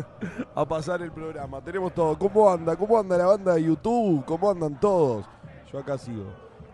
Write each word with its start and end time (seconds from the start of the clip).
a 0.54 0.66
pasar 0.66 1.02
el 1.02 1.12
programa. 1.12 1.60
Tenemos 1.62 1.92
todo. 1.94 2.18
¿Cómo 2.18 2.50
anda? 2.50 2.76
¿Cómo 2.76 2.98
anda 2.98 3.16
la 3.16 3.26
banda 3.26 3.54
de 3.54 3.64
YouTube? 3.64 4.24
¿Cómo 4.24 4.50
andan 4.50 4.78
todos? 4.78 5.26
Yo 5.72 5.78
acá 5.78 5.96
sigo, 5.98 6.26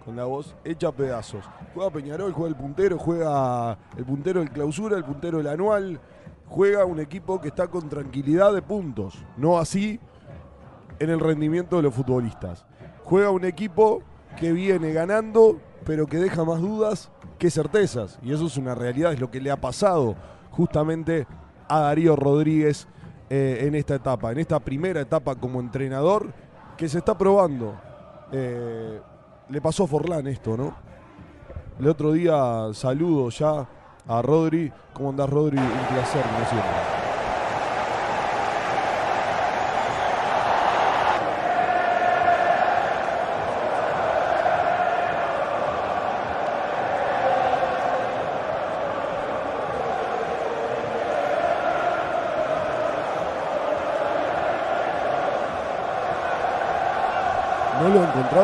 con 0.04 0.16
la 0.16 0.24
voz 0.24 0.54
hecha 0.64 0.90
pedazos. 0.92 1.44
Juega 1.74 1.90
Peñarol, 1.90 2.32
juega 2.32 2.48
el 2.48 2.56
puntero, 2.56 2.98
juega 2.98 3.78
el 3.96 4.04
puntero 4.04 4.40
del 4.40 4.50
clausura, 4.50 4.96
el 4.96 5.04
puntero 5.04 5.38
del 5.38 5.48
anual. 5.48 6.00
Juega 6.46 6.84
un 6.84 6.98
equipo 6.98 7.40
que 7.40 7.48
está 7.48 7.68
con 7.68 7.88
tranquilidad 7.88 8.52
de 8.52 8.62
puntos. 8.62 9.14
No 9.36 9.58
así 9.58 10.00
en 10.98 11.10
el 11.10 11.20
rendimiento 11.20 11.76
de 11.76 11.82
los 11.82 11.94
futbolistas. 11.94 12.64
Juega 13.04 13.30
un 13.30 13.44
equipo 13.44 14.02
que 14.38 14.52
viene 14.52 14.92
ganando, 14.92 15.58
pero 15.84 16.06
que 16.06 16.18
deja 16.18 16.44
más 16.44 16.60
dudas 16.60 17.10
que 17.38 17.50
certezas. 17.50 18.18
Y 18.22 18.32
eso 18.32 18.46
es 18.46 18.56
una 18.56 18.74
realidad, 18.74 19.12
es 19.12 19.20
lo 19.20 19.30
que 19.30 19.40
le 19.40 19.50
ha 19.50 19.60
pasado 19.60 20.16
justamente 20.50 21.26
a 21.68 21.80
Darío 21.80 22.16
Rodríguez 22.16 22.88
eh, 23.30 23.58
en 23.62 23.74
esta 23.74 23.96
etapa, 23.96 24.32
en 24.32 24.38
esta 24.38 24.58
primera 24.58 25.00
etapa 25.00 25.34
como 25.34 25.60
entrenador 25.60 26.32
que 26.76 26.88
se 26.88 26.98
está 26.98 27.16
probando. 27.16 27.74
Eh, 28.32 29.00
le 29.48 29.60
pasó 29.60 29.84
a 29.84 29.86
Forlán 29.86 30.26
esto, 30.26 30.56
¿no? 30.56 30.74
El 31.78 31.88
otro 31.88 32.12
día 32.12 32.68
saludo 32.72 33.30
ya 33.30 33.66
a 34.06 34.22
Rodri. 34.22 34.72
¿Cómo 34.92 35.10
andás, 35.10 35.30
Rodri? 35.30 35.58
Un 35.58 35.94
placer, 35.94 36.22
como 36.22 36.48
siempre. 36.48 36.97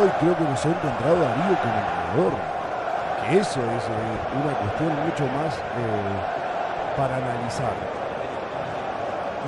Y 0.07 0.11
creo 0.21 0.37
que 0.37 0.45
nos 0.45 0.65
ha 0.65 0.69
encontrado 0.69 1.17
Darío 1.21 1.57
como 1.59 1.77
entrenador. 1.81 2.33
Que 3.25 3.39
eso 3.39 3.61
es 3.61 3.85
eh, 3.85 4.43
una 4.43 4.53
cuestión 4.55 4.91
mucho 5.05 5.25
más 5.33 5.57
eh, 5.57 6.45
para 6.97 7.17
analizar. 7.17 7.73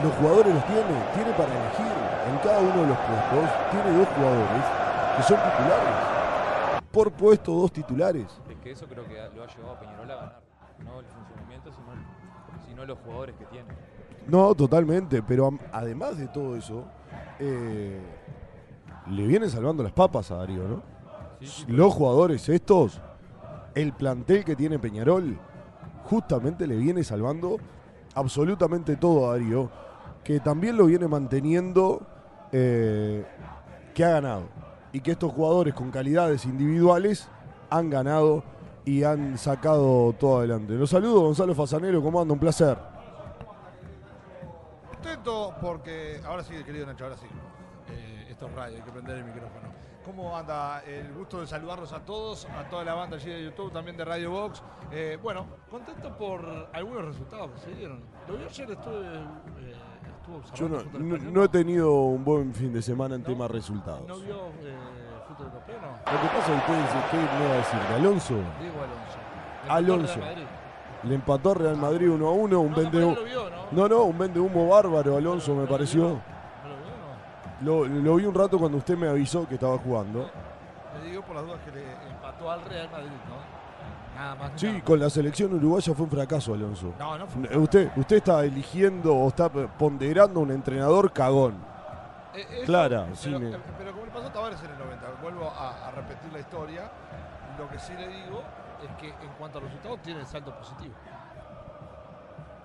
Los 0.02 0.12
jugadores 0.14 0.54
los 0.54 0.64
tiene, 0.64 0.96
tiene 1.14 1.30
para 1.32 1.52
elegir. 1.52 1.92
En 2.30 2.38
cada 2.38 2.58
uno 2.60 2.82
de 2.82 2.86
los 2.88 2.98
puestos 2.98 3.70
tiene 3.70 3.98
dos 3.98 4.08
jugadores 4.16 4.64
que 5.16 5.22
son 5.22 5.36
titulares. 5.36 5.94
Por 6.90 7.12
puesto, 7.12 7.52
dos 7.52 7.72
titulares. 7.72 8.26
Es 8.48 8.56
que 8.62 8.70
eso 8.72 8.86
creo 8.86 9.06
que 9.06 9.14
lo 9.14 9.42
ha 9.42 9.46
llevado 9.46 9.74
a 9.74 9.80
Peñarol 9.80 10.10
a 10.10 10.14
ganar. 10.14 10.40
No 10.84 11.00
el 11.00 11.06
funcionamiento, 11.06 11.70
sino, 11.72 12.66
sino 12.66 12.84
los 12.84 12.98
jugadores 12.98 13.36
que 13.36 13.44
tiene. 13.46 13.68
No, 14.26 14.54
totalmente. 14.54 15.22
Pero 15.22 15.50
además 15.72 16.18
de 16.18 16.28
todo 16.28 16.56
eso, 16.56 16.84
eh, 17.38 18.00
le 19.10 19.26
vienen 19.26 19.50
salvando 19.50 19.82
las 19.82 19.92
papas 19.92 20.30
a 20.30 20.36
Darío, 20.36 20.66
¿no? 20.68 20.82
Sí, 21.40 21.46
sí, 21.46 21.64
Los 21.68 21.94
jugadores 21.94 22.48
estos, 22.48 23.00
el 23.74 23.92
plantel 23.92 24.44
que 24.44 24.56
tiene 24.56 24.78
Peñarol, 24.78 25.38
justamente 26.04 26.66
le 26.66 26.76
viene 26.76 27.04
salvando 27.04 27.58
absolutamente 28.14 28.96
todo 28.96 29.28
a 29.28 29.32
Darío, 29.32 29.70
que 30.24 30.40
también 30.40 30.76
lo 30.76 30.86
viene 30.86 31.06
manteniendo 31.06 32.02
eh, 32.52 33.24
que 33.94 34.04
ha 34.04 34.10
ganado. 34.10 34.44
Y 34.92 35.00
que 35.00 35.12
estos 35.12 35.32
jugadores 35.32 35.74
con 35.74 35.90
calidades 35.90 36.44
individuales 36.46 37.28
han 37.70 37.90
ganado 37.90 38.42
y 38.84 39.02
han 39.02 39.36
sacado 39.36 40.14
todo 40.18 40.38
adelante. 40.38 40.72
Los 40.74 40.90
saludo, 40.90 41.20
Gonzalo 41.20 41.54
Fasanero, 41.54 42.02
¿cómo 42.02 42.20
anda? 42.20 42.32
Un 42.32 42.40
placer. 42.40 42.78
Contento 44.90 45.54
porque. 45.60 46.20
Ahora 46.24 46.42
sí, 46.42 46.54
querido 46.64 46.86
Nacho, 46.86 47.04
ahora 47.04 47.16
sí. 47.16 47.26
Esto 48.36 48.48
es 48.48 48.54
radio, 48.54 48.76
hay 48.76 48.82
que 48.82 48.90
prender 48.90 49.16
el 49.16 49.24
micrófono. 49.24 49.68
¿Cómo 50.04 50.36
anda? 50.36 50.82
El 50.84 51.10
gusto 51.14 51.40
de 51.40 51.46
saludarlos 51.46 51.90
a 51.94 52.00
todos, 52.04 52.44
a 52.44 52.68
toda 52.68 52.84
la 52.84 52.92
banda 52.92 53.16
allí 53.16 53.30
de 53.30 53.44
YouTube, 53.44 53.72
también 53.72 53.96
de 53.96 54.04
Radio 54.04 54.30
Box. 54.30 54.62
Eh, 54.92 55.18
bueno, 55.22 55.46
contento 55.70 56.14
por 56.18 56.68
algunos 56.74 57.06
resultados 57.06 57.50
que 57.52 57.60
se 57.60 57.70
dieron. 57.74 58.02
Lo 58.28 58.36
vi 58.36 58.44
ayer, 58.44 58.70
estuve, 58.72 59.06
eh, 59.06 59.74
estuvo 60.18 60.42
Yo 60.54 60.68
no, 60.68 60.74
observando 60.76 60.98
fútbol 61.16 61.24
no- 61.24 61.30
no 61.30 61.44
he 61.44 61.48
tenido 61.48 61.92
un 61.94 62.22
buen 62.24 62.52
fin 62.54 62.74
de 62.74 62.82
semana 62.82 63.14
en 63.14 63.22
¿No? 63.22 63.26
temas 63.26 63.50
resultados. 63.50 64.06
¿No 64.06 64.16
vio 64.18 64.36
eh, 64.60 64.76
fútbol 65.28 65.46
europeo? 65.46 65.76
No. 65.80 66.12
Lo 66.12 66.20
que 66.20 66.26
pasa 66.28 66.38
es 66.38 66.62
que 66.62 66.72
ustedes, 66.72 67.04
¿qué 67.10 67.16
me 67.16 67.46
va 67.48 67.54
a 67.54 67.56
decir? 67.56 67.78
¿De 67.88 67.94
Alonso? 67.94 68.34
Diego 68.60 68.76
Alonso. 69.70 70.20
Alonso. 70.20 70.20
Le 71.04 71.14
empató 71.14 71.54
Real 71.54 71.76
Madrid 71.78 72.10
1 72.10 72.28
a 72.28 72.32
1, 72.32 72.60
un 72.60 72.70
No, 72.70 72.76
vende 72.76 73.00
no 73.72 73.88
¿no? 73.88 74.02
Un 74.04 74.18
vende 74.18 74.40
humo 74.40 74.68
bárbaro, 74.68 75.16
Alonso 75.16 75.54
¿No 75.54 75.62
me 75.62 75.66
pareció. 75.66 76.20
Lo 77.62 78.16
vi 78.16 78.24
un 78.24 78.34
rato 78.34 78.58
cuando 78.58 78.78
usted 78.78 78.96
me 78.96 79.08
avisó 79.08 79.46
que 79.48 79.54
estaba 79.54 79.78
jugando. 79.78 80.28
Le 81.02 81.10
digo 81.10 81.22
por 81.22 81.36
las 81.36 81.44
dudas 81.44 81.60
que 81.64 81.70
le 81.72 81.84
empató 82.10 82.50
al 82.50 82.62
Real 82.64 82.88
Madrid, 82.90 83.08
¿no? 83.28 83.56
Nada 84.20 84.34
más. 84.34 84.52
Sí, 84.56 84.66
nada 84.66 84.84
con 84.84 84.98
la 84.98 85.10
selección 85.10 85.52
uruguaya 85.54 85.92
fue 85.94 86.04
un 86.04 86.10
fracaso, 86.10 86.54
Alonso. 86.54 86.92
No, 86.98 87.18
no 87.18 87.26
fue. 87.26 87.42
Eh, 87.50 87.58
Usted, 87.58 87.90
usted 87.96 88.16
está 88.16 88.44
eligiendo 88.44 89.14
o 89.14 89.28
está 89.28 89.48
ponderando 89.50 90.40
un 90.40 90.50
entrenador 90.50 91.12
cagón. 91.12 91.54
Eh, 92.34 92.46
eso, 92.50 92.66
Clara, 92.66 93.02
pero, 93.04 93.16
sí, 93.16 93.30
me- 93.30 93.50
eh, 93.50 93.58
pero 93.78 93.92
como 93.92 94.04
le 94.06 94.10
pasó 94.12 94.26
a 94.28 94.32
Tavares 94.32 94.60
en 94.62 94.70
el 94.70 94.78
90, 94.78 95.06
vuelvo 95.22 95.50
a, 95.50 95.88
a 95.88 95.90
repetir 95.90 96.32
la 96.32 96.38
historia. 96.40 96.90
Lo 97.58 97.68
que 97.68 97.78
sí 97.78 97.92
le 97.94 98.08
digo 98.08 98.42
es 98.84 98.90
que 99.00 99.08
en 99.08 99.32
cuanto 99.38 99.58
a 99.58 99.62
resultados 99.62 100.00
tiene 100.02 100.24
saldo 100.26 100.54
positivo. 100.58 100.94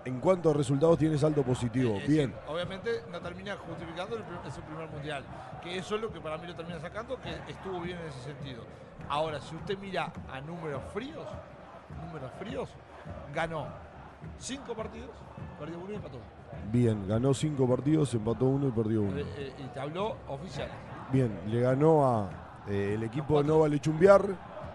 En 0.04 0.20
cuanto 0.20 0.50
a 0.50 0.54
resultados 0.54 0.98
tiene 0.98 1.18
saldo 1.18 1.44
positivo. 1.44 1.96
Es 1.98 2.08
Bien. 2.08 2.34
obviamente 2.48 3.04
no 3.12 3.20
termina 3.20 3.56
justificando 3.58 4.16
el, 4.16 4.24
el 4.24 4.64
primer 4.64 4.90
mundial. 4.90 5.24
Que 5.62 5.78
eso 5.78 5.96
es 5.96 6.02
lo 6.02 6.12
que 6.12 6.20
para 6.20 6.38
mí 6.38 6.48
lo 6.48 6.56
termina 6.56 6.80
sacando, 6.80 7.20
que 7.22 7.30
estuvo 7.52 7.80
bien 7.82 7.98
en 8.00 8.08
ese 8.08 8.22
sentido. 8.22 8.64
Ahora, 9.08 9.40
si 9.42 9.56
usted 9.56 9.78
mira 9.78 10.12
a 10.32 10.42
números 10.42 10.82
fríos, 10.94 11.28
números 12.06 12.32
fríos, 12.40 12.70
ganó 13.34 13.68
cinco 14.38 14.74
partidos, 14.74 15.12
perdió 15.60 15.80
uno 15.80 15.92
y 15.92 15.96
empató. 15.96 16.18
Bien, 16.72 17.08
ganó 17.08 17.34
cinco 17.34 17.68
partidos, 17.68 18.14
empató 18.14 18.46
uno 18.46 18.68
y 18.68 18.72
perdió 18.72 19.02
uno. 19.02 19.18
Eh, 19.18 19.26
eh, 19.38 19.54
y 19.60 19.64
te 19.68 19.80
habló 19.80 20.18
oficiales. 20.28 20.74
Bien, 21.12 21.40
le 21.48 21.62
ganó 21.62 22.06
a 22.06 22.30
eh, 22.68 22.94
el 22.96 23.04
equipo 23.04 23.28
de 23.28 23.34
cuatro. 23.34 23.54
No 23.54 23.60
Vale 23.60 23.80
Chumbiar, 23.80 24.26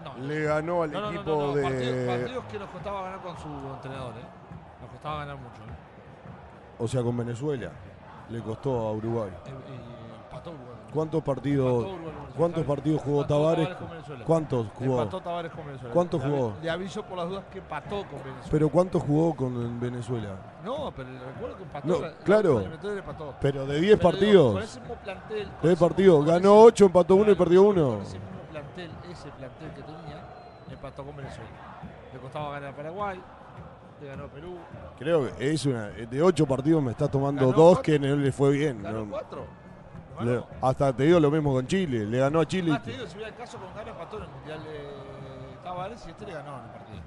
No, 0.04 0.18
le 0.26 0.44
ganó 0.44 0.82
al 0.82 0.92
No, 0.92 1.00
no, 1.00 1.06
no, 1.06 1.14
equipo 1.14 1.30
no, 1.30 1.46
no, 1.46 1.54
de... 1.54 1.62
Partidos, 1.62 2.18
partidos 2.18 2.44
que 2.44 2.58
nos 2.58 2.70
costaba 2.70 3.02
ganar 3.02 3.20
con 3.22 3.38
su 3.38 3.48
entrenador, 3.48 4.14
¿eh? 4.18 4.35
Costaba 5.06 5.24
ganar 5.24 5.36
mucho, 5.36 5.62
¿eh? 5.62 5.76
O 6.80 6.88
sea, 6.88 7.02
con 7.02 7.16
Venezuela. 7.16 7.70
Le 8.28 8.40
costó 8.40 8.70
a 8.88 8.92
Uruguay. 8.92 9.30
Eh, 9.46 9.50
y 9.50 10.24
empató 10.24 10.50
Uruguay. 10.50 10.76
¿Cuántos 10.92 11.18
Empató 11.20 11.24
partidos, 11.34 11.64
Uruguay 11.66 11.92
con 11.92 12.04
Venezuela. 12.04 12.34
cuántos 12.36 12.64
partidos 12.64 13.02
jugó 13.02 13.20
Empató 13.22 13.34
Tavares? 13.38 13.68
con 13.76 13.90
Venezuela. 13.90 14.24
¿Cuántos 14.24 14.66
jugó? 14.74 14.98
Empató 15.02 15.20
Tavares 15.20 15.52
con 15.52 15.66
Venezuela. 15.66 15.94
¿Cuántos 15.94 16.24
Le 16.24 16.28
jugó? 16.30 16.52
Le 16.62 16.70
aviso 16.70 17.02
por 17.04 17.18
las 17.18 17.28
dudas 17.28 17.44
que 17.52 17.58
empató 17.60 17.96
con 17.98 18.18
Venezuela. 18.24 18.48
Pero 18.50 18.68
¿cuántos 18.68 19.02
jugó 19.04 19.36
con 19.36 19.80
Venezuela? 19.80 20.28
no, 20.64 20.92
pero 20.96 21.08
le 21.10 21.18
recuerdo 21.20 21.56
que 21.56 21.62
empató. 21.62 21.86
No, 21.88 22.00
la- 22.00 22.08
la 22.08 22.16
claro. 22.16 22.48
última 22.56 22.60
eliminatoria 22.74 22.98
empató. 22.98 23.34
Pero 23.40 23.66
de 23.66 23.80
10 23.80 23.98
Pero 23.98 24.12
digo, 24.18 24.42
Con 24.42 24.54
partidos. 24.56 24.64
ese 24.64 24.80
mismo 24.80 24.94
plantel. 24.96 25.44
con 25.44 25.60
10 25.62 25.72
ese- 25.72 25.84
partidos. 25.86 26.16
con 26.16 26.26
Ganó 26.26 26.38
ese- 26.54 26.66
8, 26.66 26.84
empató 26.86 27.14
1 27.14 27.30
y 27.30 27.34
perdió 27.36 27.64
Con 27.64 27.78
1. 27.78 27.98
ese 28.02 28.18
mismo 28.18 28.40
plantel, 28.50 28.90
ese 29.08 29.28
plantel 29.30 29.70
que 29.70 29.82
tenía, 29.82 30.24
empató 30.68 31.04
con 31.04 31.16
Venezuela. 31.16 31.50
Le 32.12 32.18
costaba 32.18 32.50
ganar 32.52 32.70
a 32.72 32.76
Paraguay, 32.76 33.20
le 34.00 34.06
ganó 34.08 34.24
a 34.24 34.28
Perú, 34.28 34.54
Creo 34.98 35.36
que 35.36 35.52
es 35.52 35.66
una. 35.66 35.88
De 35.88 36.22
8 36.22 36.46
partidos 36.46 36.82
me 36.82 36.90
está 36.92 37.08
tomando 37.08 37.42
Ganó 37.50 37.52
2 37.56 37.74
cuatro. 37.76 37.82
que 37.82 37.98
no 37.98 38.16
le 38.16 38.32
fue 38.32 38.50
bien. 38.52 38.82
ganó 38.82 39.04
¿no? 39.04 39.10
cuatro. 39.10 39.44
Le- 40.20 40.32
Ganó. 40.34 40.46
hasta 40.62 40.92
te 40.94 41.02
digo 41.04 41.20
lo 41.20 41.30
mismo 41.30 41.52
con 41.52 41.66
Chile. 41.66 42.04
Le 42.06 42.18
ganó 42.18 42.40
a 42.40 42.46
Chile. 42.46 42.78
Te 42.84 42.92
digo, 42.92 43.06
si 43.06 43.14
hubiera 43.16 43.30
el 43.30 43.36
caso 43.36 43.58
con 43.58 43.68
Gana 43.74 43.90
empató 43.90 44.16
en 44.18 44.22
el 44.24 44.28
Mundial 44.30 44.58
de 44.64 45.62
Tavares 45.64 46.04
y 46.06 46.10
este 46.10 46.26
le 46.26 46.32
ganó 46.32 46.58
en 46.58 46.64
el 46.64 46.70
partido. 46.70 46.98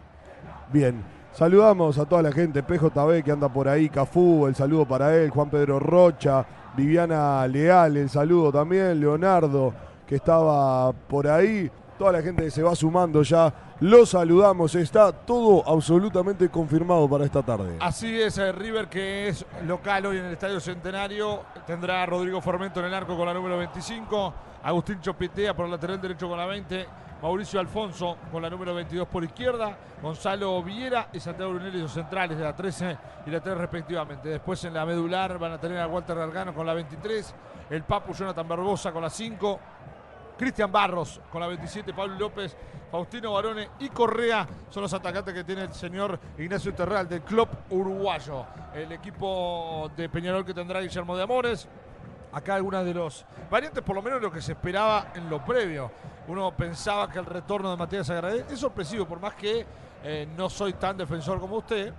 Bien. 0.72 1.04
Saludamos 1.32 1.98
a 2.00 2.06
toda 2.06 2.24
la 2.24 2.32
gente, 2.32 2.64
PJB 2.64 3.24
que 3.24 3.32
anda 3.32 3.48
por 3.50 3.68
ahí, 3.68 3.88
Cafú, 3.88 4.48
el 4.48 4.56
saludo 4.56 4.88
para 4.88 5.16
él, 5.16 5.30
Juan 5.30 5.50
Pedro 5.50 5.80
Rocha, 5.80 6.44
Viviana 6.76 7.46
Leal, 7.48 7.98
el 7.98 8.10
saludo 8.10 8.52
también, 8.52 9.00
Leonardo 9.00 9.72
que 10.08 10.16
estaba 10.16 10.92
por 10.92 11.28
ahí, 11.28 11.70
toda 12.00 12.14
la 12.14 12.22
gente 12.22 12.44
que 12.44 12.50
se 12.50 12.64
va 12.64 12.74
sumando 12.76 13.22
ya, 13.24 13.54
los 13.82 14.12
saludamos, 14.12 14.74
está 14.74 15.12
todo 15.12 15.68
absolutamente 15.68 16.48
confirmado 16.48 17.10
para 17.10 17.26
esta 17.26 17.44
tarde. 17.44 17.76
Así 17.82 18.20
es, 18.22 18.38
eh, 18.38 18.54
River 18.54 18.88
que 18.88 19.28
es 19.28 19.46
local 19.66 20.06
hoy 20.06 20.18
en 20.18 20.26
el 20.26 20.32
Estadio 20.32 20.62
Centenario. 20.62 21.42
Tendrá 21.68 22.02
a 22.02 22.06
Rodrigo 22.06 22.40
Formento 22.40 22.80
en 22.80 22.86
el 22.86 22.94
arco 22.94 23.18
con 23.18 23.28
la 23.28 23.34
número 23.34 23.58
25, 23.58 24.34
Agustín 24.64 25.02
Chopitea 25.02 25.54
por 25.54 25.66
el 25.66 25.72
lateral 25.72 26.00
derecho 26.00 26.30
con 26.30 26.38
la 26.38 26.46
20, 26.46 26.88
Mauricio 27.22 27.60
Alfonso 27.60 28.16
con 28.32 28.42
la 28.42 28.50
número 28.50 28.74
22 28.74 29.06
por 29.06 29.26
izquierda, 29.26 29.78
Gonzalo 30.02 30.64
Viera 30.64 31.10
y 31.12 31.20
Santiago 31.20 31.52
Brunelli 31.52 31.82
los 31.82 31.92
centrales 31.92 32.38
de 32.38 32.46
la 32.46 32.56
13 32.56 32.98
y 33.26 33.30
la 33.30 33.42
3 33.42 33.58
respectivamente. 33.58 34.30
Después 34.30 34.64
en 34.64 34.74
la 34.74 34.86
medular 34.86 35.38
van 35.38 35.52
a 35.52 35.58
tener 35.60 35.78
a 35.78 35.88
Walter 35.88 36.16
Gargano 36.16 36.54
con 36.54 36.66
la 36.66 36.74
23, 36.74 37.36
el 37.72 37.84
Papu 37.84 38.14
Jonathan 38.14 38.48
Barbosa 38.48 38.94
con 38.94 39.02
la 39.02 39.10
5, 39.10 39.60
Cristian 40.40 40.72
Barros 40.72 41.20
con 41.30 41.42
la 41.42 41.48
27, 41.48 41.94
Pablo 41.94 42.16
López, 42.18 42.56
Faustino 42.90 43.34
Barone 43.34 43.72
y 43.80 43.90
Correa 43.90 44.48
son 44.70 44.84
los 44.84 44.94
atacantes 44.94 45.34
que 45.34 45.44
tiene 45.44 45.64
el 45.64 45.74
señor 45.74 46.18
Ignacio 46.38 46.74
Terral 46.74 47.10
del 47.10 47.24
club 47.24 47.50
uruguayo. 47.70 48.46
El 48.74 48.94
equipo 48.94 49.92
de 49.98 50.08
Peñarol 50.08 50.46
que 50.46 50.54
tendrá 50.54 50.80
Guillermo 50.80 51.18
de 51.18 51.24
Amores. 51.24 51.68
Acá 52.32 52.56
algunas 52.56 52.86
de 52.86 52.94
los 52.94 53.26
variantes, 53.52 53.84
por 53.84 53.98
lo 53.98 54.02
menos 54.02 54.22
lo 54.22 54.32
que 54.32 54.42
se 54.42 54.54
esperaba 54.54 55.12
en 55.14 55.30
lo 55.30 55.44
previo. 55.44 55.92
Uno 56.30 56.56
pensaba 56.56 57.10
que 57.12 57.20
el 57.20 57.26
retorno 57.26 57.70
de 57.72 57.76
Matías 57.76 58.10
Agradez 58.10 58.50
es 58.50 58.60
sorpresivo, 58.60 59.06
por 59.06 59.20
más 59.20 59.34
que 59.34 59.66
eh, 60.06 60.26
no 60.38 60.50
soy 60.50 60.72
tan 60.72 60.96
defensor 60.96 61.42
como 61.42 61.58
usted. 61.58 61.94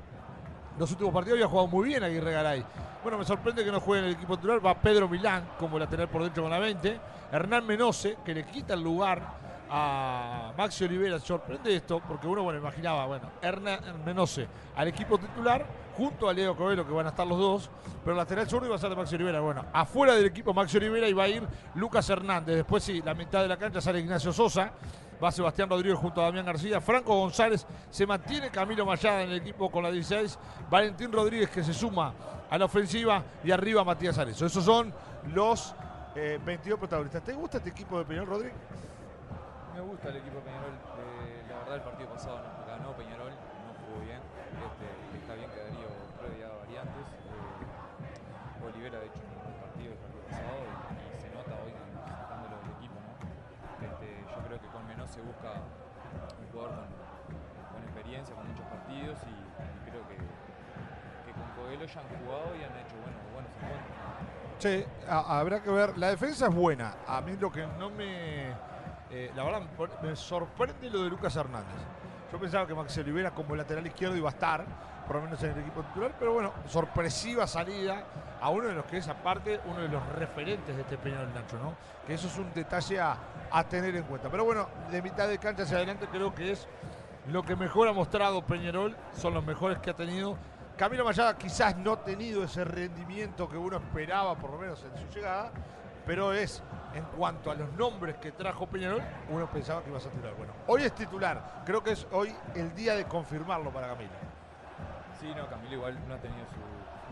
Los 0.78 0.90
últimos 0.92 1.12
partidos 1.12 1.36
había 1.36 1.48
jugado 1.48 1.68
muy 1.68 1.88
bien 1.88 2.02
Aguirre 2.02 2.32
Garay. 2.32 2.64
Bueno, 3.02 3.18
me 3.18 3.24
sorprende 3.24 3.64
que 3.64 3.72
no 3.72 3.80
juegue 3.80 4.02
en 4.02 4.08
el 4.10 4.16
equipo 4.16 4.36
titular. 4.36 4.64
Va 4.64 4.74
Pedro 4.74 5.08
Milán 5.08 5.50
como 5.58 5.78
lateral 5.78 6.08
por 6.08 6.22
dentro 6.22 6.42
con 6.42 6.50
la 6.50 6.58
20. 6.58 7.00
Hernán 7.32 7.66
Menose, 7.66 8.18
que 8.24 8.34
le 8.34 8.44
quita 8.44 8.74
el 8.74 8.82
lugar 8.82 9.22
a 9.70 10.52
Maxi 10.56 10.84
Olivera. 10.84 11.18
Sorprende 11.18 11.74
esto, 11.74 12.00
porque 12.06 12.26
uno 12.26 12.42
bueno, 12.42 12.58
imaginaba, 12.58 13.06
bueno, 13.06 13.30
Hernán 13.40 14.04
Menose 14.04 14.48
al 14.76 14.88
equipo 14.88 15.18
titular, 15.18 15.64
junto 15.96 16.28
a 16.28 16.32
Leo 16.32 16.56
Coelho, 16.56 16.86
que 16.86 16.92
van 16.92 17.06
a 17.06 17.10
estar 17.10 17.26
los 17.26 17.38
dos, 17.38 17.70
pero 18.04 18.16
lateral 18.16 18.48
zurdo 18.48 18.66
iba 18.66 18.76
a 18.76 18.78
ser 18.78 18.90
de 18.90 18.96
Maxi 18.96 19.14
Olivera. 19.14 19.40
Bueno, 19.40 19.64
afuera 19.72 20.14
del 20.14 20.26
equipo 20.26 20.52
Maxi 20.52 20.76
Olivera 20.76 21.08
iba 21.08 21.24
a 21.24 21.28
ir 21.28 21.46
Lucas 21.74 22.08
Hernández. 22.10 22.56
Después 22.56 22.82
sí, 22.82 23.00
la 23.04 23.14
mitad 23.14 23.42
de 23.42 23.48
la 23.48 23.56
cancha 23.56 23.80
sale 23.80 24.00
Ignacio 24.00 24.32
Sosa. 24.32 24.72
Va 25.22 25.30
Sebastián 25.30 25.68
Rodríguez 25.68 25.98
junto 25.98 26.20
a 26.22 26.24
Damián 26.24 26.46
García. 26.46 26.80
Franco 26.80 27.14
González 27.14 27.66
se 27.90 28.06
mantiene 28.06 28.50
Camilo 28.50 28.86
Mayada 28.86 29.22
en 29.22 29.30
el 29.30 29.36
equipo 29.36 29.70
con 29.70 29.82
la 29.82 29.90
16. 29.90 30.38
Valentín 30.70 31.12
Rodríguez 31.12 31.50
que 31.50 31.62
se 31.62 31.74
suma 31.74 32.14
a 32.48 32.56
la 32.58 32.64
ofensiva. 32.64 33.22
Y 33.44 33.50
arriba 33.50 33.84
Matías 33.84 34.16
Arezo. 34.18 34.46
Esos 34.46 34.64
son 34.64 34.92
los 35.34 35.74
eh, 36.14 36.40
22 36.44 36.78
protagonistas. 36.78 37.22
¿Te 37.22 37.32
gusta 37.32 37.58
este 37.58 37.70
equipo 37.70 37.98
de 37.98 38.04
Peñarol, 38.04 38.28
Rodríguez? 38.28 38.56
Me 39.74 39.80
gusta 39.80 40.08
el 40.08 40.16
equipo 40.16 40.40
de 40.40 40.50
eh, 40.50 41.44
la 41.48 41.58
verdad, 41.58 41.74
el 41.76 41.82
partido 41.82 42.08
pasado 42.10 42.40
no 42.42 42.66
ganó 42.66 42.96
Peñarol, 42.96 43.30
no 43.30 43.70
jugó 43.86 44.00
bien. 44.04 44.18
Este, 44.18 44.86
está 45.16 45.34
bien 45.34 45.48
que 45.50 45.56
Darío 45.56 45.88
pruebe 46.18 46.40
ya 46.40 46.48
variantes. 46.48 47.06
Eh, 47.06 48.66
Olivera, 48.66 48.98
de 48.98 49.06
hecho, 49.06 49.20
un 49.22 49.40
buen 49.40 49.56
partido 49.62 49.92
el 49.94 49.98
partido 50.02 50.24
pasado 50.26 50.58
y, 50.60 51.16
y 51.16 51.20
se 51.20 51.28
nota 51.30 51.52
hoy 51.64 51.72
sacándolo 52.02 52.56
del 52.60 52.70
equipo. 52.76 52.96
¿no? 52.98 53.10
Este, 53.86 54.06
yo 54.20 54.38
creo 54.44 54.58
que 54.60 54.68
con 54.68 54.82
menos 54.90 55.08
se 55.08 55.20
busca 55.22 55.50
un 55.54 56.46
jugador 56.50 56.74
con, 56.74 56.90
con 57.72 57.80
experiencia, 57.86 58.34
con 58.34 58.44
muchos 58.50 58.66
partidos 58.66 59.16
y, 59.22 59.32
y 59.32 59.80
creo 59.88 60.02
que, 60.10 60.18
que 60.18 61.32
han 61.96 62.04
jugado 62.24 62.54
y 62.54 62.64
han 62.64 62.76
hecho 62.78 62.96
bueno, 63.02 63.18
buenos 63.32 63.50
encuentros. 63.56 63.88
Habrá 65.08 65.62
que 65.62 65.70
ver. 65.70 65.98
La 65.98 66.08
defensa 66.10 66.46
es 66.46 66.54
buena. 66.54 66.94
A 67.06 67.20
mí 67.20 67.36
lo 67.40 67.50
que 67.50 67.66
no 67.78 67.90
me. 67.90 68.50
eh, 69.10 69.30
la 69.34 69.44
verdad, 69.44 69.62
me 70.02 70.14
sorprende 70.14 70.90
lo 70.90 71.02
de 71.04 71.10
Lucas 71.10 71.34
Hernández. 71.36 71.74
Yo 72.30 72.38
pensaba 72.38 72.66
que 72.66 72.74
Maxi 72.74 73.00
Olivera 73.00 73.32
como 73.32 73.56
lateral 73.56 73.86
izquierdo 73.86 74.16
iba 74.16 74.28
a 74.28 74.32
estar, 74.32 74.64
por 75.06 75.16
lo 75.16 75.22
menos 75.22 75.42
en 75.42 75.50
el 75.50 75.58
equipo 75.58 75.82
titular, 75.82 76.14
pero 76.16 76.32
bueno, 76.34 76.52
sorpresiva 76.68 77.46
salida 77.48 78.04
a 78.40 78.50
uno 78.50 78.68
de 78.68 78.74
los 78.74 78.84
que 78.84 78.98
es 78.98 79.08
aparte 79.08 79.60
uno 79.64 79.80
de 79.80 79.88
los 79.88 80.06
referentes 80.10 80.76
de 80.76 80.82
este 80.82 80.96
Peñarol 80.96 81.34
Nacho, 81.34 81.58
¿no? 81.58 81.74
Que 82.06 82.14
eso 82.14 82.28
es 82.28 82.38
un 82.38 82.52
detalle 82.54 83.00
a, 83.00 83.16
a 83.50 83.64
tener 83.64 83.96
en 83.96 84.04
cuenta. 84.04 84.30
Pero 84.30 84.44
bueno, 84.44 84.68
de 84.92 85.02
mitad 85.02 85.26
de 85.26 85.38
cancha 85.38 85.64
hacia 85.64 85.78
adelante 85.78 86.06
creo 86.06 86.32
que 86.32 86.52
es 86.52 86.68
lo 87.26 87.42
que 87.42 87.56
mejor 87.56 87.88
ha 87.88 87.92
mostrado 87.92 88.42
Peñarol, 88.46 88.96
son 89.16 89.34
los 89.34 89.44
mejores 89.44 89.78
que 89.78 89.90
ha 89.90 89.94
tenido. 89.96 90.36
Camilo 90.80 91.04
Mayada 91.04 91.36
quizás 91.36 91.76
no 91.76 91.92
ha 91.92 92.02
tenido 92.02 92.42
ese 92.42 92.64
rendimiento 92.64 93.46
que 93.46 93.58
uno 93.58 93.76
esperaba, 93.76 94.34
por 94.34 94.52
lo 94.52 94.56
menos 94.56 94.82
en 94.82 94.96
su 94.96 95.14
llegada, 95.14 95.52
pero 96.06 96.32
es, 96.32 96.62
en 96.94 97.04
cuanto 97.04 97.50
a 97.50 97.54
los 97.54 97.70
nombres 97.74 98.16
que 98.16 98.32
trajo 98.32 98.66
Peñarol, 98.66 99.02
uno 99.28 99.46
pensaba 99.50 99.82
que 99.82 99.90
iba 99.90 99.98
a 99.98 100.00
ser 100.00 100.10
titular. 100.12 100.34
Bueno, 100.38 100.54
hoy 100.68 100.84
es 100.84 100.94
titular, 100.94 101.60
creo 101.66 101.84
que 101.84 101.90
es 101.90 102.06
hoy 102.12 102.34
el 102.54 102.74
día 102.74 102.94
de 102.94 103.04
confirmarlo 103.04 103.70
para 103.70 103.88
Camilo. 103.88 104.10
Sí, 105.20 105.30
no, 105.36 105.46
Camilo 105.50 105.74
igual 105.74 105.98
no 106.08 106.14
ha 106.14 106.18
tenido 106.18 106.46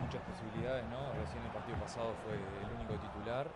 muchas 0.01 0.23
posibilidades, 0.23 0.89
¿no? 0.89 1.13
Recién 1.21 1.45
el 1.45 1.53
partido 1.53 1.77
pasado 1.77 2.15
fue 2.25 2.37
el 2.37 2.75
único 2.75 2.95
titular, 2.95 3.49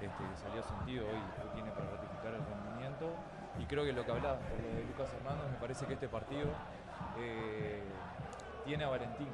este, 0.00 0.08
salió 0.48 0.62
sentido, 0.62 1.04
hoy, 1.08 1.20
hoy 1.44 1.50
tiene 1.52 1.70
para 1.72 1.90
ratificar 1.90 2.32
el 2.32 2.40
rendimiento. 2.40 3.12
Y 3.58 3.66
creo 3.66 3.84
que 3.84 3.92
lo 3.92 4.02
que 4.02 4.12
hablaba 4.12 4.38
lo 4.62 4.76
de 4.78 4.84
Lucas 4.84 5.12
Hernández, 5.12 5.50
me 5.52 5.58
parece 5.58 5.84
que 5.84 5.92
este 5.92 6.08
partido 6.08 6.48
eh, 7.18 7.82
tiene 8.64 8.84
a 8.84 8.88
Valentín. 8.88 9.28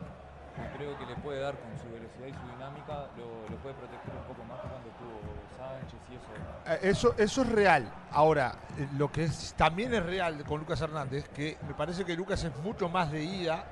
Creo 0.76 0.96
que 0.98 1.06
le 1.06 1.16
puede 1.16 1.40
dar 1.40 1.54
con 1.56 1.70
su 1.78 1.92
velocidad 1.92 2.26
y 2.26 2.32
su 2.32 2.52
dinámica, 2.52 3.08
lo, 3.16 3.56
puede 3.58 3.74
proteger 3.74 4.14
un 4.14 4.24
poco 4.24 4.44
más 4.44 4.60
que 4.60 4.68
cuando 4.68 4.88
estuvo 4.88 5.20
Sánchez 5.56 6.00
y 6.10 6.14
eso. 6.14 6.74
Eh, 6.74 6.90
Eso, 6.90 7.14
eso 7.18 7.42
es 7.42 7.48
real. 7.48 7.92
Ahora, 8.12 8.54
eh, 8.78 8.88
lo 8.96 9.10
que 9.10 9.28
también 9.56 9.92
es 9.94 10.04
real 10.04 10.44
con 10.44 10.60
Lucas 10.60 10.80
Hernández, 10.80 11.28
que 11.30 11.58
me 11.66 11.74
parece 11.74 12.04
que 12.04 12.14
Lucas 12.14 12.42
es 12.44 12.56
mucho 12.58 12.88
más 12.88 13.10
de 13.10 13.24
ida 13.24 13.64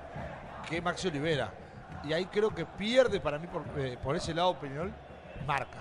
que 0.68 0.80
Maxi 0.80 1.08
Olivera. 1.08 1.52
Y 2.04 2.12
ahí 2.12 2.26
creo 2.26 2.52
que 2.52 2.66
pierde 2.66 3.20
para 3.20 3.38
mí 3.38 3.46
por, 3.46 3.62
eh, 3.78 3.98
ese 4.16 4.34
lado 4.34 4.58
Peñarol, 4.58 4.92
marca. 5.46 5.78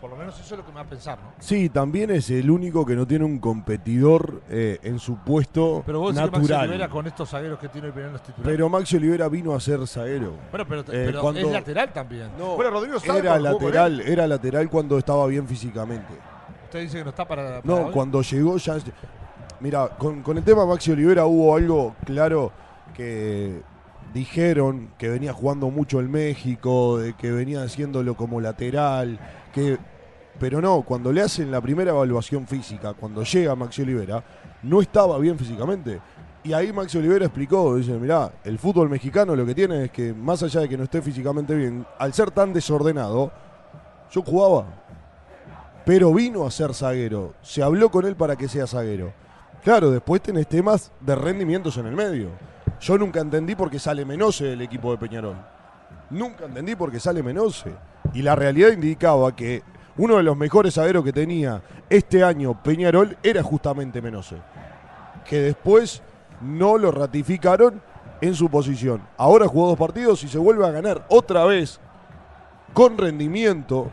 Por 0.00 0.08
lo 0.10 0.16
menos 0.16 0.34
eso 0.40 0.54
es 0.54 0.58
lo 0.58 0.64
que 0.64 0.70
me 0.72 0.76
va 0.76 0.80
a 0.82 0.88
pensar, 0.88 1.18
¿no? 1.18 1.30
Sí, 1.38 1.68
también 1.68 2.10
es 2.10 2.30
el 2.30 2.50
único 2.50 2.86
que 2.86 2.94
no 2.96 3.06
tiene 3.06 3.24
un 3.26 3.38
competidor 3.38 4.40
eh, 4.48 4.78
en 4.82 4.98
su 4.98 5.16
puesto 5.18 5.82
Pero 5.84 6.00
vos 6.00 6.14
decís 6.14 6.30
que 6.30 6.38
Maxi 6.38 6.52
Olivera 6.54 6.68
natural. 6.68 6.90
con 6.90 7.06
estos 7.06 7.28
zagueros 7.28 7.58
que 7.58 7.68
tiene 7.68 7.88
el 7.88 7.92
Peñarol 7.92 8.16
es 8.16 8.22
titular. 8.22 8.50
Pero 8.50 8.68
Maxi 8.70 8.96
Olivera 8.96 9.28
vino 9.28 9.54
a 9.54 9.60
ser 9.60 9.86
zaguero. 9.86 10.32
bueno, 10.50 10.64
pero, 10.66 10.80
eh, 10.80 10.84
pero 10.88 11.20
cuando- 11.20 11.40
es 11.40 11.52
lateral 11.52 11.92
también. 11.92 12.30
No, 12.38 12.56
bueno, 12.56 12.70
Rodrigo 12.70 12.98
sabe 12.98 13.18
Era 13.18 13.38
lateral, 13.38 14.00
era 14.00 14.26
lateral 14.26 14.70
cuando 14.70 14.96
estaba 14.96 15.26
bien 15.26 15.46
físicamente. 15.46 16.14
Usted 16.64 16.80
dice 16.80 16.98
que 16.98 17.04
no 17.04 17.10
está 17.10 17.26
para. 17.28 17.60
para 17.60 17.62
No, 17.64 17.86
hoy. 17.88 17.92
cuando 17.92 18.22
llegó 18.22 18.56
ya. 18.56 18.76
Mira, 19.60 19.88
con, 19.98 20.22
con 20.22 20.38
el 20.38 20.44
tema 20.44 20.64
Maxi 20.64 20.92
Olivera 20.92 21.26
hubo 21.26 21.54
algo 21.54 21.94
claro 22.06 22.52
que 22.94 23.60
dijeron 24.14 24.90
que 24.98 25.08
venía 25.08 25.32
jugando 25.32 25.70
mucho 25.70 26.00
en 26.00 26.10
México, 26.10 26.98
de 26.98 27.12
que 27.14 27.30
venía 27.30 27.62
haciéndolo 27.62 28.14
como 28.16 28.40
lateral, 28.40 29.18
que 29.52 29.78
pero 30.40 30.62
no, 30.62 30.80
cuando 30.80 31.12
le 31.12 31.20
hacen 31.20 31.50
la 31.50 31.60
primera 31.60 31.90
evaluación 31.90 32.46
física, 32.46 32.94
cuando 32.94 33.22
llega 33.22 33.54
Maxi 33.54 33.82
Olivera, 33.82 34.24
no 34.62 34.80
estaba 34.80 35.18
bien 35.18 35.38
físicamente. 35.38 36.00
Y 36.42 36.54
ahí 36.54 36.72
Maxi 36.72 36.96
Olivera 36.96 37.26
explicó, 37.26 37.76
dice, 37.76 37.92
mirá, 37.92 38.32
el 38.42 38.58
fútbol 38.58 38.88
mexicano 38.88 39.36
lo 39.36 39.44
que 39.44 39.54
tiene 39.54 39.84
es 39.84 39.90
que 39.90 40.14
más 40.14 40.42
allá 40.42 40.62
de 40.62 40.68
que 40.70 40.78
no 40.78 40.84
esté 40.84 41.02
físicamente 41.02 41.54
bien, 41.54 41.86
al 41.98 42.14
ser 42.14 42.30
tan 42.30 42.54
desordenado, 42.54 43.30
yo 44.10 44.22
jugaba, 44.22 44.64
pero 45.84 46.14
vino 46.14 46.46
a 46.46 46.50
ser 46.50 46.72
zaguero. 46.72 47.34
Se 47.42 47.62
habló 47.62 47.90
con 47.90 48.06
él 48.06 48.16
para 48.16 48.34
que 48.34 48.48
sea 48.48 48.66
zaguero. 48.66 49.12
Claro, 49.62 49.90
después 49.90 50.22
tenés 50.22 50.46
temas 50.46 50.90
de 51.00 51.16
rendimientos 51.16 51.76
en 51.76 51.84
el 51.84 51.94
medio. 51.94 52.30
Yo 52.80 52.96
nunca 52.96 53.20
entendí 53.20 53.54
por 53.54 53.70
qué 53.70 53.78
sale 53.78 54.06
Menose 54.06 54.46
del 54.46 54.62
equipo 54.62 54.90
de 54.90 54.96
Peñarol. 54.96 55.36
Nunca 56.08 56.46
entendí 56.46 56.76
por 56.76 56.90
qué 56.90 56.98
sale 56.98 57.22
Menose. 57.22 57.74
Y 58.14 58.22
la 58.22 58.34
realidad 58.34 58.70
indicaba 58.70 59.36
que 59.36 59.62
uno 60.00 60.16
de 60.16 60.22
los 60.22 60.36
mejores 60.36 60.74
zagueros 60.74 61.04
que 61.04 61.12
tenía 61.12 61.60
este 61.90 62.24
año 62.24 62.54
Peñarol 62.62 63.16
era 63.22 63.42
justamente 63.42 64.00
Menose. 64.00 64.36
Que 65.28 65.40
después 65.40 66.02
no 66.40 66.78
lo 66.78 66.90
ratificaron 66.90 67.82
en 68.22 68.34
su 68.34 68.48
posición. 68.48 69.02
Ahora 69.18 69.46
jugó 69.46 69.68
dos 69.68 69.78
partidos 69.78 70.24
y 70.24 70.28
se 70.28 70.38
vuelve 70.38 70.66
a 70.66 70.70
ganar 70.70 71.04
otra 71.10 71.44
vez 71.44 71.78
con 72.72 72.96
rendimiento 72.96 73.90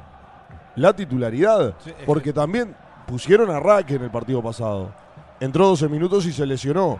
la 0.78 0.94
titularidad. 0.96 1.74
Sí, 1.84 1.90
es 1.90 1.96
que- 1.98 2.06
porque 2.06 2.32
también 2.32 2.74
pusieron 3.06 3.50
a 3.52 3.60
Rack 3.60 3.92
en 3.92 4.04
el 4.04 4.10
partido 4.12 4.42
pasado. 4.42 4.92
Entró 5.42 5.68
12 5.68 5.90
minutos 5.90 6.26
y 6.26 6.32
se 6.32 6.46
lesionó. 6.46 7.00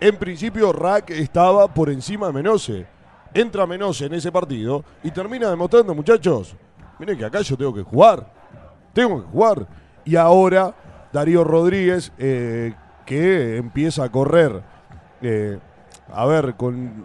En 0.00 0.16
principio, 0.16 0.72
Rack 0.72 1.10
estaba 1.10 1.68
por 1.68 1.90
encima 1.90 2.26
de 2.26 2.32
Menose. 2.32 2.86
Entra 3.34 3.66
Menose 3.66 4.06
en 4.06 4.14
ese 4.14 4.32
partido 4.32 4.84
y 5.04 5.10
termina 5.12 5.48
demostrando, 5.48 5.94
muchachos, 5.94 6.56
miren 7.02 7.18
que 7.18 7.24
acá 7.24 7.40
yo 7.40 7.56
tengo 7.56 7.74
que 7.74 7.82
jugar. 7.82 8.24
Tengo 8.92 9.20
que 9.20 9.28
jugar. 9.28 9.66
Y 10.04 10.14
ahora 10.14 10.72
Darío 11.12 11.42
Rodríguez, 11.42 12.12
eh, 12.16 12.74
que 13.04 13.56
empieza 13.56 14.04
a 14.04 14.08
correr, 14.08 14.62
eh, 15.20 15.58
a 16.12 16.24
ver, 16.26 16.54
con, 16.54 17.04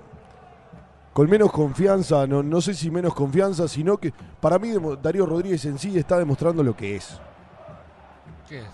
con 1.14 1.28
menos 1.28 1.52
confianza, 1.52 2.28
no, 2.28 2.44
no 2.44 2.62
sé 2.62 2.76
si 2.76 2.92
menos 2.92 3.16
confianza, 3.16 3.68
sino 3.68 3.98
que 3.98 4.14
para 4.40 4.60
mí 4.60 4.72
Darío 5.02 5.26
Rodríguez 5.26 5.66
en 5.66 5.80
sí 5.80 5.98
está 5.98 6.20
demostrando 6.20 6.62
lo 6.62 6.76
que 6.76 6.98
es. 6.98 7.20
¿Qué 8.48 8.60
es? 8.60 8.70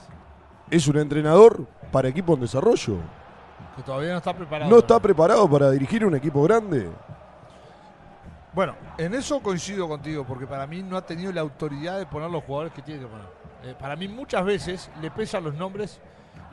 Es 0.70 0.88
un 0.90 0.98
entrenador 0.98 1.66
para 1.94 2.10
equipo 2.10 2.34
en 2.34 2.42
desarrollo. 2.42 2.98
Que 3.78 3.84
todavía 3.84 4.12
no 4.12 4.18
está 4.18 4.36
preparado. 4.36 4.70
No 4.70 4.80
está 4.80 5.00
preparado 5.00 5.50
para 5.50 5.72
dirigir 5.72 6.06
un 6.06 6.16
equipo 6.16 6.44
grande. 6.44 6.90
Bueno, 8.54 8.76
en 9.00 9.16
eso 9.16 9.42
coincido 9.42 9.88
contigo, 9.88 10.24
porque 10.26 10.46
para 10.46 10.68
mí 10.68 10.84
no 10.84 10.96
ha 10.96 11.06
tenido 11.06 11.32
la 11.32 11.42
autoridad 11.42 11.98
de 11.98 12.06
poner 12.06 12.30
los 12.30 12.44
jugadores 12.44 12.74
que 12.74 12.84
tiene 12.84 13.02
que 13.02 13.08
poner. 13.08 13.26
Eh, 13.64 13.76
para 13.80 13.96
mí 13.96 14.08
muchas 14.08 14.46
veces 14.46 14.92
le 15.02 15.10
pesan 15.10 15.44
los 15.44 15.56
nombres 15.56 16.00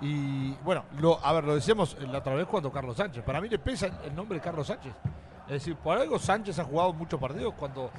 y, 0.00 0.52
bueno, 0.64 0.84
lo, 0.98 1.22
a 1.22 1.32
ver, 1.34 1.44
lo 1.44 1.54
decíamos 1.54 1.96
la 2.00 2.18
otra 2.18 2.34
vez 2.34 2.46
cuando 2.46 2.72
Carlos 2.72 2.96
Sánchez. 2.96 3.22
Para 3.22 3.40
mí 3.40 3.48
le 3.48 3.58
pesa 3.58 3.90
el 4.02 4.14
nombre 4.14 4.38
de 4.38 4.42
Carlos 4.42 4.66
Sánchez. 4.66 4.94
Es 5.46 5.52
decir, 5.52 5.76
por 5.76 5.98
algo 5.98 6.18
Sánchez 6.18 6.58
ha 6.58 6.64
jugado 6.64 6.92
muchos 6.94 7.20
partidos 7.20 7.52
cuando 7.54 7.90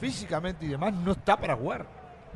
físicamente 0.00 0.64
y 0.64 0.68
demás 0.68 0.94
no 0.94 1.12
está 1.12 1.36
para 1.36 1.54
jugar. 1.54 1.84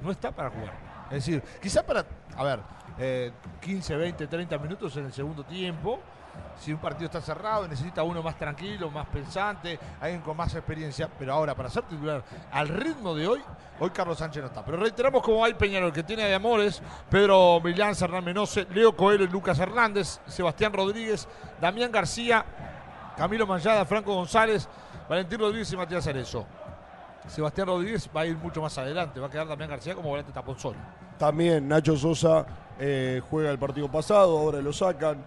No 0.03 0.11
está 0.11 0.31
para 0.31 0.51
jugar. 0.51 0.75
Es 1.07 1.25
decir, 1.25 1.43
quizá 1.63 1.83
para, 1.83 2.05
a 2.37 2.45
ver, 2.45 2.61
eh, 2.99 3.33
15, 3.63 3.97
20, 3.97 4.27
30 4.27 4.59
minutos 4.59 4.95
en 4.99 5.07
el 5.07 5.13
segundo 5.13 5.45
tiempo. 5.45 5.99
Si 6.59 6.73
un 6.73 6.79
partido 6.79 7.07
está 7.07 7.21
cerrado, 7.21 7.69
necesita 7.69 8.03
uno 8.03 8.23
más 8.23 8.37
tranquilo, 8.39 8.91
más 8.91 9.07
pensante, 9.07 9.79
alguien 10.01 10.21
con 10.23 10.37
más 10.37 10.55
experiencia. 10.55 11.09
Pero 11.19 11.35
ahora, 11.35 11.55
para 11.55 11.69
ser 11.69 11.83
titular 11.85 12.25
al 12.51 12.69
ritmo 12.69 13.15
de 13.15 13.29
hoy, 13.29 13.43
hoy 13.79 13.91
Carlos 13.91 14.19
Sánchez 14.19 14.43
no 14.43 14.49
está. 14.49 14.65
Pero 14.65 14.79
reiteramos 14.79 15.23
como 15.23 15.45
hay 15.45 15.55
Peñarol, 15.55 15.93
que 15.93 16.03
tiene 16.03 16.25
de 16.25 16.35
Amores, 16.35 16.83
Pedro 17.11 17.61
Milán, 17.63 17.95
Hernán 18.01 18.25
Menose, 18.25 18.67
Leo 18.71 18.97
Coelho 18.97 19.27
Lucas 19.27 19.59
Hernández, 19.59 20.21
Sebastián 20.27 20.73
Rodríguez, 20.73 21.29
Damián 21.61 21.93
García, 21.93 22.45
Camilo 23.17 23.47
Manllada, 23.47 23.85
Franco 23.85 24.15
González, 24.15 24.69
Valentín 25.09 25.39
Rodríguez 25.39 25.73
y 25.73 25.77
Matías 25.77 26.07
Arezo. 26.07 26.47
Sebastián 27.29 27.67
Rodríguez 27.67 28.09
va 28.15 28.23
a 28.23 28.27
ir 28.27 28.37
mucho 28.37 28.63
más 28.63 28.77
adelante, 28.79 29.21
va 29.21 29.27
a 29.27 29.31
quedar 29.31 29.49
Damián 29.49 29.71
García 29.71 29.95
como 29.95 30.11
volante 30.11 30.33
solo. 30.57 30.77
También 31.19 31.67
Nacho 31.67 31.97
Sosa 31.97 32.47
eh, 32.79 33.21
juega 33.31 33.51
el 33.51 33.59
partido 33.59 33.91
pasado, 33.91 34.39
ahora 34.39 34.61
lo 34.61 34.73
sacan. 34.73 35.25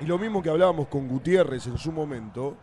Y 0.00 0.06
lo 0.06 0.18
mismo 0.18 0.42
que 0.42 0.50
hablábamos 0.50 0.88
con 0.88 1.08
Gutiérrez 1.08 1.66
en 1.66 1.78
su 1.78 1.92
momento, 1.92 2.56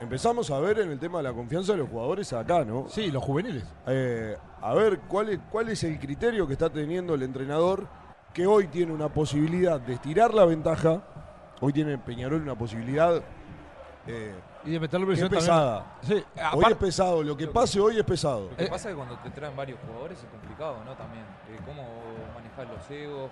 empezamos 0.00 0.50
a 0.50 0.58
ver 0.60 0.78
en 0.80 0.90
el 0.90 0.98
tema 0.98 1.18
de 1.18 1.24
la 1.24 1.32
confianza 1.32 1.72
de 1.72 1.78
los 1.78 1.88
jugadores 1.88 2.32
acá, 2.32 2.64
¿no? 2.64 2.86
Sí, 2.88 3.10
los 3.10 3.22
juveniles. 3.22 3.64
Eh, 3.86 4.36
a 4.62 4.74
ver 4.74 5.00
cuál 5.00 5.28
es, 5.30 5.38
cuál 5.50 5.68
es 5.68 5.82
el 5.84 5.98
criterio 5.98 6.46
que 6.46 6.52
está 6.54 6.70
teniendo 6.70 7.14
el 7.14 7.22
entrenador 7.22 7.86
que 8.32 8.46
hoy 8.46 8.68
tiene 8.68 8.92
una 8.92 9.08
posibilidad 9.08 9.80
de 9.80 9.94
estirar 9.94 10.32
la 10.34 10.44
ventaja. 10.44 11.02
Hoy 11.60 11.72
tiene 11.72 11.98
Peñarol 11.98 12.40
una 12.42 12.54
posibilidad 12.54 13.20
eh, 14.06 14.32
Y 14.64 14.70
de 14.70 14.80
meterle 14.80 15.04
es 15.04 15.08
presión 15.08 15.28
también. 15.28 15.46
pesada. 15.46 15.98
Sí, 16.02 16.24
Hoy 16.54 16.64
es 16.70 16.76
pesado, 16.76 17.22
lo 17.22 17.36
que 17.36 17.48
pase 17.48 17.80
hoy 17.80 17.98
es 17.98 18.04
pesado. 18.04 18.48
Lo 18.50 18.56
que 18.56 18.66
pasa 18.66 18.88
es 18.88 18.94
que 18.94 18.96
cuando 18.96 19.18
te 19.18 19.30
traen 19.30 19.56
varios 19.56 19.78
jugadores 19.84 20.18
es 20.18 20.24
complicado, 20.26 20.76
¿no? 20.84 20.92
También, 20.94 21.24
eh, 21.50 21.58
cómo 21.66 21.82
manejar 22.34 22.68
los 22.68 22.90
egos. 22.90 23.30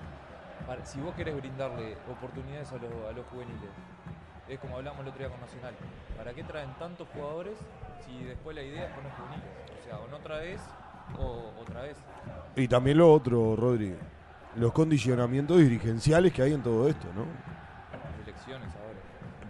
Si 0.84 1.00
vos 1.00 1.14
querés 1.14 1.36
brindarle 1.36 1.96
oportunidades 2.10 2.70
a 2.72 2.76
los, 2.76 2.92
a 3.08 3.12
los 3.12 3.24
juveniles, 3.26 3.70
es 4.48 4.58
como 4.58 4.76
hablamos 4.76 5.00
el 5.00 5.08
otro 5.08 5.18
día 5.20 5.28
con 5.28 5.40
Nacional. 5.40 5.74
¿Para 6.16 6.32
qué 6.32 6.42
traen 6.44 6.70
tantos 6.78 7.08
jugadores 7.14 7.54
si 8.04 8.24
después 8.24 8.54
la 8.54 8.62
idea 8.62 8.86
es 8.86 8.92
poner 8.92 9.12
juveniles? 9.12 9.48
O 9.80 9.84
sea, 9.84 9.98
o 9.98 10.08
no 10.08 10.16
otra 10.16 10.38
vez 10.38 10.60
o 11.18 11.52
otra 11.60 11.82
vez. 11.82 11.96
Y 12.56 12.68
también 12.68 12.98
lo 12.98 13.12
otro, 13.12 13.54
Rodri, 13.56 13.94
los 14.56 14.72
condicionamientos 14.72 15.58
dirigenciales 15.58 16.32
que 16.32 16.42
hay 16.42 16.52
en 16.52 16.62
todo 16.62 16.88
esto, 16.88 17.06
¿no? 17.14 17.26
Las 17.92 18.26
elecciones 18.26 18.68
ahora. 18.68 18.98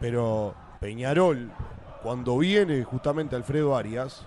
Pero 0.01 0.55
Peñarol, 0.81 1.51
cuando 2.03 2.39
viene 2.39 2.85
justamente 2.85 3.37
Alfredo 3.37 3.77
Arias, 3.77 4.27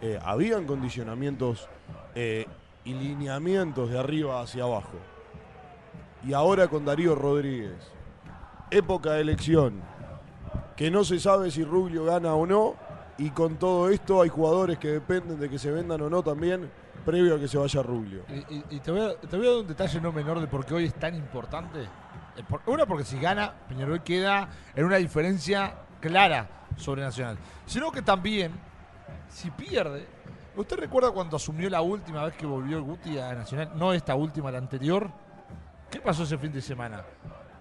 eh, 0.00 0.18
habían 0.22 0.66
condicionamientos 0.66 1.68
eh, 2.14 2.46
y 2.84 2.94
lineamientos 2.94 3.90
de 3.90 3.98
arriba 3.98 4.40
hacia 4.40 4.64
abajo. 4.64 4.98
Y 6.26 6.32
ahora 6.32 6.68
con 6.68 6.84
Darío 6.84 7.14
Rodríguez, 7.14 7.76
época 8.70 9.12
de 9.12 9.20
elección, 9.20 9.82
que 10.76 10.90
no 10.90 11.04
se 11.04 11.20
sabe 11.20 11.50
si 11.50 11.64
Rubio 11.64 12.04
gana 12.04 12.34
o 12.34 12.46
no, 12.46 12.74
y 13.18 13.30
con 13.30 13.56
todo 13.56 13.90
esto 13.90 14.22
hay 14.22 14.28
jugadores 14.28 14.78
que 14.78 14.88
dependen 14.88 15.38
de 15.38 15.48
que 15.48 15.58
se 15.58 15.70
vendan 15.70 16.00
o 16.00 16.10
no 16.10 16.22
también, 16.22 16.70
previo 17.04 17.36
a 17.36 17.38
que 17.38 17.46
se 17.46 17.58
vaya 17.58 17.82
Rubio. 17.82 18.22
Y, 18.70 18.80
te, 18.80 18.90
voy 18.90 19.00
a, 19.00 19.14
te 19.16 19.36
voy 19.36 19.46
a 19.46 19.50
dar 19.50 19.60
un 19.60 19.66
detalle 19.66 20.00
no 20.00 20.12
menor 20.12 20.40
de 20.40 20.46
por 20.46 20.64
qué 20.64 20.74
hoy 20.74 20.86
es 20.86 20.94
tan 20.94 21.14
importante. 21.14 21.82
Eh, 21.82 22.42
Una, 22.66 22.86
porque 22.86 23.04
si 23.04 23.18
gana, 23.18 23.52
Peñarol 23.68 24.02
queda 24.02 24.48
en 24.74 24.84
una 24.84 24.96
diferencia 24.96 25.74
clara 26.00 26.48
sobre 26.76 27.02
Nacional. 27.02 27.36
Sino 27.66 27.92
que 27.92 28.02
también, 28.02 28.52
si 29.28 29.50
pierde. 29.50 30.06
¿Usted 30.56 30.76
recuerda 30.76 31.10
cuando 31.10 31.36
asumió 31.36 31.68
la 31.68 31.82
última 31.82 32.24
vez 32.24 32.34
que 32.34 32.46
volvió 32.46 32.82
Guti 32.82 33.18
a 33.18 33.34
Nacional? 33.34 33.72
No 33.74 33.92
esta 33.92 34.14
última, 34.14 34.50
la 34.50 34.58
anterior. 34.58 35.10
¿Qué 35.94 36.00
pasó 36.00 36.24
ese 36.24 36.36
fin 36.36 36.50
de 36.52 36.60
semana? 36.60 37.04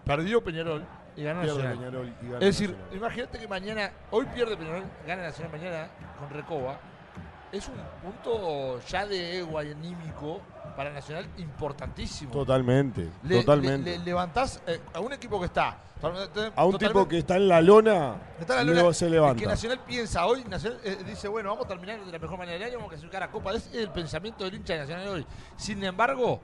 Perdió 0.04 0.44
Peñarol 0.44 0.84
y 1.16 1.22
ganó 1.24 1.42
Pierde 1.42 1.56
Nacional. 1.64 1.78
Peñarol 1.78 2.08
y 2.20 2.26
gana 2.26 2.38
Es 2.40 2.46
decir, 2.46 2.70
Nacional. 2.72 2.98
imagínate 2.98 3.38
que 3.40 3.48
mañana, 3.48 3.92
hoy 4.10 4.26
pierde 4.34 4.58
Peñarol, 4.58 4.84
gana 5.06 5.22
Nacional 5.22 5.52
mañana 5.52 5.88
con 6.20 6.30
Recoba. 6.32 6.80
Es 7.52 7.68
un 7.68 7.76
punto 8.02 8.80
ya 8.88 9.06
de 9.06 9.38
ego 9.38 9.60
anímico 9.60 10.42
para 10.76 10.90
Nacional 10.92 11.28
importantísimo. 11.38 12.32
Totalmente, 12.32 13.08
Le- 13.22 13.42
totalmente. 13.42 13.92
le- 13.92 14.00
le 14.00 14.04
levantás 14.06 14.60
eh, 14.66 14.82
a 14.96 15.00
un 15.00 15.14
equipo 15.14 15.40
que 15.40 15.46
está. 15.46 15.78
a 16.56 16.66
un 16.66 16.78
tipo 16.80 17.08
que 17.08 17.20
está 17.20 17.36
en 17.38 17.48
la 17.48 17.62
lona, 17.62 18.16
está 18.40 18.54
en 18.54 18.58
la 18.58 18.64
luego 18.74 18.82
lona, 18.88 18.94
se 18.96 19.10
levanta. 19.12 19.40
que 19.40 19.46
Nacional 19.46 19.80
piensa 19.86 20.26
hoy, 20.26 20.44
Nacional 20.46 20.80
eh, 20.84 20.98
dice, 21.06 21.28
bueno, 21.28 21.50
vamos 21.52 21.66
a 21.66 21.68
terminar 21.68 22.04
de 22.04 22.12
la 22.12 22.18
mejor 22.18 22.40
manera 22.40 22.58
del 22.58 22.64
año, 22.68 22.78
vamos 22.78 22.88
a 22.88 22.90
clasificar 22.94 23.22
a 23.22 23.30
Copa. 23.30 23.54
Es 23.54 23.70
el 23.76 23.90
pensamiento 23.92 24.44
del 24.44 24.56
hincha 24.56 24.74
de 24.74 24.80
Nacional 24.80 25.08
hoy. 25.10 25.26
Sin 25.56 25.84
embargo, 25.84 26.42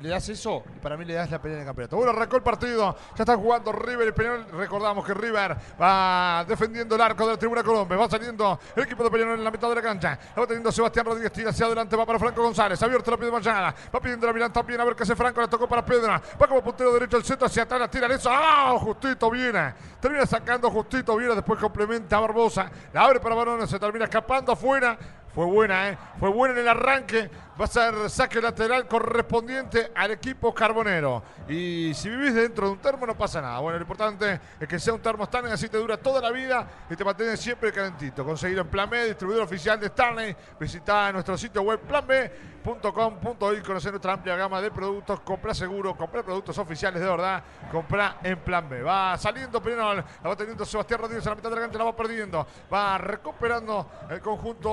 le 0.00 0.08
das 0.08 0.28
eso 0.28 0.62
y 0.76 0.78
para 0.78 0.96
mí 0.96 1.04
le 1.04 1.14
das 1.14 1.30
la 1.30 1.40
pelea 1.40 1.56
en 1.56 1.62
el 1.62 1.66
campeonato. 1.66 1.96
Bueno, 1.96 2.12
arrancó 2.12 2.36
el 2.36 2.42
partido, 2.42 2.96
ya 3.16 3.22
está 3.22 3.36
jugando 3.36 3.72
River 3.72 4.08
y 4.08 4.12
Peñarol. 4.12 4.46
Recordamos 4.52 5.04
que 5.04 5.14
River 5.14 5.56
va 5.80 6.44
defendiendo 6.46 6.94
el 6.94 7.00
arco 7.00 7.26
de 7.26 7.32
la 7.32 7.38
tribuna 7.38 7.62
Colombia. 7.62 7.96
Va 7.96 8.08
saliendo 8.08 8.58
el 8.76 8.82
equipo 8.84 9.04
de 9.04 9.10
Peñarol 9.10 9.38
en 9.38 9.44
la 9.44 9.50
mitad 9.50 9.68
de 9.68 9.74
la 9.74 9.82
cancha. 9.82 10.18
La 10.34 10.42
va 10.42 10.46
teniendo 10.46 10.70
Sebastián 10.70 11.06
Rodríguez, 11.06 11.32
tira 11.32 11.50
hacia 11.50 11.66
adelante, 11.66 11.96
va 11.96 12.06
para 12.06 12.18
Franco 12.18 12.42
González. 12.42 12.82
Abierto 12.82 13.10
la 13.10 13.16
pide 13.16 13.30
Mayada. 13.30 13.74
Va 13.94 14.00
pidiendo 14.00 14.26
la 14.26 14.32
Milán 14.32 14.52
también 14.52 14.80
a 14.80 14.84
ver 14.84 14.94
qué 14.94 15.02
hace 15.02 15.16
Franco. 15.16 15.40
Le 15.40 15.48
tocó 15.48 15.68
para 15.68 15.84
Pedra. 15.84 16.20
Va 16.40 16.46
como 16.46 16.62
puntero 16.62 16.92
derecho 16.92 17.16
al 17.16 17.24
centro 17.24 17.46
hacia 17.46 17.64
atrás, 17.64 17.80
la 17.80 17.90
tira 17.90 18.06
eso. 18.08 18.30
¡Ah! 18.32 18.76
Justito 18.78 19.30
viene. 19.30 19.74
Termina 20.00 20.26
sacando 20.26 20.70
Justito 20.70 21.16
viene. 21.16 21.34
Después 21.34 21.58
complementa 21.60 22.16
a 22.16 22.20
Barbosa. 22.20 22.70
La 22.92 23.02
abre 23.02 23.20
para 23.20 23.34
Barona. 23.34 23.66
Se 23.66 23.78
termina 23.78 24.04
escapando 24.04 24.52
afuera. 24.52 24.98
Fue 25.34 25.44
buena, 25.46 25.90
¿eh? 25.90 25.98
Fue 26.18 26.30
buena 26.30 26.54
en 26.54 26.60
el 26.60 26.68
arranque. 26.68 27.30
Va 27.58 27.64
a 27.64 27.66
ser 27.66 28.08
saque 28.08 28.40
lateral 28.40 28.86
correspondiente 28.86 29.90
al 29.92 30.12
equipo 30.12 30.54
carbonero. 30.54 31.24
Y 31.48 31.92
si 31.92 32.08
vivís 32.08 32.32
dentro 32.32 32.66
de 32.66 32.72
un 32.74 32.78
termo 32.78 33.04
no 33.04 33.16
pasa 33.18 33.42
nada. 33.42 33.58
Bueno, 33.58 33.78
lo 33.78 33.82
importante 33.82 34.40
es 34.60 34.68
que 34.68 34.78
sea 34.78 34.94
un 34.94 35.00
termo 35.00 35.24
Stanley, 35.24 35.50
así 35.50 35.68
te 35.68 35.76
dura 35.76 35.96
toda 35.96 36.20
la 36.20 36.30
vida 36.30 36.64
y 36.88 36.94
te 36.94 37.04
mantiene 37.04 37.36
siempre 37.36 37.72
calentito. 37.72 38.24
Conseguirlo 38.24 38.62
en 38.62 38.68
Plan 38.68 38.88
B, 38.88 39.06
distribuidor 39.06 39.42
oficial 39.42 39.80
de 39.80 39.86
Stanley. 39.86 40.36
Visita 40.60 41.10
nuestro 41.10 41.36
sitio 41.36 41.62
web 41.62 41.80
planb.com.ir, 41.80 43.62
conocer 43.64 43.90
nuestra 43.90 44.12
amplia 44.12 44.36
gama 44.36 44.60
de 44.60 44.70
productos. 44.70 45.18
Compra 45.20 45.52
seguro, 45.52 45.96
compra 45.96 46.22
productos 46.22 46.56
oficiales 46.58 47.02
de 47.02 47.08
verdad. 47.08 47.42
Compra 47.72 48.18
en 48.22 48.38
Plan 48.38 48.68
B. 48.68 48.82
Va 48.82 49.18
saliendo 49.18 49.60
Peñarol, 49.60 49.96
la 49.96 50.28
va 50.28 50.36
teniendo 50.36 50.64
Sebastián 50.64 51.00
Rodríguez 51.00 51.26
en 51.26 51.30
la 51.30 51.34
mitad 51.34 51.50
de 51.50 51.56
la 51.56 51.62
cancha, 51.62 51.78
la 51.78 51.84
va 51.84 51.96
perdiendo. 51.96 52.46
Va 52.72 52.98
recuperando 52.98 53.90
el 54.10 54.20
conjunto 54.20 54.68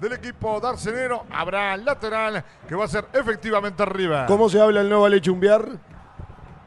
del 0.00 0.14
equipo 0.14 0.58
darcenero. 0.60 1.24
Habrá 1.30 1.76
lateral 1.76 2.44
que 2.68 2.74
va 2.74 2.86
a 2.86 2.88
ser 2.88 3.04
efectivamente 3.12 3.82
arriba. 3.82 4.26
¿Cómo 4.26 4.48
se 4.48 4.60
habla 4.60 4.80
el 4.80 4.88
no 4.88 5.02
vale 5.02 5.20
chumbear? 5.20 5.68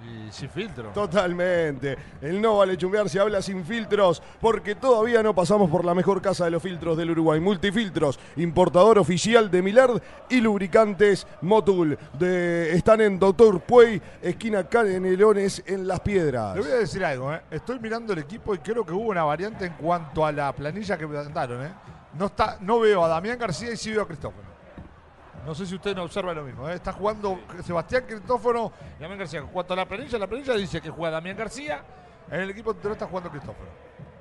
Y 0.03 0.31
sin 0.31 0.50
filtro. 0.50 0.89
Totalmente. 0.89 1.98
El 2.22 2.41
no 2.41 2.57
vale 2.57 2.77
chumbear 2.77 3.07
se 3.07 3.19
habla 3.19 3.41
sin 3.41 3.63
filtros 3.63 4.22
porque 4.41 4.75
todavía 4.75 5.24
no 5.24 5.33
pasamos 5.33 5.69
por 5.69 5.86
la 5.86 5.95
mejor 5.95 6.22
casa 6.22 6.45
de 6.45 6.51
los 6.51 6.62
filtros 6.62 6.98
del 6.98 7.12
Uruguay. 7.12 7.39
Multifiltros, 7.39 8.19
importador 8.36 9.00
oficial 9.00 9.50
de 9.50 9.62
Milard 9.62 10.01
y 10.29 10.41
lubricantes 10.41 11.25
Motul. 11.41 11.98
De, 12.19 12.74
están 12.74 13.01
en 13.01 13.17
Doctor 13.17 13.62
Puey, 13.62 14.01
esquina 14.22 14.67
Canelones 14.67 15.63
en 15.65 15.88
Las 15.88 16.01
Piedras. 16.01 16.55
Le 16.55 16.62
voy 16.62 16.72
a 16.72 16.75
decir 16.75 17.05
algo, 17.05 17.33
¿eh? 17.33 17.41
estoy 17.51 17.79
mirando 17.79 18.13
el 18.13 18.19
equipo 18.19 18.53
y 18.53 18.57
creo 18.60 18.86
que 18.86 18.93
hubo 18.93 19.10
una 19.10 19.24
variante 19.24 19.65
en 19.65 19.74
cuanto 19.74 20.25
a 20.25 20.31
la 20.31 20.51
planilla 20.53 20.98
que 20.98 21.07
presentaron. 21.07 21.65
¿eh? 21.65 21.72
No, 22.17 22.25
está, 22.27 22.57
no 22.60 22.79
veo 22.79 23.03
a 23.05 23.07
Damián 23.07 23.39
García 23.39 23.72
y 23.72 23.77
sí 23.77 23.91
veo 23.91 24.01
a 24.01 24.07
Cristóforo. 24.07 24.52
No 25.46 25.54
sé 25.54 25.66
si 25.66 25.76
usted 25.76 25.96
no 25.96 26.04
observa 26.04 26.34
lo 26.34 26.44
mismo. 26.44 26.70
¿eh? 26.70 26.76
Está 26.76 26.94
jugando 26.94 27.40
Sebastián 27.64 28.06
Cristóforo 28.08 28.72
y 28.98 29.02
Damián 29.02 29.20
García. 29.20 29.42
Cuanto 29.44 29.74
a 29.74 29.78
la 29.78 29.86
planilla, 29.86 30.18
la 30.18 30.28
planilla 30.28 30.54
dice 30.54 30.82
que 30.82 30.90
juega 30.90 31.12
Damián 31.12 31.36
García. 31.36 31.84
En 32.32 32.42
el 32.42 32.50
equipo 32.50 32.72
entero 32.72 32.94
está 32.94 33.08
jugando 33.08 33.30
Cristóforo. 33.30 33.70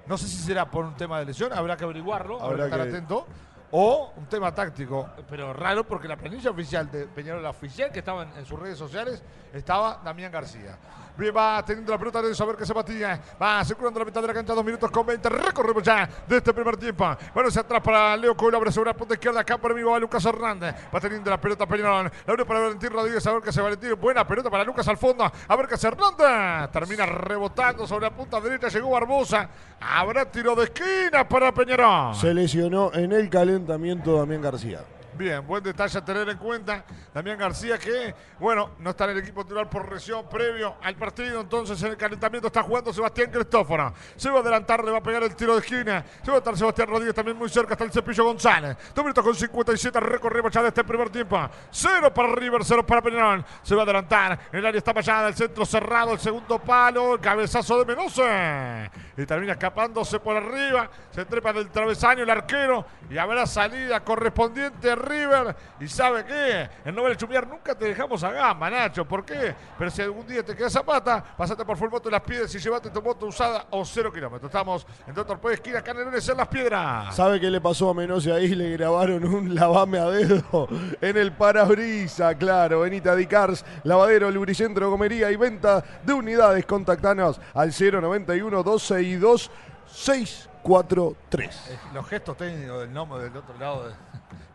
No 0.07 0.19
sé 0.19 0.26
si 0.26 0.37
será 0.37 0.69
por 0.69 0.85
un 0.85 0.97
tema 0.97 1.21
de 1.21 1.26
lesión, 1.26 1.52
habrá 1.52 1.76
que 1.76 1.85
averiguarlo, 1.85 2.43
habrá, 2.43 2.57
que 2.57 2.64
estar 2.64 2.81
atento. 2.81 3.26
O 3.75 4.12
un 4.19 4.26
tema 4.26 4.55
táctico, 4.55 5.09
pero 5.31 5.55
raro 5.55 5.85
porque 5.85 6.07
la 6.07 6.17
planilla 6.17 6.50
oficial 6.50 6.91
de 6.91 7.07
Peñarol, 7.07 7.43
la 7.43 7.49
oficial 7.49 7.91
que 7.91 8.00
estaba 8.00 8.29
en, 8.37 8.45
sus 8.45 8.61
redes 8.61 8.76
sociales, 8.76 9.23
estaba 9.50 9.99
Damián 10.05 10.31
García. 10.31 10.76
Bien, 11.17 11.35
va 11.35 11.62
teniendo 11.64 11.91
la 11.91 11.99
pelota 11.99 12.21
de 12.21 12.35
saber 12.35 12.57
que 12.57 12.67
se 12.67 12.73
batía. 12.75 13.19
Va 13.41 13.64
circulando 13.64 13.99
la 14.00 14.05
mitad 14.07 14.21
de 14.21 14.26
la 14.26 14.35
cancha, 14.35 14.55
dos 14.55 14.64
minutos 14.64 14.91
con 14.91 15.07
20. 15.07 15.29
Recorremos 15.29 15.83
ya 15.83 16.09
de 16.26 16.37
este 16.37 16.52
primer 16.52 16.76
tiempo. 16.76 17.17
Bueno, 17.35 17.49
hacia 17.49 17.62
atrás 17.62 17.83
para 17.83 18.17
Leo 18.17 18.35
Coelho, 18.35 18.59
abre 18.59 18.73
sobre 18.73 18.91
la 18.91 18.97
punta 18.97 19.14
izquierda. 19.14 19.41
Acá 19.41 19.57
por 19.57 19.75
mí 19.75 19.83
va 19.83 19.99
Lucas 19.99 20.25
Hernández. 20.25 20.75
Va 20.95 21.00
teniendo 21.00 21.31
la 21.31 21.41
pelota 21.41 21.67
Peñarol. 21.67 22.11
La 22.26 22.33
abre 22.33 22.45
para 22.45 22.61
Valentín 22.61 22.91
Rodríguez, 22.91 23.26
a 23.26 23.33
ver 23.33 23.43
qué 23.43 23.52
se 23.52 23.61
Valentín. 23.61 23.95
Buena 23.99 24.26
pelota 24.26 24.50
para 24.50 24.64
Lucas 24.64 24.88
al 24.88 24.97
fondo. 24.97 25.31
A 25.49 25.57
ver 25.57 25.67
qué 25.67 25.75
hace 25.75 25.88
Hernández. 25.88 26.71
Termina 26.73 27.07
rebotando 27.07 27.87
sobre 27.87 28.07
la 28.07 28.11
punta 28.11 28.41
derecha. 28.41 28.69
Llegó 28.69 28.91
Barbosa. 28.91 29.49
Habrá 29.81 30.25
tiro 30.25 30.55
de 30.55 30.64
esquina 30.64 31.29
para 31.29 31.52
Peñarol. 31.52 32.14
Se 32.14 32.33
lesionó 32.33 32.91
en 32.95 33.12
el 33.12 33.29
calentamiento 33.62 34.16
Damián 34.16 34.42
García. 34.42 34.81
Bien, 35.14 35.47
buen 35.47 35.62
detalle 35.62 35.99
a 35.99 36.04
tener 36.04 36.26
en 36.26 36.38
cuenta. 36.38 36.85
Damián 37.12 37.37
García 37.37 37.78
que, 37.78 38.14
bueno, 38.38 38.71
no 38.78 38.90
está 38.90 39.04
en 39.04 39.11
el 39.11 39.19
equipo 39.19 39.42
titular 39.42 39.69
por 39.69 39.92
lesión 39.92 40.26
previo 40.26 40.76
al 40.83 40.97
partido. 40.97 41.42
Entonces 41.42 41.83
en 41.83 41.90
el 41.90 41.97
calentamiento 41.99 42.47
está 42.47 42.62
jugando 42.62 42.95
Sebastián 42.95 43.31
Cristóforo. 43.31 43.92
Se 44.16 44.31
va 44.31 44.38
a 44.38 44.40
adelantar, 44.40 44.83
le 44.83 44.90
va 44.90 44.99
a 44.99 45.02
pegar 45.02 45.23
el 45.23 45.37
tiro 45.37 45.52
de 45.52 45.61
esquina. 45.61 46.02
Se 46.23 46.31
va 46.31 46.37
a 46.37 46.38
estar 46.38 46.57
Sebastián 46.57 46.88
Rodríguez 46.88 47.14
también 47.14 47.37
muy 47.37 47.50
cerca. 47.50 47.75
Está 47.75 47.85
el 47.85 47.92
Cepillo 47.92 48.25
González. 48.25 48.76
Dos 48.95 49.04
minutos 49.04 49.23
con 49.23 49.35
57. 49.35 50.00
Recorremos 50.00 50.50
ya 50.50 50.62
de 50.62 50.69
este 50.69 50.83
primer 50.83 51.11
tiempo. 51.11 51.38
Cero 51.71 52.12
para 52.14 52.35
River, 52.35 52.64
cero 52.64 52.87
para 52.87 53.02
Peñarol. 53.02 53.45
Se 53.62 53.75
va 53.75 53.83
a 53.83 53.85
adelantar. 53.85 54.38
El 54.50 54.64
área 54.64 54.78
está 54.78 54.92
allá 54.97 55.28
el 55.28 55.35
centro 55.35 55.66
cerrado. 55.66 56.14
El 56.14 56.21
segundo 56.21 56.59
palo. 56.59 57.14
El 57.14 57.21
cabezazo 57.21 57.85
de 57.85 57.85
Menose. 57.85 58.90
Y 59.19 59.26
termina 59.26 59.52
escapándose 59.52 60.19
por 60.21 60.38
arriba. 60.38 60.88
Se 61.11 61.26
trepa 61.26 61.52
del 61.52 61.69
travesaño 61.69 62.23
el 62.23 62.31
arquero. 62.31 62.87
Y 63.11 63.19
habrá 63.19 63.47
salida 63.47 64.00
correspondiente 64.00 65.01
River. 65.02 65.54
Y 65.80 65.88
sabe 65.88 66.25
qué, 66.25 66.68
en 66.85 66.94
Nobel 66.94 67.16
Chumiar 67.16 67.47
nunca 67.47 67.75
te 67.75 67.85
dejamos 67.87 68.23
a 68.25 68.30
gama, 68.32 68.71
Nacho. 68.71 69.04
¿Por 69.06 69.25
qué? 69.25 69.54
Pero 69.78 69.90
si 69.90 70.02
algún 70.02 70.26
día 70.26 70.42
te 70.44 70.54
queda 70.56 70.71
zapata, 70.71 71.23
pasate 71.37 71.64
por 71.64 71.76
Full 71.76 71.90
Moto 71.90 72.09
Las 72.11 72.23
Piedras 72.23 72.54
y 72.54 72.59
llévate 72.59 72.90
tu 72.90 73.02
moto 73.02 73.26
usada 73.26 73.66
o 73.71 73.85
cero 73.85 74.12
kilómetros. 74.12 74.49
Estamos 74.50 74.87
en 75.06 75.14
Doctor 75.14 75.38
Puede 75.38 75.56
Esquina, 75.56 75.82
Canelones 75.82 76.28
en 76.28 76.37
Las 76.37 76.49
Piedras. 76.49 77.14
¿Sabe 77.14 77.40
qué 77.40 77.50
le 77.50 77.61
pasó 77.61 77.90
a 77.90 77.94
Menose 77.94 78.32
ahí? 78.32 78.54
Le 78.54 78.71
grabaron 78.76 79.25
un 79.25 79.54
lavame 79.54 79.99
a 79.99 80.06
dedo 80.11 80.68
en 81.00 81.16
el 81.16 81.32
parabrisa, 81.32 82.35
claro. 82.37 82.80
Benita 82.80 83.14
Dicars, 83.16 83.64
lavadero, 83.85 84.30
lubricentro, 84.30 84.90
comería 84.90 85.30
y 85.30 85.37
venta 85.37 85.82
de 86.02 86.12
unidades. 86.12 86.64
Contactanos 86.66 87.40
al 87.54 87.71
091 87.73 88.62
262 88.62 89.50
643. 89.87 91.78
Los 91.94 92.06
gestos 92.09 92.37
técnicos 92.37 92.80
del 92.80 92.92
Nomo 92.92 93.18
del 93.18 93.37
otro 93.37 93.56
lado. 93.59 93.88
de- 93.88 93.94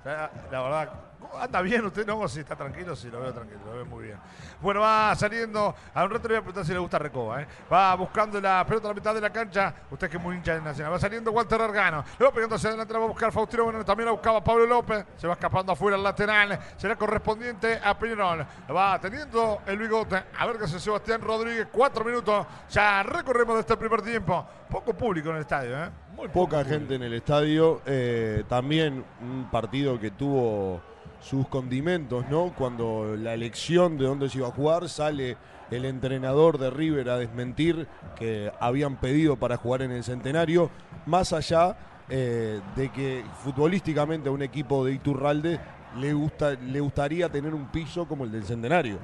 la 0.07 0.61
verdad, 0.61 0.89
anda 1.39 1.61
bien 1.61 1.85
usted, 1.85 2.05
no, 2.05 2.27
si 2.27 2.39
está 2.39 2.55
tranquilo, 2.55 2.95
si 2.95 3.09
lo 3.09 3.19
veo 3.21 3.33
tranquilo, 3.33 3.59
lo 3.65 3.73
veo 3.73 3.85
muy 3.85 4.05
bien. 4.05 4.17
Bueno, 4.61 4.81
va 4.81 5.15
saliendo, 5.15 5.73
a 5.93 6.03
un 6.03 6.09
rato 6.11 6.27
le 6.27 6.35
voy 6.35 6.37
a 6.37 6.41
preguntar 6.41 6.65
si 6.65 6.73
le 6.73 6.79
gusta 6.79 6.99
Recoba, 6.99 7.41
¿eh? 7.41 7.47
va 7.71 7.95
buscando 7.95 8.39
la 8.41 8.65
pelota 8.67 8.87
a 8.87 8.91
la 8.91 8.95
mitad 8.95 9.13
de 9.13 9.21
la 9.21 9.29
cancha, 9.31 9.73
usted 9.91 10.09
que 10.09 10.17
es 10.17 10.23
muy 10.23 10.35
hincha 10.35 10.55
de 10.55 10.61
Nacional, 10.61 10.93
va 10.93 10.99
saliendo 10.99 11.31
Walter 11.31 11.61
Argano, 11.61 12.03
le 12.17 12.25
va 12.25 12.31
pegando 12.31 12.55
hacia 12.55 12.69
adelante, 12.69 12.93
la 12.93 12.99
va 12.99 13.05
a 13.05 13.09
buscar 13.09 13.31
Faustino, 13.31 13.63
bueno, 13.65 13.85
también 13.85 14.05
la 14.05 14.11
buscaba 14.13 14.43
Pablo 14.43 14.65
López, 14.65 15.05
se 15.17 15.27
va 15.27 15.33
escapando 15.33 15.71
afuera 15.73 15.97
el 15.97 16.03
lateral, 16.03 16.59
será 16.77 16.95
correspondiente 16.95 17.79
a 17.83 17.97
Peñarol, 17.97 18.45
va 18.75 18.99
teniendo 18.99 19.61
el 19.65 19.77
bigote, 19.77 20.23
a 20.37 20.45
ver 20.45 20.57
qué 20.57 20.63
hace 20.65 20.79
Sebastián 20.79 21.21
Rodríguez, 21.21 21.67
cuatro 21.71 22.03
minutos, 22.03 22.45
ya 22.69 23.03
recorremos 23.03 23.55
de 23.55 23.61
este 23.61 23.77
primer 23.77 24.01
tiempo, 24.01 24.45
poco 24.69 24.93
público 24.93 25.29
en 25.29 25.35
el 25.35 25.41
estadio, 25.41 25.77
¿eh? 25.83 25.89
Muy 26.15 26.27
Poca 26.29 26.57
público. 26.57 26.69
gente 26.71 26.95
en 26.95 27.03
el 27.03 27.13
estadio. 27.13 27.81
eh, 27.85 28.43
también 28.49 29.05
un 29.21 29.47
partido 29.51 29.99
que 29.99 30.09
tuvo 30.11 30.81
sus 31.19 31.47
condimentos, 31.47 32.25
¿no? 32.29 32.53
Cuando 32.55 33.15
la 33.17 33.33
elección 33.33 33.97
de 33.97 34.05
dónde 34.05 34.29
se 34.29 34.39
iba 34.39 34.47
a 34.47 34.51
jugar, 34.51 34.87
sale 34.89 35.37
el 35.71 35.85
entrenador 35.85 36.57
de 36.57 36.69
River 36.69 37.09
a 37.09 37.17
desmentir 37.17 37.87
que 38.15 38.51
habían 38.59 38.97
pedido 38.97 39.35
para 39.35 39.57
jugar 39.57 39.81
en 39.81 39.91
el 39.91 40.03
centenario, 40.03 40.69
más 41.05 41.33
allá 41.33 41.77
eh, 42.09 42.61
de 42.75 42.89
que 42.89 43.23
futbolísticamente 43.43 44.29
a 44.29 44.31
un 44.31 44.41
equipo 44.41 44.85
de 44.85 44.93
Iturralde 44.93 45.59
le, 45.97 46.13
gusta, 46.13 46.53
le 46.53 46.79
gustaría 46.79 47.29
tener 47.29 47.53
un 47.53 47.67
piso 47.67 48.07
como 48.07 48.23
el 48.23 48.31
del 48.31 48.45
centenario. 48.45 48.99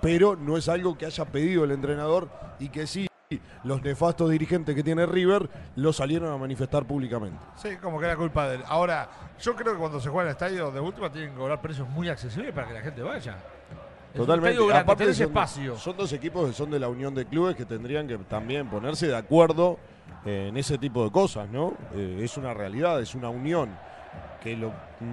Pero 0.00 0.36
no 0.36 0.56
es 0.56 0.68
algo 0.68 0.96
que 0.96 1.06
haya 1.06 1.24
pedido 1.24 1.64
el 1.64 1.72
entrenador 1.72 2.28
y 2.60 2.68
que 2.68 2.86
sí 2.86 3.07
los 3.64 3.82
nefastos 3.82 4.30
dirigentes 4.30 4.74
que 4.74 4.82
tiene 4.82 5.04
River 5.04 5.48
lo 5.76 5.92
salieron 5.92 6.32
a 6.32 6.38
manifestar 6.38 6.86
públicamente. 6.86 7.38
Sí, 7.56 7.76
como 7.76 7.98
que 7.98 8.06
era 8.06 8.16
culpa 8.16 8.48
de 8.48 8.56
él. 8.56 8.62
Ahora, 8.66 9.08
yo 9.38 9.54
creo 9.54 9.74
que 9.74 9.78
cuando 9.78 10.00
se 10.00 10.08
juega 10.08 10.22
en 10.22 10.28
el 10.28 10.32
estadio, 10.32 10.70
de 10.70 10.80
última 10.80 11.12
tienen 11.12 11.32
que 11.32 11.36
cobrar 11.36 11.60
precios 11.60 11.88
muy 11.88 12.08
accesibles 12.08 12.52
para 12.54 12.68
que 12.68 12.74
la 12.74 12.80
gente 12.80 13.02
vaya. 13.02 13.36
Totalmente. 14.14 14.56
grande, 14.56 14.78
Aparte 14.78 15.14
son, 15.14 15.26
espacio. 15.26 15.76
son 15.76 15.96
dos 15.96 16.12
equipos 16.14 16.48
que 16.48 16.54
son 16.54 16.70
de 16.70 16.80
la 16.80 16.88
unión 16.88 17.14
de 17.14 17.26
clubes 17.26 17.54
que 17.54 17.66
tendrían 17.66 18.08
que 18.08 18.16
también 18.16 18.68
ponerse 18.68 19.06
de 19.06 19.16
acuerdo 19.16 19.78
eh, 20.24 20.46
en 20.48 20.56
ese 20.56 20.78
tipo 20.78 21.04
de 21.04 21.10
cosas, 21.10 21.48
¿no? 21.50 21.74
Eh, 21.94 22.20
es 22.22 22.36
una 22.38 22.54
realidad, 22.54 23.00
es 23.02 23.14
una 23.14 23.28
unión 23.28 23.68
que 24.42 24.56
lo 24.56 24.72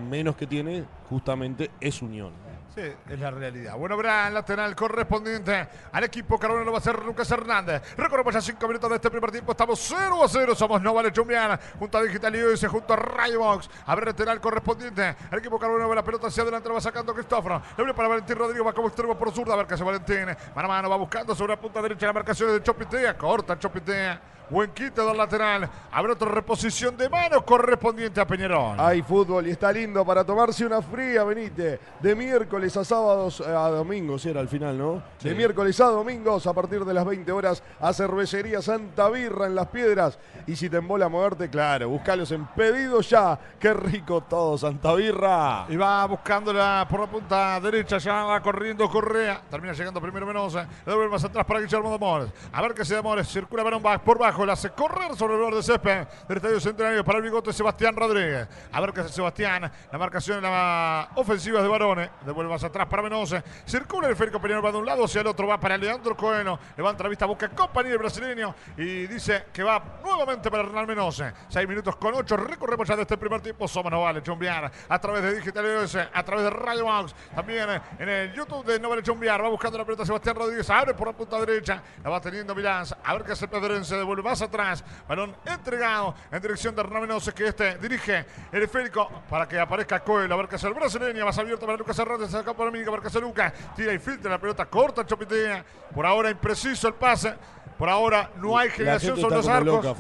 menos 0.10 0.38
que 0.38 0.48
tiene 0.48 0.86
justamente 1.10 1.72
es 1.82 2.02
unión. 2.02 2.32
Sí, 2.76 2.94
es 3.10 3.20
la 3.22 3.32
realidad. 3.32 3.78
Bueno, 3.78 3.96
verá 3.96 4.28
el 4.28 4.34
lateral 4.34 4.76
correspondiente 4.76 5.66
al 5.94 6.04
equipo 6.04 6.38
Carbonero 6.38 6.74
va 6.74 6.80
a 6.80 6.82
ser 6.82 7.02
Lucas 7.06 7.32
Hernández. 7.32 7.82
Recorremos 7.96 8.34
ya 8.34 8.42
cinco 8.42 8.68
minutos 8.68 8.90
de 8.90 8.98
este 8.98 9.10
primer 9.10 9.32
tiempo. 9.32 9.54
Estamos 9.54 9.80
0 9.80 10.22
a 10.22 10.28
0. 10.28 10.56
Somos 10.56 10.82
No 10.82 10.94
Vale 10.94 11.14
Chumbiana. 11.14 11.58
Junto 11.80 11.98
a 11.98 12.04
Digital 12.04 12.36
y 12.36 12.66
junto 12.66 12.92
a 12.92 12.98
Raybox. 12.98 13.70
A 13.86 13.96
ver 13.96 14.08
lateral 14.08 14.42
correspondiente 14.42 15.16
al 15.32 15.40
equipo 15.40 15.58
Carbonero. 15.58 15.96
La 15.96 16.04
pelota 16.04 16.28
hacia 16.28 16.44
adelante. 16.44 16.68
Lo 16.68 16.76
va 16.76 16.82
sacando 16.82 17.14
Cristóforo. 17.14 17.62
Le 17.78 17.84
viene 17.86 17.94
para 17.94 18.10
Valentín 18.10 18.36
Rodríguez. 18.36 18.68
Va 18.68 18.74
como 18.74 18.90
extremo 18.90 19.18
por 19.18 19.32
zurda. 19.32 19.54
A 19.54 19.58
ver 19.58 19.68
qué 19.68 19.76
hace 19.76 19.84
Valentín. 19.86 20.26
Mano 20.54 20.66
a 20.66 20.68
mano. 20.68 20.90
Va 20.90 20.98
buscando 20.98 21.34
sobre 21.34 21.54
la 21.54 21.62
punta 21.62 21.82
derecha 21.82 22.08
la 22.08 22.14
marcación 22.14 22.52
de 22.52 22.62
Chopitea. 22.62 23.18
Corta 23.18 23.58
Chopitea. 23.58 24.35
Buen 24.50 24.72
quite 24.72 25.02
del 25.02 25.18
lateral. 25.18 25.68
Habrá 25.92 26.14
otra 26.14 26.30
reposición 26.30 26.96
de 26.96 27.10
mano 27.10 27.44
correspondiente 27.44 28.22
a 28.22 28.28
Peñarol. 28.28 28.80
Hay 28.80 29.02
fútbol 29.02 29.48
y 29.48 29.52
está 29.52 29.72
lindo 29.72 30.06
para 30.06 30.24
tomarse 30.24 30.66
una 30.66 30.84
fría, 30.84 31.24
venite. 31.24 31.80
De 32.00 32.16
miércoles 32.16 32.78
a 32.78 32.86
sábados, 32.86 33.40
eh, 33.40 33.50
a 33.50 33.70
domingos 33.70 34.24
era 34.28 34.42
al 34.42 34.48
final, 34.48 34.78
¿no? 34.78 35.02
De 35.20 35.34
miércoles 35.34 35.80
a 35.82 35.86
domingos, 35.86 36.46
a 36.46 36.54
partir 36.54 36.86
de 36.86 36.94
las 36.94 37.06
20 37.06 37.32
horas, 37.32 37.64
a 37.80 37.92
Cervecería 37.92 38.62
Santa 38.62 39.10
Birra 39.10 39.48
en 39.48 39.56
Las 39.56 39.68
Piedras. 39.68 40.20
Y 40.46 40.56
si 40.56 40.70
te 40.70 40.78
embola 40.78 41.10
moverte, 41.10 41.50
claro, 41.50 41.90
buscalos 41.90 42.32
en 42.32 42.46
pedido 42.46 43.02
ya. 43.02 43.40
Qué 43.60 43.74
rico 43.74 44.22
todo, 44.22 44.60
Santa 44.60 44.94
Birra. 44.94 45.66
Y 45.70 45.76
va 45.76 46.06
buscándola 46.06 46.86
por 46.88 47.00
la 47.00 47.08
punta 47.08 47.60
derecha, 47.60 47.98
ya 47.98 48.24
va 48.24 48.42
corriendo 48.42 48.88
Correa. 48.90 49.42
Termina 49.50 49.74
llegando 49.74 50.00
primero 50.00 50.28
Menosa. 50.28 50.68
Le 50.86 50.92
devuelve 50.92 51.14
más 51.14 51.24
atrás 51.24 51.46
para 51.46 51.62
Guillermo 51.62 51.90
de 51.90 51.96
Amores. 51.96 52.30
A 52.52 52.62
ver 52.62 52.76
qué 52.76 52.86
se 52.86 52.94
de 52.94 53.00
Amores. 53.00 53.28
Circula 53.28 53.64
Barón 53.64 53.82
por 54.04 54.20
bajo. 54.20 54.35
La 54.44 54.54
hace 54.54 54.72
correr 54.72 55.16
sobre 55.16 55.36
el 55.36 55.40
borde 55.40 55.58
de 55.58 55.64
césped 55.64 56.08
del 56.28 56.38
Estadio 56.38 56.60
Centenario 56.60 57.06
para 57.06 57.20
el 57.20 57.24
bigote 57.24 57.54
Sebastián 57.54 57.96
Rodríguez. 57.96 58.48
A 58.72 58.82
ver 58.82 58.92
qué 58.92 59.00
hace 59.00 59.14
Sebastián. 59.14 59.72
La 59.92 59.98
marcación 59.98 60.38
en 60.38 60.44
la 60.44 61.10
ofensiva 61.16 61.62
de 61.62 61.68
Barone. 61.68 62.10
Devuelve 62.26 62.52
más 62.52 62.64
atrás 62.64 62.86
para 62.88 63.02
Menosa. 63.02 63.42
Circula 63.66 64.10
el 64.10 64.16
Férico 64.16 64.42
Peñarol 64.42 64.66
va 64.66 64.72
de 64.74 64.78
un 64.78 64.86
lado 64.86 65.06
hacia 65.06 65.22
el 65.22 65.28
otro. 65.28 65.48
Va 65.48 65.58
para 65.58 65.78
Leandro 65.78 66.18
Coeno. 66.18 66.60
Levanta 66.76 67.04
la 67.04 67.10
vista, 67.10 67.26
busca 67.26 67.48
compañía 67.50 67.94
el 67.94 67.98
brasileño. 67.98 68.54
Y 68.78 69.08
dice 69.08 69.46
que 69.54 69.64
va 69.64 69.82
nuevamente 70.04 70.52
para 70.52 70.64
Hernán 70.64 70.86
Menose. 70.86 71.34
Seis 71.48 71.68
minutos 71.68 71.96
con 71.96 72.14
ocho. 72.14 72.36
Recorremos 72.36 72.88
ya 72.88 72.98
de 72.98 73.04
este 73.04 73.18
primer 73.18 73.42
tiempo. 73.42 73.68
Somos 73.70 73.92
Novales 73.92 74.22
Chumbiar. 74.22 74.70
A 74.90 75.00
través 75.00 75.24
de 75.24 75.36
Digital 75.36 75.66
OS, 75.78 75.96
a 75.96 76.24
través 76.24 76.44
de 76.44 76.50
Radio 76.50 76.86
Box. 76.86 77.16
También 77.34 77.70
en 77.98 78.10
el 78.10 78.34
YouTube 78.34 78.66
de 78.66 78.80
Novales 78.80 79.06
Chumbiar. 79.06 79.42
Va 79.42 79.50
buscando 79.50 79.78
la 79.78 79.86
pelota 79.86 80.06
Sebastián 80.06 80.36
Rodríguez. 80.36 80.70
Abre 80.70 80.94
por 80.94 81.08
la 81.08 81.14
punta 81.14 81.40
derecha. 81.40 81.82
La 82.04 82.10
va 82.10 82.20
teniendo 82.20 82.54
Milán. 82.54 82.86
A 83.04 83.14
ver 83.14 83.24
qué 83.24 83.32
hace 83.32 83.48
Pedrense. 83.48 83.96
Devuelve 83.96 84.25
más 84.26 84.42
atrás. 84.42 84.84
Balón 85.08 85.36
entregado 85.46 86.16
en 86.32 86.42
dirección 86.42 86.76
de 86.76 86.82
Hernán 86.82 87.02
Menose. 87.02 87.34
Que 87.34 87.48
este 87.48 87.78
dirige 87.78 88.26
el 88.52 88.64
esférico 88.64 89.10
para 89.30 89.48
que 89.48 89.58
aparezca 89.58 90.00
Coelho. 90.02 90.34
A 90.34 90.38
ver 90.38 90.48
qué 90.48 90.56
hace 90.56 90.68
el 90.68 90.74
brasileño. 90.74 91.24
Más 91.24 91.38
abierto 91.38 91.66
para 91.66 91.78
Lucas 91.78 91.98
Hernández. 91.98 92.34
Acá 92.34 92.54
para 92.54 92.72
Mínica. 92.72 92.92
Hace 93.06 93.22
Lucas. 93.22 93.54
Tira 93.76 93.94
y 93.94 94.00
filtra 94.00 94.32
la 94.32 94.40
pelota. 94.40 94.66
Corta 94.66 95.06
Chopitea. 95.06 95.64
Por 95.94 96.06
ahora 96.06 96.30
impreciso 96.30 96.88
el 96.88 96.96
pase. 96.96 97.34
Por 97.78 97.90
ahora 97.90 98.32
no 98.38 98.58
hay 98.58 98.70
generación 98.70 99.20
sobre 99.20 99.36
los 99.36 99.48
arcos. 99.48 99.86
loca, 99.86 99.94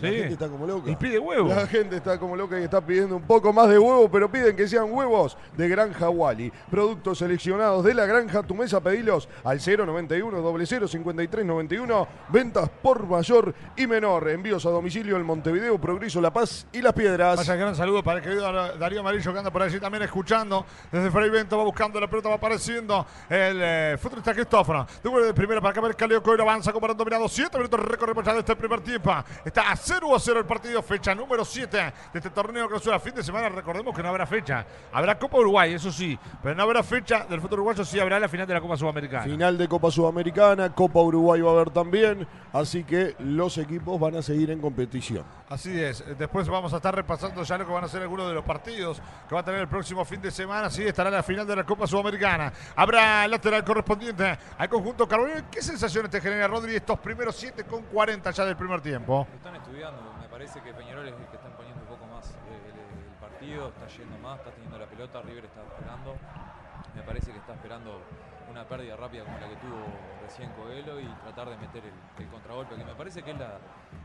La 0.00 0.08
gente 0.08 0.32
está 0.32 0.48
como 0.48 0.66
loca. 0.66 0.90
Y 0.90 0.96
pide 0.96 1.18
huevo. 1.18 1.48
La 1.48 1.66
gente 1.66 1.96
está 1.96 2.18
como 2.18 2.36
loca 2.36 2.58
y 2.58 2.64
está 2.64 2.80
pidiendo 2.80 3.16
un 3.16 3.22
poco 3.22 3.52
más 3.52 3.68
de 3.68 3.78
huevo, 3.78 4.10
pero 4.10 4.30
piden 4.30 4.56
que 4.56 4.66
sean 4.66 4.90
huevos 4.90 5.36
de 5.56 5.68
Granja 5.68 6.08
Wally. 6.08 6.52
Productos 6.70 7.18
seleccionados 7.18 7.84
de 7.84 7.94
la 7.94 8.06
granja, 8.06 8.42
tu 8.42 8.54
mesa 8.54 8.80
pedilos 8.80 9.28
al 9.44 9.58
091 9.58 10.66
00 10.66 10.88
53 10.88 11.46
91. 11.46 12.08
Ventas 12.28 12.68
por 12.82 13.06
mayor 13.06 13.54
y 13.76 13.86
menor. 13.86 14.28
Envíos 14.28 14.64
a 14.66 14.70
domicilio 14.70 15.16
en 15.16 15.24
Montevideo, 15.24 15.80
Progreso, 15.80 16.20
La 16.20 16.32
Paz 16.32 16.66
y 16.72 16.80
Las 16.80 16.92
Piedras. 16.92 17.36
Vaya 17.36 17.56
gran 17.56 17.74
saludo 17.74 18.02
para 18.02 18.18
el 18.18 18.24
querido 18.24 18.50
Darío 18.78 19.00
Amarillo 19.00 19.32
que 19.32 19.38
anda 19.38 19.50
por 19.50 19.62
allí 19.62 19.78
también 19.78 20.02
escuchando. 20.02 20.64
Desde 20.90 21.10
Fray 21.10 21.30
Bento 21.30 21.58
va 21.58 21.64
buscando 21.64 22.00
la 22.00 22.08
pelota, 22.08 22.28
va 22.28 22.36
apareciendo 22.36 23.06
el 23.28 23.58
eh, 23.60 23.96
futbolista. 24.00 24.32
Devuelve 25.02 25.26
de 25.28 25.34
primera 25.34 25.60
para 25.60 25.74
que 25.74 25.80
ver 25.80 25.96
Caleo 25.96 26.22
Coelho 26.22 26.42
avanza 26.42 26.72
como 26.72 26.86
dominado. 26.88 27.28
Siete 27.28 27.56
minutos 27.56 27.80
recorremos 27.80 28.24
ya 28.24 28.34
de 28.34 28.40
este 28.40 28.56
primer 28.56 28.80
tiempo. 28.80 29.12
Está 29.44 29.74
0 29.82 30.14
a 30.14 30.20
0 30.20 30.40
el 30.40 30.46
partido, 30.46 30.80
fecha 30.80 31.14
número 31.14 31.44
7 31.44 31.76
de 32.12 32.18
este 32.18 32.30
torneo 32.30 32.68
que 32.68 32.92
a 32.92 32.98
fin 33.00 33.14
de 33.14 33.22
semana. 33.22 33.48
Recordemos 33.48 33.94
que 33.94 34.02
no 34.02 34.08
habrá 34.08 34.26
fecha. 34.26 34.64
Habrá 34.92 35.18
Copa 35.18 35.38
Uruguay, 35.38 35.74
eso 35.74 35.90
sí, 35.90 36.18
pero 36.42 36.54
no 36.54 36.62
habrá 36.62 36.82
fecha 36.82 37.24
del 37.28 37.40
fútbol 37.40 37.60
uruguayo, 37.60 37.84
sí 37.84 37.98
habrá 37.98 38.20
la 38.20 38.28
final 38.28 38.46
de 38.46 38.54
la 38.54 38.60
Copa 38.60 38.76
Sudamericana. 38.76 39.24
Final 39.24 39.58
de 39.58 39.68
Copa 39.68 39.90
Sudamericana, 39.90 40.72
Copa 40.72 41.00
Uruguay 41.00 41.40
va 41.40 41.50
a 41.50 41.54
haber 41.54 41.70
también, 41.70 42.26
así 42.52 42.84
que 42.84 43.16
los 43.18 43.58
equipos 43.58 43.98
van 43.98 44.16
a 44.16 44.22
seguir 44.22 44.50
en 44.50 44.60
competición. 44.60 45.24
Así 45.48 45.78
es, 45.80 46.04
después 46.16 46.48
vamos 46.48 46.72
a 46.72 46.76
estar 46.76 46.94
repasando 46.94 47.42
ya 47.42 47.58
lo 47.58 47.66
que 47.66 47.72
van 47.72 47.84
a 47.84 47.88
ser 47.88 48.02
algunos 48.02 48.28
de 48.28 48.34
los 48.34 48.44
partidos 48.44 49.02
que 49.28 49.34
va 49.34 49.40
a 49.40 49.44
tener 49.44 49.60
el 49.60 49.68
próximo 49.68 50.04
fin 50.04 50.20
de 50.22 50.30
semana. 50.30 50.70
Sí, 50.70 50.82
estará 50.84 51.10
la 51.10 51.22
final 51.22 51.46
de 51.46 51.56
la 51.56 51.64
Copa 51.64 51.86
Sudamericana. 51.86 52.52
Habrá 52.76 53.26
lateral 53.28 53.64
correspondiente 53.64 54.38
al 54.56 54.68
conjunto 54.68 55.06
Carbonero. 55.06 55.44
¿Qué 55.50 55.60
sensaciones 55.60 56.10
te 56.10 56.20
genera, 56.20 56.46
Rodri, 56.46 56.76
estos 56.76 56.98
primeros 57.00 57.36
7 57.36 57.64
con 57.64 57.82
40 57.82 58.30
ya 58.30 58.44
del 58.44 58.56
primer 58.56 58.80
tiempo? 58.80 59.26
Están 59.34 59.56
estudiando, 59.72 60.02
me 60.20 60.28
parece 60.28 60.60
que 60.60 60.74
Peñarol 60.74 61.08
es 61.08 61.14
el 61.14 61.26
que 61.26 61.36
está 61.36 61.48
imponiendo 61.48 61.80
un 61.80 61.88
poco 61.88 62.04
más 62.12 62.28
eh, 62.28 62.60
el, 62.68 62.76
el 62.76 63.16
partido. 63.16 63.68
está 63.68 63.88
yendo 63.88 64.18
más, 64.18 64.38
está 64.38 64.50
teniendo 64.50 64.78
la 64.78 64.86
pelota, 64.86 65.22
River 65.22 65.44
está 65.46 65.62
esperando. 65.62 66.14
Me 66.94 67.02
parece 67.02 67.32
que 67.32 67.38
está 67.38 67.54
esperando 67.54 68.02
una 68.50 68.64
pérdida 68.68 68.96
rápida 68.96 69.24
como 69.24 69.38
la 69.38 69.48
que 69.48 69.56
tuvo 69.56 69.80
recién 70.20 70.50
Coelho 70.52 71.00
y 71.00 71.06
tratar 71.24 71.48
de 71.48 71.56
meter 71.56 71.82
el, 71.86 72.22
el 72.22 72.28
contragolpe, 72.30 72.74
que 72.76 72.84
me 72.84 72.94
parece 72.94 73.22
que 73.22 73.30
es 73.30 73.38
la, 73.38 73.56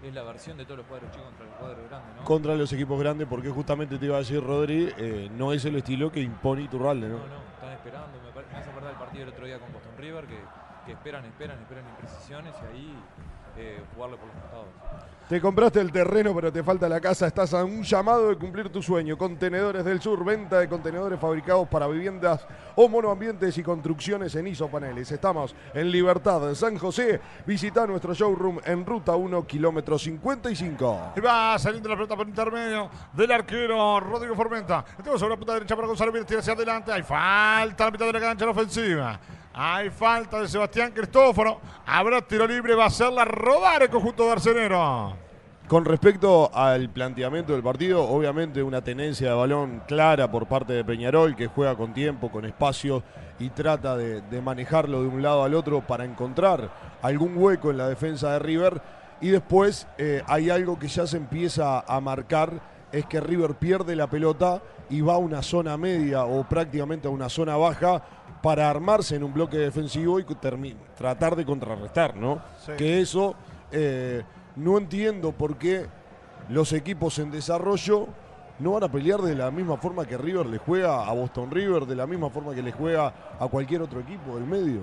es 0.02 0.14
la 0.14 0.24
versión 0.24 0.56
de 0.58 0.64
todos 0.64 0.78
los 0.78 0.88
cuadros 0.88 1.12
chicos 1.12 1.28
contra 1.28 1.46
los 1.48 1.56
cuadros 1.56 1.90
grandes, 1.90 2.16
¿no? 2.16 2.24
Contra 2.24 2.56
los 2.56 2.72
equipos 2.72 2.98
grandes, 2.98 3.28
porque 3.28 3.50
justamente 3.50 3.98
te 3.98 4.06
iba 4.06 4.16
a 4.16 4.20
decir, 4.20 4.42
Rodri, 4.42 4.94
eh, 4.98 5.30
no 5.34 5.52
es 5.52 5.66
el 5.66 5.76
estilo 5.76 6.10
que 6.10 6.22
impone 6.22 6.62
Iturralde, 6.62 7.10
¿no? 7.10 7.18
No, 7.18 7.28
no, 7.28 7.42
están 7.56 7.74
esperando. 7.74 8.18
Me, 8.24 8.42
me 8.54 8.58
hace 8.58 8.70
acordar 8.70 8.92
el 8.92 8.98
partido 9.00 9.26
del 9.26 9.34
otro 9.34 9.46
día 9.46 9.60
con 9.60 9.74
Boston 9.74 9.98
River, 9.98 10.28
que, 10.28 10.40
que 10.86 10.92
esperan, 10.94 11.26
esperan, 11.26 11.60
esperan 11.60 11.90
imprecisiones 11.90 12.56
y 12.62 12.66
ahí 12.74 13.04
eh, 13.58 13.84
jugarle 13.94 14.16
por 14.16 14.28
los 14.28 14.38
costados. 14.38 15.17
Te 15.28 15.42
compraste 15.42 15.82
el 15.82 15.92
terreno, 15.92 16.34
pero 16.34 16.54
te 16.54 16.64
falta 16.64 16.88
la 16.88 17.02
casa. 17.02 17.28
Estás 17.28 17.54
a 17.54 17.66
un 17.66 17.84
llamado 17.84 18.30
de 18.30 18.38
cumplir 18.38 18.70
tu 18.70 18.82
sueño. 18.82 19.18
Contenedores 19.18 19.84
del 19.84 20.02
Sur, 20.02 20.24
venta 20.24 20.60
de 20.60 20.70
contenedores 20.70 21.20
fabricados 21.20 21.68
para 21.68 21.86
viviendas 21.86 22.48
o 22.78 22.88
monoambientes 22.88 23.58
y 23.58 23.62
construcciones 23.62 24.34
en 24.36 24.48
isopaneles. 24.48 25.12
Estamos 25.12 25.54
en 25.74 25.92
Libertad, 25.92 26.56
San 26.56 26.78
José. 26.78 27.20
Visita 27.46 27.86
nuestro 27.86 28.14
showroom 28.14 28.60
en 28.64 28.86
ruta 28.86 29.18
1, 29.18 29.46
kilómetro 29.46 30.00
55. 30.00 31.12
Y 31.18 31.20
va 31.20 31.60
saliendo 31.60 31.90
la 31.90 31.96
pelota 31.96 32.16
por 32.16 32.26
intermedio 32.26 32.90
del 33.12 33.30
arquero 33.30 34.00
Rodrigo 34.00 34.34
Formenta. 34.34 34.86
Tenemos 34.96 35.20
sobre 35.20 35.32
la 35.32 35.38
punta 35.38 35.56
derecha 35.56 35.76
para 35.76 35.90
Gonzalo 35.90 36.14
Vírez, 36.14 36.38
hacia 36.38 36.54
adelante. 36.54 36.94
Hay 36.94 37.04
falta 37.04 37.84
la 37.84 37.92
mitad 37.92 38.06
de 38.06 38.14
la 38.14 38.20
cancha 38.22 38.46
en 38.46 38.48
la 38.48 38.52
ofensiva. 38.54 39.20
Hay 39.60 39.90
falta 39.90 40.40
de 40.40 40.48
Sebastián 40.48 40.92
Cristóforo. 40.92 41.60
Habrá 41.88 42.22
tiro 42.22 42.46
libre, 42.46 42.76
va 42.76 42.84
a 42.84 42.88
hacerla 42.88 43.26
rodar 43.26 43.82
el 43.82 43.90
conjunto 43.90 44.26
de 44.26 44.34
Arcenero. 44.34 45.16
Con 45.68 45.84
respecto 45.84 46.52
al 46.54 46.92
planteamiento 46.92 47.54
del 47.54 47.64
partido, 47.64 48.04
obviamente 48.04 48.62
una 48.62 48.84
tenencia 48.84 49.30
de 49.30 49.36
balón 49.36 49.82
clara 49.88 50.30
por 50.30 50.46
parte 50.46 50.74
de 50.74 50.86
Peñarol, 50.86 51.36
que 51.36 51.48
juega 51.48 51.76
con 51.76 51.92
tiempo, 51.96 52.30
con 52.30 52.46
espacio 52.46 53.02
y 53.40 53.50
trata 53.50 53.98
de, 53.98 54.42
manejarlo 54.44 55.02
de 55.02 55.08
un 55.08 55.24
lado 55.24 55.44
al 55.44 55.56
otro 55.56 55.82
para 55.82 56.06
encontrar 56.06 56.70
algún 57.02 57.36
hueco 57.36 57.72
en 57.72 57.78
la 57.78 57.90
defensa 57.90 58.34
de 58.34 58.40
River. 58.40 58.80
Y 59.22 59.30
después 59.30 59.88
eh, 59.98 60.22
hay 60.28 60.52
algo 60.52 60.78
que 60.78 60.88
ya 60.88 61.08
se 61.08 61.18
empieza 61.18 61.80
a 61.80 62.00
marcar, 62.00 62.62
es 62.92 63.08
que 63.08 63.20
River 63.20 63.56
pierde 63.56 63.96
la 63.96 64.06
pelota 64.06 64.62
y 64.92 65.02
va 65.02 65.16
a 65.16 65.18
una 65.18 65.42
zona 65.42 65.78
media 65.78 66.26
o 66.26 66.48
prácticamente 66.48 67.08
a 67.08 67.12
una 67.12 67.28
zona 67.28 67.58
baja 67.58 68.04
para 68.48 68.70
armarse 68.70 69.18
en 69.18 69.24
un 69.26 69.34
bloque 69.34 69.58
defensivo 69.58 70.22
y 70.22 70.26
tratar 70.98 71.36
de 71.36 71.44
contrarrestar, 71.46 72.16
¿no? 72.16 72.40
Sí. 72.66 72.72
Que 72.78 73.02
eso 73.02 73.36
eh, 73.74 74.24
no 74.56 74.78
entiendo 74.78 75.34
por 75.34 75.58
qué 75.58 75.86
los 76.48 76.72
equipos 76.72 77.20
en 77.20 77.30
desarrollo 77.30 78.08
no 78.60 78.72
van 78.72 78.86
a 78.86 78.88
pelear 78.90 79.20
de 79.20 79.36
la 79.36 79.52
misma 79.52 79.76
forma 79.76 80.06
que 80.06 80.18
River 80.18 80.46
le 80.46 80.60
juega 80.60 81.06
a 81.06 81.12
Boston 81.12 81.52
River, 81.52 81.86
de 81.86 81.96
la 81.98 82.08
misma 82.08 82.30
forma 82.30 82.56
que 82.56 82.62
le 82.64 82.72
juega 82.72 83.14
a 83.38 83.48
cualquier 83.50 83.82
otro 83.82 84.00
equipo 84.00 84.36
del 84.36 84.46
medio. 84.46 84.80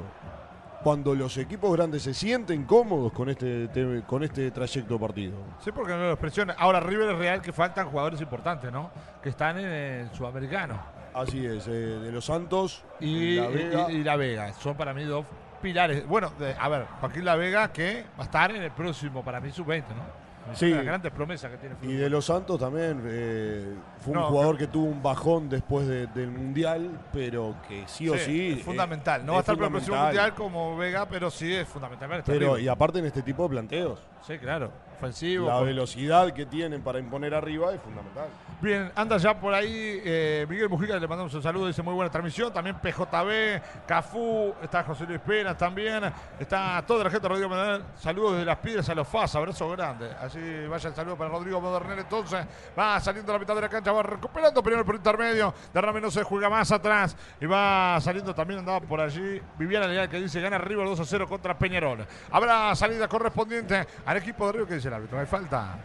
Cuando 0.83 1.15
los 1.15 1.39
equipos 1.39 1.73
grandes 1.75 2.03
se 2.03 2.13
sienten 2.13 2.65
cómodos 2.65 3.13
con 3.13 3.31
este, 3.31 3.69
te- 3.69 4.03
con 4.07 4.23
este 4.25 4.51
trayecto 4.51 4.93
de 4.93 5.01
partido. 5.01 5.37
Sí, 5.65 5.73
porque 5.73 5.93
no 5.95 6.09
los 6.11 6.19
presiona. 6.19 6.55
Ahora, 6.59 6.81
River 6.81 7.13
es 7.13 7.19
real 7.19 7.41
que 7.41 7.51
faltan 7.51 7.89
jugadores 7.89 8.21
importantes, 8.21 8.71
¿no? 8.71 8.91
Que 9.23 9.31
están 9.31 9.59
en 9.59 9.65
el 9.73 10.11
sudamericano. 10.13 10.79
Así 11.15 11.47
es, 11.47 11.67
eh, 11.69 11.71
de 11.71 12.13
los 12.13 12.25
Santos 12.25 12.83
Y 13.01 13.37
La 13.37 13.49
Vega. 13.49 13.87
y- 13.91 13.97
y 13.97 14.05
La 14.05 14.17
Vega. 14.17 14.53
Son 14.55 14.77
para 14.77 14.93
mí 14.93 15.05
dos 15.05 15.25
pilares. 15.63 16.07
Bueno, 16.07 16.31
de- 16.39 16.55
a 16.59 16.69
ver, 16.69 16.87
Joaquín 17.01 17.25
La 17.25 17.37
Vega 17.37 17.73
que 17.73 18.05
va 18.19 18.23
a 18.23 18.27
estar 18.27 18.51
en 18.51 18.63
el 18.63 18.71
próximo, 18.73 19.25
para 19.25 19.41
mí, 19.41 19.51
sub-20, 19.51 19.95
¿no? 19.95 20.25
Sí. 20.53 20.69
las 20.69 20.85
grandes 20.85 21.11
promesas 21.11 21.51
que 21.51 21.57
tiene 21.57 21.75
Y 21.81 21.95
de 21.95 22.11
los 22.11 22.27
Santos 22.27 22.61
también 22.61 23.01
eh, 23.07 23.65
fue 24.01 24.13
un 24.13 24.21
No, 24.21 24.27
jugador 24.27 24.59
que 24.59 24.67
tuvo 24.67 24.85
un 24.85 25.03
bajón 25.03 25.49
después 25.49 25.87
de- 25.89 26.07
del 26.09 26.31
Mundial, 26.33 26.91
pero 27.15 27.55
que 27.67 27.85
sí 27.87 28.11
o 28.11 28.19
sí. 28.19 28.53
es 28.53 28.59
eh, 28.59 28.63
fundamental. 28.63 29.25
No 29.25 29.33
va 29.33 29.39
a 29.39 29.41
es 29.41 29.45
estar 29.45 29.55
para 29.57 29.69
el 29.69 29.73
próximo 29.73 29.97
mundial 29.97 30.35
como 30.35 30.77
Vega, 30.77 31.09
pero 31.09 31.31
sí 31.31 31.51
es 31.55 31.67
fundamental. 31.67 32.23
Pero, 32.27 32.59
y 32.59 32.69
aparte 32.69 32.99
en 32.99 33.07
este 33.07 33.23
tipo 33.23 33.45
de 33.45 33.49
planteos, 33.49 34.01
Sí, 34.21 34.37
claro. 34.39 34.71
Ofensivo. 34.97 35.47
la 35.49 35.55
con- 35.59 35.67
velocidad 35.67 36.33
que 36.33 36.47
tienen 36.47 36.83
para 36.83 36.99
imponer 36.99 37.35
arriba 37.35 37.73
es 37.75 37.81
fundamental. 37.81 38.27
Bien, 38.61 38.91
anda 38.95 39.17
ya 39.19 39.39
por 39.39 39.53
ahí 39.53 40.01
eh, 40.05 40.47
Miguel 40.49 40.69
Mujica, 40.69 40.97
le 40.97 41.07
mandamos 41.07 41.35
un 41.35 41.43
saludo, 41.43 41.67
dice 41.67 41.83
muy 41.83 41.93
buena 41.95 42.11
transmisión. 42.11 42.53
También 42.53 42.77
PJB, 42.77 43.61
Cafú, 43.87 44.55
está 44.63 44.83
José 44.85 45.05
Luis 45.07 45.21
Penas 45.21 45.57
también. 45.59 46.03
Está 46.39 46.83
toda 46.87 47.05
la 47.05 47.11
gente, 47.11 47.29
Rodrigo 47.29 47.49
Medernel. 47.49 47.83
Saludos 47.97 48.33
desde 48.33 48.47
las 48.47 48.59
piedras 48.59 48.89
a 48.89 48.95
los 48.95 49.07
FAS, 49.09 49.35
abrazo 49.35 49.69
grande. 49.71 50.11
Así 50.21 50.39
vaya 50.69 50.89
el 50.89 50.95
saludo 50.95 51.17
para 51.17 51.31
Rodrigo 51.31 51.61
Modernel. 51.61 51.99
Entonces 51.99 52.47
va 52.79 52.99
saliendo 53.01 53.33
a 53.33 53.35
la 53.35 53.39
mitad 53.39 53.55
de 53.55 53.61
la 53.61 53.69
cancha, 53.69 53.93
va 53.93 54.03
recuperando 54.03 54.63
primero 54.63 54.85
por 54.85 54.95
intermedio. 54.95 55.53
Derrame 55.73 56.01
no 56.01 56.11
se 56.11 56.23
juega 56.23 56.49
más 56.49 56.71
atrás 56.73 57.17
y 57.41 57.47
va 57.47 57.99
saliendo 58.01 58.35
también, 58.35 58.61
andaba 58.61 58.81
por 58.81 59.01
allí. 59.01 59.41
Viviana 59.59 59.87
Leal 59.87 60.09
que 60.09 60.21
dice 60.21 60.41
gana 60.41 60.59
River 60.59 60.87
2 60.87 61.01
a 61.01 61.05
0 61.05 61.27
contra 61.29 61.59
Peñarol. 61.59 62.07
Habrá 62.31 62.75
salida 62.75 63.09
correspondiente 63.09 63.87
al 64.07 64.17
equipo 64.17 64.47
de 64.47 64.53
River. 64.53 64.69
¿Qué 64.69 64.75
dice 64.77 64.84
el 64.87 64.95
árbitro? 64.95 65.19
¿Hay 65.19 65.27
falta? 65.27 65.77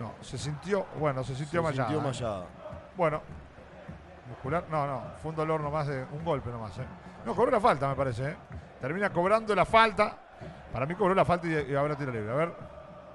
No, 0.00 0.14
se 0.20 0.38
sintió, 0.38 0.86
bueno, 0.98 1.22
se 1.24 1.34
sintió 1.34 1.60
Se 1.60 1.64
mallada. 1.64 1.88
sintió 1.88 2.00
¿eh? 2.00 2.06
mallada. 2.12 2.44
Bueno, 2.96 3.20
muscular, 4.28 4.64
no, 4.70 4.86
no, 4.86 5.02
fue 5.22 5.30
un 5.30 5.36
dolor 5.36 5.60
nomás, 5.60 5.86
de 5.86 6.04
un 6.12 6.24
golpe 6.24 6.50
nomás. 6.50 6.78
¿eh? 6.78 6.84
No, 7.24 7.34
cobró 7.34 7.50
la 7.50 7.60
falta, 7.60 7.88
me 7.88 7.94
parece. 7.94 8.30
¿eh? 8.30 8.36
Termina 8.80 9.10
cobrando 9.10 9.54
la 9.54 9.64
falta. 9.64 10.16
Para 10.72 10.86
mí 10.86 10.94
cobró 10.94 11.14
la 11.14 11.24
falta 11.24 11.46
y, 11.46 11.70
y 11.70 11.74
ahora 11.74 11.96
tiro 11.96 12.12
libre. 12.12 12.30
A 12.30 12.34
ver 12.34 12.52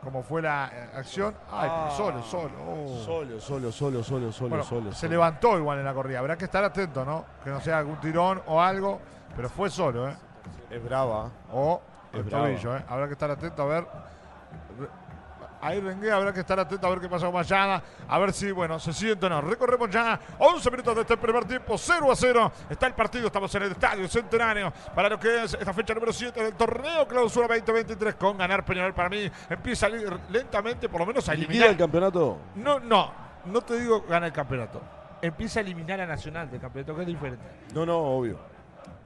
cómo 0.03 0.23
fue 0.23 0.41
la 0.41 0.69
eh, 0.73 0.89
acción. 0.95 1.35
Ay, 1.51 1.69
Ah. 1.71 1.89
solo, 1.95 2.23
solo. 2.23 2.51
oh. 2.67 3.01
Solo, 3.05 3.39
solo, 3.39 3.71
solo, 3.71 4.03
solo, 4.03 4.31
solo, 4.31 4.49
Bueno, 4.49 4.63
solo. 4.63 4.91
se 4.91 4.99
solo. 5.01 5.11
levantó 5.11 5.57
igual 5.57 5.79
en 5.79 5.85
la 5.85 5.93
corrida. 5.93 6.19
Habrá 6.19 6.37
que 6.37 6.45
estar 6.45 6.63
atento, 6.63 7.03
¿no? 7.05 7.25
Que 7.43 7.49
no 7.49 7.59
sea 7.59 7.79
algún 7.79 7.97
tirón 7.99 8.41
o 8.47 8.61
algo, 8.61 8.99
pero 9.35 9.49
fue 9.49 9.69
solo, 9.69 10.07
¿eh? 10.09 10.15
Es 10.69 10.83
brava. 10.83 11.29
O 11.51 11.81
Es 12.13 12.19
el 12.19 12.23
brava. 12.23 12.45
tobillo, 12.45 12.77
¿eh? 12.77 12.83
Habrá 12.87 13.07
que 13.07 13.13
estar 13.13 13.29
atento 13.29 13.61
a 13.63 13.65
ver. 13.65 13.87
Ahí 15.61 15.79
Rengué, 15.81 16.09
habrá 16.11 16.31
que 16.31 16.39
estar 16.39 16.57
atento 16.59 16.87
a 16.87 16.89
ver 16.89 16.99
qué 16.99 17.09
pasa 17.09 17.25
con 17.25 17.35
Mayada. 17.35 17.83
A 18.07 18.17
ver 18.19 18.31
si, 18.31 18.51
bueno, 18.51 18.79
se 18.79 18.93
siente 18.93 19.25
o 19.25 19.29
no. 19.29 19.41
Recorremos 19.41 19.89
ya 19.89 20.17
11 20.37 20.71
minutos 20.71 20.95
de 20.95 21.01
este 21.01 21.17
primer 21.17 21.43
tiempo, 21.45 21.77
0 21.77 22.11
a 22.11 22.15
0. 22.15 22.51
Está 22.69 22.87
el 22.87 22.93
partido, 22.93 23.27
estamos 23.27 23.53
en 23.55 23.63
el 23.63 23.71
estadio 23.73 24.07
centenario 24.07 24.71
para 24.95 25.09
lo 25.09 25.19
que 25.19 25.43
es 25.43 25.53
esta 25.53 25.73
fecha 25.73 25.93
número 25.93 26.13
7 26.13 26.41
del 26.43 26.53
torneo 26.53 27.07
Clausura 27.07 27.47
2023. 27.47 28.15
Con 28.15 28.37
ganar 28.37 28.63
Peñarol 28.63 28.93
para 28.93 29.09
mí 29.09 29.29
empieza 29.49 29.87
a 29.87 29.89
ir 29.89 30.17
lentamente, 30.29 30.87
por 30.87 31.01
lo 31.01 31.05
menos 31.05 31.27
a 31.27 31.33
¿Liquida 31.33 31.47
eliminar. 31.47 31.69
el 31.71 31.77
campeonato? 31.77 32.37
No, 32.55 32.79
no, 32.79 33.11
no 33.45 33.61
te 33.61 33.79
digo 33.79 34.03
gana 34.07 34.27
el 34.27 34.33
campeonato. 34.33 34.81
Empieza 35.21 35.59
a 35.59 35.63
eliminar 35.63 35.99
a 35.99 36.05
Nacional 36.05 36.49
del 36.49 36.61
campeonato, 36.61 36.95
que 36.95 37.01
es 37.01 37.07
diferente. 37.07 37.43
No, 37.73 37.85
no, 37.85 37.97
obvio. 37.97 38.39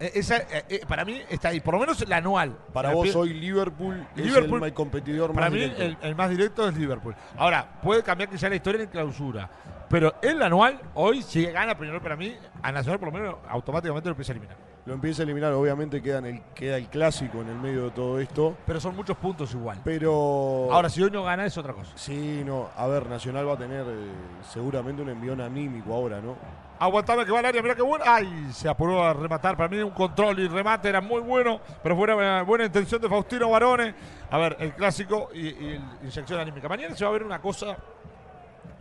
Eh, 0.03 0.11
esa, 0.15 0.37
eh, 0.37 0.65
eh, 0.69 0.81
para 0.87 1.05
mí 1.05 1.21
está 1.29 1.47
ahí, 1.49 1.59
por 1.61 1.75
lo 1.75 1.79
menos 1.79 2.05
la 2.09 2.17
anual. 2.17 2.57
Para 2.73 2.89
La 2.89 2.95
vos 2.95 3.15
hoy 3.15 3.33
Liverpool, 3.33 4.05
Liverpool- 4.15 4.37
es 4.39 4.43
el 4.53 4.59
ma- 4.59 4.71
competidor 4.71 5.33
Para 5.33 5.45
más 5.45 5.53
mí 5.53 5.59
directo. 5.61 5.81
el, 5.83 5.97
el 6.01 6.15
más 6.15 6.29
directo 6.29 6.67
es 6.67 6.75
Liverpool. 6.77 7.15
Ahora, 7.37 7.79
puede 7.81 8.03
cambiar 8.03 8.29
quizá 8.29 8.49
la 8.49 8.55
historia 8.55 8.83
en 8.83 8.89
clausura. 8.89 9.49
Pero 9.89 10.15
en 10.21 10.39
la 10.39 10.47
anual, 10.47 10.79
hoy, 10.95 11.21
si 11.21 11.45
gana 11.45 11.77
Peñarol 11.77 12.01
para 12.01 12.15
mí, 12.17 12.35
a 12.61 12.71
Nacional 12.71 12.99
por 12.99 13.13
lo 13.13 13.17
menos 13.19 13.35
automáticamente 13.47 14.09
lo 14.09 14.11
empieza 14.13 14.31
a 14.31 14.35
eliminar. 14.35 14.57
Lo 14.85 14.93
empieza 14.93 15.21
a 15.21 15.23
eliminar, 15.23 15.53
obviamente 15.53 16.01
queda, 16.01 16.17
en 16.17 16.25
el, 16.25 16.41
queda 16.53 16.75
el 16.75 16.87
clásico 16.89 17.39
en 17.41 17.47
el 17.47 17.55
medio 17.55 17.85
de 17.85 17.91
todo 17.91 18.19
esto. 18.19 18.57
Pero 18.65 18.81
son 18.81 18.95
muchos 18.97 19.15
puntos 19.15 19.53
igual. 19.53 19.79
Pero. 19.83 20.67
Ahora, 20.71 20.89
si 20.89 21.01
hoy 21.01 21.09
no 21.09 21.23
gana 21.23 21.45
es 21.45 21.57
otra 21.57 21.71
cosa. 21.73 21.93
Sí, 21.95 22.43
no. 22.45 22.69
A 22.75 22.85
ver, 22.87 23.07
Nacional 23.07 23.47
va 23.47 23.53
a 23.53 23.57
tener 23.57 23.85
eh, 23.87 24.11
seguramente 24.51 25.01
un 25.01 25.07
envión 25.09 25.39
anímico 25.39 25.93
ahora, 25.93 26.19
¿no? 26.19 26.35
Aguantame 26.79 27.23
que 27.25 27.31
va 27.31 27.39
al 27.39 27.45
área, 27.45 27.61
mira 27.61 27.75
qué 27.75 27.81
bueno. 27.81 28.03
Ay, 28.05 28.49
se 28.51 28.67
apuró 28.67 29.01
a 29.05 29.13
rematar. 29.13 29.55
Para 29.55 29.69
mí 29.69 29.77
un 29.77 29.91
control 29.91 30.37
y 30.39 30.49
remate 30.49 30.89
era 30.89 30.99
muy 30.99 31.21
bueno, 31.21 31.61
pero 31.81 31.95
fue 31.95 32.13
una 32.13 32.41
buena 32.41 32.65
intención 32.65 32.99
de 33.01 33.07
Faustino 33.07 33.49
Barone. 33.49 33.95
A 34.31 34.37
ver, 34.37 34.57
el 34.59 34.73
clásico 34.73 35.29
y, 35.33 35.47
y 35.47 35.67
el- 35.75 35.81
inyección 36.03 36.41
anímica. 36.41 36.67
Mañana 36.67 36.93
se 36.93 37.05
va 37.05 37.09
a 37.09 37.13
ver 37.13 37.23
una 37.23 37.39
cosa 37.39 37.77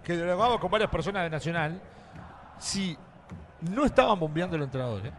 que 0.03 0.17
lo 0.17 0.43
hago 0.43 0.59
con 0.59 0.69
varias 0.69 0.91
personas 0.91 1.23
de 1.23 1.31
Nacional. 1.31 1.81
Si 2.59 2.97
no 3.71 3.85
estaban 3.85 4.19
bombeando 4.19 4.57
el 4.57 4.63
entrenador, 4.65 5.07
¿eh? 5.07 5.13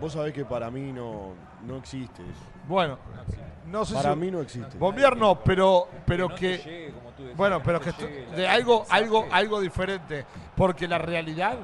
Vos 0.00 0.12
sabés 0.12 0.32
que 0.32 0.44
para 0.44 0.70
mí 0.70 0.92
no, 0.92 1.32
no 1.66 1.76
existe 1.76 2.22
eso. 2.22 2.44
Bueno, 2.68 2.98
no 3.66 3.84
sé 3.84 3.94
Para 3.94 4.12
si 4.12 4.18
mí 4.20 4.30
no 4.30 4.40
existe. 4.40 4.76
bombear 4.78 5.16
no, 5.16 5.40
pero 5.40 5.88
pero 6.04 6.28
que 6.28 6.58
llegue, 6.58 6.92
como 6.92 7.10
tú 7.10 7.22
decías, 7.22 7.36
bueno, 7.38 7.58
no 7.58 7.64
pero 7.64 7.80
que 7.80 7.92
llegue 7.92 8.26
de 8.36 8.48
algo 8.48 8.84
algo 8.90 9.26
algo 9.30 9.60
diferente, 9.60 10.24
porque 10.54 10.86
la 10.86 10.98
realidad, 10.98 11.56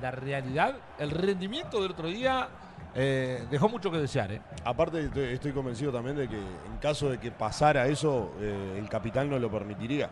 la 0.00 0.10
realidad, 0.10 0.74
el 0.98 1.10
rendimiento 1.10 1.82
del 1.82 1.92
otro 1.92 2.08
día 2.08 2.48
eh, 2.94 3.46
dejó 3.50 3.68
mucho 3.68 3.90
que 3.90 3.98
desear, 3.98 4.32
¿eh? 4.32 4.40
Aparte, 4.64 5.00
estoy, 5.04 5.24
estoy 5.34 5.52
convencido 5.52 5.92
también 5.92 6.16
de 6.16 6.28
que 6.28 6.38
en 6.38 6.78
caso 6.80 7.10
de 7.10 7.18
que 7.18 7.30
pasara 7.30 7.86
eso, 7.86 8.32
eh, 8.40 8.76
el 8.78 8.88
capitán 8.88 9.28
no 9.28 9.38
lo 9.38 9.50
permitiría. 9.50 10.08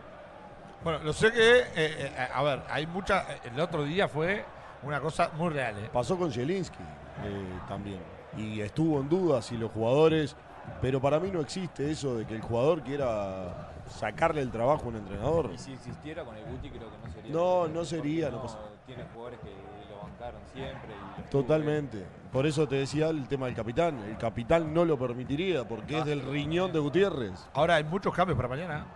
Bueno, 0.82 0.98
lo 1.02 1.14
sé 1.14 1.32
que 1.32 1.58
eh, 1.60 1.64
eh, 1.76 2.28
a 2.32 2.42
ver, 2.42 2.62
hay 2.68 2.86
mucha 2.86 3.24
el 3.42 3.58
otro 3.58 3.84
día 3.84 4.06
fue 4.06 4.44
una 4.82 5.00
cosa 5.00 5.30
muy 5.34 5.48
real, 5.48 5.78
¿eh? 5.78 5.88
Pasó 5.90 6.18
con 6.18 6.30
Zielinski 6.30 6.76
eh, 7.22 7.44
también. 7.68 8.00
Y 8.36 8.60
estuvo 8.60 9.00
en 9.00 9.08
duda 9.08 9.40
si 9.42 9.56
los 9.56 9.70
jugadores 9.70 10.34
Pero 10.80 10.98
para 11.00 11.20
mí 11.20 11.30
no 11.30 11.40
existe 11.40 11.90
eso 11.90 12.16
de 12.16 12.24
que 12.26 12.34
el 12.34 12.40
jugador 12.40 12.80
quiera 12.82 13.70
sacarle 13.86 14.40
el 14.40 14.50
trabajo 14.50 14.86
a 14.86 14.88
un 14.88 14.96
entrenador. 14.96 15.50
Y 15.52 15.58
si 15.58 15.74
existiera 15.74 16.24
con 16.24 16.34
el 16.36 16.44
Guti 16.46 16.70
creo 16.70 16.88
que 16.90 17.06
no 17.06 17.12
sería. 17.12 17.32
No, 17.34 17.68
no 17.68 17.84
sería, 17.84 18.30
no 18.30 18.40
pasa- 18.42 18.58
Tiene 18.86 19.04
jugadores 19.12 19.40
que 19.40 19.50
lo 19.90 19.98
bancaron 20.02 20.40
siempre. 20.54 20.88
Y 21.18 21.30
Totalmente. 21.30 22.06
Por 22.32 22.46
eso 22.46 22.66
te 22.66 22.76
decía 22.76 23.08
el 23.10 23.28
tema 23.28 23.44
del 23.46 23.54
capitán. 23.54 23.98
El 24.04 24.16
capitán 24.16 24.72
no 24.72 24.86
lo 24.86 24.98
permitiría 24.98 25.68
porque 25.68 25.98
es 25.98 26.04
del 26.06 26.22
riñón 26.22 26.72
de 26.72 26.78
Gutiérrez. 26.78 27.46
Ahora 27.52 27.74
hay 27.76 27.84
muchos 27.84 28.14
cambios 28.14 28.36
para 28.36 28.48
mañana. 28.48 28.86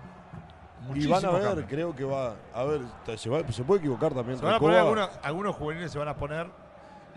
Y 0.95 1.07
van 1.07 1.23
a 1.27 1.31
ver, 1.33 1.43
cambios. 1.43 1.67
creo 1.69 1.95
que 1.95 2.05
va. 2.05 2.35
A 2.55 2.65
ver, 2.65 2.81
se, 3.19 3.29
va- 3.29 3.47
se 3.53 3.63
puede 3.63 3.81
equivocar 3.81 4.15
también. 4.15 4.39
Se 4.39 4.45
van 4.45 4.55
a 4.55 4.59
poner 4.59 4.79
Recoba. 4.83 5.03
algunos, 5.03 5.21
algunos 5.23 5.55
juveniles 5.57 5.93
se 5.93 5.99
van 5.99 6.09
a 6.09 6.17
poner. 6.17 6.47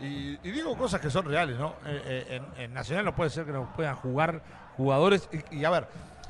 Y, 0.01 0.37
digo 0.37 0.75
cosas 0.75 0.99
que 0.99 1.09
son 1.09 1.25
reales, 1.25 1.57
¿no? 1.59 1.75
Eh, 1.85 2.25
eh, 2.27 2.41
en, 2.57 2.73
Nacional 2.73 3.05
no 3.05 3.15
puede 3.15 3.29
ser 3.29 3.45
que 3.45 3.51
no 3.51 3.71
puedan 3.75 3.95
jugar 3.95 4.41
jugadores. 4.75 5.29
Y, 5.51 5.63
a 5.63 5.69
ver, 5.69 5.87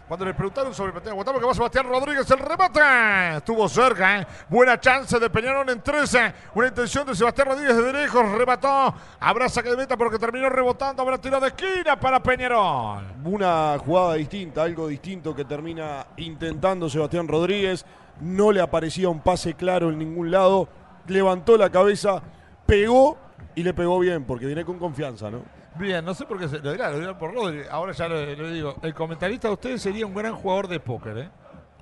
cuando 0.09 0.25
le 0.25 0.33
preguntaron 0.33 0.73
sobre 0.73 0.91
Peñarol, 0.91 1.15
votamos 1.15 1.39
que 1.39 1.47
va 1.47 1.53
Sebastián 1.53 1.87
Rodríguez, 1.87 2.29
el 2.31 2.39
remate. 2.39 3.37
Estuvo 3.37 3.69
cerca, 3.69 4.19
¿eh? 4.19 4.27
Buena 4.49 4.77
chance 4.77 5.17
de 5.17 5.29
Peñarol 5.29 5.69
en 5.69 5.79
13. 5.79 6.33
Una 6.55 6.67
intención 6.67 7.07
de 7.07 7.15
Sebastián 7.15 7.47
Rodríguez 7.47 7.77
de 7.77 7.93
lejos, 7.93 8.29
remató. 8.33 8.93
Habrá 9.21 9.47
saque 9.47 9.69
de 9.69 9.77
meta 9.77 9.95
porque 9.95 10.19
terminó 10.19 10.49
rebotando. 10.49 11.01
Habrá 11.01 11.17
tiro 11.17 11.39
de 11.39 11.47
esquina 11.47 11.97
para 11.97 12.21
Peñarol. 12.21 13.05
Una 13.23 13.77
jugada 13.79 14.15
distinta, 14.15 14.63
algo 14.63 14.89
distinto 14.89 15.33
que 15.33 15.45
termina 15.45 16.05
intentando 16.17 16.89
Sebastián 16.89 17.29
Rodríguez. 17.29 17.85
No 18.19 18.51
le 18.51 18.59
aparecía 18.59 19.07
un 19.07 19.21
pase 19.21 19.53
claro 19.53 19.91
en 19.91 19.97
ningún 19.97 20.29
lado. 20.29 20.67
Levantó 21.07 21.55
la 21.57 21.69
cabeza, 21.69 22.21
pegó 22.65 23.17
y 23.55 23.63
le 23.63 23.73
pegó 23.73 23.99
bien 23.99 24.23
porque 24.25 24.45
viene 24.45 24.63
con 24.65 24.77
confianza, 24.79 25.29
¿no? 25.29 25.41
Bien, 25.75 26.03
no 26.03 26.13
sé 26.13 26.25
por 26.25 26.37
qué 26.37 26.47
se 26.47 26.59
lo 26.59 26.71
dirán, 26.71 26.91
lo 26.93 26.99
dirán 26.99 27.17
por 27.17 27.33
Rodri. 27.33 27.61
Ahora 27.69 27.93
ya 27.93 28.07
lo, 28.07 28.15
lo 28.35 28.49
digo. 28.49 28.75
El 28.81 28.93
comentarista 28.93 29.47
de 29.47 29.53
ustedes 29.53 29.81
sería 29.81 30.05
un 30.05 30.13
gran 30.13 30.35
jugador 30.35 30.67
de 30.67 30.79
póker, 30.79 31.17
¿eh? 31.17 31.29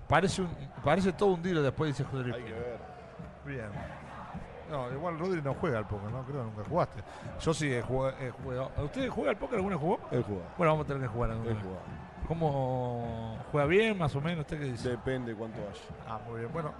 Parece, 0.07 0.41
un, 0.41 0.49
parece 0.83 1.13
todo 1.13 1.29
un 1.33 1.41
dealer 1.41 1.63
después, 1.63 1.95
dice 1.95 2.09
Rodri. 2.11 2.31
ver. 2.31 2.79
Bien. 3.45 3.69
No, 4.69 4.91
igual 4.91 5.17
Rodri 5.17 5.41
no 5.41 5.53
juega 5.55 5.79
al 5.79 5.87
póker, 5.87 6.11
¿no? 6.11 6.23
Creo 6.23 6.39
que 6.41 6.51
nunca 6.51 6.69
jugaste. 6.69 7.03
Yo 7.39 7.53
sí 7.53 7.73
he 7.73 7.81
jugado. 7.81 8.15
he 8.19 8.29
jugado. 8.29 8.71
¿Usted 8.83 9.09
juega 9.09 9.31
al 9.31 9.37
póker? 9.37 9.57
¿Alguna 9.57 9.77
jugó? 9.77 9.99
Él 10.11 10.23
juega. 10.23 10.43
Bueno, 10.57 10.73
vamos 10.73 10.85
a 10.85 10.87
tener 10.87 11.01
que 11.03 11.07
jugar 11.07 11.31
alguna 11.31 11.49
vez. 11.49 11.59
juega. 11.63 11.79
¿Cómo 12.27 13.39
juega 13.51 13.67
bien, 13.67 13.97
más 13.97 14.15
o 14.15 14.21
menos? 14.21 14.41
¿Usted 14.41 14.59
qué 14.59 14.65
dice? 14.65 14.89
Depende 14.89 15.33
cuánto 15.33 15.59
vaya. 15.59 15.81
Ah, 16.07 16.19
muy 16.27 16.41
bien. 16.41 16.53
Bueno, 16.53 16.73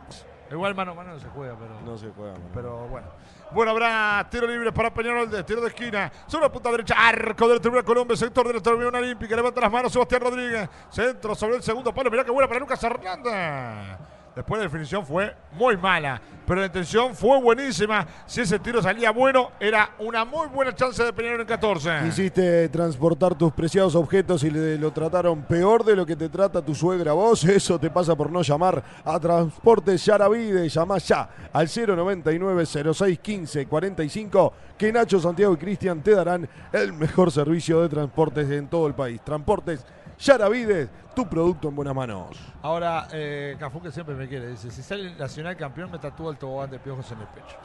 igual 0.52 0.76
mano 0.76 0.92
a 0.92 0.94
mano 0.96 1.14
no 1.14 1.20
se 1.20 1.28
juega, 1.30 1.56
pero. 1.58 1.82
No 1.82 1.98
se 1.98 2.10
juega. 2.12 2.34
mano. 2.34 2.46
Pero 2.54 2.88
bueno. 2.88 3.08
Bueno, 3.52 3.72
habrá 3.72 4.28
tiro 4.30 4.46
libre 4.46 4.72
para 4.72 4.94
Peñarol 4.94 5.30
de 5.30 5.44
tiro 5.44 5.62
de 5.62 5.70
esquina. 5.70 6.12
Sobre 6.28 6.46
la 6.46 6.52
punta 6.52 6.72
derecha, 6.72 6.96
arco 6.96 7.48
de 7.48 7.56
la 7.56 7.60
tribuna 7.60 7.84
Colombia, 7.84 8.16
sector 8.16 8.48
de 8.48 8.54
la 8.54 8.60
tribuna 8.60 9.00
olímpica. 9.00 9.36
Levanta 9.36 9.62
las 9.62 9.72
manos 9.72 9.92
Sebastián 9.92 10.22
Rodríguez. 10.22 10.70
Centro 10.90 11.34
sobre 11.34 11.58
el 11.58 11.64
segundo 11.64 11.94
palo. 11.94 12.12
Mirá 12.12 12.24
qué 12.24 12.32
buena 12.32 12.48
para 12.48 12.60
Lucas 12.60 12.84
Hernández. 12.84 13.98
Después 14.40 14.58
la 14.58 14.68
definición 14.68 15.06
fue 15.06 15.36
muy 15.52 15.76
mala, 15.76 16.22
pero 16.48 16.62
la 16.62 16.68
intención 16.68 17.14
fue 17.14 17.42
buenísima. 17.42 18.08
Si 18.26 18.40
ese 18.40 18.58
tiro 18.58 18.82
salía 18.82 19.12
bueno, 19.12 19.52
era 19.60 19.90
una 20.00 20.24
muy 20.24 20.48
buena 20.48 20.74
chance 20.74 21.04
de 21.04 21.12
Peñarol 21.12 21.42
en 21.42 21.46
14. 21.46 22.00
Quisiste 22.06 22.70
transportar 22.70 23.36
tus 23.36 23.52
preciados 23.52 23.96
objetos 23.96 24.42
y 24.46 24.50
lo 24.50 24.94
trataron 24.94 25.42
peor 25.42 25.84
de 25.84 25.94
lo 25.94 26.06
que 26.06 26.16
te 26.16 26.30
trata 26.30 26.62
tu 26.62 26.74
suegra 26.74 27.12
vos. 27.12 27.44
Eso 27.44 27.78
te 27.78 27.90
pasa 27.90 28.16
por 28.16 28.32
no 28.32 28.42
llamar 28.42 28.82
a 29.04 29.20
Transportes 29.20 30.06
Yaravide. 30.06 30.70
Llamá 30.70 31.00
ya 31.00 31.30
al 31.52 31.68
099 31.68 32.66
06 32.66 33.20
15 33.20 33.66
45 33.66 34.54
que 34.78 34.94
Nacho, 34.94 35.20
Santiago 35.20 35.54
y 35.54 35.58
Cristian 35.58 36.02
te 36.02 36.12
darán 36.12 36.48
el 36.72 36.94
mejor 36.94 37.30
servicio 37.30 37.82
de 37.82 37.90
transportes 37.90 38.50
en 38.50 38.70
todo 38.70 38.88
el 38.88 38.94
país. 38.94 39.20
Transportes 39.22 39.86
Yaravide, 40.20 40.90
tu 41.16 41.28
producto 41.28 41.70
en 41.70 41.76
buenas 41.76 41.96
manos. 41.96 42.38
Ahora, 42.62 43.08
eh, 43.14 43.56
Cafú 43.58 43.82
que 43.82 43.90
siempre 43.92 44.16
me 44.16 44.28
quiere, 44.28 44.48
dice, 44.48 44.70
si 44.70 44.84
sale 44.84 45.16
Nacional 45.16 45.56
campeón 45.56 45.90
me 45.90 45.98
tatúa 45.98 46.32
el 46.32 46.38
tobogán 46.38 46.70
de 46.70 46.78
piojos 46.78 47.10
en 47.12 47.20
el 47.20 47.28
pecho. 47.28 47.58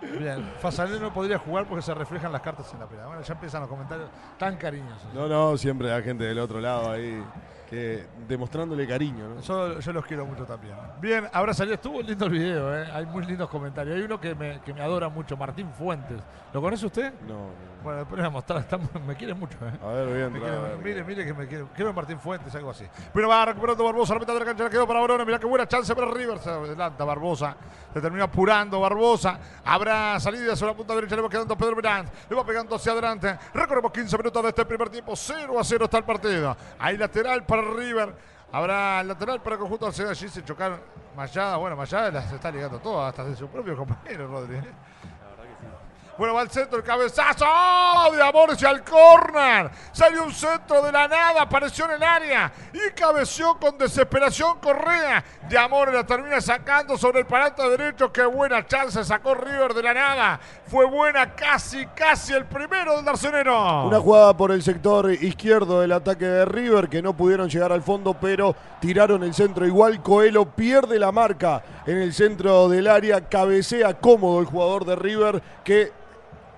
Bien, 0.18 0.50
Fasalén 0.60 1.02
no 1.02 1.12
podría 1.12 1.38
jugar 1.38 1.66
porque 1.66 1.82
se 1.82 1.92
reflejan 1.92 2.32
las 2.32 2.40
cartas 2.40 2.72
en 2.72 2.80
la 2.80 2.86
pelea. 2.86 3.06
Bueno, 3.06 3.20
ya 3.20 3.34
empiezan 3.34 3.60
los 3.60 3.68
comentarios 3.68 4.08
tan 4.38 4.56
cariñosos. 4.56 5.12
No, 5.12 5.28
no, 5.28 5.56
siempre 5.58 5.92
hay 5.92 6.02
gente 6.02 6.24
del 6.24 6.38
otro 6.38 6.60
lado 6.60 6.90
ahí 6.90 7.22
que 7.68 8.06
demostrándole 8.26 8.86
cariño, 8.86 9.28
¿no? 9.28 9.40
Yo, 9.40 9.78
yo 9.80 9.92
los 9.92 10.04
quiero 10.06 10.24
mucho 10.24 10.44
también. 10.44 10.74
Bien, 11.00 11.28
ahora 11.32 11.52
salió, 11.52 11.74
estuvo 11.74 12.00
lindo 12.00 12.24
el 12.24 12.30
video, 12.30 12.74
¿eh? 12.76 12.88
hay 12.92 13.04
muy 13.06 13.24
lindos 13.26 13.48
comentarios. 13.50 13.96
Hay 13.96 14.02
uno 14.02 14.18
que 14.20 14.34
me, 14.34 14.60
que 14.62 14.72
me 14.72 14.80
adora 14.80 15.08
mucho, 15.08 15.36
Martín 15.36 15.70
Fuentes. 15.72 16.18
¿Lo 16.52 16.62
conoce 16.62 16.86
usted? 16.86 17.12
No, 17.26 17.34
no. 17.34 17.68
Bueno, 17.82 17.98
después 18.00 18.16
le 18.16 18.22
voy 18.22 18.26
a 18.28 18.30
mostrar, 18.32 18.58
está- 18.60 18.78
me 19.06 19.14
quiere 19.14 19.34
mucho. 19.34 19.56
¿eh? 19.62 19.72
A 19.82 19.86
ver, 19.88 20.30
ver. 20.30 20.78
mire, 20.82 21.04
mire 21.04 21.24
que 21.24 21.34
me 21.34 21.46
quiere. 21.46 21.66
Quiero 21.76 21.92
Martín 21.92 22.18
Fuentes, 22.18 22.52
algo 22.54 22.70
así. 22.70 22.84
Pero 23.12 23.28
va 23.28 23.44
recuperando 23.44 23.84
Barbosa, 23.84 24.14
la 24.14 24.20
mitad 24.20 24.32
de 24.32 24.40
la 24.40 24.44
cancha 24.46 24.64
la 24.64 24.70
quedó 24.70 24.86
para 24.86 25.00
Barona. 25.00 25.24
Mirá 25.24 25.38
qué 25.38 25.46
buena 25.46 25.68
chance 25.68 25.94
para 25.94 26.10
River. 26.10 26.38
Se 26.38 26.50
adelanta 26.50 27.04
Barbosa. 27.04 27.54
Se 27.92 28.00
termina 28.00 28.24
apurando 28.24 28.80
Barbosa. 28.80 29.38
Habrá 29.64 30.18
salida 30.18 30.56
sobre 30.56 30.72
la 30.72 30.76
punta 30.76 30.94
derecha. 30.94 31.14
Le 31.16 31.22
va 31.22 31.28
quedando 31.28 31.56
Pedro 31.56 31.76
Miranda. 31.76 32.10
Le 32.28 32.34
va 32.34 32.44
pegando 32.44 32.74
hacia 32.74 32.92
adelante. 32.92 33.38
Recorremos 33.54 33.92
15 33.92 34.16
minutos 34.18 34.42
de 34.42 34.48
este 34.48 34.64
primer 34.64 34.88
tiempo. 34.88 35.14
0 35.14 35.58
a 35.60 35.62
0 35.64 35.84
está 35.84 35.98
el 35.98 36.04
partido. 36.04 36.56
Hay 36.80 36.96
lateral 36.96 37.44
para 37.44 37.57
River. 37.62 38.14
Habrá 38.50 39.02
lateral 39.02 39.42
para 39.42 39.54
el 39.56 39.60
conjunto 39.60 39.90
del 39.90 40.08
Allí 40.08 40.28
se 40.28 40.44
chocaron 40.44 40.80
Mayada. 41.16 41.56
Bueno, 41.56 41.76
Mayada 41.76 42.10
las 42.10 42.32
está 42.32 42.50
ligando 42.50 42.78
todas, 42.78 43.10
hasta 43.10 43.24
de 43.24 43.36
su 43.36 43.48
propio 43.48 43.76
compañero, 43.76 44.26
Rodri. 44.26 44.56
¿eh? 44.56 44.60
La 44.60 45.28
verdad 45.30 45.44
que 45.44 45.50
sí. 45.60 46.07
Bueno, 46.18 46.34
va 46.34 46.40
al 46.40 46.50
centro, 46.50 46.78
el 46.78 46.84
cabezazo 46.84 47.44
¡Oh! 47.46 48.10
de 48.10 48.20
Amores 48.20 48.60
y 48.60 48.66
al 48.66 48.82
córner. 48.82 49.70
Salió 49.92 50.24
un 50.24 50.32
centro 50.32 50.82
de 50.82 50.90
la 50.90 51.06
nada, 51.06 51.42
apareció 51.42 51.84
en 51.84 51.92
el 51.92 52.02
área 52.02 52.52
y 52.72 52.90
cabeció 52.90 53.56
con 53.56 53.78
desesperación 53.78 54.58
Correa. 54.58 55.22
De 55.48 55.56
Amores 55.56 55.94
la 55.94 56.04
termina 56.04 56.40
sacando 56.40 56.98
sobre 56.98 57.20
el 57.20 57.26
parante 57.26 57.62
derecho. 57.70 58.12
Qué 58.12 58.24
buena 58.24 58.66
chance 58.66 59.04
sacó 59.04 59.36
River 59.36 59.72
de 59.74 59.82
la 59.84 59.94
nada. 59.94 60.40
Fue 60.66 60.86
buena, 60.86 61.36
casi, 61.36 61.86
casi 61.94 62.32
el 62.32 62.46
primero 62.46 62.96
del 62.96 63.04
Darcenero. 63.04 63.84
Una 63.86 64.00
jugada 64.00 64.36
por 64.36 64.50
el 64.50 64.64
sector 64.64 65.12
izquierdo 65.12 65.82
del 65.82 65.92
ataque 65.92 66.26
de 66.26 66.44
River 66.44 66.88
que 66.88 67.00
no 67.00 67.16
pudieron 67.16 67.48
llegar 67.48 67.70
al 67.70 67.82
fondo, 67.82 68.14
pero 68.14 68.56
tiraron 68.80 69.22
el 69.22 69.34
centro 69.34 69.64
igual. 69.64 70.02
Coelho 70.02 70.46
pierde 70.46 70.98
la 70.98 71.12
marca 71.12 71.62
en 71.86 71.98
el 71.98 72.12
centro 72.12 72.68
del 72.68 72.88
área, 72.88 73.28
cabecea 73.28 73.94
cómodo 73.94 74.40
el 74.40 74.46
jugador 74.46 74.84
de 74.84 74.96
River 74.96 75.42
que, 75.62 75.92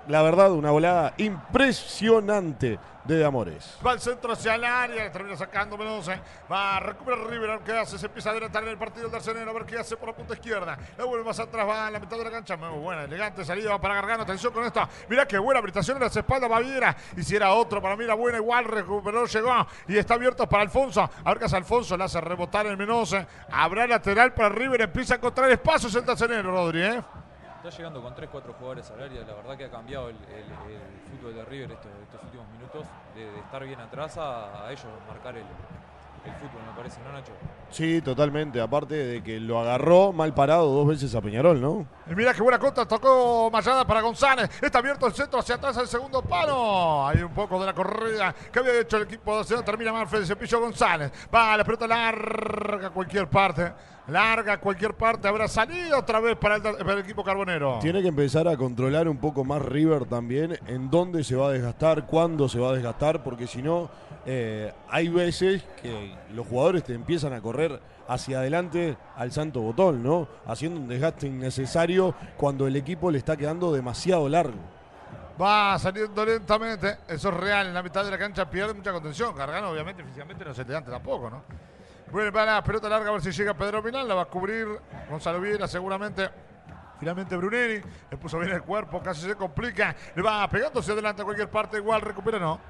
la 0.08 0.22
verdad, 0.22 0.52
una 0.52 0.70
volada 0.70 1.14
impresionante 1.18 2.78
de 3.04 3.16
De 3.16 3.24
Amores. 3.24 3.78
Va 3.84 3.92
al 3.92 4.00
centro 4.00 4.32
hacia 4.32 4.54
el 4.54 4.64
área, 4.64 5.10
termina 5.10 5.36
sacando 5.36 5.76
Mendoza. 5.76 6.20
Va 6.50 6.76
a 6.76 6.80
recuperar 6.80 7.26
River, 7.26 7.60
qué 7.64 7.72
hace. 7.72 7.98
Se 7.98 8.06
empieza 8.06 8.28
a 8.28 8.32
adelantar 8.32 8.62
en 8.62 8.70
el 8.70 8.78
partido 8.78 9.04
del 9.04 9.12
Darcenero, 9.12 9.50
a 9.50 9.54
ver 9.54 9.64
qué 9.64 9.78
hace 9.78 9.96
por 9.96 10.08
la 10.08 10.14
punta 10.14 10.34
izquierda. 10.34 10.78
La 10.96 11.04
vuelve 11.04 11.24
más 11.24 11.38
atrás, 11.40 11.66
va 11.66 11.86
a 11.86 11.90
la 11.90 11.98
mitad 11.98 12.16
de 12.18 12.24
la 12.24 12.30
cancha. 12.30 12.56
Muy 12.56 12.78
buena, 12.78 13.04
elegante 13.04 13.44
salida, 13.44 13.70
va 13.70 13.80
para 13.80 13.94
Gargano. 13.94 14.22
Atención 14.22 14.52
con 14.52 14.64
esta. 14.64 14.88
Mirá 15.08 15.26
qué 15.26 15.38
buena 15.38 15.58
habilitación 15.58 15.96
en 15.96 16.04
las 16.04 16.16
espaldas, 16.16 16.50
Baviera. 16.50 16.96
Y 17.16 17.22
si 17.22 17.36
era 17.36 17.52
otro, 17.52 17.80
para 17.80 17.96
mí 17.96 18.04
buena, 18.06 18.38
igual 18.38 18.64
recuperó, 18.64 19.26
llegó. 19.26 19.66
Y 19.88 19.96
está 19.96 20.14
abierto 20.14 20.48
para 20.48 20.62
Alfonso. 20.62 21.08
A 21.24 21.34
ver 21.34 21.38
qué 21.38 21.56
Alfonso, 21.56 21.96
le 21.96 22.04
hace 22.04 22.20
rebotar 22.20 22.66
el 22.66 22.76
Mendoza. 22.76 23.26
Habrá 23.50 23.86
lateral 23.86 24.34
para 24.34 24.50
River, 24.50 24.82
empieza 24.82 25.14
a 25.14 25.16
encontrar 25.16 25.50
espacios 25.50 25.94
el 25.94 26.04
Darcenero, 26.04 26.50
Rodri, 26.50 26.82
¿eh? 26.82 27.02
Está 27.62 27.76
llegando 27.76 28.00
con 28.02 28.14
3-4 28.14 28.54
jugadores 28.58 28.90
al 28.90 29.02
área. 29.02 29.20
La 29.22 29.34
verdad 29.34 29.56
que 29.56 29.64
ha 29.66 29.70
cambiado 29.70 30.08
el, 30.08 30.16
el- 30.16 30.72
el 30.72 31.18
fútbol 31.18 31.34
de 31.34 31.44
River 31.44 31.72
estos, 31.72 31.90
estos 32.02 32.22
últimos 32.24 32.46
minutos. 32.48 32.86
De, 33.14 33.24
de 33.30 33.38
estar 33.40 33.62
bien 33.64 33.80
atrás 33.80 34.16
a, 34.16 34.64
a 34.66 34.72
ellos 34.72 34.86
marcar 35.06 35.36
el, 35.36 35.42
el 35.42 36.32
fútbol, 36.36 36.62
me 36.66 36.72
parece, 36.76 37.00
¿no, 37.02 37.12
Nacho? 37.12 37.32
Sí, 37.70 38.00
totalmente. 38.00 38.60
Aparte 38.62 38.94
de 38.94 39.22
que 39.22 39.38
lo 39.38 39.60
agarró 39.60 40.10
mal 40.12 40.32
parado 40.32 40.68
dos 40.72 40.88
veces 40.88 41.14
a 41.14 41.20
Peñarol, 41.20 41.60
¿no? 41.60 41.86
Y 42.10 42.14
mira 42.14 42.32
qué 42.32 42.40
buena 42.40 42.58
contra, 42.58 42.86
tocó 42.86 43.50
Mayada 43.52 43.86
para 43.86 44.00
González. 44.00 44.48
Está 44.62 44.78
abierto 44.78 45.06
el 45.06 45.12
centro 45.12 45.40
hacia 45.40 45.56
atrás 45.56 45.76
el 45.76 45.86
segundo 45.86 46.22
palo. 46.22 47.06
Hay 47.06 47.22
un 47.22 47.34
poco 47.34 47.60
de 47.60 47.66
la 47.66 47.74
corrida 47.74 48.34
que 48.50 48.58
había 48.58 48.80
hecho 48.80 48.96
el 48.96 49.02
equipo 49.02 49.44
de. 49.44 49.62
Termina 49.62 49.92
Manfred, 49.92 50.24
Cepillo 50.24 50.60
González. 50.60 51.12
Va, 51.34 51.58
la 51.58 51.64
pelota 51.64 51.86
larga 51.86 52.86
a 52.86 52.90
cualquier 52.90 53.28
parte. 53.28 53.70
Larga 54.10 54.54
a 54.54 54.60
cualquier 54.60 54.94
parte. 54.94 55.28
Habrá 55.28 55.48
salido 55.48 55.98
otra 55.98 56.20
vez 56.20 56.36
para 56.36 56.56
el, 56.56 56.62
para 56.62 56.92
el 56.92 56.98
equipo 56.98 57.22
carbonero. 57.22 57.78
Tiene 57.80 58.02
que 58.02 58.08
empezar 58.08 58.48
a 58.48 58.56
controlar 58.56 59.08
un 59.08 59.18
poco 59.18 59.44
más 59.44 59.62
River 59.62 60.06
también 60.06 60.58
en 60.66 60.90
dónde 60.90 61.24
se 61.24 61.36
va 61.36 61.48
a 61.48 61.52
desgastar, 61.52 62.06
cuándo 62.06 62.48
se 62.48 62.58
va 62.58 62.70
a 62.70 62.72
desgastar, 62.72 63.22
porque 63.22 63.46
si 63.46 63.62
no, 63.62 63.90
eh, 64.26 64.72
hay 64.88 65.08
veces 65.08 65.62
que 65.80 66.14
los 66.32 66.46
jugadores 66.46 66.84
te 66.84 66.94
empiezan 66.94 67.32
a 67.32 67.40
correr 67.40 67.80
hacia 68.08 68.40
adelante 68.40 68.96
al 69.16 69.30
santo 69.30 69.60
botón, 69.60 70.02
¿no? 70.02 70.26
Haciendo 70.46 70.80
un 70.80 70.88
desgaste 70.88 71.28
innecesario 71.28 72.14
cuando 72.36 72.66
el 72.66 72.74
equipo 72.74 73.10
le 73.10 73.18
está 73.18 73.36
quedando 73.36 73.72
demasiado 73.72 74.28
largo. 74.28 74.58
Va 75.40 75.78
saliendo 75.78 76.24
lentamente. 76.24 76.98
Eso 77.08 77.28
es 77.28 77.34
real. 77.34 77.68
En 77.68 77.74
la 77.74 77.82
mitad 77.82 78.04
de 78.04 78.10
la 78.10 78.18
cancha 78.18 78.50
pierde 78.50 78.74
mucha 78.74 78.92
contención. 78.92 79.34
Gargano, 79.34 79.70
obviamente, 79.70 80.04
físicamente 80.04 80.44
no 80.44 80.52
se 80.52 80.64
le 80.64 80.76
ante 80.76 80.90
tampoco, 80.90 81.30
¿no? 81.30 81.69
Vuelve 82.10 82.32
para 82.32 82.54
la 82.54 82.64
pelota 82.64 82.88
larga 82.88 83.10
a 83.10 83.12
ver 83.12 83.22
si 83.22 83.30
llega 83.30 83.54
Pedro 83.54 83.82
Milán. 83.82 84.08
La 84.08 84.14
va 84.14 84.22
a 84.22 84.26
cubrir 84.26 84.66
Gonzalo 85.08 85.40
Viera 85.40 85.68
seguramente. 85.68 86.28
Finalmente 86.98 87.36
Brunelli 87.36 87.80
le 88.10 88.16
puso 88.18 88.38
bien 88.38 88.52
el 88.52 88.62
cuerpo, 88.62 89.00
casi 89.00 89.22
se 89.22 89.34
complica. 89.34 89.94
Le 90.14 90.22
va 90.22 90.46
pegando 90.48 90.80
hacia 90.80 90.92
adelante 90.92 91.22
a 91.22 91.24
cualquier 91.24 91.48
parte. 91.48 91.76
Igual 91.76 92.00
recupera, 92.00 92.38
no. 92.38 92.60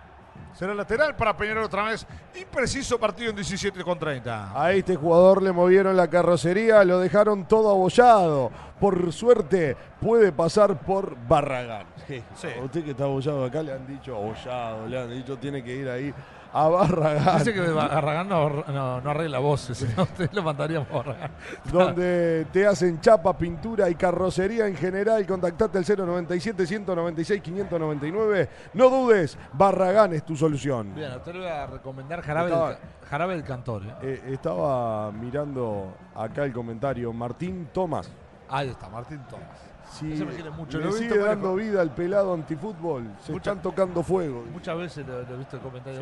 Será 0.54 0.74
lateral 0.74 1.16
para 1.16 1.36
Peñarol 1.36 1.64
otra 1.64 1.84
vez. 1.84 2.06
Impreciso 2.38 2.98
partido 2.98 3.30
en 3.30 3.36
17 3.36 3.82
con 3.82 3.98
30. 3.98 4.60
A 4.60 4.72
este 4.72 4.94
jugador 4.96 5.42
le 5.42 5.52
movieron 5.52 5.96
la 5.96 6.08
carrocería, 6.08 6.84
lo 6.84 6.98
dejaron 6.98 7.46
todo 7.46 7.70
abollado. 7.70 8.50
Por 8.78 9.12
suerte 9.12 9.76
puede 10.00 10.32
pasar 10.32 10.80
por 10.80 11.16
Barragán. 11.26 11.86
Sí. 12.06 12.22
A 12.58 12.64
usted 12.64 12.84
que 12.84 12.90
está 12.90 13.04
abollado 13.04 13.44
acá 13.44 13.62
le 13.62 13.72
han 13.72 13.86
dicho 13.86 14.16
abollado, 14.16 14.86
le 14.86 15.00
han 15.00 15.10
dicho 15.10 15.38
tiene 15.38 15.62
que 15.62 15.74
ir 15.74 15.88
ahí 15.88 16.12
a 16.52 16.68
Barragán. 16.68 17.38
Dice 17.38 17.52
que 17.54 17.60
Barragán 17.60 18.28
no, 18.28 18.48
no, 18.50 19.00
no 19.00 19.10
arregla 19.10 19.38
voces, 19.38 19.86
no 19.96 20.02
usted 20.04 20.30
lo 20.32 20.42
mandaría 20.42 20.78
a 20.78 20.84
Barragán. 20.92 21.30
donde 21.72 22.46
te 22.52 22.66
hacen 22.66 23.00
chapa, 23.00 23.36
pintura 23.36 23.88
y 23.88 23.94
carrocería 23.94 24.66
en 24.66 24.76
general. 24.76 25.26
Contactate 25.26 25.78
al 25.78 25.84
097 25.84 26.66
196 26.66 27.40
599. 27.42 28.48
No 28.74 28.90
dudes, 28.90 29.38
Barragán 29.52 30.12
es 30.14 30.24
tu 30.24 30.36
solución. 30.36 30.94
Bien, 30.94 31.12
usted 31.16 31.32
le 31.34 31.38
voy 31.40 31.48
a 31.48 31.66
recomendar 31.66 32.20
Jarabe, 32.22 32.50
Estaba- 32.50 32.78
Jarabe 33.08 33.34
del 33.34 33.44
Cantor. 33.44 33.82
¿eh? 33.84 33.94
Eh, 34.02 34.22
estaba 34.32 35.10
mirando 35.12 35.94
acá 36.14 36.44
el 36.44 36.52
comentario. 36.52 37.12
Martín 37.12 37.68
Tomás. 37.72 38.10
Ahí 38.48 38.68
está, 38.68 38.88
Martín 38.88 39.20
Tomás. 39.30 39.46
Sí, 39.90 40.12
Ese 40.12 40.24
me 40.24 40.32
quiere 40.32 40.50
mucho, 40.50 40.78
le 40.78 40.84
lo 40.84 40.92
sigue 40.92 41.08
visto 41.08 41.24
dando 41.24 41.54
vida 41.56 41.80
al 41.80 41.92
pelado 41.92 42.32
antifútbol. 42.32 43.04
Se 43.24 43.32
Mucha- 43.32 43.50
están 43.50 43.62
tocando 43.62 44.02
fuego. 44.04 44.44
Muchas 44.52 44.78
veces 44.78 45.04
lo, 45.06 45.22
lo 45.22 45.34
he 45.34 45.38
visto 45.38 45.56
el 45.56 45.62
comentario 45.62 46.00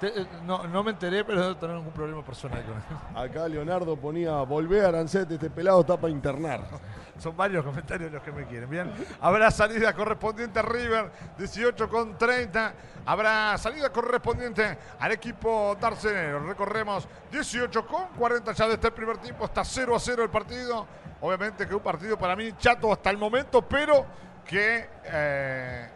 Sí. 0.00 0.08
no, 0.44 0.66
no 0.66 0.82
me 0.84 0.90
enteré, 0.90 1.24
pero 1.24 1.40
debo 1.40 1.56
tener 1.56 1.76
algún 1.76 1.92
problema 1.92 2.22
personal 2.22 2.62
con 2.64 2.74
él. 2.74 3.30
Acá 3.30 3.48
Leonardo 3.48 3.96
ponía, 3.96 4.32
volvé 4.42 4.84
a 4.84 4.88
Arancet, 4.88 5.30
este 5.30 5.48
pelado 5.48 5.80
está 5.80 5.96
para 5.96 6.10
internar. 6.10 6.60
Son 7.18 7.34
varios 7.34 7.64
comentarios 7.64 8.12
los 8.12 8.22
que 8.22 8.30
me 8.30 8.44
quieren. 8.44 8.68
Bien, 8.68 8.92
habrá 9.22 9.50
salida 9.50 9.94
correspondiente 9.94 10.58
a 10.58 10.62
River, 10.62 11.10
18 11.38 11.88
con 11.88 12.18
30. 12.18 12.74
Habrá 13.06 13.56
salida 13.56 13.90
correspondiente 13.90 14.76
al 15.00 15.12
equipo 15.12 15.74
Darcenero. 15.80 16.40
Recorremos 16.46 17.08
18 17.32 17.86
con 17.86 18.08
40 18.18 18.52
ya 18.52 18.68
de 18.68 18.74
este 18.74 18.90
primer 18.90 19.16
tiempo. 19.16 19.46
Está 19.46 19.64
0 19.64 19.96
a 19.96 19.98
0 20.00 20.24
el 20.24 20.28
partido. 20.30 20.86
Obviamente 21.20 21.66
que 21.66 21.74
un 21.74 21.80
partido 21.80 22.18
para 22.18 22.36
mí 22.36 22.50
chato 22.58 22.92
hasta 22.92 23.10
el 23.10 23.18
momento, 23.18 23.62
pero 23.62 24.04
que 24.44 24.86
eh, 25.04 25.88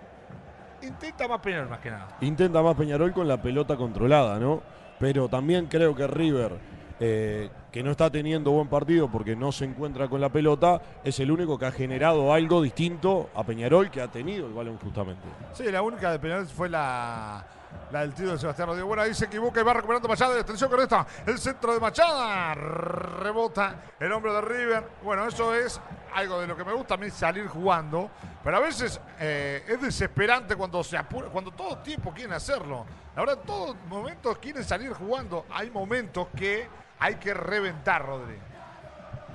intenta 0.82 1.28
más 1.28 1.40
Peñarol 1.40 1.68
más 1.68 1.80
que 1.80 1.90
nada. 1.90 2.16
Intenta 2.20 2.62
más 2.62 2.74
Peñarol 2.74 3.12
con 3.12 3.28
la 3.28 3.40
pelota 3.40 3.76
controlada, 3.76 4.38
¿no? 4.38 4.62
Pero 4.98 5.28
también 5.28 5.66
creo 5.66 5.94
que 5.94 6.06
River, 6.06 6.58
eh, 6.98 7.50
que 7.70 7.82
no 7.82 7.90
está 7.90 8.10
teniendo 8.10 8.50
buen 8.50 8.68
partido 8.68 9.10
porque 9.10 9.36
no 9.36 9.52
se 9.52 9.64
encuentra 9.66 10.08
con 10.08 10.20
la 10.20 10.30
pelota, 10.30 10.80
es 11.04 11.20
el 11.20 11.30
único 11.30 11.58
que 11.58 11.66
ha 11.66 11.72
generado 11.72 12.32
algo 12.32 12.62
distinto 12.62 13.30
a 13.34 13.44
Peñarol 13.44 13.90
que 13.90 14.00
ha 14.00 14.08
tenido 14.08 14.46
el 14.46 14.52
balón 14.52 14.78
justamente. 14.78 15.22
Sí, 15.52 15.70
la 15.70 15.82
única 15.82 16.12
de 16.12 16.18
Peñarol 16.18 16.46
fue 16.46 16.68
la, 16.68 17.44
la 17.90 18.00
del 18.00 18.14
tiro 18.14 18.32
de 18.32 18.38
Sebastián 18.38 18.68
Rodríguez. 18.68 18.86
Bueno, 18.86 19.02
ahí 19.02 19.14
se 19.14 19.24
equivoca 19.24 19.60
y 19.60 19.64
va 19.64 19.74
recuperando 19.74 20.08
Machado. 20.08 20.38
Atención 20.38 20.70
con 20.70 20.80
esta. 20.80 21.06
El 21.26 21.38
centro 21.38 21.74
de 21.74 21.80
Machada. 21.80 22.54
Rebota 22.54 23.82
el 23.98 24.12
hombre 24.12 24.32
de 24.32 24.40
River. 24.40 24.84
Bueno, 25.02 25.26
eso 25.26 25.54
es 25.54 25.80
algo 26.14 26.40
de 26.40 26.46
lo 26.46 26.56
que 26.56 26.64
me 26.64 26.72
gusta 26.72 26.94
a 26.94 26.96
mí 26.96 27.10
salir 27.10 27.46
jugando. 27.48 28.10
Pero 28.42 28.56
a 28.56 28.60
veces 28.60 29.00
eh, 29.18 29.64
es 29.66 29.80
desesperante 29.80 30.56
cuando 30.56 30.82
se 30.84 30.96
apura, 30.96 31.28
cuando 31.28 31.50
todo 31.50 31.78
tiempo 31.78 32.12
quieren 32.12 32.32
hacerlo. 32.32 32.86
La 33.14 33.22
verdad, 33.22 33.38
en 33.40 33.46
todos 33.46 33.76
momentos 33.88 34.38
quieren 34.38 34.64
salir 34.64 34.92
jugando. 34.92 35.46
Hay 35.50 35.70
momentos 35.70 36.28
que 36.36 36.68
hay 36.98 37.16
que 37.16 37.34
reventar, 37.34 38.06
Rodríguez. 38.06 38.50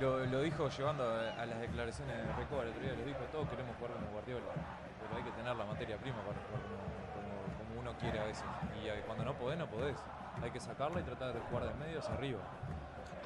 Lo, 0.00 0.42
dijo 0.42 0.68
llevando 0.68 1.04
a, 1.04 1.40
a 1.40 1.46
las 1.46 1.58
declaraciones 1.58 2.16
de 2.18 2.32
Recoba 2.34 2.64
el 2.64 2.68
otro 2.68 2.82
día, 2.82 2.92
lo 2.92 3.04
dijo, 3.06 3.18
todos 3.32 3.48
queremos 3.48 3.74
jugar 3.76 3.94
como 3.94 4.08
Guardiola, 4.12 4.44
pero 5.00 5.16
hay 5.16 5.22
que 5.24 5.30
tener 5.30 5.56
la 5.56 5.64
materia 5.64 5.96
prima 5.96 6.18
para 6.18 6.36
jugar 6.36 6.55
quiere 8.00 8.20
a 8.20 8.24
veces. 8.24 8.44
Y 8.82 9.02
cuando 9.02 9.24
no 9.24 9.34
podés, 9.34 9.58
no 9.58 9.66
podés. 9.66 9.96
Hay 10.42 10.50
que 10.50 10.60
sacarla 10.60 11.00
y 11.00 11.02
tratar 11.02 11.32
de 11.32 11.40
jugar 11.40 11.64
de 11.64 11.74
medio 11.74 11.98
hacia 11.98 12.14
arriba. 12.14 12.40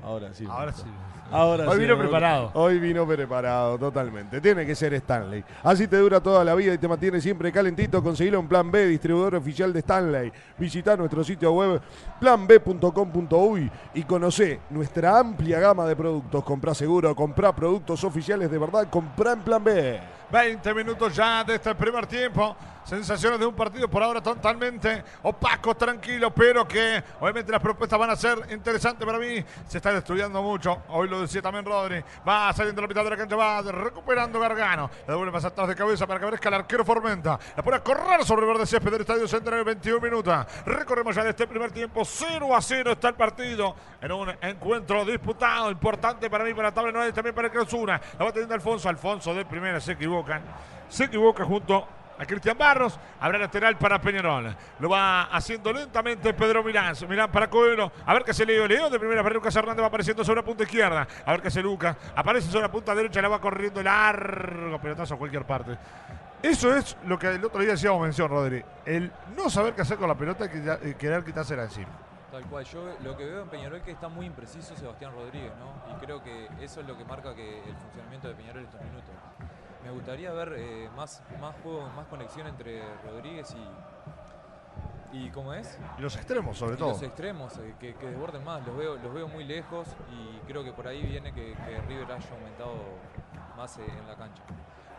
Ahora 0.01 0.33
sí. 0.33 0.45
Ahora 0.49 0.71
sí. 0.71 0.85
Ahora 1.29 1.67
Hoy 1.67 1.75
sí, 1.75 1.81
vino 1.81 1.97
preparado. 1.97 2.51
Hoy 2.53 2.79
vino 2.79 3.05
preparado, 3.05 3.77
totalmente. 3.77 4.39
Tiene 4.39 4.65
que 4.65 4.75
ser 4.75 4.93
Stanley. 4.93 5.43
Así 5.61 5.89
te 5.89 5.97
dura 5.97 6.21
toda 6.21 6.45
la 6.45 6.55
vida 6.55 6.73
y 6.73 6.77
te 6.77 6.87
mantiene 6.87 7.19
siempre 7.19 7.51
calentito. 7.51 8.01
Conseguilo 8.01 8.39
en 8.39 8.47
Plan 8.47 8.71
B, 8.71 8.87
distribuidor 8.87 9.35
oficial 9.35 9.73
de 9.73 9.79
Stanley. 9.79 10.31
Visita 10.57 10.95
nuestro 10.95 11.21
sitio 11.21 11.51
web 11.51 11.81
planb.com.uy 12.21 13.69
y 13.93 14.03
conoce 14.03 14.61
nuestra 14.69 15.19
amplia 15.19 15.59
gama 15.59 15.85
de 15.85 15.97
productos. 15.97 16.45
Comprá 16.45 16.73
seguro, 16.73 17.13
comprá 17.13 17.53
productos 17.53 18.05
oficiales 18.05 18.49
de 18.49 18.57
verdad, 18.57 18.87
comprá 18.89 19.33
en 19.33 19.41
Plan 19.41 19.61
B. 19.61 19.99
20 20.31 20.73
minutos 20.73 21.15
ya 21.15 21.43
de 21.43 21.55
este 21.55 21.73
primer 21.75 22.05
tiempo. 22.05 22.55
Sensaciones 22.87 23.37
de 23.37 23.45
un 23.45 23.53
partido 23.53 23.89
por 23.89 24.01
ahora 24.01 24.21
totalmente 24.21 25.03
opaco, 25.23 25.75
tranquilo, 25.75 26.33
pero 26.33 26.65
que 26.65 27.03
obviamente 27.19 27.51
las 27.51 27.61
propuestas 27.61 27.99
van 27.99 28.11
a 28.11 28.15
ser 28.15 28.37
interesantes 28.49 29.05
para 29.05 29.19
mí. 29.19 29.43
Se 29.67 29.79
está 29.79 29.91
estudiando 29.91 30.41
mucho. 30.41 30.83
Hoy 30.87 31.09
lo 31.09 31.19
decía 31.19 31.41
también 31.41 31.65
Rodri. 31.65 32.01
Va 32.25 32.53
saliendo 32.53 32.81
la 32.81 32.87
mitad 32.87 33.03
de 33.03 33.09
la 33.09 33.17
cancha, 33.17 33.35
va 33.35 33.61
recuperando 33.61 34.39
Gargano. 34.39 34.89
La 35.05 35.13
devuelve 35.13 35.33
más 35.33 35.43
atrás 35.43 35.67
de 35.67 35.75
cabeza 35.75 36.07
para 36.07 36.17
que 36.17 36.27
aparezca 36.27 36.47
el 36.47 36.55
arquero 36.55 36.85
Formenta. 36.85 37.37
La 37.57 37.61
pone 37.61 37.75
a 37.75 37.83
correr 37.83 38.23
sobre 38.23 38.43
el 38.43 38.53
verde 38.53 38.65
césped 38.65 38.89
del 38.89 39.01
Estadio 39.01 39.27
Centenario 39.27 39.65
21 39.65 39.99
minutos. 39.99 40.45
Recorremos 40.65 41.13
ya 41.13 41.25
de 41.25 41.31
este 41.31 41.45
primer 41.45 41.71
tiempo. 41.71 42.05
0 42.05 42.55
a 42.55 42.61
0 42.61 42.93
está 42.93 43.09
el 43.09 43.15
partido. 43.15 43.75
En 43.99 44.13
un 44.13 44.29
encuentro 44.39 45.03
disputado, 45.03 45.69
importante 45.69 46.29
para 46.29 46.45
mí, 46.45 46.53
para 46.53 46.69
la 46.69 46.73
tabla 46.73 46.93
no 46.93 47.13
también 47.13 47.35
para 47.35 47.47
el 47.49 47.53
Cruzuna. 47.53 47.99
La 48.17 48.23
va 48.23 48.31
teniendo 48.31 48.55
Alfonso. 48.55 48.87
Alfonso 48.87 49.33
de 49.33 49.43
primera 49.43 49.81
se 49.81 49.97
equivocan. 50.19 50.41
Se 50.89 51.03
equivoca 51.05 51.43
junto 51.45 51.87
a 52.19 52.25
Cristian 52.25 52.57
Barros. 52.57 52.99
Habrá 53.19 53.37
lateral 53.37 53.77
para 53.77 53.99
Peñarol. 54.01 54.55
Lo 54.79 54.89
va 54.89 55.23
haciendo 55.23 55.71
lentamente 55.71 56.33
Pedro 56.33 56.63
Milán. 56.63 56.95
Milán 57.07 57.31
para 57.31 57.49
Coelho. 57.49 57.91
A 58.05 58.13
ver 58.13 58.23
qué 58.23 58.31
hace 58.31 58.45
Leo. 58.45 58.67
Leo 58.67 58.89
de 58.89 58.97
primera 58.99 59.21
para 59.21 59.35
Lucas 59.35 59.55
Hernández 59.55 59.83
va 59.83 59.87
apareciendo 59.87 60.23
sobre 60.23 60.41
la 60.41 60.45
punta 60.45 60.63
izquierda. 60.63 61.07
A 61.25 61.31
ver 61.31 61.41
qué 61.41 61.49
hace 61.49 61.61
Lucas. 61.61 61.95
Aparece 62.15 62.49
sobre 62.49 62.63
la 62.63 62.71
punta 62.71 62.95
derecha. 62.95 63.21
La 63.21 63.27
va 63.27 63.39
corriendo 63.41 63.81
largo. 63.83 64.79
Pelotazo 64.79 65.13
a 65.15 65.17
cualquier 65.17 65.45
parte. 65.45 65.77
Eso 66.41 66.75
es 66.75 66.95
lo 67.05 67.17
que 67.17 67.27
el 67.27 67.43
otro 67.43 67.61
día 67.61 67.73
hacíamos 67.73 68.01
mención, 68.01 68.29
Rodri. 68.29 68.63
El 68.85 69.11
no 69.35 69.49
saber 69.49 69.73
qué 69.73 69.81
hacer 69.81 69.97
con 69.97 70.07
la 70.07 70.15
pelota 70.15 70.45
y 70.45 70.49
querer- 70.49 70.79
y 70.87 70.93
querer 70.93 71.23
quitársela 71.23 71.63
encima. 71.63 71.89
Tal 72.31 72.43
cual, 72.43 72.63
yo 72.65 72.83
lo 73.03 73.17
que 73.17 73.25
veo 73.25 73.41
en 73.41 73.49
Peñarol 73.49 73.77
es 73.77 73.83
que 73.83 73.91
está 73.91 74.07
muy 74.09 74.25
impreciso 74.25 74.75
Sebastián 74.75 75.13
Rodríguez, 75.13 75.51
¿no? 75.57 75.91
Y 75.95 75.99
creo 75.99 76.21
que 76.21 76.47
eso 76.61 76.81
es 76.81 76.87
lo 76.87 76.95
que 76.97 77.05
marca 77.05 77.33
que 77.33 77.59
el 77.63 77.75
funcionamiento 77.75 78.27
de 78.27 78.35
Peñarol 78.35 78.63
estos 78.65 78.81
minutos. 78.81 79.09
Me 79.87 79.93
gustaría 79.93 80.33
ver 80.33 80.53
eh, 80.57 80.89
más, 80.97 81.23
más 81.39 81.55
juego, 81.63 81.87
más 81.95 82.05
conexión 82.07 82.45
entre 82.45 82.81
Rodríguez 83.09 83.55
y. 83.55 85.17
¿Y 85.17 85.29
cómo 85.29 85.53
es? 85.53 85.79
Y 85.97 86.01
los 86.01 86.13
extremos, 86.17 86.57
sobre 86.57 86.75
Y 86.75 86.77
todo. 86.77 86.89
los 86.89 87.01
extremos, 87.01 87.57
eh, 87.59 87.73
que, 87.79 87.95
que 87.95 88.07
desborden 88.07 88.43
más. 88.43 88.67
Los 88.67 88.75
veo, 88.75 88.97
los 88.97 89.13
veo 89.13 89.29
muy 89.29 89.45
lejos 89.45 89.87
y 90.11 90.39
creo 90.45 90.61
que 90.65 90.73
por 90.73 90.89
ahí 90.89 91.01
viene 91.03 91.31
que, 91.31 91.53
que 91.53 91.81
River 91.87 92.11
haya 92.11 92.29
aumentado 92.35 92.73
más 93.55 93.77
eh, 93.77 93.85
en 93.87 94.05
la 94.05 94.15
cancha. 94.15 94.43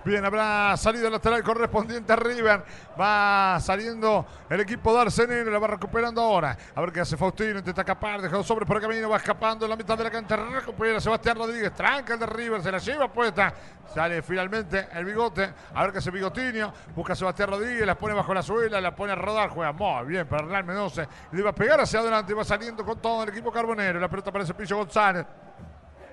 Bien, 0.09 0.25
habrá 0.25 0.75
salido 0.79 1.11
lateral 1.11 1.43
correspondiente 1.43 2.15
a 2.15 2.17
River. 2.17 2.65
Va 2.99 3.59
saliendo 3.61 4.25
el 4.49 4.59
equipo 4.61 4.95
de 4.95 5.03
Arsenal, 5.03 5.53
la 5.53 5.59
va 5.59 5.67
recuperando 5.67 6.23
ahora. 6.23 6.57
A 6.75 6.81
ver 6.81 6.93
qué 6.93 7.01
hace 7.01 7.19
Faustino, 7.19 7.59
intenta 7.59 7.83
escapar, 7.83 8.23
deja 8.23 8.35
dos 8.35 8.47
sobres 8.47 8.67
por 8.67 8.79
el 8.79 8.83
camino, 8.83 9.11
va 9.11 9.19
escapando 9.19 9.67
en 9.67 9.71
la 9.71 9.77
mitad 9.77 9.99
de 9.99 10.05
la 10.05 10.11
cancha, 10.11 10.35
recupera 10.35 10.99
Sebastián 10.99 11.37
Rodríguez, 11.37 11.75
tranca 11.75 12.15
el 12.15 12.21
de 12.21 12.25
River, 12.25 12.63
se 12.63 12.73
la 12.73 12.79
lleva 12.79 13.13
puesta. 13.13 13.53
Sale 13.95 14.23
finalmente 14.23 14.89
el 14.95 15.05
bigote, 15.05 15.53
a 15.75 15.83
ver 15.83 15.93
qué 15.93 15.99
hace 15.99 16.11
Bigotinio, 16.11 16.73
busca 16.97 17.13
a 17.13 17.17
Sebastián 17.17 17.51
Rodríguez, 17.51 17.85
la 17.85 17.95
pone 17.95 18.15
bajo 18.15 18.33
la 18.33 18.43
suela, 18.43 18.81
la 18.81 18.97
pone 18.97 19.13
a 19.13 19.15
rodar, 19.15 19.51
juega 19.51 19.73
muy 19.73 20.07
bien 20.07 20.27
para 20.27 20.45
Hernán 20.45 20.65
Mendoza. 20.65 21.07
Le 21.33 21.43
va 21.43 21.51
a 21.51 21.55
pegar 21.55 21.83
hacia 21.83 22.01
adelante, 22.01 22.33
va 22.33 22.45
saliendo 22.45 22.83
con 22.83 22.99
todo 22.99 23.25
el 23.25 23.29
equipo 23.29 23.53
carbonero. 23.53 24.01
La 24.01 24.09
pelota 24.09 24.31
aparece 24.31 24.55
Pillo 24.55 24.79
González. 24.79 25.27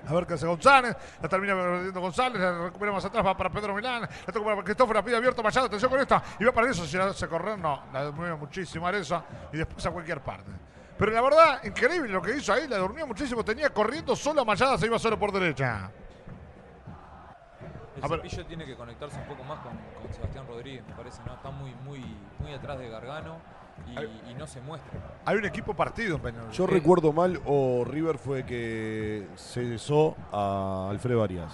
A 0.07 0.13
ver 0.13 0.25
qué 0.25 0.33
hace 0.35 0.45
González. 0.45 0.95
La 1.21 1.29
termina 1.29 1.55
perdiendo 1.55 1.99
González. 1.99 2.41
La 2.41 2.65
recupera 2.65 2.91
más 2.91 3.05
atrás. 3.05 3.25
Va 3.25 3.35
para 3.35 3.49
Pedro 3.49 3.73
Milán. 3.73 4.01
La 4.01 4.33
toca 4.33 4.45
para 4.45 4.63
Cristóforo. 4.63 4.99
La 4.99 5.05
pide 5.05 5.15
abierto. 5.15 5.41
Machado. 5.41 5.67
Atención 5.67 5.89
con 5.89 5.99
esta. 5.99 6.21
Y 6.39 6.43
va 6.45 6.51
para 6.51 6.69
eso. 6.69 6.85
Si 6.85 6.97
la 6.97 7.05
hace 7.05 7.27
correr, 7.27 7.57
no. 7.57 7.83
La 7.91 8.03
durmió 8.03 8.37
muchísimo 8.37 8.87
Areza. 8.87 9.23
Y 9.51 9.57
después 9.57 9.85
a 9.85 9.91
cualquier 9.91 10.21
parte. 10.21 10.51
Pero 10.97 11.11
la 11.11 11.21
verdad, 11.21 11.63
increíble 11.63 12.09
lo 12.09 12.21
que 12.21 12.37
hizo 12.37 12.53
ahí. 12.53 12.67
La 12.67 12.77
durmió 12.77 13.07
muchísimo. 13.07 13.43
Tenía 13.43 13.69
corriendo 13.69 14.15
solo 14.15 14.41
a 14.41 14.45
Machada. 14.45 14.77
Se 14.77 14.85
iba 14.85 14.99
solo 14.99 15.17
por 15.17 15.31
derecha. 15.31 15.91
El 17.95 18.09
cepillo 18.09 18.45
tiene 18.45 18.65
que 18.65 18.75
conectarse 18.75 19.17
un 19.17 19.25
poco 19.25 19.43
más 19.45 19.59
con, 19.59 19.71
con 20.01 20.13
Sebastián 20.13 20.45
Rodríguez, 20.47 20.85
me 20.85 20.93
parece, 20.95 21.21
¿no? 21.25 21.33
Está 21.33 21.49
muy, 21.49 21.73
muy, 21.75 22.03
muy 22.39 22.53
atrás 22.53 22.77
de 22.77 22.89
Gargano 22.89 23.37
y, 23.87 24.31
y 24.31 24.33
no 24.35 24.47
se 24.47 24.61
muestra. 24.61 24.91
Hay 25.25 25.37
un 25.37 25.45
equipo 25.45 25.73
partido 25.73 26.15
en 26.15 26.21
Peñarol. 26.21 26.51
Yo 26.51 26.67
recuerdo 26.67 27.11
mal 27.13 27.39
o 27.45 27.83
River 27.85 28.17
fue 28.17 28.45
que 28.45 29.27
cesó 29.35 30.15
a 30.31 30.87
Alfredo 30.89 31.23
Arias. 31.23 31.51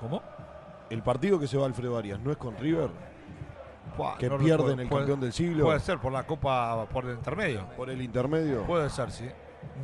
¿Cómo? 0.00 0.22
El 0.90 1.02
partido 1.02 1.38
que 1.38 1.46
se 1.46 1.56
va 1.56 1.66
Alfredo 1.66 1.96
Arias 1.96 2.20
no 2.20 2.30
es 2.30 2.36
con 2.36 2.56
River, 2.56 2.90
Buah, 3.96 4.16
que 4.18 4.28
no 4.28 4.38
pierden 4.38 4.58
recuerdo. 4.78 4.82
el 4.82 4.88
Puede- 4.88 5.00
campeón 5.02 5.20
del 5.20 5.32
siglo 5.32 5.64
Puede 5.64 5.80
ser 5.80 5.98
por 5.98 6.12
la 6.12 6.24
Copa, 6.26 6.86
por 6.92 7.04
el 7.06 7.12
intermedio. 7.16 7.66
por 7.76 7.90
el 7.90 8.02
intermedio. 8.02 8.62
Puede 8.64 8.90
ser, 8.90 9.10
sí. 9.10 9.26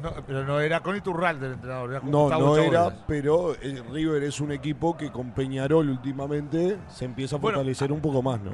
No, 0.02 0.12
pero 0.26 0.44
no 0.44 0.60
era 0.60 0.80
con 0.80 0.94
Iturral 0.94 1.40
del 1.40 1.52
entrenador. 1.54 1.90
Era 1.90 2.00
con 2.00 2.10
No, 2.10 2.18
Gustavo 2.24 2.42
no 2.46 2.54
Chabones. 2.56 2.72
era, 2.72 3.04
pero 3.06 3.54
eh, 3.54 3.82
River 3.90 4.22
es 4.24 4.38
un 4.40 4.52
equipo 4.52 4.94
que 4.96 5.10
con 5.10 5.30
Peñarol 5.30 5.88
últimamente 5.88 6.76
se 6.88 7.06
empieza 7.06 7.36
a 7.36 7.38
Bueno, 7.38 7.56
fortalecer 7.58 7.90
un 7.90 8.00
poco 8.00 8.20
más, 8.22 8.40
¿no? 8.40 8.52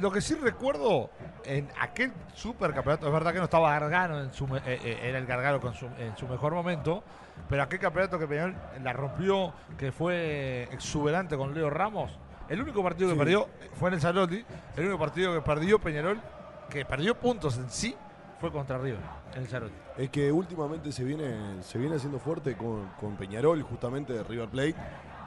Lo 0.00 0.10
que 0.10 0.20
sí 0.20 0.34
recuerdo 0.34 1.10
en 1.44 1.68
aquel 1.80 2.12
supercampeonato, 2.34 3.06
es 3.06 3.12
verdad 3.12 3.32
que 3.32 3.38
no 3.38 3.44
estaba 3.44 3.70
Gargano, 3.78 4.20
en 4.20 4.32
su, 4.32 4.44
eh, 4.56 4.60
eh, 4.66 4.98
era 5.04 5.18
el 5.18 5.26
Gargano 5.26 5.60
con 5.60 5.74
su- 5.74 5.86
en 5.98 6.16
su 6.16 6.26
mejor 6.28 6.54
momento, 6.54 7.02
pero 7.48 7.62
aquel 7.62 7.78
campeonato 7.80 8.18
que 8.18 8.26
Peñarol 8.28 8.54
la 8.82 8.92
rompió, 8.92 9.52
que 9.76 9.90
fue 9.92 10.68
exuberante 10.72 11.36
con 11.36 11.54
Leo 11.54 11.70
Ramos, 11.70 12.18
el 12.48 12.60
único 12.62 12.82
partido 12.82 13.08
que 13.08 13.14
Sí. 13.14 13.18
perdió 13.18 13.48
fue 13.74 13.88
en 13.88 13.94
el 13.94 14.00
Zalotti, 14.00 14.44
el 14.76 14.84
único 14.84 14.98
partido 14.98 15.34
que 15.34 15.40
perdió 15.40 15.78
Peñarol, 15.78 16.20
que 16.68 16.84
perdió 16.84 17.14
puntos 17.14 17.56
en 17.58 17.70
sí, 17.70 17.96
fue 18.40 18.52
contra 18.52 18.78
River, 18.78 19.00
en 19.34 19.42
el 19.42 19.48
Zalotti. 19.48 19.74
Es 19.96 20.10
que 20.10 20.30
últimamente 20.30 20.92
se 20.92 21.02
viene, 21.02 21.62
se 21.62 21.76
viene 21.78 21.96
haciendo 21.96 22.18
fuerte 22.20 22.56
con, 22.56 22.86
con 23.00 23.16
Peñarol, 23.16 23.62
justamente 23.62 24.12
de 24.12 24.22
River 24.22 24.48
Plate, 24.48 24.74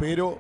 pero 0.01 0.39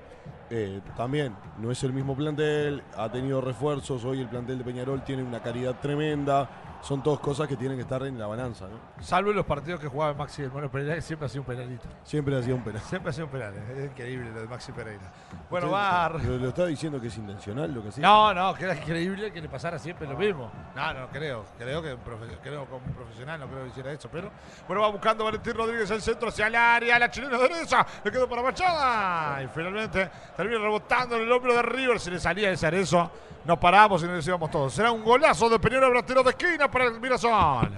eh, 0.49 0.81
también 0.97 1.35
no 1.59 1.69
es 1.69 1.83
el 1.83 1.93
mismo 1.93 2.15
plantel, 2.15 2.81
ha 2.97 3.11
tenido 3.11 3.41
refuerzos, 3.41 4.03
hoy 4.03 4.19
el 4.19 4.27
plantel 4.27 4.57
de 4.57 4.63
Peñarol 4.63 5.03
tiene 5.03 5.21
una 5.21 5.39
calidad 5.43 5.79
tremenda, 5.79 6.49
son 6.81 7.01
todas 7.03 7.19
cosas 7.19 7.47
que 7.47 7.55
tienen 7.55 7.77
que 7.77 7.83
estar 7.83 8.01
en 8.03 8.17
la 8.17 8.27
balanza, 8.27 8.65
¿no? 8.67 9.03
Salvo 9.03 9.29
en 9.31 9.37
los 9.37 9.45
partidos 9.45 9.79
que 9.79 9.87
jugaba 9.87 10.13
Maxi 10.13 10.41
del 10.41 10.51
Mono 10.51 10.69
Pereira, 10.69 10.95
que 10.95 11.01
siempre 11.01 11.25
ha 11.27 11.29
sido 11.29 11.41
un 11.41 11.47
penalito. 11.47 11.87
Siempre 12.03 12.37
hacía 12.37 12.55
un 12.55 12.63
penal. 12.63 12.81
Siempre 12.81 13.09
ha 13.09 13.13
sido 13.13 13.25
un 13.25 13.31
penal, 13.31 13.53
es 13.55 13.85
increíble 13.85 14.31
lo 14.31 14.41
de 14.41 14.47
Maxi 14.47 14.71
Pereira. 14.71 15.11
Bueno, 15.49 15.69
va... 15.69 16.09
Lo, 16.09 16.37
lo 16.37 16.49
está 16.49 16.65
diciendo 16.65 16.99
que 16.99 17.07
es 17.07 17.17
intencional 17.17 17.73
lo 17.73 17.83
que 17.83 17.89
hacía. 17.89 18.01
No, 18.03 18.33
no, 18.33 18.53
que 18.53 18.65
era 18.65 18.75
increíble 18.75 19.31
que 19.31 19.41
le 19.41 19.49
pasara 19.49 19.77
siempre 19.77 20.07
lo 20.07 20.17
mismo. 20.17 20.51
No, 20.75 20.93
no 20.93 21.07
creo. 21.09 21.45
Creo 21.57 21.81
que 21.81 21.97
creo 22.41 22.65
como 22.65 22.85
profesional 22.95 23.39
no 23.39 23.47
creo 23.47 23.63
que 23.63 23.69
hiciera 23.69 23.91
eso. 23.91 24.09
Pero 24.11 24.31
bueno, 24.67 24.81
va 24.81 24.89
buscando 24.89 25.23
Valentín 25.23 25.53
Rodríguez 25.53 25.91
el 25.91 26.01
centro 26.01 26.29
hacia 26.29 26.47
el 26.47 26.55
área. 26.55 26.97
La 26.97 27.11
chilena 27.11 27.37
derecha. 27.37 27.85
Le 28.03 28.11
quedó 28.11 28.27
para 28.27 28.41
Machada. 28.41 29.43
Y 29.43 29.47
finalmente 29.47 30.09
termina 30.35 30.59
rebotando 30.59 31.15
en 31.15 31.23
el 31.23 31.31
hombro 31.31 31.53
de 31.53 31.61
River. 31.61 31.99
Si 31.99 32.09
le 32.09 32.19
salía 32.19 32.47
de 32.47 32.53
hacer 32.53 32.73
eso, 32.73 33.11
nos 33.45 33.57
paramos 33.59 34.01
y 34.03 34.05
nos 34.05 34.15
decíamos 34.15 34.49
todos. 34.49 34.73
Será 34.73 34.91
un 34.91 35.03
golazo 35.03 35.49
de 35.49 35.59
Peñarol 35.59 35.91
Brastero 35.91 36.23
de 36.23 36.29
esquina 36.31 36.70
para 36.71 36.85
el 36.85 36.99
Mirasol. 36.99 37.69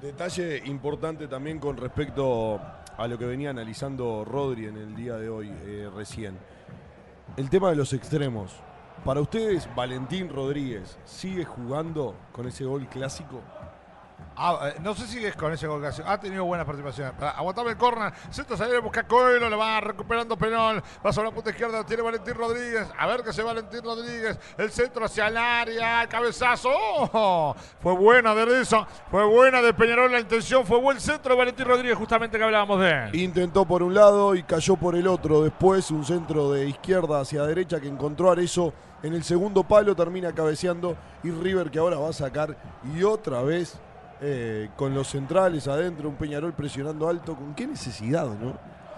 Detalle 0.00 0.62
importante 0.66 1.28
también 1.28 1.58
con 1.58 1.76
respecto 1.76 2.60
a 2.96 3.06
lo 3.06 3.18
que 3.18 3.26
venía 3.26 3.50
analizando 3.50 4.24
Rodri 4.24 4.66
en 4.66 4.76
el 4.76 4.94
día 4.94 5.16
de 5.16 5.28
hoy 5.28 5.52
eh, 5.64 5.88
recién. 5.94 6.36
El 7.36 7.50
tema 7.50 7.70
de 7.70 7.76
los 7.76 7.92
extremos. 7.92 8.52
Para 9.04 9.20
ustedes, 9.20 9.68
Valentín 9.76 10.28
Rodríguez 10.28 10.98
sigue 11.04 11.44
jugando 11.44 12.16
con 12.32 12.48
ese 12.48 12.64
gol 12.64 12.88
clásico. 12.88 13.40
Ah, 14.40 14.68
eh, 14.68 14.76
no 14.80 14.94
sé 14.94 15.04
si 15.08 15.24
es 15.24 15.34
con 15.34 15.52
ese 15.52 15.66
gol. 15.66 15.84
Ha 15.84 16.20
tenido 16.20 16.44
buena 16.44 16.64
participación. 16.64 17.12
Aguantame 17.20 17.70
el 17.70 17.76
corner. 17.76 18.12
Centro 18.30 18.56
salir, 18.56 18.80
busca 18.80 19.02
Coelho. 19.02 19.50
Le 19.50 19.56
va 19.56 19.80
recuperando 19.80 20.36
Penol. 20.36 20.80
Va 21.04 21.12
sobre 21.12 21.28
la 21.28 21.34
punta 21.34 21.50
izquierda. 21.50 21.84
Tiene 21.84 22.04
Valentín 22.04 22.34
Rodríguez. 22.34 22.86
A 22.96 23.08
ver 23.08 23.24
qué 23.24 23.32
se 23.32 23.42
Valentín 23.42 23.82
Rodríguez. 23.82 24.38
El 24.56 24.70
centro 24.70 25.06
hacia 25.06 25.26
el 25.26 25.36
área. 25.36 26.06
Cabezazo. 26.08 26.70
¡Oh! 26.72 27.56
Fue 27.80 27.94
buena 27.94 28.32
de 28.32 28.60
eso. 28.60 28.86
Fue 29.10 29.26
buena 29.26 29.60
de 29.60 29.74
Peñarol. 29.74 30.12
La 30.12 30.20
intención 30.20 30.64
fue 30.64 30.78
buen 30.78 31.00
centro 31.00 31.34
de 31.34 31.38
Valentín 31.38 31.66
Rodríguez, 31.66 31.98
justamente 31.98 32.38
que 32.38 32.44
hablábamos 32.44 32.80
de. 32.80 33.10
Intentó 33.14 33.64
por 33.64 33.82
un 33.82 33.92
lado 33.92 34.36
y 34.36 34.44
cayó 34.44 34.76
por 34.76 34.94
el 34.94 35.08
otro. 35.08 35.42
Después 35.42 35.90
un 35.90 36.04
centro 36.04 36.52
de 36.52 36.68
izquierda 36.68 37.22
hacia 37.22 37.42
derecha 37.42 37.80
que 37.80 37.88
encontró 37.88 38.30
Arezo 38.30 38.72
en 39.02 39.14
el 39.14 39.24
segundo 39.24 39.64
palo. 39.64 39.96
Termina 39.96 40.32
cabeceando. 40.32 40.96
Y 41.24 41.32
River 41.32 41.72
que 41.72 41.80
ahora 41.80 41.98
va 41.98 42.10
a 42.10 42.12
sacar. 42.12 42.56
Y 42.94 43.02
otra 43.02 43.42
vez 43.42 43.80
eh, 44.20 44.70
con 44.76 44.94
los 44.94 45.08
centrales 45.08 45.66
adentro. 45.68 46.08
Un 46.08 46.16
Peñarol 46.16 46.52
presionando 46.52 47.08
alto. 47.08 47.34
¿Con 47.34 47.54
qué 47.54 47.66
necesidad, 47.66 48.26
no? 48.26 48.56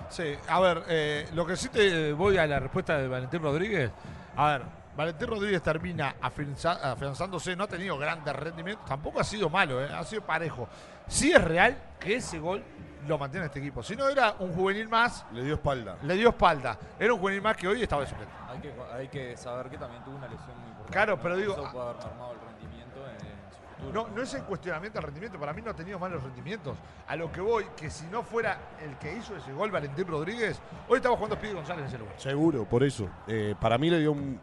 Sí, 0.09 0.35
a 0.49 0.59
ver, 0.61 0.83
eh, 0.89 1.29
lo 1.35 1.47
que 1.47 1.57
sí 1.57 1.69
te 1.69 2.13
voy 2.13 2.37
a 2.39 2.47
la 2.47 2.59
respuesta 2.59 2.99
de 2.99 3.07
Valentín 3.07 3.43
Rodríguez. 3.43 3.91
A 4.37 4.47
ver, 4.53 4.63
Valentín 4.97 5.29
Rodríguez 5.29 5.63
termina 5.63 6.17
afianza- 6.21 6.91
afianzándose, 6.93 7.55
no 7.55 7.65
ha 7.65 7.69
tenido 7.69 7.97
grandes 7.97 8.35
rendimientos, 8.35 8.85
tampoco 8.87 9.21
ha 9.21 9.25
sido 9.25 9.49
malo, 9.49 9.81
eh, 9.85 9.89
ha 9.89 10.03
sido 10.05 10.23
parejo. 10.23 10.69
Sí 11.07 11.31
es 11.33 11.43
real 11.43 11.77
que 12.01 12.17
ese 12.17 12.41
gol 12.41 12.63
lo 13.07 13.19
mantiene 13.19 13.47
este 13.47 13.61
equipo. 13.61 13.83
Si 13.85 13.95
no 13.95 14.09
era 14.09 14.35
un 14.41 14.53
juvenil 14.53 14.89
más, 14.89 15.25
Le 15.33 15.45
dio 15.45 15.55
espalda. 15.55 15.97
le 16.03 16.15
dio 16.15 16.31
espalda. 16.31 16.77
Era 16.99 17.15
un 17.15 17.21
juvenil 17.21 17.41
más 17.43 17.57
que 17.57 17.69
hoy 17.69 17.83
estaba 17.83 18.03
de 18.03 18.09
suplente. 18.09 18.35
Hay 18.49 18.59
que, 18.61 18.73
hay 18.93 19.09
que 19.09 19.37
saber 19.37 19.71
que 19.71 19.79
también 19.79 20.03
tuvo 20.05 20.17
una 20.17 20.27
lesión 20.27 20.59
muy 20.59 20.69
importante. 20.71 20.93
Claro, 20.93 21.17
¿no? 21.17 21.23
pero 21.23 21.37
digo, 21.37 21.53
Eso 21.53 21.71
puede 21.73 21.85
haber 21.89 21.97
mermado 22.05 22.33
el 22.33 22.41
rendimiento 22.41 22.99
en, 23.07 23.27
en 23.27 23.51
su 23.51 23.57
futuro. 23.57 23.70
No, 23.93 24.09
no 24.09 24.23
es 24.23 24.35
en 24.35 24.43
cuestionamiento 24.45 24.99
al 24.99 25.05
rendimiento, 25.05 25.39
para 25.39 25.53
mí 25.53 25.63
no 25.63 25.71
ha 25.71 25.75
tenido 25.75 25.99
malos 25.99 26.23
rendimientos. 26.23 26.77
A 27.07 27.17
lo 27.17 27.33
que 27.33 27.41
voy, 27.41 27.65
que 27.77 27.91
si 27.91 28.07
no 28.07 28.23
fuera 28.23 28.59
el 28.85 28.97
que 28.99 29.17
hizo 29.17 29.37
ese 29.37 29.53
gol, 29.53 29.71
Valentín 29.71 30.07
Rodríguez, 30.07 30.61
hoy 30.89 30.97
estaba 30.97 31.17
jugando 31.17 31.37
Speedy 31.37 31.55
González 31.55 31.83
en 31.83 31.89
ese 31.89 31.99
lugar. 31.99 32.15
Seguro, 32.19 32.65
por 32.65 32.83
eso. 32.83 33.09
Eh, 33.27 33.55
para 33.61 33.79
mí 33.79 33.91
le 33.91 33.99
dio 33.99 34.13
un, 34.13 34.39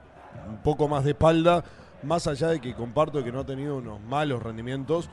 un 0.49 0.57
poco 0.63 0.87
más 0.87 1.03
de 1.03 1.11
espalda, 1.11 1.63
más 2.03 2.27
allá 2.27 2.49
de 2.49 2.59
que 2.59 2.73
comparto 2.73 3.23
que 3.23 3.31
no 3.31 3.39
ha 3.41 3.45
tenido 3.45 3.77
unos 3.77 4.01
malos 4.01 4.41
rendimientos. 4.43 5.09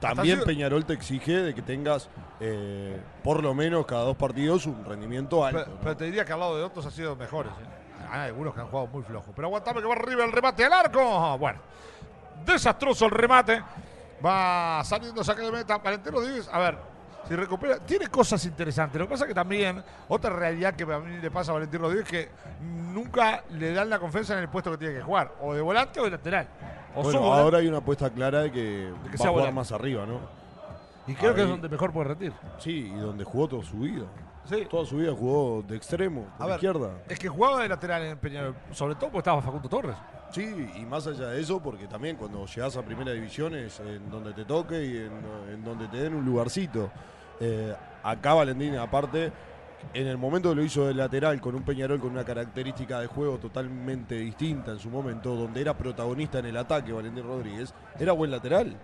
También 0.00 0.42
Peñarol 0.44 0.84
te 0.84 0.92
exige 0.92 1.42
de 1.42 1.54
que 1.54 1.62
tengas 1.62 2.08
eh, 2.40 3.00
por 3.22 3.42
lo 3.42 3.54
menos 3.54 3.86
cada 3.86 4.04
dos 4.04 4.16
partidos 4.16 4.66
un 4.66 4.84
rendimiento 4.84 5.44
alto. 5.44 5.60
Pero, 5.60 5.74
¿no? 5.74 5.80
pero 5.80 5.96
te 5.96 6.04
diría 6.04 6.24
que 6.24 6.32
al 6.32 6.40
lado 6.40 6.56
de 6.56 6.64
otros 6.64 6.84
ha 6.86 6.90
sido 6.90 7.16
mejores. 7.16 7.52
¿eh? 7.52 8.06
Hay 8.10 8.28
algunos 8.28 8.54
que 8.54 8.60
han 8.60 8.66
jugado 8.66 8.88
muy 8.88 9.02
flojo. 9.02 9.32
Pero 9.34 9.48
aguantame 9.48 9.80
que 9.80 9.86
va 9.86 9.94
arriba 9.94 10.24
el 10.24 10.32
remate 10.32 10.64
al 10.64 10.72
arco. 10.72 11.38
Bueno, 11.38 11.60
desastroso 12.44 13.06
el 13.06 13.10
remate. 13.10 13.62
Va 14.24 14.82
saliendo 14.84 15.22
saque 15.22 15.42
de 15.42 15.52
meta. 15.52 15.78
Valentín 15.78 16.12
Rodríguez, 16.12 16.48
a 16.50 16.58
ver, 16.58 16.78
si 17.28 17.34
recupera, 17.36 17.78
tiene 17.78 18.06
cosas 18.08 18.44
interesantes. 18.46 18.98
Lo 18.98 19.06
que 19.06 19.12
pasa 19.12 19.26
que 19.26 19.34
también, 19.34 19.82
otra 20.08 20.30
realidad 20.30 20.74
que 20.74 20.84
a 20.84 20.98
mí 20.98 21.18
le 21.20 21.30
pasa 21.30 21.50
a 21.50 21.54
Valentín 21.54 21.80
Rodríguez 21.80 22.06
es 22.06 22.10
que 22.10 22.30
nunca 22.92 23.44
le 23.50 23.72
dan 23.72 23.90
la 23.90 23.98
confianza 23.98 24.34
en 24.34 24.40
el 24.40 24.48
puesto 24.48 24.70
que 24.70 24.78
tiene 24.78 24.94
que 24.94 25.02
jugar. 25.02 25.32
O 25.40 25.54
de 25.54 25.60
volante 25.60 26.00
o 26.00 26.04
de 26.04 26.10
lateral. 26.10 26.48
O 26.94 27.02
Bueno, 27.02 27.20
volante, 27.20 27.42
ahora 27.42 27.58
hay 27.58 27.68
una 27.68 27.78
apuesta 27.78 28.08
clara 28.10 28.42
de 28.42 28.52
que, 28.52 28.92
que 29.04 29.10
va 29.10 29.16
sea 29.16 29.26
a 29.26 29.30
jugar 29.30 29.32
volante. 29.32 29.52
más 29.52 29.72
arriba, 29.72 30.06
¿no? 30.06 30.20
Y 31.06 31.14
creo 31.14 31.34
que 31.34 31.42
es 31.42 31.48
donde 31.48 31.68
mejor 31.68 31.92
puede 31.92 32.08
retir. 32.08 32.32
Sí, 32.58 32.90
y 32.94 32.98
donde 32.98 33.24
jugó 33.24 33.46
toda 33.48 33.62
su 33.62 33.78
vida. 33.80 34.06
Sí. 34.48 34.66
Toda 34.70 34.86
su 34.86 34.96
vida 34.96 35.12
jugó 35.12 35.62
de 35.62 35.76
extremo, 35.76 36.26
A 36.34 36.38
por 36.38 36.46
ver, 36.46 36.54
izquierda. 36.56 36.90
Es 37.08 37.18
que 37.18 37.28
jugaba 37.28 37.62
de 37.62 37.68
lateral 37.68 38.02
en 38.04 38.18
Peñarol, 38.18 38.54
sobre 38.72 38.94
todo 38.94 39.06
porque 39.06 39.18
estaba 39.18 39.42
Facundo 39.42 39.68
Torres. 39.68 39.96
Sí, 40.34 40.68
y 40.74 40.84
más 40.84 41.06
allá 41.06 41.28
de 41.28 41.40
eso, 41.40 41.62
porque 41.62 41.86
también 41.86 42.16
cuando 42.16 42.44
llegas 42.44 42.76
a 42.76 42.82
primera 42.82 43.12
división 43.12 43.54
es 43.54 43.78
en 43.78 44.10
donde 44.10 44.32
te 44.32 44.44
toque 44.44 44.84
y 44.84 44.96
en, 44.96 45.62
donde 45.62 45.86
te 45.86 45.98
den 45.98 46.12
un 46.12 46.24
lugarcito. 46.24 46.90
Eh, 47.38 47.72
acá 48.02 48.34
Valentín, 48.34 48.74
aparte, 48.74 49.30
en 49.92 50.08
el 50.08 50.18
momento 50.18 50.48
que 50.48 50.56
lo 50.56 50.64
hizo 50.64 50.88
de 50.88 50.94
lateral 50.94 51.40
con 51.40 51.54
un 51.54 51.62
Peñarol 51.62 52.00
con 52.00 52.10
una 52.10 52.24
característica 52.24 52.98
de 52.98 53.06
juego 53.06 53.38
totalmente 53.38 54.16
distinta 54.16 54.72
en 54.72 54.80
su 54.80 54.90
momento, 54.90 55.36
donde 55.36 55.60
era 55.60 55.78
protagonista 55.78 56.40
en 56.40 56.46
el 56.46 56.56
ataque 56.56 56.92
Valentín 56.92 57.22
Rodríguez, 57.22 57.72
era 58.00 58.10
buen 58.10 58.32
lateral. 58.32 58.76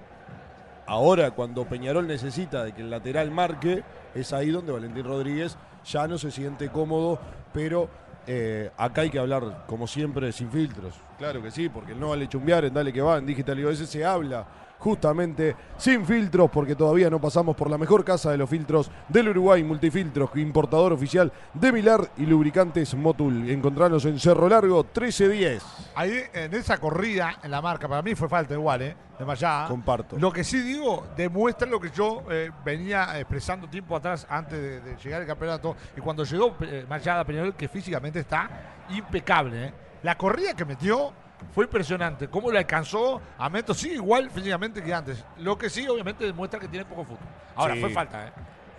Ahora, 0.86 1.32
cuando 1.32 1.64
Peñarol 1.64 2.06
necesita 2.06 2.62
de 2.62 2.74
que 2.74 2.82
el 2.82 2.90
lateral 2.90 3.32
marque, 3.32 3.82
es 4.14 4.32
ahí 4.32 4.50
donde 4.50 4.70
Valentín 4.70 5.04
Rodríguez 5.04 5.58
ya 5.84 6.06
no 6.06 6.16
se 6.16 6.30
siente 6.30 6.68
cómodo, 6.68 7.18
pero 7.52 7.90
eh, 8.26 8.70
acá 8.76 9.02
hay 9.02 9.10
que 9.10 9.18
hablar, 9.18 9.64
como 9.66 9.86
siempre, 9.86 10.32
sin 10.32 10.50
filtros. 10.50 10.94
Claro 11.18 11.42
que 11.42 11.50
sí, 11.50 11.68
porque 11.68 11.94
no 11.94 12.10
vale 12.10 12.28
chumbear 12.28 12.64
en 12.64 12.74
Dale 12.74 12.92
que 12.92 13.00
va, 13.00 13.18
en 13.18 13.26
Digital 13.26 13.62
veces 13.64 13.88
se 13.88 14.04
habla 14.04 14.46
justamente 14.80 15.54
sin 15.76 16.04
filtros, 16.04 16.50
porque 16.50 16.74
todavía 16.74 17.08
no 17.08 17.20
pasamos 17.20 17.54
por 17.54 17.70
la 17.70 17.78
mejor 17.78 18.04
casa 18.04 18.30
de 18.32 18.38
los 18.38 18.50
filtros 18.50 18.90
del 19.08 19.28
Uruguay, 19.28 19.62
Multifiltros, 19.62 20.30
importador 20.36 20.92
oficial 20.92 21.32
de 21.54 21.70
Milar 21.70 22.10
y 22.16 22.26
lubricantes 22.26 22.94
Motul. 22.94 23.48
Encontranos 23.48 24.04
en 24.06 24.18
Cerro 24.18 24.48
Largo 24.48 24.82
1310. 24.82 25.62
Ahí 25.94 26.22
en 26.32 26.54
esa 26.54 26.78
corrida 26.78 27.38
en 27.42 27.50
la 27.50 27.60
marca, 27.62 27.86
para 27.86 28.02
mí 28.02 28.14
fue 28.14 28.28
falta 28.28 28.54
igual, 28.54 28.82
¿eh? 28.82 28.96
De 29.18 29.24
Mayá. 29.26 29.66
Comparto. 29.68 30.18
Lo 30.18 30.32
que 30.32 30.42
sí 30.42 30.60
digo, 30.62 31.06
demuestra 31.14 31.68
lo 31.68 31.78
que 31.78 31.90
yo 31.90 32.22
eh, 32.30 32.50
venía 32.64 33.18
expresando 33.18 33.68
tiempo 33.68 33.94
atrás 33.94 34.26
antes 34.30 34.58
de, 34.58 34.80
de 34.80 34.96
llegar 34.96 35.20
al 35.20 35.26
campeonato. 35.26 35.76
Y 35.94 36.00
cuando 36.00 36.24
llegó 36.24 36.56
eh, 36.62 36.86
Mayada 36.88 37.22
Peñarol, 37.24 37.54
que 37.54 37.68
físicamente 37.68 38.20
está 38.20 38.48
impecable. 38.88 39.66
¿eh? 39.66 39.74
La 40.02 40.16
corrida 40.16 40.54
que 40.54 40.64
metió 40.64 41.12
fue 41.54 41.64
impresionante. 41.64 42.28
Cómo 42.28 42.50
le 42.50 42.58
alcanzó 42.58 43.20
a 43.38 43.48
Meto, 43.48 43.74
sí, 43.74 43.90
igual 43.92 44.30
físicamente 44.30 44.82
que 44.82 44.92
antes. 44.94 45.24
Lo 45.38 45.56
que 45.58 45.68
sí, 45.70 45.86
obviamente, 45.88 46.24
demuestra 46.24 46.58
que 46.60 46.68
tiene 46.68 46.84
poco 46.84 47.04
fútbol. 47.04 47.18
Ahora, 47.56 47.74
Sí. 47.74 47.80
fue 47.80 47.90
falta, 47.90 48.26
¿eh? 48.28 48.32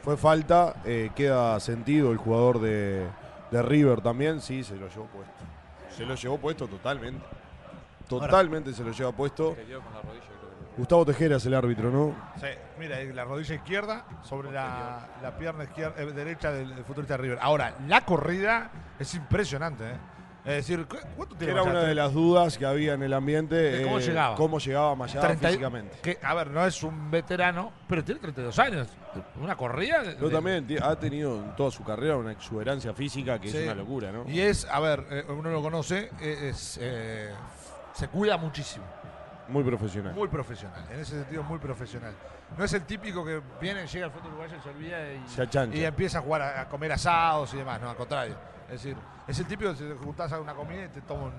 Fue 0.04 0.18
falta, 0.18 0.76
eh, 0.86 1.12
queda 1.16 1.60
sentido 1.60 2.12
el 2.12 2.18
jugador 2.18 2.60
de, 2.60 3.06
de 3.52 3.62
River 3.62 4.02
también, 4.02 4.42
sí, 4.42 4.64
se 4.64 4.76
lo 4.76 4.88
llevó 4.90 5.06
puesto. 5.06 5.34
Se 5.96 6.06
lo 6.06 6.16
llevó 6.16 6.38
puesto 6.40 6.68
totalmente. 6.68 7.24
Totalmente 8.08 8.74
se 8.74 8.84
lo 8.84 8.92
lleva 8.92 9.12
puesto. 9.12 9.56
Se 9.56 9.64
quedó 9.66 9.82
con 9.82 9.94
la 9.94 10.02
rodilla, 10.02 10.24
creo 10.26 10.50
que. 10.72 10.78
Gustavo 10.78 11.06
Tejera 11.06 11.36
es 11.38 11.46
el 11.46 11.54
árbitro, 11.54 11.92
¿no? 11.92 12.16
Sí, 12.40 12.48
mira, 12.80 12.98
la 13.14 13.24
rodilla 13.26 13.56
izquierda 13.56 14.06
sobre 14.24 14.52
la, 14.52 15.08
la 15.22 15.38
pierna 15.38 15.66
izquierda, 15.66 16.02
eh, 16.02 16.06
derecha 16.08 16.52
del, 16.52 16.76
del 16.76 16.84
futbolista 16.84 17.16
de 17.16 17.24
River. 17.24 17.40
Ahora, 17.42 17.76
la 17.88 18.02
corrida 18.06 18.70
es 19.00 19.14
impresionante, 19.16 19.84
¿eh? 19.92 19.96
Es 20.44 20.56
decir, 20.56 20.88
¿cu- 20.88 20.98
¿cuánto 21.16 21.36
tiene 21.36 21.54
Era 21.54 21.62
una 21.64 21.84
de 21.84 21.94
las 21.94 22.14
dudas 22.14 22.58
que 22.58 22.66
había 22.66 22.94
en 22.94 23.04
el 23.04 23.14
ambiente. 23.14 23.56
De 23.56 23.84
cómo 23.84 24.00
eh, 24.00 24.02
llegaba. 24.02 24.36
Cómo 24.36 24.58
llegaba 24.60 24.96
Mayada 24.96 25.28
30 25.28 25.48
y- 25.48 25.52
físicamente. 25.52 25.98
que, 26.02 26.18
a 26.24 26.34
ver, 26.34 26.50
no 26.50 26.66
es 26.66 26.82
un 26.82 27.12
veterano, 27.12 27.72
pero 27.88 28.04
tiene 28.04 28.20
32 28.22 28.58
años. 28.60 28.88
Una 29.40 29.56
corrida. 29.56 30.02
de- 30.02 30.14
Pero 30.14 30.32
también 30.32 30.66
ha 30.82 30.96
tenido 30.96 31.36
en 31.38 31.56
toda 31.56 31.70
su 31.70 31.84
carrera 31.84 32.18
una 32.18 32.32
exuberancia 32.32 32.94
física 32.94 33.40
que 33.40 33.50
Sí. 33.52 33.58
es 33.58 33.64
una 33.66 33.76
locura, 33.76 34.12
¿no? 34.12 34.28
Y 34.28 34.40
es, 34.42 34.66
a 34.66 34.80
ver, 34.80 35.06
eh, 35.12 35.26
uno 35.30 35.50
lo 35.52 35.62
conoce, 35.62 36.10
eh, 36.20 36.50
es, 36.50 36.80
eh, 36.82 37.30
se 37.94 38.08
cuida 38.08 38.38
muchísimo. 38.38 38.86
Muy 39.48 39.64
profesional. 39.64 40.14
Muy 40.16 40.28
profesional. 40.28 40.82
En 40.92 41.02
ese 41.02 41.18
sentido, 41.20 41.44
muy 41.44 41.60
profesional. 41.60 42.14
No 42.58 42.64
es 42.64 42.74
el 42.74 42.84
típico 42.84 43.24
que 43.24 43.42
viene, 43.62 43.86
llega 43.86 44.06
al 44.08 44.12
fútbol 44.12 44.30
uruguayo, 44.32 44.56
se 44.62 44.70
olvida 44.70 44.98
y, 45.14 45.28
Se 45.30 45.42
achancha. 45.44 45.78
y 45.78 45.84
empieza 45.86 46.18
a 46.20 46.22
jugar 46.22 46.42
a, 46.42 46.62
a 46.62 46.70
comer 46.70 46.92
asados 46.94 47.54
y 47.54 47.58
demás. 47.58 47.80
No, 47.80 47.90
al 47.90 47.96
contrario. 47.96 48.36
Es 48.72 48.82
decir, 48.82 48.96
es 49.28 49.38
el 49.38 49.46
típico 49.48 49.74
que 49.76 49.84
te 49.84 49.94
juntás 49.96 50.32
a 50.32 50.40
una 50.40 50.54
comida 50.54 50.86
y 50.86 50.88
te 50.88 51.02
toma 51.02 51.24
un 51.24 51.34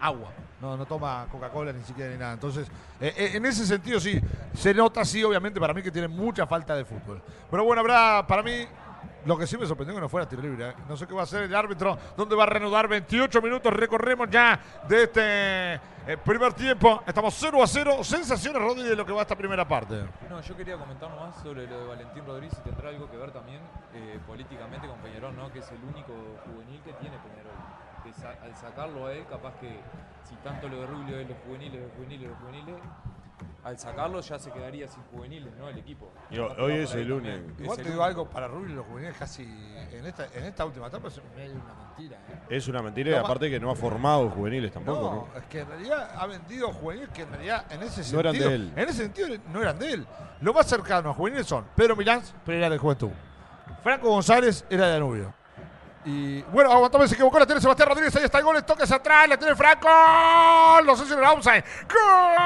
agua. 0.00 0.30
No, 0.58 0.74
no 0.74 0.86
toma 0.86 1.26
Coca-Cola 1.30 1.70
ni 1.70 1.84
siquiera 1.84 2.10
ni 2.10 2.16
nada. 2.16 2.32
Entonces, 2.32 2.66
eh, 2.98 3.12
eh, 3.14 3.30
en 3.34 3.44
ese 3.44 3.66
sentido 3.66 4.00
sí, 4.00 4.18
se 4.54 4.72
nota 4.72 5.04
sí, 5.04 5.22
obviamente, 5.22 5.60
para 5.60 5.74
mí 5.74 5.82
que 5.82 5.90
tiene 5.90 6.08
mucha 6.08 6.46
falta 6.46 6.74
de 6.74 6.86
fútbol. 6.86 7.20
Pero 7.50 7.64
bueno, 7.64 7.80
habrá, 7.80 8.26
para 8.26 8.42
mí, 8.42 8.64
lo 9.24 9.36
que 9.36 9.46
sí 9.46 9.56
me 9.56 9.66
sorprendió 9.66 9.94
que 9.94 10.00
no 10.00 10.08
fuera 10.08 10.28
tiro 10.28 10.42
libre. 10.42 10.70
¿eh? 10.70 10.74
No 10.88 10.96
sé 10.96 11.06
qué 11.06 11.14
va 11.14 11.20
a 11.20 11.24
hacer 11.24 11.42
el 11.42 11.54
árbitro, 11.54 11.96
dónde 12.16 12.34
va 12.34 12.44
a 12.44 12.46
reanudar 12.46 12.88
28 12.88 13.40
minutos. 13.42 13.72
Recorremos 13.72 14.28
ya 14.30 14.58
de 14.88 15.02
este 15.04 15.74
eh, 15.74 16.16
primer 16.24 16.52
tiempo. 16.54 17.02
Estamos 17.06 17.34
0 17.38 17.62
a 17.62 17.66
0. 17.66 18.04
Sensaciones, 18.04 18.60
Rodri, 18.60 18.82
de 18.82 18.96
lo 18.96 19.06
que 19.06 19.12
va 19.12 19.22
esta 19.22 19.36
primera 19.36 19.66
parte. 19.66 20.04
No, 20.28 20.40
yo 20.40 20.56
quería 20.56 20.76
comentar 20.76 21.10
nomás 21.10 21.36
sobre 21.42 21.66
lo 21.66 21.80
de 21.80 21.86
Valentín 21.86 22.24
Rodríguez 22.26 22.58
y 22.58 22.62
tendrá 22.68 22.88
algo 22.88 23.10
que 23.10 23.16
ver 23.16 23.30
también 23.30 23.60
eh, 23.94 24.18
políticamente 24.26 24.86
con 24.86 24.98
Peñarol, 24.98 25.36
¿no? 25.36 25.52
Que 25.52 25.60
es 25.60 25.70
el 25.70 25.82
único 25.84 26.12
juvenil 26.44 26.80
que 26.82 26.92
tiene 26.94 27.16
Peñarol. 27.18 27.52
Al 28.42 28.56
sacarlo 28.56 29.06
a 29.06 29.12
él, 29.12 29.24
capaz 29.30 29.54
que 29.60 29.78
si 30.24 30.34
tanto 30.42 30.68
lo 30.68 30.80
de 30.80 30.86
Rubio 30.86 31.20
es 31.20 31.28
los 31.28 31.38
juveniles, 31.46 31.82
los 31.82 31.92
juveniles, 31.92 32.30
los 32.30 32.38
juveniles, 32.40 32.74
al 33.64 33.78
sacarlo 33.78 34.20
ya 34.20 34.38
se 34.38 34.50
quedaría 34.50 34.88
sin 34.88 35.02
juveniles, 35.04 35.52
¿no? 35.56 35.68
El 35.68 35.78
equipo. 35.78 36.10
Hoy 36.58 36.72
es 36.74 36.94
el 36.94 37.08
también. 37.08 37.40
único. 37.44 37.54
Es 37.58 37.60
Igual 37.62 37.78
te 37.78 37.90
digo 37.90 38.02
algo, 38.02 38.28
para 38.28 38.48
Rubio 38.48 38.70
y 38.70 38.72
los 38.74 38.86
juveniles 38.86 39.16
casi 39.16 39.42
en 39.44 40.04
esta, 40.06 40.26
en 40.34 40.44
esta 40.44 40.64
última 40.64 40.88
etapa 40.88 41.08
es 41.08 41.20
medio 41.36 41.52
una 41.54 41.74
mentira. 41.74 42.16
¿eh? 42.28 42.38
Es 42.56 42.66
una 42.68 42.82
mentira 42.82 43.10
y 43.10 43.14
No, 43.14 43.20
aparte 43.20 43.48
que 43.50 43.60
no 43.60 43.70
ha 43.70 43.76
formado 43.76 44.28
juveniles 44.30 44.72
tampoco, 44.72 45.00
No, 45.00 45.14
¿no? 45.32 45.38
es 45.40 45.44
que 45.46 45.60
en 45.60 45.68
realidad 45.68 46.10
ha 46.16 46.26
vendido 46.26 46.72
juveniles 46.72 47.10
que 47.10 47.22
en 47.22 47.30
realidad 47.30 47.64
en 47.70 47.82
ese 47.82 47.98
No 48.00 48.04
sentido. 48.04 48.20
eran 48.20 48.38
de 48.38 48.54
él. 48.54 48.72
En 48.74 48.88
ese 48.88 49.02
sentido 49.02 49.28
no 49.52 49.62
eran 49.62 49.78
de 49.78 49.92
él. 49.92 50.06
Lo 50.40 50.52
más 50.52 50.66
cercano 50.66 51.10
a 51.10 51.14
juveniles 51.14 51.46
son 51.46 51.64
Pedro 51.76 51.94
Milán, 51.94 52.20
pero 52.44 52.58
era 52.58 52.68
de 52.68 52.78
Juventud. 52.78 53.10
Franco 53.82 54.08
González 54.10 54.64
era 54.70 54.86
de 54.86 54.92
Danubio. 54.94 55.34
Y 56.04 56.42
bueno, 56.42 56.72
aguantame, 56.72 57.06
se 57.06 57.14
equivocó, 57.14 57.38
la 57.38 57.46
tiene 57.46 57.60
Sebastián 57.60 57.88
Rodríguez, 57.88 58.16
ahí 58.16 58.24
está 58.24 58.38
el 58.38 58.44
gol, 58.44 58.56
el 58.56 58.64
toque 58.64 58.82
hacia 58.82 58.96
atrás, 58.96 59.28
la 59.28 59.36
tiene 59.36 59.54
Franco, 59.54 59.88
no 60.84 60.96
sé 60.96 61.06
si 61.06 61.12
era 61.12 61.28
outside. 61.28 61.62
¡Gol! 61.88 62.36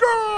¡Gol! 0.00 0.36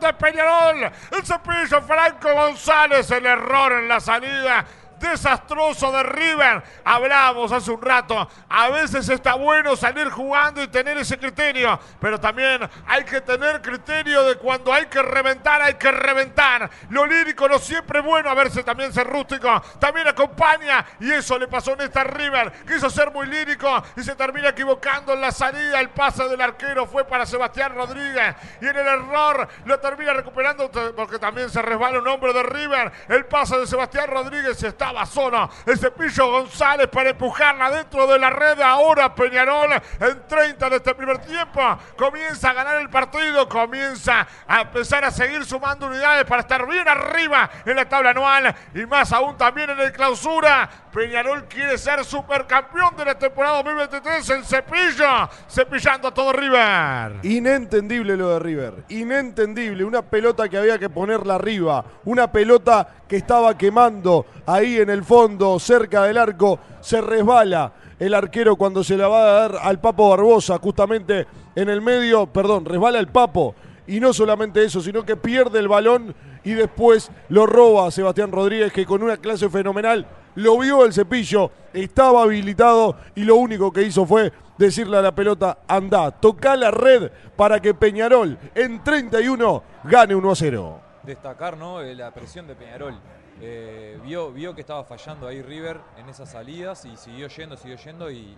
de 0.00 0.14
Peñarol, 0.14 0.90
el 1.12 1.24
cepillo 1.24 1.82
Franco 1.82 2.32
González, 2.32 3.10
el 3.10 3.26
error 3.26 3.72
en 3.72 3.88
la 3.88 4.00
salida. 4.00 4.64
Desastroso 5.04 5.92
de 5.92 6.02
River. 6.02 6.62
Hablábamos 6.82 7.52
hace 7.52 7.70
un 7.70 7.82
rato. 7.82 8.28
A 8.48 8.70
veces 8.70 9.08
está 9.08 9.34
bueno 9.34 9.76
salir 9.76 10.08
jugando 10.08 10.62
y 10.62 10.68
tener 10.68 10.96
ese 10.96 11.18
criterio. 11.18 11.78
Pero 12.00 12.18
también 12.18 12.68
hay 12.86 13.04
que 13.04 13.20
tener 13.20 13.60
criterio 13.60 14.24
de 14.24 14.36
cuando 14.36 14.72
hay 14.72 14.86
que 14.86 15.02
reventar, 15.02 15.60
hay 15.60 15.74
que 15.74 15.92
reventar. 15.92 16.70
Lo 16.88 17.06
lírico 17.06 17.48
no 17.48 17.58
siempre 17.58 17.98
es 17.98 18.04
bueno. 18.04 18.30
A 18.30 18.34
verse 18.34 18.64
también 18.64 18.92
ser 18.92 19.06
rústico. 19.06 19.62
También 19.78 20.08
acompaña. 20.08 20.84
Y 21.00 21.12
eso 21.12 21.38
le 21.38 21.48
pasó 21.48 21.74
en 21.74 21.82
esta 21.82 22.04
River. 22.04 22.52
Quiso 22.66 22.88
ser 22.88 23.10
muy 23.12 23.26
lírico 23.26 23.82
y 23.96 24.02
se 24.02 24.14
termina 24.14 24.48
equivocando 24.48 25.12
en 25.12 25.20
la 25.20 25.32
salida. 25.32 25.80
El 25.80 25.90
pase 25.90 26.26
del 26.28 26.40
arquero 26.40 26.86
fue 26.86 27.04
para 27.04 27.26
Sebastián 27.26 27.74
Rodríguez. 27.74 28.34
Y 28.60 28.66
en 28.66 28.76
el 28.76 28.86
error 28.86 29.48
lo 29.66 29.78
termina 29.80 30.14
recuperando 30.14 30.70
porque 30.96 31.18
también 31.18 31.50
se 31.50 31.60
resbala 31.60 31.98
un 31.98 32.08
hombre 32.08 32.32
de 32.32 32.42
River. 32.42 32.90
El 33.08 33.26
pase 33.26 33.58
de 33.58 33.66
Sebastián 33.66 34.08
Rodríguez 34.08 34.62
estaba 34.62 34.93
solo. 35.04 35.48
El 35.66 35.78
cepillo 35.78 36.30
González 36.30 36.88
para 36.88 37.10
empujarla 37.10 37.70
dentro 37.70 38.06
de 38.06 38.18
la 38.18 38.30
red. 38.30 38.60
Ahora 38.60 39.14
Peñarol 39.14 39.72
en 40.00 40.26
30 40.28 40.70
de 40.70 40.76
este 40.76 40.94
primer 40.94 41.18
tiempo 41.18 41.60
comienza 41.96 42.50
a 42.50 42.52
ganar 42.52 42.80
el 42.80 42.88
partido. 42.88 43.48
Comienza 43.48 44.26
a 44.46 44.60
empezar 44.62 45.04
a 45.04 45.10
seguir 45.10 45.44
sumando 45.44 45.86
unidades 45.86 46.24
para 46.24 46.42
estar 46.42 46.66
bien 46.66 46.86
arriba 46.88 47.50
en 47.66 47.76
la 47.76 47.88
tabla 47.88 48.10
anual. 48.10 48.54
Y 48.74 48.86
más 48.86 49.12
aún 49.12 49.36
también 49.36 49.70
en 49.70 49.80
el 49.80 49.92
clausura. 49.92 50.68
Peñarol 50.92 51.46
quiere 51.48 51.76
ser 51.76 52.04
supercampeón 52.04 52.96
de 52.96 53.04
la 53.04 53.18
temporada 53.18 53.56
2023. 53.56 54.30
El 54.30 54.44
cepillo 54.44 55.28
cepillando 55.48 56.08
a 56.08 56.14
todo 56.14 56.32
River. 56.32 57.18
Inentendible 57.22 58.16
lo 58.16 58.28
de 58.34 58.38
River. 58.38 58.84
Inentendible. 58.88 59.84
Una 59.84 60.02
pelota 60.02 60.48
que 60.48 60.56
había 60.56 60.78
que 60.78 60.88
ponerla 60.88 61.34
arriba. 61.34 61.84
Una 62.04 62.30
pelota 62.30 62.88
que 63.08 63.16
estaba 63.16 63.56
quemando 63.56 64.26
ahí 64.46 64.73
en 64.78 64.90
el 64.90 65.04
fondo, 65.04 65.58
cerca 65.58 66.04
del 66.04 66.18
arco. 66.18 66.58
Se 66.80 67.00
resbala 67.00 67.72
el 67.98 68.14
arquero 68.14 68.56
cuando 68.56 68.84
se 68.84 68.96
la 68.96 69.08
va 69.08 69.20
a 69.20 69.40
dar 69.40 69.58
al 69.62 69.80
Papo 69.80 70.10
Barbosa, 70.10 70.58
justamente 70.58 71.26
en 71.54 71.68
el 71.68 71.80
medio. 71.80 72.26
Perdón, 72.26 72.64
resbala 72.64 72.98
el 72.98 73.08
Papo. 73.08 73.54
Y 73.86 74.00
no 74.00 74.12
solamente 74.12 74.64
eso, 74.64 74.80
sino 74.80 75.04
que 75.04 75.16
pierde 75.16 75.58
el 75.58 75.68
balón 75.68 76.14
y 76.42 76.52
después 76.52 77.10
lo 77.28 77.46
roba 77.46 77.86
a 77.86 77.90
Sebastián 77.90 78.32
Rodríguez, 78.32 78.72
que 78.72 78.86
con 78.86 79.02
una 79.02 79.16
clase 79.16 79.48
fenomenal 79.48 80.06
lo 80.36 80.58
vio 80.58 80.84
el 80.84 80.92
cepillo, 80.92 81.50
estaba 81.72 82.22
habilitado 82.22 82.96
y 83.14 83.24
lo 83.24 83.36
único 83.36 83.72
que 83.72 83.82
hizo 83.82 84.04
fue 84.06 84.32
decirle 84.58 84.96
a 84.98 85.02
la 85.02 85.14
pelota, 85.14 85.58
anda, 85.66 86.10
toca 86.10 86.56
la 86.56 86.70
red 86.70 87.10
para 87.36 87.60
que 87.60 87.74
Peñarol 87.74 88.38
en 88.54 88.82
31 88.82 89.62
gane 89.84 90.14
1 90.14 90.30
a 90.30 90.36
0. 90.36 90.80
destacar 91.02 91.56
¿no? 91.56 91.80
Eh, 91.80 91.94
la 91.94 92.10
presión 92.12 92.46
de 92.46 92.54
Peñarol. 92.54 92.94
Eh, 93.40 93.98
vio, 94.02 94.30
vio 94.32 94.54
que 94.54 94.60
estaba 94.60 94.84
fallando 94.84 95.26
ahí 95.26 95.42
River 95.42 95.80
en 95.96 96.08
esas 96.08 96.30
salidas 96.30 96.84
y 96.84 96.96
siguió 96.96 97.28
yendo, 97.28 97.56
siguió 97.56 97.76
yendo 97.76 98.10
y, 98.10 98.36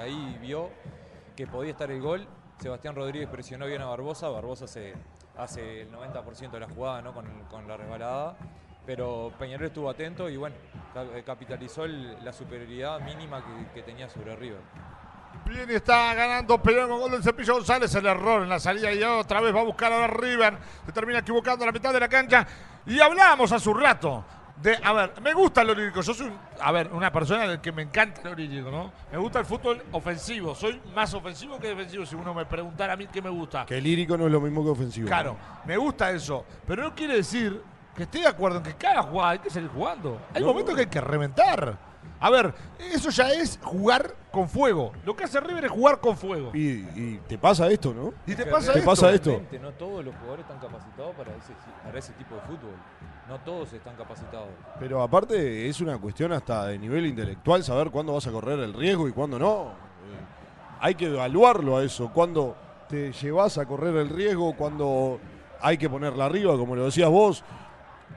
ahí 0.00 0.38
vio 0.40 0.70
que 1.36 1.46
podía 1.46 1.72
estar 1.72 1.90
el 1.90 2.00
gol. 2.00 2.26
Sebastián 2.58 2.94
Rodríguez 2.94 3.28
presionó 3.28 3.66
bien 3.66 3.82
a 3.82 3.86
Barbosa, 3.86 4.28
Barbosa 4.28 4.64
hace 5.36 5.82
el 5.82 5.92
90% 5.92 6.50
de 6.50 6.60
la 6.60 6.68
jugada 6.68 7.02
¿no? 7.02 7.12
con, 7.12 7.68
la 7.68 7.76
resbalada, 7.76 8.36
pero 8.84 9.32
Peñarol 9.38 9.66
estuvo 9.66 9.88
atento 9.88 10.28
y 10.28 10.36
bueno, 10.36 10.56
eh, 11.14 11.22
capitalizó 11.24 11.86
la 11.86 12.32
superioridad 12.32 13.00
mínima 13.00 13.44
que, 13.72 13.82
tenía 13.82 14.08
sobre 14.08 14.34
River. 14.34 14.60
Bien, 15.44 15.70
está 15.70 16.14
ganando 16.14 16.60
Peñarol 16.60 16.88
con 16.88 17.00
gol 17.00 17.10
del 17.12 17.22
Cepillo 17.22 17.54
González. 17.54 17.94
El 17.94 18.06
error 18.06 18.42
en 18.42 18.48
la 18.48 18.58
salida 18.58 18.92
y 18.92 19.02
otra 19.04 19.40
vez 19.40 19.54
va 19.54 19.60
a 19.60 19.64
buscar 19.64 19.92
a 19.92 20.08
River. 20.08 20.58
Se 20.86 20.92
termina 20.92 21.20
equivocando 21.20 21.62
a 21.62 21.66
la 21.66 21.72
mitad 21.72 21.92
de 21.92 22.00
la 22.00 22.08
cancha. 22.08 22.44
Y 22.86 22.98
hablábamos 22.98 23.52
hace 23.52 23.68
un 23.68 23.80
rato. 23.80 24.24
De, 24.62 24.76
a 24.82 24.92
ver, 24.92 25.12
me 25.22 25.32
gusta 25.34 25.62
lo 25.62 25.72
lírico. 25.74 26.00
Yo 26.00 26.12
soy, 26.12 26.26
un- 26.26 26.38
a 26.60 26.72
ver, 26.72 26.90
una 26.92 27.12
persona 27.12 27.46
del 27.46 27.60
que 27.60 27.70
me 27.70 27.82
encanta 27.82 28.22
lo 28.24 28.34
lírico, 28.34 28.70
¿no? 28.70 28.92
Me 29.12 29.18
gusta 29.18 29.38
el 29.38 29.44
fútbol 29.46 29.82
ofensivo. 29.92 30.54
Soy 30.54 30.80
más 30.94 31.14
ofensivo 31.14 31.58
que 31.60 31.68
defensivo. 31.68 32.04
Si 32.04 32.16
uno 32.16 32.34
me 32.34 32.44
preguntara 32.44 32.94
a 32.94 32.96
mí 32.96 33.06
qué 33.06 33.22
me 33.22 33.30
gusta. 33.30 33.64
Que 33.66 33.80
lírico 33.80 34.16
no 34.16 34.26
es 34.26 34.32
lo 34.32 34.40
mismo 34.40 34.64
que 34.64 34.70
ofensivo. 34.70 35.06
Claro, 35.06 35.36
me 35.64 35.76
gusta 35.76 36.10
eso. 36.10 36.44
Pero 36.66 36.82
no 36.82 36.94
quiere 36.94 37.14
decir 37.14 37.62
que 37.94 38.02
estoy 38.02 38.22
de 38.22 38.28
acuerdo 38.28 38.58
en 38.58 38.64
que 38.64 38.74
cada 38.74 39.02
jugada 39.02 39.30
hay 39.30 39.38
que 39.38 39.50
seguir 39.50 39.70
jugando. 39.70 40.20
Hay 40.34 40.40
No. 40.40 40.48
momentos 40.48 40.74
que 40.74 40.80
hay 40.82 40.86
que 40.88 41.00
reventar. 41.00 41.78
A 42.20 42.30
ver, 42.30 42.52
eso 42.80 43.10
ya 43.10 43.30
es 43.30 43.60
jugar 43.62 44.12
con 44.32 44.48
fuego. 44.48 44.90
Lo 45.04 45.14
que 45.14 45.22
hace 45.22 45.38
River 45.38 45.66
es 45.66 45.70
jugar 45.70 46.00
con 46.00 46.16
fuego. 46.16 46.50
Y, 46.52 46.84
y 46.96 47.20
te 47.28 47.38
pasa 47.38 47.68
esto, 47.68 47.94
¿no? 47.94 48.12
Y 48.26 48.34
te 48.34 48.44
pasa 48.44 48.72
¿Te 48.72 48.80
esto. 48.80 48.90
pasa 48.90 49.10
esto? 49.12 49.40
No 49.62 49.70
todos 49.72 50.04
los 50.04 50.12
jugadores 50.16 50.44
están 50.44 50.58
capacitados 50.58 51.14
para 51.14 51.30
ese, 51.36 51.52
para 51.84 51.96
ese 51.98 52.12
tipo 52.14 52.34
de 52.34 52.40
fútbol. 52.40 52.74
No 53.28 53.38
todos 53.40 53.70
están 53.74 53.94
capacitados. 53.94 54.48
Pero 54.80 55.02
aparte 55.02 55.68
es 55.68 55.82
una 55.82 55.98
cuestión 55.98 56.32
hasta 56.32 56.66
de 56.66 56.78
nivel 56.78 57.04
intelectual 57.04 57.62
saber 57.62 57.90
cuándo 57.90 58.14
vas 58.14 58.26
a 58.26 58.32
correr 58.32 58.58
el 58.60 58.72
riesgo 58.72 59.06
y 59.06 59.12
cuándo 59.12 59.38
no. 59.38 59.64
Eh, 59.64 60.24
hay 60.80 60.94
que 60.94 61.06
evaluarlo 61.06 61.76
a 61.76 61.84
eso, 61.84 62.10
cuándo 62.10 62.56
te 62.88 63.12
llevas 63.12 63.58
a 63.58 63.66
correr 63.66 63.94
el 63.96 64.08
riesgo, 64.08 64.56
cuándo 64.56 65.20
hay 65.60 65.76
que 65.76 65.90
ponerla 65.90 66.24
arriba, 66.24 66.56
como 66.56 66.74
lo 66.74 66.86
decías 66.86 67.10
vos. 67.10 67.44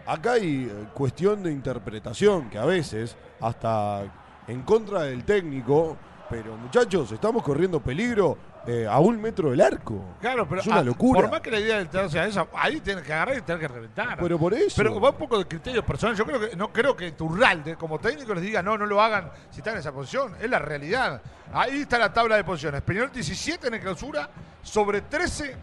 Acá 0.05 0.33
hay 0.33 0.69
eh, 0.71 0.87
cuestión 0.93 1.43
de 1.43 1.51
interpretación 1.51 2.49
que 2.49 2.57
a 2.57 2.65
veces, 2.65 3.17
hasta 3.41 4.03
en 4.47 4.61
contra 4.61 5.01
del 5.01 5.25
técnico, 5.25 5.97
pero 6.29 6.55
muchachos, 6.55 7.11
estamos 7.11 7.43
corriendo 7.43 7.81
peligro 7.81 8.37
eh, 8.67 8.87
a 8.87 8.99
un 8.99 9.19
metro 9.19 9.49
del 9.49 9.61
arco. 9.61 10.03
Claro, 10.19 10.47
pero 10.47 10.61
Es 10.61 10.67
una 10.67 10.83
locura. 10.83 11.21
por 11.21 11.31
más 11.31 11.41
que 11.41 11.49
la 11.49 11.59
idea 11.59 11.77
del 11.77 11.89
teatro 11.89 12.09
sea 12.09 12.25
esa, 12.25 12.47
ahí 12.53 12.79
tienes 12.79 13.03
que 13.03 13.11
agarrar 13.11 13.37
y 13.37 13.41
tener 13.41 13.59
que 13.61 13.67
reventar. 13.67 14.17
Pero 14.19 14.37
por 14.37 14.53
eso. 14.53 14.75
Pero 14.77 14.99
va 14.99 15.09
un 15.09 15.15
poco 15.15 15.37
de 15.39 15.45
criterio 15.47 15.83
personal. 15.83 16.15
Yo 16.15 16.25
creo 16.25 16.39
que 16.39 16.55
no 16.55 16.71
creo 16.71 16.95
que 16.95 17.11
Turralde, 17.13 17.75
como 17.75 17.99
técnico, 17.99 18.33
les 18.33 18.43
diga 18.43 18.61
no, 18.61 18.77
no 18.77 18.85
lo 18.85 19.01
hagan 19.01 19.31
si 19.49 19.59
están 19.59 19.73
en 19.73 19.79
esa 19.79 19.91
posición. 19.91 20.35
Es 20.39 20.49
la 20.49 20.59
realidad. 20.59 21.21
Ahí 21.53 21.81
está 21.81 21.97
la 21.97 22.13
tabla 22.13 22.35
de 22.35 22.43
posiciones. 22.43 22.81
Peñarol 22.81 23.11
17 23.11 23.67
en 23.67 23.73
el 23.73 23.79
clausura, 23.79 24.29
sobre 24.61 25.01
13 25.01 25.55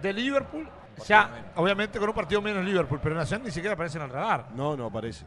de 0.00 0.12
Liverpool. 0.12 0.68
Ya, 1.06 1.28
menos. 1.28 1.50
obviamente 1.56 1.98
con 1.98 2.08
un 2.10 2.14
partido 2.14 2.42
menos 2.42 2.64
Liverpool, 2.64 3.00
pero 3.02 3.14
Nacional 3.14 3.46
ni 3.46 3.50
siquiera 3.50 3.74
aparece 3.74 3.98
en 3.98 4.04
el 4.04 4.10
radar. 4.10 4.46
No, 4.54 4.76
no 4.76 4.86
aparece. 4.86 5.24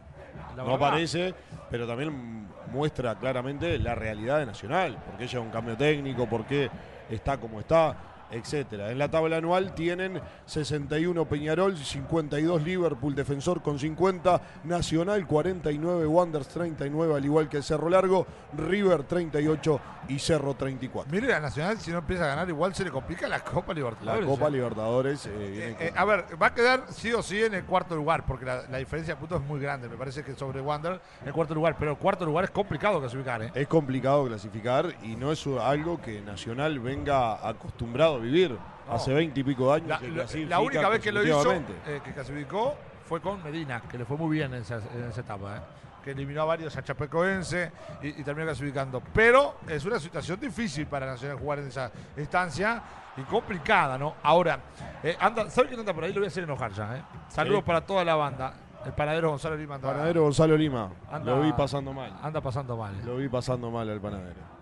No 0.56 0.76
aparece, 0.76 1.34
pero 1.70 1.88
también 1.88 2.47
muestra 2.72 3.16
claramente 3.16 3.78
la 3.80 3.95
realidad 3.95 4.39
de 4.39 4.45
Nacional, 4.45 4.97
porque 5.06 5.28
lleva 5.28 5.43
un 5.43 5.49
cambio 5.51 5.76
técnico, 5.76 6.28
por 6.28 6.45
qué 6.45 6.70
está 7.14 7.38
como 7.38 7.59
está, 7.59 8.12
etcétera. 8.34 8.91
En 8.91 8.97
la 8.97 9.09
tabla 9.09 9.38
anual 9.38 9.73
tienen 9.73 10.21
61 10.45 11.25
Peñarol, 11.25 11.77
52 11.77 12.63
Liverpool, 12.63 13.15
Defensor 13.15 13.61
con 13.61 13.79
50, 13.79 14.41
Nacional 14.65 15.25
49, 15.27 16.05
Wanderers 16.05 16.47
39, 16.49 17.15
al 17.15 17.25
igual 17.25 17.49
que 17.49 17.61
Cerro 17.61 17.89
Largo, 17.89 18.25
River 18.57 19.03
38 19.03 19.79
y 20.09 20.19
Cerro 20.19 20.53
34. 20.55 21.11
Mire, 21.11 21.34
a 21.34 21.39
Nacional, 21.39 21.79
si 21.79 21.91
no 21.91 21.99
empieza 21.99 22.25
a 22.25 22.27
ganar, 22.27 22.49
igual 22.49 22.75
se 22.75 22.84
le 22.84 22.91
complica 22.91 23.27
la 23.27 23.39
Copa 23.39 23.73
La 23.73 23.75
Libertadores. 23.75 24.25
Copa 24.25 24.47
¿eh? 24.47 24.51
Libertadores 24.51 25.25
eh, 25.27 25.29
Eh, 25.34 25.75
eh, 25.79 25.93
a 25.95 26.05
ver, 26.05 26.25
va 26.41 26.47
a 26.47 26.53
quedar 26.53 26.86
sí 26.89 27.13
o 27.13 27.21
sí 27.21 27.41
en 27.41 27.53
el 27.53 27.63
cuarto 27.63 27.95
lugar, 27.95 28.25
porque 28.25 28.45
la, 28.45 28.63
la 28.69 28.77
diferencia 28.79 29.13
de 29.15 29.19
puntos 29.19 29.41
es 29.41 29.47
muy 29.47 29.59
grande. 29.59 29.88
Me 29.88 29.95
parece 29.95 30.23
que 30.23 30.34
sobre 30.36 30.61
Wander 30.61 30.99
en 31.21 31.27
el 31.27 31.34
cuarto 31.34 31.53
lugar, 31.53 31.75
pero 31.77 31.91
el 31.91 31.97
cuarto 31.97 32.25
lugar 32.25 32.45
es 32.45 32.51
complicado 32.51 32.99
clasificar. 32.99 33.43
¿eh? 33.43 33.51
Es 33.53 33.67
complicado 33.67 34.25
clasificar 34.27 34.93
y 35.03 35.15
no 35.15 35.31
es 35.31 35.45
algo 35.47 36.01
que 36.01 36.21
Nacional 36.21 36.79
venga 36.79 37.47
acostumbrado 37.47 38.19
vivir. 38.24 38.51
No. 38.88 38.93
Hace 38.93 39.13
20 39.13 39.39
y 39.39 39.43
pico 39.43 39.69
de 39.69 39.76
años 39.76 39.88
La, 39.88 39.99
que 39.99 40.55
única 40.59 40.89
vez 40.89 40.99
que 41.01 41.11
lo 41.11 41.24
hizo, 41.24 41.53
eh, 41.53 42.01
que 42.03 42.11
clasificó, 42.13 42.76
fue 43.07 43.21
con 43.21 43.41
Medina, 43.43 43.82
que 43.82 43.97
le 43.97 44.05
fue 44.05 44.17
muy 44.17 44.36
bien 44.36 44.53
en 44.53 44.61
esa, 44.61 44.76
en 44.93 45.05
esa 45.09 45.21
etapa. 45.21 45.57
¿eh? 45.57 45.59
Que 46.03 46.11
eliminó 46.11 46.41
a 46.41 46.45
varios 46.45 46.76
a 46.76 46.84
Chapecoense 46.84 47.71
y, 48.01 48.07
y 48.19 48.24
terminó 48.24 48.45
clasificando. 48.47 49.01
Pero 49.13 49.55
es 49.67 49.86
una 49.86 49.99
situación 49.99 50.38
difícil 50.39 50.86
para 50.88 51.05
Nacional 51.05 51.38
jugar 51.38 51.59
en 51.59 51.67
esa 51.67 51.89
instancia 52.17 52.82
y 53.15 53.21
complicada, 53.21 53.97
¿no? 53.97 54.15
Ahora, 54.24 54.59
eh, 55.01 55.15
anda, 55.19 55.49
¿sabe 55.49 55.67
quién 55.69 55.80
anda 55.80 55.93
por 55.93 56.03
ahí? 56.03 56.11
Lo 56.11 56.19
voy 56.19 56.26
a 56.26 56.28
hacer 56.28 56.43
enojar 56.43 56.71
ya. 56.74 56.97
¿eh? 56.97 57.01
Saludos 57.30 57.59
Sí. 57.61 57.67
para 57.67 57.82
toda 57.82 58.03
la 58.03 58.15
banda. 58.15 58.53
El 58.86 58.91
panadero 58.91 59.30
Gonzalo 59.30 59.55
Lima 59.55 59.76
anda, 59.76 59.93
Panadero 59.93 60.24
Gonzalo 60.24 60.57
Lima. 60.57 60.89
Anda- 61.09 61.36
Lo 61.36 61.41
vi 61.41 61.53
pasando 61.53 61.93
mal. 61.93 62.13
anda 62.21 62.41
pasando 62.41 62.76
mal. 62.76 62.93
Lo 63.05 63.15
vi 63.15 63.30
pasando 63.30 63.71
mal 63.71 63.89
al 63.89 64.01
panadero. 64.01 64.53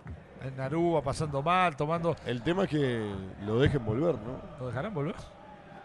En 0.44 0.56
Narúa 0.56 1.02
pasando 1.02 1.42
mal, 1.42 1.76
tomando. 1.76 2.16
El 2.26 2.42
tema 2.42 2.64
es 2.64 2.70
que 2.70 3.10
lo 3.44 3.58
dejen 3.60 3.84
volver, 3.84 4.14
¿no? 4.16 4.40
¿Lo 4.60 4.66
dejarán 4.68 4.92
volver? 4.92 5.14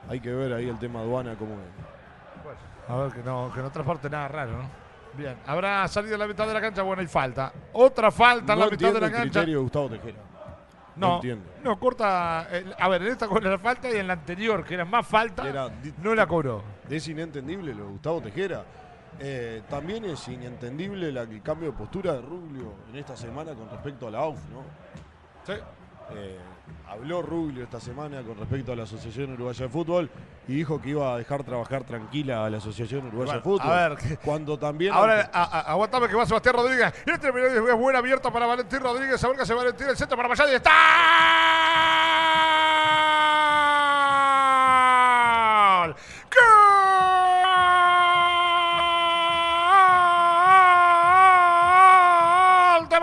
Hay 0.09 0.19
que 0.19 0.31
ver 0.33 0.53
ahí 0.53 0.67
el 0.69 0.79
tema 0.79 0.99
aduana 1.01 1.35
cómo 1.35 1.53
es. 1.53 2.89
A 2.89 2.95
ver, 2.95 3.11
que 3.11 3.21
no, 3.23 3.51
que 3.53 3.61
no 3.61 3.69
transporte 3.69 4.09
nada 4.09 4.27
raro, 4.29 4.51
¿no? 4.57 4.69
Bien, 5.13 5.35
habrá 5.45 5.87
salido 5.87 6.15
a 6.15 6.17
la 6.19 6.27
mitad 6.27 6.47
de 6.47 6.53
la 6.53 6.61
cancha, 6.61 6.83
bueno, 6.83 7.01
hay 7.01 7.07
falta. 7.07 7.51
Otra 7.73 8.11
falta 8.11 8.53
en 8.53 8.59
No 8.59 8.65
la 8.65 8.71
mitad 8.71 8.93
de 8.93 8.99
la 9.01 9.07
el 9.07 9.11
cancha. 9.13 9.23
criterio 9.23 9.57
de 9.57 9.61
Gustavo 9.63 9.89
Tejera. 9.89 10.17
No 10.95 11.07
No, 11.07 11.15
entiendo. 11.15 11.45
no, 11.63 11.79
corta. 11.79 12.39
a 12.79 12.89
ver, 12.89 13.01
en 13.03 13.07
esta 13.09 13.27
con 13.27 13.43
la 13.43 13.57
falta 13.59 13.89
y 13.89 13.97
en 13.97 14.07
la 14.07 14.13
anterior, 14.13 14.63
que 14.63 14.73
era 14.75 14.85
más 14.85 15.05
falta, 15.05 15.47
Era 15.47 15.69
no 16.01 16.15
la 16.15 16.25
cobró. 16.25 16.63
Es 16.89 17.07
inentendible 17.07 17.73
lo 17.75 17.83
de 17.85 17.89
Gustavo 17.91 18.21
Tejera. 18.21 18.63
Eh, 19.19 19.63
también 19.69 20.05
es 20.05 20.27
inentendible 20.27 21.11
la- 21.11 21.23
el 21.23 21.41
cambio 21.41 21.71
de 21.71 21.77
postura 21.77 22.13
de 22.13 22.21
Ruglio 22.21 22.73
en 22.91 22.97
esta 22.97 23.17
semana 23.17 23.53
con 23.53 23.69
respecto 23.69 24.07
a 24.07 24.11
la 24.11 24.19
AUF, 24.19 24.37
¿no? 24.51 24.63
Sí. 25.45 25.53
Eh, 26.15 26.37
habló 26.87 27.21
Ruglio 27.21 27.63
esta 27.65 27.79
semana 27.81 28.21
con 28.21 28.37
respecto 28.37 28.71
a 28.71 28.75
la 28.75 28.83
Asociación 28.83 29.33
Uruguaya 29.33 29.63
de 29.65 29.69
Fútbol 29.69 30.09
y 30.47 30.53
dijo 30.55 30.79
que 30.81 30.89
iba 30.91 31.13
a 31.13 31.17
dejar 31.17 31.43
trabajar 31.43 31.83
tranquila 31.83 32.45
a 32.45 32.49
la 32.49 32.57
Asociación 32.59 33.07
Uruguaya 33.07 33.33
de 33.33 33.41
Fútbol. 33.41 33.69
a 33.69 33.89
ver, 33.89 34.19
cuando 34.23 34.57
también 34.57 34.93
Ahora, 34.93 35.23
aguantame 35.23 36.07
que 36.07 36.15
va 36.15 36.25
Sebastián 36.25 36.55
Rodríguez. 36.55 36.93
Y 37.05 37.11
este 37.11 37.27
es 37.27 37.75
buen 37.77 37.95
abierto 37.95 38.31
para 38.31 38.45
Valentín 38.45 38.79
Rodríguez. 38.79 39.21
A 39.23 39.27
ver 39.27 39.35
que 39.35 39.43
hace 39.43 39.53
Valentín, 39.53 39.87
el 39.89 39.97
centro 39.97 40.15
para 40.15 40.29
Mayadi. 40.29 40.53
¡Está! 40.55 40.71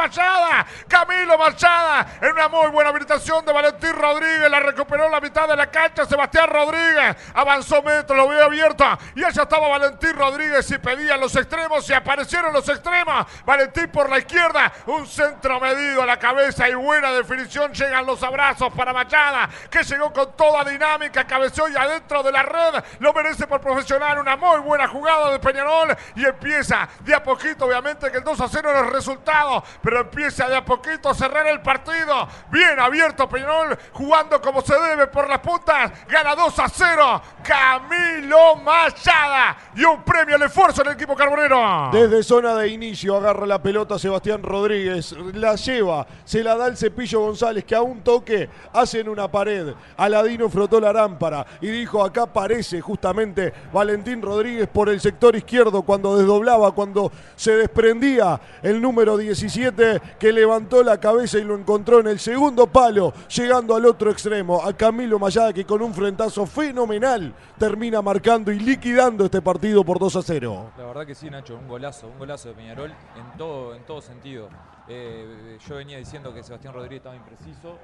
Machada. 0.05 0.67
Camilo 0.87 1.39
Machada 1.39 2.07
en 2.21 2.33
una 2.33 2.49
muy 2.49 2.69
buena 2.69 2.91
habilitación 2.91 3.43
de 3.47 3.53
Valentín 3.53 3.95
Rodríguez. 3.95 4.51
La 4.51 4.61
recuperó 4.61 5.09
la 5.09 5.19
mitad 5.19 5.49
de 5.49 5.57
la 5.57 5.71
cancha. 5.71 6.05
Sebastián 6.05 6.51
Rodríguez 6.51 7.17
avanzó 7.33 7.83
metro, 7.83 8.15
lo 8.15 8.29
vio 8.29 8.45
abierto. 8.45 8.85
Y 9.15 9.25
allá 9.25 9.43
estaba 9.45 9.67
Valentín 9.69 10.15
Rodríguez 10.15 10.71
y 10.71 10.79
pedían 10.79 11.21
los 11.21 11.35
extremos. 11.37 11.89
Y 11.89 11.95
aparecieron 11.95 12.53
los 12.53 12.69
extremos. 12.69 13.27
Valentín 13.47 13.89
por 13.91 14.11
la 14.11 14.19
izquierda. 14.19 14.71
Un 14.87 15.07
centro 15.07 15.59
medido 15.59 16.03
a 16.03 16.07
la 16.07 16.19
cabeza 16.19 16.69
y 16.69 16.75
buena 16.75 17.11
definición. 17.13 17.73
Llegan 17.73 18.05
los 18.05 18.23
abrazos 18.23 18.75
para 18.75 18.93
Machada, 18.93 19.49
que 19.71 19.83
llegó 19.85 20.13
con 20.13 20.37
toda 20.37 20.65
dinámica. 20.65 21.27
Cabeció 21.27 21.67
y 21.69 21.77
adentro 21.77 22.23
de 22.23 22.31
la 22.31 22.43
red. 22.43 22.85
Lo 22.99 23.15
merece 23.15 23.47
por 23.47 23.63
profesional. 23.63 24.19
Una 24.19 24.37
muy 24.37 24.61
buena 24.61 24.87
jugada 24.87 25.31
de 25.31 25.39
Peñarol. 25.39 25.97
Y 26.15 26.27
empieza 26.27 26.87
de 27.01 27.15
a 27.15 27.23
poquito, 27.23 27.65
obviamente, 27.65 28.11
que 28.11 28.19
el 28.19 28.25
2 28.25 28.39
a 28.43 28.49
0 28.49 28.71
no 28.71 28.85
es 28.85 28.93
resultado. 28.93 29.65
Pero 29.81 29.94
empieza 30.01 30.49
de 30.49 30.57
a 30.57 30.65
poquito 30.65 31.09
a 31.09 31.15
cerrar 31.15 31.47
el 31.47 31.61
partido. 31.61 32.29
Bien 32.51 32.79
abierto 32.79 33.29
Peñarol, 33.29 33.79
jugando 33.93 34.41
como 34.41 34.61
se 34.63 34.75
debe 34.79 35.07
por 35.07 35.29
las 35.29 35.41
puntas. 35.41 35.93
Gana 36.09 36.35
2 36.35 36.59
a 36.59 36.69
0. 36.69 37.23
Camilo 37.43 38.57
Machada. 38.57 39.57
Y 39.75 39.85
un 39.85 40.03
premio 40.03 40.37
al 40.37 40.43
esfuerzo 40.43 40.83
en 40.83 40.89
el 40.89 40.95
equipo 40.95 41.15
carbonero. 41.15 41.91
Desde 41.93 42.23
zona 42.23 42.55
de 42.55 42.69
inicio 42.69 43.17
agarra 43.17 43.47
la 43.47 43.63
pelota 43.63 43.99
Sebastián 43.99 44.43
Rodríguez, 44.43 45.13
la 45.35 45.55
lleva, 45.57 46.07
se 46.25 46.43
la 46.43 46.57
da 46.57 46.67
el 46.67 46.77
cepillo 46.77 47.21
González 47.21 47.65
que 47.65 47.75
a 47.75 47.83
un 47.83 48.03
toque 48.03 48.49
hacen 48.73 49.09
una 49.09 49.31
pared. 49.31 49.75
Aladino 49.97 50.49
frotó 50.49 50.81
la 50.81 50.93
lámpara 50.93 51.47
y 51.61 51.69
dijo 51.69 52.05
acá 52.05 52.23
aparece 52.23 52.81
justamente 52.81 53.53
Valentín 53.73 54.23
Rodríguez 54.23 54.69
por 54.69 54.89
el 54.89 55.01
sector 55.01 55.37
izquierdo 55.37 55.83
cuando 55.83 56.17
desdoblaba, 56.17 56.73
cuando 56.73 57.13
se 57.37 57.57
desprendía 57.57 58.41
el 58.63 58.81
número 58.81 59.17
17 59.17 59.84
que 60.19 60.33
levantó 60.33 60.83
la 60.83 60.99
cabeza 60.99 61.39
y 61.39 61.45
lo 61.45 61.57
encontró 61.57 62.01
en 62.01 62.09
el 62.09 62.19
segundo 62.19 62.67
palo, 62.67 63.13
llegando 63.29 63.75
al 63.77 63.87
otro 63.87 64.11
extremo, 64.11 64.63
a 64.65 64.73
Camilo 64.73 65.19
Mayada 65.19 65.53
que 65.53 65.65
con 65.65 65.83
un 65.83 65.95
frentazo 65.95 66.47
fenomenal 66.47 67.35
termina 67.59 68.03
marcando 68.03 68.53
y 68.53 68.59
liquidando 68.59 69.25
este 69.25 69.43
partido 69.43 69.85
por 69.85 69.99
2 69.99 70.17
a 70.17 70.23
0. 70.23 70.73
La 70.79 70.87
verdad 70.87 71.07
que 71.07 71.15
sí, 71.15 71.31
Nacho, 71.31 71.57
un 71.57 71.69
golazo, 71.69 72.09
un 72.09 72.19
golazo 72.19 72.49
de 72.49 72.55
Peñarol 72.55 72.91
en 72.91 73.39
todo, 73.39 73.75
en 73.75 73.83
todo 73.85 74.01
sentido. 74.01 74.49
Eh, 74.89 75.59
yo 75.67 75.77
venía 75.77 75.99
diciendo 75.99 76.33
que 76.35 76.43
Sebastián 76.43 76.75
Rodríguez 76.75 76.99
estaba 76.99 77.17
impreciso. 77.17 77.79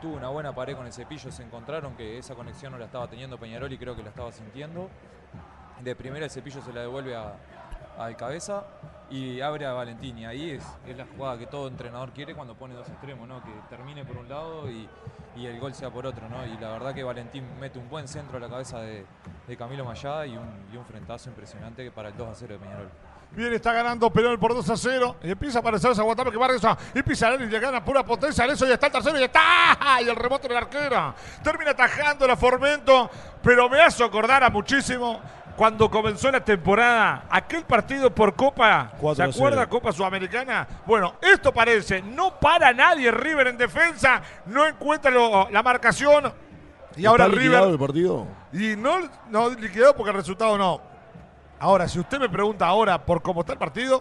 Tuvo 0.00 0.16
una 0.16 0.28
buena 0.28 0.54
pared 0.54 0.76
con 0.76 0.86
el 0.86 0.92
cepillo, 0.92 1.32
se 1.32 1.42
encontraron 1.42 1.96
que 1.96 2.18
esa 2.18 2.34
conexión 2.34 2.72
no 2.72 2.78
la 2.78 2.84
estaba 2.84 3.08
teniendo 3.08 3.38
Peñarol 3.38 3.72
y 3.72 3.78
creo 3.78 3.96
que 3.96 4.02
la 4.02 4.10
estaba 4.10 4.30
sintiendo. 4.30 4.88
De 5.82 5.96
primera 5.96 6.24
el 6.24 6.30
cepillo 6.30 6.62
se 6.62 6.72
la 6.72 6.82
devuelve 6.82 7.16
al 7.16 8.16
cabeza 8.16 8.64
y 9.10 9.40
abre 9.40 9.66
a 9.66 9.72
Valentín. 9.72 10.18
Y 10.18 10.26
ahí 10.26 10.50
es, 10.50 10.64
es 10.86 10.96
la 10.96 11.06
jugada 11.06 11.38
que 11.38 11.46
todo 11.46 11.68
entrenador 11.68 12.10
quiere 12.12 12.34
cuando 12.34 12.54
pone 12.54 12.74
dos 12.74 12.88
extremos, 12.88 13.26
¿no? 13.28 13.42
Que 13.42 13.50
termine 13.68 14.04
por 14.04 14.16
un 14.16 14.28
lado 14.28 14.70
y, 14.70 14.88
y 15.36 15.46
el 15.46 15.58
gol 15.60 15.74
sea 15.74 15.90
por 15.90 16.06
otro, 16.06 16.28
¿no? 16.28 16.44
Y 16.46 16.56
la 16.58 16.70
verdad 16.70 16.94
que 16.94 17.02
Valentín 17.02 17.44
mete 17.60 17.78
un 17.78 17.88
buen 17.88 18.08
centro 18.08 18.36
a 18.36 18.40
la 18.40 18.48
cabeza 18.48 18.80
de, 18.80 19.06
de 19.46 19.56
Camilo 19.56 19.84
Mayada 19.84 20.26
y 20.26 20.36
un, 20.36 20.66
y 20.72 20.76
un 20.76 20.84
frentazo 20.84 21.28
impresionante 21.30 21.90
para 21.90 22.08
el 22.08 22.16
2 22.16 22.28
a 22.28 22.34
0 22.34 22.54
de 22.54 22.58
Peñarol. 22.58 22.90
Bien, 23.30 23.52
está 23.52 23.74
ganando 23.74 24.10
Peñarol 24.10 24.38
por 24.38 24.54
2 24.54 24.70
a 24.70 24.76
0. 24.76 25.16
Y 25.22 25.30
empieza 25.30 25.58
a 25.58 25.60
aparecer 25.60 25.90
esa 25.90 26.02
Guatame 26.02 26.30
que 26.30 26.38
Vargas 26.38 26.62
y 26.94 27.02
Pizarelli 27.02 27.46
le 27.46 27.60
gana 27.60 27.84
pura 27.84 28.02
potencia. 28.02 28.46
Eso 28.46 28.66
ya 28.66 28.74
está 28.74 28.86
el 28.86 28.92
tercero 28.92 29.20
y 29.20 29.24
está. 29.24 30.00
Y 30.02 30.08
el 30.08 30.16
rebote 30.16 30.48
del 30.48 30.56
arquero. 30.56 31.14
Termina 31.42 31.72
atajando 31.72 32.26
la 32.26 32.36
Formento. 32.36 33.10
Pero 33.42 33.68
me 33.68 33.82
hace 33.82 34.02
acordar 34.02 34.42
a 34.42 34.50
muchísimo 34.50 35.20
cuando 35.58 35.90
comenzó 35.90 36.30
la 36.30 36.38
temporada, 36.44 37.24
aquel 37.28 37.64
partido 37.64 38.14
por 38.14 38.36
Copa, 38.36 38.90
¿se 38.92 38.96
4 39.00 39.24
a 39.24 39.26
0. 39.26 39.36
acuerda? 39.36 39.68
Copa 39.68 39.90
Sudamericana. 39.92 40.68
Bueno, 40.86 41.16
esto 41.20 41.52
parece, 41.52 42.00
no 42.00 42.38
para 42.38 42.72
nadie 42.72 43.10
River 43.10 43.48
en 43.48 43.58
defensa, 43.58 44.22
no 44.46 44.64
encuentra 44.68 45.10
lo- 45.10 45.50
la 45.50 45.60
marcación. 45.64 46.32
Y 46.96 47.06
ahora 47.06 47.24
¿Está 47.24 47.36
liquidado 47.36 47.64
River. 47.66 47.72
el 47.80 47.86
partido? 47.86 48.26
Y 48.52 48.76
no, 48.76 48.98
no 49.30 49.50
liquidó 49.50 49.96
porque 49.96 50.10
el 50.10 50.16
resultado 50.16 50.56
no. 50.56 50.80
Ahora, 51.58 51.88
si 51.88 51.98
usted 51.98 52.20
me 52.20 52.28
pregunta 52.28 52.64
ahora 52.64 53.04
por 53.04 53.20
cómo 53.20 53.40
está 53.40 53.52
el 53.54 53.58
partido, 53.58 54.00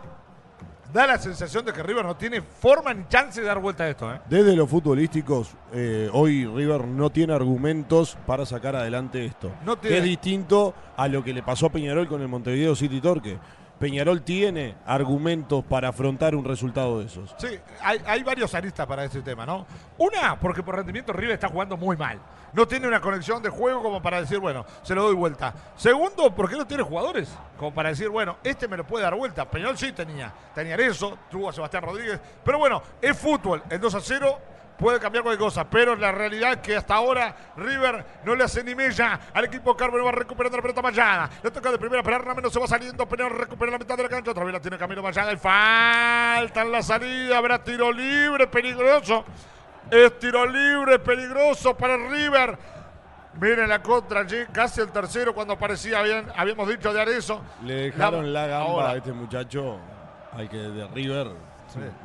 da 0.98 1.06
la 1.06 1.20
sensación 1.20 1.64
de 1.64 1.72
que 1.74 1.84
River 1.84 2.04
no 2.04 2.16
tiene 2.18 2.42
forma 2.42 2.92
ni 2.92 3.08
chance 3.08 3.40
de 3.40 3.46
dar 3.46 3.60
vuelta 3.60 3.84
a 3.84 3.90
esto. 3.90 4.12
¿eh? 4.12 4.20
Desde 4.28 4.56
los 4.56 4.68
futbolísticos, 4.68 5.52
eh, 5.72 6.10
hoy 6.12 6.46
River 6.46 6.86
no 6.86 7.12
tiene 7.12 7.34
argumentos 7.34 8.18
para 8.26 8.48
sacar 8.48 8.76
adelante 8.76 9.24
esto. 9.24 9.52
No 9.64 9.76
Que 9.76 9.82
tiene. 9.90 9.98
es 10.00 10.04
distinto 10.06 10.74
a 10.96 11.08
lo 11.08 11.24
que 11.24 11.34
le 11.34 11.44
pasó 11.44 11.68
a 11.68 11.70
Peñarol 11.70 12.08
con 12.08 12.20
el 12.22 12.28
Montevideo 12.28 12.76
City 12.76 13.00
Torque. 13.00 13.38
Peñarol 13.80 14.24
tiene 14.24 14.76
argumentos 14.86 15.64
para 15.64 15.90
afrontar 15.90 16.36
un 16.36 16.44
resultado 16.44 17.00
de 17.00 17.06
esos. 17.06 17.36
Sí, 17.38 17.60
hay, 17.82 18.24
varios 18.24 18.54
aristas 18.56 18.88
para 18.88 19.06
este 19.06 19.22
tema, 19.22 19.46
¿no? 19.46 19.66
Una, 19.98 20.40
porque 20.40 20.64
por 20.64 20.76
rendimiento 20.76 21.14
River 21.14 21.36
está 21.36 21.48
jugando 21.48 21.78
muy 21.78 21.96
mal. 21.96 22.20
No 22.54 22.68
tiene 22.68 22.88
una 22.88 23.00
conexión 23.00 23.44
de 23.44 23.50
juego 23.50 23.84
como 23.84 24.02
para 24.02 24.20
decir, 24.20 24.40
bueno, 24.40 24.66
se 24.82 24.96
lo 24.96 25.04
doy 25.04 25.14
vuelta. 25.14 25.54
Segundo, 25.76 26.34
porque 26.34 26.56
no 26.56 26.66
tiene 26.66 26.82
jugadores 26.82 27.30
como 27.58 27.74
para 27.74 27.90
decir, 27.90 28.10
bueno, 28.10 28.38
este 28.44 28.68
me 28.68 28.78
lo 28.78 28.86
puede 28.86 29.04
dar 29.04 29.16
vuelta. 29.16 29.46
Peñarol 29.46 29.78
sí 29.78 29.92
tenía. 29.92 30.34
Tenía 30.56 30.76
eso, 30.76 31.18
tuvo 31.30 31.50
a 31.50 31.54
Sebastián 31.54 31.84
Rodríguez. 31.84 32.20
Pero 32.44 32.58
bueno, 32.58 32.82
es 33.00 33.18
fútbol. 33.18 33.62
El 33.70 33.80
2 33.80 33.96
a 33.96 34.02
0 34.02 34.40
puede 34.78 35.00
cambiar 35.00 35.24
cualquier 35.24 35.46
cosa, 35.46 35.70
pero 35.70 35.96
la 35.96 36.12
realidad 36.12 36.54
es 36.54 36.58
que 36.60 36.76
hasta 36.76 36.96
ahora 36.96 37.36
River 37.58 38.06
no 38.24 38.36
le 38.36 38.44
hace 38.44 38.64
ni 38.64 38.76
mella 38.76 39.20
al 39.34 39.46
equipo 39.46 39.76
Carmen 39.76 40.06
va 40.06 40.12
recuperando 40.12 40.58
la 40.58 40.62
pelota 40.62 40.82
Mayada. 40.82 41.30
Le 41.44 41.52
toca 41.52 41.72
de 41.72 41.78
primera, 41.78 42.04
pero 42.04 42.36
menos 42.36 42.54
se 42.54 42.60
va 42.60 42.68
saliendo, 42.68 43.08
pero 43.08 43.30
recupera 43.30 43.72
la 43.72 43.80
mitad 43.80 43.98
de 43.98 44.04
la 44.04 44.10
cancha, 44.10 44.32
otra 44.32 44.44
vez 44.44 44.54
la 44.54 44.60
tiene 44.60 44.78
Camilo 44.78 45.02
Mayada 45.02 45.34
y 45.34 45.38
falta 45.38 46.62
en 46.62 46.72
la 46.72 46.82
salida, 46.82 47.38
habrá 47.38 47.64
tiro 47.64 47.92
libre, 47.92 48.48
peligroso. 48.48 49.26
Es 49.90 50.20
tiro 50.20 50.46
libre, 50.46 51.00
peligroso 51.00 51.76
para 51.76 51.98
River. 51.98 52.58
Miren 53.40 53.70
la 53.70 53.82
contra 53.82 54.22
allí, 54.22 54.46
casi 54.52 54.82
el 54.82 54.92
tercero 54.92 55.34
cuando 55.34 55.58
parecía 55.58 56.02
bien, 56.02 56.28
habíamos 56.36 56.68
dicho 56.68 56.92
de 56.92 57.02
Arezo. 57.02 57.42
Le 57.64 57.92
dejaron 57.92 58.34
la, 58.34 58.48
gamba 58.48 58.66
ahora. 58.66 58.90
a 58.90 58.96
este 58.98 59.14
muchacho, 59.14 59.78
al 60.34 60.50
que 60.50 60.58
de 60.58 60.88
River. 60.88 61.47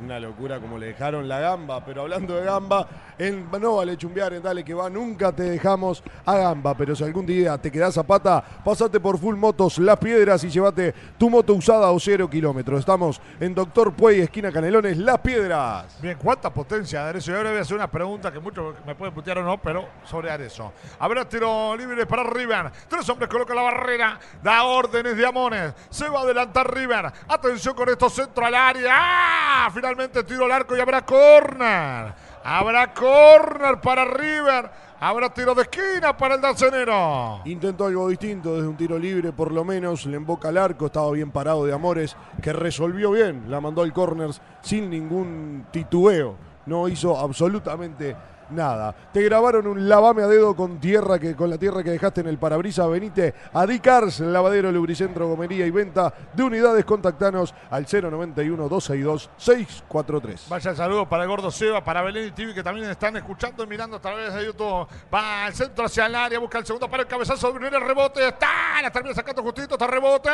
Una 0.01 0.19
locura 0.19 0.59
como 0.59 0.77
le 0.77 0.87
dejaron 0.87 1.27
la 1.27 1.39
gamba. 1.39 1.83
Pero 1.85 2.01
hablando 2.01 2.35
de 2.35 2.45
gamba, 2.45 2.87
en, 3.17 3.49
no 3.59 3.77
vale 3.77 3.97
chumbear 3.97 4.33
en 4.33 4.43
Dale 4.43 4.63
que 4.63 4.73
va, 4.73 4.89
nunca 4.89 5.31
te 5.31 5.43
dejamos 5.43 6.03
a 6.25 6.35
gamba. 6.35 6.75
Pero 6.75 6.95
si 6.95 7.03
algún 7.03 7.25
día 7.25 7.57
te 7.57 7.71
quedás 7.71 7.97
a 7.97 8.03
pata, 8.03 8.43
pasate 8.63 8.99
por 8.99 9.17
Full 9.17 9.35
Motos 9.35 9.77
Las 9.77 9.97
Piedras 9.97 10.43
y 10.43 10.49
llévate 10.49 10.93
tu 11.17 11.29
moto 11.29 11.53
usada 11.53 11.89
o 11.91 11.99
cero 11.99 12.29
kilómetros. 12.29 12.79
Estamos 12.79 13.21
en 13.39 13.55
Doctor 13.55 13.93
Puey, 13.93 14.21
esquina 14.21 14.51
Canelones, 14.51 14.97
Las 14.97 15.19
Piedras. 15.19 15.97
Bien, 16.01 16.17
¿cuánta 16.21 16.53
potencia 16.53 17.07
Arezo? 17.07 17.31
Y 17.31 17.35
ahora 17.35 17.49
voy 17.49 17.59
a 17.59 17.61
hacer 17.61 17.75
una 17.75 17.89
pregunta 17.89 18.31
que 18.31 18.39
muchos 18.39 18.75
me 18.85 18.95
pueden 18.95 19.13
putear 19.13 19.37
o 19.37 19.43
no, 19.43 19.57
pero 19.61 19.87
sobre 20.03 20.29
Arezo. 20.29 20.73
Habrá 20.99 21.27
tiro 21.27 21.75
libre 21.75 22.05
para 22.05 22.23
River. 22.23 22.71
Tres 22.87 23.07
hombres 23.09 23.29
colocan 23.29 23.55
la 23.55 23.61
barrera. 23.63 24.19
Da 24.41 24.63
órdenes 24.63 25.15
de 25.15 25.25
Amones. 25.25 25.73
Se 25.89 26.09
va 26.09 26.19
a 26.19 26.23
adelantar 26.23 26.73
River. 26.73 27.11
Atención 27.27 27.75
con 27.75 27.89
esto, 27.89 28.09
centro 28.09 28.45
al 28.45 28.55
área. 28.55 28.91
¡Ah! 28.95 29.62
Finalmente 29.71 30.23
tiro 30.23 30.45
al 30.45 30.51
arco 30.51 30.75
y 30.75 30.79
habrá 30.79 31.05
corner. 31.05 32.13
Habrá 32.43 32.93
corner 32.93 33.79
para 33.81 34.05
River. 34.05 34.69
Habrá 34.99 35.33
tiro 35.33 35.53
de 35.53 35.63
esquina 35.63 36.15
para 36.15 36.35
el 36.35 36.41
dancenero. 36.41 37.41
Intentó 37.43 37.87
algo 37.87 38.07
distinto, 38.07 38.55
desde 38.55 38.69
un 38.69 38.77
tiro 38.77 38.97
libre 38.97 39.33
por 39.33 39.51
lo 39.51 39.65
menos, 39.65 40.05
le 40.05 40.15
emboca 40.15 40.47
al 40.47 40.57
arco, 40.57 40.85
estaba 40.85 41.11
bien 41.11 41.29
parado 41.29 41.65
de 41.65 41.73
Amores, 41.73 42.15
que 42.41 42.53
resolvió 42.53 43.11
bien, 43.11 43.43
la 43.49 43.59
mandó 43.59 43.81
al 43.81 43.91
corners 43.91 44.41
sin 44.61 44.89
ningún 44.89 45.65
titubeo, 45.71 46.37
no 46.67 46.87
hizo 46.87 47.19
absolutamente 47.19 48.15
nada. 48.49 48.95
Te 49.11 49.21
grabaron 49.23 49.67
un 49.67 49.87
lavame 49.87 50.23
a 50.23 50.27
dedo 50.27 50.55
con 50.55 50.79
tierra 50.79 51.19
que 51.19 51.35
con 51.35 51.49
la 51.49 51.57
tierra 51.57 51.83
que 51.83 51.91
dejaste 51.91 52.21
en 52.21 52.27
el 52.27 52.37
parabrisas, 52.37 52.89
venite 52.89 53.33
a 53.53 53.65
Dicars, 53.65 54.19
lavadero, 54.19 54.71
lubricentro, 54.71 55.27
gomería 55.27 55.65
y 55.65 55.71
venta 55.71 56.13
de 56.33 56.43
unidades, 56.43 56.85
contactanos 56.85 57.53
al 57.69 57.85
091 57.85 58.69
262 58.69 59.29
643. 59.37 60.45
Vaya 60.49 60.71
el 60.71 60.77
saludo 60.77 61.07
para 61.07 61.23
el 61.23 61.29
gordo 61.29 61.51
Seba, 61.51 61.83
para 61.83 62.01
Belén 62.01 62.27
y 62.27 62.31
Tibi 62.31 62.53
que 62.53 62.63
también 62.63 62.89
están 62.89 63.15
escuchando 63.17 63.63
y 63.63 63.67
mirando 63.67 63.97
a 63.97 63.99
través 63.99 64.33
de 64.33 64.45
YouTube. 64.45 64.87
Va 65.13 65.45
al 65.45 65.53
centro 65.53 65.85
hacia 65.85 66.05
el 66.05 66.15
área, 66.15 66.39
busca 66.39 66.57
el 66.57 66.65
segundo 66.65 66.89
para 66.89 67.03
el 67.03 67.07
cabezazo, 67.07 67.51
viene 67.53 67.77
el 67.77 67.83
rebote, 67.83 68.27
está, 68.27 68.81
la 68.81 68.91
termina 68.91 69.15
sacando 69.15 69.41
justito, 69.43 69.75
está 69.75 69.87
rebote 69.87 70.29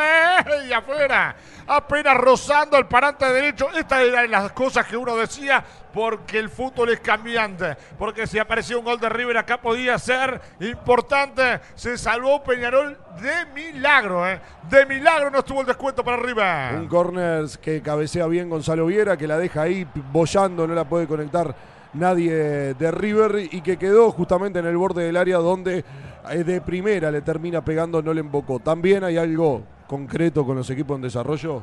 y 0.68 0.74
afuera. 0.74 1.36
Apenas 1.68 2.18
rozando 2.18 2.78
el 2.78 2.86
parante 2.86 3.26
derecho. 3.26 3.70
Esta 3.76 4.02
era 4.02 4.22
de 4.22 4.28
las 4.28 4.52
cosas 4.52 4.86
que 4.86 4.98
uno 4.98 5.16
decía 5.16 5.64
porque 5.94 6.40
el 6.40 6.50
fútbol 6.50 6.90
es 6.90 7.00
cambiante. 7.00 7.76
Porque 8.10 8.26
si 8.26 8.40
aparecía 8.40 8.76
un 8.76 8.84
gol 8.84 9.00
de 9.00 9.08
River 9.08 9.38
acá 9.38 9.62
podía 9.62 10.00
ser 10.00 10.42
importante. 10.62 11.60
Se 11.76 11.96
salvó 11.96 12.42
Peñarol 12.42 12.98
de 13.22 13.46
milagro, 13.54 14.28
¿eh? 14.28 14.42
De 14.68 14.84
milagro 14.88 15.30
no 15.30 15.38
estuvo 15.38 15.62
el 15.62 15.68
descuento 15.68 16.04
para 16.04 16.18
River. 16.18 16.74
Un 16.74 16.88
corners 16.88 17.56
que 17.60 17.84
cabecea 17.84 18.26
bien 18.26 18.50
Gonzalo 18.50 18.88
Viera, 18.88 19.16
que 19.16 19.28
la 19.28 19.38
deja 19.38 19.62
ahí 19.62 19.88
bollando, 20.12 20.66
no 20.66 20.74
la 20.74 20.86
puede 20.86 21.06
conectar 21.06 21.54
nadie 21.94 22.34
de 22.74 22.90
River 22.90 23.48
y 23.52 23.62
que 23.62 23.78
quedó 23.78 24.10
justamente 24.10 24.58
en 24.58 24.66
el 24.66 24.76
borde 24.76 25.04
del 25.04 25.16
área 25.16 25.38
donde 25.38 25.86
eh, 26.32 26.44
de 26.44 26.62
primera 26.62 27.12
le 27.12 27.22
termina 27.22 27.64
pegando, 27.64 28.02
no 28.02 28.12
le 28.12 28.22
embocó. 28.22 28.58
También 28.58 29.04
hay 29.04 29.18
algo 29.18 29.62
concreto 29.86 30.44
con 30.48 30.56
los 30.56 30.68
equipos 30.72 30.96
en 30.96 31.04
desarrollo 31.04 31.62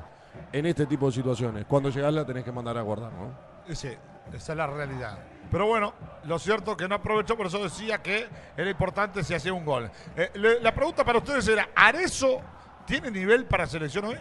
en 0.52 0.64
este 0.64 0.86
tipo 0.86 1.06
de 1.06 1.12
situaciones. 1.12 1.64
Cuando 1.64 1.90
llegás 1.90 2.14
la 2.14 2.24
tenés 2.24 2.44
que 2.44 2.52
mandar 2.52 2.78
a 2.78 2.82
guardar, 2.82 3.10
¿no? 3.14 3.74
Sí, 3.74 3.88
esa 4.32 4.52
es 4.52 4.56
la 4.56 4.68
realidad. 4.68 5.18
Pero 5.50 5.66
bueno, 5.66 5.92
lo 6.24 6.38
cierto 6.38 6.72
es 6.72 6.76
que 6.76 6.88
no 6.88 6.96
aprovechó, 6.96 7.36
por 7.36 7.46
eso 7.46 7.62
decía 7.62 7.98
que 8.02 8.26
era 8.56 8.68
importante 8.70 9.22
si 9.22 9.34
hacía 9.34 9.52
un 9.52 9.64
gol. 9.64 9.90
Eh, 10.16 10.30
le- 10.34 10.60
la 10.60 10.74
pregunta 10.74 11.04
para 11.04 11.18
ustedes 11.18 11.46
era, 11.48 11.68
¿Arezo 11.74 12.40
tiene 12.84 13.10
nivel 13.10 13.44
para 13.46 13.66
selección 13.66 14.04
hoy? 14.06 14.16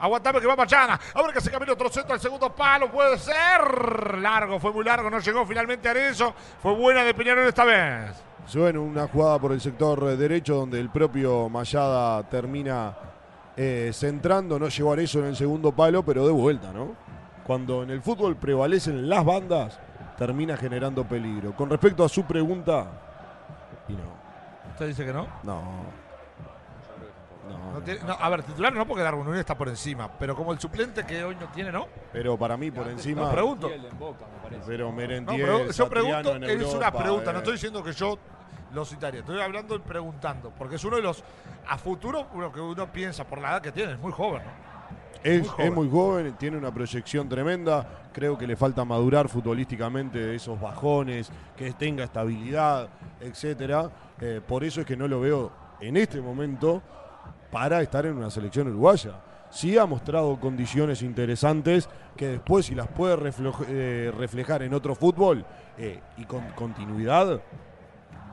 Aguantame 0.00 0.40
que 0.40 0.46
va 0.46 0.54
Machana. 0.54 0.98
A 1.12 1.22
ver 1.22 1.32
que 1.34 1.40
se 1.40 1.50
camina 1.50 1.72
otro 1.72 1.88
centro 1.88 2.14
al 2.14 2.20
segundo 2.20 2.54
palo. 2.54 2.88
Puede 2.90 3.18
ser. 3.18 4.16
Largo, 4.18 4.60
fue 4.60 4.72
muy 4.72 4.84
largo. 4.84 5.10
No 5.10 5.18
llegó 5.18 5.44
finalmente 5.44 5.88
Arezo. 5.88 6.32
Fue 6.62 6.72
buena 6.72 7.02
de 7.02 7.14
Peñarol 7.14 7.48
esta 7.48 7.64
vez. 7.64 8.12
Bueno, 8.54 8.82
una 8.82 9.08
jugada 9.08 9.40
por 9.40 9.50
el 9.52 9.60
sector 9.60 10.16
derecho 10.16 10.54
donde 10.54 10.78
el 10.78 10.88
propio 10.88 11.48
Mayada 11.48 12.22
termina 12.30 12.96
eh, 13.56 13.90
centrando, 13.92 14.56
no 14.58 14.68
llegó 14.68 14.92
a 14.92 15.00
eso 15.00 15.18
en 15.18 15.26
el 15.26 15.36
segundo 15.36 15.72
palo, 15.72 16.04
pero 16.04 16.24
de 16.24 16.32
vuelta, 16.32 16.72
¿no? 16.72 16.94
Cuando 17.44 17.82
en 17.82 17.90
el 17.90 18.00
fútbol 18.00 18.36
prevalecen 18.36 19.08
las 19.08 19.24
bandas, 19.24 19.80
termina 20.18 20.56
generando 20.56 21.04
peligro. 21.04 21.52
Con 21.54 21.70
respecto 21.70 22.04
a 22.04 22.08
su 22.08 22.24
pregunta, 22.24 22.86
y 23.88 23.92
no, 23.92 24.18
¿Usted 24.72 24.88
dice 24.88 25.06
que 25.06 25.12
no? 25.12 25.26
no, 25.44 25.62
no, 27.48 27.72
No 27.74 27.80
tiene- 27.80 28.00
no, 28.04 28.12
a 28.12 28.28
ver, 28.28 28.42
titular 28.42 28.72
no 28.72 28.86
porque 28.86 29.02
Darwin 29.02 29.24
Núñez 29.24 29.40
está 29.40 29.56
por 29.56 29.68
encima. 29.68 30.10
Pero 30.18 30.34
como 30.36 30.52
el 30.52 30.58
suplente 30.58 31.06
que 31.06 31.22
hoy 31.24 31.36
no 31.36 31.46
tiene, 31.48 31.70
¿no? 31.72 31.86
pero 32.12 32.36
para 32.36 32.56
mí 32.56 32.70
por 32.70 32.84
No, 32.86 32.90
encima, 32.92 33.30
pregunto. 33.30 33.68
Fiel 33.68 33.84
en 33.86 33.98
Boca, 33.98 34.24
me 34.50 34.58
pero 34.66 34.86
No, 34.86 34.92
Merentiel, 34.92 35.40
pero 35.40 35.70
yo 35.70 35.88
pregunto, 35.88 36.34
en 36.36 36.44
es 36.44 36.74
una 36.74 36.90
pregunta, 36.92 37.32
no 37.32 37.38
eh, 37.38 37.40
estoy 37.40 37.52
diciendo 37.54 37.82
que 37.82 37.92
yo 37.92 38.18
lo 38.74 38.84
citaría, 38.84 39.20
estoy 39.20 39.40
hablando 39.40 39.76
y 39.76 39.78
preguntando, 39.78 40.50
porque 40.50 40.76
es 40.76 40.84
uno 40.84 40.96
de 40.96 41.02
los, 41.02 41.24
a 41.68 41.78
futuro, 41.78 42.26
lo 42.36 42.52
que 42.52 42.60
uno 42.60 42.86
piensa 42.92 43.24
por 43.24 43.40
la 43.40 43.52
edad 43.52 43.62
que 43.62 43.72
tiene, 43.72 43.92
es 43.92 43.98
muy 43.98 44.12
joven, 44.12 44.42
¿no? 44.44 44.67
Es, 45.22 45.40
Muy 45.40 45.48
joven. 45.48 45.66
es 45.66 45.74
muy 45.74 45.90
joven, 45.90 46.34
tiene 46.38 46.56
una 46.56 46.72
proyección 46.72 47.28
tremenda. 47.28 47.86
Creo 48.12 48.38
que 48.38 48.46
le 48.46 48.56
falta 48.56 48.84
madurar 48.84 49.28
futbolísticamente 49.28 50.18
de 50.18 50.36
esos 50.36 50.60
bajones, 50.60 51.30
que 51.56 51.72
tenga 51.72 52.04
estabilidad, 52.04 52.88
etcétera. 53.20 53.90
Eh, 54.20 54.40
por 54.46 54.64
eso 54.64 54.80
es 54.80 54.86
que 54.86 54.96
no 54.96 55.08
lo 55.08 55.20
veo 55.20 55.50
en 55.80 55.96
este 55.96 56.20
momento 56.20 56.82
para 57.50 57.80
estar 57.80 58.06
en 58.06 58.16
una 58.16 58.30
selección 58.30 58.68
uruguaya. 58.68 59.20
Sí 59.50 59.78
ha 59.78 59.86
mostrado 59.86 60.38
condiciones 60.38 61.02
interesantes 61.02 61.88
que 62.16 62.28
después, 62.28 62.66
si 62.66 62.74
las 62.74 62.88
puede 62.88 63.32
eh, 63.68 64.12
reflejar 64.16 64.62
en 64.62 64.74
otro 64.74 64.94
fútbol 64.94 65.44
eh, 65.78 66.00
y 66.18 66.24
con 66.24 66.42
continuidad, 66.50 67.40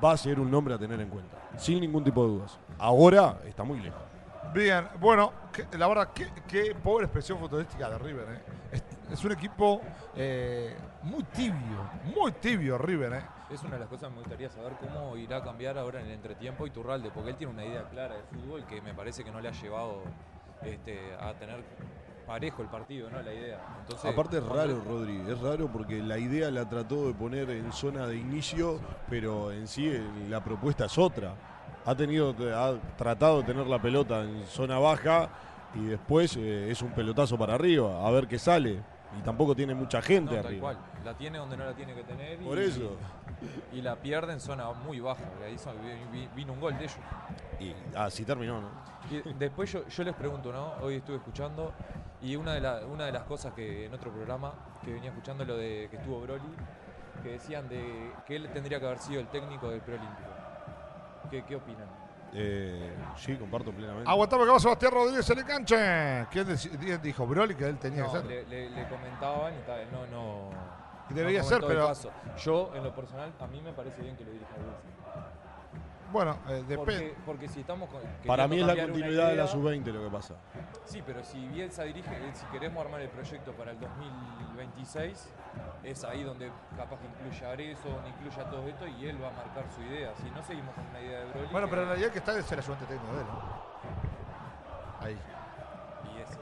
va 0.03 0.11
a 0.11 0.17
ser 0.17 0.39
un 0.39 0.51
nombre 0.51 0.73
a 0.73 0.77
tener 0.77 0.99
en 0.99 1.09
cuenta, 1.09 1.37
sin 1.57 1.79
ningún 1.79 2.03
tipo 2.03 2.23
de 2.23 2.29
dudas. 2.33 2.59
Ahora 2.77 3.39
está 3.45 3.63
muy 3.63 3.79
lejos. 3.79 4.04
Bien, 4.53 4.87
bueno, 4.99 5.31
que- 5.51 5.77
la 5.77 5.87
verdad, 5.87 6.09
qué, 6.13 6.27
qué 6.47 6.73
pobre 6.75 7.05
expresión 7.05 7.39
futbolística 7.39 7.89
de 7.89 7.97
River, 7.97 8.27
¿eh? 8.29 8.39
Es, 8.71 8.83
es 9.11 9.25
un 9.25 9.31
equipo 9.33 9.81
eh, 10.15 10.75
muy 11.03 11.23
tibio, 11.25 11.77
muy 12.15 12.31
tibio 12.33 12.77
River, 12.77 13.13
¿eh? 13.13 13.21
Es 13.49 13.61
una 13.63 13.73
de 13.73 13.79
las 13.79 13.89
cosas 13.89 14.09
que 14.09 14.15
me 14.15 14.21
gustaría 14.21 14.49
saber 14.49 14.73
cómo 14.79 15.15
irá 15.17 15.37
a 15.37 15.43
cambiar 15.43 15.77
ahora 15.77 15.99
en 16.01 16.07
el 16.07 16.13
entretiempo 16.13 16.65
Iturralde, 16.65 17.09
porque 17.13 17.31
él 17.31 17.35
tiene 17.35 17.53
una 17.53 17.65
idea 17.65 17.83
clara 17.89 18.15
de 18.15 18.23
fútbol 18.23 18.65
que 18.65 18.81
me 18.81 18.93
parece 18.93 19.23
que 19.23 19.31
no 19.31 19.39
le 19.41 19.49
ha 19.49 19.51
llevado 19.51 20.03
este, 20.63 21.13
a 21.19 21.33
tener 21.33 21.63
parejo 22.25 22.63
el 22.63 22.69
partido, 22.69 23.09
¿no? 23.11 23.21
La 23.21 23.33
idea. 23.33 23.59
Entonces, 23.81 24.05
Aparte 24.11 24.37
es 24.37 24.43
raro, 24.45 24.81
Rodri, 24.83 25.21
es 25.29 25.39
raro 25.41 25.67
porque 25.67 26.01
la 26.01 26.17
idea 26.17 26.49
la 26.49 26.67
trató 26.67 27.07
de 27.07 27.13
poner 27.13 27.49
en 27.51 27.71
zona 27.71 28.07
de 28.07 28.17
inicio, 28.17 28.79
pero 29.09 29.51
en 29.51 29.67
sí 29.67 29.87
eh, 29.89 30.01
la 30.29 30.43
propuesta 30.43 30.85
es 30.85 30.97
otra. 30.97 31.33
Ha 31.85 31.95
tenido, 31.95 32.35
ha 32.55 32.73
tratado 32.97 33.39
de 33.41 33.43
tener 33.43 33.67
la 33.67 33.81
pelota 33.81 34.21
en 34.21 34.45
zona 34.47 34.79
baja 34.79 35.29
y 35.75 35.85
después 35.85 36.35
eh, 36.37 36.71
es 36.71 36.81
un 36.81 36.91
pelotazo 36.91 37.37
para 37.37 37.53
arriba, 37.55 38.05
a 38.07 38.11
ver 38.11 38.27
qué 38.27 38.39
sale. 38.39 38.81
Y 39.17 39.21
tampoco 39.21 39.55
tiene 39.55 39.73
mucha 39.73 40.01
gente 40.01 40.31
No, 40.35 40.37
tal 40.41 40.47
arriba. 40.47 40.61
cual. 40.61 40.77
La 41.05 41.13
tiene 41.13 41.37
donde 41.37 41.55
no 41.55 41.63
la 41.63 41.73
tiene 41.73 41.93
que 41.93 42.03
tener. 42.03 42.37
Por 42.39 42.57
y, 42.57 42.63
eso. 42.63 42.97
Y 43.71 43.81
la 43.81 43.95
pierde 43.95 44.33
en 44.33 44.41
zona 44.41 44.71
muy 44.73 44.99
baja. 44.99 45.23
que 45.39 45.45
ahí 45.45 45.55
vino 46.35 46.51
un 46.51 46.59
gol 46.59 46.77
de 46.77 46.83
ellos. 46.85 46.97
Y 47.59 47.73
así 47.95 48.25
terminó, 48.25 48.59
¿no? 48.61 48.67
Y 49.09 49.33
después 49.33 49.71
yo, 49.71 49.87
yo 49.87 50.03
les 50.03 50.15
pregunto, 50.15 50.51
¿no? 50.51 50.73
Hoy 50.81 50.95
estuve 50.95 51.17
escuchando 51.17 51.71
y 52.21 52.35
una 52.35 52.53
de, 52.55 52.61
la- 52.61 52.79
una 52.87 53.05
de 53.05 53.11
las 53.13 53.23
cosas 53.23 53.53
que 53.53 53.85
en 53.85 53.93
otro 53.93 54.11
programa 54.11 54.51
que 54.83 54.91
venía 54.91 55.11
escuchando 55.11 55.45
lo 55.45 55.55
de 55.55 55.87
que 55.89 55.97
estuvo 55.97 56.19
Broly, 56.21 56.41
que 57.23 57.29
decían 57.33 57.69
de 57.69 58.11
que 58.25 58.35
él 58.35 58.49
tendría 58.51 58.79
que 58.81 58.85
haber 58.87 58.99
sido 58.99 59.21
el 59.21 59.27
técnico 59.27 59.69
del 59.69 59.79
preolímpico. 59.81 60.29
¿Qué, 61.29 61.43
qué 61.43 61.55
opinan? 61.55 61.87
Eh, 62.33 62.93
sí, 63.15 63.35
comparto 63.37 63.71
plenamente. 63.71 64.09
Aguantame 64.09 64.43
que 64.43 64.51
va 64.51 64.59
Sebastián 64.59 64.91
Rodríguez 64.91 65.29
en 65.29 65.37
el 65.37 65.45
canche. 65.45 66.27
¿Quién, 66.31 67.01
dijo 67.01 67.25
Broly 67.25 67.55
que 67.55 67.65
él 67.65 67.77
tenía 67.77 68.03
No, 68.03 68.11
que 68.11 68.17
ser? 68.17 68.25
le, 68.25 68.43
le- 68.45 68.69
le 68.71 68.87
comentaban 68.89 69.53
y 69.53 69.59
tal, 69.65 69.89
no, 69.91 70.05
no. 70.07 70.49
Y 71.09 71.13
debería 71.13 71.39
no 71.43 71.45
ser, 71.47 71.61
pero-. 71.65 71.93
Yo, 72.37 72.71
en 72.75 72.83
lo 72.83 72.93
personal, 72.93 73.31
a 73.39 73.47
mí 73.47 73.61
me 73.61 73.71
parece 73.71 74.01
bien 74.01 74.17
que 74.17 74.25
lo 74.25 74.31
dirija 74.31 74.51
Wilson. 74.57 74.94
Bueno, 76.11 76.37
eh, 76.47 76.63
depende. 76.67 76.75
Porque, 76.75 77.15
porque 77.25 77.47
si 77.49 77.59
estamos 77.61 77.89
con- 77.89 78.01
Para 78.25 78.47
mí 78.47 78.59
es 78.59 78.65
la 78.67 78.75
continuidad 78.75 79.07
de 79.29 79.35
la 79.35 79.43
idea- 79.43 79.47
sub-20 79.47 79.91
lo 79.91 80.03
que 80.03 80.09
pasa. 80.09 80.35
Sí, 80.85 81.01
pero 81.05 81.23
si 81.23 81.45
Bielsa 81.47 81.83
dirige, 81.83 82.09
eh, 82.15 82.31
si 82.33 82.45
queremos 82.47 82.85
armar 82.85 83.01
el 83.01 83.09
proyecto 83.09 83.51
para 83.53 83.71
el 83.71 83.79
2026, 83.79 85.29
es 85.83 86.03
ahí 86.03 86.23
donde 86.23 86.51
capaz 86.77 86.97
que 86.99 87.07
incluya 87.07 87.51
Arezo, 87.51 87.89
donde 87.89 88.09
incluya 88.09 88.49
todo 88.49 88.67
esto 88.67 88.87
y 88.87 89.05
él 89.07 89.21
va 89.21 89.29
a 89.29 89.31
marcar 89.31 89.65
su 89.75 89.81
idea. 89.81 90.13
Si 90.15 90.29
no 90.31 90.43
seguimos 90.43 90.73
con 90.75 90.85
una 90.87 91.01
idea 91.01 91.19
de 91.19 91.25
Broly. 91.31 91.47
Bueno, 91.51 91.67
pero 91.69 91.81
en 91.83 91.87
realidad 91.89 92.09
que 92.11 92.19
está 92.19 92.37
es 92.37 92.51
el 92.51 92.59
ayudante 92.59 92.85
técnico 92.85 93.13
de 93.13 93.21
él. 93.21 93.27
¿no? 93.27 95.05
Ahí. 95.05 95.17
Y 96.15 96.21
ese. 96.21 96.37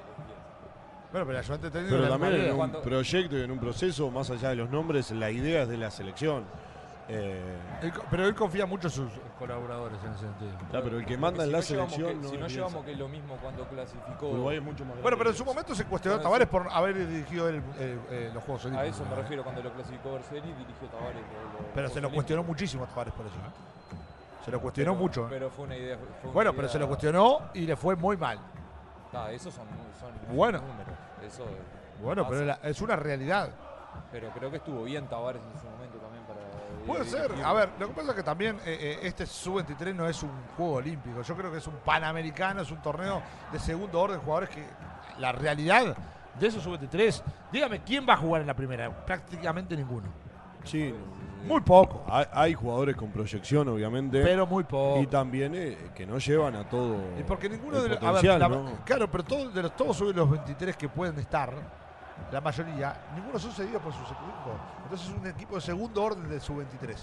Bueno, 1.12 1.26
pero 1.28 1.32
el 1.32 1.38
ayudante 1.38 1.72
técnico 1.72 1.90
Pero 1.96 2.04
de 2.04 2.10
la 2.10 2.18
también 2.18 2.42
en 2.46 2.52
un 2.52 2.58
cuando- 2.58 2.82
proyecto 2.82 3.38
y 3.38 3.42
en 3.44 3.52
un 3.52 3.60
proceso, 3.60 4.12
más 4.12 4.30
allá 4.30 4.50
de 4.50 4.56
los 4.56 4.70
nombres, 4.70 5.12
la 5.12 5.32
idea 5.32 5.64
es 5.64 5.70
de 5.70 5.78
la 5.78 5.90
selección. 5.92 6.46
Eh, 7.10 7.58
Él 7.82 7.92
pero 8.10 8.26
él 8.26 8.34
confía 8.34 8.66
mucho 8.66 8.88
en 8.88 8.94
sus 8.94 9.12
colaboradores 9.38 9.98
en 10.06 10.12
ese 10.14 10.22
sentido. 10.22 10.52
claro, 10.70 10.86
pero 10.86 10.98
el 11.00 11.06
que 11.06 11.18
Porque 11.18 11.18
manda 11.18 11.44
si 11.44 11.48
en 11.48 11.52
la 11.52 11.58
no 11.60 11.64
llevamos 11.64 11.92
selección 11.94 12.08
que- 12.08 12.24
no 12.24 12.30
si 12.30 12.36
es 12.36 12.42
no 12.42 12.48
llevamos 12.48 12.86
que 12.86 12.92
es 12.94 12.98
lo 12.98 13.08
mismo 13.10 13.36
cuando 13.42 13.68
clasificó. 13.68 14.28
Uruguay 14.30 14.58
es 14.58 14.64
mucho 14.64 14.80
más 14.86 14.88
grande. 14.94 15.02
Bueno, 15.02 15.18
pero 15.18 15.30
en 15.32 15.36
su 15.36 15.44
momento 15.46 15.76
se 15.76 15.86
cuestionó 15.86 16.18
a 16.18 16.22
Tavares 16.22 16.48
por 16.48 16.68
haber 16.72 17.08
dirigido 17.08 17.50
él, 17.50 17.62
eh, 17.78 18.00
eh, 18.10 18.32
los 18.34 18.42
Juegos 18.44 18.64
A 18.66 18.68
Olímpicos. 18.70 18.96
eso 19.02 19.10
me 19.10 19.16
refiero 19.22 19.44
cuando 19.44 19.62
lo 19.64 19.74
clasificó 19.74 20.14
Berseri, 20.14 20.42
dirigió 20.54 20.88
Tavares. 20.88 21.16
lo- 21.16 21.22
lo- 21.22 21.68
Pero 21.74 21.82
los 21.84 21.92
se 21.94 22.00
lo 22.02 22.08
Olímpicos. 22.08 22.14
cuestionó 22.14 22.44
muchísimo 22.44 22.84
a 22.86 22.88
Tavares 22.88 23.14
por 23.14 23.26
eso. 23.26 23.36
¿eh? 23.36 23.96
Se 24.46 24.52
lo 24.52 24.62
cuestionó 24.62 24.92
Pero- 24.94 25.02
mucho. 25.04 25.24
¿eh? 25.26 25.30
Pero 25.30 25.50
fue 25.50 25.66
una 25.66 25.76
idea. 25.76 25.98
fue 25.98 26.08
una 26.24 26.34
bueno, 26.34 26.52
idea- 26.52 26.58
pero 26.58 26.70
se 26.70 26.80
lo 26.80 26.88
cuestionó 26.88 27.40
y 27.54 27.62
le 27.66 27.76
fue 27.76 27.96
muy 27.98 28.16
mal. 28.16 28.40
Ah, 29.14 29.30
esos 29.32 29.54
son, 29.54 29.68
son 30.00 30.36
Bueno. 30.36 30.60
números. 30.60 30.94
Eso 31.22 31.46
Bueno, 32.02 32.26
pero 32.30 32.46
la- 32.46 32.60
es 32.64 32.82
una 32.82 32.96
realidad. 32.96 33.50
Pero 34.12 34.30
creo 34.32 34.50
que 34.50 34.58
estuvo 34.58 34.84
bien 34.84 35.06
Tavares 35.08 35.42
en 35.54 35.60
su 35.60 35.66
momento. 35.68 35.83
Puede 36.86 37.06
ser. 37.06 37.32
A 37.44 37.54
ver, 37.54 37.70
lo 37.80 37.88
que 37.88 37.94
pasa 37.94 38.10
es 38.12 38.16
que 38.16 38.24
también 38.24 38.58
eh, 38.66 38.78
eh, 38.80 39.00
este 39.04 39.26
sub-23 39.26 39.96
no 39.96 40.08
es 40.08 40.22
un 40.24 40.32
juego 40.58 40.74
olímpico. 40.76 41.22
Yo 41.22 41.36
creo 41.36 41.52
que 41.52 41.58
es 41.58 41.68
un 41.68 41.76
panamericano, 41.86 42.62
es 42.62 42.72
un 42.72 42.82
torneo 42.82 43.22
de 43.52 43.60
segundo 43.60 44.00
orden. 44.02 44.20
Jugadores 44.20 44.50
que. 44.50 44.64
La 45.20 45.32
realidad 45.32 45.96
de 46.40 46.48
esos 46.48 46.64
sub-23. 46.64 47.22
Dígame, 47.52 47.82
¿quién 47.84 48.06
va 48.08 48.14
a 48.14 48.18
jugar 48.18 48.42
en 48.42 48.48
la 48.48 48.56
primera? 48.56 48.90
Prácticamente 49.06 49.76
ninguno. 49.78 50.08
Sí, 50.64 50.96
Muy 51.46 51.60
poco. 51.62 52.06
hay, 52.10 52.26
hay 52.32 52.54
jugadores 52.54 52.96
con 52.96 53.12
proyección, 53.12 53.68
obviamente. 53.68 54.24
Pero 54.24 54.48
muy 54.48 54.64
poco. 54.64 55.02
y 55.02 55.08
también 55.08 55.54
eh, 55.56 55.78
que 55.94 56.06
no 56.06 56.18
llevan 56.18 56.56
a 56.56 56.68
todo. 56.68 56.96
Y 57.20 57.24
porque 57.24 57.50
ninguno 57.50 57.78
el 57.78 57.84
de 57.84 57.90
los. 57.90 57.98
A 57.98 58.12
ver, 58.14 58.22
potencial, 58.22 58.40
la- 58.40 58.50
¿no? 58.50 58.78
claro, 58.86 59.12
pero 59.12 59.24
todos, 59.24 59.54
de 59.54 59.62
los, 59.62 59.76
todos 59.76 60.00
los 60.16 60.30
23 60.32 60.78
que 60.78 60.88
pueden 60.90 61.20
estar, 61.20 61.54
la 62.32 62.42
mayoría, 62.42 62.96
ninguno 63.16 63.38
son 63.40 63.52
cedidos 63.52 63.82
por 63.82 63.92
sus 63.94 64.06
equipos. 64.06 64.54
Entonces 64.84 65.08
es 65.10 65.16
un 65.16 65.28
equipo 65.28 65.56
de 65.56 65.62
segundo 65.62 66.04
orden 66.04 66.28
del 66.30 66.42
sub-23. 66.42 66.96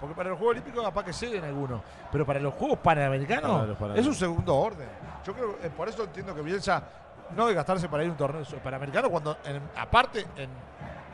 Porque 0.00 0.14
para 0.14 0.30
los 0.30 0.38
Juegos 0.38 0.52
Olímpicos 0.56 0.84
capaz 0.84 1.04
que 1.04 1.12
ceden 1.12 1.44
algunos. 1.44 1.82
Pero 2.10 2.24
para 2.24 2.40
los 2.40 2.54
Juegos 2.54 2.78
Panamericanos 2.78 3.76
Para 3.76 3.88
los 3.94 3.98
es 3.98 4.06
un 4.06 4.14
segundo 4.14 4.56
orden. 4.56 4.88
Yo 5.26 5.34
creo 5.34 5.56
eh, 5.62 5.70
por 5.76 5.88
eso 5.88 6.04
entiendo 6.04 6.34
que 6.34 6.42
Bielsa 6.42 6.82
no 7.36 7.44
debe 7.44 7.54
gastarse 7.56 7.88
para 7.88 8.02
ir 8.04 8.08
a 8.10 8.12
un 8.12 8.18
torneo 8.18 8.42
panamericano 8.62 9.10
cuando, 9.10 9.36
en- 9.44 9.62
aparte, 9.76 10.20
en 10.36 10.50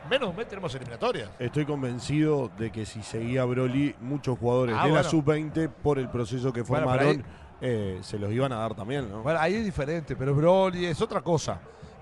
menos 0.09 0.27
de 0.27 0.31
un 0.31 0.35
mes 0.35 0.47
tenemos 0.47 0.73
eliminatorias. 0.75 1.29
Estoy 1.39 1.65
convencido 1.65 2.49
de 2.57 2.71
que 2.71 2.85
si 2.85 3.01
seguía 3.03 3.45
Broly, 3.45 3.95
muchos 4.01 4.37
jugadores 4.37 4.75
Ah, 4.77 4.83
de 4.83 4.87
la 4.89 4.93
bueno. 5.03 5.09
sub-20, 5.09 5.69
por 5.69 5.97
el 5.99 6.09
proceso 6.09 6.51
que 6.51 6.61
Bueno, 6.61 6.87
formaron, 6.87 7.07
ahí- 7.17 7.23
eh, 7.61 7.99
se 8.01 8.17
los 8.19 8.31
iban 8.31 8.51
a 8.51 8.57
dar 8.57 8.73
también, 8.75 9.09
¿no? 9.09 9.21
Bueno, 9.21 9.39
ahí 9.39 9.55
es 9.55 9.65
diferente, 9.65 10.15
pero 10.15 10.33
Broly 10.35 10.85
es 10.87 11.01
otra 11.01 11.21
cosa. 11.21 11.59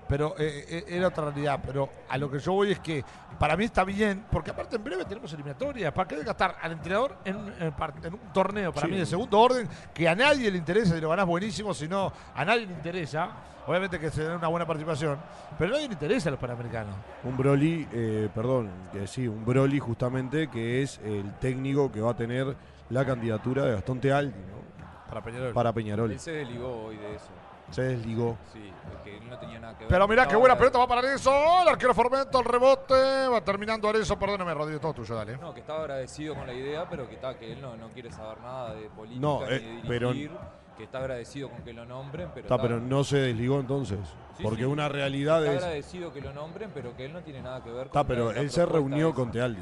Pero 0.08 0.34
eh, 0.38 0.64
eh, 0.68 0.84
era 0.88 1.08
otra 1.08 1.26
realidad. 1.26 1.60
Pero 1.66 1.88
a 2.08 2.16
lo 2.16 2.30
que 2.30 2.38
yo 2.38 2.52
voy 2.54 2.72
es 2.72 2.80
que 2.80 3.04
para 3.38 3.56
mí 3.56 3.64
está 3.64 3.84
bien, 3.84 4.24
porque 4.30 4.50
aparte 4.50 4.76
en 4.76 4.84
breve 4.84 5.04
tenemos 5.04 5.32
eliminatorias. 5.32 5.92
¿Para 5.92 6.08
qué 6.08 6.22
gastar 6.24 6.56
al 6.62 6.72
entrenador 6.72 7.16
en, 7.24 7.36
un- 7.36 7.52
en 7.60 7.74
en 8.04 8.14
un 8.14 8.20
torneo, 8.32 8.72
para 8.72 8.86
Sí. 8.86 8.92
mí 8.92 8.98
de 8.98 9.06
segundo 9.06 9.38
orden, 9.38 9.68
que 9.92 10.08
a 10.08 10.14
nadie 10.14 10.50
le 10.50 10.58
interesa 10.58 10.94
si 10.94 11.00
lo 11.00 11.10
ganás 11.10 11.26
buenísimo, 11.26 11.74
si 11.74 11.86
no, 11.88 12.12
a 12.34 12.44
nadie 12.44 12.66
le 12.66 12.72
interesa? 12.72 13.30
Obviamente 13.66 14.00
que 14.00 14.10
se 14.10 14.22
den 14.24 14.32
una 14.36 14.48
buena 14.48 14.66
participación, 14.66 15.18
pero 15.58 15.72
a 15.72 15.74
nadie 15.74 15.88
le 15.88 15.92
interesa 15.92 16.30
a 16.30 16.32
los 16.32 16.40
panamericanos. 16.40 16.94
Un 17.22 17.36
Broly, 17.36 17.86
eh, 17.92 18.30
perdón, 18.34 18.70
que 18.90 19.06
sí, 19.06 19.28
un 19.28 19.44
Broly 19.44 19.78
justamente 19.78 20.48
que 20.48 20.80
es 20.82 20.98
el 21.04 21.34
técnico 21.34 21.92
que 21.92 22.00
va 22.00 22.12
a 22.12 22.16
tener 22.16 22.56
la 22.88 23.04
candidatura 23.04 23.64
de 23.66 23.72
Gastón 23.74 24.00
Tealdi, 24.00 24.32
¿no? 24.38 25.06
Para 25.10 25.20
Peñarol. 25.22 25.52
Para 25.52 25.72
Peñarol. 25.74 26.10
Él 26.12 26.18
se 26.18 26.30
desligó 26.32 26.84
hoy 26.86 26.96
de 26.96 27.14
eso. 27.16 27.26
Se 27.70 27.82
desligó. 27.82 28.36
Sí, 28.52 28.72
que 29.04 29.16
él 29.18 29.28
no 29.28 29.38
tenía 29.38 29.60
nada 29.60 29.74
que 29.74 29.80
ver. 29.84 29.88
Pero 29.88 30.08
mirá 30.08 30.26
qué 30.26 30.36
buena 30.36 30.56
pelota 30.56 30.78
va 30.78 30.86
para 30.88 31.00
Arezzo. 31.00 31.30
El 31.62 31.68
arquero 31.68 31.92
Formento, 31.94 32.38
el 32.38 32.44
rebote. 32.44 33.28
Va 33.28 33.40
terminando 33.42 33.88
Arezzo. 33.88 34.18
Perdóname, 34.18 34.54
Rodrigo, 34.54 34.80
todo 34.80 34.94
tuyo, 34.94 35.14
dale. 35.14 35.36
No, 35.36 35.52
que 35.52 35.60
estaba 35.60 35.80
agradecido 35.80 36.34
con 36.34 36.46
la 36.46 36.54
idea, 36.54 36.88
pero 36.88 37.08
que, 37.08 37.14
está, 37.16 37.36
que 37.38 37.52
él 37.52 37.60
no, 37.60 37.76
no 37.76 37.88
quiere 37.90 38.10
saber 38.10 38.40
nada 38.40 38.74
de 38.74 38.88
política 38.90 39.20
No, 39.20 39.40
ni 39.46 39.52
eh, 39.54 39.58
de 39.82 39.88
pero- 39.88 40.12
dirigir. 40.12 40.30
Que 40.78 40.84
está 40.84 40.98
agradecido 40.98 41.50
con 41.50 41.62
que 41.64 41.72
lo 41.72 41.84
nombren, 41.84 42.28
pero. 42.32 42.42
Está, 42.46 42.54
está- 42.54 42.62
pero 42.68 42.80
no 42.80 43.02
se 43.02 43.16
desligó 43.18 43.58
entonces. 43.58 43.98
Sí, 44.36 44.44
porque 44.44 44.58
sí. 44.60 44.64
una 44.64 44.88
realidad 44.88 45.40
Está 45.44 45.56
es. 45.56 45.62
agradecido 45.64 46.12
que 46.12 46.20
lo 46.20 46.32
nombren, 46.32 46.70
pero 46.72 46.96
que 46.96 47.04
él 47.06 47.12
no 47.12 47.20
tiene 47.22 47.42
nada 47.42 47.64
que 47.64 47.70
ver 47.72 47.86
Está, 47.88 47.98
con 48.00 48.06
pero 48.06 48.26
la- 48.28 48.34
la 48.34 48.40
él 48.42 48.50
se 48.50 48.64
reunió 48.64 49.08
esa. 49.08 49.16
con 49.16 49.32
Tealdi. 49.32 49.60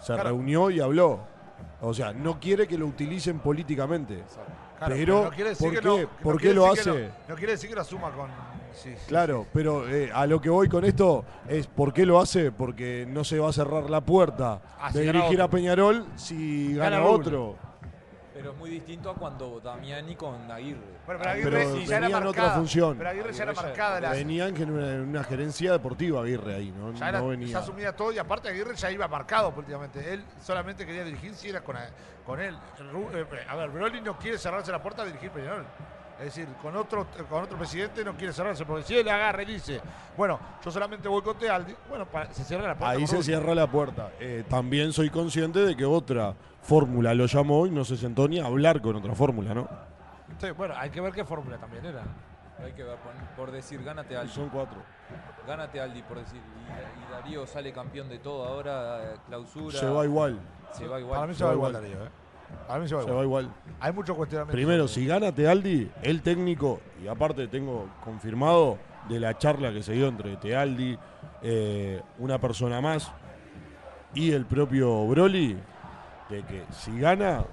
Se 0.00 0.12
Claro. 0.12 0.30
reunió 0.30 0.70
y 0.70 0.80
habló. 0.80 1.20
O 1.80 1.94
sea, 1.94 2.12
no 2.12 2.40
quiere 2.40 2.66
que 2.66 2.76
lo 2.76 2.86
utilicen 2.86 3.38
políticamente. 3.38 4.18
Exacto. 4.18 4.52
Claro, 4.78 4.94
Pero, 4.96 5.24
no 5.24 5.30
quiere 5.30 5.50
decir 5.50 5.66
¿por 5.66 5.74
que 5.74 5.80
qué? 5.80 5.86
no- 5.88 6.08
¿Por 6.22 6.32
no 6.34 6.38
qué 6.38 6.42
quiere 6.42 6.54
lo 6.56 6.66
hace? 6.66 7.10
No, 7.28 7.34
quiere 7.36 7.52
decir 7.52 7.68
que 7.70 7.74
lo 7.76 7.80
asuma 7.82 8.10
con. 8.10 8.28
sí, 8.74 8.90
sí, 8.90 9.04
Claro, 9.06 9.46
pero 9.52 9.88
eh, 9.88 10.10
a 10.12 10.26
lo 10.26 10.40
que 10.40 10.50
voy 10.50 10.68
con 10.68 10.84
esto 10.84 11.24
es 11.48 11.66
¿por 11.68 11.92
qué 11.92 12.04
lo 12.04 12.20
hace? 12.20 12.50
Porque 12.50 13.06
no 13.08 13.22
se 13.24 13.38
va 13.38 13.50
a 13.50 13.52
cerrar 13.52 13.88
la 13.88 14.00
puerta 14.00 14.60
Ah, 14.80 14.90
de 14.92 15.02
dirigir 15.02 15.40
a 15.40 15.48
Peñarol 15.48 16.06
si 16.16 16.74
Gana 16.74 17.02
otro. 17.04 17.56
Pero 18.34 18.50
es 18.50 18.56
muy 18.56 18.68
distinto 18.68 19.10
a 19.10 19.14
cuando 19.14 19.60
Damiani 19.60 20.16
con 20.16 20.50
Aguirre. 20.50 20.80
Bueno, 21.06 21.20
pero 21.22 21.34
Pero 21.44 21.56
Aguirre 21.56 21.64
sí, 21.80 21.86
ya 21.86 21.96
era 21.98 22.06
venía 22.06 22.18
en 22.18 22.26
otra 22.26 22.42
marcada. 22.42 22.54
función. 22.58 22.98
Pero 22.98 23.10
Aguirre 23.10 23.32
ya 23.32 23.42
era 23.44 23.52
marcada 23.52 24.00
la. 24.00 24.10
Venían 24.10 24.54
que 24.54 24.62
en 24.64 24.70
una, 24.72 24.92
en 24.92 25.00
una 25.08 25.22
gerencia 25.24 25.70
deportiva 25.72 26.20
Aguirre 26.22 26.54
ahí, 26.56 26.72
¿no? 26.76 26.92
Ya, 26.94 27.08
era, 27.10 27.18
no 27.20 27.26
ya 27.26 27.30
venía. 27.30 27.58
asumía 27.58 27.94
todo 27.94 28.10
y 28.12 28.18
aparte 28.18 28.48
Aguirre 28.48 28.74
ya 28.74 28.90
iba 28.90 29.06
marcado 29.06 29.54
políticamente. 29.54 30.12
Él 30.12 30.24
solamente 30.42 30.84
quería 30.84 31.04
dirigir 31.04 31.32
si 31.34 31.48
era 31.48 31.60
con, 31.60 31.76
con 32.26 32.40
él. 32.40 32.56
Eh, 33.14 33.26
A 33.48 33.54
ver, 33.56 33.70
Broly 33.70 34.00
no 34.00 34.18
quiere 34.18 34.36
cerrarse 34.36 34.72
la 34.72 34.82
puerta 34.82 35.02
a 35.02 35.04
dirigir 35.06 35.30
Peñarol. 35.30 35.64
Es 36.18 36.26
decir, 36.26 36.46
con 36.62 36.76
otro, 36.76 37.06
con 37.28 37.42
otro 37.42 37.58
presidente 37.58 38.04
no 38.04 38.16
quiere 38.16 38.32
cerrarse, 38.32 38.64
porque 38.64 38.84
si 38.84 38.96
él 38.96 39.08
agarra 39.08 39.42
y 39.42 39.46
dice, 39.46 39.80
bueno, 40.16 40.38
yo 40.64 40.70
solamente 40.70 41.08
voy 41.08 41.22
con 41.22 41.36
Tealdi, 41.36 41.74
bueno, 41.88 42.06
se 42.30 42.44
cierra 42.44 42.68
la 42.68 42.76
puerta. 42.76 42.96
Ahí 42.96 43.06
se 43.06 43.22
cierra 43.22 43.54
la 43.54 43.66
puerta. 43.66 44.12
Eh, 44.20 44.44
también 44.48 44.92
soy 44.92 45.10
consciente 45.10 45.58
de 45.60 45.76
que 45.76 45.84
otra 45.84 46.34
fórmula 46.62 47.14
lo 47.14 47.26
llamó 47.26 47.66
y 47.66 47.70
no 47.70 47.84
se 47.84 47.96
sentó 47.96 48.28
ni 48.28 48.38
a 48.38 48.46
hablar 48.46 48.80
con 48.80 48.94
otra 48.96 49.14
fórmula, 49.14 49.54
¿no? 49.54 49.68
Sí, 50.38 50.50
bueno, 50.52 50.74
hay 50.76 50.90
que 50.90 51.00
ver 51.00 51.12
qué 51.12 51.24
fórmula 51.24 51.58
también 51.58 51.84
era. 51.84 52.04
Hay 52.64 52.72
que 52.72 52.84
ver, 52.84 52.96
por, 53.36 53.50
decir, 53.50 53.82
gánate 53.82 54.16
Aldi. 54.16 54.32
Son 54.32 54.48
cuatro. 54.48 54.80
Gánate 55.46 55.80
Aldi, 55.80 56.02
por 56.02 56.18
decir. 56.18 56.40
Y, 56.40 57.02
y 57.02 57.12
Darío 57.12 57.46
sale 57.46 57.72
campeón 57.72 58.08
de 58.08 58.18
todo 58.20 58.44
ahora, 58.46 59.02
eh, 59.02 59.16
clausura. 59.26 59.78
Se 59.78 59.86
va 59.86 60.04
igual. 60.04 60.38
Se 60.72 60.86
va 60.86 61.00
igual. 61.00 61.16
Para 61.16 61.26
mí 61.26 61.34
se, 61.34 61.38
Se 61.38 61.44
va 61.44 61.50
va 61.50 61.54
igual, 61.56 61.72
igual. 61.72 61.82
Darío. 61.82 62.06
¿eh? 62.06 62.23
Para 62.66 62.80
mí 62.80 62.88
se 62.88 62.94
va 62.94 63.02
Se 63.02 63.08
igual. 63.08 63.18
va 63.18 63.24
igual. 63.24 63.54
Hay 63.80 63.92
mucho 63.92 64.14
cuestionamiento. 64.14 64.54
Primero, 64.54 64.88
si 64.88 65.06
gana 65.06 65.32
Tealdi, 65.32 65.90
el 66.02 66.22
técnico, 66.22 66.80
y 67.02 67.08
aparte 67.08 67.46
tengo 67.48 67.88
confirmado 68.04 68.78
de 69.08 69.20
la 69.20 69.36
charla 69.36 69.72
que 69.72 69.82
se 69.82 69.92
dio 69.92 70.08
entre 70.08 70.36
Tealdi, 70.36 70.98
eh, 71.42 72.00
una 72.18 72.38
persona 72.38 72.80
más, 72.80 73.12
y 74.14 74.32
el 74.32 74.46
propio 74.46 75.06
Broly, 75.06 75.58
de 76.30 76.42
que 76.42 76.62
si 76.70 76.98
gana, 76.98 77.44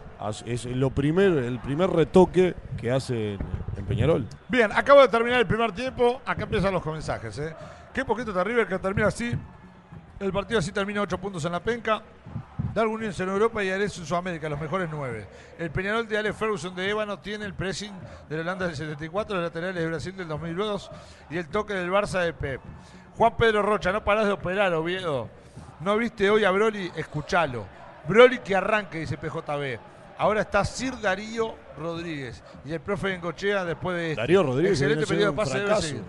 es 0.45 0.65
lo 0.65 0.91
primero, 0.91 1.39
el 1.39 1.59
primer 1.59 1.89
retoque 1.89 2.55
que 2.77 2.91
hace 2.91 3.33
en, 3.33 3.85
Peñarol. 3.85 4.25
Bien, 4.47 4.71
acabo 4.71 5.01
de 5.01 5.09
terminar 5.09 5.39
el 5.39 5.47
primer 5.47 5.71
tiempo. 5.73 6.21
Acá 6.25 6.43
empiezan 6.43 6.73
los 6.73 6.85
mensajes. 6.85 7.37
¿eh? 7.39 7.53
Qué 7.93 8.05
poquito 8.05 8.31
de 8.31 8.43
River 8.43 8.67
que 8.67 8.79
termina 8.79 9.07
así. 9.07 9.33
El 10.19 10.31
partido 10.31 10.59
así 10.59 10.71
termina 10.71 11.01
8 11.01 11.17
puntos 11.17 11.43
en 11.45 11.51
la 11.51 11.59
penca. 11.59 12.01
Darwin 12.74 12.99
Núñez 12.99 13.19
en 13.19 13.30
Europa 13.30 13.63
y 13.63 13.69
Ares 13.69 13.97
en 13.97 14.05
Sudamérica, 14.05 14.47
los 14.47 14.59
mejores 14.59 14.88
nueve. 14.89 15.28
El 15.59 15.72
Peñarol 15.72 16.07
de 16.07 16.17
Alex 16.17 16.38
Ferguson 16.38 16.74
de 16.74 16.89
Ébano 16.89 17.19
tiene 17.19 17.45
el 17.45 17.53
pressing 17.53 17.93
de 18.30 18.36
la 18.38 18.41
Holanda 18.43 18.67
del 18.67 18.76
74, 18.76 19.36
los 19.36 19.43
laterales 19.43 19.76
de 19.76 19.88
Brasil 19.88 20.15
del 20.15 20.28
2002 20.28 20.91
y 21.30 21.38
el 21.38 21.47
toque 21.49 21.74
del 21.74 21.91
Barça 21.91 22.22
de 22.22 22.34
Pep. 22.34 22.61
Juan 23.17 23.36
Pedro 23.36 23.61
Rocha, 23.61 23.91
no 23.91 24.03
parás 24.03 24.26
de 24.26 24.32
operar, 24.32 24.74
Oviedo. 24.74 25.30
¿No 25.82 25.97
viste 25.97 26.30
hoy 26.30 26.45
a 26.45 26.51
Broly? 26.51 26.91
Escuchalo. 26.95 27.65
Broly 28.07 28.39
que 28.39 28.55
arranque, 28.55 28.99
dice 28.99 29.17
PJB. 29.17 29.80
Ahora 30.17 30.41
está 30.41 30.63
Sir 30.63 30.99
Darío 31.01 31.55
Rodríguez 31.78 32.43
y 32.63 32.72
el 32.72 32.80
profe 32.80 33.07
Bengochea 33.07 33.65
después 33.65 33.97
de 33.97 34.09
este. 34.11 34.22
Darío 34.22 34.43
Rodríguez 34.43 34.80
Excelente 34.80 35.07
periodo 35.07 35.32
de 35.32 35.38
pase 35.38 35.59
debe 35.59 35.76
seguir. 35.82 36.03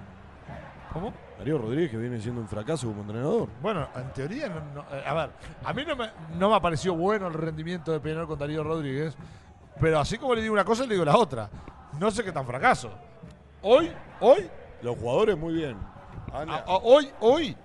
¿Cómo? 0.93 1.13
Darío 1.43 1.59
Rodríguez 1.59 1.91
que 1.91 1.97
viene 1.97 2.21
siendo 2.21 2.41
un 2.41 2.49
fracaso 2.49 2.87
como 2.89 3.03
entrenador. 3.03 3.49
Bueno, 3.61 3.89
en 3.97 4.13
teoría, 4.13 4.49
no- 4.49 4.61
no- 4.83 4.97
eh, 4.97 5.03
a 5.07 5.13
ver, 5.15 5.31
a 5.65 5.73
mí 5.73 5.85
no 5.85 5.97
me, 5.97 6.11
no 6.39 6.51
me 6.51 6.57
ha 6.57 6.61
parecido 6.61 6.95
bueno 6.95 7.27
el 7.29 7.35
rendimiento 7.35 7.93
de 7.93 8.01
Peñarol 8.01 8.27
con 8.29 8.39
Darío 8.39 8.63
Rodríguez, 8.63 9.17
pero 9.81 9.99
así 9.99 10.19
como 10.19 10.35
le 10.35 10.43
digo 10.43 10.55
una 10.55 10.65
cosa, 10.65 10.85
le 10.85 10.95
digo 10.95 11.05
la 11.05 11.17
otra. 11.17 11.49
No 11.99 12.11
sé 12.11 12.23
qué 12.25 12.33
tan 12.33 12.47
fracaso. 12.47 12.91
Hoy, 13.63 13.91
hoy, 14.21 14.49
Los 14.83 14.97
jugadores 14.99 15.37
muy 15.39 15.55
bien. 15.55 15.77
Han- 16.33 16.51
a- 16.51 16.57
a- 16.59 16.65
hoy, 16.79 17.09
hoy, 17.21 17.57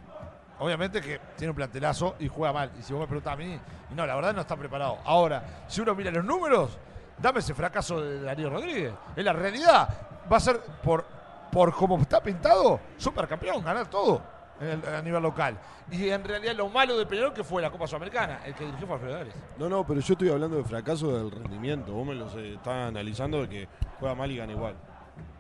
obviamente 0.60 1.02
que 1.02 1.20
tiene 1.36 1.50
un 1.52 1.56
plantelazo 1.56 2.16
y 2.20 2.28
juega 2.28 2.54
mal. 2.54 2.72
Y 2.80 2.84
si 2.84 2.94
vos 2.94 3.02
me 3.02 3.08
preguntás 3.08 3.34
a 3.34 3.38
mí, 3.38 3.60
no, 3.96 4.06
la 4.06 4.16
verdad 4.16 4.34
no 4.36 4.42
está 4.42 4.56
preparado. 4.56 4.98
Ahora, 5.06 5.44
si 5.68 5.82
uno 5.82 5.96
mira 5.96 6.12
los 6.12 6.24
números, 6.26 6.78
dame 7.18 7.40
ese 7.40 7.54
fracaso 7.56 8.02
de 8.02 8.22
Darío 8.22 8.50
Rodríguez. 8.50 8.94
En 9.16 9.26
la 9.26 9.34
realidad, 9.34 9.90
va 10.32 10.38
a 10.38 10.40
ser 10.40 10.60
por, 10.84 11.06
por 11.52 11.74
como 11.74 11.98
está 12.00 12.22
pintado, 12.22 12.80
supercampeón, 12.98 13.64
ganar 13.64 13.88
todo 13.90 14.22
en 14.60 14.68
el- 14.70 14.96
a 14.96 15.02
nivel 15.02 15.22
local. 15.24 15.58
Y 15.92 16.10
en 16.10 16.24
realidad 16.24 16.54
lo 16.56 16.68
malo 16.70 16.98
de 16.98 17.06
Peñarol 17.06 17.34
que 17.34 17.44
fue 17.44 17.62
la 17.62 17.70
Copa 17.70 17.88
Sudamericana, 17.88 18.42
el 18.46 18.54
que 18.54 18.66
dirigió 18.66 18.88
fue 18.88 18.96
Alfredo. 18.96 19.20
No, 19.58 19.70
no, 19.70 19.86
pero 19.86 20.00
yo 20.02 20.14
estoy 20.14 20.30
hablando 20.30 20.58
de 20.58 20.64
fracaso 20.64 21.18
del 21.18 21.32
rendimiento. 21.32 21.94
Vos 21.94 22.06
me 22.08 22.16
lo 22.16 22.30
sé, 22.30 22.56
estás 22.56 22.88
analizando 22.90 23.42
de 23.42 23.50
que 23.50 23.68
juega 24.00 24.14
mal 24.16 24.30
y 24.32 24.38
gana 24.38 24.52
igual. 24.52 24.76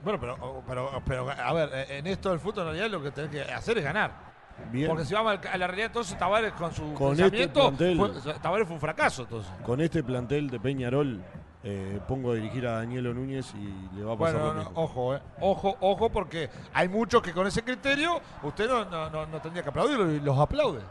Bueno, 0.03 0.19
pero, 0.19 0.63
pero, 0.67 1.01
pero, 1.05 1.29
a 1.29 1.53
ver, 1.53 1.69
eh, 1.73 1.97
en 1.97 2.07
esto 2.07 2.29
del 2.29 2.39
fútbol 2.39 2.67
en 2.67 2.73
realidad 2.73 2.89
lo 2.89 3.03
que 3.03 3.11
tenés 3.11 3.29
que 3.31 3.41
hacer 3.41 3.77
es 3.79 3.83
ganar. 3.83 4.27
Bien. 4.71 4.87
Porque 4.87 5.05
si 5.05 5.13
vamos 5.13 5.37
a 5.51 5.57
la 5.57 5.67
realidad, 5.67 5.87
entonces 5.87 6.17
Tavares 6.17 6.53
con 6.53 6.73
su 6.73 6.93
Con 6.93 7.19
este 7.19 7.47
plantel. 7.49 7.97
fue- 7.97 8.33
Tavares 8.41 8.65
fue 8.67 8.75
un 8.75 8.79
fracaso 8.81 9.23
entonces. 9.23 9.51
Con 9.63 9.81
este 9.81 10.03
plantel 10.03 10.49
de 10.49 10.59
Peñarol, 10.59 11.21
eh, 11.63 11.99
pongo 12.07 12.31
a 12.31 12.35
dirigir 12.35 12.65
a 12.67 12.73
Danielo 12.73 13.13
Núñez 13.13 13.53
y 13.55 13.95
le 13.97 14.03
va 14.03 14.13
a 14.13 14.17
pasar 14.17 14.35
Bueno, 14.39 14.47
lo 14.47 14.53
no, 14.53 14.59
mismo. 14.69 14.81
ojo, 14.83 15.15
eh. 15.15 15.21
Ojo, 15.41 15.77
ojo, 15.81 16.09
porque 16.09 16.49
hay 16.73 16.87
muchos 16.87 17.21
que 17.21 17.33
con 17.33 17.47
ese 17.47 17.63
criterio 17.63 18.21
usted 18.43 18.67
no, 18.69 18.85
no, 18.85 19.09
no, 19.09 19.25
no 19.25 19.41
tendría 19.41 19.63
que 19.63 19.69
aplaudirlo 19.69 20.11
y 20.11 20.19
los 20.19 20.37
aplaude. 20.37 20.81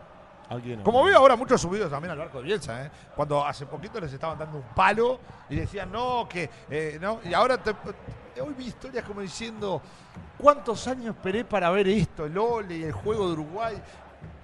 Alguien 0.49 0.83
Como 0.83 1.03
veo 1.03 1.19
ahora 1.19 1.35
muchos 1.35 1.61
subidos 1.61 1.91
también 1.91 2.13
al 2.13 2.19
barco 2.19 2.39
de 2.39 2.45
Bielsa, 2.45 2.85
¿eh? 2.87 2.91
cuando 3.17 3.45
hace 3.45 3.67
poquito 3.67 4.01
les 4.01 4.13
estaban 4.13 4.39
dando 4.39 4.59
un 4.59 4.65
palo 4.75 5.19
y 5.51 5.57
decían 5.57 5.91
no, 5.91 6.29
que 6.29 6.49
eh, 6.71 6.99
no, 7.01 7.19
y 7.25 7.35
ahora 7.35 7.59
te- 7.59 7.75
hoy 8.41 8.55
vi 8.57 8.67
historias 8.67 9.05
como 9.05 9.23
diciendo 9.23 9.83
cuántos 10.39 10.87
años 10.87 11.17
esperé 11.17 11.45
para 11.45 11.69
ver 11.71 11.89
esto, 11.89 12.27
el 12.27 12.39
Ole 12.39 12.77
y 12.77 12.83
el 12.85 12.93
juego 12.93 13.27
de 13.27 13.33
Uruguay. 13.33 13.77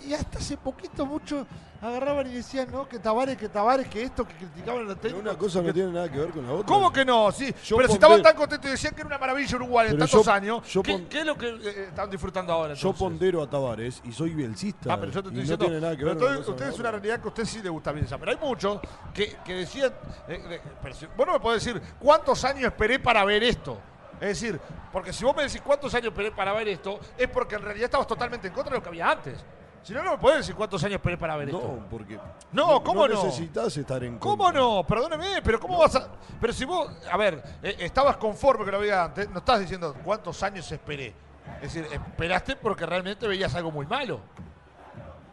Y 0.00 0.12
hasta 0.14 0.38
hace 0.38 0.56
poquito 0.56 1.06
muchos 1.06 1.46
agarraban 1.82 2.26
y 2.28 2.34
decían, 2.34 2.68
no, 2.70 2.88
que 2.88 2.98
Tavares, 3.00 3.36
que 3.36 3.48
Tavares, 3.48 3.88
que 3.88 4.02
esto, 4.04 4.24
que 4.26 4.34
criticaban 4.34 4.82
a 4.82 4.84
los 4.84 5.00
técnicos. 5.00 5.20
una 5.28 5.36
cosa 5.36 5.60
que- 5.60 5.66
no 5.66 5.74
tiene 5.74 5.90
nada 5.92 6.10
que 6.10 6.18
ver 6.18 6.30
con 6.30 6.46
la 6.46 6.52
otra. 6.52 6.66
¿Cómo 6.66 6.92
que 6.92 7.04
no? 7.04 7.32
Sí, 7.32 7.52
Yo 7.64 7.76
pero 7.76 7.88
si 7.88 7.94
estaban 7.94 8.22
tan 8.22 8.36
contentos 8.36 8.68
y 8.68 8.70
decían 8.72 8.94
que 8.94 9.00
era 9.00 9.08
una 9.08 9.18
maravilla 9.18 9.56
Uruguay 9.56 9.88
en 9.90 9.98
tantos 9.98 10.24
yo- 10.24 10.32
años, 10.32 10.66
yo 10.72 10.82
¿qué, 10.82 10.92
pon- 10.92 11.06
qué 11.06 11.20
es 11.20 11.26
lo 11.26 11.36
que 11.36 11.48
eh, 11.48 11.84
están 11.88 12.08
disfrutando 12.08 12.52
ahora? 12.52 12.74
Yo 12.74 12.88
entonces? 12.90 12.98
pondero 13.00 13.42
a 13.42 13.50
Tavares 13.50 14.00
y 14.04 14.12
soy 14.12 14.30
bielcista. 14.34 14.94
Ah, 14.94 15.00
pero 15.00 15.10
yo 15.12 15.22
te 15.22 15.28
estoy 15.28 15.32
no 15.34 15.40
diciendo. 15.40 15.64
tiene 15.66 15.80
nada 15.80 15.96
que 15.96 16.04
ver 16.04 16.16
con 16.18 16.36
usted 16.54 16.68
es 16.68 16.78
una 16.78 16.90
realidad 16.92 17.18
que 17.20 17.24
a 17.24 17.28
usted 17.28 17.44
sí 17.44 17.60
le 17.62 17.68
gusta 17.68 17.90
Bielsa. 17.92 18.16
Pero 18.18 18.30
hay 18.30 18.38
muchos 18.38 18.80
que, 19.12 19.36
que 19.44 19.54
decían. 19.54 19.92
eh, 20.28 20.40
eh, 20.50 20.60
pero 20.82 20.94
si- 20.94 21.06
vos 21.16 21.26
no 21.26 21.32
me 21.32 21.40
podés 21.40 21.64
decir 21.64 21.82
cuántos 21.98 22.44
años 22.44 22.64
esperé 22.64 22.98
para 23.00 23.24
ver 23.24 23.42
esto. 23.42 23.76
Es 24.20 24.40
decir, 24.40 24.60
porque 24.92 25.12
si 25.12 25.24
vos 25.24 25.34
me 25.34 25.42
decís 25.42 25.60
cuántos 25.60 25.92
años 25.94 26.08
esperé 26.12 26.30
para 26.30 26.52
ver 26.52 26.68
esto, 26.68 27.00
es 27.18 27.26
porque 27.28 27.56
en 27.56 27.62
realidad 27.62 27.86
estabas 27.86 28.06
totalmente 28.06 28.46
en 28.46 28.54
contra 28.54 28.70
de 28.70 28.78
lo 28.78 28.82
que 28.84 28.88
había 28.88 29.10
antes. 29.10 29.44
Si 29.82 29.92
no, 29.92 30.02
no 30.04 30.12
me 30.12 30.18
podés 30.18 30.38
decir 30.38 30.54
cuántos 30.54 30.82
años 30.84 30.96
esperé 30.96 31.16
para 31.18 31.36
ver 31.36 31.48
esto. 31.48 31.60
No, 31.60 31.88
porque. 31.90 32.18
No, 32.52 32.82
¿cómo 32.84 33.06
no? 33.08 33.14
necesitas 33.14 33.76
estar 33.76 34.02
en 34.04 34.18
¿Cómo 34.18 34.44
contra. 34.44 34.60
no? 34.60 34.84
Perdóneme, 34.86 35.42
pero 35.42 35.58
¿cómo 35.58 35.78
vas 35.78 35.96
a.? 35.96 36.08
Pero 36.40 36.52
si 36.52 36.64
vos, 36.64 36.88
a 37.10 37.16
ver, 37.16 37.42
eh, 37.62 37.76
estabas 37.80 38.16
conforme 38.16 38.64
que 38.64 38.70
lo 38.72 38.78
veía 38.78 39.04
antes, 39.04 39.28
no 39.30 39.38
estás 39.38 39.60
diciendo 39.60 39.94
cuántos 40.04 40.40
años 40.42 40.70
esperé. 40.70 41.12
Es 41.60 41.74
decir, 41.74 41.86
esperaste 41.92 42.54
porque 42.56 42.86
realmente 42.86 43.26
veías 43.26 43.54
algo 43.56 43.70
muy 43.72 43.86
malo. 43.86 44.20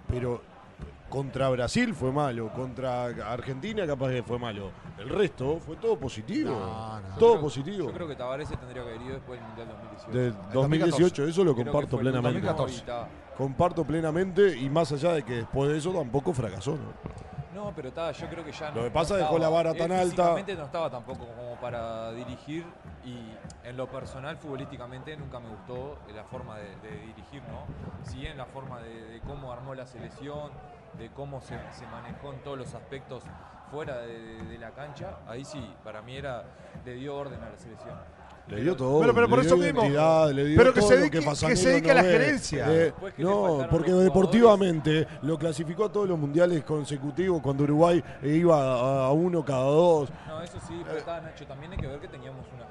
Pero 0.08 0.41
contra 1.10 1.50
Brasil 1.50 1.93
fue 1.93 2.12
malo, 2.12 2.50
contra 2.54 3.06
Argentina 3.32 3.86
capaz 3.86 4.10
que 4.10 4.24
fue 4.24 4.39
malo. 4.39 4.72
El 4.97 5.10
resto 5.10 5.60
fue 5.60 5.76
todo 5.78 5.97
positivo. 5.97 6.52
No, 6.52 7.00
no. 7.00 7.16
Todo 7.18 7.30
Yo 7.30 7.32
creo- 7.34 7.41
positivo. 7.41 7.88
Yo 7.88 7.93
creo 7.93 8.08
que 8.08 8.16
Tavares 8.16 8.50
se 8.50 8.58
tendría 8.58 8.84
que 8.84 8.89
haber 8.89 9.02
ido 9.04 9.14
después 9.14 9.39
del 9.39 9.47
Mundial 9.47 9.68
2018. 9.70 10.12
De 10.12 10.32
2014. 10.54 10.60
2018, 10.60 11.24
eso 11.26 11.43
lo 11.43 11.56
comparto 11.56 11.97
plenamente. 11.97 12.39
último 12.39 12.54
2014. 12.58 13.29
Comparto 13.40 13.86
plenamente 13.86 14.56
y 14.58 14.70
más 14.70 14.92
allá 14.92 15.14
de 15.14 15.24
que 15.24 15.34
después 15.38 15.72
de 15.72 15.78
eso 15.78 15.94
tampoco 15.94 16.34
fracasó, 16.34 16.72
¿no? 16.78 16.92
No, 17.56 17.74
pero 17.76 17.92
ta, 17.92 18.12
yo 18.12 18.28
creo 18.30 18.44
que 18.44 18.52
ya 18.52 18.70
no. 18.70 18.76
Lo 18.76 18.84
que 18.84 18.92
pasa 18.92 19.14
no 19.16 19.22
dejó 19.22 19.40
la 19.40 19.48
vara 19.50 19.72
él 19.72 19.78
tan 19.78 19.92
alta. 19.94 20.36
no 20.56 20.66
estaba 20.66 20.90
tampoco 20.90 21.26
como 21.26 21.56
para 21.60 22.12
dirigir 22.12 22.66
y 23.06 23.18
en 23.68 23.78
lo 23.78 23.88
personal, 23.90 24.38
futbolísticamente, 24.38 25.16
nunca 25.18 25.40
me 25.40 25.50
gustó 25.50 26.00
la 26.14 26.26
forma 26.26 26.58
de, 26.58 26.76
de 26.78 26.98
dirigir, 27.08 27.42
¿no? 27.44 27.64
Si 28.04 28.18
bien 28.20 28.38
la 28.38 28.46
forma 28.46 28.82
de, 28.82 29.04
de 29.10 29.20
cómo 29.22 29.52
armó 29.54 29.74
la 29.74 29.88
selección, 29.88 30.52
de 30.98 31.10
cómo 31.12 31.40
se, 31.42 31.56
se 31.72 31.88
manejó 31.88 32.34
en 32.34 32.44
todos 32.44 32.58
los 32.58 32.74
aspectos 32.74 33.24
fuera 33.72 33.98
de, 34.00 34.20
de- 34.20 34.44
de 34.44 34.58
la 34.58 34.72
cancha, 34.72 35.18
ahí 35.28 35.46
sí, 35.46 35.74
para 35.84 36.02
mí 36.02 36.16
era, 36.18 36.44
le 36.86 36.94
dio 36.96 37.16
orden 37.16 37.42
a 37.42 37.50
la 37.50 37.58
selección. 37.58 37.96
Le 38.50 38.62
dio 38.64 38.76
todo. 38.76 39.00
Pero- 39.02 39.14
pero 39.14 39.28
le 39.28 39.30
por 39.30 39.39
dio 39.41 39.47
eso 39.47 39.58
mismo. 39.58 39.84
le 39.84 40.45
dio 40.45 40.58
Pero 40.58 40.74
que 40.74 40.80
todo 40.80 40.89
se 40.89 40.95
lo 40.95 41.02
dedique- 41.02 41.20
que 41.20 41.22
Fasanelo 41.26 41.60
se 41.60 41.70
dedique 41.70 41.91
a 41.91 41.93
la 41.93 42.02
ve. 42.04 42.12
gerencia. 42.12 42.66
Eh, 42.70 42.93
que 43.16 43.24
le 43.24 43.30
no, 43.30 43.68
porque 43.70 43.91
deportivamente 43.93 45.08
lo 45.22 45.38
clasificó 45.38 45.86
a 45.86 45.91
todos 45.91 46.08
los 46.10 46.18
mundiales 46.18 46.64
consecutivos 46.64 47.41
cuando 47.41 47.64
Uruguay 47.64 48.04
iba 48.24 48.58
a, 48.58 49.06
a 49.08 49.12
uno 49.12 49.43
cada 49.45 49.64
dos. 49.64 50.10
No, 50.28 50.41
eso 50.41 50.58
sí, 50.68 50.74
Eh. 50.74 50.84
pero 50.86 50.97
está 50.97 51.22
Nacho, 51.22 51.45
también 51.45 51.72
hay 51.74 51.78
que 51.78 51.88
ver 51.88 52.00
que 52.00 52.08
teníamos 52.08 52.45
una 52.56 52.66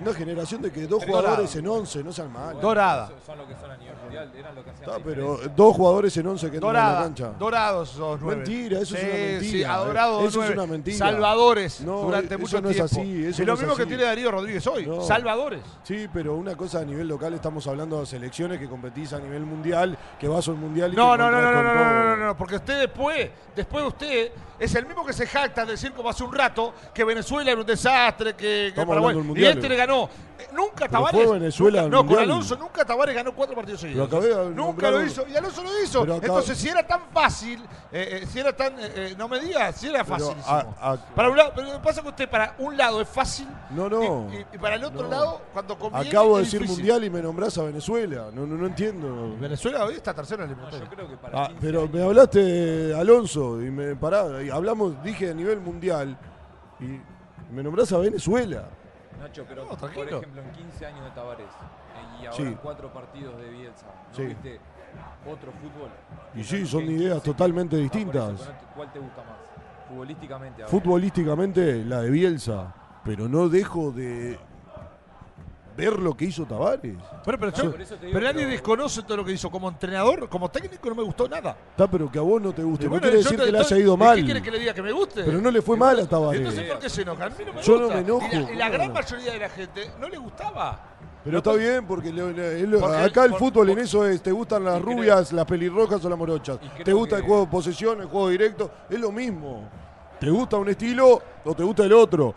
Una 0.00 0.12
generación 0.12 0.60
de 0.60 0.72
que 0.72 0.88
dos 0.88 0.98
Tres 1.00 1.10
jugadores 1.14 1.54
en 1.54 1.68
once, 1.68 2.02
no 2.02 2.12
sean 2.12 2.32
mal. 2.32 2.60
Dorada. 2.60 3.12
Son, 3.24 3.38
lo 3.38 3.46
que 3.46 3.54
son 3.54 3.70
a 3.70 3.76
nivel 3.76 3.94
mundial, 4.02 4.32
eran 4.36 4.54
lo 4.56 4.64
que 4.64 4.70
hacían 4.70 4.84
Está, 4.88 4.98
la 4.98 5.04
pero 5.04 5.22
diferencia. 5.32 5.52
dos 5.56 5.76
jugadores 5.76 6.16
en 6.16 6.26
once 6.26 6.50
que 6.50 6.56
entran 6.56 6.70
a 6.76 6.78
la 6.78 6.84
Dorada, 6.88 7.02
cancha. 7.04 7.32
dorados 7.38 7.92
esos 7.94 8.20
nueve. 8.20 8.36
Mentira, 8.42 8.80
eso 8.80 8.96
es 8.96 9.02
una 9.04 9.12
mentira, 9.14 9.40
Sí, 9.50 9.62
eh. 9.62 9.66
adorados 9.66 10.24
Eso 10.24 10.42
es 10.42 10.50
una 10.50 10.66
mentira. 10.66 10.96
Salvadores 10.98 11.80
No, 11.82 12.00
durante 12.00 12.34
eso 12.34 12.38
mucho 12.40 12.60
no 12.60 12.70
es 12.70 12.80
así, 12.80 13.24
eso 13.26 13.42
y 13.42 13.46
lo 13.46 13.52
no 13.52 13.54
es 13.54 13.60
mismo 13.60 13.76
que 13.76 13.86
tiene 13.86 14.02
Darío 14.02 14.30
Rodríguez 14.32 14.66
hoy. 14.66 14.84
No. 14.84 15.00
Salvadores. 15.00 15.60
Sí, 15.84 16.08
pero 16.12 16.34
una 16.34 16.56
cosa 16.56 16.80
a 16.80 16.84
nivel 16.84 17.06
local 17.06 17.32
estamos 17.34 17.64
hablando 17.68 18.00
de 18.00 18.06
selecciones 18.06 18.58
que 18.58 18.68
competís 18.68 19.12
a 19.12 19.20
nivel 19.20 19.42
mundial, 19.46 19.96
que 20.18 20.26
vas 20.26 20.48
al 20.48 20.56
mundial 20.56 20.92
y 20.92 20.96
No, 20.96 21.12
te 21.12 21.18
no, 21.18 21.30
no, 21.30 21.40
no, 21.40 21.52
no, 21.52 21.62
no, 21.62 22.16
no, 22.16 22.26
no, 22.26 22.36
porque 22.36 22.56
usted 22.56 22.80
después, 22.80 23.30
después 23.54 23.84
de 23.84 23.88
usted, 23.88 24.32
es 24.58 24.74
el 24.74 24.86
mismo 24.86 25.04
que 25.04 25.12
se 25.12 25.26
jacta 25.26 25.64
de 25.64 25.72
decir 25.72 25.92
como 25.92 26.08
hace 26.10 26.22
un 26.24 26.32
rato 26.34 26.74
que 26.92 27.04
Venezuela 27.04 27.50
era 27.50 27.60
un 27.60 27.66
desastre, 27.66 28.34
que, 28.34 28.72
que 28.74 28.86
Paraguay. 28.86 29.14
del 29.16 29.24
Y 29.24 29.26
mundial. 29.26 29.52
este 29.54 29.68
le 29.68 29.76
ganó. 29.76 30.08
Eh, 30.38 30.48
Nunca 30.52 30.88
Tavares. 30.88 31.30
Venezuela 31.30 31.82
nunca- 31.82 31.90
no, 31.92 31.98
con 31.98 32.06
mundial. 32.08 32.30
Alonso 32.30 32.56
nunca 32.56 32.84
Tavares 32.84 33.14
ganó 33.14 33.32
cuatro 33.34 33.54
partidos 33.54 33.80
seguidos. 33.80 34.08
Nunca 34.54 34.90
lo 34.90 35.02
hizo. 35.04 35.24
Y 35.28 35.36
Alonso 35.36 35.62
lo 35.62 35.82
hizo. 35.82 36.02
Acá- 36.02 36.14
Entonces, 36.16 36.58
si 36.58 36.68
era 36.68 36.84
tan 36.86 37.02
fácil, 37.12 37.60
eh, 37.92 38.20
eh, 38.22 38.26
si 38.26 38.40
era 38.40 38.52
tan. 38.54 38.74
eh, 38.78 39.14
no 39.16 39.28
me 39.28 39.38
digas, 39.40 39.76
si 39.76 39.88
era 39.88 40.00
a- 40.00 40.96
para 41.14 41.30
un 41.30 41.36
lado, 41.36 41.52
pero 41.54 41.68
lo 41.68 41.72
que 41.74 41.78
pasa 41.78 42.00
es 42.00 42.02
que 42.02 42.08
usted 42.08 42.28
para 42.28 42.54
un 42.58 42.76
lado 42.76 43.00
es 43.00 43.08
fácil. 43.08 43.46
No, 43.70 43.88
no. 43.88 44.28
Y, 44.52 44.58
para 44.58 44.76
el 44.76 44.84
otro 44.84 45.02
No. 45.04 45.08
lado, 45.08 45.42
cuando 45.52 45.78
conviene. 45.78 46.08
Acabo 46.08 46.36
de 46.36 46.44
decir 46.44 46.60
difícil. 46.60 46.78
mundial 46.82 47.04
y 47.04 47.10
me 47.10 47.22
nombrás 47.22 47.56
a 47.58 47.62
Venezuela. 47.62 48.26
No, 48.32 48.46
no, 48.46 48.56
no 48.56 48.66
entiendo. 48.66 49.36
Venezuela 49.38 49.84
hoy 49.84 49.94
está 49.94 50.12
tercero 50.14 50.44
en 50.44 50.50
el 50.50 50.56
No, 50.56 50.70
yo 50.70 50.86
creo 50.88 51.08
que 51.08 51.16
para 51.16 51.44
Ah, 51.44 51.46
15 51.48 51.60
pero 51.66 51.88
me 51.88 52.02
hablaste 52.02 52.38
de 52.42 52.94
Alonso 52.98 53.60
y 53.62 53.70
me 53.70 53.94
pará, 53.96 54.42
y 54.44 54.50
hablamos, 54.50 55.02
dije 55.02 55.30
a 55.30 55.34
nivel 55.34 55.60
mundial 55.60 56.16
y 56.80 57.00
me 57.52 57.62
nombrás 57.62 57.92
a 57.92 57.98
Venezuela. 57.98 58.68
Nacho, 59.20 59.44
pero 59.48 59.64
No, 59.64 59.76
por 59.76 59.90
ejemplo, 59.90 60.42
en 60.42 60.50
15 60.52 60.86
años 60.86 61.04
de 61.04 61.10
Tavares 61.12 61.46
eh, 61.46 62.22
y 62.22 62.26
ahora 62.26 62.36
Sí. 62.36 62.42
en 62.42 62.54
cuatro 62.54 62.92
partidos 62.92 63.36
de 63.38 63.48
Bielsa, 63.50 63.86
¿no 64.10 64.14
Sí. 64.16 64.22
viste 64.24 64.60
otro 65.30 65.52
fútbol? 65.52 65.88
Y 66.34 66.44
sí, 66.44 66.66
son 66.66 66.82
ideas 66.84 67.14
15 67.22 67.30
totalmente 67.30 67.76
Ah, 67.76 67.78
distintas. 67.78 68.34
eso, 68.34 68.44
pero 68.44 68.52
no 68.54 68.58
te- 68.60 68.74
¿Cuál 68.74 68.92
te 68.92 68.98
gusta 68.98 69.22
más? 69.22 69.88
Futbolísticamente 69.88 70.62
ahora. 70.62 70.70
Futbolísticamente 70.70 71.84
la 71.84 72.00
de 72.02 72.10
Bielsa, 72.10 72.74
pero 73.04 73.28
no 73.28 73.48
dejo 73.48 73.92
de 73.92 74.38
ver 75.76 75.98
lo 75.98 76.16
que 76.16 76.26
hizo 76.26 76.44
Tavares. 76.44 76.94
Pero, 77.24 77.50
yo- 77.52 77.72
pero 77.72 78.20
nadie 78.20 78.32
pero- 78.34 78.48
desconoce 78.50 79.02
todo 79.02 79.16
lo 79.18 79.24
que 79.24 79.32
hizo. 79.32 79.50
Como 79.50 79.68
entrenador, 79.68 80.28
como 80.28 80.50
técnico, 80.50 80.88
no 80.88 80.94
me 80.94 81.02
gustó 81.02 81.28
nada. 81.28 81.56
Está, 81.70 81.90
pero 81.90 82.10
que 82.10 82.18
a 82.18 82.22
vos 82.22 82.40
no 82.40 82.52
te 82.52 82.62
guste. 82.62 82.88
No 82.88 83.00
quiere 83.00 83.16
decir 83.18 83.36
te- 83.38 83.44
que 83.46 83.52
le 83.52 83.58
haya 83.58 83.78
ido 83.78 83.94
¿y 83.94 83.96
mal. 83.96 84.16
¿Qué 84.16 84.24
quiere 84.24 84.42
que 84.42 84.50
le 84.50 84.58
diga 84.58 84.74
que 84.74 84.82
me 84.82 84.92
guste? 84.92 85.24
Pero 85.24 85.40
no 85.40 85.50
le 85.50 85.62
fue 85.62 85.76
mal 85.76 85.98
a 86.00 86.06
Tavares. 86.08 86.40
Entonces, 86.40 86.70
¿por 86.70 86.78
qué 86.78 86.88
se 86.88 87.02
enoja? 87.02 87.24
A 87.26 87.30
mí 87.30 87.36
no 87.46 87.52
me 87.52 87.62
Yo 87.62 87.78
no 87.80 87.88
me 87.88 87.98
enojo, 87.98 88.26
Y 88.30 88.34
la, 88.36 88.52
y 88.52 88.56
la 88.56 88.64
¿cómo 88.66 88.78
gran 88.78 88.92
mayoría 88.92 89.32
de 89.32 89.38
la 89.38 89.48
gente 89.48 89.90
no 90.00 90.08
le 90.08 90.16
gustaba. 90.18 90.90
Pero 91.24 91.38
está 91.38 91.52
bien 91.54 91.86
porque, 91.86 92.10
acá 92.10 93.24
el 93.24 93.30
por- 93.30 93.38
fútbol 93.38 93.70
en 93.70 93.78
eso 93.78 94.06
es, 94.06 94.22
te 94.22 94.30
gustan 94.30 94.62
las 94.62 94.80
creo- 94.82 94.94
rubias, 94.94 95.32
las 95.32 95.46
pelirrojas 95.46 96.04
o 96.04 96.08
las 96.10 96.18
morochas. 96.18 96.58
Te 96.84 96.92
gusta 96.92 97.16
el 97.16 97.22
juego 97.22 97.46
de 97.46 97.50
posesión, 97.50 98.00
el 98.02 98.08
juego 98.08 98.28
directo, 98.28 98.70
es 98.90 98.98
lo 99.00 99.10
mismo. 99.10 99.66
Te 100.20 100.28
gusta 100.30 100.56
un 100.58 100.68
estilo 100.68 101.22
o 101.44 101.54
te 101.54 101.62
gusta 101.62 101.84
el 101.84 101.92
otro. 101.94 102.34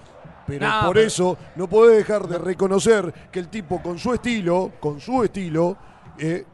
Pero 0.47 0.65
No, 0.67 0.85
por 0.85 0.93
pero- 0.95 1.07
eso 1.07 1.37
no 1.57 1.67
podés 1.67 1.97
dejar 1.97 2.27
de 2.27 2.37
reconocer 2.37 3.13
que 3.31 3.39
el 3.39 3.49
tipo 3.49 3.81
con 3.81 3.99
su 3.99 4.13
estilo, 4.13 4.71
con 4.79 4.99
su 4.99 5.23
estilo, 5.23 5.75
eh, 6.17 6.45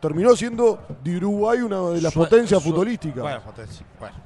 terminó 0.00 0.34
siendo 0.36 0.84
de 1.02 1.16
Uruguay 1.16 1.60
una 1.60 1.80
de 1.90 2.02
las 2.02 2.12
Su- 2.12 2.18
potencias 2.20 2.60
su- 2.62 2.68
futbolísticas. 2.70 3.22
Bueno, 3.22 3.40
potencia. 3.42 3.86
Bueno. 3.98 4.16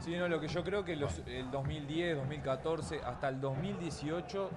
Sí, 0.00 0.16
no, 0.16 0.28
lo 0.28 0.40
que 0.40 0.48
yo 0.48 0.62
creo 0.64 0.84
que 0.84 0.96
los- 0.96 1.20
el 1.26 1.50
2010, 1.50 2.16
2014, 2.16 3.00
hasta 3.04 3.28
el 3.28 3.40
2018, 3.40 4.50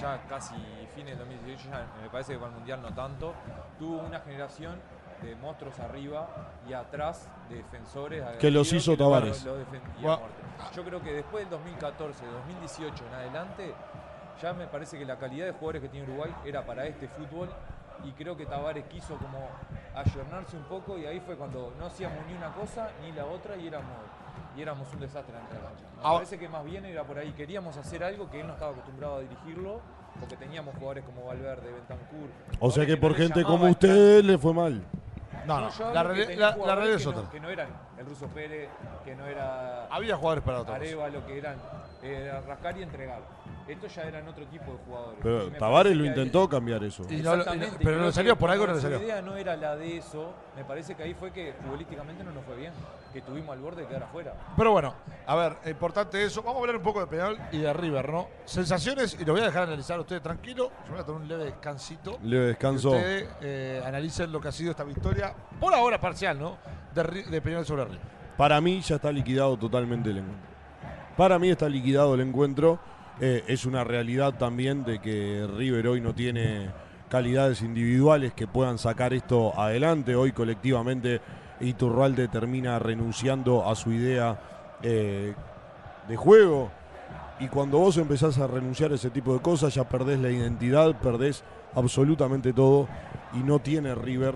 ya 0.00 0.22
casi 0.28 0.54
fin 0.94 1.06
del 1.06 1.18
2018, 1.18 1.68
ya 1.70 1.86
me 2.02 2.08
parece 2.10 2.34
que 2.34 2.38
para 2.38 2.50
el 2.52 2.56
Mundial 2.58 2.80
no 2.82 2.94
tanto, 2.94 3.34
tuvo 3.78 3.98
una 4.00 4.20
generación 4.20 4.74
de 5.22 5.36
monstruos 5.36 5.78
arriba 5.80 6.28
y 6.68 6.72
atrás 6.72 7.28
de 7.48 7.56
defensores. 7.56 8.22
Que 8.38 8.50
los 8.50 8.72
hizo 8.72 8.92
lo- 8.92 8.96
Tavares. 8.98 9.44
lo. 9.44 9.56
Yo 10.74 10.84
creo 10.84 11.00
que 11.02 11.12
después 11.12 11.44
del 11.44 11.50
2014, 11.50 12.24
2018 12.26 13.04
en 13.06 13.14
adelante, 13.14 13.74
ya 14.40 14.52
me 14.52 14.66
parece 14.66 14.98
que 14.98 15.04
la 15.04 15.16
calidad 15.18 15.46
de 15.46 15.52
jugadores 15.52 15.82
que 15.82 15.88
tiene 15.88 16.06
Uruguay 16.08 16.32
era 16.44 16.64
para 16.64 16.86
este 16.86 17.08
fútbol 17.08 17.48
y 18.04 18.10
creo 18.12 18.36
que 18.36 18.46
Tavares 18.46 18.84
quiso 18.86 19.16
como 19.16 19.48
ayornarse 19.94 20.56
un 20.56 20.64
poco 20.64 20.98
y 20.98 21.06
ahí 21.06 21.20
fue 21.20 21.36
cuando 21.36 21.72
no 21.78 21.86
hacíamos 21.86 22.18
ni 22.26 22.34
una 22.34 22.52
cosa 22.52 22.90
ni 23.02 23.12
la 23.12 23.24
otra 23.26 23.56
y 23.56 23.66
éramos 23.68 23.88
y 24.56 24.60
éramos 24.62 24.86
un 24.92 25.00
desastre 25.00 25.34
de 25.34 25.40
la 25.40 25.48
cancha. 25.48 25.84
Me 25.96 26.02
Ahora- 26.02 26.14
parece 26.16 26.38
que 26.38 26.48
más 26.48 26.64
bien 26.64 26.84
era 26.84 27.04
por 27.04 27.18
ahí. 27.18 27.32
Queríamos 27.32 27.76
hacer 27.76 28.02
algo 28.04 28.28
que 28.30 28.40
él 28.40 28.46
no 28.46 28.52
estaba 28.54 28.72
acostumbrado 28.72 29.16
a 29.16 29.20
dirigirlo, 29.20 29.80
porque 30.20 30.36
teníamos 30.36 30.74
jugadores 30.74 31.04
como 31.04 31.24
Valverde, 31.26 31.72
Bentancur. 31.72 32.28
O 32.60 32.70
sea 32.70 32.84
que 32.84 32.96
por 32.98 33.14
gente 33.14 33.44
como 33.44 33.66
usted 33.66 34.22
le 34.24 34.36
fue 34.36 34.52
mal. 34.52 34.82
No, 35.46 35.60
no. 35.60 35.70
yo 35.70 35.92
La, 35.92 36.00
hablo 36.00 36.14
que 36.14 36.20
reali- 36.20 36.26
tenía 36.28 36.50
la- 36.56 36.66
la 36.66 36.74
realidad 36.74 36.96
es 36.96 37.04
que 37.06 37.12
no- 37.12 37.18
otra. 37.18 37.30
que 37.30 37.40
no 37.40 37.48
eran 37.50 37.68
el 37.98 38.06
Ruso 38.06 38.26
Pérez, 38.28 38.68
que 39.04 39.14
no 39.14 39.26
era 39.26 39.86
Había 39.90 40.16
jugadores 40.16 40.44
para 40.44 40.60
otra 40.60 40.74
cosa. 40.78 40.84
Areva, 40.86 41.08
lo 41.08 41.26
que 41.26 41.38
eran, 41.38 41.56
era 42.02 42.40
rascar 42.42 42.76
y 42.78 42.82
entregar. 42.82 43.20
Estos 43.68 43.94
ya 43.94 44.02
eran 44.02 44.26
otro 44.26 44.44
tipo 44.46 44.72
de 44.72 44.78
jugadores. 44.86 45.18
Pero 45.22 45.50
Tavares 45.52 45.96
lo 45.96 46.02
ahí- 46.02 46.08
intentó 46.08 46.48
cambiar 46.48 46.82
eso. 46.84 47.04
Y 47.08 47.16
no 47.16 47.16
lo- 47.16 47.18
y 47.18 47.22
no- 47.22 47.40
Exactamente, 47.42 47.84
pero 47.84 47.98
no 47.98 48.06
le 48.06 48.12
salió, 48.12 48.36
por 48.36 48.50
algo 48.50 48.66
no 48.66 48.74
le 48.74 48.80
salió. 48.80 48.98
Su 48.98 49.04
idea 49.04 49.22
no 49.22 49.36
era 49.36 49.56
la 49.56 49.76
de 49.76 49.96
eso, 49.98 50.32
me 50.56 50.64
parece 50.64 50.94
que 50.96 51.04
ahí 51.04 51.14
fue 51.14 51.30
que 51.32 51.52
futbolísticamente 51.62 52.24
no 52.24 52.32
nos 52.32 52.44
fue 52.44 52.56
bien, 52.56 52.72
que 53.12 53.20
tuvimos 53.20 53.50
al 53.50 53.60
borde 53.60 53.82
de 53.82 53.88
quedar 53.88 54.04
afuera. 54.04 54.34
Pero 54.56 54.72
bueno, 54.72 54.94
a 55.26 55.34
ver, 55.36 55.56
importante 55.66 56.22
eso. 56.24 56.42
Vamos 56.42 56.56
a 56.56 56.60
hablar 56.60 56.76
un 56.76 56.82
poco 56.82 57.00
de 57.00 57.06
Peñarol 57.06 57.38
y 57.52 57.58
de 57.58 57.72
River, 57.72 58.10
¿no? 58.10 58.28
Sensaciones, 58.44 59.16
y 59.20 59.24
lo 59.24 59.32
voy 59.32 59.42
a 59.42 59.46
dejar 59.46 59.64
analizar 59.64 59.98
a 59.98 60.00
ustedes 60.00 60.22
tranquilo. 60.22 60.70
Yo 60.86 60.92
voy 60.92 61.00
a 61.00 61.04
tomar 61.04 61.22
un 61.22 61.28
leve 61.28 61.44
descansito. 61.44 62.18
Leve 62.22 62.42
Que 62.42 62.48
descanso. 62.48 62.90
ustedes 62.90 63.28
eh, 63.42 63.82
analicen 63.84 64.32
lo 64.32 64.40
que 64.40 64.48
ha 64.48 64.52
sido 64.52 64.70
esta 64.70 64.84
victoria, 64.84 65.34
por 65.60 65.74
ahora 65.74 66.00
parcial, 66.00 66.38
¿no? 66.38 66.56
De, 66.94 67.02
de 67.24 67.40
Peñarol 67.40 67.66
sobre 67.66 67.84
River. 67.84 68.00
Para 68.36 68.60
mí 68.60 68.80
ya 68.80 68.96
está 68.96 69.12
liquidado 69.12 69.56
totalmente 69.56 70.10
el 70.10 70.18
encuentro. 70.18 70.48
Para 71.16 71.38
mí 71.38 71.50
está 71.50 71.68
liquidado 71.68 72.14
el 72.14 72.20
encuentro. 72.22 72.78
Eh, 73.20 73.44
es 73.46 73.66
una 73.66 73.84
realidad 73.84 74.34
también 74.38 74.84
de 74.84 75.00
que 75.00 75.46
River 75.56 75.86
hoy 75.86 76.00
no 76.00 76.14
tiene 76.14 76.70
calidades 77.10 77.60
individuales 77.60 78.32
que 78.32 78.46
puedan 78.46 78.78
sacar 78.78 79.12
esto 79.12 79.52
adelante. 79.60 80.14
Hoy 80.16 80.32
colectivamente 80.32 81.20
Iturralde 81.62 82.28
termina 82.28 82.78
renunciando 82.78 83.68
a 83.68 83.74
su 83.74 83.92
idea 83.92 84.40
eh, 84.82 85.34
de 86.08 86.16
juego. 86.16 86.70
Y 87.40 87.48
cuando 87.48 87.78
vos 87.78 87.96
empezás 87.96 88.38
a 88.38 88.46
renunciar 88.46 88.92
a 88.92 88.96
ese 88.96 89.10
tipo 89.10 89.32
de 89.32 89.40
cosas, 89.40 89.74
ya 89.74 89.88
perdés 89.88 90.20
la 90.20 90.30
identidad, 90.30 91.00
perdés 91.00 91.42
absolutamente 91.74 92.52
todo. 92.52 92.88
Y 93.32 93.38
no 93.38 93.58
tiene 93.58 93.94
River 93.94 94.34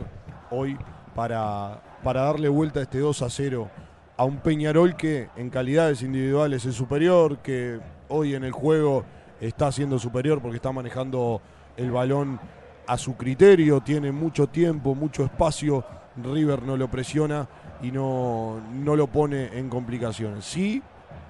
hoy 0.50 0.78
para, 1.14 1.80
para 2.02 2.22
darle 2.22 2.48
vuelta 2.48 2.80
a 2.80 2.82
este 2.84 2.98
2 2.98 3.22
a 3.22 3.30
0 3.30 3.70
a 4.16 4.24
un 4.24 4.38
Peñarol 4.38 4.96
que 4.96 5.28
en 5.36 5.50
calidades 5.50 6.02
individuales 6.02 6.64
es 6.64 6.74
superior, 6.74 7.38
que 7.38 7.78
hoy 8.08 8.34
en 8.34 8.44
el 8.44 8.52
juego 8.52 9.04
está 9.40 9.70
siendo 9.70 9.98
superior 9.98 10.40
porque 10.40 10.56
está 10.56 10.72
manejando 10.72 11.42
el 11.76 11.90
balón 11.90 12.40
a 12.86 12.96
su 12.96 13.16
criterio, 13.16 13.80
tiene 13.80 14.12
mucho 14.12 14.46
tiempo, 14.46 14.94
mucho 14.94 15.24
espacio, 15.24 15.84
River 16.22 16.62
no 16.62 16.76
lo 16.76 16.88
presiona 16.88 17.48
y 17.82 17.90
no, 17.90 18.60
no 18.72 18.96
lo 18.96 19.06
pone 19.06 19.58
en 19.58 19.68
complicaciones. 19.68 20.44
Sí, 20.44 20.82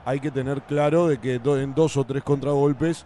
hay 0.05 0.21
que 0.21 0.31
tener 0.31 0.63
claro 0.63 1.09
de 1.09 1.19
que 1.19 1.35
en 1.35 1.75
dos 1.75 1.97
o 1.97 2.05
tres 2.05 2.23
contragolpes 2.23 3.05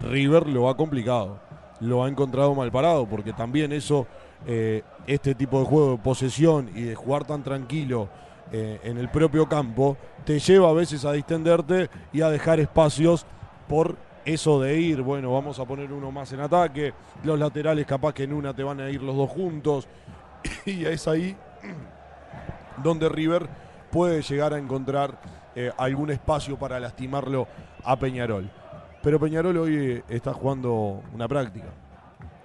River 0.00 0.46
lo 0.46 0.68
ha 0.68 0.76
complicado, 0.76 1.38
lo 1.80 2.04
ha 2.04 2.08
encontrado 2.08 2.54
mal 2.54 2.70
parado, 2.70 3.06
porque 3.06 3.32
también 3.32 3.72
eso, 3.72 4.06
eh, 4.46 4.82
este 5.06 5.34
tipo 5.34 5.60
de 5.60 5.66
juego 5.66 5.92
de 5.92 5.98
posesión 5.98 6.70
y 6.74 6.82
de 6.82 6.94
jugar 6.94 7.24
tan 7.24 7.42
tranquilo 7.42 8.08
eh, 8.52 8.80
en 8.82 8.98
el 8.98 9.08
propio 9.08 9.48
campo, 9.48 9.96
te 10.24 10.38
lleva 10.38 10.70
a 10.70 10.72
veces 10.72 11.04
a 11.04 11.12
distenderte 11.12 11.88
y 12.12 12.20
a 12.20 12.30
dejar 12.30 12.60
espacios 12.60 13.26
por 13.68 13.96
eso 14.24 14.60
de 14.60 14.78
ir, 14.78 15.02
bueno, 15.02 15.32
vamos 15.32 15.58
a 15.58 15.64
poner 15.64 15.92
uno 15.92 16.10
más 16.10 16.32
en 16.32 16.40
ataque, 16.40 16.92
los 17.24 17.38
laterales 17.38 17.86
capaz 17.86 18.12
que 18.12 18.24
en 18.24 18.32
una 18.32 18.52
te 18.52 18.62
van 18.62 18.80
a 18.80 18.90
ir 18.90 19.02
los 19.02 19.16
dos 19.16 19.30
juntos, 19.30 19.88
y 20.66 20.84
es 20.84 21.06
ahí 21.08 21.36
donde 22.82 23.08
River 23.08 23.48
puede 23.90 24.22
llegar 24.22 24.54
a 24.54 24.58
encontrar 24.58 25.18
eh, 25.54 25.72
algún 25.76 26.10
espacio 26.10 26.56
para 26.58 26.78
lastimarlo 26.78 27.48
a 27.84 27.98
Peñarol. 27.98 28.50
Pero 29.02 29.18
Peñarol 29.18 29.56
hoy 29.56 29.76
eh, 29.76 30.04
está 30.08 30.32
jugando 30.32 31.02
una 31.12 31.26
práctica. 31.26 31.66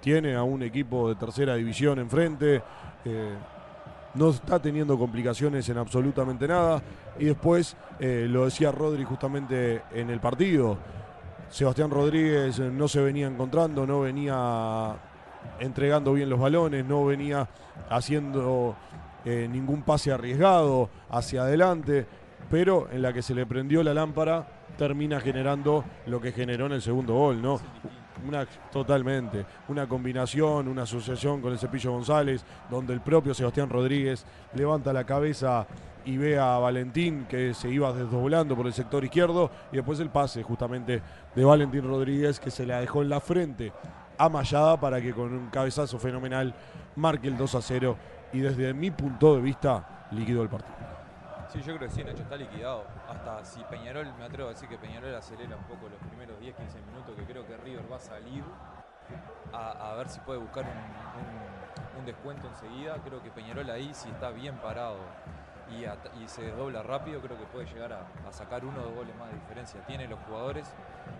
Tiene 0.00 0.34
a 0.34 0.42
un 0.42 0.62
equipo 0.62 1.08
de 1.08 1.14
tercera 1.14 1.54
división 1.54 1.98
enfrente. 1.98 2.62
eh, 3.04 3.34
no 4.14 4.30
está 4.30 4.58
teniendo 4.58 4.98
complicaciones 4.98 5.68
en 5.68 5.76
absolutamente 5.76 6.48
nada. 6.48 6.82
Y 7.18 7.26
después, 7.26 7.76
lo 8.00 8.46
decía 8.46 8.72
Rodri 8.72 9.04
justamente 9.04 9.82
en 9.92 10.08
el 10.08 10.20
partido, 10.20 10.78
Sebastián 11.50 11.90
Rodríguez 11.90 12.58
no 12.58 12.88
se 12.88 13.02
venía 13.02 13.26
encontrando, 13.26 13.86
no 13.86 14.00
venía 14.00 14.96
entregando 15.60 16.12
bien 16.12 16.28
los 16.28 16.40
balones, 16.40 16.84
no 16.84 17.04
venía 17.04 17.48
haciendo 17.88 18.76
eh, 19.24 19.48
ningún 19.50 19.82
pase 19.82 20.12
arriesgado 20.12 20.88
hacia 21.10 21.42
adelante, 21.42 22.06
pero 22.50 22.88
en 22.92 23.02
la 23.02 23.12
que 23.12 23.22
se 23.22 23.34
le 23.34 23.46
prendió 23.46 23.82
la 23.82 23.92
lámpara 23.94 24.46
termina 24.76 25.20
generando 25.20 25.84
lo 26.06 26.20
que 26.20 26.32
generó 26.32 26.66
en 26.66 26.72
el 26.72 26.82
segundo 26.82 27.14
gol, 27.14 27.42
¿no? 27.42 27.60
Una, 28.26 28.46
totalmente, 28.72 29.44
una 29.68 29.86
combinación, 29.88 30.68
una 30.68 30.82
asociación 30.82 31.40
con 31.40 31.52
el 31.52 31.58
Cepillo 31.58 31.92
González, 31.92 32.44
donde 32.70 32.92
el 32.92 33.00
propio 33.00 33.34
Sebastián 33.34 33.68
Rodríguez 33.68 34.24
levanta 34.54 34.92
la 34.92 35.04
cabeza 35.04 35.66
y 36.04 36.16
ve 36.16 36.38
a 36.38 36.58
Valentín 36.58 37.26
que 37.28 37.52
se 37.52 37.68
iba 37.68 37.92
desdoblando 37.92 38.56
por 38.56 38.66
el 38.66 38.72
sector 38.72 39.04
izquierdo 39.04 39.50
y 39.72 39.76
después 39.76 39.98
el 40.00 40.08
pase 40.08 40.42
justamente 40.42 41.02
de 41.34 41.44
Valentín 41.44 41.82
Rodríguez 41.82 42.38
que 42.38 42.50
se 42.50 42.64
la 42.64 42.80
dejó 42.80 43.02
en 43.02 43.08
la 43.08 43.20
frente 43.20 43.72
a 44.18 44.28
Mayada 44.28 44.78
para 44.78 45.00
que 45.00 45.12
con 45.12 45.32
un 45.32 45.48
cabezazo 45.50 45.98
fenomenal 45.98 46.54
marque 46.96 47.28
el 47.28 47.36
2 47.36 47.54
a 47.54 47.62
0 47.62 47.96
y 48.32 48.40
desde 48.40 48.72
mi 48.74 48.90
punto 48.90 49.36
de 49.36 49.42
vista 49.42 50.08
liquidó 50.10 50.42
el 50.42 50.48
partido. 50.48 50.74
Sí, 51.48 51.60
yo 51.60 51.76
creo 51.76 51.88
que 51.88 51.94
sí, 51.94 52.02
Nacho, 52.02 52.22
está 52.22 52.36
liquidado. 52.36 52.84
Hasta 53.08 53.44
si 53.44 53.62
Peñarol, 53.64 54.12
me 54.18 54.24
atrevo 54.24 54.48
a 54.48 54.52
decir 54.52 54.68
que 54.68 54.78
Peñarol 54.78 55.14
acelera 55.14 55.56
un 55.56 55.64
poco 55.64 55.88
los 55.88 55.98
primeros 56.08 56.38
10, 56.40 56.54
15 56.56 56.80
minutos, 56.82 57.14
que 57.16 57.24
creo 57.24 57.46
que 57.46 57.56
River 57.56 57.90
va 57.90 57.96
a 57.96 58.00
salir 58.00 58.42
a, 59.52 59.94
ver 59.94 60.08
si 60.08 60.18
puede 60.20 60.40
buscar 60.40 60.64
un, 60.64 62.04
descuento 62.04 62.46
enseguida. 62.48 62.96
Creo 63.04 63.22
que 63.22 63.30
Peñarol 63.30 63.68
ahí, 63.70 63.90
si 63.92 64.08
está 64.08 64.30
bien 64.30 64.56
parado 64.56 64.98
y, 65.70 66.28
se 66.28 66.42
desdobla 66.42 66.82
rápido, 66.82 67.20
creo 67.20 67.38
que 67.38 67.44
puede 67.46 67.66
llegar 67.66 67.92
a 67.92 68.32
sacar 68.32 68.64
uno 68.64 68.80
o 68.80 68.84
dos 68.84 68.94
goles 68.94 69.16
más 69.16 69.28
de 69.28 69.34
diferencia. 69.34 69.80
Tiene 69.86 70.06
los 70.08 70.18
jugadores, 70.20 70.72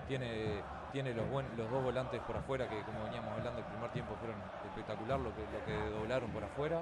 tiene, 0.06 0.62
tiene 0.96 1.12
los, 1.12 1.28
buen- 1.28 1.46
los 1.58 1.70
dos 1.70 1.82
volantes 1.84 2.18
por 2.22 2.34
afuera, 2.38 2.66
que 2.70 2.80
como 2.80 3.04
veníamos 3.04 3.30
hablando, 3.36 3.58
el 3.58 3.66
primer 3.66 3.90
tiempo 3.90 4.14
fueron 4.18 4.38
espectacular 4.64 5.20
lo 5.20 5.28
que, 5.34 5.42
lo 5.42 5.62
que 5.66 5.90
doblaron 5.90 6.30
por 6.30 6.42
afuera 6.42 6.80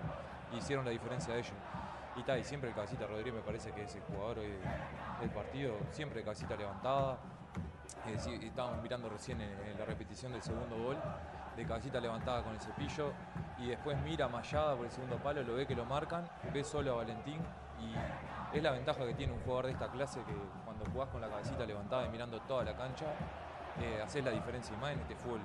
y 0.53 0.59
hicieron 0.59 0.85
la 0.85 0.93
diferencia 0.93 1.35
de 1.35 1.41
ellos. 1.41 1.53
Y 2.15 2.23
tal, 2.23 2.39
y 2.39 2.45
siempre 2.45 2.69
el 2.69 2.77
cabecita 2.77 3.09
Rodríguez 3.09 3.35
me 3.35 3.41
parece 3.41 3.73
que 3.73 3.83
es 3.83 3.97
el 3.97 4.03
jugador 4.03 4.39
hoy 4.39 4.51
de- 4.51 4.61
del 5.21 5.31
partido, 5.31 5.75
siempre 5.91 6.23
cabecita 6.23 6.55
levantada. 6.55 7.19
Eh, 8.07 8.39
estábamos 8.47 8.81
mirando 8.85 9.09
recién 9.09 9.41
en, 9.41 9.77
la 9.77 9.85
repetición 9.85 10.31
del 10.31 10.43
segundo 10.43 10.77
gol, 10.77 10.97
de 11.57 11.67
cabecita 11.67 11.99
levantada 11.99 12.45
con 12.45 12.53
el 12.53 12.61
cepillo, 12.61 13.11
y 13.59 13.67
después 13.67 14.01
mira 14.05 14.27
a 14.27 14.29
Mayada 14.29 14.77
por 14.77 14.87
el 14.87 14.93
segundo 14.93 15.17
palo, 15.17 15.43
lo 15.43 15.57
ve 15.57 15.67
que 15.67 15.75
lo 15.75 15.87
marcan, 15.87 16.25
ve 16.53 16.63
solo 16.63 16.93
a 16.93 16.97
Valentín, 16.99 17.41
y 17.81 18.57
es 18.57 18.63
la 18.63 18.71
ventaja 18.71 19.05
que 19.05 19.15
tiene 19.15 19.33
un 19.33 19.41
jugador 19.41 19.67
de 19.67 19.73
esta 19.73 19.89
clase 19.89 20.21
que 20.23 20.35
cuando 20.65 20.85
jugás 20.93 21.09
con 21.09 21.21
la 21.21 21.27
cabecita 21.29 21.67
levantada 21.67 22.07
y 22.07 22.11
mirando 22.11 22.41
toda 22.43 22.63
la 22.63 22.77
cancha, 22.77 23.07
eh, 23.81 24.23
la 24.23 24.31
diferencia 24.31 24.75
y 24.77 24.81
más 24.81 24.93
en 24.93 25.01
este 25.01 25.17
fútbol 25.17 25.41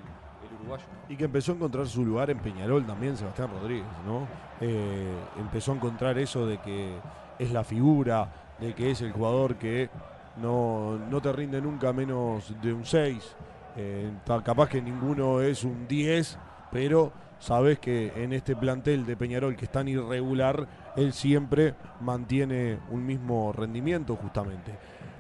el 0.48 0.56
uruguayo. 0.56 0.86
Y 1.08 1.16
que 1.16 1.26
empezó 1.26 1.52
a 1.52 1.56
encontrar 1.56 1.88
su 1.88 2.06
lugar 2.06 2.30
en 2.30 2.40
Peñarol 2.40 2.86
también, 2.86 3.18
Sebastián 3.18 3.50
Rodríguez, 3.52 3.86
¿no? 4.06 4.28
Eh, 4.62 5.14
empezó 5.38 5.72
a 5.72 5.76
encontrar 5.76 6.18
eso 6.18 6.46
de 6.46 6.60
que 6.60 6.98
es 7.38 7.52
la 7.52 7.64
figura, 7.64 8.56
de 8.60 8.74
que 8.74 8.92
es 8.92 9.02
el 9.02 9.12
jugador 9.12 9.56
que 9.56 9.90
no, 10.38 10.98
no 11.10 11.22
te 11.22 11.32
rinde 11.34 11.62
nunca 11.62 11.92
menos 11.94 12.54
de 12.62 12.74
un 12.74 12.86
6. 12.86 13.36
Eh, 13.78 14.12
capaz 14.44 14.70
que 14.70 14.82
ninguno 14.82 15.42
es 15.42 15.64
un 15.64 15.88
10, 15.88 16.38
pero 16.72 17.12
sabes 17.40 17.80
que 17.80 18.12
en 18.16 18.34
este 18.34 18.56
plantel 18.56 19.06
de 19.06 19.16
Peñarol 19.16 19.56
que 19.56 19.66
es 19.66 19.72
tan 19.72 19.88
irregular, 19.88 20.68
él 20.96 21.14
siempre 21.14 21.76
mantiene 22.02 22.80
un 22.90 23.06
mismo 23.06 23.54
rendimiento 23.54 24.16
justamente. 24.16 24.74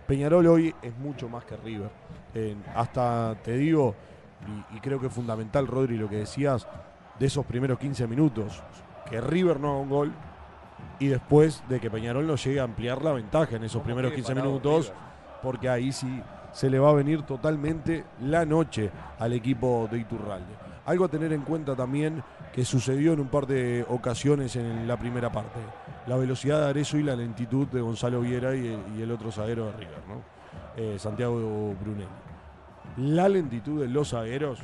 Peñarol 0.08 0.48
hoy 0.48 0.74
es 0.82 0.98
mucho 0.98 1.30
más 1.30 1.46
que 1.46 1.56
River. 1.56 1.92
Eh, 2.34 2.56
hasta 2.76 3.36
te 3.44 3.58
digo, 3.58 3.96
y, 4.72 4.78
y 4.78 4.80
creo 4.80 5.00
que 5.00 5.08
es 5.08 5.14
fundamental, 5.14 5.68
Rodri, 5.68 5.98
lo 5.98 6.10
que 6.10 6.18
decías, 6.18 6.68
de 7.20 7.26
esos 7.26 7.46
primeros 7.46 7.78
15 7.80 8.08
minutos, 8.08 8.62
que 9.10 9.20
River 9.20 9.60
no 9.60 9.72
haga 9.72 9.80
un 9.80 9.90
gol 9.90 10.14
y 11.00 11.08
después 11.08 11.64
de 11.70 11.80
que 11.80 11.90
Peñarol 11.90 12.26
no 12.28 12.36
llegue 12.36 12.60
a 12.60 12.64
ampliar 12.64 13.04
la 13.04 13.14
ventaja 13.14 13.56
en 13.56 13.64
esos 13.64 13.82
¿Cómo 13.82 13.86
primeros 13.86 14.12
quede 14.12 14.22
15 14.22 14.34
parado 14.34 14.50
minutos, 14.50 14.94
porque 15.42 15.70
ahí 15.70 15.92
sí 15.92 16.22
se 16.52 16.70
le 16.70 16.80
va 16.80 16.90
a 16.90 16.94
venir 16.94 17.24
totalmente 17.24 18.06
la 18.22 18.46
noche 18.46 18.90
al 19.20 19.34
equipo 19.34 19.88
de 19.92 20.00
Iturralde. 20.00 20.54
Algo 20.86 21.06
a 21.06 21.08
tener 21.08 21.32
en 21.34 21.42
cuenta 21.42 21.76
también 21.76 22.24
que 22.52 22.66
sucedió 22.66 23.14
en 23.14 23.20
un 23.20 23.28
par 23.28 23.46
de 23.46 23.86
ocasiones 23.88 24.56
en 24.56 24.88
la 24.88 24.98
primera 24.98 25.32
parte. 25.32 25.60
La 26.08 26.18
velocidad 26.18 26.60
de 26.62 26.70
Arezo 26.70 26.98
y 26.98 27.04
la 27.04 27.16
lentitud 27.16 27.68
de 27.68 27.82
Gonzalo 27.82 28.22
Viera 28.22 28.56
y 28.56 28.68
el, 28.68 28.80
y 28.98 29.02
el 29.02 29.12
otro 29.12 29.32
zaguero 29.32 29.68
de 29.68 29.72
River, 29.74 30.02
¿no? 30.08 30.39
Eh, 30.80 30.98
Santiago 30.98 31.76
Brunelli. 31.82 32.08
La 32.96 33.28
lentitud 33.28 33.82
de 33.82 33.90
los 33.90 34.12
zagueros 34.12 34.62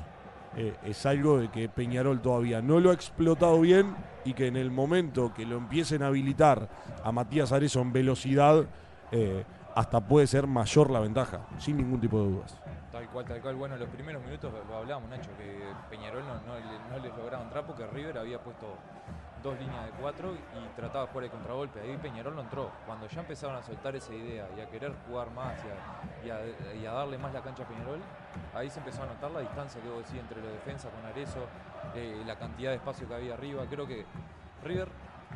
eh, 0.56 0.74
es 0.86 1.06
algo 1.06 1.40
de 1.40 1.50
que 1.50 1.68
Peñarol 1.68 2.22
todavía 2.22 2.62
no 2.62 2.80
lo 2.80 2.92
ha 2.92 2.94
explotado 2.94 3.60
bien 3.60 3.94
y 4.24 4.34
que 4.34 4.48
en 4.48 4.56
el 4.56 4.72
momento 4.72 5.34
que 5.34 5.46
lo 5.46 5.58
empiecen 5.58 6.04
a 6.04 6.08
habilitar 6.08 6.70
a 7.04 7.12
Matías 7.12 7.52
Arezo 7.52 7.82
en 7.82 7.92
velocidad, 7.92 8.64
eh, 9.12 9.44
hasta 9.76 10.00
puede 10.08 10.26
ser 10.26 10.48
mayor 10.48 10.90
la 10.90 11.02
ventaja, 11.02 11.48
sin 11.58 11.76
ningún 11.76 12.00
tipo 12.00 12.18
de 12.22 12.30
dudas. 12.30 12.62
Tal 12.94 13.10
cual, 13.10 13.26
tal 13.26 13.42
cual. 13.42 13.56
Bueno, 13.56 13.76
los 13.76 13.90
primeros 13.90 14.24
minutos 14.24 14.54
hablábamos, 14.74 15.10
Nacho, 15.10 15.32
que 15.38 15.64
Peñarol 15.90 16.24
no, 16.26 16.36
no 16.36 16.92
no 16.92 17.04
les 17.04 17.14
lograba 17.18 17.44
entrar 17.44 17.66
porque 17.66 17.86
River 17.88 18.20
había 18.20 18.42
puesto 18.42 18.68
dos 19.46 19.60
líneas 19.60 19.86
de 19.86 19.92
cuatro 19.92 20.34
y 20.34 20.76
trataba 20.76 21.06
de 21.06 21.12
jugar 21.12 21.24
el 21.26 21.32
contragolpe. 21.32 21.80
Ahí 21.80 21.98
Peñarol 21.98 22.36
no 22.36 22.42
entró. 22.42 22.72
Cuando 22.86 23.08
ya 23.08 23.22
empezaron 23.22 23.56
a 23.56 23.62
soltar 23.62 23.96
esa 23.96 24.14
idea 24.14 24.50
y 24.58 24.60
a 24.60 24.68
querer 24.68 24.92
jugar 25.08 25.32
más 25.32 25.54
y 26.24 26.30
a, 26.30 26.92
darle 26.92 27.18
más 27.20 27.32
la 27.32 27.42
cancha 27.42 27.64
a 27.64 27.68
Peñarol, 27.68 28.00
ahí 28.56 28.70
se 28.70 28.80
empezó 28.80 29.04
a 29.04 29.06
notar 29.06 29.30
la 29.32 29.42
distancia 29.42 29.80
que 29.82 29.88
vos 29.88 30.04
decís 30.04 30.20
entre 30.20 30.42
la 30.42 30.50
defensa 30.50 30.90
con 30.90 31.06
Arezo, 31.06 31.46
eh, 31.94 32.24
la 32.26 32.38
cantidad 32.38 32.72
de 32.72 32.78
espacio 32.78 33.08
que 33.08 33.14
había 33.14 33.36
arriba. 33.36 33.64
Creo 33.70 33.88
que 33.88 34.06
River 34.64 34.90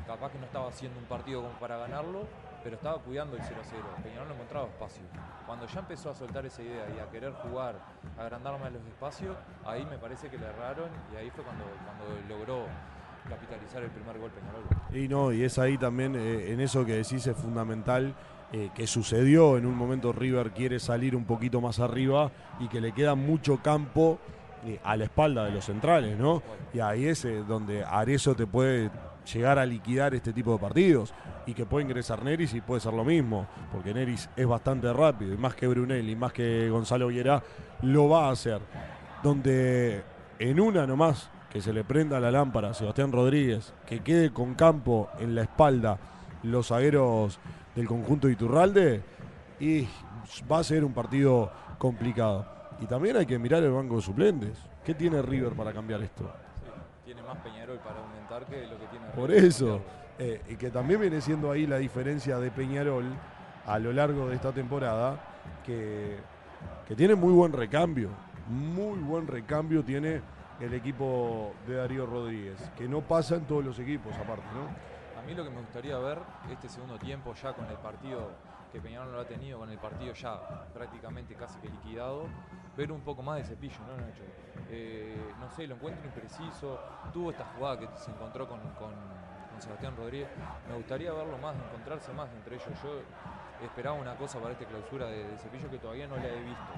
capaz 0.08 0.32
que 0.32 0.40
no 0.40 0.46
estaba 0.46 0.68
haciendo 0.68 1.00
un 1.00 1.06
partido 1.06 1.44
como 1.44 1.54
para 1.60 1.78
ganarlo, 1.78 2.26
pero 2.64 2.78
estaba 2.78 2.98
cuidando 2.98 3.38
el 3.38 3.44
0 3.44 3.62
a 3.62 3.64
0. 3.64 3.84
Peñarol 4.02 4.28
no 4.28 4.34
encontraba 4.34 4.66
espacio. 4.68 5.04
Cuando 5.46 5.68
ya 5.68 5.80
empezó 5.82 6.10
a 6.10 6.16
soltar 6.16 6.46
esa 6.48 6.64
idea 6.64 6.86
y 6.96 7.00
a 7.00 7.08
querer 7.12 7.34
jugar, 7.34 7.76
agrandar 8.18 8.60
más 8.60 8.72
los 8.72 8.84
espacios, 8.86 9.38
ahí 9.66 9.86
me 9.86 10.00
parece 10.00 10.30
que 10.30 10.38
le 10.40 10.48
erraron 10.48 10.90
y 11.14 11.18
ahí 11.18 11.30
fue 11.30 11.44
cuando, 11.44 11.66
cuando 11.86 12.06
logró 12.28 12.66
capitalizar 13.30 13.84
el 13.84 13.90
primer 13.90 14.18
gol 14.18 14.32
Peñarol. 14.32 14.64
Y 14.94 15.08
no, 15.08 15.32
y 15.32 15.44
es 15.44 15.60
ahí 15.60 15.78
también, 15.78 16.16
eh, 16.16 16.52
en 16.52 16.60
eso 16.60 16.86
que 16.86 16.94
decís, 16.94 17.26
es 17.28 17.38
fundamental 17.38 18.14
eh, 18.52 18.70
que 18.74 18.88
sucedió 18.88 19.58
en 19.58 19.66
un 19.66 19.76
momento 19.76 20.12
River 20.12 20.52
quiere 20.52 20.80
salir 20.80 21.16
un 21.16 21.26
poquito 21.26 21.62
más 21.62 21.80
arriba 21.80 22.32
y 22.60 22.68
que 22.68 22.82
le 22.82 22.92
queda 22.92 23.14
mucho 23.16 23.58
campo 23.58 24.20
eh, 24.66 24.80
a 24.84 24.98
la 24.98 25.04
espalda 25.06 25.46
de 25.46 25.52
los 25.52 25.66
centrales, 25.66 26.18
¿no? 26.18 26.42
Y 26.74 26.80
ahí 26.80 27.06
es 27.06 27.26
donde 27.48 27.84
Arezo 27.86 28.36
te 28.36 28.48
puede 28.48 28.90
llegar 29.32 29.60
a 29.60 29.66
liquidar 29.66 30.16
este 30.16 30.34
tipo 30.34 30.54
de 30.54 30.60
partidos 30.60 31.14
y 31.46 31.54
que 31.54 31.66
puede 31.66 31.86
ingresar 31.86 32.24
Neris 32.24 32.54
y 32.54 32.62
puede 32.62 32.82
ser 32.82 32.94
lo 32.94 33.04
mismo, 33.04 33.48
porque 33.72 33.94
Neris 33.94 34.30
es 34.36 34.48
bastante 34.48 34.92
rápido 34.92 35.34
y 35.34 35.38
más 35.38 35.56
que 35.56 35.68
Brunelli, 35.68 36.16
más 36.16 36.34
que 36.34 36.70
Gonzalo 36.70 37.08
Viera, 37.08 37.44
lo 37.82 38.10
va 38.10 38.28
a 38.28 38.32
hacer. 38.32 38.62
Donde 39.22 40.04
en 40.40 40.60
una 40.60 40.88
nomás 40.88 41.30
que 41.50 41.62
se 41.62 41.74
le 41.74 41.84
prenda 41.84 42.20
la 42.20 42.32
lámpara 42.32 42.70
a 42.70 42.74
Sebastián 42.74 43.12
Rodríguez, 43.12 43.74
que 43.88 44.02
quede 44.02 44.32
con 44.32 44.54
campo 44.54 45.10
en 45.20 45.36
la 45.36 45.42
espalda 45.42 45.98
los 46.44 46.68
zagueros 46.68 47.40
del 47.76 47.88
conjunto 47.88 48.28
de 48.28 48.34
Iturralde, 48.34 49.02
y 49.60 49.88
va 50.50 50.60
a 50.60 50.64
ser 50.64 50.84
un 50.86 50.94
partido 50.94 51.52
complicado. 51.78 52.46
Y 52.80 52.86
también 52.86 53.18
hay 53.18 53.26
que 53.26 53.40
mirar 53.40 53.64
el 53.64 53.72
banco 53.72 53.98
de 53.98 54.02
suplentes. 54.02 54.58
¿Qué 54.86 54.94
tiene 54.94 55.22
River 55.22 55.54
para 55.54 55.74
cambiar 55.74 56.02
esto? 56.02 56.32
Sí, 56.56 56.70
tiene 57.06 57.22
más 57.24 57.38
Peñarol 57.38 57.80
para 57.80 58.00
aumentar 58.00 58.46
que 58.46 58.68
lo 58.68 58.80
que 58.80 58.86
tiene 58.88 59.06
Por 59.08 59.30
River 59.30 59.42
para 59.42 59.48
eso, 59.48 59.82
eh, 60.20 60.42
y 60.50 60.56
que 60.56 60.70
también 60.70 61.02
viene 61.02 61.20
siendo 61.20 61.52
ahí 61.52 61.66
la 61.66 61.78
diferencia 61.78 62.38
de 62.40 62.52
Peñarol 62.52 63.06
a 63.66 63.80
lo 63.80 63.92
largo 63.92 64.30
de 64.30 64.36
esta 64.36 64.52
temporada, 64.52 65.20
que, 65.66 66.18
que 66.88 66.96
tiene 66.96 67.16
muy 67.16 67.34
buen 67.34 67.52
recambio, 67.52 68.10
muy 68.48 69.00
buen 69.00 69.28
recambio 69.28 69.84
tiene 69.84 70.22
el 70.60 70.74
equipo 70.74 71.54
de 71.68 71.76
Darío 71.76 72.06
Rodríguez, 72.06 72.58
que 72.78 72.88
no 72.88 73.02
pasa 73.02 73.36
en 73.36 73.46
todos 73.46 73.64
los 73.64 73.80
equipos 73.80 74.14
aparte, 74.16 74.44
¿no? 74.54 75.20
A 75.20 75.26
mí 75.26 75.34
lo 75.34 75.44
que 75.44 75.50
me 75.50 75.60
gustaría 75.60 75.98
ver 75.98 76.20
este 76.52 76.68
segundo 76.70 76.98
tiempo 76.98 77.34
ya 77.34 77.54
con 77.54 77.66
el 77.68 77.78
partido 77.78 78.30
que 78.72 78.80
Peñarol 78.80 79.12
lo 79.14 79.20
ha 79.22 79.26
tenido, 79.26 79.60
con 79.60 79.70
el 79.70 79.78
partido 79.78 80.14
ya 80.14 80.40
prácticamente 80.74 81.34
casi 81.36 81.58
que 81.60 81.70
liquidado, 81.70 82.26
ver 82.78 82.92
un 82.92 83.02
poco 83.02 83.22
más 83.24 83.38
de 83.38 83.44
cepillo, 83.44 83.80
¿no, 83.88 83.98
Nacho? 83.98 84.24
Eh, 84.70 85.18
no 85.40 85.50
sé, 85.52 85.66
lo 85.66 85.76
encuentro 85.76 86.06
impreciso, 86.06 86.80
tuvo 87.12 87.32
esta 87.32 87.46
jugada 87.56 87.80
que 87.80 87.88
se 87.98 88.12
encontró 88.12 88.48
con, 88.48 88.60
con- 88.80 89.20
Sebastián 89.60 89.94
Rodríguez, 89.98 90.30
me 90.70 90.76
gustaría 90.78 91.12
verlo 91.12 91.38
más, 91.38 91.54
encontrarse 91.54 92.14
más 92.14 92.30
entre 92.32 92.56
ellos. 92.56 92.70
Yo 92.82 93.02
esperaba 93.66 93.98
una 93.98 94.16
cosa 94.16 94.40
para 94.40 94.54
esta 94.54 94.64
clausura 94.64 95.08
de 95.08 95.38
cepillo 95.38 95.70
que 95.70 95.80
todavía 95.80 96.08
no 96.08 96.16
la 96.16 96.30
he 96.30 96.40
visto. 96.40 96.72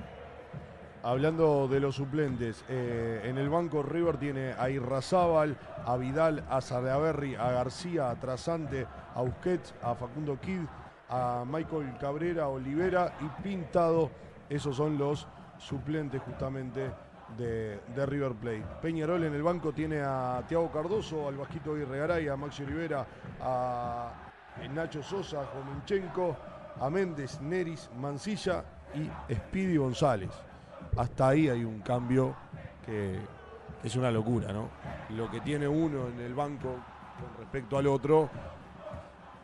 Hablando 1.03 1.67
de 1.67 1.79
los 1.79 1.95
suplentes, 1.95 2.63
eh, 2.69 3.21
en 3.23 3.39
el 3.39 3.49
banco 3.49 3.81
River 3.81 4.17
tiene 4.17 4.53
a 4.53 4.69
Irrazábal, 4.69 5.57
a 5.83 5.97
Vidal, 5.97 6.45
a 6.47 6.61
Salaberry, 6.61 7.33
a 7.33 7.49
García, 7.49 8.11
a 8.11 8.19
Trasante, 8.19 8.85
a 9.15 9.21
Busquets, 9.21 9.73
a 9.81 9.95
Facundo 9.95 10.39
Kid, 10.39 10.61
a 11.09 11.43
Michael 11.47 11.97
Cabrera, 11.99 12.49
Olivera 12.49 13.15
y 13.19 13.41
Pintado. 13.41 14.11
Esos 14.47 14.75
son 14.75 14.99
los 14.99 15.27
suplentes 15.57 16.21
justamente 16.21 16.91
de, 17.35 17.79
River 18.05 18.33
Plate. 18.33 18.65
Peñarol 18.79 19.23
en 19.23 19.33
el 19.33 19.41
banco 19.41 19.73
tiene 19.73 20.01
a 20.01 20.43
Tiago 20.47 20.71
Cardoso, 20.71 21.27
al 21.27 21.35
Vasquito 21.35 21.73
Aguirre 21.73 22.29
a 22.29 22.35
Maxi 22.35 22.61
Olivera, 22.61 23.07
a 23.41 24.11
Nacho 24.71 25.01
Sosa, 25.01 25.41
a 25.41 25.45
Jomenchenko, 25.45 26.37
a 26.79 26.89
Méndez, 26.91 27.41
Neris, 27.41 27.89
Mancilla 27.99 28.63
y 28.93 29.33
Speedy 29.33 29.77
González 29.77 30.50
hasta 30.97 31.29
ahí 31.29 31.49
hay 31.49 31.63
un 31.63 31.79
cambio 31.79 32.35
que 32.85 33.19
es 33.83 33.95
una 33.95 34.11
locura, 34.11 34.51
¿no? 34.53 34.69
Lo 35.09 35.29
que 35.29 35.41
tiene 35.41 35.67
uno 35.67 36.07
en 36.07 36.19
el 36.19 36.33
banco 36.33 36.75
con 37.19 37.37
respecto 37.39 37.77
al 37.77 37.87
otro 37.87 38.29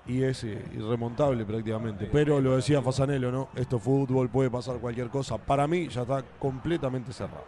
y 0.06 0.24
es 0.24 0.44
eh, 0.44 0.64
irremontable 0.74 1.46
prácticamente. 1.46 2.10
Pero 2.12 2.40
lo 2.40 2.56
decía 2.56 2.82
Fasanelo, 2.82 3.32
¿no? 3.32 3.50
Esto 3.56 3.78
es 3.78 3.84
fútbol, 3.84 4.30
puede 4.30 4.50
pasar 4.50 4.78
cualquier 4.78 5.10
cosa. 5.10 5.38
Para 5.38 5.68
mí 5.68 5.88
ya 5.90 6.02
está 6.02 6.24
completamente 6.40 7.12
cerrado. 7.12 7.44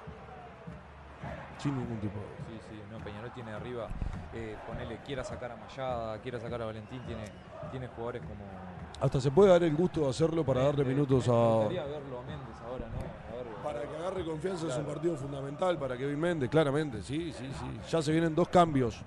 Sin 1.58 1.78
ningún 1.78 2.00
tipo 2.00 2.20
de... 2.20 2.60
Sí, 2.60 2.60
sí, 2.70 2.82
no, 2.92 3.04
Peñarol 3.04 3.32
tiene 3.32 3.52
arriba, 3.52 3.88
eh, 4.34 4.56
ponele, 4.68 4.98
quiera 5.06 5.24
sacar 5.24 5.52
a 5.52 5.56
Mayada, 5.56 6.20
quiera 6.20 6.40
sacar 6.40 6.62
a 6.62 6.66
Valentín, 6.66 7.02
tiene, 7.06 7.26
tiene 7.72 7.88
jugadores 7.88 8.22
como... 8.22 8.46
Hasta 9.02 9.22
se 9.22 9.32
puede 9.32 9.52
dar 9.52 9.64
el 9.64 9.76
gusto 9.76 10.02
de 10.02 10.10
hacerlo 10.10 10.46
para 10.46 10.64
darle 10.64 10.84
minutos 10.84 11.28
Me 11.28 11.34
a... 11.34 11.38
gustaría 11.38 11.86
verlo 11.86 12.20
a 12.20 12.24
Méndez 12.24 12.62
ahora, 12.66 12.88
¿no? 12.88 12.98
A 12.98 13.38
ver, 13.38 13.48
Para 13.72 13.88
que 13.88 13.96
agarre 13.98 14.26
confianza 14.26 14.68
es 14.68 14.78
un 14.78 14.86
partido 14.86 15.16
fundamental 15.16 15.78
para 15.78 15.96
Kevin 15.96 16.20
Méndez, 16.20 16.50
claramente, 16.50 17.04
sí, 17.04 17.32
sí, 17.32 17.48
sí. 17.54 17.80
Ya 17.92 18.02
se 18.02 18.12
vienen 18.12 18.34
dos 18.34 18.48
cambios 18.48 19.00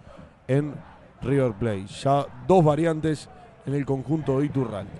en 0.46 0.72
River 1.20 1.52
Plate, 1.54 1.86
ya 1.86 2.26
dos 2.46 2.64
variantes 2.64 3.28
en 3.66 3.74
el 3.74 3.84
conjunto 3.84 4.38
de 4.38 4.46
Iturralde. 4.46 4.92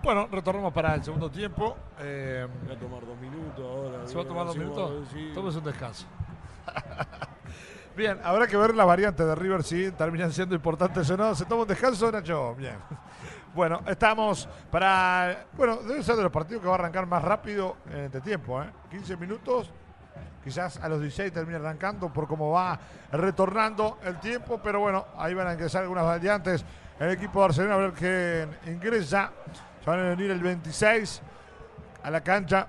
Bueno, 0.00 0.28
retornamos 0.30 0.72
para 0.72 0.94
el 0.94 1.02
segundo 1.02 1.28
tiempo. 1.28 1.76
Eh, 1.98 2.46
Voy 2.66 2.76
a 2.76 2.78
tomar 2.78 3.04
dos 3.04 3.18
minutos 3.18 3.66
ahora. 3.66 4.06
¿Se 4.06 4.14
va 4.14 4.22
a 4.22 4.26
tomar 4.26 4.46
dos 4.46 4.56
minutos? 4.56 5.08
Sí. 5.12 5.32
Tómese 5.34 5.58
un 5.58 5.64
descanso. 5.64 6.06
Bien, 7.96 8.20
habrá 8.22 8.46
que 8.46 8.56
ver 8.56 8.76
las 8.76 8.86
variantes 8.86 9.26
de 9.26 9.34
River 9.34 9.64
si 9.64 9.90
terminan 9.90 10.30
siendo 10.32 10.54
importantes 10.54 11.10
o 11.10 11.16
no. 11.16 11.34
¿Se 11.34 11.44
toma 11.46 11.62
un 11.62 11.68
descanso, 11.68 12.12
Nacho? 12.12 12.54
Bien. 12.54 12.76
Bueno, 13.58 13.80
estamos 13.88 14.48
para. 14.70 15.46
Bueno, 15.56 15.78
debe 15.78 16.00
ser 16.04 16.14
de 16.14 16.22
los 16.22 16.30
partidos 16.30 16.62
que 16.62 16.68
va 16.68 16.74
a 16.74 16.78
arrancar 16.78 17.06
más 17.06 17.20
rápido 17.20 17.78
en 17.90 18.04
este 18.04 18.20
tiempo, 18.20 18.62
¿eh? 18.62 18.70
15 18.88 19.16
minutos. 19.16 19.72
Quizás 20.44 20.76
a 20.76 20.88
los 20.88 21.00
16 21.00 21.32
termine 21.32 21.56
arrancando 21.56 22.08
por 22.12 22.28
cómo 22.28 22.52
va 22.52 22.78
retornando 23.10 23.98
el 24.04 24.20
tiempo, 24.20 24.60
pero 24.62 24.78
bueno, 24.78 25.06
ahí 25.16 25.34
van 25.34 25.48
a 25.48 25.54
ingresar 25.54 25.82
algunas 25.82 26.04
variantes. 26.04 26.64
El 27.00 27.10
equipo 27.10 27.40
de 27.40 27.46
Arsenal 27.46 27.72
a 27.72 27.76
ver 27.78 27.92
quién 27.94 28.72
ingresa. 28.72 29.32
Se 29.82 29.90
van 29.90 29.98
a 29.98 30.02
venir 30.10 30.30
el 30.30 30.40
26 30.40 31.20
a 32.04 32.10
la 32.12 32.20
cancha 32.20 32.68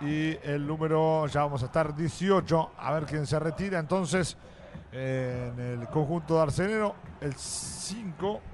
y 0.00 0.38
el 0.44 0.64
número, 0.64 1.26
ya 1.26 1.40
vamos 1.40 1.64
a 1.64 1.66
estar 1.66 1.92
18, 1.92 2.70
a 2.78 2.92
ver 2.92 3.06
quién 3.06 3.26
se 3.26 3.36
retira. 3.40 3.80
Entonces, 3.80 4.36
en 4.92 5.58
el 5.58 5.88
conjunto 5.88 6.36
de 6.36 6.42
Arsenero, 6.42 6.94
el 7.20 7.34
5 7.34 8.53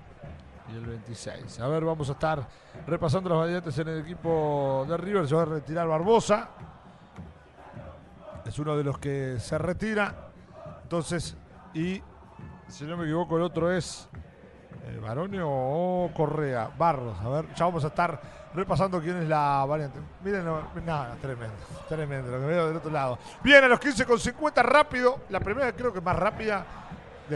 y 0.72 0.76
el 0.76 0.86
26. 0.86 1.60
A 1.60 1.68
ver, 1.68 1.84
vamos 1.84 2.08
a 2.08 2.12
estar 2.12 2.46
repasando 2.86 3.30
las 3.30 3.38
variantes 3.38 3.78
en 3.78 3.88
el 3.88 4.00
equipo 4.00 4.84
de 4.88 4.96
River. 4.96 5.28
Se 5.28 5.34
va 5.34 5.42
a 5.42 5.46
retirar 5.46 5.88
Barbosa. 5.88 6.48
es 8.44 8.58
uno 8.58 8.76
de 8.76 8.84
los 8.84 8.98
que 8.98 9.38
se 9.38 9.58
retira. 9.58 10.14
Entonces, 10.82 11.36
y 11.74 12.02
si 12.68 12.84
no 12.84 12.96
me 12.96 13.04
equivoco, 13.04 13.36
el 13.36 13.42
otro 13.42 13.70
es 13.70 14.08
eh, 14.86 14.98
Baronio 15.00 15.46
o 15.48 16.10
Correa. 16.14 16.70
Barros, 16.76 17.18
a 17.20 17.28
ver, 17.28 17.54
ya 17.54 17.64
vamos 17.64 17.84
a 17.84 17.88
estar 17.88 18.20
repasando 18.54 19.00
quién 19.00 19.16
es 19.18 19.28
la 19.28 19.64
variante. 19.66 20.00
Miren, 20.24 20.44
nada, 20.84 21.16
tremendo, 21.20 21.54
tremendo, 21.88 22.30
lo 22.30 22.40
que 22.40 22.46
veo 22.46 22.66
del 22.68 22.76
otro 22.76 22.90
lado. 22.90 23.18
Bien, 23.42 23.62
a 23.62 23.68
los 23.68 23.78
15 23.78 24.04
con 24.04 24.18
50, 24.18 24.62
rápido. 24.62 25.20
La 25.28 25.40
primera 25.40 25.72
creo 25.72 25.92
que 25.92 26.00
más 26.00 26.16
rápida 26.16 26.64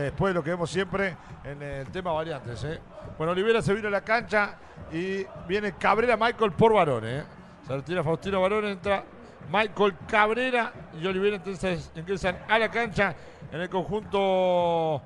después 0.01 0.31
de 0.31 0.35
lo 0.35 0.45
que 0.45 0.51
vemos 0.51 0.71
siempre 0.71 1.16
en 1.45 1.62
el 1.62 1.87
tema 1.89 2.12
variantes. 2.12 2.62
¿eh? 2.65 2.81
Bueno, 3.16 3.33
Olivera 3.33 3.62
se 3.62 3.75
vino 3.75 3.89
a 3.89 3.91
la 3.91 4.03
cancha 4.03 4.57
y 4.93 5.25
viene 5.47 5.73
Cabrera 5.73 6.16
Michael 6.16 6.53
por 6.53 6.75
Barón. 6.75 7.05
¿eh? 7.07 7.25
Se 7.66 7.75
retira 7.75 8.03
Faustino 8.03 8.41
Barón, 8.41 8.65
entra 8.66 9.05
Michael 9.51 9.95
Cabrera 10.09 10.73
y 11.01 11.07
Olivera 11.07 11.37
entonces 11.37 11.91
ingresan 11.95 12.39
a 12.49 12.59
la 12.59 12.71
cancha 12.71 13.15
en 13.53 13.61
el 13.61 13.69
conjunto 13.69 15.03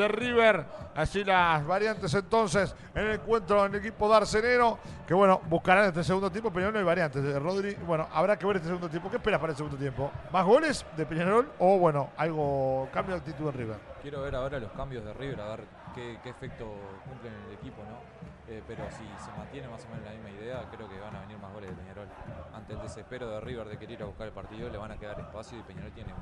de 0.00 0.08
River. 0.08 0.64
Así 0.94 1.22
las 1.24 1.64
variantes 1.66 2.12
entonces 2.14 2.74
en 2.94 3.06
el 3.06 3.12
encuentro 3.12 3.64
en 3.64 3.74
el 3.74 3.80
equipo 3.80 4.08
de. 4.08 4.76
Que 5.06 5.14
bueno, 5.14 5.40
buscarán 5.48 5.86
este 5.86 6.04
segundo 6.04 6.30
tiempo. 6.30 6.52
Peñarol 6.52 6.72
no 6.74 6.78
hay 6.78 6.84
variantes. 6.84 7.22
de 7.22 7.38
Rodri, 7.38 7.74
bueno, 7.86 8.08
habrá 8.12 8.38
que 8.38 8.46
ver 8.46 8.56
este 8.56 8.68
segundo 8.68 8.88
tiempo. 8.88 9.10
¿Qué 9.10 9.16
esperas 9.16 9.40
para 9.40 9.52
el 9.52 9.56
segundo 9.56 9.76
tiempo? 9.76 10.10
¿Más 10.32 10.44
goles 10.44 10.84
de 10.96 11.06
Peñarol 11.06 11.50
o 11.58 11.78
bueno, 11.78 12.10
algo, 12.16 12.88
cambio 12.92 13.14
de 13.14 13.20
actitud 13.20 13.48
en 13.48 13.54
River? 13.54 13.76
Quiero 14.02 14.22
ver 14.22 14.34
ahora 14.34 14.58
los 14.58 14.72
cambios 14.72 15.04
de 15.04 15.12
River, 15.14 15.40
a 15.40 15.48
ver 15.48 15.64
qué, 15.94 16.18
qué 16.22 16.30
efecto 16.30 16.66
cumplen 17.08 17.32
en 17.34 17.48
el 17.48 17.54
equipo, 17.54 17.82
¿no? 17.82 18.20
Eh, 18.50 18.62
pero 18.66 18.82
si 18.90 19.06
se 19.24 19.30
mantiene 19.38 19.68
más 19.68 19.84
o 19.84 19.88
menos 19.90 20.04
la 20.04 20.10
misma 20.10 20.30
idea, 20.30 20.64
creo 20.72 20.88
que 20.88 20.98
van 20.98 21.14
a 21.14 21.20
venir 21.20 21.38
más 21.38 21.52
goles 21.52 21.70
de 21.70 21.76
Peñarol. 21.76 22.08
Ante 22.52 22.72
el 22.72 22.80
desespero 22.80 23.30
de 23.30 23.40
River 23.40 23.68
de 23.68 23.78
querer 23.78 23.92
ir 23.92 24.02
a 24.02 24.06
buscar 24.06 24.26
el 24.26 24.32
partido, 24.32 24.68
le 24.68 24.76
van 24.76 24.90
a 24.90 24.96
quedar 24.96 25.20
espacio 25.20 25.58
y 25.58 25.62
Peñarol 25.62 25.92
tiene 25.92 26.12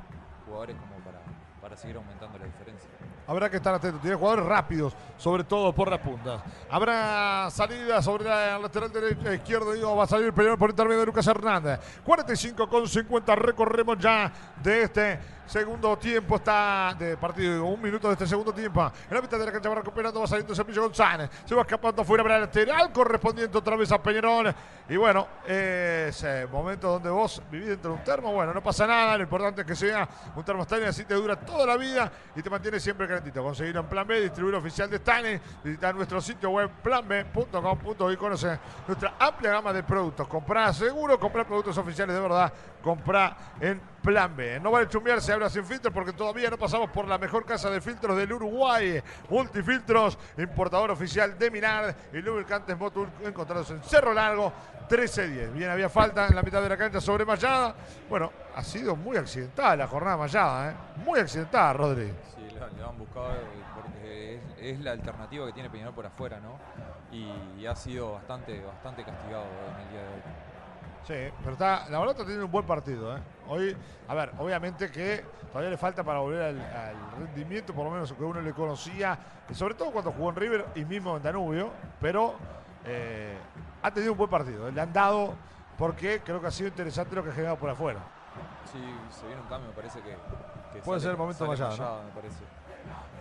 jugadores 0.44 0.76
como 0.76 0.96
para, 1.04 1.20
para 1.60 1.76
seguir 1.76 1.96
aumentando 1.96 2.38
la 2.38 2.44
diferencia. 2.44 2.88
Habrá 3.26 3.50
que 3.50 3.56
estar 3.56 3.74
atento. 3.74 3.98
Tiene 3.98 4.16
jugadores 4.16 4.46
rápidos, 4.46 4.96
sobre 5.16 5.44
todo 5.44 5.72
por 5.74 5.90
las 5.90 6.00
puntas. 6.00 6.42
Habrá 6.70 7.50
salida 7.50 8.00
sobre 8.00 8.24
la 8.24 8.58
lateral 8.58 8.92
derecha, 8.92 9.34
izquierdo. 9.34 9.72
Digo, 9.72 9.94
va 9.96 10.04
a 10.04 10.06
salir 10.06 10.26
el 10.26 10.32
Peñarol 10.32 10.58
por 10.58 10.70
intermedio 10.70 11.00
de 11.00 11.06
Lucas 11.06 11.26
Hernández. 11.26 11.78
45 12.04 12.68
con 12.68 12.88
50. 12.88 13.34
Recorremos 13.34 13.98
ya 13.98 14.32
de 14.62 14.82
este 14.82 15.18
segundo 15.48 15.96
tiempo. 15.96 16.36
Está 16.36 16.94
de 16.98 17.16
partido, 17.16 17.64
un 17.64 17.80
minuto 17.80 18.08
de 18.08 18.12
este 18.12 18.26
segundo 18.26 18.52
tiempo. 18.52 18.90
En 19.08 19.14
la 19.14 19.22
mitad 19.22 19.38
de 19.38 19.46
la 19.46 19.52
cancha 19.52 19.68
va 19.68 19.76
recuperando, 19.76 20.20
va 20.20 20.26
saliendo 20.26 20.54
Cepillo 20.54 20.82
González. 20.82 21.30
Se 21.44 21.54
va 21.54 21.62
escapando 21.62 22.04
fuera 22.04 22.22
para 22.22 22.36
el 22.36 22.40
lateral, 22.42 22.92
correspondiente 22.92 23.56
otra 23.56 23.76
vez 23.76 23.90
a 23.90 24.02
Peñarol. 24.02 24.54
Y 24.88 24.96
bueno, 24.96 25.26
ese 25.46 26.46
momento 26.46 26.88
donde 26.88 27.10
vos 27.10 27.42
vivís 27.50 27.68
dentro 27.68 27.92
de 27.92 27.96
un 27.98 28.04
termo, 28.04 28.32
bueno, 28.32 28.52
no 28.52 28.62
pasa 28.62 28.86
nada. 28.86 29.16
Lo 29.16 29.22
importante 29.22 29.62
es 29.62 29.66
que 29.66 29.74
sea 29.74 30.08
un 30.36 30.44
termo 30.44 30.62
Stanley, 30.62 30.88
así 30.88 31.04
te 31.04 31.14
dura 31.14 31.36
toda 31.36 31.66
la 31.66 31.76
vida 31.76 32.10
y 32.36 32.42
te 32.42 32.50
mantiene 32.50 32.78
siempre 32.78 33.08
calentito. 33.08 33.42
Conseguirlo 33.42 33.80
en 33.80 33.86
Plan 33.86 34.06
B, 34.06 34.20
distribuidor 34.20 34.60
oficial 34.60 34.90
de 34.90 34.96
Stanley. 34.96 35.40
Visitar 35.64 35.94
nuestro 35.94 36.20
sitio 36.20 36.50
web 36.50 36.70
planb.com.y 36.82 38.16
conoce 38.16 38.58
nuestra 38.86 39.14
amplia 39.18 39.52
gama 39.52 39.72
de 39.72 39.82
productos. 39.82 40.28
Comprá 40.28 40.72
seguro, 40.72 41.18
comprar 41.18 41.46
productos 41.46 41.76
oficiales 41.78 42.14
de 42.14 42.20
verdad. 42.20 42.52
Comprá 42.82 43.36
en 43.60 43.80
Plan 44.02 44.34
B. 44.34 44.60
No 44.60 44.70
vale 44.70 44.88
chumbear, 44.88 45.20
se 45.20 45.32
habla 45.32 45.50
sin 45.50 45.64
filtros 45.64 45.92
porque 45.92 46.12
todavía 46.12 46.48
no 46.48 46.56
pasamos 46.56 46.90
por 46.90 47.06
la 47.06 47.18
mejor 47.18 47.44
casa 47.44 47.68
de 47.70 47.80
filtros 47.80 48.16
del 48.16 48.32
Uruguay. 48.32 49.02
Multifiltros, 49.28 50.18
importador 50.38 50.90
oficial 50.90 51.38
de 51.38 51.50
Minard 51.50 51.94
y 52.12 52.18
lubricantes 52.18 52.78
Motul 52.78 53.08
encontrados 53.24 53.70
en 53.70 53.82
Cerro 53.82 54.14
Largo 54.14 54.52
13-10. 54.88 55.52
Bien, 55.52 55.70
había 55.70 55.88
falta 55.88 56.26
en 56.26 56.34
la 56.34 56.42
mitad 56.42 56.62
de 56.62 56.68
la 56.68 56.76
cancha 56.76 57.00
sobre 57.00 57.24
Mayada. 57.24 57.74
Bueno, 58.08 58.32
ha 58.54 58.62
sido 58.62 58.96
muy 58.96 59.16
accidentada 59.16 59.76
la 59.76 59.86
jornada 59.86 60.16
Mayada, 60.16 60.70
¿eh? 60.70 60.74
Muy 61.04 61.20
accidentada, 61.20 61.72
Rodri. 61.74 62.12
Sí, 62.34 62.48
lo 62.78 62.88
han 62.88 62.98
buscado 62.98 63.32
eh, 63.32 63.44
porque 63.74 64.36
es, 64.36 64.74
es 64.74 64.80
la 64.80 64.92
alternativa 64.92 65.46
que 65.46 65.52
tiene 65.52 65.68
Peñarol 65.68 65.94
por 65.94 66.06
afuera, 66.06 66.40
¿no? 66.40 66.58
Y, 67.12 67.60
y 67.60 67.66
ha 67.66 67.74
sido 67.76 68.12
bastante, 68.12 68.62
bastante 68.62 69.04
castigado 69.04 69.44
en 69.44 69.82
el 69.82 69.90
día 69.90 70.00
de 70.00 70.08
hoy. 70.08 70.47
Sí, 71.06 71.14
pero 71.40 71.52
está, 71.52 71.88
la 71.88 71.98
verdad 71.98 72.10
está 72.10 72.22
teniendo 72.24 72.44
un 72.46 72.52
buen 72.52 72.66
partido. 72.66 73.16
¿eh? 73.16 73.20
Hoy, 73.48 73.76
a 74.08 74.14
ver, 74.14 74.30
obviamente 74.38 74.90
que 74.90 75.24
todavía 75.48 75.70
le 75.70 75.78
falta 75.78 76.04
para 76.04 76.18
volver 76.18 76.42
al, 76.42 76.60
al 76.60 76.96
rendimiento, 77.18 77.72
por 77.72 77.84
lo 77.84 77.90
menos 77.90 78.12
que 78.12 78.22
uno 78.22 78.40
le 78.42 78.52
conocía, 78.52 79.18
y 79.48 79.54
sobre 79.54 79.74
todo 79.74 79.90
cuando 79.90 80.12
jugó 80.12 80.28
en 80.30 80.36
River 80.36 80.66
y 80.74 80.84
mismo 80.84 81.16
en 81.16 81.22
Danubio, 81.22 81.70
pero 82.00 82.34
eh, 82.84 83.38
ha 83.82 83.90
tenido 83.90 84.12
un 84.12 84.18
buen 84.18 84.28
partido. 84.30 84.68
¿eh? 84.68 84.72
Le 84.72 84.80
han 84.82 84.92
dado, 84.92 85.34
porque 85.78 86.20
creo 86.22 86.40
que 86.42 86.48
ha 86.48 86.50
sido 86.50 86.68
interesante 86.68 87.14
lo 87.14 87.24
que 87.24 87.30
ha 87.30 87.32
generado 87.32 87.56
por 87.56 87.70
afuera. 87.70 88.00
Sí, 88.70 88.78
se 89.18 89.26
viene 89.26 89.40
un 89.40 89.48
cambio, 89.48 89.68
me 89.70 89.74
parece 89.74 90.00
que. 90.00 90.10
que 90.74 90.80
Puede 90.84 91.00
sale- 91.00 91.00
ser 91.00 91.10
el 91.12 91.16
momento 91.16 91.38
sale 91.38 91.50
Mayada, 91.58 91.76
¿no? 92.00 92.02
Me 92.04 92.10
parece. 92.12 92.38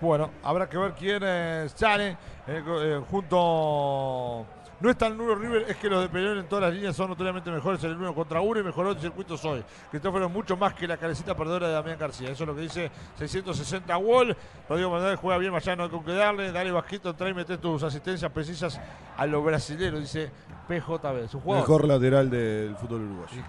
Bueno, 0.02 0.30
habrá 0.44 0.68
que 0.70 0.78
ver 0.78 0.92
quién 0.94 1.70
sale 1.70 2.18
eh, 2.48 3.02
junto. 3.10 4.46
No 4.80 4.92
es 4.92 4.98
tan 4.98 5.18
nulo 5.18 5.34
River, 5.34 5.66
es 5.68 5.78
que 5.78 5.90
los 5.90 6.04
de 6.04 6.10
Peñarol 6.10 6.38
en 6.38 6.48
todas 6.48 6.66
las 6.66 6.74
líneas 6.74 6.96
son 6.96 7.10
notoriamente 7.10 7.50
mejores 7.50 7.84
en 7.84 7.92
el 7.92 7.98
uno 7.98 8.14
contra 8.14 8.42
uno 8.42 8.60
y 8.60 8.64
mejoró 8.64 8.92
el 8.92 9.00
circuito 9.00 9.36
Soy. 9.36 9.64
Cristóforo 9.90 10.30
mucho 10.30 10.56
más 10.56 10.76
que 10.76 10.88
la 10.88 10.98
carecita 10.98 11.36
perdedora 11.36 11.68
de 11.68 11.74
Damián 11.74 11.98
García. 11.98 12.30
Eso 12.30 12.44
es 12.44 12.48
lo 12.48 12.56
que 12.56 12.62
dice 12.62 12.92
660 13.18 13.98
Wall. 13.98 14.38
Rodrigo 14.70 14.92
Manuel 14.92 15.16
juega 15.16 15.40
bien, 15.40 15.56
allá 15.56 15.76
no 15.76 15.84
hay 15.84 15.90
con 15.90 16.06
qué 16.06 16.12
darle. 16.12 16.52
Dale 16.52 16.72
bajito, 16.72 17.16
trae 17.16 17.32
y 17.32 17.34
mete 17.34 17.58
tus 17.58 17.82
asistencias 17.82 18.32
precisas 18.32 18.80
a 19.18 19.26
los 19.26 19.44
brasileños, 19.44 20.00
dice 20.00 20.30
PJB. 20.68 21.24
Es 21.24 21.34
un 21.34 21.42
jugador. 21.42 21.68
Mejor 21.68 21.88
lateral 21.88 22.30
del 22.30 22.76
fútbol 22.76 23.02
uruguayo. 23.02 23.42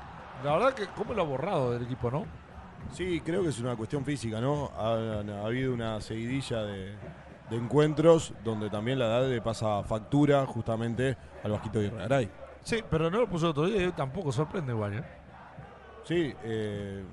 La 0.43 0.53
verdad 0.53 0.73
que 0.73 0.87
cómo 0.97 1.13
lo 1.13 1.23
ha 1.23 1.27
borrado 1.27 1.73
del 1.73 1.83
equipo, 1.83 2.11
¿no? 2.11 2.25
Sí, 2.93 3.21
creo 3.21 3.43
que 3.43 3.51
es 3.51 3.59
una 3.59 3.77
cuestión 3.77 4.03
física, 4.03 4.41
¿no? 4.41 4.71
Ha, 4.79 5.21
ha 5.43 5.47
habido 5.47 5.75
una 5.75 6.01
seguidilla 6.01 6.63
de, 6.63 6.95
de 7.51 7.57
encuentros 7.57 8.33
donde 8.45 8.69
también 8.71 8.99
la 8.99 9.07
edad 9.07 9.29
le 9.29 9.41
pasa 9.41 9.83
factura 9.83 10.45
justamente 10.47 11.17
al 11.43 11.53
Bajito 11.53 11.81
Guerrero. 11.81 12.29
Sí, 12.63 12.83
pero 12.91 13.11
no 13.11 13.21
lo 13.21 13.29
puso 13.29 13.47
el 13.47 13.51
otro 13.53 13.67
día 13.67 13.83
y 13.83 13.85
hoy 13.87 13.93
tampoco 13.93 14.31
sorprende 14.33 14.73
igual, 14.73 14.95
¿eh? 14.95 15.05
Sí, 16.05 16.35
eh, 16.43 17.05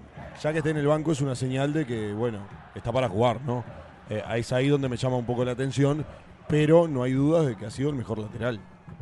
ya 0.42 0.52
que 0.52 0.60
esté 0.60 0.70
en 0.72 0.78
el 0.78 0.88
banco 0.88 1.12
es 1.12 1.22
una 1.22 1.36
señal 1.36 1.74
de 1.74 1.86
que, 1.86 2.14
bueno, 2.14 2.40
está 2.74 2.92
para 2.92 3.10
jugar, 3.10 3.42
¿no? 3.42 3.64
Eh, 4.10 4.24
es 4.36 4.52
ahí 4.54 4.68
donde 4.70 4.88
me 4.90 4.98
llama 4.98 5.18
un 5.18 5.26
poco 5.26 5.44
la 5.46 5.52
atención, 5.52 6.06
pero 6.48 6.88
no 6.88 7.04
hay 7.04 7.14
dudas 7.14 7.46
de 7.46 7.56
que 7.56 7.66
ha 7.66 7.72
sido 7.72 7.90
el 7.90 7.96
mejor 7.96 8.20
lateral 8.20 8.60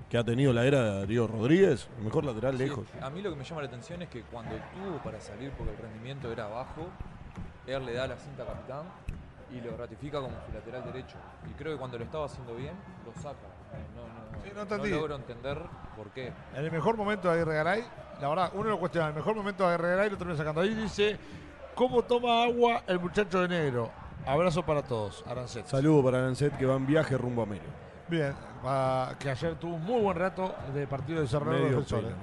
que 0.10 0.18
ha 0.20 0.24
tenido 0.24 0.54
la 0.54 0.64
era 0.64 0.84
de 0.84 1.00
Darío 1.00 1.26
Rodríguez, 1.26 1.90
el 1.98 2.04
mejor 2.06 2.24
lateral 2.24 2.56
Sí, 2.56 2.64
lejos. 2.66 2.86
a 3.02 3.10
mí 3.10 3.24
lo 3.24 3.32
que 3.32 3.36
me 3.36 3.44
llama 3.44 3.62
la 3.62 3.68
atención 3.68 4.00
es 4.04 4.10
que 4.10 4.22
cuando 4.22 4.52
tuvo 4.52 4.98
para 5.04 5.20
salir 5.20 5.50
porque 5.58 5.72
el 5.72 5.78
rendimiento 5.80 6.32
era 6.32 6.46
bajo, 6.48 6.88
él 7.66 7.84
le 7.84 7.94
da 7.94 8.06
la 8.08 8.16
cinta 8.18 8.44
a 8.44 8.46
capitán 8.46 8.84
y 9.54 9.62
lo 9.62 9.78
ratifica 9.78 10.20
como 10.20 10.34
su 10.46 10.52
lateral 10.54 10.84
derecho. 10.86 11.16
Y 11.50 11.54
creo 11.54 11.74
que 11.74 11.78
cuando 11.80 11.98
lo 11.98 12.04
estaba 12.04 12.26
haciendo 12.26 12.56
bien, 12.56 12.74
lo 13.06 13.14
saca. 13.22 13.38
No, 13.96 14.08
no, 14.08 14.44
Sí, 14.44 14.52
no 14.54 14.78
no 14.78 14.86
logro 14.86 15.16
entender 15.16 15.58
por 15.96 16.10
qué. 16.10 16.34
En 16.56 16.66
el 16.66 16.72
mejor 16.72 16.98
momento 16.98 17.28
de 17.30 17.36
Aguirre 17.36 17.56
Garay, 17.56 17.84
la 18.20 18.30
verdad, 18.30 18.52
uno 18.54 18.70
lo 18.72 18.80
cuestiona, 18.80 19.08
el 19.10 19.14
mejor 19.14 19.36
momento 19.36 19.64
de 19.68 19.74
Aguirre 19.74 19.90
Garay 19.92 20.10
lo 20.10 20.18
termina 20.18 20.38
sacando. 20.38 20.62
Ahí 20.62 20.74
dice, 20.74 21.18
¿cómo 21.76 22.02
toma 22.04 22.44
agua 22.44 22.84
el 22.88 23.00
muchacho 23.00 23.42
de 23.42 23.48
negro? 23.48 23.90
Abrazo 24.26 24.64
para 24.64 24.82
todos, 24.82 25.24
Arancet. 25.28 25.66
Saludo 25.66 26.04
para 26.04 26.22
Lancet 26.22 26.58
que 26.58 26.66
va 26.66 26.76
en 26.76 26.86
viaje 26.86 27.18
rumbo 27.18 27.44
a 27.44 27.46
Melo. 27.46 27.64
Bien, 28.08 28.34
que 29.20 29.30
ayer 29.30 29.56
tuvo 29.56 29.76
un 29.76 29.84
muy 29.84 30.02
buen 30.02 30.18
rato 30.18 30.56
de 30.74 30.88
partido 30.88 31.22
de 31.22 31.28
Cerrado 31.28 31.52
Medio 31.52 31.68
Defensores. 31.68 32.14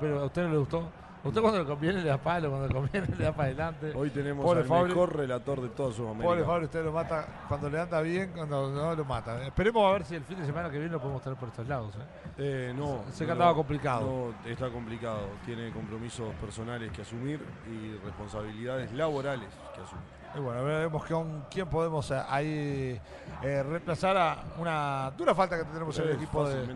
pelo. 0.00 0.20
¿A 0.20 0.24
usted 0.24 0.42
no 0.44 0.50
le 0.50 0.58
gustó? 0.58 0.88
¿A 1.24 1.28
usted 1.28 1.40
cuando 1.40 1.60
le 1.60 1.64
conviene 1.64 2.02
le 2.02 2.08
da 2.08 2.18
palo, 2.18 2.50
cuando 2.50 2.66
le 2.66 2.74
conviene 2.74 3.06
le 3.16 3.24
da 3.24 3.32
para 3.32 3.44
adelante? 3.44 3.92
Hoy 3.94 4.10
tenemos 4.10 4.44
Pobre 4.44 4.62
al 4.62 4.66
Fabri. 4.66 4.88
mejor 4.88 5.16
relator 5.16 5.60
de 5.60 5.68
toda 5.68 5.92
Sudamérica. 5.92 6.26
Pobre 6.26 6.44
Fabio, 6.44 6.64
usted 6.64 6.84
lo 6.84 6.92
mata 6.92 7.44
cuando 7.46 7.70
le 7.70 7.78
anda 7.78 8.00
bien, 8.00 8.32
cuando 8.34 8.70
no 8.70 8.94
lo 8.96 9.04
mata. 9.04 9.46
Esperemos 9.46 9.88
a 9.88 9.92
ver 9.92 10.04
si 10.04 10.16
el 10.16 10.24
fin 10.24 10.40
de 10.40 10.46
semana 10.46 10.68
que 10.68 10.78
viene 10.78 10.92
lo 10.92 11.00
podemos 11.00 11.22
tener 11.22 11.38
por 11.38 11.48
estos 11.48 11.68
lados. 11.68 11.94
¿eh? 11.94 12.32
Eh, 12.38 12.74
no, 12.76 13.04
Sé 13.12 13.20
que 13.20 13.26
no, 13.26 13.32
andaba 13.34 13.54
complicado. 13.54 14.34
No, 14.44 14.50
está 14.50 14.68
complicado. 14.68 15.20
Tiene 15.46 15.70
compromisos 15.70 16.34
personales 16.40 16.90
que 16.90 17.02
asumir 17.02 17.40
y 17.70 18.04
responsabilidades 18.04 18.90
laborales 18.92 19.48
que 19.76 19.80
asumir. 19.80 20.04
Y 20.34 20.40
bueno, 20.40 20.64
veremos 20.64 21.04
con 21.04 21.44
quién 21.48 21.68
podemos 21.68 22.10
eh, 22.10 22.20
ahí 22.28 23.00
eh, 23.42 23.62
reemplazar 23.62 24.16
a 24.16 24.44
una 24.58 25.12
dura 25.16 25.36
falta 25.36 25.56
que 25.56 25.64
tenemos 25.66 25.96
en 26.00 26.04
el 26.08 26.14
equipo 26.16 26.48
de. 26.48 26.66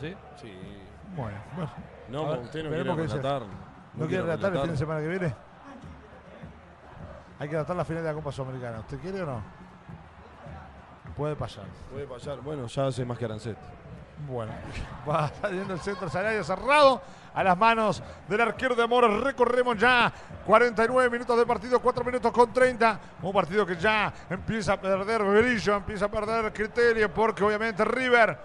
¿Sí? 0.00 0.14
Sí. 0.40 0.52
Bueno, 1.16 1.38
bueno. 1.56 1.93
No, 2.08 2.28
ver, 2.28 2.38
usted 2.40 2.64
no 2.64 2.70
quiere 2.70 2.94
relatar. 2.94 3.42
¿No 3.94 4.06
quiere 4.06 4.22
relatar 4.22 4.52
el 4.52 4.60
fin 4.60 4.70
de 4.70 4.76
semana 4.76 5.00
que 5.00 5.08
viene? 5.08 5.34
Hay 7.38 7.48
que 7.48 7.54
relatar 7.54 7.76
la 7.76 7.84
final 7.84 8.02
de 8.02 8.08
la 8.08 8.14
Copa 8.14 8.32
Sudamericana. 8.32 8.80
¿Usted 8.80 8.98
quiere 8.98 9.22
o 9.22 9.26
no? 9.26 9.42
Puede 11.16 11.36
pasar. 11.36 11.64
Puede 11.92 12.06
pasar. 12.06 12.40
Bueno, 12.40 12.66
ya 12.66 12.86
hace 12.86 13.04
más 13.04 13.18
que 13.18 13.24
Arancet. 13.24 13.56
Bueno, 14.28 14.52
va 15.08 15.30
saliendo 15.40 15.74
el 15.74 15.80
centro 15.80 16.08
salario 16.08 16.42
cerrado 16.44 17.02
a 17.34 17.42
las 17.42 17.58
manos 17.58 18.02
del 18.28 18.40
arquero 18.40 18.74
de 18.74 18.82
Amor. 18.84 19.08
Recorremos 19.22 19.76
ya 19.76 20.12
49 20.46 21.10
minutos 21.10 21.36
de 21.36 21.46
partido, 21.46 21.80
4 21.80 22.04
minutos 22.04 22.32
con 22.32 22.52
30. 22.52 23.00
Un 23.22 23.32
partido 23.32 23.66
que 23.66 23.76
ya 23.76 24.12
empieza 24.30 24.74
a 24.74 24.80
perder 24.80 25.22
brillo, 25.22 25.76
empieza 25.76 26.04
a 26.06 26.08
perder 26.08 26.52
criterio, 26.52 27.12
porque 27.12 27.44
obviamente 27.44 27.84
River, 27.84 28.38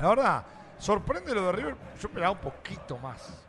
la 0.00 0.08
verdad, 0.08 0.44
sorprende 0.82 1.32
lo 1.34 1.46
de 1.46 1.52
River. 1.52 1.76
Yo 2.00 2.08
esperaba 2.08 2.32
un 2.32 2.38
poquito 2.38 2.98
más. 2.98 3.40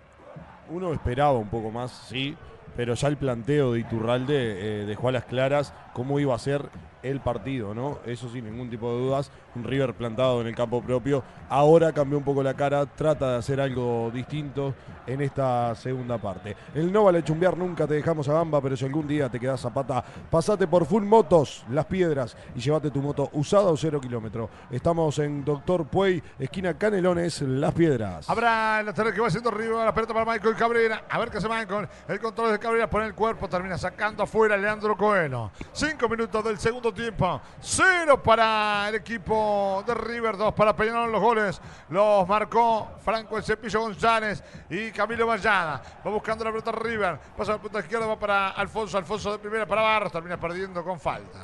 Uno 0.69 0.93
esperaba 0.93 1.33
un 1.33 1.49
poco 1.49 1.71
más, 1.71 1.91
sí, 2.07 2.37
pero 2.77 2.93
ya 2.93 3.07
el 3.07 3.17
planteo 3.17 3.73
de 3.73 3.79
Iturralde 3.79 4.81
eh, 4.81 4.85
dejó 4.85 5.09
a 5.09 5.11
las 5.11 5.25
claras 5.25 5.73
cómo 5.93 6.19
iba 6.19 6.33
a 6.33 6.39
ser 6.39 6.69
el 7.03 7.19
partido, 7.19 7.73
¿no? 7.75 7.99
Eso 8.05 8.29
sin 8.29 8.45
ningún 8.45 8.69
tipo 8.69 8.91
de 8.91 8.99
dudas. 8.99 9.31
Un 9.55 9.63
River 9.63 9.93
plantado 9.93 10.41
en 10.41 10.47
el 10.47 10.55
campo 10.55 10.81
propio. 10.81 11.23
Ahora 11.49 11.91
cambió 11.91 12.17
un 12.17 12.23
poco 12.23 12.41
la 12.41 12.55
cara, 12.55 12.85
trata 12.85 13.33
de 13.33 13.37
hacer 13.37 13.61
algo 13.61 14.09
distinto 14.11 14.73
en 15.05 15.21
esta 15.21 15.75
segunda 15.75 16.17
parte. 16.17 16.55
El 16.73 16.91
no 16.91 17.03
vale 17.03 17.23
chumbear, 17.23 17.57
nunca 17.57 17.85
te 17.85 17.95
dejamos 17.95 18.27
a 18.29 18.33
gamba, 18.33 18.61
pero 18.61 18.75
si 18.75 18.85
algún 18.85 19.07
día 19.07 19.29
te 19.29 19.39
quedas 19.39 19.61
zapata, 19.61 20.03
pasate 20.31 20.65
por 20.65 20.85
Full 20.85 21.03
Motos, 21.03 21.65
Las 21.69 21.85
Piedras, 21.85 22.35
y 22.55 22.59
llévate 22.59 22.89
tu 22.89 23.01
moto 23.01 23.29
usada 23.33 23.65
o 23.65 23.77
cero 23.77 23.99
kilómetro. 23.99 24.49
Estamos 24.71 25.19
en 25.19 25.43
Doctor 25.43 25.85
Puey, 25.85 26.23
esquina 26.39 26.77
Canelones, 26.77 27.41
Las 27.41 27.73
Piedras. 27.73 28.29
Habrá 28.29 28.79
el 28.79 28.85
lateral 28.85 29.13
que 29.13 29.19
va 29.19 29.27
haciendo 29.27 29.49
arriba, 29.49 29.83
la 29.83 29.93
pelota 29.93 30.13
para 30.13 30.31
Michael 30.31 30.55
Cabrera. 30.55 31.03
A 31.09 31.19
ver 31.19 31.29
qué 31.29 31.37
hace 31.37 31.49
Michael. 31.49 31.87
El 32.07 32.19
control 32.19 32.51
de 32.51 32.59
Cabrera 32.59 32.89
pone 32.89 33.05
el 33.05 33.13
cuerpo, 33.13 33.49
termina 33.49 33.77
sacando 33.77 34.23
afuera 34.23 34.55
Leandro 34.55 34.95
Coelho. 34.95 35.51
Cinco 35.73 36.07
minutos 36.07 36.43
del 36.45 36.57
segundo 36.57 36.92
tiempo. 36.93 37.41
Cero 37.59 38.21
para 38.21 38.87
el 38.89 38.95
equipo 38.95 39.83
de 39.85 39.93
River, 39.93 40.37
dos 40.37 40.53
para 40.53 40.75
Peñarol 40.75 41.11
los 41.11 41.21
goles. 41.21 41.61
Los 41.89 42.27
marcó 42.27 42.91
Franco 43.03 43.37
el 43.37 43.43
Cepillo 43.43 43.81
González 43.81 44.43
y 44.69 44.91
Camilo 44.91 45.27
Vallada. 45.27 45.81
Va 46.05 46.11
buscando 46.11 46.43
la 46.43 46.51
pelota 46.51 46.71
River. 46.71 47.19
Pasa 47.35 47.53
la 47.53 47.57
punta 47.57 47.79
izquierda, 47.79 48.05
va 48.05 48.17
para 48.17 48.49
Alfonso. 48.49 48.97
Alfonso 48.97 49.31
de 49.31 49.39
primera 49.39 49.65
para 49.65 49.81
Barros. 49.81 50.11
Termina 50.11 50.37
perdiendo 50.37 50.83
con 50.83 50.99
falta. 50.99 51.39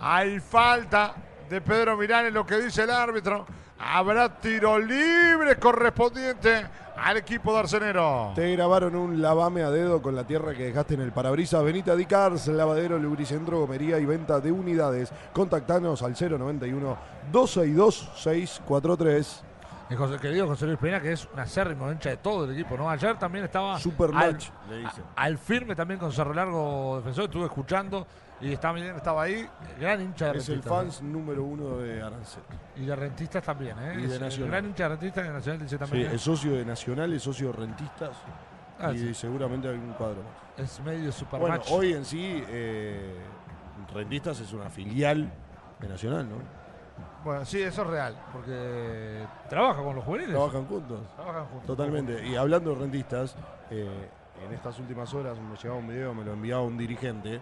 Hay 0.00 0.40
falta 0.40 1.14
de 1.48 1.60
Pedro 1.60 1.96
Mirán 1.96 2.26
en 2.26 2.34
lo 2.34 2.46
que 2.46 2.56
dice 2.56 2.82
el 2.82 2.90
árbitro. 2.90 3.46
Habrá 3.78 4.28
tiro 4.38 4.78
libre 4.78 5.56
correspondiente 5.58 6.66
al 7.02 7.16
equipo 7.16 7.52
de 7.52 7.58
Arcenero. 7.60 8.32
Te 8.34 8.52
grabaron 8.52 8.94
un 8.94 9.22
lavame 9.22 9.62
a 9.62 9.70
dedo 9.70 10.02
con 10.02 10.14
la 10.14 10.24
tierra 10.24 10.54
que 10.54 10.64
dejaste 10.64 10.94
en 10.94 11.00
el 11.00 11.12
parabrisas. 11.12 11.62
Benita 11.64 11.96
Dicars, 11.96 12.48
lavadero, 12.48 12.98
lubricentro, 12.98 13.60
gomería 13.60 13.98
y 13.98 14.04
venta 14.04 14.40
de 14.40 14.52
unidades. 14.52 15.10
Contactanos 15.32 16.02
al 16.02 16.12
091 16.12 16.96
262 17.32 18.10
643. 18.16 19.49
El 19.90 19.96
José, 19.96 20.18
querido 20.18 20.46
José 20.46 20.66
Luis 20.66 20.78
Peña, 20.78 21.00
que 21.00 21.12
es 21.12 21.28
un 21.32 21.40
acérrimo 21.40 21.90
hincha 21.90 22.10
de 22.10 22.16
todo 22.18 22.44
el 22.44 22.52
equipo, 22.52 22.76
¿no? 22.76 22.88
Ayer 22.88 23.18
también 23.18 23.44
estaba 23.44 23.76
Super 23.78 24.10
al, 24.10 24.32
match, 24.34 24.48
le 24.68 24.78
dicen. 24.78 25.04
al 25.16 25.36
firme 25.36 25.74
también 25.74 25.98
con 25.98 26.12
Cerro 26.12 26.32
Largo 26.32 26.98
Defensor, 26.98 27.24
estuve 27.24 27.46
escuchando 27.46 28.06
y 28.40 28.52
estaba, 28.52 28.78
estaba 28.78 29.22
ahí, 29.24 29.46
gran 29.80 30.00
hincha 30.00 30.32
de 30.32 30.38
Es 30.38 30.48
el 30.48 30.62
fans 30.62 31.02
número 31.02 31.42
uno 31.42 31.78
de 31.78 32.00
Arancet. 32.00 32.42
Y 32.76 32.84
de 32.86 32.94
rentistas 32.94 33.42
también, 33.42 33.76
¿eh? 33.80 33.94
Y 33.98 34.06
de 34.06 34.14
Es 34.14 34.20
Nacional. 34.20 34.50
Gran 34.50 34.66
hincha 34.66 34.82
de 34.84 34.88
rentistas 34.90 35.24
de 35.24 35.32
Nacional 35.32 35.60
dice 35.62 35.74
Sí, 35.74 35.78
también. 35.80 36.10
¿eh? 36.10 36.14
es 36.14 36.20
socio 36.22 36.52
de 36.52 36.64
Nacional, 36.64 37.12
es 37.12 37.22
socio 37.22 37.48
de 37.48 37.52
Rentistas 37.54 38.16
Ah, 38.78 38.92
y 38.92 38.98
sí. 38.98 39.14
seguramente 39.14 39.68
algún 39.68 39.92
cuadro 39.94 40.22
más. 40.22 40.64
Es 40.70 40.80
medio 40.80 41.10
super 41.12 41.38
Bueno, 41.40 41.56
match. 41.56 41.68
hoy 41.70 41.92
en 41.94 42.04
sí, 42.04 42.42
eh, 42.48 43.16
Rentistas 43.92 44.38
es 44.40 44.52
una 44.52 44.70
filial 44.70 45.30
de 45.80 45.88
Nacional, 45.88 46.28
¿no? 46.30 46.36
Bueno, 47.24 47.44
sí, 47.44 47.60
eso 47.60 47.82
es 47.82 47.88
real, 47.88 48.16
porque 48.32 49.22
trabaja 49.48 49.82
con 49.82 49.94
los 49.94 50.04
juveniles. 50.04 50.32
Trabajan 50.34 50.64
juntos. 50.66 51.00
Trabajan 51.16 51.44
juntos. 51.46 51.66
Totalmente. 51.66 52.26
Y 52.26 52.34
hablando 52.36 52.70
de 52.70 52.76
rentistas, 52.80 53.36
eh, 53.70 53.88
en 54.46 54.54
estas 54.54 54.78
últimas 54.78 55.12
horas 55.12 55.36
me 55.38 55.54
llegaba 55.56 55.78
un 55.78 55.88
video, 55.88 56.14
me 56.14 56.24
lo 56.24 56.32
enviaba 56.32 56.62
un 56.62 56.78
dirigente, 56.78 57.40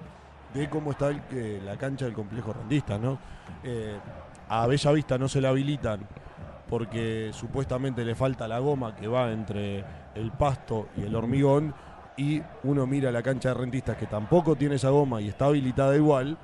de 0.52 0.68
cómo 0.70 0.90
está 0.92 1.08
el, 1.08 1.22
que- 1.22 1.60
la 1.64 1.76
cancha 1.76 2.06
del 2.06 2.14
complejo 2.14 2.52
rentistas, 2.52 2.98
¿no? 2.98 3.18
Eh, 3.62 3.96
a 4.48 4.66
Bella 4.66 4.92
Vista 4.92 5.16
no 5.18 5.28
se 5.28 5.40
la 5.40 5.50
habilitan 5.50 6.00
porque 6.68 7.30
supuestamente 7.32 8.04
le 8.04 8.14
falta 8.14 8.48
la 8.48 8.58
goma 8.58 8.94
que 8.96 9.06
va 9.06 9.30
entre 9.30 9.84
el 10.14 10.32
pasto 10.32 10.88
y 10.96 11.02
el 11.02 11.14
hormigón 11.14 11.74
y 12.16 12.42
uno 12.64 12.86
mira 12.86 13.12
la 13.12 13.22
cancha 13.22 13.50
de 13.50 13.54
rentistas 13.54 13.96
que 13.96 14.06
tampoco 14.06 14.56
tiene 14.56 14.74
esa 14.74 14.90
goma 14.90 15.20
y 15.20 15.28
está 15.28 15.46
habilitada 15.46 15.94
igual, 15.96 16.36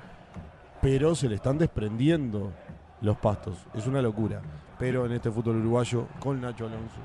pero 0.81 1.15
se 1.15 1.27
le 1.27 1.35
están 1.35 1.57
desprendiendo 1.57 2.51
los 3.05 3.17
pastos. 3.17 3.55
Es 3.73 3.87
una 3.87 4.01
locura. 4.01 4.41
Pero 4.77 5.05
en 5.05 5.13
este 5.13 5.31
fútbol 5.31 5.57
uruguayo, 5.57 6.07
con 6.19 6.41
Nacho 6.41 6.65
Alonso. 6.65 6.99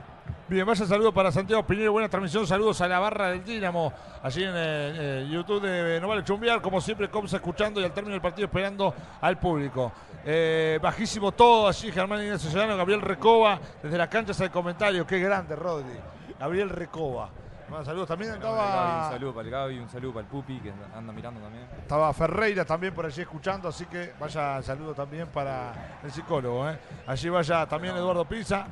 Bien, 0.48 0.66
vaya 0.66 0.85
saludo 0.85 1.12
para 1.12 1.31
Santiago 1.31 1.64
Piñero, 1.64 1.93
buena 1.93 2.09
transmisión, 2.09 2.47
saludos 2.47 2.81
a 2.81 2.89
la 2.89 2.98
barra 2.98 3.28
del 3.28 3.44
Dínamo, 3.44 3.93
allí 4.22 4.43
en 4.43 4.51
eh, 4.51 4.52
eh, 4.56 5.28
YouTube 5.31 5.62
de 5.62 6.01
No 6.01 6.09
Vale 6.09 6.24
Chumbiar, 6.24 6.60
como 6.60 6.81
siempre, 6.81 7.09
Comsa 7.09 7.36
escuchando 7.36 7.81
y 7.81 7.85
al 7.85 7.93
término 7.93 8.14
del 8.14 8.20
partido 8.20 8.47
esperando 8.47 8.93
al 9.20 9.39
público. 9.39 9.93
Eh, 10.24 10.78
bajísimo 10.82 11.32
todo, 11.32 11.68
allí 11.68 11.93
Germán 11.93 12.24
Inés 12.24 12.43
Ciudadano, 12.43 12.77
Gabriel 12.77 13.01
Recoba, 13.01 13.60
desde 13.81 13.97
las 13.97 14.09
canchas 14.09 14.40
al 14.40 14.51
comentario, 14.51 15.06
qué 15.06 15.20
grande, 15.20 15.55
Rodri. 15.55 15.97
Gabriel 16.39 16.70
Recoba. 16.70 17.31
Bueno, 17.70 17.84
saludos 17.84 18.09
también 18.09 18.32
Un 18.32 18.36
estaba, 18.38 19.10
saludo 19.12 19.32
para 19.32 19.44
el 19.47 19.51
Gaby, 19.52 19.78
un 19.78 19.88
saludo 19.88 20.14
para 20.14 20.24
el 20.24 20.26
Pupi 20.26 20.59
que 20.59 20.72
anda 20.92 21.12
mirando 21.12 21.40
también. 21.40 21.66
estaba 21.78 22.12
Ferreira 22.12 22.64
también 22.64 22.92
por 22.92 23.06
allí 23.06 23.22
escuchando, 23.22 23.68
así 23.68 23.86
que 23.86 24.12
vaya 24.18 24.60
saludo 24.60 24.92
también 24.92 25.28
para 25.28 26.01
el 26.02 26.10
psicólogo. 26.10 26.68
¿eh? 26.68 26.76
Allí 27.06 27.28
vaya 27.28 27.66
también 27.66 27.94
Eduardo 27.94 28.24
Pisa. 28.24 28.66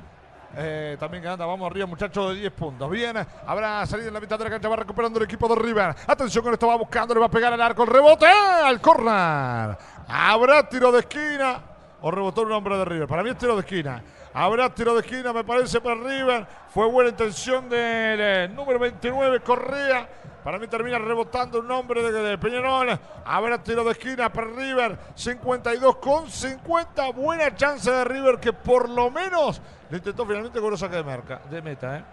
Eh, 0.56 0.96
también 0.98 1.22
que 1.22 1.28
anda, 1.28 1.46
vamos 1.46 1.70
arriba, 1.70 1.86
muchachos, 1.86 2.30
de 2.34 2.40
10 2.40 2.52
puntos. 2.54 2.90
Bien, 2.90 3.16
habrá 3.46 3.86
salido 3.86 4.08
en 4.08 4.14
la 4.14 4.20
mitad 4.20 4.36
de 4.36 4.44
la 4.44 4.50
cancha, 4.50 4.68
va 4.68 4.76
recuperando 4.76 5.20
el 5.20 5.26
equipo 5.26 5.46
de 5.46 5.54
River. 5.62 5.94
Atención 6.04 6.42
con 6.42 6.52
esto, 6.52 6.66
va 6.66 6.74
buscando, 6.74 7.14
le 7.14 7.20
va 7.20 7.26
a 7.26 7.30
pegar 7.30 7.52
al 7.52 7.60
arco, 7.60 7.84
el 7.84 7.90
rebote, 7.90 8.26
¡eh! 8.26 8.64
al 8.64 8.80
corner. 8.80 9.78
Habrá 10.08 10.68
tiro 10.68 10.90
de 10.90 11.00
esquina 11.00 11.60
o 12.00 12.10
rebotó 12.10 12.42
un 12.42 12.52
hombre 12.52 12.76
de 12.78 12.84
River. 12.84 13.08
Para 13.08 13.22
mí 13.22 13.30
es 13.30 13.38
tiro 13.38 13.54
de 13.54 13.60
esquina. 13.60 14.02
Habrá 14.32 14.72
tiro 14.72 14.94
de 14.94 15.00
esquina, 15.00 15.32
me 15.32 15.42
parece, 15.44 15.80
para 15.80 15.96
River. 15.96 16.46
Fue 16.68 16.86
buena 16.86 17.10
intención 17.10 17.68
del 17.68 18.20
eh, 18.20 18.48
número 18.54 18.78
29, 18.78 19.40
Correa. 19.40 20.08
Para 20.44 20.58
mí 20.58 20.66
termina 20.68 20.98
rebotando 20.98 21.58
un 21.58 21.70
hombre 21.70 22.02
de, 22.02 22.12
de 22.12 22.38
Peñarol. 22.38 22.98
Habrá 23.24 23.62
tiro 23.62 23.82
de 23.84 23.90
esquina 23.92 24.32
para 24.32 24.46
River. 24.46 24.96
52 25.14 25.96
con 25.96 26.30
50. 26.30 27.10
Buena 27.12 27.54
chance 27.56 27.90
de 27.90 28.04
River 28.04 28.38
que 28.38 28.52
por 28.52 28.88
lo 28.88 29.10
menos 29.10 29.60
le 29.90 29.98
intentó 29.98 30.24
finalmente 30.24 30.60
con 30.60 30.70
lo 30.70 30.76
saque 30.76 30.96
de, 30.96 31.04
merca, 31.04 31.40
de 31.50 31.60
meta. 31.62 31.96
¿eh? 31.98 32.04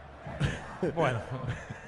bueno. 0.95 1.19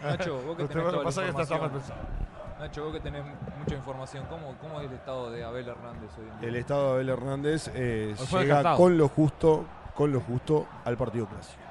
Nacho, 0.03 0.40
vos 0.44 0.56
que 0.56 0.64
Lo 0.64 0.69
tenés 0.69 0.84
toda 0.86 0.98
la 0.98 1.03
pasa 1.03 1.24
que 1.24 1.30
está- 1.30 1.41
está 1.41 1.57
mal 1.57 1.65
información. 1.65 1.98
pensado. 1.98 2.27
Nacho, 2.60 2.86
vos 2.86 2.94
que 2.94 3.00
tenés 3.00 3.24
mucha 3.60 3.76
información, 3.76 4.26
¿cómo, 4.30 4.56
cómo 4.60 4.82
es 4.82 4.88
el 4.88 4.94
estado 4.96 5.30
de 5.30 5.44
Abel 5.44 5.68
Hernández 5.68 6.10
hoy 6.18 6.26
en 6.34 6.40
día? 6.40 6.50
El 6.50 6.56
estado 6.56 6.86
de 6.88 6.92
Abel 6.94 7.10
Hernández 7.10 7.72
eh, 7.76 8.16
llega 8.18 8.40
descartado. 8.40 8.78
con 8.78 8.98
lo 8.98 9.08
justo, 9.10 9.66
con 9.96 10.12
lo 10.12 10.20
justo 10.22 10.66
al 10.84 10.98
partido 10.98 11.28
clásico. 11.28 11.62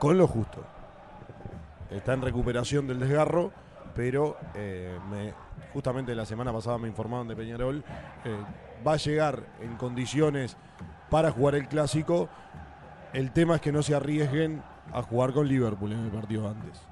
Con 0.00 0.18
lo 0.18 0.26
justo. 0.26 0.64
Está 1.88 2.14
en 2.14 2.22
recuperación 2.22 2.88
del 2.88 2.98
desgarro, 2.98 3.52
pero 3.94 4.36
eh, 4.54 4.98
me- 5.08 5.34
justamente 5.72 6.14
la 6.16 6.26
semana 6.26 6.52
pasada 6.52 6.78
me 6.78 6.88
informaron 6.88 7.28
de 7.28 7.36
Peñarol. 7.36 7.84
eh, 8.24 8.36
va 8.84 8.94
a 8.94 8.96
llegar 8.96 9.44
en 9.60 9.76
condiciones 9.76 10.56
para 11.10 11.30
jugar 11.30 11.54
el 11.54 11.68
clásico. 11.68 12.28
El 13.12 13.30
tema 13.30 13.54
es 13.56 13.60
que 13.60 13.70
no 13.70 13.82
se 13.82 13.94
arriesguen 13.94 14.62
a 14.92 15.02
jugar 15.02 15.32
con 15.32 15.46
Liverpool 15.46 15.92
en 15.92 16.00
el 16.06 16.10
partido 16.10 16.48
antes. 16.48 16.82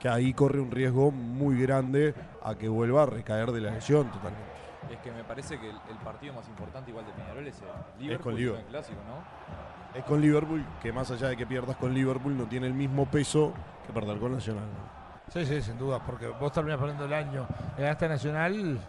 Que 0.00 0.08
ahí 0.08 0.32
corre 0.32 0.58
un 0.60 0.70
riesgo 0.70 1.10
muy 1.10 1.60
grande 1.60 2.14
a 2.42 2.54
que 2.54 2.68
vuelva 2.68 3.02
a 3.04 3.06
recaer 3.06 3.52
de 3.52 3.60
la 3.60 3.70
lesión 3.70 4.10
totalmente. 4.10 4.50
Es 4.90 4.98
que 5.00 5.12
me 5.12 5.22
parece 5.22 5.58
que 5.60 5.68
el, 5.70 5.76
el 5.90 5.96
partido 5.98 6.32
más 6.34 6.48
importante 6.48 6.90
igual 6.90 7.04
de 7.06 7.12
Peñarol 7.12 7.46
es 7.46 7.60
el 7.60 8.02
Liverpool, 8.02 8.22
con 8.24 8.32
no 8.32 8.38
Liverpool. 8.38 8.64
el 8.64 8.70
clásico, 8.70 9.00
¿no? 9.06 9.98
Es 9.98 10.04
con 10.04 10.20
Liverpool, 10.20 10.64
que 10.82 10.92
más 10.92 11.10
allá 11.10 11.28
de 11.28 11.36
que 11.36 11.46
pierdas 11.46 11.76
con 11.76 11.92
Liverpool, 11.92 12.36
no 12.36 12.44
tiene 12.44 12.66
el 12.66 12.74
mismo 12.74 13.06
peso 13.06 13.52
que 13.86 13.92
perder 13.92 14.18
con 14.18 14.32
Nacional. 14.32 14.64
¿no? 14.64 15.32
Sí, 15.32 15.44
sí, 15.46 15.60
sin 15.62 15.78
duda, 15.78 16.00
porque 16.04 16.26
vos 16.28 16.50
terminás 16.52 16.78
perdiendo 16.78 17.04
el 17.04 17.12
año 17.12 17.46
en 17.76 17.84
esta 17.84 18.08
nacional, 18.08 18.80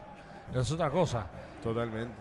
es 0.54 0.72
otra 0.72 0.90
cosa. 0.90 1.26
Totalmente. 1.62 2.14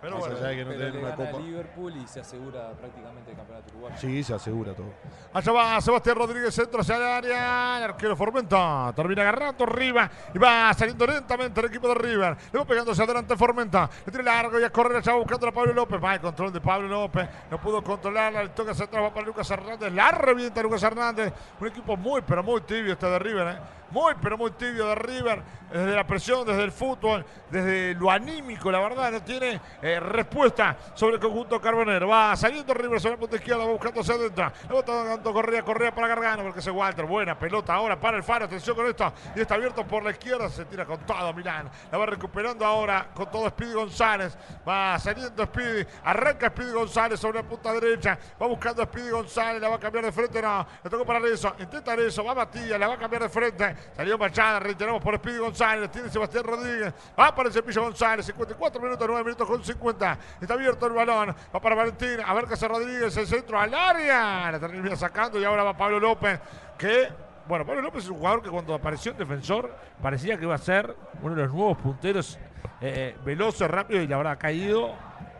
Pero 0.00 0.18
bueno, 0.18 0.36
que 0.36 0.40
no 0.40 0.46
Pero 0.46 0.78
tenés 0.78 0.92
le 0.94 0.98
una 1.00 1.08
gana 1.10 1.16
copa. 1.30 1.38
a 1.38 1.40
Liverpool 1.40 1.96
y 1.96 2.06
se 2.06 2.20
asegura 2.20 2.70
prácticamente 2.72 3.30
el 3.30 3.36
campeonato 3.36 3.70
uruguayo. 3.72 3.96
Sí, 3.98 4.22
se 4.22 4.34
asegura 4.34 4.74
todo. 4.74 4.86
Allá 5.32 5.52
va 5.52 5.80
Sebastián 5.80 6.16
Rodríguez, 6.16 6.54
centro 6.54 6.80
hacia 6.80 6.96
el 6.96 7.02
área. 7.02 7.78
El 7.78 7.84
arquero 7.84 8.14
Formenta 8.16 8.92
termina 8.94 9.22
agarrando 9.22 9.64
arriba 9.64 10.10
y 10.34 10.38
va 10.38 10.72
saliendo 10.74 11.06
lentamente 11.06 11.60
el 11.60 11.66
equipo 11.66 11.88
de 11.88 11.94
River. 11.94 12.36
Le 12.52 12.58
va 12.58 12.64
pegando 12.64 12.92
hacia 12.92 13.04
adelante 13.04 13.36
Formenta. 13.36 13.88
Le 14.04 14.12
tira 14.12 14.24
largo 14.24 14.60
y 14.60 14.64
a 14.64 14.70
correr 14.70 14.98
allá 14.98 15.14
buscando 15.14 15.48
a 15.48 15.52
Pablo 15.52 15.72
López. 15.72 16.02
Va 16.02 16.14
el 16.14 16.20
control 16.20 16.52
de 16.52 16.60
Pablo 16.60 16.88
López. 16.88 17.28
No 17.50 17.60
pudo 17.60 17.82
controlarla. 17.82 18.42
Le 18.42 18.50
toca 18.50 18.72
hacia 18.72 18.84
atrás. 18.84 19.02
Va 19.02 19.14
para 19.14 19.26
Lucas 19.26 19.50
Hernández. 19.50 19.92
La 19.92 20.10
revienta 20.12 20.62
Lucas 20.62 20.82
Hernández. 20.82 21.32
Un 21.60 21.68
equipo 21.68 21.96
muy, 21.96 22.22
pero 22.22 22.42
muy 22.42 22.60
tibio 22.60 22.92
este 22.92 23.06
de 23.06 23.18
River. 23.18 23.48
¿eh? 23.48 23.58
Muy 23.90 24.14
pero 24.20 24.36
muy 24.36 24.50
tibio 24.52 24.86
de 24.86 24.94
River, 24.94 25.42
desde 25.72 25.94
la 25.94 26.06
presión, 26.06 26.46
desde 26.46 26.62
el 26.62 26.72
fútbol, 26.72 27.24
desde 27.50 27.94
lo 27.94 28.10
anímico, 28.10 28.70
la 28.70 28.80
verdad, 28.80 29.10
no 29.10 29.22
tiene 29.22 29.60
eh, 29.82 30.00
respuesta 30.00 30.76
sobre 30.94 31.16
el 31.16 31.20
conjunto 31.20 31.60
carbonero. 31.60 32.08
Va 32.08 32.36
saliendo 32.36 32.72
River 32.74 33.00
sobre 33.00 33.14
la 33.14 33.20
punta 33.20 33.36
izquierda, 33.36 33.64
va 33.64 33.72
buscando 33.72 34.00
hacia 34.00 34.14
adentro. 34.14 34.52
Le 34.68 34.74
va 34.74 34.82
dando 34.82 35.32
Correa, 35.32 35.62
Correa 35.62 35.94
para 35.94 36.08
Gargano, 36.08 36.42
porque 36.44 36.60
es 36.60 36.68
Walter. 36.68 37.04
Buena 37.04 37.38
pelota 37.38 37.74
ahora 37.74 37.98
para 37.98 38.16
el 38.16 38.22
Faro, 38.22 38.44
atención 38.44 38.76
con 38.76 38.86
esto. 38.86 39.12
Y 39.34 39.40
está 39.40 39.54
abierto 39.54 39.86
por 39.86 40.02
la 40.02 40.10
izquierda, 40.10 40.48
se 40.48 40.64
tira 40.64 40.84
con 40.84 40.98
todo 41.00 41.32
Milán. 41.32 41.70
La 41.90 41.98
va 41.98 42.06
recuperando 42.06 42.64
ahora 42.64 43.08
con 43.14 43.30
todo 43.30 43.48
Speedy 43.48 43.72
González. 43.72 44.36
Va 44.66 44.98
saliendo 44.98 45.44
Speedy, 45.44 45.86
arranca 46.04 46.48
Speedy 46.48 46.72
González 46.72 47.18
sobre 47.18 47.42
la 47.42 47.48
punta 47.48 47.72
derecha. 47.72 48.18
Va 48.40 48.46
buscando 48.46 48.82
a 48.82 48.86
Speedy 48.86 49.10
González, 49.10 49.60
la 49.60 49.68
va 49.68 49.76
a 49.76 49.80
cambiar 49.80 50.04
de 50.04 50.12
frente, 50.12 50.40
no. 50.40 50.66
Le 50.82 50.90
tocó 50.90 51.04
para 51.04 51.18
eso, 51.26 51.54
intenta 51.58 51.94
eso, 51.94 52.24
va 52.24 52.34
Matías, 52.34 52.78
la 52.78 52.88
va 52.88 52.94
a 52.94 52.98
cambiar 52.98 53.22
de 53.22 53.28
frente. 53.28 53.75
Salió 53.96 54.18
Machada, 54.18 54.60
reiteramos 54.60 55.02
por 55.02 55.16
Speedy 55.16 55.38
González, 55.38 55.90
tiene 55.90 56.08
Sebastián 56.08 56.44
Rodríguez, 56.44 56.92
va 57.18 57.34
para 57.34 57.48
el 57.48 57.52
cepillo 57.52 57.82
González, 57.82 58.26
54 58.26 58.80
minutos, 58.80 59.06
9 59.08 59.24
minutos 59.24 59.48
con 59.48 59.64
50. 59.64 60.18
Está 60.40 60.54
abierto 60.54 60.86
el 60.86 60.92
balón, 60.92 61.34
va 61.54 61.60
para 61.60 61.74
Valentín, 61.74 62.18
a 62.24 62.34
ver 62.34 62.46
hace 62.50 62.68
Rodríguez, 62.68 63.16
el 63.16 63.26
centro 63.26 63.58
al 63.58 63.72
área. 63.74 64.52
La 64.52 64.58
termina 64.60 64.96
sacando 64.96 65.40
y 65.40 65.44
ahora 65.44 65.62
va 65.62 65.76
Pablo 65.76 66.00
López, 66.00 66.40
que 66.78 67.08
bueno, 67.48 67.64
Pablo 67.64 67.82
López 67.82 68.04
es 68.04 68.10
un 68.10 68.16
jugador 68.16 68.42
que 68.42 68.50
cuando 68.50 68.74
apareció 68.74 69.12
en 69.12 69.18
defensor 69.18 69.72
parecía 70.02 70.36
que 70.36 70.44
iba 70.44 70.54
a 70.54 70.58
ser 70.58 70.96
uno 71.22 71.34
de 71.34 71.42
los 71.42 71.52
nuevos 71.52 71.78
punteros 71.78 72.38
eh, 72.80 73.16
veloces, 73.24 73.70
rápido 73.70 74.02
y 74.02 74.08
la 74.08 74.16
verdad 74.16 74.32
ha 74.32 74.38
caído 74.38 74.94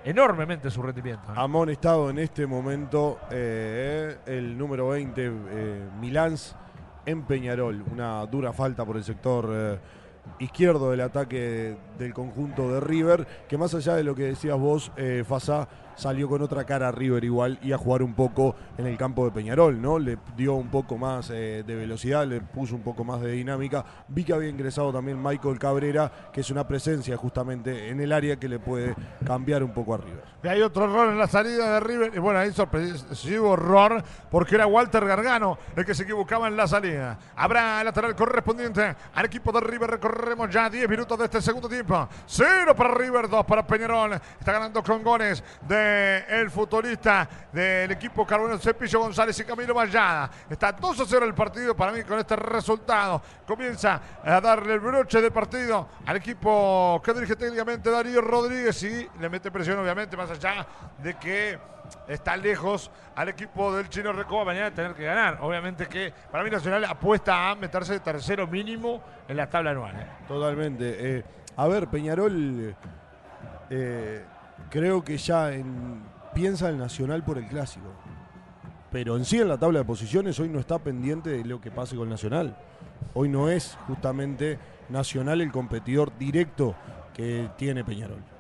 enormemente 0.05 0.71
su 0.71 0.83
rendimiento. 0.83 1.33
Ha 1.35 1.43
amonestado 1.43 2.11
en 2.11 2.21
este 2.21 2.47
momento 2.47 3.19
eh, 3.31 4.19
el 4.27 4.57
número 4.57 4.89
20, 4.89 5.27
eh, 5.27 5.89
Milans, 6.01 6.55
en 7.07 7.23
Peñarol. 7.23 7.85
Una 7.91 8.27
dura 8.27 8.53
falta 8.53 8.85
por 8.85 8.97
el 8.97 9.05
sector 9.05 9.49
eh, 9.51 9.79
izquierdo 10.41 10.91
del 10.91 11.01
ataque 11.01 11.77
del 11.99 12.13
conjunto 12.13 12.73
de 12.73 12.81
River, 12.81 13.27
que 13.49 13.57
más 13.57 13.75
allá 13.75 13.95
de 13.95 14.05
lo 14.05 14.15
que 14.15 14.25
decías 14.25 14.59
vos, 14.59 14.93
eh, 14.97 15.25
salió 15.97 16.29
con 16.29 16.43
otra 16.43 16.65
cara 16.65 16.89
a 16.89 16.93
River 16.93 17.25
igual 17.25 17.59
y 17.63 17.73
a 17.73 17.79
jugar 17.79 18.03
un 18.03 18.15
poco 18.15 18.55
en 18.79 18.87
el 18.87 18.97
campo 18.97 19.25
de 19.25 19.33
Peñarol, 19.33 19.81
¿no? 19.81 19.99
Le 19.99 20.19
dio 20.37 20.55
un 20.55 20.69
poco 20.69 20.97
más 20.97 21.31
eh, 21.31 21.65
de 21.67 21.75
velocidad, 21.75 22.27
le 22.27 22.41
puso 22.41 22.75
un 22.75 22.83
poco 22.83 23.03
más 23.05 23.21
de 23.21 23.33
dinámica. 23.33 23.85
Vi 24.09 24.25
que 24.25 24.33
había 24.33 24.49
ingresado 24.49 24.93
también 24.93 25.23
Michael 25.23 25.59
Cabrera, 25.59 26.11
que 26.33 26.43
es 26.43 26.51
una 26.51 26.67
presencia 26.67 27.17
justamente 27.17 27.89
en 27.89 28.01
el 28.01 28.13
área 28.13 28.37
que 28.37 28.49
le 28.49 28.59
puede 28.59 28.95
cambiar 29.25 29.63
un 29.63 29.73
poco 29.73 29.95
a 29.95 29.97
River. 29.99 30.25
Y 30.43 30.49
hay 30.49 30.63
otro 30.63 30.85
error 30.85 31.11
en 31.11 31.19
la 31.19 31.27
salida 31.27 31.75
de 31.75 31.81
River. 31.81 32.13
Y 32.15 32.19
bueno, 32.19 32.39
ahí 32.39 32.53
sorpresivo 32.53 33.55
error 33.55 34.03
porque 34.31 34.55
era 34.55 34.67
Walter 34.67 35.05
Gargano 35.05 35.59
el 35.75 35.85
que 35.85 35.95
se 35.95 36.05
equivocaba 36.05 36.49
en 36.49 36.57
la 36.57 36.69
salida. 36.69 37.19
Habrá 37.37 37.83
lateral 37.83 38.15
correspondiente 38.15 38.95
al 39.15 39.27
equipo 39.27 39.51
de 39.53 39.61
River. 39.61 39.91
Recorremos 39.91 40.51
ya 40.51 40.69
10 40.69 40.89
minutos 40.89 41.19
de 41.19 41.25
este 41.25 41.41
segundo 41.41 41.69
tiempo. 41.69 42.09
Cero 42.27 42.75
para 42.77 42.95
River, 42.95 43.29
dos 43.29 43.45
para 43.45 43.67
Peñarol. 43.67 44.13
Está 44.13 44.53
ganando 44.53 44.83
con 44.83 45.03
goles 45.03 45.43
de 45.67 45.86
el 46.29 46.51
futbolista 46.51 47.29
del 47.53 47.91
equipo 47.93 48.27
Carbonero 48.27 48.59
Cepillo 48.59 49.01
González 49.01 49.39
y 49.41 49.45
Camilo 49.45 49.75
Mayada. 49.75 50.31
Está 50.49 50.73
2 50.73 51.01
a 51.01 51.05
0 51.07 51.27
el 51.27 51.35
partido 51.35 51.75
para 51.77 51.93
mí 51.93 52.03
con 52.03 52.19
este 52.19 52.37
resultado. 52.37 53.23
Comienza 53.47 54.01
a 54.25 54.41
darle 54.41 54.75
el 54.75 54.81
broche 54.81 55.21
de 55.21 55.31
partido 55.31 55.89
al 56.05 56.17
equipo 56.17 57.01
que 57.05 57.13
dirige 57.15 57.37
técnicamente 57.37 57.91
Darío 57.91 58.21
Rodríguez 58.21 58.83
y 58.83 59.09
le 59.21 59.29
mete 59.29 59.51
presión 59.51 59.79
obviamente 59.79 60.17
más 60.17 60.31
allá 60.31 60.67
de 60.99 61.15
que 61.15 61.59
está 62.09 62.37
lejos 62.37 62.91
al 63.15 63.29
equipo 63.29 63.75
del 63.75 63.89
Chino 63.89 64.13
Recoba 64.13 64.45
mañana 64.45 64.73
tener 64.73 64.95
que 64.95 65.05
ganar. 65.05 65.39
Obviamente 65.41 65.87
que 65.87 66.13
para 66.31 66.45
mí 66.45 66.51
Nacional 66.51 66.85
apuesta 66.85 67.51
a 67.51 67.55
meterse 67.55 67.95
de 67.95 68.01
tercero 68.01 68.47
mínimo 68.47 69.03
en 69.29 69.37
la 69.37 69.49
tabla 69.49 69.71
anual. 69.71 69.97
¿eh? 69.97 70.07
Totalmente. 70.27 71.19
Eh, 71.19 71.25
a 71.57 71.67
ver, 71.69 71.89
Peñarol 71.89 72.75
eh, 73.71 74.25
creo 74.77 75.03
que 75.03 75.17
ya 75.17 75.55
en, 75.55 76.03
piensa 76.35 76.69
el 76.69 76.77
Nacional 76.77 77.25
por 77.25 77.39
el 77.39 77.47
clásico. 77.47 77.87
Pero 78.93 79.17
en 79.17 79.25
sí 79.25 79.39
en 79.39 79.49
la 79.49 79.57
tabla 79.57 79.79
de 79.79 79.87
posiciones 79.87 80.39
hoy 80.39 80.51
no 80.51 80.59
está 80.59 80.79
pendiente 80.79 81.31
de 81.31 81.45
lo 81.47 81.63
que 81.63 81.71
pase 81.71 81.97
con 81.97 82.11
Nacional. 82.11 82.59
Hoy 83.15 83.31
no 83.31 83.49
es 83.49 83.79
justamente 83.87 84.59
Nacional 84.91 85.41
el 85.41 85.51
competidor 85.51 86.13
directo 86.19 86.75
que 87.15 87.49
tiene 87.57 87.85
Peñarol. 87.85 88.36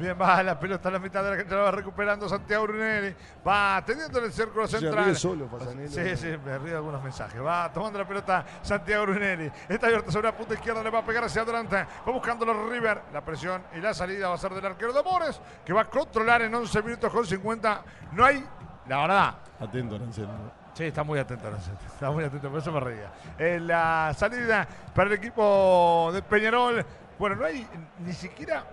Bien, 0.00 0.16
va 0.18 0.42
la 0.42 0.58
pelota 0.58 0.88
a 0.88 0.92
la 0.92 0.98
mitad 0.98 1.22
de 1.22 1.28
la 1.28 1.36
cancha, 1.36 1.56
la 1.56 1.62
va 1.64 1.70
recuperando 1.72 2.26
Santiago 2.26 2.64
Brunelli. 2.64 3.14
Va 3.46 3.82
teniendo 3.84 4.18
en 4.18 4.24
el 4.24 4.32
círculo 4.32 4.66
central. 4.66 4.94
Se 4.94 5.10
ríe 5.10 5.14
solo. 5.14 5.50
Sí, 5.88 6.16
sí, 6.16 6.38
me 6.42 6.56
río 6.56 6.78
algunos 6.78 7.02
mensajes. 7.04 7.38
Va 7.44 7.70
tomando 7.70 7.98
la 7.98 8.08
pelota 8.08 8.42
Santiago 8.62 9.04
Brunelli. 9.04 9.52
Está 9.68 9.88
abierto 9.88 10.10
sobre 10.10 10.28
la 10.28 10.34
punta 10.34 10.54
izquierda, 10.54 10.82
le 10.82 10.88
va 10.88 11.00
a 11.00 11.04
pegar 11.04 11.24
hacia 11.24 11.42
adelante. 11.42 11.76
Va 11.76 12.12
buscando 12.12 12.46
los 12.46 12.70
River. 12.70 13.02
La 13.12 13.20
presión 13.20 13.62
y 13.76 13.80
la 13.80 13.92
salida 13.92 14.30
va 14.30 14.36
a 14.36 14.38
ser 14.38 14.54
del 14.54 14.64
arquero 14.64 14.94
de 14.94 15.00
Amores, 15.00 15.38
que 15.66 15.74
va 15.74 15.82
a 15.82 15.90
controlar 15.90 16.40
en 16.40 16.54
11 16.54 16.82
minutos 16.82 17.12
con 17.12 17.26
50. 17.26 17.82
No 18.12 18.24
hay, 18.24 18.42
la 18.88 19.00
verdad. 19.02 19.34
Atento, 19.60 19.96
Arancel. 19.96 20.24
¿no? 20.24 20.50
Sí, 20.72 20.84
está 20.84 21.04
muy 21.04 21.18
atento. 21.18 21.46
Está 21.92 22.10
muy 22.10 22.24
atento, 22.24 22.48
por 22.48 22.58
eso 22.58 22.72
me 22.72 22.80
reía. 22.80 23.12
En 23.36 23.66
la 23.66 24.14
salida 24.16 24.66
para 24.94 25.10
el 25.10 25.16
equipo 25.16 26.08
de 26.10 26.22
Peñarol. 26.22 26.86
Bueno, 27.18 27.36
no 27.36 27.44
hay 27.44 27.68
ni 27.98 28.14
siquiera 28.14 28.64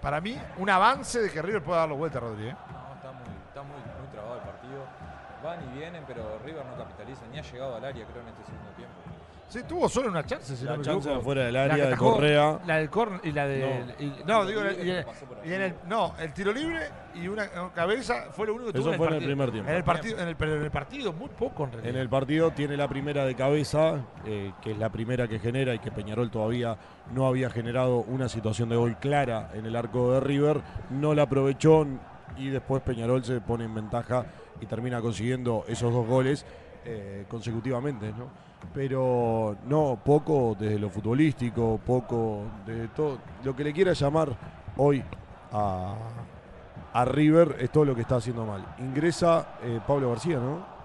para 0.00 0.20
mí, 0.20 0.40
un 0.58 0.70
avance 0.70 1.20
de 1.20 1.30
que 1.30 1.42
River 1.42 1.62
pueda 1.62 1.80
dar 1.80 1.88
la 1.88 1.94
vuelta, 1.94 2.20
Rodríguez. 2.20 2.54
No, 2.54 2.94
está 2.94 3.12
muy, 3.12 3.28
está 3.48 3.62
muy, 3.62 3.80
muy 4.00 4.08
trabado 4.12 4.36
el 4.36 4.42
partido. 4.42 4.84
Van 5.42 5.62
y 5.62 5.78
vienen, 5.78 6.04
pero 6.06 6.38
River 6.44 6.64
no 6.66 6.76
capitaliza, 6.76 7.22
ni 7.30 7.38
ha 7.38 7.42
llegado 7.42 7.76
al 7.76 7.84
área, 7.84 8.04
creo, 8.06 8.22
en 8.22 8.28
este 8.28 8.44
segundo 8.44 8.70
tiempo. 8.72 8.97
Sí, 9.48 9.60
tuvo 9.66 9.88
solo 9.88 10.10
una 10.10 10.26
chance, 10.26 10.54
si 10.54 10.64
La 10.66 10.72
no 10.72 10.78
me 10.78 10.84
chance 10.84 10.98
equivoco. 11.08 11.20
afuera 11.22 11.44
del 11.46 11.56
área 11.56 11.86
de 11.86 11.96
Correa. 11.96 12.60
La 12.66 12.76
del 12.76 12.90
corner 12.90 13.20
y 13.24 13.32
la 13.32 13.46
de. 13.46 13.60
No. 13.98 14.04
y- 14.04 14.12
no, 14.26 14.44
digo, 14.44 14.60
y, 14.62 14.90
en- 14.90 15.06
y 15.42 15.52
el. 15.54 15.74
No, 15.88 16.14
el 16.20 16.34
tiro 16.34 16.52
libre 16.52 16.80
y 17.14 17.28
una, 17.28 17.48
cabeza 17.74 18.26
fue 18.32 18.46
lo 18.46 18.54
único 18.54 18.72
que 18.72 18.78
Eso 18.78 18.84
tuvo 18.84 18.92
el 18.92 18.98
fue 18.98 19.06
en 19.08 19.14
el 19.14 19.24
primer 19.24 19.50
tiempo. 19.50 19.70
En 19.70 19.76
el 19.76 19.84
partido, 19.84 20.18
en 20.20 20.28
el, 20.28 20.36
pero 20.36 20.56
en 20.56 20.64
el 20.64 20.70
partido, 20.70 21.12
muy 21.14 21.28
poco 21.30 21.64
en 21.64 21.72
realidad. 21.72 21.94
En 21.94 22.00
el 22.00 22.08
partido 22.10 22.50
tiene 22.50 22.76
la 22.76 22.88
primera 22.88 23.24
de 23.24 23.34
cabeza, 23.34 24.04
eh, 24.26 24.52
que 24.60 24.72
es 24.72 24.78
la 24.78 24.90
primera 24.90 25.26
que 25.28 25.38
genera 25.38 25.74
y 25.74 25.78
que 25.78 25.90
Peñarol 25.90 26.30
todavía 26.30 26.76
no 27.14 27.26
había 27.26 27.48
generado 27.48 28.00
una 28.00 28.28
situación 28.28 28.68
de 28.68 28.76
gol 28.76 28.98
clara 28.98 29.50
en 29.54 29.64
el 29.64 29.74
arco 29.76 30.12
de 30.12 30.20
River. 30.20 30.60
No 30.90 31.14
la 31.14 31.22
aprovechó 31.22 31.86
y 32.36 32.50
después 32.50 32.82
Peñarol 32.82 33.24
se 33.24 33.40
pone 33.40 33.64
en 33.64 33.74
ventaja 33.74 34.26
y 34.60 34.66
termina 34.66 35.00
consiguiendo 35.00 35.64
esos 35.68 35.90
dos 35.90 36.06
goles 36.06 36.44
eh, 36.84 37.24
consecutivamente, 37.28 38.12
¿no? 38.12 38.46
Pero 38.74 39.56
no, 39.66 39.98
poco 40.04 40.56
desde 40.58 40.78
lo 40.78 40.90
futbolístico, 40.90 41.80
poco 41.84 42.42
de 42.66 42.88
todo. 42.88 43.18
Lo 43.44 43.54
que 43.56 43.64
le 43.64 43.72
quiera 43.72 43.92
llamar 43.92 44.30
hoy 44.76 45.02
a, 45.52 45.94
a 46.92 47.04
River 47.04 47.56
es 47.60 47.70
todo 47.70 47.84
lo 47.84 47.94
que 47.94 48.02
está 48.02 48.16
haciendo 48.16 48.44
mal. 48.44 48.64
Ingresa 48.78 49.46
eh, 49.62 49.80
Pablo 49.86 50.10
García, 50.10 50.38
¿no? 50.38 50.78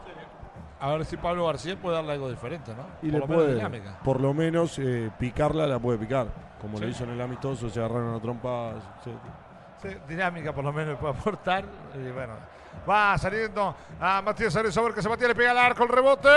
A 0.80 0.91
ver 0.91 1.06
si 1.06 1.16
Pablo 1.18 1.45
García 1.45 1.80
puede 1.80 1.95
darle 1.95 2.14
algo 2.14 2.30
diferente, 2.30 2.74
¿no? 2.76 2.84
Y 3.02 3.10
Por 3.10 3.14
le 3.14 3.20
lo 3.20 3.28
menos 3.28 3.44
puede, 3.44 3.56
dinámica. 3.56 4.00
por 4.04 4.20
lo 4.22 4.34
menos, 4.34 4.80
eh, 4.80 5.12
picarla 5.18 5.66
la 5.66 5.80
puede 5.80 5.98
picar. 5.98 6.28
Como 6.62 6.78
Sí. 6.78 6.84
lo 6.84 6.90
hizo 6.90 7.04
en 7.06 7.12
el 7.12 7.22
amistoso, 7.22 7.70
se 7.70 7.80
agarraron 7.80 8.16
a 8.16 8.20
trompas. 8.22 8.76
sí. 9.04 9.12
Sí, 9.82 9.90
dinámica 10.08 10.54
por 10.54 10.64
lo 10.64 10.72
menos 10.72 10.98
puede 10.98 11.14
aportar. 11.14 11.66
Y 11.95 12.10
bueno, 12.12 12.34
va 12.88 13.18
saliendo 13.18 13.76
a 14.00 14.22
Matías 14.22 14.56
Ares 14.56 14.78
a 14.78 14.82
ver 14.82 14.94
que 14.94 15.02
se 15.02 15.10
Matías 15.10 15.30
le 15.30 15.36
pega 15.36 15.52
al 15.52 15.58
arco, 15.58 15.84
el 15.84 15.90
rebote. 15.90 16.30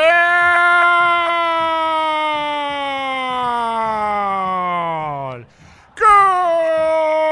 ¡Gol! 5.98 7.25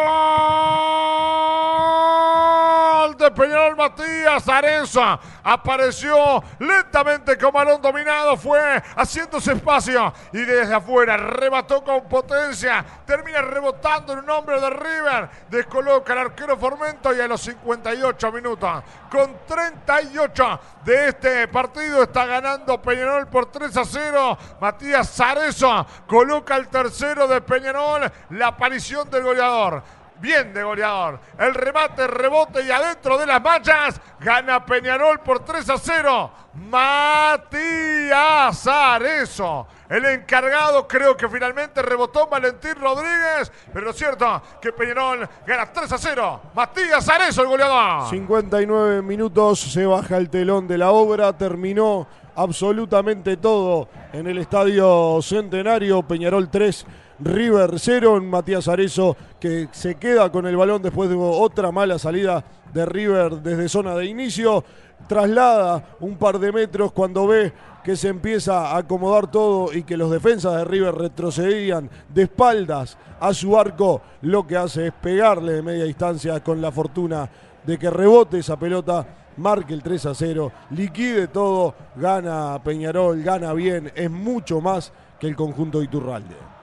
Matías 3.84 4.48
Arenza 4.48 5.20
apareció 5.42 6.42
lentamente 6.58 7.36
con 7.36 7.52
balón 7.52 7.82
dominado, 7.82 8.34
fue 8.34 8.82
haciéndose 8.96 9.52
espacio 9.52 10.10
y 10.32 10.38
desde 10.38 10.74
afuera 10.74 11.18
remató 11.18 11.84
con 11.84 12.08
potencia, 12.08 12.82
termina 13.04 13.42
rebotando 13.42 14.14
en 14.14 14.20
un 14.20 14.30
hombre 14.30 14.58
de 14.58 14.70
River, 14.70 15.28
descoloca 15.50 16.14
al 16.14 16.20
arquero 16.20 16.56
Formento 16.56 17.14
y 17.14 17.20
a 17.20 17.28
los 17.28 17.42
58 17.42 18.32
minutos, 18.32 18.82
con 19.10 19.36
38 19.46 20.60
de 20.82 21.08
este 21.08 21.48
partido 21.48 22.04
está 22.04 22.24
ganando 22.24 22.80
Peñarol 22.80 23.26
por 23.26 23.52
3 23.52 23.76
a 23.76 23.84
0, 23.84 24.38
Matías 24.62 25.14
Zarezo 25.14 25.86
coloca 26.06 26.56
el 26.56 26.68
tercero 26.68 27.28
de 27.28 27.42
Peñarol, 27.42 28.10
la 28.30 28.46
aparición 28.46 29.10
del 29.10 29.24
goleador. 29.24 29.82
Bien 30.20 30.54
de 30.54 30.62
goleador. 30.62 31.18
El 31.38 31.54
remate, 31.54 32.06
rebote 32.06 32.64
y 32.64 32.70
adentro 32.70 33.18
de 33.18 33.26
las 33.26 33.42
manchas. 33.42 34.00
Gana 34.20 34.64
Peñarol 34.64 35.20
por 35.20 35.44
3 35.44 35.68
a 35.70 35.78
0. 35.78 36.30
Matías 36.70 38.66
Arezo. 38.66 39.66
El 39.88 40.04
encargado 40.06 40.86
creo 40.88 41.16
que 41.16 41.28
finalmente 41.28 41.82
rebotó 41.82 42.26
Valentín 42.28 42.74
Rodríguez. 42.80 43.52
Pero 43.72 43.86
lo 43.86 43.92
cierto 43.92 44.40
que 44.60 44.72
Peñarol 44.72 45.28
gana 45.46 45.72
3 45.72 45.92
a 45.92 45.98
0. 45.98 46.40
Matías 46.54 47.08
Arezo 47.08 47.42
el 47.42 47.48
goleador. 47.48 48.08
59 48.08 49.02
minutos, 49.02 49.60
se 49.60 49.84
baja 49.84 50.16
el 50.16 50.30
telón 50.30 50.68
de 50.68 50.78
la 50.78 50.90
obra, 50.92 51.36
terminó 51.36 52.06
absolutamente 52.36 53.36
todo 53.36 53.88
en 54.12 54.26
el 54.26 54.38
Estadio 54.38 55.20
Centenario. 55.22 56.02
Peñarol 56.02 56.50
3, 56.50 56.86
River 57.18 57.78
0. 57.78 58.20
Matías 58.22 58.68
Arezo 58.68 59.16
que 59.40 59.68
se 59.72 59.96
queda 59.96 60.30
con 60.30 60.46
el 60.46 60.56
balón 60.56 60.82
después 60.82 61.08
de 61.10 61.16
otra 61.16 61.70
mala 61.72 61.98
salida 61.98 62.44
de 62.72 62.86
River 62.86 63.42
desde 63.42 63.68
zona 63.68 63.94
de 63.94 64.06
inicio. 64.06 64.64
Traslada 65.08 65.96
un 66.00 66.16
par 66.16 66.38
de 66.38 66.50
metros 66.50 66.92
cuando 66.92 67.26
ve 67.26 67.52
que 67.84 67.96
se 67.96 68.08
empieza 68.08 68.70
a 68.70 68.78
acomodar 68.78 69.30
todo 69.30 69.72
y 69.74 69.82
que 69.82 69.98
los 69.98 70.10
defensas 70.10 70.56
de 70.56 70.64
River 70.64 70.94
retrocedían 70.94 71.90
de 72.08 72.22
espaldas 72.22 72.96
a 73.20 73.34
su 73.34 73.58
arco, 73.58 74.00
lo 74.22 74.46
que 74.46 74.56
hace 74.56 74.86
es 74.86 74.92
pegarle 74.94 75.52
de 75.52 75.62
media 75.62 75.84
distancia 75.84 76.42
con 76.42 76.62
la 76.62 76.72
fortuna 76.72 77.28
de 77.62 77.78
que 77.78 77.90
rebote 77.90 78.38
esa 78.38 78.58
pelota, 78.58 79.06
marque 79.36 79.74
el 79.74 79.82
3 79.82 80.06
a 80.06 80.14
0, 80.14 80.52
liquide 80.70 81.28
todo, 81.28 81.74
gana 81.96 82.58
Peñarol, 82.64 83.22
gana 83.22 83.52
bien, 83.52 83.92
es 83.94 84.10
mucho 84.10 84.62
más 84.62 84.90
que 85.20 85.26
el 85.26 85.36
conjunto 85.36 85.78
de 85.78 85.84
Iturralde. 85.84 86.53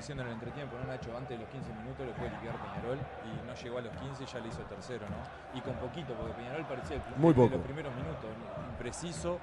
Diciendo 0.00 0.22
en 0.22 0.28
el 0.30 0.34
entretiempo, 0.34 0.76
¿no, 0.80 0.86
Nacho? 0.90 1.14
Antes 1.14 1.36
de 1.36 1.44
los 1.44 1.52
15 1.52 1.68
minutos 1.74 2.06
lo 2.06 2.12
puede 2.14 2.30
liquidar 2.30 2.56
Peñarol 2.56 2.98
y 3.28 3.46
no 3.46 3.54
llegó 3.54 3.78
a 3.78 3.80
los 3.82 3.92
15 3.96 4.24
y 4.24 4.26
ya 4.26 4.38
le 4.40 4.48
hizo 4.48 4.62
tercero, 4.62 5.04
¿no? 5.10 5.58
Y 5.58 5.60
con 5.60 5.74
poquito, 5.74 6.14
porque 6.14 6.32
Peñarol 6.32 6.64
parecía 6.64 6.96
el 6.96 7.02
Muy 7.16 7.34
de 7.34 7.40
poco. 7.42 7.56
los 7.56 7.64
primeros 7.66 7.94
minutos, 7.94 8.30
impreciso, 8.70 9.38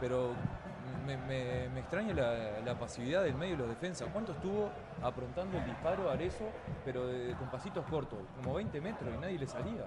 pero 0.00 0.30
me, 1.04 1.16
me- 1.16 1.68
me 1.70 1.80
extraña 1.80 2.14
la, 2.14 2.60
la 2.64 2.78
pasividad 2.78 3.24
del 3.24 3.34
medio 3.34 3.54
y 3.54 3.56
los 3.58 3.68
defensas. 3.68 4.08
¿Cuánto 4.12 4.30
estuvo 4.30 4.70
aprontando 5.02 5.58
el 5.58 5.64
disparo 5.64 6.08
a 6.08 6.12
Arezo, 6.12 6.44
pero 6.84 7.08
de- 7.08 7.34
con 7.34 7.50
pasitos 7.50 7.84
cortos? 7.90 8.20
Como 8.36 8.54
20 8.54 8.80
metros 8.80 9.12
y 9.12 9.18
nadie 9.18 9.38
le 9.40 9.46
salía. 9.48 9.86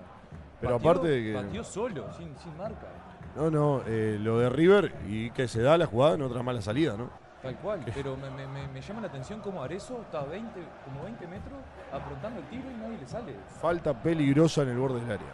Pero 0.60 0.76
aparte 0.76 1.08
de 1.08 1.24
que- 1.32 1.34
Pateó 1.34 1.64
solo, 1.64 2.12
sin, 2.12 2.38
sin 2.40 2.58
marca. 2.58 2.88
No, 3.38 3.50
no, 3.50 3.84
eh, 3.88 4.18
lo 4.20 4.38
de 4.40 4.50
River 4.50 4.94
y 5.08 5.32
que 5.32 5.48
se 5.48 5.62
da 5.62 5.78
la 5.78 5.86
jugada 5.86 6.16
en 6.16 6.24
otra 6.24 6.44
mala 6.44 6.62
salida, 6.62 6.98
¿no? 6.98 7.10
Tal 7.42 7.56
cual, 7.58 7.86
pero 7.94 8.18
me, 8.18 8.30
me- 8.32 8.48
me- 8.48 8.68
me 8.68 8.82
llama 8.82 9.02
la 9.02 9.08
atención 9.08 9.40
cómo 9.40 9.64
Arezo 9.64 10.02
está 10.02 10.20
a 10.20 10.26
20, 10.26 10.60
como 10.84 11.04
20 11.04 11.26
metros 11.28 11.58
aprontando 11.92 12.42
el 12.42 12.46
tiro 12.48 12.70
y 12.70 12.74
nadie 12.74 12.98
le 12.98 13.08
sale. 13.08 13.36
Falta 13.62 13.94
peligrosa 13.94 14.64
en 14.64 14.70
el 14.70 14.78
borde 14.78 15.00
del 15.00 15.12
área. 15.12 15.28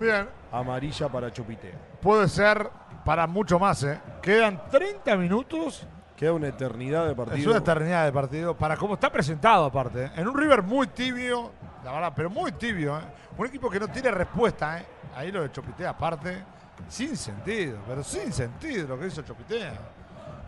Bien, 0.00 0.28
Amarilla 0.50 1.08
para 1.08 1.30
Chupitea. 1.32 1.72
puede 2.00 2.28
ser 2.28 2.68
para 3.04 3.26
mucho 3.26 3.58
más, 3.58 3.82
¿eh? 3.84 4.00
Quedan 4.22 4.60
30 4.70 5.16
minutos. 5.16 5.86
Queda 6.16 6.32
una 6.32 6.48
eternidad 6.48 7.06
de 7.06 7.14
partido. 7.14 7.36
Es 7.38 7.46
una 7.46 7.58
eternidad 7.58 8.04
de 8.04 8.12
partido. 8.12 8.56
Para 8.56 8.76
cómo 8.76 8.94
está 8.94 9.10
presentado, 9.10 9.64
aparte. 9.66 10.04
¿eh? 10.06 10.10
En 10.16 10.28
un 10.28 10.38
River 10.38 10.62
muy 10.62 10.86
tibio, 10.88 11.50
la 11.84 11.92
verdad, 11.92 12.12
pero 12.14 12.30
muy 12.30 12.52
tibio. 12.52 12.96
¿eh? 12.98 13.02
Un 13.36 13.46
equipo 13.46 13.68
que 13.68 13.78
no 13.80 13.88
tiene 13.88 14.10
respuesta. 14.10 14.78
¿eh? 14.80 14.86
Ahí 15.16 15.30
lo 15.30 15.42
de 15.42 15.52
Chopitea, 15.52 15.90
aparte. 15.90 16.42
Sin 16.88 17.16
sentido, 17.16 17.78
pero 17.86 18.02
sin 18.02 18.32
sentido 18.32 18.88
lo 18.88 18.98
que 18.98 19.06
hizo 19.08 19.22
Chopitea. 19.22 19.72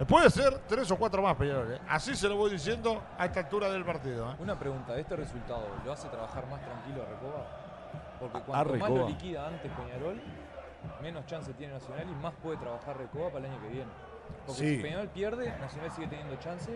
Puede 0.04 0.28
ser 0.30 0.58
tres 0.68 0.90
o 0.90 0.96
cuatro 0.96 1.22
más, 1.22 1.36
Peñarol. 1.36 1.72
¿eh? 1.72 1.78
Así 1.88 2.14
se 2.14 2.28
lo 2.28 2.36
voy 2.36 2.50
diciendo 2.50 3.02
a 3.18 3.24
esta 3.26 3.40
altura 3.40 3.70
del 3.70 3.84
partido. 3.84 4.30
¿eh? 4.32 4.36
Una 4.40 4.58
pregunta, 4.58 4.96
¿este 4.98 5.16
resultado 5.16 5.66
lo 5.84 5.92
hace 5.92 6.08
trabajar 6.08 6.46
más 6.48 6.60
tranquilo 6.62 7.02
a 7.02 7.06
Recoba? 7.06 7.46
Porque 8.20 8.38
A 8.38 8.40
cuanto 8.42 8.74
más 8.76 8.90
lo 8.90 9.08
liquida 9.08 9.46
antes 9.46 9.70
Peñarol, 9.72 10.20
menos 11.02 11.24
chance 11.26 11.52
tiene 11.54 11.72
Nacional 11.74 12.06
y 12.10 12.14
más 12.22 12.34
puede 12.42 12.58
trabajar 12.58 12.96
Recoba 12.98 13.30
para 13.30 13.46
el 13.46 13.52
año 13.52 13.60
que 13.62 13.68
viene. 13.68 13.90
Porque 14.46 14.60
Sí. 14.60 14.76
si 14.76 14.82
Peñarol 14.82 15.08
pierde, 15.08 15.50
Nacional 15.58 15.90
sigue 15.92 16.08
teniendo 16.08 16.36
chance 16.36 16.70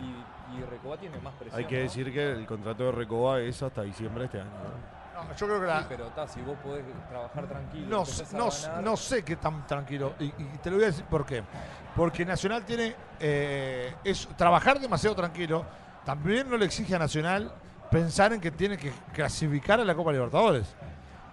y, 0.00 0.56
y 0.58 0.64
Recoba 0.64 0.96
tiene 0.96 1.18
más 1.18 1.34
presión. 1.34 1.58
Hay 1.60 1.66
que 1.66 1.76
¿no? 1.76 1.82
decir 1.82 2.12
que 2.12 2.32
el 2.32 2.46
contrato 2.46 2.84
de 2.84 2.92
Recoba 2.92 3.40
es 3.40 3.62
hasta 3.62 3.82
diciembre 3.82 4.20
de 4.22 4.26
este 4.26 4.40
año. 4.40 4.50
¿no? 4.50 4.93
No, 5.14 5.34
yo 5.36 5.46
creo 5.46 5.60
que 5.60 5.66
la, 5.66 5.80
Sí, 5.80 5.86
pero 5.88 6.04
ta, 6.06 6.26
si 6.28 6.40
vos 6.42 6.56
podés 6.62 6.84
trabajar 7.08 7.46
tranquilo, 7.46 7.86
No, 7.88 8.04
no, 8.32 8.50
ganar, 8.50 8.82
no 8.82 8.96
sé 8.96 9.22
qué 9.22 9.36
tan 9.36 9.66
tranquilo. 9.66 10.14
Y, 10.18 10.24
y 10.24 10.58
te 10.62 10.70
lo 10.70 10.76
voy 10.76 10.84
a 10.84 10.88
decir 10.88 11.04
por 11.04 11.24
qué. 11.24 11.42
Porque 11.94 12.24
Nacional 12.24 12.64
tiene. 12.64 12.94
eh, 13.20 13.94
es 14.02 14.28
trabajar 14.36 14.80
demasiado 14.80 15.14
tranquilo. 15.14 15.64
También 16.04 16.50
no 16.50 16.56
le 16.56 16.66
exige 16.66 16.94
a 16.96 16.98
Nacional 16.98 17.52
pensar 17.90 18.32
en 18.32 18.40
que 18.40 18.50
tiene 18.50 18.76
que 18.76 18.92
clasificar 19.12 19.80
a 19.80 19.84
la 19.84 19.94
Copa 19.94 20.12
Libertadores. 20.12 20.74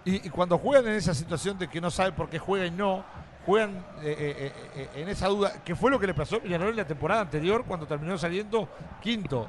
Y, 0.04 0.26
y 0.26 0.30
cuando 0.30 0.58
juegan 0.58 0.86
en 0.86 0.94
esa 0.94 1.14
situación 1.14 1.58
de 1.58 1.68
que 1.68 1.80
no 1.80 1.90
sabe 1.90 2.12
por 2.12 2.28
qué 2.28 2.38
juega 2.38 2.66
y 2.66 2.70
no, 2.70 3.04
juegan 3.44 3.70
eh, 4.02 4.14
eh, 4.38 4.52
eh, 4.76 4.88
en 4.94 5.08
esa 5.08 5.28
duda, 5.28 5.52
que 5.64 5.74
fue 5.74 5.90
lo 5.90 5.98
que 5.98 6.06
le 6.06 6.14
pasó 6.14 6.36
a 6.36 6.46
en 6.46 6.76
la 6.76 6.84
temporada 6.86 7.22
anterior 7.22 7.64
cuando 7.66 7.86
terminó 7.86 8.16
saliendo 8.16 8.68
quinto. 9.00 9.48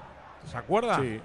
¿Se 0.49 0.57
acuerda? 0.57 0.99
Sí. 0.99 1.21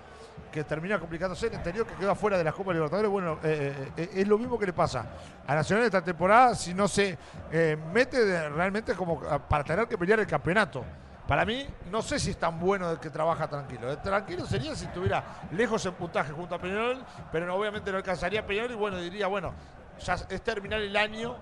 Que 0.50 0.64
termina 0.64 0.98
complicándose 0.98 1.46
el 1.46 1.54
anterior 1.54 1.86
que 1.86 1.94
quedó 1.94 2.14
fuera 2.14 2.38
de 2.38 2.44
la 2.44 2.52
Copa 2.52 2.72
Libertadores. 2.72 3.10
Bueno, 3.10 3.38
eh, 3.42 3.92
eh, 3.96 4.10
es 4.14 4.28
lo 4.28 4.38
mismo 4.38 4.58
que 4.58 4.66
le 4.66 4.72
pasa 4.72 5.06
a 5.46 5.54
Nacional 5.54 5.84
esta 5.84 6.02
temporada 6.02 6.54
si 6.54 6.74
no 6.74 6.88
se 6.88 7.18
eh, 7.52 7.76
mete 7.92 8.48
realmente 8.48 8.94
como 8.94 9.20
para 9.20 9.64
tener 9.64 9.86
que 9.86 9.98
pelear 9.98 10.20
el 10.20 10.26
campeonato. 10.26 10.84
Para 11.28 11.44
mí, 11.44 11.66
no 11.90 12.00
sé 12.00 12.18
si 12.18 12.30
es 12.30 12.38
tan 12.38 12.58
bueno 12.58 12.90
de 12.92 12.98
que 12.98 13.10
trabaja 13.10 13.46
tranquilo. 13.46 13.92
Eh, 13.92 13.98
Tranquilo 13.98 14.46
sería 14.46 14.74
si 14.74 14.86
estuviera 14.86 15.22
lejos 15.52 15.84
en 15.84 15.92
puntaje 15.92 16.32
junto 16.32 16.54
a 16.54 16.58
Peñarol, 16.58 17.04
pero 17.30 17.54
obviamente 17.54 17.90
no 17.90 17.98
alcanzaría 17.98 18.40
a 18.40 18.46
Peñarol 18.46 18.72
y 18.72 18.76
bueno, 18.76 18.96
diría, 18.96 19.26
bueno, 19.26 19.52
ya 20.00 20.14
es 20.14 20.40
terminar 20.40 20.80
el 20.80 20.96
año. 20.96 21.36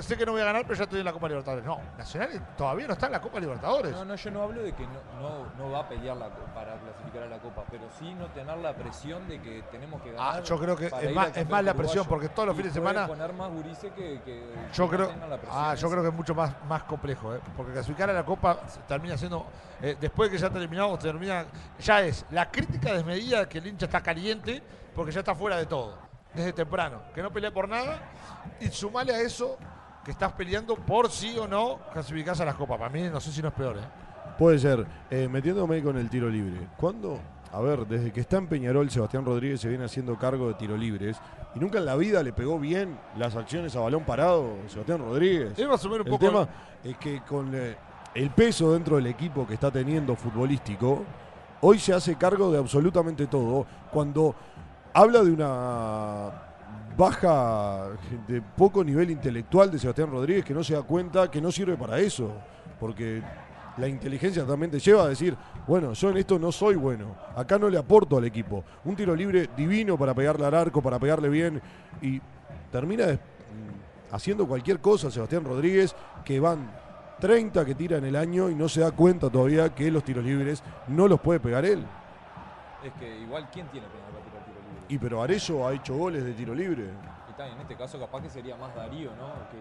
Sé 0.00 0.16
que 0.16 0.24
no 0.24 0.32
voy 0.32 0.40
a 0.40 0.44
ganar, 0.44 0.62
pero 0.62 0.74
ya 0.74 0.84
estoy 0.84 1.00
en 1.00 1.04
la 1.04 1.12
Copa 1.12 1.26
Libertadores. 1.28 1.64
No, 1.64 1.80
Nacional 1.98 2.30
todavía 2.56 2.86
no 2.86 2.92
está 2.92 3.06
en 3.06 3.12
la 3.12 3.20
Copa 3.20 3.40
Libertadores. 3.40 3.92
No, 3.92 4.04
no, 4.04 4.14
yo 4.14 4.30
no 4.30 4.42
hablo 4.42 4.62
de 4.62 4.72
que 4.72 4.84
no, 4.86 5.00
no, 5.20 5.46
no 5.58 5.70
va 5.72 5.80
a 5.80 5.88
pelear 5.88 6.16
la, 6.16 6.28
para 6.28 6.76
clasificar 6.78 7.24
a 7.24 7.26
la 7.26 7.38
Copa, 7.38 7.64
pero 7.70 7.84
sí 7.98 8.14
no 8.14 8.26
tener 8.26 8.56
la 8.58 8.72
presión 8.74 9.26
de 9.28 9.40
que 9.40 9.62
tenemos 9.72 10.00
que 10.02 10.12
ganar. 10.12 10.36
Ah, 10.36 10.40
yo 10.42 10.58
creo 10.58 10.76
que 10.76 10.86
es 10.86 11.14
más- 11.14 11.36
es 11.36 11.48
más 11.48 11.64
la 11.64 11.74
presión, 11.74 12.06
porque 12.06 12.28
todos 12.28 12.48
los 12.48 12.54
Y 12.54 12.58
fines 12.58 12.74
de 12.74 12.80
semana- 12.80 13.06
poner 13.06 13.32
más 13.32 13.50
que, 13.96 14.20
que 14.24 14.54
Yo 14.72 14.88
creo, 14.88 15.08
la 15.28 15.38
ah, 15.50 15.74
yo 15.74 15.90
creo 15.90 16.02
que 16.02 16.08
es 16.08 16.14
mucho 16.14 16.34
más, 16.34 16.52
más 16.68 16.84
complejo, 16.84 17.34
¿eh? 17.34 17.40
porque 17.56 17.72
clasificar 17.72 18.10
a 18.10 18.12
la 18.12 18.24
Copa 18.24 18.58
termina 18.86 19.16
siendo, 19.16 19.46
eh, 19.82 19.96
después 20.00 20.30
de 20.30 20.36
que 20.36 20.40
ya 20.42 20.50
terminado, 20.50 20.96
termina, 20.98 21.46
ya 21.80 22.00
es 22.02 22.24
la 22.30 22.50
crítica 22.50 22.92
desmedida 22.92 23.48
que 23.48 23.58
el 23.58 23.66
hincha 23.66 23.86
está 23.86 24.00
caliente 24.00 24.62
porque 24.94 25.10
ya 25.10 25.20
está 25.20 25.34
fuera 25.34 25.56
de 25.56 25.66
todo, 25.66 25.98
desde 26.34 26.52
temprano, 26.52 27.02
que 27.14 27.22
no 27.22 27.32
pelea 27.32 27.52
por 27.52 27.68
nada, 27.68 28.00
y 28.60 28.68
sumale 28.68 29.14
a 29.14 29.20
eso 29.20 29.56
que 30.04 30.10
estás 30.10 30.32
peleando 30.32 30.76
por 30.76 31.10
sí 31.10 31.38
o 31.38 31.48
no 31.48 31.78
clasificás 31.92 32.40
a 32.40 32.44
las 32.44 32.54
Copas. 32.54 32.78
Para 32.78 32.90
mí 32.90 33.02
no 33.02 33.20
sé 33.20 33.32
si 33.32 33.40
no 33.40 33.48
es 33.48 33.54
peor, 33.54 33.76
¿eh? 33.78 34.04
Puede 34.38 34.58
ser. 34.58 34.84
Eh, 35.10 35.28
metiéndome 35.28 35.82
con 35.82 35.96
el 35.96 36.10
tiro 36.10 36.28
libre. 36.28 36.68
¿Cuándo? 36.76 37.18
A 37.52 37.60
ver, 37.60 37.86
desde 37.86 38.12
que 38.12 38.20
está 38.20 38.36
en 38.36 38.48
Peñarol, 38.48 38.90
Sebastián 38.90 39.24
Rodríguez 39.24 39.60
se 39.60 39.68
viene 39.68 39.84
haciendo 39.84 40.16
cargo 40.18 40.48
de 40.48 40.54
tiro 40.54 40.76
libres 40.76 41.16
y 41.54 41.60
nunca 41.60 41.78
en 41.78 41.84
la 41.84 41.94
vida 41.94 42.20
le 42.22 42.32
pegó 42.32 42.58
bien 42.58 42.98
las 43.16 43.36
acciones 43.36 43.76
a 43.76 43.80
balón 43.80 44.04
parado 44.04 44.56
Sebastián 44.66 44.98
Rodríguez. 44.98 45.56
Es 45.56 45.68
más 45.68 45.84
o 45.84 45.88
menos 45.88 46.06
un 46.06 46.12
El 46.12 46.18
poco... 46.18 46.26
tema 46.26 46.48
es 46.82 46.96
que 46.96 47.22
con 47.22 47.54
eh, 47.54 47.76
el 48.14 48.30
peso 48.30 48.72
dentro 48.72 48.96
del 48.96 49.06
equipo 49.06 49.46
que 49.46 49.54
está 49.54 49.70
teniendo 49.70 50.16
futbolístico, 50.16 51.04
hoy 51.60 51.78
se 51.78 51.94
hace 51.94 52.16
cargo 52.16 52.50
de 52.50 52.58
absolutamente 52.58 53.28
todo. 53.28 53.66
Cuando 53.92 54.34
habla 54.94 55.24
de 55.24 55.32
una 55.32 56.30
baja 56.96 57.88
de 58.28 58.40
poco 58.40 58.84
nivel 58.84 59.10
intelectual 59.10 59.70
de 59.70 59.78
Sebastián 59.78 60.10
Rodríguez 60.10 60.44
que 60.44 60.54
no 60.54 60.62
se 60.62 60.74
da 60.74 60.82
cuenta 60.82 61.28
que 61.30 61.40
no 61.40 61.50
sirve 61.50 61.76
para 61.76 61.98
eso, 61.98 62.32
porque 62.78 63.20
la 63.76 63.88
inteligencia 63.88 64.46
también 64.46 64.70
te 64.70 64.78
lleva 64.78 65.02
a 65.02 65.08
decir, 65.08 65.36
bueno, 65.66 65.92
yo 65.92 66.10
en 66.10 66.18
esto 66.18 66.38
no 66.38 66.52
soy 66.52 66.76
bueno, 66.76 67.16
acá 67.36 67.58
no 67.58 67.68
le 67.68 67.76
aporto 67.76 68.16
al 68.16 68.24
equipo. 68.24 68.62
Un 68.84 68.94
tiro 68.94 69.16
libre 69.16 69.50
divino 69.56 69.98
para 69.98 70.14
pegarle 70.14 70.46
al 70.46 70.54
arco, 70.54 70.80
para 70.80 71.00
pegarle 71.00 71.28
bien 71.28 71.60
y 72.00 72.20
termina 72.70 73.18
haciendo 74.12 74.46
cualquier 74.46 74.78
cosa 74.78 75.10
Sebastián 75.10 75.44
Rodríguez 75.44 75.96
que 76.24 76.38
van 76.38 76.70
30 77.18 77.64
que 77.64 77.74
tira 77.74 77.98
en 77.98 78.04
el 78.04 78.14
año 78.14 78.48
y 78.48 78.54
no 78.54 78.68
se 78.68 78.80
da 78.80 78.92
cuenta 78.92 79.28
todavía 79.28 79.74
que 79.74 79.90
los 79.90 80.04
tiros 80.04 80.24
libres 80.24 80.62
no 80.86 81.08
los 81.08 81.20
puede 81.20 81.40
pegar 81.40 81.64
él. 81.64 81.84
Es 82.84 82.92
que 83.00 83.20
igual, 83.20 83.48
¿quién 83.52 83.66
tiene 83.68 83.86
para 83.88 84.24
tirar 84.24 84.44
tiro 84.44 84.60
libre? 84.60 84.83
Y 84.94 84.98
pero 84.98 85.20
Arezzo 85.20 85.66
ha 85.66 85.72
hecho 85.72 85.96
goles 85.96 86.24
de 86.24 86.32
tiro 86.34 86.54
libre. 86.54 86.84
Y 87.28 87.32
tal, 87.32 87.50
en 87.50 87.60
este 87.62 87.74
caso 87.74 87.98
capaz 87.98 88.22
que 88.22 88.30
sería 88.30 88.54
más 88.54 88.72
Darío, 88.76 89.10
¿no? 89.16 89.32
Que 89.50 89.58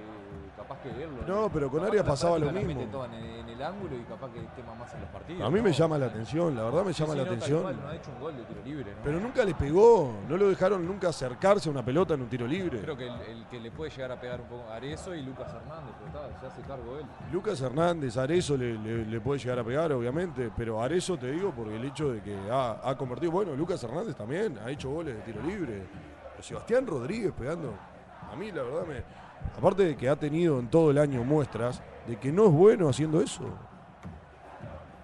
capaz 0.56 0.80
que 0.82 0.90
él. 0.90 1.10
lo- 1.28 1.34
No, 1.44 1.50
pero 1.50 1.70
con 1.70 1.84
Arias 1.84 2.06
pasaba 2.06 2.38
lo 2.40 2.52
mismo. 2.52 2.68
mete 2.74 2.86
toda 2.92 3.06
en, 3.08 3.14
en 3.14 3.50
el 3.50 3.62
ángulo 3.64 3.96
y 3.96 4.02
capaz 4.04 4.32
que 4.32 4.40
tema 4.56 4.74
más 4.76 4.94
en 4.94 5.02
los 5.02 5.10
partidos. 5.10 5.42
A 5.42 5.50
mí 5.50 5.62
me 5.62 5.72
llama 5.72 5.98
la 5.98 6.06
atención, 6.08 6.56
la 6.56 6.64
verdad 6.64 6.84
me 6.86 6.94
llama 6.94 7.12
sí, 7.14 7.18
la 7.20 7.24
no, 7.26 7.32
atención. 7.32 7.64
no 7.82 7.88
ha 7.88 7.96
hecho 7.96 8.12
un 8.12 8.20
gol 8.20 8.36
de 8.38 8.44
tiro 8.44 8.62
libre, 8.64 8.92
¿no? 8.92 8.98
Pero 9.04 9.20
nunca 9.20 9.44
le 9.46 9.56
pegó, 9.56 10.14
no 10.28 10.38
lo 10.38 10.50
dejaron 10.50 10.86
nunca 10.88 11.10
acercarse 11.10 11.70
a 11.70 11.72
una 11.72 11.84
pelota 11.84 12.14
en 12.14 12.22
un 12.22 12.30
tiro 12.30 12.46
libre. 12.48 12.80
Creo 12.82 12.98
que 12.98 13.08
el, 13.08 13.22
el 13.22 13.46
que 13.48 13.60
le 13.60 13.72
puede 13.72 13.92
llegar 13.92 14.12
a 14.12 14.20
pegar 14.20 14.42
un 14.42 14.48
poco 14.48 14.70
Arezo 14.72 15.14
y 15.16 15.22
Lucas 15.22 15.54
Hernández, 15.54 15.94
pero 16.00 16.26
está, 16.28 16.40
se 16.40 16.48
hace 16.48 16.62
cargo 16.62 16.98
él. 17.00 17.06
Lucas 17.32 17.62
Hernández, 17.62 18.18
Arezo 18.18 18.58
le, 18.58 18.74
le- 18.78 19.06
le 19.06 19.22
puede 19.22 19.40
llegar 19.40 19.60
a 19.60 19.64
pegar, 19.64 19.92
obviamente, 19.92 20.52
pero 20.56 20.82
Arezo 20.82 21.18
te 21.18 21.32
digo 21.32 21.52
porque 21.56 21.76
el 21.76 21.86
hecho 21.86 22.12
de 22.12 22.22
que 22.22 22.38
ha, 22.52 22.80
ha 22.90 22.98
convertido, 22.98 23.32
bueno, 23.32 23.56
Lucas 23.56 23.84
Hernández 23.84 24.16
también 24.16 24.58
ha 24.64 24.70
hecho 24.70 24.90
goles 24.90 25.16
de 25.16 25.22
tiro 25.22 25.42
libre. 25.42 25.84
Sebastián 26.40 26.86
Rodríguez 26.86 27.32
pegando, 27.38 27.74
a 28.32 28.36
mí 28.36 28.52
la 28.52 28.64
verdad 28.64 28.86
me... 28.86 29.23
Aparte 29.58 29.84
de 29.84 29.96
que 29.96 30.10
ha 30.10 30.16
tenido 30.16 30.60
en 30.60 30.68
todo 30.68 30.92
el 30.92 30.98
año 30.98 31.24
muestras 31.24 31.82
de 32.08 32.18
que 32.18 32.32
no 32.32 32.46
es 32.48 32.52
bueno 32.52 32.90
haciendo 32.90 33.22
eso. 33.22 33.44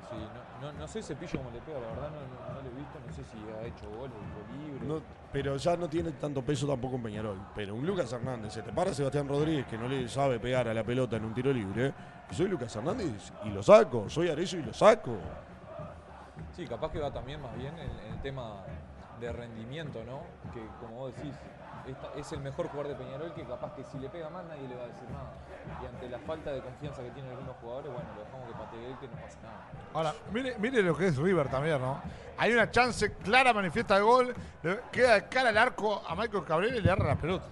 Sí, 0.10 0.16
no, 0.61 0.72
No, 0.72 0.80
no 0.80 0.88
sé 0.88 1.02
Cepillo 1.02 1.40
cómo 1.40 1.52
le 1.52 1.60
pega, 1.61 1.80
la 1.80 1.88
verdad 1.88 2.10
no, 2.11 2.61
lo 2.61 2.70
he 2.70 2.74
visto, 2.76 2.99
no 3.06 3.14
sé 3.14 3.24
si 3.24 3.38
ha 3.38 3.66
hecho 3.66 3.90
goles, 3.90 4.16
libre. 4.60 4.88
No, 4.88 5.02
pero 5.32 5.56
ya 5.57 5.78
no 5.78 5.88
tiene 5.88 6.11
tanto 6.14 6.41
peso 6.41 6.68
tampoco 6.68 6.95
en 6.95 7.03
Peñarol. 7.03 7.38
Pero 7.56 7.76
un 7.76 7.86
Lucas 7.86 8.11
Hernández, 8.11 8.53
se 8.53 8.61
te 8.61 8.72
para 8.72 8.94
Sebastián 8.94 9.28
Rodríguez 9.28 9.66
que 9.68 9.78
no 9.78 9.88
le 9.88 10.07
sabe 10.10 10.40
pegar 10.40 10.68
a 10.68 10.74
la 10.74 10.84
pelota 10.84 11.16
en 11.18 11.26
un 11.26 11.34
tiro 11.34 11.53
libre. 11.53 11.94
Y 12.32 12.36
soy 12.36 12.48
Lucas 12.48 12.76
Hernández 12.76 13.32
y 13.45 13.49
lo 13.49 13.64
saco. 13.64 14.10
Soy 14.10 14.30
Arezzo 14.30 14.57
y 14.57 14.64
lo 14.64 14.74
saco. 14.74 15.16
Sí, 16.56 16.66
capaz 16.66 16.91
que 16.91 16.99
va 16.99 17.11
también 17.11 17.41
más 17.41 17.56
bien 17.56 17.74
en, 17.78 17.90
en 18.07 18.14
el 18.14 18.22
tema 18.22 18.64
de 19.20 19.32
rendimiento, 19.32 20.03
¿no? 20.06 20.22
Que 20.53 20.66
como 20.80 20.98
vos 20.98 21.16
decís, 21.16 21.34
es 22.16 22.32
el 22.32 22.40
mejor 22.40 22.68
jugador 22.68 22.90
de 22.90 23.04
Peñarol 23.04 23.34
que 23.34 23.44
capaz 23.44 23.74
que 23.76 23.84
si 23.84 23.98
le 24.00 24.10
pega 24.10 24.30
más 24.30 24.46
nadie 24.46 24.68
le 24.68 24.76
va 24.76 24.84
a 24.84 24.88
decir 24.88 25.10
nada. 25.10 25.34
Y 25.82 25.86
ante 25.86 26.10
la 26.10 26.20
falta 26.20 26.52
de 26.52 26.62
confianza 26.62 27.02
que 27.02 27.12
tienen 27.12 27.32
algunos 27.32 27.56
jugadores, 27.58 27.92
bueno, 27.92 28.10
lo 28.16 28.24
dejamos 28.24 28.48
que 28.48 28.54
patee 28.54 28.88
él 28.88 28.98
que 29.00 29.08
no 29.08 29.14
pasa 29.14 29.40
nada. 29.44 29.68
Ahora, 29.94 30.14
mire, 30.32 30.56
mire 30.60 30.82
lo 30.84 30.96
que 30.96 31.08
es 31.08 31.18
River 31.18 31.50
también, 31.50 31.82
¿no? 31.82 32.02
Hay 32.38 32.54
una 32.54 32.70
chance 32.70 33.14
clara, 33.14 33.54
manifiesta 33.54 33.96
de 33.96 34.02
gol, 34.02 34.34
le 34.64 34.80
queda 34.92 35.16
de 35.16 35.28
cara 35.28 35.50
al 35.50 35.58
arco 35.58 36.02
a 36.08 36.16
Michael 36.16 36.44
Cabrera 36.44 36.76
y 36.76 36.82
le 36.82 36.92
agarra 36.92 37.10
la 37.10 37.16
pelota. 37.16 37.46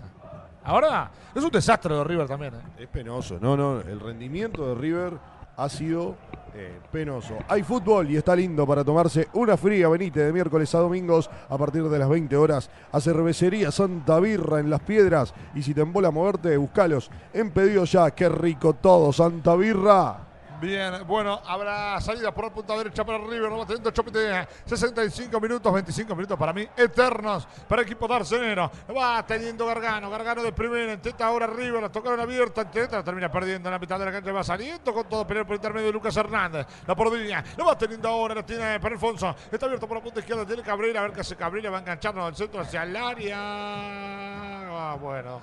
Ahora, 0.63 1.09
es 1.33 1.43
un 1.43 1.49
desastre 1.49 1.95
de 1.95 2.03
River 2.03 2.27
también, 2.27 2.53
¿eh? 2.55 2.83
Es 2.83 2.87
penoso. 2.87 3.37
No, 3.39 3.55
no. 3.55 3.79
El 3.79 3.99
rendimiento 3.99 4.67
de 4.67 4.75
River 4.75 5.13
ha 5.57 5.69
sido 5.69 6.15
eh, 6.53 6.79
penoso. 6.91 7.37
Hay 7.47 7.63
fútbol 7.63 8.09
y 8.09 8.17
está 8.17 8.35
lindo 8.35 8.65
para 8.65 8.83
tomarse 8.83 9.27
una 9.33 9.57
fría 9.57 9.89
Benítez 9.89 10.25
de 10.25 10.33
miércoles 10.33 10.73
a 10.73 10.79
domingos 10.79 11.29
a 11.49 11.57
partir 11.57 11.83
de 11.83 11.99
las 11.99 12.09
20 12.09 12.35
horas. 12.37 12.69
A 12.91 13.01
Cervecería 13.01 13.71
Santa 13.71 14.19
Birra 14.19 14.59
en 14.59 14.69
Las 14.69 14.81
Piedras. 14.81 15.33
Y 15.55 15.63
si 15.63 15.73
te 15.73 15.81
embola 15.81 16.11
moverte, 16.11 16.55
buscalos 16.57 17.11
en 17.33 17.51
pedido 17.51 17.83
ya. 17.83 18.11
Qué 18.11 18.29
rico 18.29 18.73
todo, 18.73 19.11
Santa 19.11 19.55
Birra. 19.55 20.26
Bien, 20.59 21.05
bueno, 21.05 21.39
habrá 21.45 22.01
salida 22.01 22.33
por 22.33 22.45
la 22.45 22.49
punta 22.49 22.75
derecha 22.75 23.05
para 23.05 23.19
River, 23.19 23.47
no 23.49 23.59
va 23.59 23.65
teniendo 23.67 23.91
Chopete, 23.91 24.47
65 24.65 25.39
minutos, 25.39 25.71
25 25.71 26.15
minutos 26.15 26.37
para 26.37 26.51
mí, 26.51 26.67
eternos 26.75 27.47
para 27.67 27.83
el 27.83 27.87
equipo 27.87 28.07
de 28.07 28.15
Arsenero. 28.15 28.71
Va 28.95 29.23
teniendo 29.23 29.67
Gargano, 29.67 30.09
Gargano 30.09 30.41
de 30.41 30.51
primera, 30.51 30.93
intenta 30.93 31.27
ahora 31.27 31.45
River, 31.45 31.83
la 31.83 31.89
tocaron 31.89 32.19
abierta, 32.19 32.63
intenta, 32.63 33.03
termina 33.03 33.31
perdiendo 33.31 33.69
en 33.69 33.73
la 33.73 33.77
mitad 33.77 33.99
de 33.99 34.05
la 34.05 34.11
cancha, 34.11 34.31
va 34.31 34.43
saliendo 34.43 34.91
con 34.91 35.07
todo, 35.07 35.27
pelear 35.27 35.45
por 35.45 35.55
intermedio 35.55 35.87
de 35.87 35.93
Lucas 35.93 36.17
Hernández, 36.17 36.65
la 36.87 36.95
pordiña, 36.95 37.43
lo 37.55 37.65
va 37.65 37.77
teniendo 37.77 38.09
ahora, 38.09 38.33
la 38.33 38.43
tiene 38.43 38.79
para 38.79 38.95
Alfonso, 38.95 39.35
está 39.51 39.67
abierto 39.67 39.87
por 39.87 39.97
la 39.97 40.03
punta 40.03 40.21
izquierda, 40.21 40.43
tiene 40.43 40.63
Cabrera, 40.63 41.01
a 41.01 41.03
ver 41.03 41.11
qué 41.11 41.21
hace 41.21 41.35
Cabrera, 41.35 41.69
va 41.69 41.79
enganchando 41.79 42.25
al 42.25 42.35
centro 42.35 42.61
hacia 42.61 42.81
el 42.81 42.95
área, 42.95 43.37
ah, 43.39 44.97
bueno, 44.99 45.39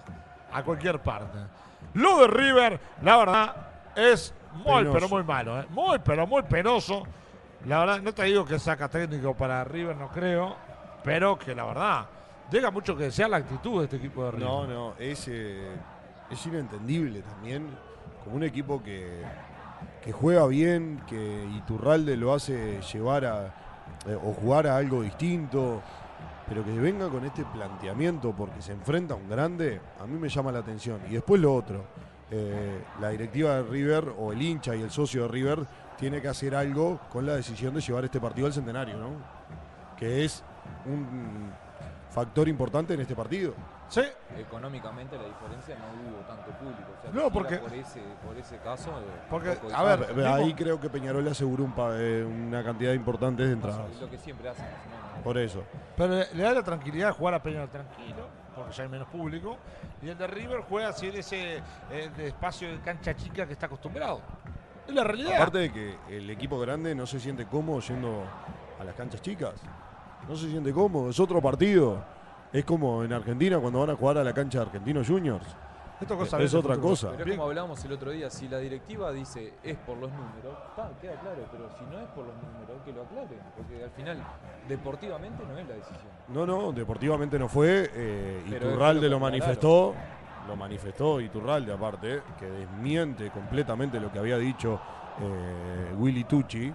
a 0.53 0.63
cualquier 0.65 0.99
parte. 0.99 1.39
Lo 1.95 2.19
de 2.19 2.27
River, 2.27 2.81
la 3.03 3.17
verdad, 3.17 3.57
es 3.95 4.35
muy, 4.55 4.79
Penoso. 4.85 4.93
pero 4.93 5.09
muy 5.09 5.25
malo, 5.25 5.61
¿eh? 5.61 5.67
muy, 5.71 5.99
pero 6.05 6.27
muy 6.27 6.43
penoso. 6.43 7.05
La 7.67 7.81
verdad, 7.81 8.03
no 8.03 8.13
te 8.13 8.25
digo 8.25 8.45
que 8.45 8.59
saca 8.59 8.89
técnico 8.89 9.35
para 9.35 9.65
River, 9.65 9.97
no 9.97 10.09
creo, 10.09 10.55
pero 11.03 11.39
que 11.39 11.55
la 11.55 11.65
verdad, 11.65 12.07
deja 12.51 12.71
mucho 12.71 12.97
que 12.97 13.05
desear 13.05 13.31
la 13.31 13.39
actitud 13.39 13.79
de 13.79 13.85
este 13.85 13.97
equipo 13.97 14.25
de 14.25 14.31
River. 14.33 14.47
No, 14.49 14.67
no, 14.67 14.95
es, 14.99 15.27
eh, 15.29 15.69
es 16.31 16.47
inentendible 16.47 17.23
también. 17.23 17.69
Como 18.23 18.37
un 18.37 18.43
equipo 18.45 18.83
que, 18.83 19.23
que 20.03 20.13
juega 20.13 20.47
bien, 20.47 21.03
que 21.07 21.45
Iturralde 21.57 22.17
lo 22.17 22.33
hace 22.35 22.81
llevar 22.93 23.25
a. 23.25 23.47
eh, 24.07 24.15
o 24.15 24.33
jugar 24.33 24.67
a 24.67 24.77
algo 24.77 25.03
distinto. 25.03 25.83
Pero 26.47 26.63
que 26.63 26.73
venga 26.73 27.09
con 27.09 27.25
este 27.25 27.43
planteamiento 27.47 28.33
porque 28.37 28.61
se 28.61 28.73
enfrenta 28.73 29.15
a 29.15 29.17
un 29.17 29.29
grande, 29.31 29.81
a 29.99 30.07
mí 30.07 30.19
me 30.19 30.29
llama 30.29 30.53
la 30.53 30.59
atención. 30.59 31.01
Y 31.09 31.15
después 31.15 31.41
lo 31.41 31.55
otro. 31.55 31.85
Eh, 32.37 32.83
la 33.01 33.11
directiva 33.11 33.55
de 33.57 33.63
River 33.63 34.13
o 34.19 34.33
el 34.33 34.43
hincha 34.43 34.75
y 34.75 34.83
el 34.83 34.91
socio 34.91 35.23
de 35.23 35.29
River 35.29 35.67
tiene 35.97 36.21
que 36.21 36.29
hacer 36.29 36.55
algo 36.57 36.99
con 37.11 37.25
la 37.27 37.35
decisión 37.37 37.73
de 37.75 37.81
llevar 37.81 38.05
este 38.05 38.21
partido 38.21 38.47
al 38.49 38.53
centenario, 38.53 38.97
¿no? 38.97 39.11
Que 39.97 40.25
es 40.25 40.43
un 40.87 41.53
factor 42.11 42.49
importante 42.49 42.95
en 42.95 43.01
este 43.01 43.15
partido. 43.15 43.55
Sí, 43.89 44.01
Económicamente 44.39 45.17
la 45.17 45.25
diferencia 45.25 45.77
no 45.77 45.85
hubo 46.11 46.19
tanto 46.27 46.51
público. 46.59 46.91
O 46.99 47.03
sea, 47.03 47.11
No, 47.13 47.25
que 47.25 47.31
porque- 47.31 47.57
por 47.59 47.73
ese, 47.75 48.01
por 48.27 48.37
ese 48.37 48.57
caso. 48.59 48.91
eh, 48.91 49.05
Porque, 49.31 49.51
a 49.73 49.83
ver, 49.85 50.07
Ah, 50.11 50.13
mismo- 50.15 50.35
ahí 50.35 50.55
creo 50.55 50.81
que 50.81 50.89
Peñarol 50.91 51.23
le 51.25 51.31
aseguró 51.31 51.63
un 51.65 51.73
pa- 51.73 51.91
eh, 51.97 52.25
una 52.25 52.65
cantidad 52.65 52.93
importante 52.93 53.45
de 53.47 53.53
entradas. 53.53 53.91
es 53.93 54.01
lo 54.01 54.11
que 54.11 54.19
siempre 54.19 54.49
hacen. 54.49 54.65
Por 55.23 55.39
eso. 55.39 55.63
pero 55.97 56.15
le, 56.15 56.35
le 56.35 56.43
da 56.43 56.53
la 56.55 56.63
tranquilidad 56.63 57.09
de 57.09 57.13
jugar 57.13 57.35
a 57.35 57.43
Peñarol 57.43 57.69
tranquilo, 57.69 58.27
porque 58.55 58.73
ya 58.73 58.85
hay 58.85 58.89
menos 58.89 59.09
público. 59.09 59.57
Y 60.03 60.09
el 60.09 60.19
de 60.19 60.27
River 60.27 60.63
juega 60.69 60.89
así 60.89 61.09
en 61.09 61.17
ese 61.17 61.57
eh, 61.91 62.11
espacio 62.19 62.71
de 62.71 62.81
cancha 62.81 63.15
chica 63.15 63.47
que 63.47 63.53
está 63.53 63.67
acostumbrado. 63.67 64.21
Es 64.87 64.95
la 64.95 65.05
realidad. 65.05 65.37
Aparte 65.37 65.59
de 65.59 65.73
que 65.73 65.97
el 66.09 66.29
equipo 66.31 66.59
grande 66.59 66.95
no 66.95 67.07
se 67.07 67.19
siente 67.19 67.47
cómodo 67.47 67.81
yendo 67.81 68.25
a 68.79 68.85
las 68.85 68.95
canchas 68.95 69.23
chicas. 69.23 69.55
No 70.29 70.37
se 70.37 70.49
siente 70.49 70.73
cómodo, 70.73 71.11
es 71.11 71.21
otro 71.21 71.41
partido. 71.41 72.03
Es 72.53 72.65
como 72.65 73.03
en 73.03 73.13
Argentina 73.13 73.59
cuando 73.59 73.81
van 73.81 73.91
a 73.91 73.97
jugar 73.97 74.19
a 74.19 74.25
la 74.25 74.33
cancha 74.33 74.59
de 74.59 74.67
Argentinos 74.67 75.09
Juniors. 75.09 75.47
Esto 76.01 76.19
cosa 76.19 76.41
es 76.43 76.53
otra 76.55 76.77
cosa. 76.77 77.09
Pero 77.11 77.21
es 77.21 77.25
Bien. 77.27 77.37
como 77.39 77.49
hablábamos 77.49 77.85
el 77.85 77.93
otro 77.93 78.11
día, 78.11 78.29
si 78.29 78.49
la 78.49 78.59
directiva 78.59 79.13
dice 79.13 79.55
es 79.63 79.77
por 79.79 79.97
los 79.97 80.11
números, 80.11 80.57
está, 80.71 80.91
queda 81.01 81.19
claro, 81.21 81.47
pero 81.51 81.69
si 81.79 81.85
no 81.85 82.01
es 82.01 82.09
por 82.09 82.27
los 82.27 82.35
números, 82.37 82.83
que 82.85 82.93
lo 82.93 83.03
aclare, 83.03 83.39
porque 83.57 83.85
al 83.85 83.91
final, 83.91 84.19
deportivamente 84.69 85.45
no 85.47 85.57
es 85.59 85.69
la 85.69 85.75
decisión. 85.75 86.09
No, 86.29 86.45
no, 86.47 86.73
deportivamente 86.73 87.39
no 87.39 87.49
fue. 87.49 87.91
eh, 87.95 88.43
Iturralde 88.47 89.09
lo 89.09 89.19
manifestó. 89.21 89.95
Lo 90.47 90.57
manifestó 90.57 91.23
Iturralde, 91.23 91.73
aparte, 91.73 92.21
que 92.39 92.45
desmiente 92.45 93.31
completamente 93.31 93.99
lo 93.99 94.13
que 94.13 94.19
había 94.19 94.37
dicho 94.37 94.79
eh, 95.21 95.95
Willy 95.97 96.25
Tucci. 96.25 96.71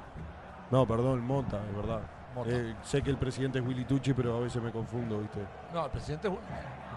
No, 0.72 0.88
perdón, 0.88 1.22
Mota, 1.22 1.60
es 1.70 1.76
verdad. 1.76 2.02
Mota. 2.34 2.50
Eh, 2.52 2.76
sé 2.82 3.04
que 3.04 3.12
el 3.12 3.18
presidente 3.18 3.60
es 3.60 3.66
Willy 3.66 3.86
Tucci, 3.86 4.14
pero 4.14 4.38
a 4.38 4.40
veces 4.40 4.60
me 4.62 4.72
confundo, 4.72 5.20
¿viste? 5.20 5.40
No, 5.72 5.86
el 5.86 5.92
presidente 5.92 6.30
es 6.30 6.34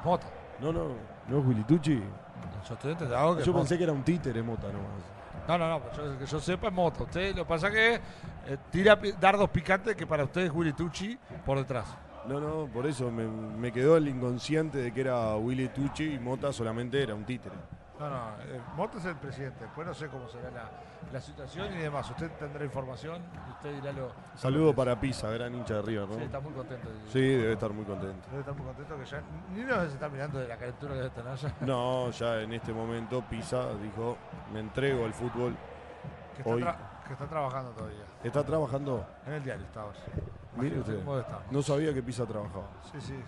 Mota. 0.05 0.27
No, 0.63 0.73
no, 0.73 0.89
no 1.29 1.39
es 1.39 1.47
Willy 1.47 1.65
Tucci. 1.65 2.01
Yo, 2.69 2.75
estoy 2.75 2.93
enterado 2.93 3.35
que 3.35 3.41
es 3.41 3.47
Yo 3.47 3.53
pensé 3.53 3.77
que 3.77 3.85
era 3.85 3.93
un 3.93 4.05
títere 4.05 4.43
Mota 4.43 4.69
nomás. 4.69 4.91
No, 5.49 5.59
no, 5.59 5.69
no, 5.69 5.93
yo, 5.93 6.19
que 6.19 6.27
yo 6.27 6.41
sepa 6.41 6.69
es 6.69 6.73
Mota. 6.73 7.03
Usted 7.03 7.35
lo 7.35 7.43
que 7.43 7.49
pasa 7.49 7.71
que 7.71 7.95
eh, 7.95 8.01
tira 8.71 8.99
dardos 9.21 9.51
picantes 9.51 9.97
que 9.97 10.07
para 10.07 10.23
usted 10.25 10.43
es 10.43 10.53
Willy 10.53 10.73
Tucci 10.73 11.19
por 11.45 11.59
detrás. 11.59 11.87
No, 12.29 12.39
no, 12.39 12.69
por 12.73 12.87
eso 12.87 13.11
me, 13.11 13.27
me 13.27 13.73
quedó 13.73 13.97
el 13.97 14.07
inconsciente 14.07 14.79
de 14.79 14.93
que 14.93 15.01
era 15.01 15.35
Willy 15.37 15.69
Tucci 15.69 16.15
y 16.15 16.19
Mota 16.21 16.53
solamente 16.53 17.03
era 17.03 17.17
un 17.17 17.25
títere. 17.25 17.57
No, 18.03 18.11
no, 18.11 18.43
eh, 18.43 18.61
Mota 18.77 18.99
es 18.99 19.05
el 19.05 19.17
presidente. 19.17 19.65
Después 19.65 19.87
no 19.87 19.95
sé 19.95 20.09
cómo 20.09 20.29
será 20.29 20.51
la, 20.51 20.69
la 21.13 21.21
situación 21.21 21.73
y 21.75 21.79
demás. 21.79 22.11
Usted 22.11 22.31
tendrá 22.33 22.65
información 22.65 23.23
y 23.47 23.51
usted 23.53 23.75
dirá 23.81 23.93
lo. 23.93 24.11
Saludo 24.35 24.75
para 24.75 24.99
Pisa, 24.99 25.31
gran 25.31 25.55
hincha 25.55 25.75
de 25.75 25.83
River, 25.83 26.09
¿no? 26.09 26.15
Sí, 26.17 26.23
está 26.25 26.41
muy 26.41 26.53
contento. 26.53 26.89
Sí, 27.13 27.21
debe 27.21 27.53
estar 27.53 27.71
muy 27.73 27.85
contento. 27.85 28.29
Debe 28.29 28.41
estar 28.41 28.55
muy 28.55 28.67
contento 28.67 28.99
que 28.99 29.05
ya 29.05 29.23
ni 29.55 29.63
nos 29.65 29.85
está 29.93 30.09
mirando 30.09 30.39
de 30.41 30.49
la 30.49 30.57
calentura 30.57 30.93
que 30.95 30.99
debe 30.99 31.11
tener 31.11 31.35
ya. 31.37 31.55
No, 31.61 32.11
ya 32.11 32.41
en 32.41 32.53
este 32.53 32.73
momento 32.73 33.23
Pisa 33.23 33.73
dijo, 33.75 34.17
me 34.53 34.61
entrego 34.61 35.05
al 35.05 35.15
fútbol. 35.15 35.55
Que 36.35 36.43
está, 36.43 36.55
Hoy- 36.55 36.63
tra- 36.63 36.77
que 37.07 37.13
está 37.13 37.27
trabajando 37.27 37.71
todavía. 37.73 38.05
¿Está 38.25 38.45
trabajando? 38.45 39.07
En 39.27 39.33
el 39.35 39.45
diario 39.45 39.65
está 39.65 39.83
ahora. 39.83 39.99
Mire 40.57 40.81
usted. 40.81 41.03
No 41.51 41.63
sabía 41.63 41.95
que 41.95 42.03
Pisa 42.03 42.27
trabajaba. 42.27 42.67
Sí, 42.91 43.01
sí. 43.01 43.23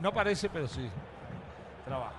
No 0.00 0.12
parece, 0.12 0.48
pero 0.48 0.68
sí. 0.68 0.88
Trabaja. 1.84 2.12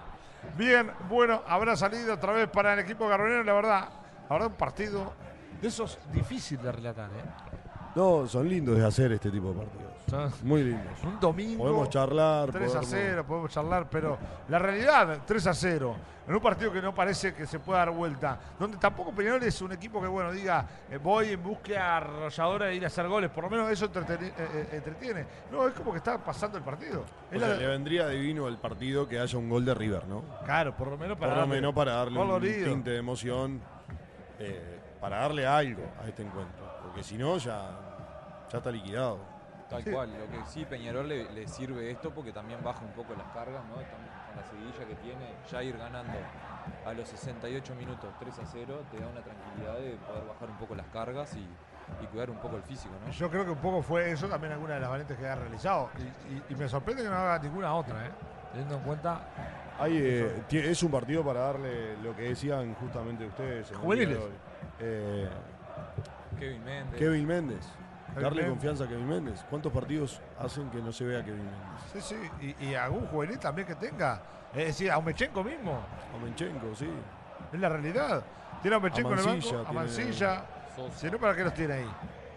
Bien, 0.58 0.92
bueno, 1.08 1.42
habrá 1.48 1.76
salido 1.76 2.14
otra 2.14 2.34
vez 2.34 2.50
para 2.50 2.74
el 2.74 2.80
equipo 2.80 3.08
carbonero, 3.08 3.44
la 3.44 3.54
verdad. 3.54 3.90
Habrá 4.28 4.48
un 4.48 4.54
partido 4.54 5.14
de 5.62 5.68
esos 5.68 5.98
difíciles 6.12 6.64
de 6.64 6.72
relatar, 6.72 7.10
¿eh? 7.10 7.49
No, 8.00 8.26
son 8.30 8.48
lindos 8.48 8.78
de 8.78 8.86
hacer 8.86 9.12
este 9.12 9.30
tipo 9.30 9.50
de 9.50 9.56
partidos. 9.56 9.92
Son- 10.10 10.48
Muy 10.48 10.64
lindos. 10.64 11.04
Un 11.04 11.20
domingo. 11.20 11.64
Podemos 11.66 11.90
charlar. 11.90 12.50
3 12.50 12.64
a 12.64 12.80
podemos- 12.80 12.90
0, 12.90 13.26
podemos 13.28 13.52
charlar, 13.52 13.90
pero 13.90 14.18
la 14.48 14.58
realidad, 14.58 15.20
3 15.26 15.46
a 15.48 15.54
0, 15.54 15.96
en 16.26 16.34
un 16.34 16.40
partido 16.42 16.72
que 16.72 16.82
no 16.82 16.96
parece 16.96 17.34
que 17.34 17.46
se 17.46 17.60
pueda 17.60 17.80
dar 17.80 17.92
vuelta, 17.92 18.40
donde 18.58 18.78
tampoco 18.78 19.12
Peñarol 19.12 19.44
es 19.44 19.62
un 19.62 19.74
equipo 19.74 20.02
que, 20.02 20.08
bueno, 20.08 20.32
diga, 20.32 20.66
eh, 20.90 20.98
voy 20.98 21.28
en 21.34 21.44
búsqueda 21.44 21.98
arrolladora 21.98 22.68
de 22.68 22.76
ir 22.76 22.84
a 22.86 22.88
hacer 22.88 23.06
goles, 23.10 23.30
por 23.32 23.44
lo 23.44 23.50
menos 23.50 23.70
eso 23.70 23.86
eh, 23.88 23.92
eh, 24.38 24.70
entretiene. 24.72 25.26
No, 25.52 25.68
es 25.68 25.74
como 25.74 25.92
que 25.92 25.98
está 25.98 26.18
pasando 26.24 26.58
el 26.58 26.64
partido. 26.64 27.02
O 27.02 27.34
Es 27.36 27.40
sea, 27.42 27.50
la- 27.50 27.56
le 27.58 27.68
vendría 27.68 28.08
divino 28.08 28.48
al 28.48 28.58
partido 28.60 29.10
que 29.10 29.20
haya 29.20 29.38
un 29.38 29.50
gol 29.50 29.66
de 29.66 29.74
River, 29.74 30.08
¿no? 30.08 30.24
claro, 30.46 30.74
por 30.78 30.88
lo 30.88 30.98
menos 30.98 31.18
para 31.18 31.32
Por 31.32 31.36
lo 31.36 31.42
darle 31.42 31.56
menos 31.56 31.76
para 31.76 31.92
darle 31.96 32.18
un 32.18 32.42
tinte 32.42 32.92
de 32.92 32.98
emoción, 32.98 33.60
eh, 34.40 34.80
para 35.02 35.18
darle 35.20 35.46
algo 35.46 35.84
a 36.02 36.08
este 36.08 36.24
encuentro. 36.24 36.66
Porque 36.82 37.04
si 37.04 37.18
no, 37.18 37.38
ya, 37.38 37.70
ya 38.52 38.58
está 38.58 38.72
liquidado. 38.72 39.20
Tal 39.70 39.84
Sí. 39.84 39.92
cual, 39.92 40.10
lo 40.18 40.26
que 40.32 40.44
sí 40.48 40.66
Peñarol 40.66 41.08
le, 41.08 41.32
le 41.32 41.48
sirve 41.48 41.92
esto 41.92 42.10
porque 42.12 42.32
también 42.34 42.60
baja 42.64 42.84
un 42.84 42.92
poco 42.94 43.14
las 43.16 43.28
cargas, 43.34 43.62
¿no? 43.66 43.80
Estamos 43.80 44.08
con 44.26 44.36
la 44.36 44.44
seguidilla 44.50 44.86
que 44.88 44.96
tiene, 44.96 45.34
ya 45.52 45.62
ir 45.64 45.78
ganando 45.78 46.18
a 46.86 46.94
los 46.94 47.08
68 47.08 47.76
minutos 47.76 48.10
3 48.20 48.40
a 48.40 48.46
0 48.48 48.82
te 48.92 49.00
da 49.00 49.08
una 49.08 49.22
tranquilidad 49.22 49.76
de 49.78 49.96
poder 50.08 50.24
bajar 50.28 50.50
un 50.50 50.58
poco 50.58 50.74
las 50.76 50.88
cargas 50.88 51.36
y, 51.36 51.48
y 52.04 52.08
cuidar 52.08 52.32
un 52.32 52.38
poco 52.38 52.56
el 52.56 52.64
físico, 52.64 52.94
¿no? 53.06 53.12
Yo 53.12 53.30
creo 53.30 53.46
que 53.46 53.52
un 53.52 53.60
poco 53.60 53.84
fue 53.84 54.10
eso 54.12 54.28
también 54.28 54.54
alguna 54.54 54.74
de 54.76 54.80
las 54.80 54.90
variantes 54.90 55.18
que 55.18 55.28
ha 55.28 55.36
realizado. 55.36 55.90
Y, 56.00 56.34
y- 56.34 56.44
y 56.50 56.56
me 56.56 56.68
sorprende 56.68 57.04
que 57.04 57.10
no 57.10 57.16
haga 57.16 57.38
ninguna 57.40 57.74
otra, 57.76 58.08
¿eh? 58.08 58.12
Teniendo 58.52 58.76
en 58.76 58.82
cuenta. 58.82 59.22
Hay, 59.80 59.98
eh, 59.98 60.44
es 60.52 60.82
un 60.84 60.90
partido 60.92 61.24
para 61.24 61.42
darle 61.42 61.96
lo 61.98 62.16
que 62.16 62.24
decían 62.24 62.74
justamente 62.74 63.26
ustedes. 63.26 63.72
Juveniles. 63.78 64.18
Eh, 64.80 65.30
Kevin 66.40 66.64
Méndez. 66.66 67.00
Kevin 67.00 67.28
Méndez. 67.28 67.66
Darle 68.24 68.42
Méndez. 68.42 68.50
confianza 68.50 68.84
a 68.84 68.88
Kevin 68.88 69.08
Méndez. 69.08 69.46
¿Cuántos 69.50 69.72
partidos 69.72 70.22
hacen 70.40 70.70
que 70.70 70.82
no 70.82 70.92
se 70.92 71.04
vea 71.06 71.24
Kevin 71.24 71.44
Méndez? 71.44 72.06
Sí, 72.06 72.16
sí. 72.16 72.56
Y, 72.60 72.66
y 72.70 72.76
algún 72.76 73.06
juvenil 73.08 73.40
también 73.40 73.68
que 73.68 73.76
tenga. 73.76 74.22
Es 74.54 74.66
decir, 74.68 74.92
a 74.92 74.98
Umechenko 74.98 75.44
mismo. 75.44 75.80
A 76.16 76.24
Menchenko, 76.24 76.76
sí. 76.76 76.90
Es 77.54 77.60
la 77.60 77.70
realidad. 77.70 78.24
Tiene 78.62 78.76
a 78.76 78.78
Umechenko 78.80 79.14
en 79.14 79.20
el 79.20 79.26
Mancilla 79.26 79.58
banco. 79.58 79.70
A 79.70 79.74
Mancilla. 79.74 80.44
Si 80.96 81.10
no, 81.12 81.18
¿para 81.18 81.36
qué 81.36 81.44
los 81.44 81.54
tiene 81.54 81.74
ahí? 81.74 81.90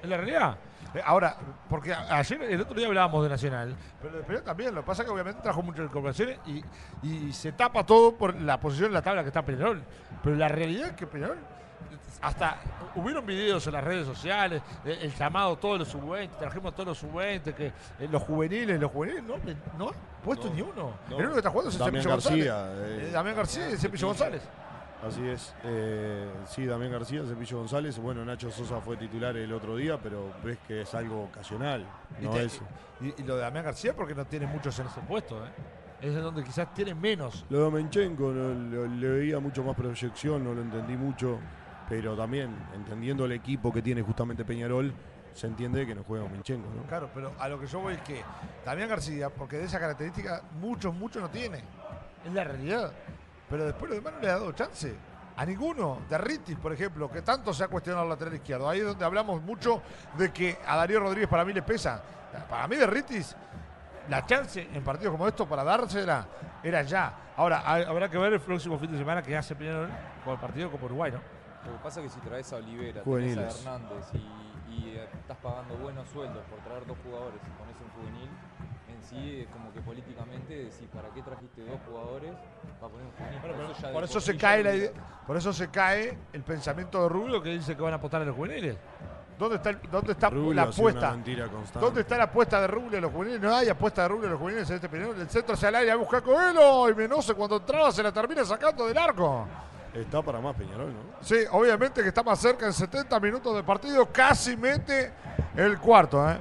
¿Es 0.02 0.08
la 0.08 0.16
realidad? 0.16 0.56
Eh, 0.94 1.00
Ahora, 1.04 1.36
porque 1.70 1.94
ayer, 1.94 2.42
el 2.42 2.60
otro 2.60 2.74
día 2.74 2.88
hablábamos 2.88 3.22
de 3.22 3.28
Nacional, 3.30 3.76
pero 4.02 4.16
de 4.16 4.24
Peñarol 4.24 4.44
también, 4.44 4.74
lo 4.74 4.80
que 4.82 4.86
pasa 4.88 5.02
es 5.02 5.06
que 5.06 5.12
obviamente 5.12 5.40
trajo 5.40 5.62
muchas 5.62 5.84
incorporaciones 5.84 6.40
y, 6.44 6.62
y 7.04 7.32
se 7.32 7.52
tapa 7.52 7.86
todo 7.86 8.16
por 8.16 8.34
la 8.40 8.58
posición 8.58 8.88
en 8.88 8.94
la 8.94 9.02
tabla 9.02 9.22
que 9.22 9.28
está 9.28 9.42
Peñarol. 9.42 9.80
Pero 10.24 10.34
la 10.34 10.48
realidad 10.48 10.88
es 10.88 10.92
que 10.94 11.06
Peñarol, 11.06 11.38
hasta 12.20 12.56
hubieron 12.94 13.24
videos 13.24 13.66
en 13.66 13.72
las 13.72 13.84
redes 13.84 14.06
sociales, 14.06 14.62
eh, 14.84 14.98
el 15.02 15.14
llamado 15.14 15.56
todos 15.56 15.78
los 15.78 15.88
sub-20, 15.88 16.38
trajimos 16.38 16.74
todos 16.74 16.88
los 16.88 16.98
sub-20, 16.98 17.54
que 17.54 17.66
eh, 17.66 17.72
los 18.10 18.22
juveniles, 18.22 18.78
los 18.80 18.90
juveniles, 18.90 19.22
no, 19.24 19.34
no 19.78 19.88
han 19.88 19.94
puesto 20.24 20.48
No, 20.48 20.54
ni 20.54 20.60
uno. 20.62 20.92
no. 21.08 21.16
El 21.16 21.22
único 21.22 21.32
que 21.32 21.38
está 21.38 21.50
jugando 21.50 21.70
es 21.70 21.76
el 21.76 21.80
Damián 21.80 22.02
Cepillo 22.02 22.14
González. 22.14 22.46
García. 22.46 22.72
eh, 22.86 23.06
Eh, 23.08 23.10
Damián 23.12 23.36
García 23.36 23.68
y 23.68 23.72
el 23.72 23.78
Cepillo 23.78 24.06
González. 24.08 24.42
Así 25.04 25.26
es. 25.28 25.52
Eh, 25.64 26.30
sí, 26.46 26.64
Damián 26.64 26.92
García, 26.92 27.22
Cepillo 27.26 27.58
González. 27.58 27.98
Bueno, 27.98 28.24
Nacho 28.24 28.50
Sosa 28.52 28.80
fue 28.80 28.96
titular 28.96 29.36
el 29.36 29.52
otro 29.52 29.74
día, 29.76 29.98
pero 30.00 30.32
ves 30.44 30.58
que 30.68 30.82
es 30.82 30.94
algo 30.94 31.24
ocasional. 31.24 31.84
Y 32.20 32.24
No 32.24 32.30
te- 32.30 32.44
es. 32.44 32.60
Y, 33.00 33.20
y 33.20 33.24
lo 33.24 33.34
de 33.34 33.42
Damián 33.42 33.64
García 33.64 33.94
porque 33.96 34.14
no 34.14 34.24
tiene 34.26 34.46
muchos 34.46 34.78
en 34.78 34.86
ese 34.86 35.00
puesto, 35.00 35.44
¿eh? 35.44 35.48
Es 36.02 36.14
de 36.14 36.20
donde 36.20 36.44
quizás 36.44 36.72
tiene 36.74 36.94
menos. 36.94 37.44
Lo 37.50 37.64
de 37.64 37.70
Menchenko 37.72 38.30
no, 38.32 38.54
lo- 38.54 38.86
le 38.86 39.08
veía 39.08 39.40
mucho 39.40 39.64
más 39.64 39.74
proyección, 39.74 40.44
no 40.44 40.52
lo 40.54 40.60
entendí 40.62 40.96
mucho. 40.96 41.38
Pero 41.88 42.16
también, 42.16 42.54
entendiendo 42.74 43.24
el 43.24 43.32
equipo 43.32 43.72
que 43.72 43.82
tiene 43.82 44.02
justamente 44.02 44.44
Peñarol, 44.44 44.92
se 45.34 45.46
entiende 45.46 45.86
que 45.86 45.94
no 45.94 46.04
juega 46.04 46.28
Menchenko, 46.28 46.68
¿no? 46.74 46.82
Claro, 46.84 47.10
pero 47.14 47.32
a 47.38 47.48
lo 47.48 47.58
que 47.58 47.66
yo 47.66 47.80
voy 47.80 47.94
es 47.94 48.00
que 48.02 48.22
Damián 48.64 48.88
García, 48.88 49.30
porque 49.30 49.56
de 49.58 49.64
esa 49.64 49.78
característica 49.80 50.42
muchos, 50.60 50.94
muchos 50.94 51.22
no 51.22 51.30
tiene. 51.30 51.58
Es 52.24 52.32
la 52.32 52.44
realidad. 52.44 52.92
Pero 53.48 53.64
después 53.64 53.88
lo 53.90 53.96
demás 53.96 54.12
no 54.14 54.20
le 54.20 54.28
ha 54.28 54.32
dado 54.32 54.52
chance. 54.52 54.94
A 55.36 55.46
ninguno. 55.46 56.00
De 56.08 56.18
Ritis, 56.18 56.56
por 56.58 56.72
ejemplo, 56.72 57.10
que 57.10 57.22
tanto 57.22 57.52
se 57.54 57.64
ha 57.64 57.68
cuestionado 57.68 58.04
el 58.04 58.10
lateral 58.10 58.34
izquierdo. 58.34 58.68
Ahí 58.68 58.80
es 58.80 58.86
donde 58.86 59.04
hablamos 59.04 59.40
mucho 59.42 59.80
de 60.18 60.30
que 60.30 60.58
a 60.66 60.76
Darío 60.76 61.00
Rodríguez 61.00 61.28
para 61.28 61.44
mí 61.44 61.52
le 61.54 61.62
pesa. 61.62 62.02
Para 62.48 62.68
mí 62.68 62.76
de 62.76 62.86
Ritis, 62.86 63.34
la 64.10 64.24
chance 64.26 64.68
en 64.72 64.84
partidos 64.84 65.12
como 65.12 65.26
estos 65.26 65.48
para 65.48 65.64
dársela 65.64 66.26
era 66.62 66.82
ya. 66.82 67.12
Ahora, 67.36 67.62
ha- 67.64 67.88
habrá 67.88 68.10
que 68.10 68.18
ver 68.18 68.34
el 68.34 68.40
próximo 68.40 68.78
fin 68.78 68.92
de 68.92 68.98
semana 68.98 69.22
que 69.22 69.34
hace 69.36 69.54
Peñarol 69.56 69.88
con 70.24 70.34
el 70.34 70.40
partido 70.40 70.70
como 70.70 70.84
Uruguay, 70.84 71.12
¿no? 71.12 71.20
Lo 71.66 71.72
que 71.72 71.78
pasa 71.82 72.00
es 72.00 72.06
que 72.12 72.20
si 72.20 72.20
traes 72.26 72.52
a 72.52 72.56
Olivera, 72.56 73.02
tenés 73.02 73.04
Juveniles. 73.04 73.38
a 73.66 73.74
Hernández 73.74 74.06
y, 74.14 74.72
y, 74.72 74.88
eh, 74.96 75.08
estás 75.20 75.36
pagando 75.38 75.74
buenos 75.76 76.08
sueldos 76.08 76.42
por 76.50 76.58
traer 76.60 76.86
dos 76.86 76.96
jugadores 77.04 77.40
y 77.46 77.50
pones 77.58 77.76
un 77.80 77.90
juvenil, 78.02 78.30
en 78.88 79.02
sí 79.02 79.40
es 79.42 79.48
como 79.48 79.72
que 79.72 79.80
políticamente 79.80 80.54
decís, 80.54 80.88
¿para 80.92 81.08
qué 81.10 81.22
trajiste 81.22 81.64
dos 81.64 81.78
jugadores 81.86 82.32
para 82.80 82.92
poner 82.92 83.06
un 83.06 83.12
juvenil? 83.12 83.40
Bueno, 83.40 83.56
por 83.92 84.04
eso 84.04 84.12
por 84.14 84.22
se 84.22 84.32
sí 84.32 84.38
cae 84.38 84.62
ya 84.64 84.70
la 84.70 84.76
idea- 84.76 84.92
por 85.26 85.36
eso 85.36 85.52
se 85.52 85.68
cae 85.70 86.18
el 86.32 86.42
pensamiento 86.42 87.02
de 87.02 87.08
Rubio 87.08 87.42
que 87.42 87.50
dice 87.50 87.76
que 87.76 87.82
van 87.82 87.92
a 87.92 87.96
apostar 87.96 88.22
a 88.22 88.24
los 88.24 88.34
juveniles. 88.36 88.76
¿Dónde 89.38 89.56
está, 89.56 89.70
el- 89.70 89.80
dónde 89.90 90.12
está 90.12 90.30
Rubio 90.30 90.54
la 90.54 90.62
apuesta? 90.64 91.16
¿Dónde 91.80 92.00
está 92.02 92.16
la 92.18 92.24
apuesta 92.24 92.60
de 92.60 92.66
Rubio 92.66 92.98
a 92.98 93.00
los 93.00 93.10
juveniles? 93.12 93.40
No 93.40 93.54
hay 93.54 93.68
apuesta 93.68 94.02
de 94.02 94.08
Rubio 94.08 94.26
a 94.28 94.30
los 94.32 94.38
juveniles 94.38 94.68
en 94.70 94.76
este 94.76 94.88
periodo. 94.88 95.20
El 95.20 95.28
centro 95.30 95.54
hacia 95.54 95.68
el 95.70 95.74
área, 95.76 95.96
busca 95.96 96.18
a 96.18 96.20
Coelho 96.22 96.88
y 96.90 96.94
Menose 96.94 97.34
cuando 97.34 97.56
entraba 97.56 97.90
se 97.90 98.02
la 98.02 98.12
termina 98.12 98.44
sacando 98.44 98.86
del 98.86 98.98
arco. 98.98 99.46
Está 99.94 100.22
para 100.22 100.40
más 100.40 100.56
Peñarol, 100.56 100.92
¿no? 100.92 101.00
Sí, 101.20 101.36
obviamente 101.50 102.02
que 102.02 102.08
está 102.08 102.22
más 102.22 102.38
cerca 102.38 102.66
en 102.66 102.72
70 102.72 103.20
minutos 103.20 103.54
de 103.54 103.62
partido, 103.62 104.08
casi 104.10 104.56
mete 104.56 105.12
el 105.54 105.78
cuarto. 105.78 106.30
¿eh? 106.30 106.38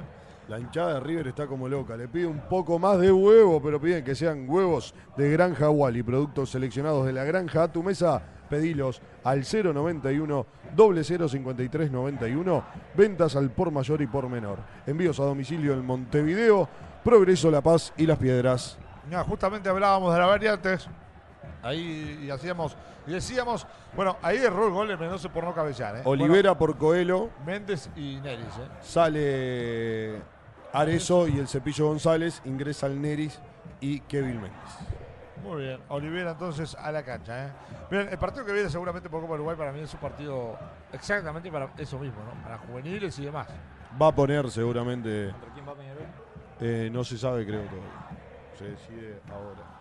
La 0.48 0.58
hinchada 0.58 0.94
de 0.94 1.00
River 1.00 1.28
está 1.28 1.46
como 1.46 1.68
loca. 1.68 1.96
Le 1.96 2.08
pide 2.08 2.26
un 2.26 2.40
poco 2.40 2.78
más 2.78 2.98
de 2.98 3.12
huevo, 3.12 3.60
pero 3.62 3.80
piden 3.80 4.04
que 4.04 4.14
sean 4.14 4.48
huevos 4.48 4.94
de 5.16 5.30
Granja 5.30 5.70
Wally. 5.70 6.02
Productos 6.02 6.50
seleccionados 6.50 7.06
de 7.06 7.12
la 7.12 7.24
granja 7.24 7.64
a 7.64 7.72
tu 7.72 7.82
mesa. 7.82 8.22
Pedilos 8.48 9.00
al 9.24 9.44
091 9.44 10.46
0053 10.76 11.90
91. 11.90 12.64
Ventas 12.94 13.36
al 13.36 13.50
por 13.50 13.70
mayor 13.70 14.02
y 14.02 14.06
por 14.06 14.28
menor. 14.28 14.58
Envíos 14.86 15.20
a 15.20 15.24
domicilio 15.24 15.74
en 15.74 15.86
Montevideo, 15.86 16.68
Progreso, 17.04 17.50
La 17.50 17.60
Paz 17.60 17.92
y 17.96 18.06
Las 18.06 18.18
Piedras. 18.18 18.78
Mira, 19.06 19.24
justamente 19.24 19.68
hablábamos 19.68 20.12
de 20.12 20.20
las 20.20 20.28
variantes. 20.28 20.88
Ahí 21.62 22.24
y 22.24 22.30
hacíamos, 22.30 22.76
y 23.06 23.12
decíamos, 23.12 23.66
bueno, 23.94 24.16
ahí 24.22 24.38
erró 24.38 24.66
el 24.66 24.72
gol 24.72 24.88
de 24.88 24.96
Mendoza 24.96 25.28
por 25.32 25.44
no 25.44 25.54
cabecear. 25.54 25.96
¿eh? 25.96 26.02
Olivera 26.04 26.56
por 26.56 26.76
Coelho. 26.76 27.30
Méndez 27.46 27.88
y 27.96 28.16
Neris. 28.20 28.46
¿eh? 28.46 28.68
Sale 28.80 30.22
Arezo 30.72 31.28
y 31.28 31.38
el 31.38 31.46
Cepillo 31.48 31.86
González. 31.88 32.42
Ingresa 32.44 32.86
el 32.86 33.00
Neris 33.00 33.40
y 33.80 34.00
Kevin 34.00 34.40
Méndez. 34.42 34.60
Muy 35.44 35.62
bien. 35.62 35.80
Olivera 35.88 36.32
entonces 36.32 36.74
a 36.76 36.90
la 36.92 37.02
cancha. 37.04 37.46
¿eh? 37.46 37.52
Bien, 37.90 38.08
el 38.10 38.18
partido 38.18 38.44
que 38.44 38.52
viene 38.52 38.68
seguramente 38.68 39.08
por 39.10 39.20
Copa 39.20 39.34
Uruguay 39.34 39.56
para 39.56 39.72
mí 39.72 39.80
es 39.80 39.92
un 39.94 40.00
partido 40.00 40.56
exactamente 40.92 41.50
para 41.50 41.68
eso 41.78 41.98
mismo, 41.98 42.20
¿no? 42.24 42.42
Para 42.42 42.58
juveniles 42.58 43.18
y 43.18 43.24
demás. 43.24 43.48
Va 44.00 44.08
a 44.08 44.14
poner 44.14 44.50
seguramente. 44.50 45.30
¿Contra 45.32 45.52
quién 45.52 45.68
va 45.68 45.74
Peñarol? 45.74 46.02
eh, 46.60 46.88
no 46.92 47.02
se 47.04 47.18
sabe, 47.18 47.44
creo 47.44 47.62
todavía. 47.62 47.90
Se 48.56 48.64
decide 48.66 49.20
ahora. 49.30 49.71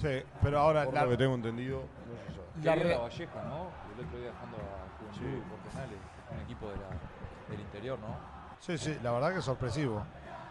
Sí, 0.00 0.22
pero 0.42 0.58
ahora 0.58 0.84
Por 0.84 0.94
la- 0.94 1.04
lo 1.04 1.10
que 1.10 1.16
tengo 1.16 1.34
entendido, 1.34 1.78
no 1.80 2.16
se 2.16 2.34
sabe. 2.34 2.64
La 2.64 2.74
re- 2.74 2.88
la 2.94 2.98
Valleja, 2.98 3.42
¿no? 3.44 3.68
El 3.98 4.04
otro 4.06 4.18
día 4.18 4.28
dejando 4.30 4.56
a 4.56 4.98
Juventud 4.98 5.18
Sí. 5.18 5.42
Portenales, 5.50 5.98
un 6.32 6.40
equipo 6.40 6.66
de 6.70 6.76
la- 6.76 7.50
del 7.50 7.60
interior, 7.60 7.98
¿no? 8.00 8.16
Sí, 8.58 8.78
sí, 8.78 8.98
la 9.02 9.12
verdad 9.12 9.32
que 9.32 9.38
es 9.38 9.44
sorpresivo. 9.44 10.02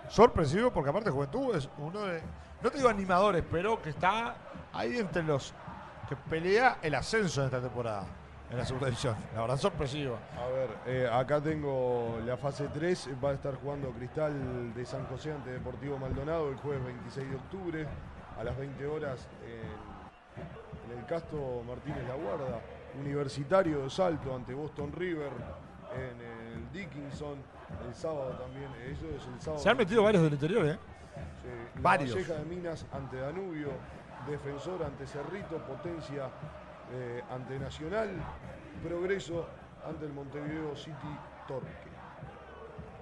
Sorpresivo 0.09 0.71
porque 0.71 0.89
aparte 0.89 1.09
Juventud 1.09 1.55
es 1.55 1.69
uno 1.77 2.01
de, 2.01 2.21
no 2.61 2.69
te 2.71 2.77
digo 2.77 2.89
animadores, 2.89 3.43
pero 3.49 3.81
que 3.81 3.89
está 3.89 4.35
ahí 4.73 4.97
entre 4.97 5.23
los 5.23 5.53
que 6.09 6.15
pelea 6.15 6.77
el 6.81 6.93
ascenso 6.95 7.41
en 7.41 7.45
esta 7.45 7.61
temporada, 7.61 8.03
en 8.49 8.57
la 8.57 8.65
segunda 8.65 8.87
división. 8.87 9.15
La 9.33 9.41
verdad 9.41 9.57
sorpresivo. 9.57 10.17
A 10.37 10.47
ver, 10.47 10.69
eh, 10.85 11.09
acá 11.11 11.41
tengo 11.41 12.19
la 12.25 12.35
fase 12.37 12.67
3. 12.73 13.09
Va 13.23 13.29
a 13.29 13.33
estar 13.33 13.55
jugando 13.55 13.89
Cristal 13.91 14.73
de 14.73 14.85
San 14.85 15.05
José 15.07 15.31
ante 15.31 15.51
Deportivo 15.51 15.97
Maldonado 15.97 16.49
el 16.49 16.57
jueves 16.57 16.83
26 16.85 17.29
de 17.29 17.35
octubre 17.37 17.87
a 18.43 18.45
las 18.45 18.57
20 18.57 18.85
horas 18.87 19.27
en, 19.45 20.91
en 20.91 20.99
el 20.99 21.05
Castro 21.05 21.63
Martínez 21.65 22.05
La 22.07 22.15
Guarda. 22.15 22.61
Universitario 22.99 23.81
de 23.81 23.89
Salto 23.89 24.35
ante 24.35 24.53
Boston 24.53 24.91
River 24.91 25.31
en 25.95 26.21
el 26.21 26.71
Dickinson. 26.71 27.37
El 27.87 27.95
sábado 27.95 28.31
también. 28.33 28.69
Eso 28.85 29.07
es 29.07 29.25
el 29.25 29.41
sábado. 29.41 29.63
Se 29.63 29.69
han 29.69 29.77
metido 29.77 30.03
varios 30.03 30.23
del 30.23 30.33
interior, 30.33 30.65
¿eh? 30.67 30.77
Sí, 31.41 31.79
Varios. 31.81 32.13
Valleja 32.13 32.33
de 32.35 32.45
Minas 32.45 32.85
ante 32.91 33.17
Danubio, 33.17 33.69
Defensor 34.27 34.83
ante 34.83 35.07
Cerrito, 35.07 35.57
Potencia 35.65 36.29
eh, 36.91 37.23
ante 37.31 37.57
Nacional, 37.57 38.09
Progreso 38.87 39.47
ante 39.87 40.05
el 40.05 40.13
Montevideo 40.13 40.75
City 40.75 41.17
Torque. 41.47 41.67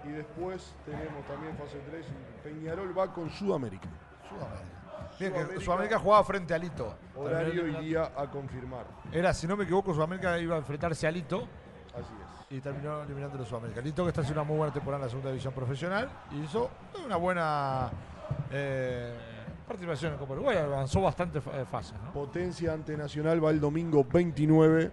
Y 0.05 0.11
después 0.11 0.73
tenemos 0.85 1.25
también 1.27 1.55
fase 1.57 1.79
3, 1.89 2.05
y 2.07 2.47
Peñarol 2.47 2.97
va 2.97 3.11
con 3.11 3.29
Sudamérica. 3.29 3.89
Sudamérica. 4.29 4.80
Bien, 5.19 5.31
que 5.33 5.39
Sudamérica. 5.39 5.65
Sudamérica 5.65 5.99
jugaba 5.99 6.23
frente 6.23 6.53
a 6.53 6.57
Lito. 6.57 6.95
Horario 7.15 7.67
y 7.67 7.85
día 7.85 8.11
a 8.15 8.27
confirmar. 8.29 8.85
Era, 9.11 9.33
si 9.33 9.47
no 9.47 9.55
me 9.57 9.63
equivoco, 9.65 9.93
Sudamérica 9.93 10.37
iba 10.39 10.55
a 10.55 10.59
enfrentarse 10.59 11.07
a 11.07 11.11
Lito 11.11 11.47
Así 11.93 12.13
es. 12.49 12.57
y 12.57 12.61
terminó 12.61 13.03
eliminando 13.03 13.41
a 13.41 13.45
Sudamérica. 13.45 13.81
Lito 13.81 14.03
que 14.03 14.09
está 14.09 14.21
haciendo 14.21 14.41
una 14.41 14.47
muy 14.47 14.57
buena 14.57 14.73
temporada 14.73 15.01
en 15.01 15.05
la 15.05 15.09
segunda 15.09 15.29
división 15.29 15.53
profesional 15.53 16.09
y 16.31 16.41
hizo 16.43 16.69
una 17.05 17.15
buena 17.17 17.89
eh, 18.51 19.13
participación 19.67 20.13
en 20.13 20.19
Copa 20.19 20.33
Uruguay. 20.33 20.57
Avanzó 20.57 21.01
bastante 21.01 21.39
eh, 21.39 21.65
fases, 21.69 21.93
¿no? 22.03 22.11
Potencia 22.11 22.73
ante 22.73 22.95
Nacional 22.97 23.43
va 23.43 23.49
el 23.51 23.59
domingo 23.59 24.03
29. 24.05 24.91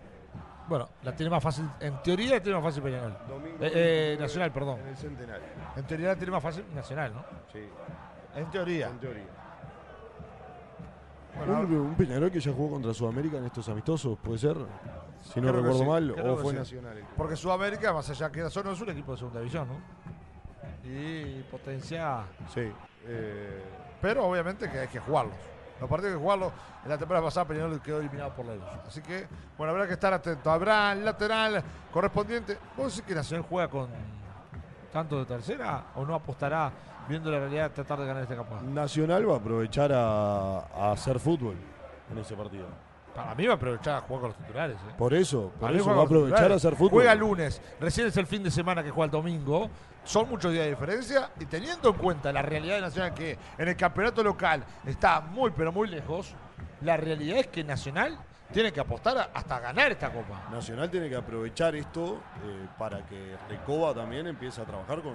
Bueno, 0.69 0.87
la 1.03 1.17
tiene 1.17 1.31
más 1.31 1.43
fácil, 1.43 1.65
en 1.81 2.03
teoría 2.03 2.33
la 2.35 2.41
tiene 2.43 2.59
más 2.59 2.65
fácil 2.67 2.83
Peñarol. 2.83 3.17
Domingo 3.27 3.57
Eh, 3.65 3.71
eh, 3.73 4.17
29 4.19 4.19
Nacional, 4.21 4.53
perdón. 4.53 4.81
En 4.81 4.89
el 4.89 4.97
Centenario. 4.99 5.47
En 5.77 5.85
teoría 5.87 6.09
la 6.09 6.17
tiene 6.17 6.31
más 6.33 6.43
fácil 6.43 6.65
Nacional, 6.75 7.15
¿no? 7.15 7.25
Sí, 7.51 7.61
En 8.35 8.51
teoría. 8.51 8.89
en 8.89 8.99
teoría. 8.99 9.25
Bueno, 11.37 11.61
un, 11.61 11.75
un 11.75 11.95
Peñarol 11.95 12.31
que 12.31 12.41
ya 12.41 12.53
jugó 12.53 12.71
contra 12.73 12.93
Sudamérica 12.95 13.37
en 13.39 13.45
estos 13.45 13.69
amistosos, 13.69 14.19
¿puede 14.19 14.39
ser? 14.39 14.57
Si 15.23 15.41
no 15.41 15.53
recuerdo 15.53 15.79
sí, 15.81 15.85
mal, 15.85 16.11
o 16.13 16.37
fue 16.37 16.53
sí. 16.53 16.59
Nacional. 16.59 17.05
porque 17.17 17.37
Sudamérica, 17.37 17.93
más 17.93 18.09
allá 18.11 18.31
que 18.31 18.49
solo 18.51 18.73
es 18.73 18.81
un 18.81 18.91
equipo 18.91 19.13
de 19.13 19.19
segunda 19.19 19.41
división, 19.41 19.69
¿no? 19.69 20.89
Y 20.89 21.43
potencia. 21.51 22.23
Sí. 22.53 22.71
eh, 23.07 23.63
Pero 24.01 24.25
obviamente 24.27 24.71
que 24.71 24.81
hay 24.81 24.89
que 24.89 25.01
jugarlos. 25.01 25.35
Los 25.81 25.89
partidos 25.89 26.13
hay 26.15 26.19
que 26.19 26.23
jugarlos. 26.23 26.53
En 26.85 26.89
la 26.91 26.99
temporada 26.99 27.25
pasada 27.27 27.47
Peñarol 27.47 27.81
quedó 27.83 27.99
eliminado 28.01 28.33
por 28.35 28.47
la 28.47 28.55
luz. 28.55 28.65
Así 28.87 29.03
que, 29.03 29.27
bueno, 29.57 29.73
habrá 29.73 29.87
que 29.87 29.93
estar 29.95 30.13
atento. 30.13 30.51
Habrá 30.51 30.93
el 30.93 31.05
lateral 31.05 31.63
correspondiente. 31.93 32.57
¿Vos 32.77 32.95
decís 32.97 33.07
que 33.07 33.15
Nacional 33.15 33.47
juega 33.49 33.69
con 33.69 33.89
tanto 34.93 35.19
de 35.19 35.27
tercera 35.27 35.85
o 35.97 36.05
no 36.07 36.15
apostará 36.15 36.73
viendo 37.09 37.31
la 37.31 37.39
realidad 37.39 37.71
tratar 37.73 37.99
de 38.01 38.07
ganar 38.07 38.23
este 38.23 38.37
campeonato? 38.37 38.67
Nacional 38.69 39.29
va 39.29 39.35
a 39.35 39.39
aprovechar 39.39 39.93
a, 39.93 40.59
a 40.75 40.93
hacer 40.93 41.19
fútbol 41.19 41.57
en 42.11 42.19
ese 42.19 42.35
partido. 42.37 42.67
Para 43.15 43.35
mí 43.35 43.47
va 43.47 43.55
a 43.55 43.57
aprovechar 43.57 43.97
a 43.97 44.01
jugar 44.03 44.21
con 44.21 44.31
los 44.31 44.39
titulares. 44.39 44.77
¿eh? 44.77 44.95
Por 44.97 45.13
eso, 45.13 45.51
por 45.59 45.75
eso 45.75 45.87
va 45.95 46.03
a 46.03 46.05
aprovechar 46.05 46.53
a 46.53 46.55
hacer 46.55 46.77
fútbol. 46.77 46.91
Juega 47.03 47.15
lunes, 47.15 47.61
recién 47.81 48.07
es 48.07 48.17
el 48.17 48.27
fin 48.27 48.43
de 48.45 48.51
semana 48.51 48.83
que 48.85 48.91
juega 48.91 49.07
el 49.07 49.11
domingo. 49.11 49.69
Son 50.05 50.29
muchos 50.29 50.53
días 50.53 50.65
de 50.65 50.71
diferencia 50.71 51.31
y 51.41 51.45
teniendo 51.47 51.89
en 51.91 51.97
cuenta 51.97 52.33
la 52.33 52.43
realidad 52.43 52.77
de 52.77 52.81
Nacional 52.83 53.13
que 53.15 53.37
en 53.59 53.69
el 53.69 53.77
campeonato 53.77 54.23
local 54.23 54.65
está 54.87 55.21
muy 55.21 55.51
pero 55.51 55.73
muy 55.73 55.89
lejos, 55.89 56.35
la 56.83 56.97
realidad 56.97 57.39
es 57.41 57.49
que 57.49 57.63
Nacional 57.65 58.17
tiene 58.53 58.73
que 58.73 58.81
apostar 58.81 59.19
a- 59.19 59.31
hasta 59.35 59.59
ganar 59.61 59.91
esta 59.93 60.11
copa. 60.11 60.45
Nacional 60.51 60.89
tiene 60.91 61.11
que 61.11 61.17
aprovechar 61.17 61.75
esto 61.75 62.21
eh, 62.45 62.67
para 62.79 63.05
que 63.05 63.37
Recoba 63.51 63.93
también 63.93 64.27
empiece 64.29 64.63
a 64.63 64.65
trabajar 64.65 65.03
con, 65.03 65.13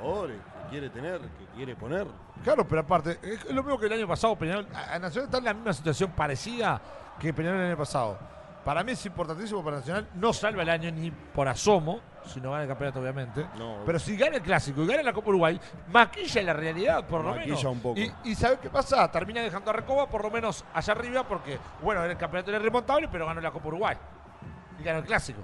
jugadores 0.00 0.36
que 0.64 0.68
quiere 0.70 0.90
tener, 0.90 1.20
que 1.20 1.44
quiere 1.54 1.76
poner. 1.76 2.06
Claro, 2.44 2.66
pero 2.66 2.80
aparte, 2.82 3.18
es 3.22 3.44
lo 3.52 3.62
mismo 3.62 3.78
que 3.78 3.86
el 3.86 3.92
año 3.92 4.08
pasado, 4.08 4.36
Peñarol. 4.36 4.66
a- 4.74 4.98
Nacional 4.98 5.26
está 5.26 5.38
en 5.38 5.44
la 5.44 5.54
misma 5.54 5.72
situación 5.72 6.10
parecida 6.12 6.80
que 7.18 7.32
Peñarol 7.34 7.60
el 7.60 7.66
año 7.68 7.76
pasado. 7.76 8.18
Para 8.64 8.84
mí 8.84 8.92
es 8.92 9.06
importantísimo 9.06 9.64
para 9.64 9.78
Nacional, 9.78 10.08
no 10.14 10.32
salva 10.34 10.62
el 10.62 10.68
año 10.68 10.90
ni 10.92 11.10
por 11.10 11.48
asomo, 11.48 12.00
si 12.26 12.40
no 12.42 12.50
gana 12.50 12.64
el 12.64 12.68
campeonato 12.68 13.00
obviamente. 13.00 13.46
No, 13.58 13.78
Pero 13.86 13.98
si 13.98 14.16
gana 14.18 14.36
el 14.36 14.42
clásico 14.42 14.82
y 14.82 14.86
gana 14.86 15.02
la 15.02 15.14
Copa 15.14 15.30
Uruguay, 15.30 15.58
maquilla 15.90 16.42
la 16.42 16.52
realidad, 16.52 17.06
por 17.06 17.22
lo 17.24 17.30
Maquilla 17.30 17.46
menos. 17.56 17.64
un 17.64 17.80
poco. 17.80 17.98
Y, 17.98 18.12
y 18.24 18.34
¿sabe 18.34 18.58
qué 18.60 18.68
pasa? 18.68 19.10
Termina 19.10 19.40
dejando 19.40 19.70
a 19.70 19.72
Recoba 19.72 20.06
por 20.08 20.22
lo 20.22 20.30
menos 20.30 20.62
allá 20.74 20.92
arriba, 20.92 21.26
porque, 21.26 21.58
bueno, 21.82 22.04
en 22.04 22.10
el 22.10 22.16
campeonato 22.18 22.50
era 22.50 22.58
remontable, 22.58 23.08
pero 23.10 23.24
ganó 23.26 23.40
la 23.40 23.50
Copa 23.50 23.68
Uruguay. 23.68 23.96
Y 24.78 24.82
ganó 24.82 24.98
el 24.98 25.04
clásico. 25.06 25.40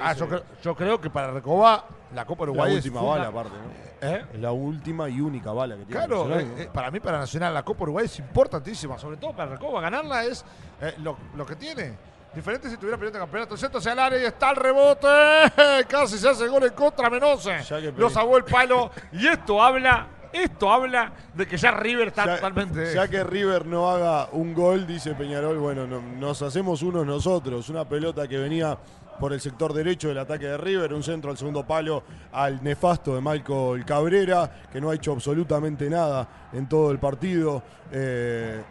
Ah, 0.00 0.12
yo, 0.12 0.28
creo- 0.28 0.42
yo 0.62 0.74
creo 0.74 1.00
que 1.00 1.10
para 1.10 1.30
Recoba 1.30 1.84
la 2.14 2.24
Copa 2.24 2.44
la 2.44 2.50
Uruguay 2.50 2.76
es 2.76 2.84
última 2.84 3.02
bala 3.02 3.28
aparte, 3.28 3.50
¿no? 3.52 3.86
¿Eh? 4.08 4.24
Es 4.34 4.40
la 4.40 4.52
última 4.52 5.08
y 5.08 5.20
única 5.20 5.52
bala 5.52 5.74
que 5.76 5.84
tiene. 5.86 5.98
Claro, 6.06 6.24
Nacional, 6.28 6.40
eh, 6.40 6.54
¿no? 6.56 6.62
eh, 6.62 6.70
para 6.72 6.90
mí, 6.90 7.00
para 7.00 7.18
Nacional, 7.18 7.54
la 7.54 7.62
Copa 7.64 7.82
Uruguay 7.84 8.04
es 8.04 8.18
importantísima, 8.18 8.98
sobre 8.98 9.16
todo 9.16 9.32
para 9.34 9.52
Recoba. 9.52 9.80
Ganarla 9.80 10.24
es 10.24 10.44
eh, 10.80 10.94
lo, 10.98 11.16
lo 11.34 11.46
que 11.46 11.56
tiene. 11.56 11.94
Diferente 12.34 12.68
si 12.68 12.76
tuviera 12.76 12.98
pendiente 12.98 13.18
campeonato. 13.18 13.54
El 13.54 13.60
centro 13.60 13.78
hacia 13.78 13.92
el 13.92 13.98
área 13.98 14.20
y 14.20 14.24
está 14.26 14.50
el 14.50 14.56
rebote. 14.56 15.08
Casi 15.88 16.18
se 16.18 16.28
hace 16.28 16.46
gol 16.48 16.64
en 16.64 16.74
contra 16.74 17.08
Menose. 17.08 17.58
Lo 17.96 18.10
salvó 18.10 18.36
el 18.36 18.44
palo. 18.44 18.90
Y 19.12 19.26
esto 19.26 19.62
habla, 19.62 20.06
esto 20.32 20.70
habla 20.70 21.12
de 21.32 21.46
que 21.48 21.56
ya 21.56 21.70
River 21.70 22.08
está 22.08 22.26
Ya- 22.26 22.34
totalmente. 22.34 22.92
Ya 22.94 23.08
que 23.08 23.24
River 23.24 23.64
no 23.64 23.88
haga 23.90 24.28
un 24.32 24.52
gol, 24.52 24.86
dice 24.86 25.14
Peñarol, 25.14 25.56
bueno, 25.56 25.86
no- 25.86 26.02
nos 26.02 26.42
hacemos 26.42 26.82
unos 26.82 27.06
nosotros. 27.06 27.70
Una 27.70 27.88
pelota 27.88 28.28
que 28.28 28.36
venía 28.36 28.76
por 29.18 29.32
el 29.32 29.40
sector 29.40 29.72
derecho 29.72 30.08
del 30.08 30.18
ataque 30.18 30.46
de 30.46 30.56
River, 30.56 30.92
un 30.94 31.02
centro 31.02 31.30
al 31.30 31.36
segundo 31.36 31.66
palo 31.66 32.02
al 32.32 32.62
nefasto 32.62 33.14
de 33.14 33.20
Michael 33.20 33.84
Cabrera, 33.84 34.50
que 34.72 34.80
no 34.80 34.90
ha 34.90 34.94
hecho 34.94 35.12
absolutamente 35.12 35.88
nada 35.90 36.28
en 36.52 36.68
todo 36.68 36.90
el 36.90 36.98
partido. 36.98 37.62
Eh, 37.90 38.62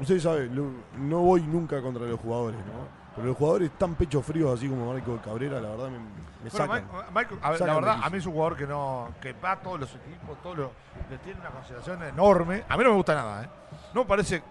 usted 0.00 0.18
sabe, 0.20 0.48
no 0.48 1.18
voy 1.18 1.42
nunca 1.42 1.80
contra 1.82 2.04
los 2.06 2.18
jugadores, 2.20 2.58
¿no? 2.60 3.02
Pero 3.14 3.26
los 3.28 3.36
jugadores 3.36 3.70
tan 3.78 3.94
pecho 3.94 4.22
fríos 4.22 4.58
así 4.58 4.68
como 4.68 4.92
Michael 4.94 5.20
Cabrera, 5.22 5.60
la 5.60 5.68
verdad 5.70 5.90
me, 5.90 5.98
me 5.98 6.04
Bueno, 6.50 6.56
sacan. 6.56 6.84
Mike- 6.84 7.10
Michael, 7.14 7.40
a 7.42 7.50
ver, 7.50 7.58
Sacan 7.58 7.74
la 7.74 7.80
verdad, 7.80 8.00
a 8.04 8.08
mí 8.10 8.16
es 8.18 8.26
un 8.26 8.32
jugador 8.32 8.56
que 8.56 8.66
no 8.66 9.08
que 9.20 9.34
va 9.34 9.52
a 9.52 9.60
todos 9.60 9.80
los 9.80 9.90
equipos, 9.94 10.40
todo 10.42 10.54
lo, 10.54 10.70
le 11.10 11.18
tiene 11.18 11.38
una 11.40 11.50
consideración 11.50 12.02
enorme. 12.04 12.64
A 12.68 12.76
mí 12.78 12.84
no 12.84 12.90
me 12.90 12.96
gusta 12.96 13.14
nada, 13.14 13.44
¿eh? 13.44 13.48
No 13.92 14.00
me 14.02 14.06
parece 14.06 14.42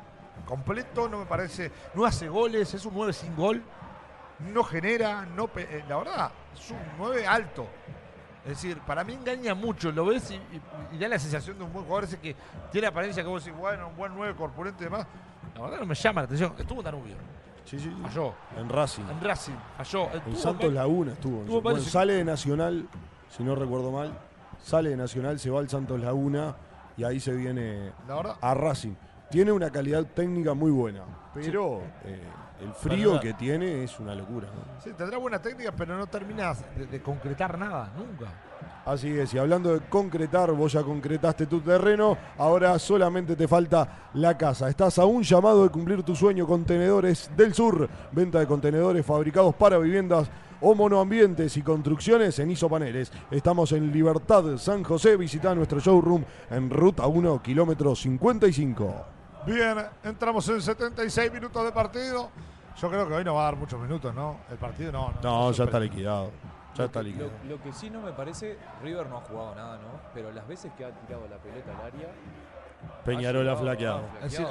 completo, 0.45 1.09
no 1.09 1.17
me 1.19 1.25
parece. 1.25 1.71
No 1.95 2.05
hace 2.05 2.29
goles, 2.29 2.71
es 2.73 2.85
un 2.85 2.93
9 2.93 3.13
sin 3.13 3.35
gol. 3.35 3.63
No 4.53 4.63
genera, 4.63 5.25
no 5.25 5.49
eh, 5.55 5.83
la 5.87 5.97
verdad, 5.97 6.31
es 6.55 6.71
un 6.71 6.77
9 6.97 7.27
alto. 7.27 7.67
Es 8.43 8.49
decir, 8.51 8.79
para 8.79 9.03
mí 9.03 9.13
engaña 9.13 9.53
mucho, 9.53 9.91
lo 9.91 10.05
ves 10.05 10.31
y, 10.31 10.35
y- 10.35 10.61
y 10.93 10.97
da 10.97 11.07
la 11.07 11.19
sensación 11.19 11.57
de 11.59 11.63
un 11.63 11.71
buen 11.71 11.85
jugador 11.85 12.05
ese 12.05 12.19
que 12.19 12.35
tiene 12.71 12.87
apariencia 12.87 13.21
que 13.21 13.29
vos 13.29 13.43
decís, 13.45 13.57
bueno, 13.59 13.89
un 13.89 13.95
buen 13.95 14.13
9 14.15 14.33
corpulento 14.35 14.81
y 14.81 14.85
demás. 14.85 15.05
La 15.55 15.61
verdad 15.61 15.79
no 15.79 15.85
me 15.85 15.95
llama 15.95 16.21
la 16.21 16.25
atención. 16.25 16.53
Estuvo 16.57 16.81
Danubio, 16.81 17.15
Sí, 17.65 17.77
sí, 17.77 17.85
sí. 17.95 18.01
falló. 18.01 18.33
En 18.57 18.67
Racing. 18.67 19.03
En 19.11 19.21
Racing, 19.21 19.53
falló. 19.77 20.09
En 20.25 20.35
Santos 20.35 20.73
Laguna 20.73 21.11
estuvo. 21.13 21.43
tuvo 21.43 21.61
Bueno, 21.61 21.79
sale 21.79 22.13
de 22.13 22.23
Nacional, 22.23 22.87
si 23.29 23.43
no 23.43 23.53
recuerdo 23.53 23.91
mal, 23.91 24.11
sale 24.59 24.89
de 24.89 24.97
Nacional, 24.97 25.37
se 25.39 25.51
va 25.51 25.59
al 25.59 25.69
Santos 25.69 25.99
Laguna 25.99 26.55
y 26.97 27.03
ahí 27.03 27.19
se 27.19 27.33
viene 27.33 27.91
La 28.07 28.15
verdad, 28.15 28.35
a 28.41 28.53
Racing. 28.55 28.93
Tiene 29.29 29.51
una 29.51 29.69
calidad 29.69 30.03
técnica 30.07 30.53
muy 30.55 30.71
buena, 30.71 31.03
pero 31.33 31.81
eh, 32.03 32.19
el 32.61 32.73
frío 32.73 33.19
que 33.19 33.33
tiene 33.33 33.83
es 33.83 33.99
una 33.99 34.15
locura. 34.15 34.47
¿no? 34.47 34.81
Sí, 34.81 34.91
tendrá 34.97 35.17
buena 35.17 35.41
técnica, 35.41 35.71
pero 35.71 35.97
no 35.97 36.07
terminas 36.07 36.63
de, 36.75 36.85
de 36.85 37.01
concretar 37.01 37.57
nada, 37.57 37.91
nunca. 37.95 38.31
Así 38.85 39.09
es, 39.09 39.33
y 39.33 39.37
hablando 39.37 39.73
de 39.73 39.79
concretar, 39.87 40.51
vos 40.53 40.73
ya 40.73 40.81
concretaste 40.81 41.45
tu 41.45 41.61
terreno, 41.61 42.17
ahora 42.37 42.77
solamente 42.79 43.35
te 43.35 43.47
falta 43.47 44.09
la 44.15 44.35
casa. 44.37 44.69
Estás 44.69 44.97
a 44.97 45.05
un 45.05 45.21
llamado 45.21 45.63
de 45.63 45.69
cumplir 45.69 46.01
tu 46.01 46.15
sueño, 46.15 46.47
Contenedores 46.47 47.29
del 47.37 47.53
Sur, 47.53 47.87
venta 48.11 48.39
de 48.39 48.47
contenedores 48.47 49.05
fabricados 49.05 49.53
para 49.55 49.77
viviendas 49.77 50.29
o 50.61 50.73
monoambientes 50.75 51.57
y 51.57 51.61
construcciones 51.61 52.37
en 52.39 52.51
Isopaneles. 52.51 53.11
Estamos 53.29 53.71
en 53.71 53.91
Libertad, 53.91 54.57
San 54.57 54.83
José, 54.83 55.15
visita 55.17 55.53
nuestro 55.53 55.79
showroom 55.79 56.23
en 56.49 56.69
Ruta 56.69 57.05
1, 57.07 57.41
kilómetro 57.41 57.95
55. 57.95 59.05
Bien, 59.45 59.75
entramos 60.03 60.47
en 60.49 60.61
76 60.61 61.31
minutos 61.31 61.65
de 61.65 61.71
partido. 61.71 62.29
Yo 62.81 62.89
creo 62.89 63.07
que 63.07 63.13
hoy 63.13 63.23
no 63.23 63.35
va 63.35 63.41
a 63.41 63.45
dar 63.45 63.55
muchos 63.57 63.79
minutos, 63.79 64.13
¿no? 64.15 64.37
El 64.49 64.57
partido 64.57 64.91
no. 64.91 65.13
No, 65.21 65.51
ya 65.51 65.65
está 65.65 65.79
liquidado. 65.79 66.31
Ya 66.73 66.79
Lo 66.79 66.85
está 66.85 66.99
que- 67.01 67.05
liquidado. 67.07 67.31
Lo, 67.43 67.49
lo 67.57 67.61
que 67.61 67.73
sí 67.73 67.89
no 67.91 68.01
me 68.01 68.11
parece, 68.11 68.57
River 68.81 69.05
no 69.07 69.17
ha 69.17 69.21
jugado 69.21 69.53
nada, 69.55 69.75
¿no? 69.77 69.99
Pero 70.15 70.31
las 70.31 70.47
veces 70.47 70.71
que 70.77 70.85
ha 70.85 70.89
tirado 70.89 71.27
la 71.29 71.37
pelota 71.37 71.71
al 71.79 71.85
área. 71.85 72.09
Peñarol 73.05 73.47
ha 73.47 73.55
flaqueado. 73.55 74.01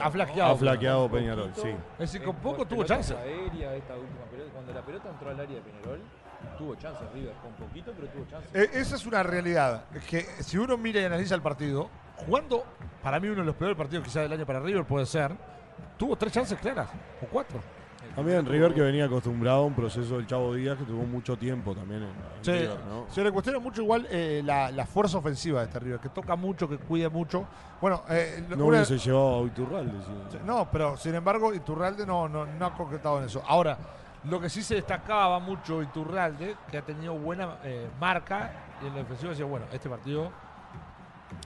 Ha 0.01 0.11
flaqueado. 0.11 0.53
Ha 0.53 0.57
flaqueado 0.57 1.11
Peñarol, 1.11 1.49
poquito, 1.49 1.67
sí. 1.67 1.75
Es 1.95 2.13
decir, 2.13 2.23
con 2.23 2.37
poco 2.37 2.65
tuvo 2.65 2.85
chance. 2.85 3.17
aéreas, 3.17 3.75
esta 3.75 3.95
última 3.97 4.25
pelota. 4.31 4.51
Cuando 4.53 4.73
la 4.75 4.83
pelota 4.83 5.09
entró 5.11 5.31
al 5.31 5.41
área 5.41 5.57
de 5.57 5.63
Peñarol, 5.63 6.01
tuvo 6.57 6.75
chance 6.77 7.01
River. 7.13 7.35
Con 7.43 7.53
poquito, 7.67 7.93
pero 7.97 8.07
tuvo 8.13 8.25
chance. 8.31 8.49
Eh, 8.55 8.71
esa 8.75 8.95
es 8.95 9.07
una 9.07 9.25
realidad. 9.25 9.85
Es 9.93 10.05
que 10.05 10.21
si 10.45 10.57
uno 10.57 10.77
mira 10.77 11.01
y 11.01 11.05
analiza 11.05 11.35
el 11.35 11.43
partido, 11.43 11.91
jugando, 12.25 12.65
para 13.03 13.19
mí 13.19 13.27
uno 13.27 13.41
de 13.41 13.47
los 13.47 13.57
peores 13.57 13.77
partidos 13.77 14.05
quizás 14.05 14.23
del 14.23 14.33
año 14.35 14.47
para 14.47 14.61
River 14.61 14.85
puede 14.85 15.07
ser, 15.07 15.33
tuvo 15.97 16.15
tres 16.15 16.33
chances 16.33 16.57
claras, 16.61 16.89
o 17.23 17.27
cuatro. 17.27 17.61
También 18.17 18.45
River 18.45 18.75
que 18.75 18.81
venía 18.83 19.05
acostumbrado 19.07 19.59
a 19.63 19.65
un 19.65 19.75
proceso 19.75 20.17
del 20.17 20.27
Chavo 20.27 20.53
Díaz 20.55 20.77
que 20.79 20.85
tuvo 20.85 21.05
mucho 21.05 21.37
tiempo 21.37 21.75
también 21.75 22.03
en, 22.03 22.09
en 22.09 22.15
Sí, 22.45 22.53
River, 22.53 22.79
¿no? 22.89 23.07
se 23.09 23.23
le 23.25 23.31
cuestiona 23.31 23.59
mucho 23.61 23.83
igual 23.83 24.07
eh, 24.11 24.43
la, 24.45 24.71
la 24.73 24.85
fuerza 24.85 25.19
ofensiva 25.19 25.61
de 25.61 25.67
este 25.67 25.79
River, 25.79 26.01
que 26.01 26.09
toca 26.09 26.35
mucho, 26.37 26.69
que 26.69 26.77
cuida 26.79 27.09
mucho. 27.09 27.47
Bueno, 27.81 28.03
eh, 28.11 28.45
No 28.49 28.67
una- 28.67 28.79
hubiese 28.79 28.99
llevado 28.99 29.45
a 29.45 29.47
Iturralde. 29.47 29.93
sí. 30.31 30.39
No, 30.45 30.69
pero 30.71 30.97
sin 30.97 31.15
embargo, 31.15 31.55
Iturralde 31.55 32.05
no, 32.05 32.29
no, 32.29 32.45
no 32.47 32.67
ha 32.67 32.75
concretado 32.75 33.19
en 33.21 33.25
eso. 33.27 33.43
Ahora, 33.47 33.79
lo 34.25 34.39
que 34.41 34.51
sí 34.51 34.61
se 34.63 34.75
destacaba 34.75 35.39
mucho 35.39 35.81
Iturralde, 35.83 36.57
que 36.71 36.79
ha 36.79 36.83
tenido 36.83 37.15
buena 37.15 37.57
eh, 37.65 37.89
marca, 37.99 38.53
y 38.83 38.87
en 38.89 38.95
la 38.97 39.03
ofensiva 39.03 39.31
decía, 39.31 39.47
bueno, 39.47 39.65
este 39.73 39.89
partido 39.89 40.31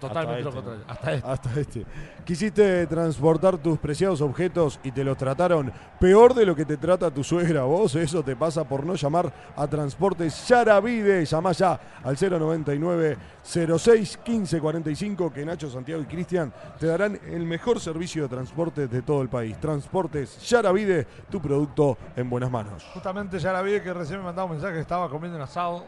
totalmente 0.01 0.49
Hasta 0.49 0.61
lo 0.61 0.61
este, 0.61 0.63
contrario. 0.63 0.85
Hasta 0.89 1.13
este. 1.13 1.29
Hasta 1.29 1.61
este. 1.61 1.87
Quisiste 2.25 2.87
transportar 2.87 3.59
tus 3.59 3.79
preciados 3.79 4.21
objetos 4.21 4.81
y 4.83 4.91
te 4.91 5.05
los 5.05 5.17
trataron 5.17 5.73
peor 6.01 6.35
de 6.35 6.47
lo 6.47 6.57
que 6.57 6.65
te 6.65 6.77
trata 6.77 7.11
tu 7.11 7.23
suegra. 7.23 7.65
Vos, 7.65 7.95
eso 7.95 8.23
te 8.23 8.37
pasa 8.37 8.65
por 8.65 8.85
no 8.85 8.95
llamar 8.95 9.33
a 9.57 9.67
Transportes 9.67 10.49
Yaravide. 10.49 11.25
Llama 11.25 11.53
ya 11.53 11.81
al 12.03 12.17
099 12.17 13.19
06 13.43 14.19
15 14.19 14.61
45 14.61 15.33
que 15.33 15.45
Nacho, 15.45 15.69
Santiago 15.71 16.03
y 16.03 16.07
Cristian 16.07 16.53
te 16.79 16.87
darán 16.87 17.19
el 17.27 17.45
mejor 17.45 17.81
servicio 17.81 18.23
de 18.23 18.29
transporte 18.29 18.89
de 18.89 19.03
todo 19.03 19.23
el 19.23 19.29
país. 19.29 19.59
Transportes 19.61 20.41
Yaravide, 20.49 21.07
tu 21.31 21.41
producto 21.41 21.99
en 22.17 22.31
buenas 22.31 22.51
manos. 22.51 22.85
Justamente 22.95 23.39
ya 23.39 23.53
la 23.53 23.63
vi 23.63 23.81
que 23.81 23.93
recién 23.93 24.19
me 24.21 24.25
mandaba 24.25 24.47
un 24.47 24.53
mensaje 24.53 24.75
que 24.75 24.81
estaba 24.81 25.09
comiendo 25.09 25.37
un 25.37 25.43
asado. 25.43 25.85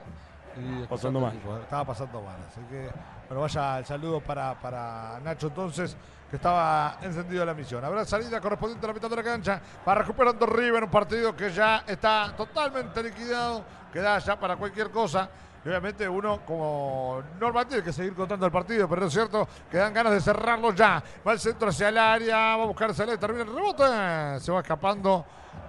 Y 0.56 0.86
Pasando 0.86 1.20
mal. 1.20 1.34
Estaba 1.62 1.84
pasando 1.84 2.22
mal. 2.22 2.36
Así 2.48 2.60
que, 2.70 2.88
bueno, 3.28 3.40
vaya 3.40 3.78
el 3.78 3.84
saludo 3.84 4.20
para, 4.20 4.54
para 4.60 5.18
Nacho 5.22 5.48
entonces, 5.48 5.96
que 6.30 6.36
estaba 6.36 6.98
encendido 7.02 7.44
la 7.44 7.54
misión. 7.54 7.84
Habrá 7.84 8.04
salida 8.04 8.40
correspondiente 8.40 8.86
a 8.86 8.88
la 8.88 8.94
mitad 8.94 9.10
de 9.10 9.16
la 9.16 9.22
cancha. 9.22 9.60
Va 9.86 9.94
recuperando 9.94 10.46
River, 10.46 10.84
un 10.84 10.90
partido 10.90 11.34
que 11.34 11.50
ya 11.50 11.84
está 11.86 12.34
totalmente 12.36 13.02
liquidado. 13.02 13.64
Queda 13.92 14.18
ya 14.18 14.38
para 14.38 14.56
cualquier 14.56 14.90
cosa. 14.90 15.28
Y 15.64 15.68
obviamente 15.68 16.08
uno 16.08 16.42
como 16.46 17.20
normal 17.40 17.66
tiene 17.66 17.82
que 17.82 17.92
seguir 17.92 18.14
contando 18.14 18.46
el 18.46 18.52
partido, 18.52 18.88
pero 18.88 19.06
es 19.06 19.12
cierto 19.12 19.48
que 19.68 19.78
dan 19.78 19.92
ganas 19.92 20.12
de 20.12 20.20
cerrarlo 20.20 20.72
ya. 20.72 21.02
Va 21.26 21.32
el 21.32 21.40
centro 21.40 21.70
hacia 21.70 21.88
el 21.88 21.98
área, 21.98 22.56
va 22.56 22.62
a 22.62 22.66
buscar 22.66 22.94
salir, 22.94 23.18
termina 23.18 23.42
el 23.42 23.52
rebote. 23.52 24.40
Se 24.40 24.52
va 24.52 24.60
escapando 24.60 25.24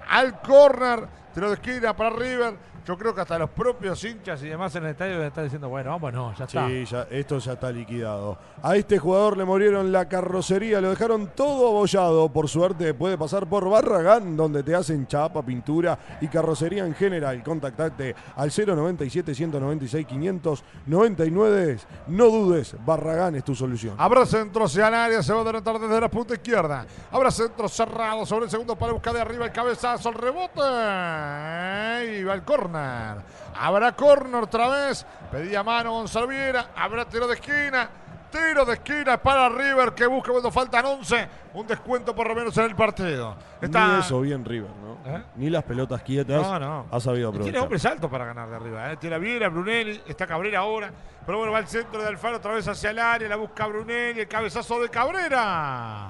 al 0.08 0.40
córner. 0.42 1.08
Tiro 1.34 1.50
de 1.50 1.56
esquina 1.56 1.96
para 1.96 2.12
River. 2.12 2.58
Yo 2.88 2.98
creo 2.98 3.14
que 3.14 3.20
hasta 3.20 3.38
los 3.38 3.50
propios 3.50 4.02
hinchas 4.02 4.42
y 4.44 4.48
demás 4.48 4.74
en 4.78 4.86
el 4.86 4.92
estadio 4.92 5.22
están 5.22 5.44
diciendo, 5.44 5.68
bueno, 5.68 5.90
vámonos, 5.90 6.38
ya 6.38 6.46
está. 6.46 6.68
Sí, 6.68 6.86
ya, 6.86 7.06
esto 7.12 7.38
ya 7.38 7.52
está 7.52 7.70
liquidado. 7.70 8.38
A 8.64 8.78
este 8.78 8.98
jugador 8.98 9.36
le 9.36 9.44
murieron 9.44 9.92
la 9.92 10.08
carrocería, 10.08 10.80
lo 10.80 10.92
dejaron 10.92 11.32
todo 11.36 11.68
abollado. 11.68 12.30
Por 12.30 12.48
suerte 12.48 12.94
puede 12.94 13.18
pasar 13.18 13.46
por 13.46 13.70
Barragán, 13.70 14.38
donde 14.38 14.64
te 14.64 14.74
hacen 14.74 15.06
chapa, 15.06 15.44
pintura 15.44 16.00
y 16.22 16.30
carrocería 16.30 16.86
en 16.86 16.96
general. 16.96 17.44
Contactate 17.44 18.16
al 18.38 18.52
097 18.56 19.36
196 19.36 20.08
599. 20.08 21.80
No 22.08 22.26
dudes, 22.28 22.74
Barragán 22.86 23.36
es 23.36 23.44
tu 23.44 23.54
solución. 23.54 23.96
Habrá 23.98 24.26
centro 24.26 24.64
hacia 24.64 24.88
el 24.88 24.94
área, 24.94 25.22
se 25.22 25.34
va 25.34 25.40
a 25.40 25.42
adelantar 25.42 25.78
desde 25.78 26.00
la 26.00 26.10
punta 26.10 26.36
izquierda. 26.36 26.86
Habrá 27.12 27.32
centro 27.32 27.68
cerrado 27.68 28.26
sobre 28.26 28.46
el 28.46 28.52
segundo 28.52 28.78
para 28.78 28.94
buscar 28.94 29.14
de 29.14 29.20
arriba 29.20 29.44
el 29.44 29.52
cabezazo, 29.52 30.08
el 30.08 30.16
rebote. 30.16 30.62
Y 32.18 32.24
va 32.24 32.34
el 32.34 32.44
Habrá 33.60 33.92
córner 33.94 34.44
otra 34.44 34.68
vez. 34.70 35.06
Pedía 35.32 35.64
mano 35.64 35.92
Gonzalo 35.92 36.28
Viera. 36.28 36.68
Habrá 36.76 37.06
tiro 37.06 37.28
de 37.28 37.36
esquina. 37.36 37.90
Tiro 38.32 38.66
de 38.66 38.74
esquina 38.74 39.18
para 39.18 39.48
River 39.48 39.94
que 39.94 40.06
busca 40.06 40.32
cuando 40.32 40.52
faltan 40.52 40.86
11. 40.86 41.28
Un 41.54 41.66
descuento 41.66 42.14
por 42.14 42.28
lo 42.28 42.36
menos 42.36 42.56
en 42.58 42.66
el 42.66 42.76
partido. 42.76 43.36
Está... 43.62 43.88
Ni 43.88 44.00
eso 44.02 44.20
bien 44.22 44.44
River, 44.44 44.70
¿no? 44.70 44.98
¿Eh? 45.10 45.24
Ni 45.38 45.50
las 45.50 45.64
pelotas 45.64 46.02
quietas 46.04 46.42
No, 46.42 46.60
no. 46.60 46.86
ha 46.92 47.00
sabido 47.00 47.30
Y 47.30 47.32
Tiene 47.32 47.40
aprovechar. 47.58 47.64
hombres 47.64 47.86
altos 47.86 48.12
para 48.12 48.26
ganar 48.26 48.50
de 48.50 48.56
arriba. 48.58 48.92
¿eh? 48.92 48.98
Tiene 48.98 49.16
a 49.16 49.20
Viera, 49.20 49.48
Brunelli, 49.48 50.02
está 50.08 50.28
Cabrera 50.28 50.60
ahora. 50.60 50.92
Pero 51.26 51.38
bueno, 51.38 51.54
va 51.54 51.60
al 51.60 51.68
centro 51.68 52.02
de 52.02 52.08
Alfaro 52.10 52.38
otra 52.38 52.54
vez 52.54 52.68
hacia 52.68 52.90
el 52.90 53.00
área. 53.00 53.30
La 53.30 53.38
busca 53.38 53.66
Brunelli, 53.66 54.20
el 54.20 54.28
cabezazo 54.28 54.80
de 54.82 54.90
Cabrera. 54.90 56.08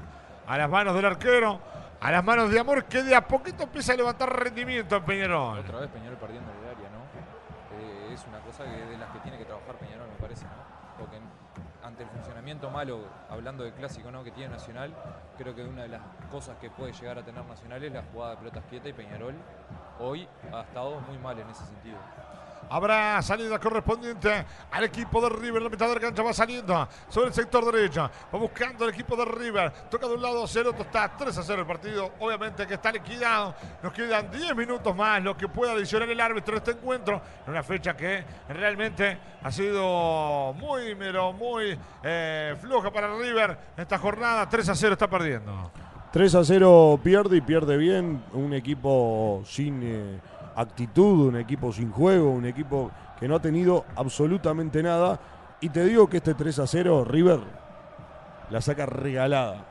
A 0.48 0.58
las 0.58 0.70
manos 0.70 0.96
del 0.96 1.06
arquero. 1.06 1.60
A 2.02 2.12
las 2.12 2.24
manos 2.24 2.50
de 2.50 2.60
Amor 2.60 2.84
que 2.86 3.04
de 3.04 3.16
a 3.16 3.28
poquito 3.28 3.64
empieza 3.64 3.94
a 3.94 3.96
levantar 3.96 4.36
rendimiento 4.44 4.96
en 4.96 5.04
Peñarol. 5.04 5.60
Otra 5.60 5.80
vez 5.82 5.90
Peñarol 5.92 6.18
perdiendo 6.18 6.50
el 6.52 6.70
área, 6.76 6.90
¿no? 6.90 7.80
Eh, 7.80 8.14
es 8.14 8.26
una 8.28 8.40
cosa 8.40 8.64
que 8.66 8.86
de 8.86 8.98
las 8.98 9.10
que 9.12 9.20
tiene 9.20 9.38
que 9.38 9.46
trabajar 9.46 9.76
Peñarol, 9.76 10.08
me 10.10 10.16
parece, 10.20 10.46
¿no? 10.46 10.52
Porque 11.00 11.18
en- 11.18 11.38
malo, 12.56 13.02
hablando 13.30 13.66
de 13.66 13.74
clásico, 13.74 14.10
¿no? 14.10 14.24
Que 14.24 14.32
tiene 14.32 14.50
Nacional, 14.50 14.94
creo 15.38 15.54
que 15.54 15.64
una 15.64 15.82
de 15.82 15.90
las 15.90 16.02
cosas 16.32 16.56
que 16.60 16.70
puede 16.70 16.94
llegar 16.94 17.18
a 17.20 17.24
tener 17.24 17.44
Nacional 17.44 17.84
es 17.84 17.92
la 17.92 18.04
jugada 18.04 18.32
de 18.32 18.38
pelotas 18.38 18.64
quietas 18.70 18.90
y 18.90 18.94
Peñarol 18.94 19.36
hoy 20.00 20.28
ha 20.54 20.62
estado 20.62 21.00
muy 21.02 21.18
mal 21.18 21.38
en 21.40 21.50
ese 21.50 21.66
sentido. 21.66 21.98
Habrá 22.70 23.22
salida 23.22 23.60
correspondiente 23.60 24.46
al 24.72 24.84
equipo 24.84 25.22
de 25.22 25.30
River. 25.30 25.62
La 25.62 25.70
mitad 25.70 25.88
de 25.88 25.96
la 25.96 26.00
cancha 26.00 26.24
va 26.24 26.34
saliendo 26.34 26.88
sobre 27.10 27.28
el 27.28 27.34
sector 27.34 27.66
derecho. 27.72 28.10
Va 28.34 28.40
buscando 28.40 28.86
el 28.86 28.94
equipo 28.94 29.16
de 29.16 29.26
River. 29.26 29.72
Toca 29.90 30.08
de 30.08 30.16
un 30.16 30.22
lado 30.22 30.46
el 30.54 30.68
otro. 30.68 30.82
Está 30.82 31.12
3 31.18 31.38
a 31.38 31.44
0 31.44 31.62
el 31.62 31.68
partido. 31.68 32.12
Obviamente 32.20 32.68
que 32.68 32.74
está 32.74 32.92
liquidado. 32.92 33.56
Nos 33.82 33.94
quedan 33.94 34.30
10 34.32 34.56
minutos 34.56 34.96
más. 34.96 35.24
Lo 35.24 35.38
que 35.38 35.48
pueda 35.48 35.74
adicionar 35.74 36.10
el 36.10 36.20
árbitro 36.20 36.56
en 36.56 36.58
este 36.58 36.72
encuentro. 36.72 37.22
En 37.46 37.52
una 37.52 37.64
fecha 37.64 37.96
que 37.96 38.24
realmente 38.50 39.18
ha 39.42 39.52
sido 39.52 40.54
muy, 40.54 40.96
pero 40.96 41.34
muy 41.34 41.78
eh, 42.04 42.56
floja 42.60 42.92
para 42.92 43.16
River. 43.18 43.58
Esta 43.78 43.98
jornada 43.98 44.48
3 44.50 44.70
a 44.70 44.76
0 44.76 44.94
está 44.94 45.10
perdiendo. 45.10 45.72
3 46.12 46.36
a 46.36 46.44
0 46.44 47.00
pierde 47.04 47.38
y 47.38 47.42
pierde 47.42 47.78
bien. 47.78 48.24
Un 48.34 48.54
equipo 48.54 49.42
sin 49.46 49.82
eh, 49.84 50.20
actitud, 50.58 51.28
un 51.30 51.38
equipo 51.38 51.72
sin 51.72 51.92
juego, 51.92 52.32
un 52.32 52.46
equipo 52.46 52.92
que 53.20 53.28
no 53.28 53.36
ha 53.36 53.42
tenido 53.42 53.86
absolutamente 53.96 54.84
nada. 54.84 55.20
Y 55.62 55.70
te 55.70 55.84
digo 55.86 56.08
que 56.10 56.18
este 56.18 56.34
3 56.34 56.60
a 56.60 56.68
0, 56.68 57.06
River 57.06 57.40
la 58.50 58.60
saca 58.62 58.86
regalada. 58.86 59.66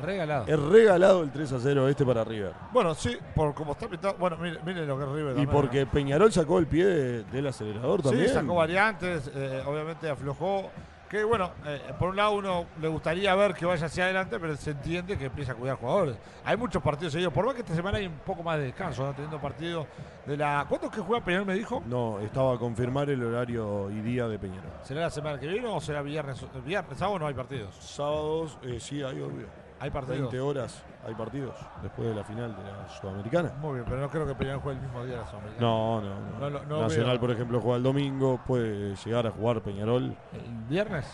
Regalado. 0.00 0.44
Es 0.48 0.58
regalado 0.58 1.22
el 1.22 1.30
3 1.30 1.52
a 1.52 1.58
0 1.60 1.88
este 1.88 2.04
para 2.04 2.24
River. 2.24 2.52
Bueno, 2.72 2.92
sí, 2.94 3.16
por 3.36 3.54
como 3.54 3.72
está 3.72 3.86
pintado. 3.88 4.16
Bueno, 4.18 4.36
mire, 4.36 4.58
mire 4.64 4.84
lo 4.84 4.98
que 4.98 5.04
es 5.04 5.10
River. 5.10 5.22
Y 5.22 5.26
también, 5.28 5.46
¿no? 5.46 5.52
porque 5.52 5.86
Peñarol 5.86 6.32
sacó 6.32 6.58
el 6.58 6.66
pie 6.66 6.84
de- 6.86 7.22
del 7.24 7.46
acelerador 7.46 8.02
también. 8.02 8.26
Sí, 8.28 8.34
sacó 8.34 8.56
variantes, 8.56 9.30
eh, 9.34 9.62
obviamente 9.66 10.08
aflojó. 10.10 10.70
Que 11.12 11.24
bueno, 11.24 11.50
eh, 11.66 11.78
por 11.98 12.08
un 12.08 12.16
lado 12.16 12.32
uno 12.32 12.64
le 12.80 12.88
gustaría 12.88 13.34
ver 13.34 13.52
que 13.52 13.66
vaya 13.66 13.84
hacia 13.84 14.04
adelante, 14.04 14.40
pero 14.40 14.56
se 14.56 14.70
entiende 14.70 15.18
que 15.18 15.26
empieza 15.26 15.52
a 15.52 15.54
cuidar 15.54 15.76
jugadores. 15.76 16.16
Hay 16.42 16.56
muchos 16.56 16.82
partidos 16.82 17.12
seguidos, 17.12 17.34
por 17.34 17.44
más 17.44 17.54
que 17.54 17.60
esta 17.60 17.74
semana 17.74 17.98
hay 17.98 18.06
un 18.06 18.16
poco 18.20 18.42
más 18.42 18.56
de 18.56 18.64
descanso, 18.64 19.04
¿no? 19.04 19.12
teniendo 19.12 19.38
partidos 19.38 19.86
de 20.24 20.38
la. 20.38 20.64
¿Cuántos 20.66 20.90
que 20.90 21.02
juega 21.02 21.22
Peñarol 21.22 21.46
me 21.46 21.52
dijo? 21.52 21.82
No, 21.84 22.18
estaba 22.20 22.54
a 22.54 22.58
confirmar 22.58 23.10
el 23.10 23.22
horario 23.22 23.90
y 23.90 24.00
día 24.00 24.26
de 24.26 24.38
Peñarol. 24.38 24.70
¿Será 24.84 25.02
la 25.02 25.10
semana 25.10 25.38
que 25.38 25.48
viene 25.48 25.68
o 25.68 25.78
será 25.82 26.00
viernes? 26.00 26.42
¿Viernes? 26.64 26.96
¿Sábado 26.96 27.18
no 27.18 27.26
hay 27.26 27.34
partidos? 27.34 27.74
Sábados, 27.74 28.56
eh, 28.62 28.80
sí, 28.80 29.02
hay 29.02 29.20
obvio. 29.20 29.48
Hay 29.82 29.90
partidos. 29.90 30.20
20 30.32 30.40
horas 30.40 30.82
hay 31.04 31.14
partidos 31.14 31.56
después 31.82 32.08
de 32.08 32.14
la 32.14 32.22
final 32.22 32.54
de 32.56 32.62
la 32.62 32.88
Sudamericana. 32.88 33.52
Muy 33.60 33.74
bien, 33.74 33.84
pero 33.84 34.00
no 34.00 34.08
creo 34.08 34.26
que 34.26 34.34
Peñarol 34.36 34.60
juegue 34.60 34.78
el 34.78 34.84
mismo 34.86 35.04
día 35.04 35.14
de 35.16 35.20
la 35.22 35.26
Sudamericana. 35.26 35.60
No, 35.66 36.00
no, 36.00 36.08
no. 36.20 36.38
No 36.38 36.50
lo- 36.50 36.64
no 36.66 36.80
Nacional, 36.82 37.10
veo. 37.12 37.20
por 37.20 37.30
ejemplo, 37.32 37.60
juega 37.60 37.76
el 37.78 37.82
domingo, 37.82 38.40
puede 38.46 38.94
llegar 38.94 39.26
a 39.26 39.30
jugar 39.32 39.60
Peñarol. 39.62 40.16
¿El 40.32 40.52
viernes? 40.68 41.06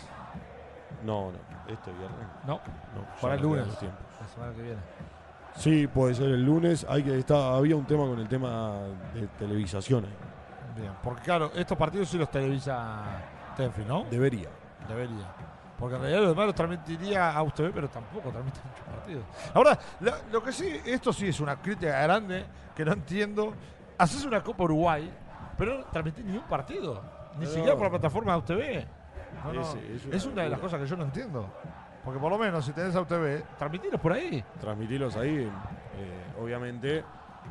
No, 1.03 1.31
no, 1.31 1.37
este 1.73 1.91
viernes. 1.93 2.19
No, 2.45 2.53
No, 2.55 3.21
para 3.21 3.35
el 3.35 3.41
lunes. 3.41 3.65
La 3.67 4.27
semana 4.27 4.53
que 4.53 4.61
viene. 4.61 4.79
Sí, 5.55 5.87
puede 5.87 6.13
ser 6.13 6.27
el 6.29 6.45
lunes. 6.45 6.85
Hay 6.87 7.03
que 7.03 7.17
está, 7.17 7.55
había 7.55 7.75
un 7.75 7.85
tema 7.85 8.03
con 8.05 8.19
el 8.19 8.27
tema 8.27 8.81
de 9.15 9.27
televisación. 9.39 10.05
ahí. 10.05 10.15
Bien, 10.79 10.91
porque 11.03 11.23
claro, 11.23 11.51
estos 11.55 11.77
partidos 11.77 12.07
sí 12.09 12.17
los 12.17 12.29
televisa 12.29 13.01
Tenfi, 13.57 13.83
¿no? 13.83 14.05
Debería. 14.11 14.49
Debería. 14.87 15.25
Porque 15.79 15.95
en 15.95 16.01
realidad 16.01 16.21
los 16.21 16.29
demás 16.31 16.45
los 16.47 16.55
transmitiría 16.55 17.31
a 17.31 17.41
UTV, 17.43 17.71
pero 17.73 17.87
tampoco 17.89 18.29
transmite 18.29 18.59
muchos 18.67 18.85
partidos. 18.85 19.23
Ahora, 19.53 19.79
lo, 20.01 20.11
lo 20.31 20.43
que 20.43 20.51
sí, 20.51 20.79
esto 20.85 21.13
sí 21.13 21.27
es 21.29 21.39
una 21.39 21.55
crítica 21.61 22.01
grande 22.01 22.45
que 22.75 22.83
no 22.83 22.93
entiendo. 22.93 23.53
Haces 23.97 24.25
una 24.25 24.41
Copa 24.43 24.63
Uruguay, 24.63 25.09
pero 25.57 25.79
no 25.79 25.83
transmitís 25.85 26.25
ni 26.25 26.37
un 26.37 26.43
partido. 26.43 27.01
Ni 27.37 27.45
No. 27.45 27.51
siquiera 27.51 27.75
por 27.75 27.83
la 27.83 27.89
plataforma 27.91 28.33
de 28.33 28.39
UTV. 28.39 28.87
No, 29.45 29.53
no, 29.53 29.61
Ese- 29.61 29.95
es 29.95 30.05
una 30.05 30.15
es 30.17 30.25
una 30.25 30.41
de 30.43 30.49
las 30.49 30.59
cosas 30.59 30.81
que 30.81 30.85
yo 30.87 30.97
no 30.97 31.03
entiendo. 31.03 31.47
Porque 32.03 32.19
por 32.19 32.31
lo 32.31 32.37
menos 32.37 32.65
si 32.65 32.71
tenés 32.73 32.95
a 32.95 33.01
UTV, 33.01 33.43
transmitilos 33.57 34.01
por 34.01 34.13
ahí. 34.13 34.43
Transmitirlos 34.59 35.15
ahí, 35.15 35.37
eh, 35.97 36.33
obviamente, 36.41 37.03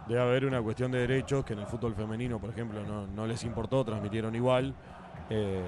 debe 0.06 0.20
haber 0.20 0.44
una 0.46 0.60
cuestión 0.60 0.90
de 0.90 0.98
derechos 0.98 1.44
que 1.44 1.52
en 1.52 1.60
el 1.60 1.66
fútbol 1.66 1.94
femenino, 1.94 2.38
por 2.38 2.50
ejemplo, 2.50 2.82
no, 2.84 3.06
no 3.06 3.26
les 3.26 3.42
importó, 3.44 3.84
transmitieron 3.84 4.34
igual 4.34 4.74
eh, 5.30 5.62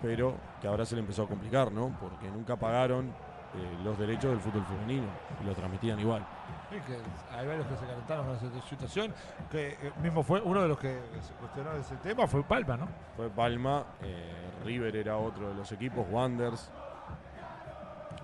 pero 0.00 0.34
que 0.60 0.68
ahora 0.68 0.84
se 0.84 0.94
le 0.94 1.00
empezó 1.00 1.24
a 1.24 1.28
complicar, 1.28 1.72
¿no? 1.72 1.96
Porque 2.00 2.30
nunca 2.30 2.56
pagaron 2.56 3.08
eh, 3.54 3.78
los 3.84 3.98
derechos 3.98 4.30
del 4.30 4.40
fútbol 4.40 4.64
femenino 4.64 5.06
y 5.42 5.44
lo 5.44 5.54
transmitían 5.54 5.98
igual. 6.00 6.24
Sí, 6.70 6.76
que 6.86 6.96
hay 7.36 7.46
varios 7.46 7.66
que 7.66 7.76
se 7.76 7.86
calentaron 7.86 8.26
con 8.26 8.36
esa 8.36 8.68
situación. 8.68 9.14
Que 9.50 9.72
eh, 9.72 9.92
mismo 10.02 10.22
fue 10.22 10.40
uno 10.40 10.62
de 10.62 10.68
los 10.68 10.78
que 10.78 10.98
se 11.20 11.34
cuestionó 11.34 11.72
ese 11.72 11.96
tema, 11.96 12.26
fue 12.26 12.42
Palma, 12.42 12.76
¿no? 12.78 12.88
Fue 13.16 13.28
Palma, 13.28 13.84
eh, 14.00 14.32
River 14.64 14.96
era 14.96 15.18
otro 15.18 15.50
de 15.50 15.54
los 15.54 15.70
equipos, 15.70 16.06
Wanders. 16.10 16.70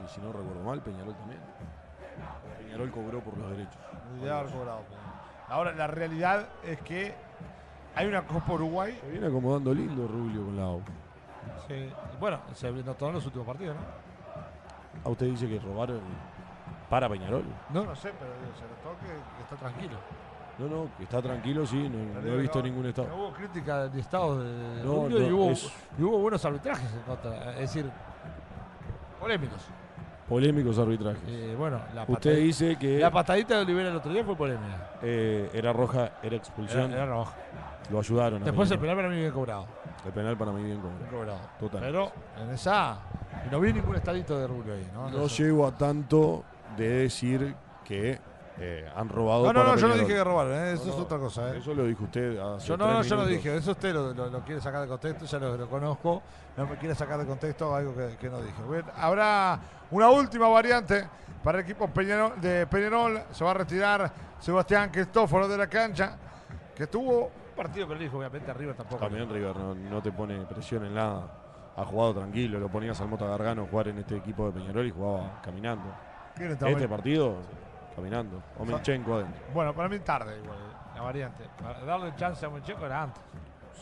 Y 0.02 0.08
si 0.08 0.20
no 0.20 0.32
recuerdo 0.32 0.62
mal, 0.64 0.80
Peñarol 0.80 1.14
también. 1.14 1.40
Peñarol 2.58 2.90
cobró 2.90 3.20
por 3.20 3.36
los 3.36 3.50
derechos. 3.50 3.76
Cobrado. 4.52 4.82
Ahora, 5.48 5.72
la 5.72 5.86
realidad 5.86 6.48
es 6.64 6.80
que 6.82 7.14
hay 7.94 8.06
una 8.06 8.22
Copa 8.22 8.52
Uruguay. 8.52 8.98
Se 9.00 9.10
viene 9.10 9.26
acomodando 9.26 9.74
lindo 9.74 10.06
Rubio 10.06 10.44
con 10.44 10.56
la 10.56 10.66
O. 10.68 10.82
Sí, 11.68 11.90
bueno, 12.18 12.38
se 12.54 12.70
notó 12.72 13.08
en 13.08 13.14
los 13.14 13.26
últimos 13.26 13.46
partidos, 13.46 13.76
¿no? 13.76 13.82
A 15.04 15.10
usted 15.10 15.26
dice 15.26 15.48
que 15.48 15.58
robaron 15.60 16.00
para 16.88 17.08
Peñarol. 17.08 17.44
No, 17.70 17.84
no 17.84 17.94
sé, 17.94 18.10
pero 18.18 18.30
digo, 18.40 18.52
se 18.56 18.62
notó 18.62 18.98
que, 19.00 19.06
que 19.06 19.42
está 19.42 19.56
tranquilo. 19.56 19.98
No, 20.58 20.66
no, 20.66 20.88
que 20.96 21.04
está 21.04 21.22
tranquilo, 21.22 21.64
sí, 21.66 21.88
no, 21.88 22.20
no 22.20 22.34
he 22.34 22.36
visto 22.38 22.58
no- 22.58 22.64
ningún 22.64 22.82
No 22.84 22.88
estado. 22.88 23.14
hubo 23.14 23.32
crítica 23.32 23.88
de 23.88 24.00
estado 24.00 24.42
de, 24.42 24.82
No, 24.82 25.08
y, 25.08 25.28
no, 25.28 25.36
hubo, 25.36 25.50
es- 25.52 25.72
y 25.98 26.02
hubo 26.02 26.18
buenos 26.18 26.44
arbitrajes 26.44 26.90
en 26.92 27.02
contra, 27.02 27.52
es 27.52 27.58
decir, 27.60 27.88
polémicos. 29.20 29.60
Polémicos 30.28 30.78
arbitrajes. 30.78 31.22
Eh, 31.26 31.54
bueno, 31.56 31.78
la, 31.94 32.02
Usted 32.02 32.14
patadita, 32.14 32.40
dice 32.42 32.76
que 32.76 32.98
la 32.98 33.10
patadita 33.10 33.56
de 33.56 33.62
Olivera 33.62 33.88
el 33.90 33.96
otro 33.96 34.12
día 34.12 34.24
fue 34.24 34.36
polémica. 34.36 34.90
eh, 35.02 35.48
era 35.54 35.72
roja, 35.72 36.12
era 36.22 36.36
expulsión. 36.36 36.92
era 36.92 37.06
roja. 37.06 37.34
Lo 37.90 38.00
ayudaron. 38.00 38.42
a 38.42 38.44
Después 38.44 38.70
el 38.70 38.78
penal 38.78 38.96
para 38.96 39.08
mí 39.08 39.16
bien 39.16 39.30
cobrado. 39.32 39.66
El 40.06 40.12
penal 40.12 40.36
para 40.36 40.52
mí 40.52 40.62
bien 40.62 40.80
Bien 40.80 41.10
cobrado. 41.10 41.38
Total. 41.58 41.80
Pero 41.80 42.12
en 42.40 42.50
esa. 42.50 42.98
Y 43.46 43.50
no 43.50 43.60
vi 43.60 43.72
ningún 43.72 43.96
estadito 43.96 44.38
de 44.38 44.46
Rubio 44.46 44.74
ahí, 44.74 44.88
¿no? 44.94 45.26
Llego 45.26 45.66
a 45.66 45.76
tanto 45.76 46.44
de 46.76 46.88
decir 46.88 47.54
que 47.84 48.18
eh, 48.60 48.90
han 48.96 49.08
robado 49.08 49.44
No, 49.46 49.52
no, 49.52 49.60
para 49.60 49.74
no, 49.74 49.78
yo 49.80 49.88
no 49.88 49.94
dije 49.94 50.06
que 50.08 50.24
robaron, 50.24 50.52
¿eh? 50.52 50.72
eso 50.72 50.84
No, 50.86 50.90
es 50.90 50.96
no, 50.96 51.02
otra 51.04 51.18
cosa. 51.18 51.54
¿eh? 51.54 51.58
Eso 51.58 51.74
lo 51.74 51.84
dijo 51.84 52.04
usted 52.04 52.38
hace 52.38 52.66
Yo 52.66 52.76
no, 52.76 53.02
yo 53.02 53.16
no 53.16 53.26
dije, 53.26 53.56
eso 53.56 53.70
usted 53.72 53.94
lo, 53.94 54.12
lo- 54.12 54.28
lo 54.30 54.40
quiere 54.40 54.60
sacar 54.60 54.82
de 54.82 54.88
contexto, 54.88 55.24
ya 55.26 55.38
lo, 55.38 55.56
lo 55.56 55.68
conozco, 55.68 56.22
no 56.56 56.66
me 56.66 56.76
quiere 56.76 56.94
sacar 56.94 57.18
de 57.20 57.26
contexto 57.26 57.74
algo 57.74 57.94
que, 57.94 58.16
que 58.16 58.28
no 58.28 58.40
dije. 58.42 58.60
Bien, 58.68 58.84
habrá 58.96 59.58
una 59.92 60.10
última 60.10 60.48
variante 60.48 61.06
para 61.44 61.58
el 61.58 61.64
equipo 61.64 61.86
Peñarol- 61.88 62.34
de 62.36 62.66
Peñarol, 62.66 63.22
se 63.30 63.44
va 63.44 63.52
a 63.52 63.54
retirar 63.54 64.12
Sebastián 64.40 64.90
Cristóforo 64.90 65.46
de 65.46 65.56
la 65.56 65.68
cancha, 65.68 66.16
que 66.74 66.88
tuvo 66.88 67.30
partido 67.58 67.88
que 67.88 67.94
le 67.96 68.04
dijo, 68.04 68.18
obviamente 68.18 68.50
arriba 68.50 68.72
tampoco. 68.72 69.02
También 69.04 69.28
River 69.28 69.56
no, 69.56 69.74
no 69.74 70.00
te 70.02 70.12
pone 70.12 70.38
presión 70.46 70.84
en 70.86 70.94
nada. 70.94 71.28
Ha 71.76 71.84
jugado 71.84 72.14
tranquilo, 72.14 72.58
lo 72.58 72.68
ponías 72.68 73.00
al 73.00 73.08
Mota 73.08 73.26
Gargano 73.26 73.66
jugar 73.70 73.88
en 73.88 73.98
este 73.98 74.16
equipo 74.16 74.46
de 74.46 74.52
Peñarol 74.52 74.86
y 74.86 74.90
jugaba 74.90 75.40
caminando. 75.42 75.84
¿Quién 76.34 76.52
está 76.52 76.68
Este 76.68 76.88
partido, 76.88 77.36
caminando. 77.94 78.42
Omenchenko 78.58 79.14
adentro. 79.14 79.42
Bueno, 79.52 79.74
para 79.74 79.88
mí 79.88 79.98
tarde 79.98 80.38
igual. 80.38 80.58
la 80.94 81.02
variante. 81.02 81.44
Para 81.62 81.80
darle 81.84 82.14
chance 82.16 82.44
a 82.46 82.48
Moncheco 82.48 82.86
era 82.86 83.02
antes. 83.04 83.22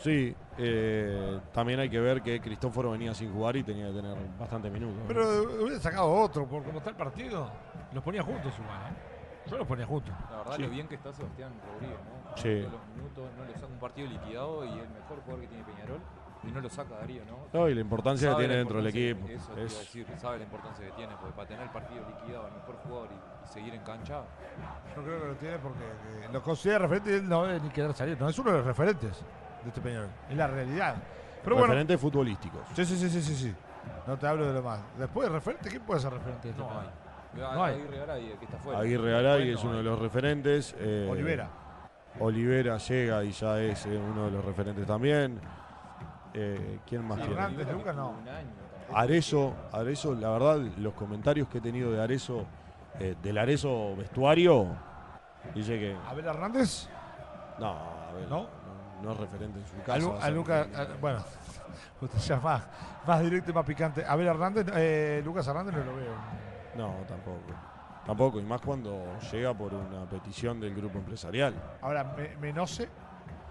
Sí, 0.03 0.35
eh, 0.59 1.41
también 1.53 1.81
hay 1.81 1.89
que 1.89 1.99
ver 1.99 2.21
que 2.23 2.39
Cristóforo 2.41 2.91
venía 2.91 3.15
sin 3.15 3.33
jugar 3.33 3.57
y 3.57 3.63
tenía 3.63 3.87
que 3.87 3.95
tener 3.95 4.15
bastante 4.39 4.69
minutos. 4.69 4.99
¿no? 4.99 5.09
Pero 5.09 5.63
hubiera 5.63 5.81
sacado 5.81 6.13
otro, 6.13 6.47
por 6.47 6.63
cómo 6.65 6.79
está 6.79 6.91
el 6.91 6.97
partido. 6.97 7.51
Los 7.93 8.05
ponía 8.05 8.23
juntos 8.23 8.53
igual, 8.59 8.79
¿eh? 8.93 9.16
Yo 9.51 9.59
los 9.59 9.67
ponía 9.67 9.87
juntos. 9.87 10.13
La 10.31 10.39
verdad, 10.39 10.57
Sí. 10.57 10.63
lo 10.63 10.69
bien 10.71 10.89
que 10.89 10.95
está 10.97 11.13
Sebastián 11.13 11.53
Rodríguez, 11.73 11.99
¿no? 11.99 12.37
Sí. 12.37 12.61
Todos 12.63 12.73
los 12.73 12.97
minutos, 12.97 13.25
no 13.39 13.45
le 13.45 13.55
saca 13.55 13.67
un 13.67 13.79
partido 13.79 14.09
liquidado 14.09 14.65
y 14.65 14.71
el 14.79 14.89
mejor 14.89 15.21
jugador 15.25 15.41
que 15.41 15.47
tiene 15.49 15.65
Peñarol 15.65 16.01
y 16.43 16.49
no 16.53 16.61
lo 16.61 16.69
saca 16.69 16.95
Darío, 16.97 17.23
¿no? 17.25 17.39
No, 17.53 17.69
y 17.69 17.75
la 17.75 17.81
importancia 17.81 18.31
que 18.31 18.37
tiene 18.37 18.57
dentro 18.57 18.77
del 18.79 18.87
equipo. 18.89 19.27
Eso 19.29 19.47
te 19.49 19.53
iba 19.55 19.63
a 19.63 19.67
Es- 19.67 19.79
decir, 19.79 20.07
sabe 20.19 20.39
la 20.39 20.45
importancia 20.45 20.85
que 20.87 20.93
tiene, 20.93 21.15
porque 21.21 21.35
para 21.35 21.49
tener 21.49 21.63
el 21.65 21.71
partido 21.71 22.05
liquidado, 22.09 22.49
el 22.49 22.55
mejor 22.55 22.77
jugador 22.85 23.09
y, 23.13 23.15
y 23.15 23.53
seguir 23.53 23.75
en 23.75 23.83
cancha, 23.83 24.23
Yo 24.97 25.03
creo 25.03 25.21
que 25.21 25.27
lo 25.29 25.35
tiene 25.35 25.59
porque 25.59 25.85
que 26.27 26.33
lo 26.33 26.43
considera 26.43 26.79
referente 26.81 27.11
y 27.11 27.15
él 27.15 27.29
no 27.29 27.45
debe 27.45 27.61
ni 27.61 27.69
querer 27.71 27.93
salir. 27.95 28.21
No, 28.21 28.29
es 28.29 28.39
uno 28.39 28.51
de 28.51 28.57
los 28.59 28.67
referentes 28.67 29.23
de 29.63 29.69
este 29.69 29.81
Peñarol. 29.81 30.09
Es 30.29 30.37
la 30.37 30.47
realidad. 30.47 30.97
Pero 31.43 31.57
bueno, 31.57 31.69
referentes 31.69 32.01
futbolísticos. 32.01 32.61
sí, 32.75 32.85
sí, 32.85 32.97
sí, 32.97 33.09
sí, 33.11 33.23
sí, 33.23 33.35
sí. 33.37 33.55
No 34.07 34.17
te 34.19 34.27
hablo 34.27 34.47
de 34.47 34.53
lo 34.53 34.63
más. 34.63 34.81
Después 34.99 35.29
de 35.29 35.35
referente, 35.35 35.69
¿quién 35.71 35.83
puede 35.83 36.01
ser 36.01 36.13
referente 36.13 36.49
de 36.49 36.51
este 36.51 36.63
no 36.63 36.69
Peñarol? 36.69 36.91
No 37.37 37.65
hay. 37.65 37.75
Aguirre 37.75 37.99
Garay, 37.99 38.31
el 38.33 38.39
que 38.39 38.45
está 38.45 38.59
fuera. 38.59 38.79
Aguirre 38.81 39.11
Garay 39.13 39.39
Bueno, 39.45 39.59
es 39.59 39.65
uno 39.65 39.73
hay. 39.73 39.79
de 39.79 39.83
los 39.85 39.99
referentes. 39.99 40.75
eh, 40.79 41.09
Olivera. 41.11 41.49
Olivera 42.19 42.79
llega 42.79 43.25
y 43.25 43.31
ya 43.33 43.61
es 43.61 43.87
eh, 43.87 43.97
uno 43.99 44.27
de 44.27 44.31
los 44.31 44.45
referentes 44.45 44.87
también. 44.87 45.39
Eh, 46.35 46.81
¿Quién 46.87 47.05
más 47.07 47.19
que 47.21 47.29
Lucas, 47.73 47.95
no. 47.97 48.15
Arezo, 48.95 49.55
Arezo, 49.73 50.15
la 50.15 50.31
verdad, 50.31 50.59
los 50.79 50.95
comentarios 50.95 51.49
que 51.49 51.59
he 51.59 51.61
tenido 51.61 51.91
de 51.93 52.01
Arezo, 52.03 52.45
eh, 53.01 53.17
del 53.23 53.37
Arezo 53.39 53.97
vestuario, 53.97 54.67
dice 55.55 55.79
que 55.79 55.97
Abel 56.09 56.25
Hernández. 56.27 56.89
no, 57.59 57.67
a 57.71 58.13
ver, 58.13 58.29
¿No? 58.29 58.43
no, 58.43 58.49
no 59.03 59.13
es 59.13 59.19
referente 59.19 59.59
en 59.59 59.67
su 59.67 59.77
A, 59.77 59.85
casa. 59.85 59.99
Lu- 59.99 60.13
a 60.13 60.25
a 60.25 60.31
Lucas, 60.31 60.69
a- 60.77 60.87
bueno, 61.01 61.19
usted 62.01 62.19
ya 62.19 62.37
más, 62.41 62.63
más 63.07 63.21
directo 63.23 63.51
y 63.51 63.55
más 63.55 63.65
picante. 63.67 64.05
Abel 64.07 64.27
Hernández, 64.29 64.67
eh, 64.75 65.23
Lucas 65.25 65.47
Hernández 65.49 65.75
no 65.75 65.85
lo 65.85 65.97
veo. 65.97 66.13
No, 66.77 66.95
tampoco. 67.09 67.41
Tampoco, 68.05 68.39
y 68.39 68.43
más 68.45 68.61
cuando 68.61 69.05
llega 69.33 69.53
por 69.53 69.75
una 69.75 70.05
petición 70.09 70.61
del 70.61 70.75
grupo 70.75 70.99
empresarial. 70.99 71.55
Ahora, 71.83 72.05
Me- 72.17 72.37
Menose, 72.37 72.89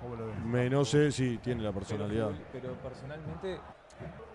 ¿cómo 0.01 0.15
lo 0.15 0.27
ves? 0.27 0.39
Menos 0.45 0.89
sé 0.89 1.11
si 1.11 1.37
tiene 1.39 1.61
la 1.61 1.69
Pero 1.71 1.79
personalidad. 1.79 2.29
Pero, 2.53 2.73
personalmente 2.75 3.59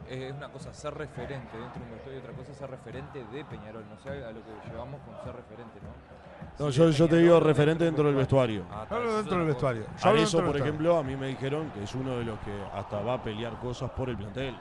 eh, 0.08 0.28
es 0.28 0.34
una 0.34 0.50
cosa 0.50 0.74
ser 0.74 0.92
referente 0.94 1.56
dentro 1.56 1.80
de 1.80 1.86
un 1.86 1.92
vestuario 1.92 2.16
y 2.20 2.22
otra 2.22 2.32
cosa 2.34 2.52
ser 2.54 2.70
referente 2.70 3.24
de 3.32 3.44
Peñarol. 3.46 3.84
No 3.88 3.98
sé 3.98 4.10
a 4.10 4.30
lo 4.32 4.40
que 4.44 4.50
llevamos 4.70 5.00
con 5.00 5.14
ser 5.24 5.34
referente, 5.36 5.80
¿no? 5.80 6.20
No, 6.66 6.70
Si 6.72 6.92
yo, 6.92 7.08
te 7.08 7.16
digo 7.16 7.40
referente 7.40 7.84
dentro 7.84 8.04
del 8.04 8.14
vestuario. 8.14 8.64
Ah, 8.70 8.86
No 8.90 9.16
dentro 9.16 9.38
del 9.38 9.46
vestuario. 9.46 9.82
Dentro 9.82 10.00
por 10.02 10.20
vestuario. 10.20 10.64
ejemplo, 10.64 10.98
a 10.98 11.02
mí 11.02 11.16
me 11.16 11.28
dijeron 11.28 11.70
que 11.70 11.82
es 11.84 11.94
uno 11.94 12.16
de 12.18 12.24
los 12.24 12.38
que 12.40 12.52
hasta 12.74 13.00
va 13.00 13.14
a 13.14 13.22
pelear 13.22 13.58
cosas 13.58 13.90
por 13.92 14.10
el 14.10 14.16
plantel. 14.18 14.54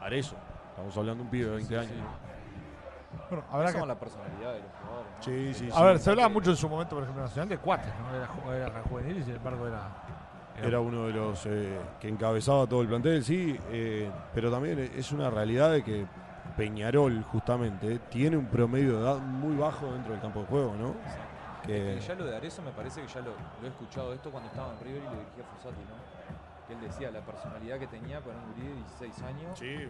Arezo. 0.00 0.36
Estamos 0.70 0.96
hablando 0.96 1.22
de 1.22 1.24
un 1.24 1.30
pibe 1.30 1.44
de 1.50 1.56
20 1.56 1.68
Sí, 1.68 1.74
años. 1.78 1.90
sí. 1.92 2.21
Bueno, 3.32 3.44
habrá 3.50 3.72
que- 3.72 3.86
la 3.86 3.94
personalidad 3.94 4.52
de 4.52 4.60
los 4.60 4.70
jugadores. 4.82 5.12
¿no? 5.16 5.22
Sí, 5.24 5.54
sí, 5.54 5.70
A 5.72 5.76
sí. 5.76 5.82
ver, 5.84 5.98
se 5.98 6.10
hablaba 6.10 6.28
mucho 6.28 6.50
en 6.50 6.56
su 6.56 6.68
momento, 6.68 6.94
por 6.96 7.02
ejemplo, 7.04 7.22
nacional 7.22 7.48
de 7.48 7.58
cuates, 7.58 7.92
¿no? 7.98 8.14
Era, 8.50 8.66
era 8.68 8.82
juvenil 8.82 9.16
y 9.18 9.22
sin 9.22 9.36
embargo 9.36 9.66
era. 9.66 9.80
Era 10.62 10.80
uno 10.80 11.06
de 11.06 11.12
los 11.14 11.46
eh, 11.46 11.78
que 11.98 12.08
encabezaba 12.08 12.66
todo 12.66 12.82
el 12.82 12.88
plantel, 12.88 13.24
sí, 13.24 13.58
eh, 13.70 14.10
pero 14.34 14.50
también 14.50 14.78
es 14.94 15.10
una 15.10 15.30
realidad 15.30 15.72
de 15.72 15.82
que 15.82 16.04
Peñarol, 16.58 17.22
justamente, 17.24 17.98
tiene 18.10 18.36
un 18.36 18.44
promedio 18.46 18.98
de 18.98 19.02
edad 19.02 19.16
muy 19.18 19.56
bajo 19.56 19.90
dentro 19.92 20.12
del 20.12 20.20
campo 20.20 20.40
de 20.40 20.46
juego, 20.46 20.74
¿no? 20.78 20.94
Que, 21.64 21.94
Es 21.96 22.00
que 22.02 22.08
ya 22.08 22.14
lo 22.16 22.26
de 22.26 22.36
Arezzo 22.36 22.60
me 22.60 22.70
parece 22.72 23.00
que 23.00 23.08
ya 23.08 23.20
lo, 23.20 23.30
lo 23.30 23.66
he 23.66 23.68
escuchado 23.68 24.12
esto 24.12 24.30
cuando 24.30 24.50
estaba 24.50 24.72
en 24.74 24.80
River 24.80 25.00
y 25.02 25.04
lo 25.06 25.10
dirigía 25.12 25.44
Fossati, 25.56 25.80
¿no? 25.88 26.66
Que 26.68 26.74
él 26.74 26.80
decía 26.82 27.10
la 27.10 27.20
personalidad 27.20 27.78
que 27.78 27.86
tenía 27.86 28.20
para 28.20 28.36
un 28.36 28.52
gurí 28.52 28.66
de 28.68 28.74
16 28.74 29.22
años, 29.22 29.58
sí, 29.58 29.88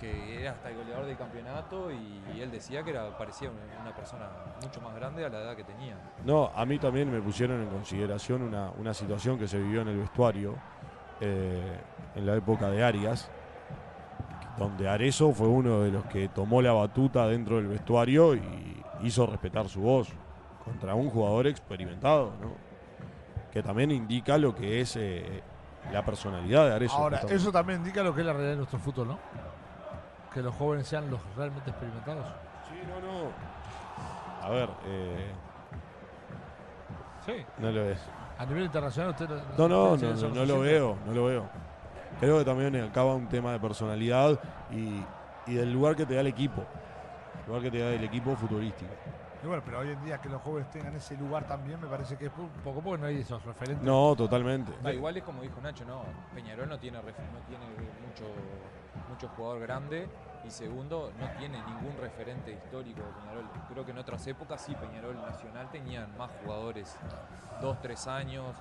que 0.00 0.40
era 0.40 0.52
hasta 0.52 0.70
el 0.70 0.76
goleador 0.76 1.06
del 1.06 1.16
campeonato 1.16 1.90
y, 1.90 2.22
y 2.34 2.40
él 2.40 2.50
decía 2.50 2.82
que 2.82 2.90
era, 2.90 3.16
parecía 3.16 3.50
una, 3.50 3.82
una 3.82 3.94
persona 3.94 4.26
mucho 4.62 4.80
más 4.80 4.94
grande 4.94 5.24
a 5.24 5.28
la 5.28 5.40
edad 5.40 5.56
que 5.56 5.64
tenía. 5.64 5.96
No, 6.24 6.50
a 6.54 6.64
mí 6.66 6.78
también 6.78 7.10
me 7.10 7.20
pusieron 7.20 7.62
en 7.62 7.68
consideración 7.68 8.42
una, 8.42 8.70
una 8.78 8.94
situación 8.94 9.38
que 9.38 9.48
se 9.48 9.58
vivió 9.58 9.82
en 9.82 9.88
el 9.88 9.98
vestuario 9.98 10.54
eh, 11.20 11.78
en 12.14 12.26
la 12.26 12.36
época 12.36 12.70
de 12.70 12.84
Arias, 12.84 13.30
donde 14.58 14.88
Arezo 14.88 15.32
fue 15.32 15.48
uno 15.48 15.80
de 15.80 15.90
los 15.90 16.04
que 16.06 16.28
tomó 16.28 16.62
la 16.62 16.72
batuta 16.72 17.26
dentro 17.26 17.56
del 17.56 17.68
vestuario 17.68 18.34
y 18.34 18.82
hizo 19.02 19.26
respetar 19.26 19.68
su 19.68 19.80
voz 19.80 20.08
contra 20.64 20.94
un 20.94 21.10
jugador 21.10 21.46
experimentado, 21.46 22.32
¿no? 22.40 22.52
que 23.52 23.62
también 23.62 23.90
indica 23.90 24.36
lo 24.36 24.54
que 24.54 24.80
es 24.80 24.96
eh, 24.96 25.42
la 25.92 26.04
personalidad 26.04 26.66
de 26.68 26.74
Arezo. 26.74 26.94
Ahora, 26.96 27.18
justamente. 27.18 27.42
eso 27.42 27.52
también 27.52 27.78
indica 27.80 28.02
lo 28.02 28.14
que 28.14 28.20
es 28.20 28.26
la 28.26 28.32
realidad 28.32 28.52
de 28.52 28.56
nuestro 28.58 28.78
fútbol, 28.78 29.08
¿no? 29.08 29.18
Que 30.36 30.42
los 30.42 30.54
jóvenes 30.54 30.86
sean 30.86 31.10
los 31.10 31.18
realmente 31.34 31.70
experimentados. 31.70 32.26
Sí, 32.68 32.74
no, 32.86 33.00
no. 33.00 33.30
A 34.46 34.50
ver, 34.50 34.68
eh, 34.84 35.30
Sí. 37.24 37.32
no 37.56 37.70
lo 37.70 37.84
ves. 37.84 37.98
A 38.38 38.44
nivel 38.44 38.64
internacional 38.64 39.12
usted 39.12 39.30
No, 39.56 39.66
no, 39.66 39.96
no, 39.96 40.12
no, 40.12 40.28
no 40.28 40.44
lo 40.44 40.60
veo, 40.60 40.98
no 41.06 41.12
lo 41.14 41.24
veo. 41.24 41.46
Creo 42.20 42.38
que 42.40 42.44
también 42.44 42.76
acaba 42.84 43.14
un 43.14 43.30
tema 43.30 43.52
de 43.52 43.60
personalidad 43.60 44.38
y, 44.70 45.02
y 45.50 45.54
del 45.54 45.72
lugar 45.72 45.96
que 45.96 46.04
te 46.04 46.14
da 46.14 46.20
el 46.20 46.26
equipo. 46.26 46.60
El 47.40 47.46
lugar 47.46 47.62
que 47.62 47.70
te 47.70 47.78
da 47.78 47.88
el 47.94 48.04
equipo 48.04 48.36
futbolístico. 48.36 48.92
Y 49.42 49.46
bueno, 49.46 49.62
pero 49.64 49.78
hoy 49.78 49.90
en 49.90 50.04
día 50.04 50.18
que 50.18 50.28
los 50.28 50.42
jóvenes 50.42 50.70
tengan 50.70 50.94
ese 50.96 51.16
lugar 51.16 51.46
también 51.46 51.80
me 51.80 51.86
parece 51.86 52.18
que 52.18 52.26
es 52.26 52.32
un 52.36 52.50
poco 52.62 52.82
porque 52.82 53.00
no 53.00 53.06
hay 53.06 53.20
esos 53.20 53.42
referentes. 53.42 53.82
No, 53.82 54.14
totalmente. 54.14 54.70
Da, 54.82 54.92
igual 54.92 55.16
es 55.16 55.22
como 55.22 55.40
dijo 55.40 55.58
Nacho, 55.62 55.86
no, 55.86 56.02
Peñarol 56.34 56.68
no 56.68 56.78
tiene, 56.78 56.98
no 56.98 57.04
tiene 57.48 57.64
mucho, 58.06 58.24
mucho 59.08 59.28
jugador 59.36 59.60
grande 59.60 60.06
y 60.46 60.50
segundo, 60.50 61.12
no 61.18 61.28
tiene 61.38 61.58
ningún 61.66 61.96
referente 62.00 62.52
histórico 62.52 63.00
de 63.00 63.12
Peñarol. 63.20 63.44
Creo 63.68 63.84
que 63.84 63.90
en 63.90 63.98
otras 63.98 64.26
épocas 64.26 64.60
sí, 64.60 64.74
Peñarol 64.74 65.16
Nacional 65.16 65.68
tenían 65.70 66.16
más 66.16 66.30
jugadores, 66.44 66.96
dos, 67.60 67.80
tres 67.82 68.06
años. 68.06 68.54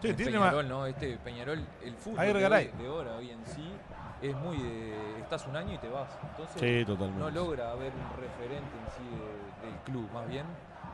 Sí, 0.00 0.08
En 0.08 0.16
tiene 0.16 0.32
Peñarol, 0.32 0.68
¿no? 0.68 0.86
Este 0.86 1.18
Peñarol, 1.18 1.64
el 1.82 1.94
fútbol 1.96 2.18
de, 2.26 2.72
de 2.78 2.86
ahora, 2.86 3.16
hoy 3.16 3.30
en 3.30 3.44
sí, 3.46 3.70
es 4.22 4.34
muy 4.36 4.56
de, 4.56 5.18
estás 5.20 5.46
un 5.46 5.56
año 5.56 5.74
y 5.74 5.78
te 5.78 5.88
vas. 5.88 6.08
Entonces, 6.30 6.60
Sí, 6.60 6.84
totalmente. 6.84 7.20
no 7.20 7.30
logra 7.30 7.70
haber 7.72 7.92
un 7.92 8.20
referente 8.20 8.70
en 8.78 8.90
sí 8.96 9.10
de- 9.10 9.70
del 9.70 9.78
club, 9.80 10.08
más 10.12 10.28
bien 10.28 10.46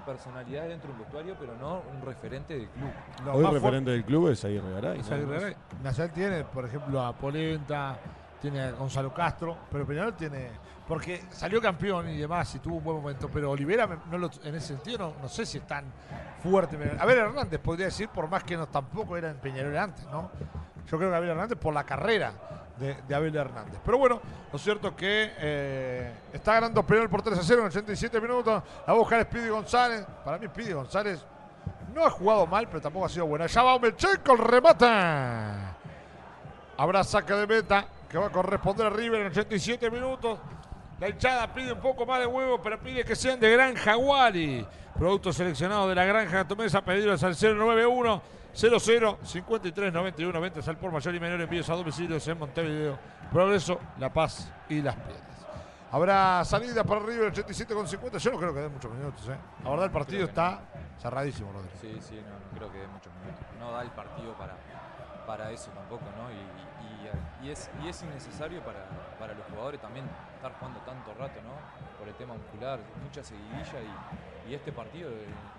personalidad 0.07 0.67
dentro 0.67 0.89
de 0.89 0.95
un 0.95 0.99
vestuario, 1.01 1.37
pero 1.39 1.55
no 1.57 1.83
un 1.95 2.01
referente 2.05 2.55
del 2.57 2.69
club. 2.69 2.91
Los 3.25 3.37
Hoy 3.37 3.43
más 3.45 3.53
referente 3.53 3.91
del 3.91 4.05
club 4.05 4.29
es 4.29 4.45
Aguirre 4.45 4.73
Garay. 4.73 5.03
Garay. 5.03 5.57
Nacional 5.83 6.13
tiene, 6.15 6.45
por 6.45 6.65
ejemplo, 6.65 7.03
a 7.05 7.13
Polenta, 7.13 7.99
tiene 8.41 8.73
Gonzalo 8.73 9.13
Castro, 9.13 9.57
pero 9.71 9.87
Peñarol 9.87 10.15
tiene. 10.15 10.49
Porque 10.89 11.23
salió 11.31 11.61
campeón 11.61 12.09
y 12.09 12.17
demás 12.17 12.53
y 12.57 12.59
tuvo 12.59 12.77
un 12.77 12.85
buen 12.85 12.97
momento, 12.97 13.29
pero 13.33 13.51
Olivera 13.53 13.87
no 14.11 14.19
lo- 14.19 14.31
en 14.43 14.55
ese 14.57 14.69
sentido 14.69 15.15
no, 15.23 15.29
sé 15.29 15.47
si 15.47 15.59
es 15.59 15.67
tan 15.67 15.85
fuerte. 16.43 16.77
A 16.99 17.07
ver, 17.07 17.19
Hernández 17.19 17.61
podría 17.61 17.87
decir, 17.87 18.09
por 18.09 18.29
más 18.29 18.43
que 18.43 18.57
no 18.57 18.67
tampoco 18.67 19.17
era 19.17 19.31
en 19.31 19.37
Peñarol 19.37 19.77
antes, 19.77 20.05
¿no? 20.07 20.31
Yo 20.91 20.99
creo 20.99 21.11
que 21.11 21.17
Abel 21.17 21.31
Hernández 21.31 21.57
por 21.57 21.73
la 21.73 21.85
carrera 21.85 22.33
de, 22.77 23.15
Abel 23.15 23.37
Hernández. 23.37 23.79
Pero 23.85 23.99
bueno, 23.99 24.21
lo 24.53 24.59
cierto 24.59 24.89
es 24.89 24.95
que 24.95 25.33
eh, 25.39 26.13
está 26.33 26.55
ganando 26.55 26.85
Peñarol 26.85 27.09
por 27.09 27.23
3 27.23 27.39
a 27.39 27.43
0 27.45 27.61
en 27.61 27.67
87 27.69 28.21
minutos. 28.21 28.63
La 28.87 28.93
va 28.93 28.93
a 28.93 28.95
buscar 28.95 29.23
Speedy 29.23 29.49
González. 29.49 30.05
Para 30.25 30.39
mí, 30.39 30.47
Speedy 30.47 30.73
González 30.73 31.25
no 31.95 32.05
ha 32.05 32.11
jugado 32.11 32.47
mal, 32.49 32.67
pero 32.67 32.81
tampoco 32.81 33.07
ha 33.07 33.09
sido 33.09 33.27
buena. 33.27 33.47
Ya 33.47 33.63
va 33.63 33.79
Melcheco, 33.79 34.33
el 34.33 34.39
remate. 34.39 34.87
Habrá 36.77 37.05
saque 37.05 37.35
de 37.35 37.47
meta 37.47 37.87
que 38.11 38.19
va 38.19 38.27
a 38.27 38.31
corresponder 38.31 38.87
a 38.87 38.91
River 38.91 39.21
en 39.23 39.27
87 39.29 39.91
minutos. 39.91 40.39
La 40.99 41.09
hinchada 41.09 41.53
pide 41.55 41.73
un 41.73 41.81
poco 41.81 42.05
más 42.05 42.19
de 42.21 42.27
huevo, 42.27 42.61
pero 42.61 42.79
pide 42.79 43.05
que 43.05 43.17
sean 43.17 43.41
de 43.41 43.51
Granja 43.51 43.97
Wally. 43.97 44.67
Producto 44.99 45.33
seleccionado 45.33 45.89
de 45.89 45.95
la 45.95 46.05
Granja 46.05 46.47
Tomesa, 46.47 46.83
pedidos 46.83 47.23
al 47.23 47.35
091 47.41 48.23
00 48.53 49.19
53 49.23 49.93
91 49.93 50.41
ventas 50.41 50.67
al 50.69 50.77
por 50.77 50.91
mayor 50.93 51.15
y 51.15 51.21
menor 51.21 51.41
envíos 51.41 51.71
a 51.71 51.75
domicilios 51.75 52.27
en 52.27 52.39
Montevideo, 52.39 52.99
Progreso, 53.33 53.79
La 53.99 54.13
Paz 54.13 54.53
y 54.69 54.83
Las 54.83 54.97
Piedras. 54.97 55.47
Habrá 55.93 56.45
salida 56.45 56.85
para 56.85 57.01
River 57.01 57.29
87 57.29 57.75
con 57.75 57.87
50. 57.89 58.19
Yo 58.19 58.31
no 58.33 58.39
creo 58.39 58.53
que 58.55 58.61
dé 58.61 58.69
muchos 58.69 58.93
minutos. 58.93 59.29
¿eh? 59.29 59.37
La 59.65 59.71
verdad, 59.71 59.87
el 59.87 59.93
partido 59.93 60.25
está 60.25 60.61
cerradísimo, 61.01 61.51
Rodrigo. 61.53 61.75
Sí, 61.81 61.97
sí, 62.01 62.21
no, 62.29 62.31
no 62.53 62.59
creo 62.59 62.73
que 62.73 62.79
dé 62.79 62.87
muchos 62.89 63.13
minutos. 63.15 63.47
No 63.59 63.73
da 63.73 63.83
el 63.83 63.91
partido 63.91 64.35
para, 64.35 64.57
para 65.27 65.51
eso 65.51 65.71
tampoco, 65.71 66.05
¿no? 66.17 66.31
Y, 66.31 66.35
y- 66.35 66.70
y 67.43 67.51
es, 67.51 67.71
y 67.85 67.89
es 67.89 68.03
innecesario 68.03 68.61
para, 68.63 68.87
para 69.19 69.35
los 69.35 69.47
jugadores 69.47 69.81
también 69.81 70.05
estar 70.37 70.53
jugando 70.59 70.81
tanto 70.81 71.13
rato, 71.15 71.41
¿no? 71.43 71.51
Por 71.99 72.09
el 72.09 72.15
tema 72.15 72.35
muscular, 72.35 72.81
mucha 73.03 73.23
seguidilla 73.23 73.81
y, 74.47 74.51
y 74.51 74.55
este 74.55 74.73
partido 74.73 75.11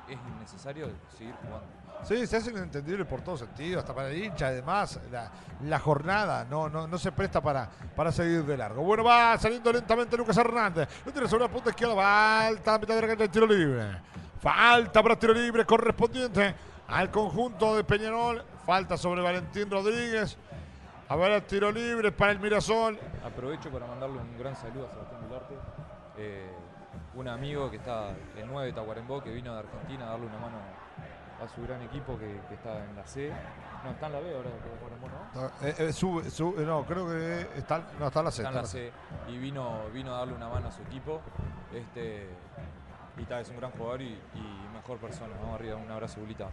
es 0.10 0.18
innecesario 0.38 0.90
seguir 1.18 1.36
jugando. 1.36 1.68
Sí, 2.04 2.26
se 2.26 2.38
hace 2.38 2.50
inentendible 2.50 3.06
por 3.06 3.22
todo 3.22 3.38
sentido, 3.38 3.80
hasta 3.80 3.94
para 3.94 4.10
el 4.10 4.24
hincha, 4.24 4.48
además, 4.48 5.00
la, 5.12 5.30
la 5.64 5.80
jornada 5.80 6.46
no, 6.50 6.68
no, 6.68 6.88
no 6.88 6.98
se 6.98 7.12
presta 7.12 7.42
para, 7.42 7.70
para 7.96 8.12
seguir 8.12 8.44
de 8.44 8.58
largo. 8.58 8.82
Bueno, 8.82 9.04
va 9.04 9.38
saliendo 9.38 9.72
lentamente 9.72 10.18
Lucas 10.18 10.38
Hernández, 10.38 10.90
no 11.06 11.12
tiene 11.12 11.28
sobre 11.28 11.44
la 11.44 11.52
punta 11.52 11.70
izquierda, 11.70 11.96
falta 11.96 12.74
a 12.76 12.80
mitad 12.80 12.96
de 12.96 13.02
la 13.02 13.08
cancha 13.08 13.24
de 13.24 13.30
tiro 13.30 13.46
libre. 13.46 14.02
Falta 14.40 15.04
para 15.04 15.16
tiro 15.16 15.34
libre 15.34 15.64
correspondiente 15.64 16.56
al 16.88 17.12
conjunto 17.12 17.76
de 17.76 17.84
Peñarol. 17.84 18.44
Falta 18.66 18.98
sobre 18.98 19.22
Valentín 19.22 19.70
Rodríguez. 19.70 20.36
A 21.12 21.16
ver 21.18 21.32
el 21.34 21.44
tiro 21.44 21.70
libre 21.74 22.10
para 22.14 22.32
el 22.32 22.40
Mirasol. 22.40 22.98
Aprovecho 23.26 23.70
para 23.70 23.86
mandarle 23.86 24.20
un 24.20 24.38
gran 24.40 24.56
saludo 24.56 24.88
a 24.88 24.92
Sebastián 24.94 25.22
Vilarte, 25.28 25.56
eh, 26.18 26.50
un 27.16 27.28
amigo 27.28 27.70
que 27.70 27.76
está 27.76 28.12
el 28.38 28.48
9 28.48 28.68
de 28.68 28.74
Tacuarembó, 28.74 29.22
que 29.22 29.30
vino 29.30 29.52
de 29.54 29.60
Argentina 29.60 30.08
a 30.08 30.12
darle 30.12 30.28
una 30.28 30.38
mano 30.38 30.56
a 31.44 31.48
su 31.50 31.62
gran 31.64 31.82
equipo 31.82 32.18
que, 32.18 32.40
que 32.48 32.54
está 32.56 32.86
en 32.86 32.96
la 32.96 33.06
C. 33.06 33.30
No, 33.84 33.90
está 33.92 34.06
en 34.08 34.14
la 34.14 34.20
B 34.22 34.34
ahora, 34.34 34.50
Tacuarembó, 34.52 35.08
¿no? 35.10 35.42
No, 35.42 35.48
eh, 35.68 35.76
eh, 35.80 35.92
sube- 35.92 36.30
sube- 36.30 36.64
no, 36.66 36.86
creo 36.86 37.06
que 37.10 37.42
está, 37.58 37.82
no, 38.00 38.08
está 38.08 38.20
en 38.20 38.26
la 38.26 38.32
C. 38.32 38.42
Está 38.44 38.50
en 38.50 38.56
la 38.56 38.66
C 38.66 38.92
y 39.28 39.38
vino, 39.38 39.82
vino 39.94 40.16
a 40.16 40.20
darle 40.20 40.34
una 40.36 40.48
mano 40.48 40.70
a 40.70 40.72
su 40.72 40.82
equipo. 40.84 41.20
Este, 41.74 42.30
y 43.18 43.26
tal, 43.26 43.42
es 43.42 43.50
un 43.50 43.58
gran 43.58 43.72
jugador 43.72 44.02
y, 44.02 44.06
y 44.36 44.68
mejor 44.74 44.98
persona. 44.98 45.34
Vamos 45.42 45.56
arriba, 45.60 45.76
un 45.76 45.92
abrazo, 45.92 46.22
Bulita. 46.22 46.48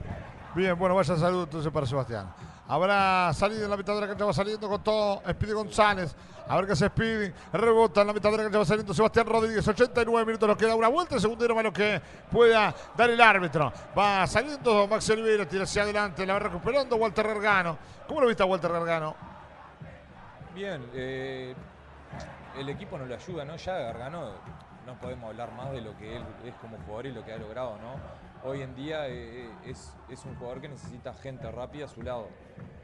Bien, 0.56 0.76
bueno, 0.76 0.96
vaya 0.96 1.16
saludo 1.16 1.44
entonces 1.44 1.70
para 1.72 1.86
Sebastián. 1.86 2.32
Habrá 2.70 3.32
salido 3.32 3.64
en 3.64 3.70
la 3.70 3.78
mitad 3.78 3.94
de 3.94 4.02
la 4.02 4.08
cancha, 4.08 4.26
va 4.26 4.32
saliendo 4.34 4.68
con 4.68 4.82
todo 4.82 5.22
Speedy 5.30 5.52
González. 5.52 6.14
A 6.46 6.56
ver 6.56 6.66
qué 6.66 6.72
hace 6.72 6.88
Speedy. 6.88 7.32
Rebota 7.50 8.02
en 8.02 8.08
la 8.08 8.12
mitad 8.12 8.30
de 8.30 8.36
la 8.36 8.42
cancha, 8.42 8.58
va 8.58 8.64
saliendo 8.66 8.92
Sebastián 8.92 9.26
Rodríguez. 9.26 9.66
89 9.66 10.26
minutos, 10.26 10.46
nos 10.46 10.58
queda 10.58 10.74
una 10.74 10.88
vuelta. 10.88 11.14
El 11.14 11.20
segundero 11.22 11.54
más 11.54 11.64
lo 11.64 11.72
que 11.72 11.98
pueda 12.30 12.74
dar 12.94 13.08
el 13.08 13.20
árbitro. 13.20 13.72
Va 13.96 14.26
saliendo 14.26 14.86
Maxi 14.86 15.12
Oliveira, 15.12 15.46
tira 15.48 15.64
hacia 15.64 15.82
adelante, 15.82 16.26
la 16.26 16.34
va 16.34 16.40
recuperando 16.40 16.96
Walter 16.96 17.26
Gargano. 17.26 17.78
¿Cómo 18.06 18.20
lo 18.20 18.26
viste 18.26 18.42
a 18.42 18.46
Walter 18.46 18.70
Gargano? 18.70 19.16
Bien, 20.54 20.90
eh, 20.92 21.54
el 22.58 22.68
equipo 22.68 22.98
nos 22.98 23.08
lo 23.08 23.14
ayuda, 23.14 23.46
¿no? 23.46 23.56
Ya 23.56 23.72
Gargano 23.78 24.32
no 24.84 24.94
podemos 25.00 25.30
hablar 25.30 25.52
más 25.52 25.70
de 25.70 25.80
lo 25.80 25.96
que 25.96 26.16
él 26.16 26.24
es 26.44 26.54
como 26.56 26.76
jugador 26.78 27.06
y 27.06 27.12
lo 27.12 27.24
que 27.24 27.32
ha 27.32 27.38
logrado, 27.38 27.78
¿no? 27.78 28.27
Hoy 28.44 28.62
en 28.62 28.74
día 28.74 29.08
eh, 29.08 29.50
es, 29.64 29.94
es 30.08 30.24
un 30.24 30.34
jugador 30.36 30.60
que 30.60 30.68
necesita 30.68 31.12
gente 31.14 31.50
rápida 31.50 31.86
a 31.86 31.88
su 31.88 32.02
lado 32.02 32.28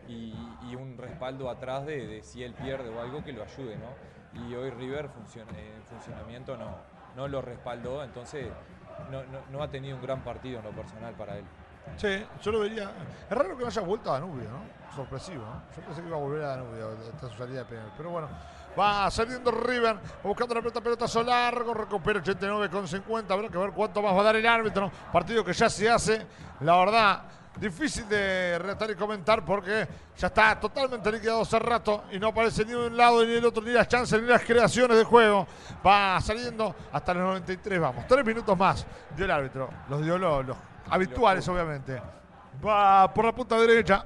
y, 0.09 0.35
un 0.75 0.99
respaldo 0.99 1.49
atrás 1.49 1.87
de, 1.87 2.21
si 2.25 2.43
él 2.43 2.53
pierde 2.55 2.89
o 2.89 3.01
algo 3.01 3.23
que 3.23 3.33
lo 3.33 3.45
ayude, 3.45 3.77
¿no? 3.77 4.43
Y 4.47 4.55
hoy 4.55 4.71
River 4.71 5.09
funciona, 5.09 5.53
en 5.53 5.83
funcionamiento 5.85 6.57
no, 6.57 6.77
no 7.15 7.29
lo 7.29 7.41
respaldó, 7.41 8.03
entonces 8.03 8.49
no, 9.11 9.23
no, 9.25 9.39
no 9.53 9.63
ha 9.63 9.71
tenido 9.71 9.97
un 9.97 10.03
gran 10.03 10.25
partido 10.25 10.59
en 10.59 10.65
lo 10.65 10.73
personal 10.73 11.15
para 11.15 11.39
él. 11.39 11.45
Sí, 11.97 12.25
yo 12.43 12.53
lo 12.53 12.61
vería. 12.61 12.91
Es 13.31 13.37
raro 13.37 13.57
que 13.57 13.63
no 13.63 13.69
haya 13.69 13.83
vuelto 13.83 14.11
a 14.11 14.15
Danubio, 14.15 14.49
¿no? 14.51 14.95
Sorpresivo, 14.95 15.45
¿no? 15.45 15.63
Yo 15.77 15.83
pensé 15.83 16.01
que 16.01 16.09
iba 16.09 16.17
a 16.17 16.21
volver 16.21 16.43
a 16.43 16.49
Danubio 16.57 16.89
hasta 16.91 17.29
su 17.29 17.37
salida 17.37 17.61
de 17.61 17.65
penal. 17.67 17.93
Pero 17.97 18.11
bueno, 18.11 18.29
va 18.79 19.11
saliendo 19.11 19.51
River, 19.51 19.99
buscando 20.23 20.55
la 20.55 20.61
pelota, 20.61 20.81
pelotazo 20.81 21.23
largo, 21.23 21.75
recupera 21.75 22.19
89 22.19 22.71
con 22.71 22.89
50. 22.89 23.35
Habrá 23.35 23.49
que 23.49 23.59
ver 23.59 23.71
cuánto 23.71 24.03
más 24.03 24.15
va 24.15 24.21
a 24.21 24.25
dar 24.25 24.37
el 24.37 24.47
árbitro. 24.47 24.91
Partido 25.13 25.45
que 25.45 25.53
ya 25.53 25.69
se 25.69 25.89
hace, 25.89 26.27
la 26.61 26.77
verdad, 26.77 27.23
difícil 27.59 28.09
de 28.09 28.59
relatar 28.59 28.91
y 28.91 28.95
comentar 28.95 29.45
porque 29.45 29.87
ya 30.17 30.27
está 30.27 30.59
totalmente 30.59 31.11
liquidado 31.11 31.43
hace 31.43 31.59
rato 31.59 32.05
y 32.11 32.19
no 32.19 32.29
aparece 32.29 32.65
ni 32.65 32.73
de 32.73 32.87
un 32.89 32.97
lado 32.97 33.25
ni 33.25 33.33
del 33.33 33.45
otro, 33.45 33.63
ni 33.63 33.73
las 33.73 33.89
chances 33.89 34.21
ni 34.21 34.29
las 34.29 34.43
creaciones 34.43 34.97
de 34.97 35.05
juego. 35.05 35.47
Va 35.87 36.21
saliendo 36.21 36.75
hasta 36.93 37.15
los 37.15 37.23
93, 37.25 37.81
vamos. 37.81 38.07
Tres 38.07 38.25
minutos 38.25 38.57
más 38.59 38.87
dio 39.17 39.25
el 39.25 39.31
árbitro. 39.31 39.71
Los 39.89 40.03
dio 40.03 40.19
los 40.19 40.57
habituales, 40.91 41.47
obviamente. 41.49 42.03
Va 42.65 43.13
por 43.13 43.25
la 43.25 43.33
punta 43.33 43.59
derecha. 43.59 44.05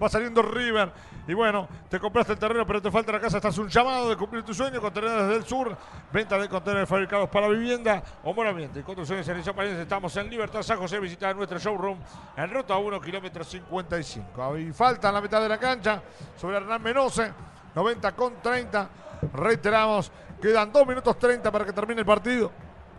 Va 0.00 0.08
saliendo 0.08 0.42
River. 0.42 0.92
Y 1.28 1.34
bueno, 1.34 1.68
te 1.90 2.00
compraste 2.00 2.32
el 2.32 2.38
terreno, 2.38 2.66
pero 2.66 2.80
te 2.80 2.90
falta 2.90 3.12
la 3.12 3.20
casa. 3.20 3.36
Estás 3.36 3.58
un 3.58 3.68
llamado 3.68 4.08
de 4.08 4.16
cumplir 4.16 4.42
tu 4.42 4.54
sueño. 4.54 4.80
Contenedores 4.80 5.28
del 5.28 5.44
Sur. 5.44 5.76
Venta 6.10 6.38
de 6.38 6.48
contenedores 6.48 6.88
fabricados 6.88 7.28
para 7.28 7.48
vivienda 7.48 8.02
o 8.24 8.32
buen 8.32 8.48
ambiente. 8.48 8.82
Construcciones 8.82 9.28
en 9.28 9.54
Palencia. 9.54 9.82
Estamos 9.82 10.16
en 10.16 10.30
Libertad 10.30 10.62
San 10.62 10.78
José. 10.78 10.98
Visita 10.98 11.34
nuestro 11.34 11.58
showroom 11.58 11.98
en 12.34 12.50
ruta 12.50 12.78
1, 12.78 12.98
kilómetro 13.02 13.44
55. 13.44 14.54
Hay 14.54 14.72
falta 14.72 15.08
en 15.08 15.14
la 15.14 15.20
mitad 15.20 15.42
de 15.42 15.50
la 15.50 15.58
cancha 15.58 16.02
sobre 16.34 16.56
Hernán 16.56 16.82
Menose. 16.82 17.30
90 17.74 18.12
con 18.12 18.40
30. 18.40 18.88
Reiteramos, 19.34 20.10
quedan 20.40 20.72
2 20.72 20.86
minutos 20.86 21.18
30 21.18 21.52
para 21.52 21.66
que 21.66 21.74
termine 21.74 22.00
el 22.00 22.06
partido. 22.06 22.50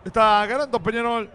Está 0.06 0.46
ganando 0.46 0.80
Peñarol 0.80 1.28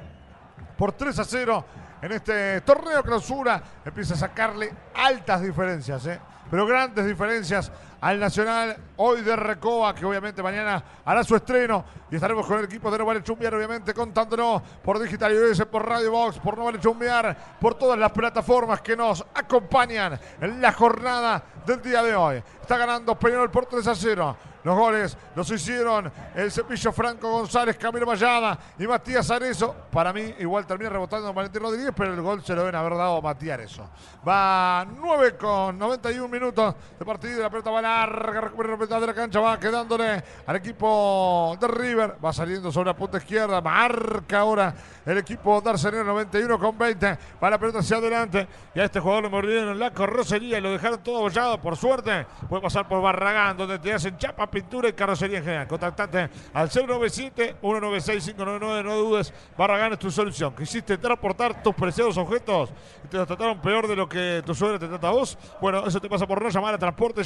por 0.78 0.92
3 0.92 1.18
a 1.18 1.24
0 1.24 1.64
en 2.02 2.12
este 2.12 2.60
torneo 2.60 3.02
clausura. 3.02 3.60
Empieza 3.84 4.14
a 4.14 4.16
sacarle 4.16 4.72
altas 4.94 5.42
diferencias, 5.42 6.06
¿eh? 6.06 6.20
Pero 6.50 6.66
grandes 6.66 7.06
diferencias 7.06 7.70
al 8.04 8.20
Nacional 8.20 8.76
hoy 8.98 9.22
de 9.22 9.34
Recoba, 9.34 9.94
que 9.94 10.04
obviamente 10.04 10.42
mañana 10.42 10.84
hará 11.06 11.24
su 11.24 11.34
estreno. 11.36 11.82
Y 12.10 12.16
estaremos 12.16 12.46
con 12.46 12.58
el 12.58 12.66
equipo 12.66 12.90
de 12.90 12.98
No 12.98 13.06
Vale 13.06 13.22
Chumbear, 13.22 13.54
obviamente 13.54 13.94
contándonos 13.94 14.60
por 14.82 14.98
Digital 14.98 15.32
US, 15.32 15.64
por 15.64 15.88
Radio 15.88 16.10
Box, 16.10 16.38
por 16.38 16.58
No 16.58 16.64
Vale 16.64 16.78
Chumbear, 16.78 17.56
por 17.58 17.76
todas 17.76 17.98
las 17.98 18.12
plataformas 18.12 18.82
que 18.82 18.94
nos 18.94 19.24
acompañan 19.34 20.20
en 20.38 20.60
la 20.60 20.72
jornada 20.72 21.42
del 21.64 21.80
día 21.80 22.02
de 22.02 22.14
hoy. 22.14 22.42
Está 22.60 22.76
ganando 22.76 23.18
Peñarol 23.18 23.50
por 23.50 23.64
3 23.64 23.86
a 23.86 23.94
0. 23.94 24.36
Los 24.64 24.78
goles 24.78 25.16
los 25.34 25.50
hicieron 25.50 26.10
el 26.34 26.50
cepillo 26.50 26.90
Franco 26.90 27.30
González, 27.30 27.76
Camilo 27.76 28.06
Mayada 28.06 28.58
y 28.78 28.86
Matías 28.86 29.30
Arezo. 29.30 29.74
Para 29.90 30.10
mí, 30.10 30.34
igual 30.38 30.66
termina 30.66 30.88
rebotando 30.88 31.34
Valentín 31.34 31.60
Rodríguez, 31.60 31.92
pero 31.94 32.14
el 32.14 32.22
gol 32.22 32.42
se 32.42 32.54
lo 32.54 32.62
deben 32.62 32.74
haber 32.74 32.96
dado 32.96 33.20
Matías 33.20 33.54
Arezo. 33.54 33.90
Va 34.26 34.86
9 34.86 35.36
con 35.36 35.78
91 35.78 36.28
minutos 36.28 36.74
de 36.98 37.04
partido. 37.04 37.42
La 37.42 37.50
pelota 37.50 37.70
va 37.70 37.82
la 38.00 38.52
pelota 38.52 39.00
de 39.00 39.06
la 39.06 39.14
cancha, 39.14 39.40
va 39.40 39.58
quedándole 39.58 40.22
al 40.46 40.56
equipo 40.56 41.56
de 41.60 41.68
River. 41.68 42.16
Va 42.24 42.32
saliendo 42.32 42.72
sobre 42.72 42.86
la 42.86 42.96
punta 42.96 43.18
izquierda, 43.18 43.60
marca 43.60 44.40
ahora 44.40 44.74
el 45.04 45.18
equipo 45.18 45.62
Arsenal 45.64 46.06
91 46.06 46.58
con 46.58 46.78
20. 46.78 47.18
Va 47.42 47.50
la 47.50 47.58
pelota 47.58 47.80
hacia 47.80 47.96
adelante 47.98 48.46
y 48.74 48.80
a 48.80 48.84
este 48.84 49.00
jugador 49.00 49.24
le 49.24 49.30
mordieron 49.30 49.78
la 49.78 49.92
carrocería 49.92 50.56
y 50.58 50.60
lo 50.60 50.70
dejaron 50.70 51.02
todo 51.02 51.16
abollado. 51.18 51.60
Por 51.60 51.76
suerte, 51.76 52.26
puede 52.48 52.62
pasar 52.62 52.88
por 52.88 53.02
Barragán, 53.02 53.56
donde 53.56 53.78
te 53.78 53.92
hacen 53.92 54.16
chapa, 54.16 54.50
pintura 54.50 54.88
y 54.88 54.92
carrocería 54.92 55.38
en 55.38 55.44
general. 55.44 55.68
Contactate 55.68 56.28
al 56.52 56.70
097-196-599. 56.70 58.84
No 58.84 58.96
dudes, 58.96 59.32
Barragán 59.56 59.92
es 59.92 59.98
tu 59.98 60.10
solución. 60.10 60.54
Quisiste 60.54 60.98
transportar 60.98 61.62
tus 61.62 61.74
preciados 61.74 62.16
objetos 62.16 62.70
y 63.04 63.08
te 63.08 63.16
los 63.16 63.26
trataron 63.26 63.60
peor 63.60 63.88
de 63.88 63.96
lo 63.96 64.08
que 64.08 64.42
tu 64.44 64.54
suegra 64.54 64.78
te 64.78 64.88
trata 64.88 65.08
a 65.08 65.12
vos. 65.12 65.38
Bueno, 65.60 65.86
eso 65.86 66.00
te 66.00 66.08
pasa 66.08 66.26
por 66.26 66.42
no 66.42 66.48
llamar 66.48 66.74
a 66.74 66.78
Transporte 66.78 67.24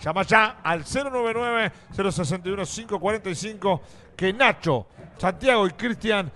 Llama 0.00 0.22
ya 0.22 0.60
al 0.62 0.84
099-061-545 0.84 3.80
que 4.16 4.32
Nacho, 4.32 4.86
Santiago 5.16 5.66
y 5.66 5.70
Cristian 5.70 6.30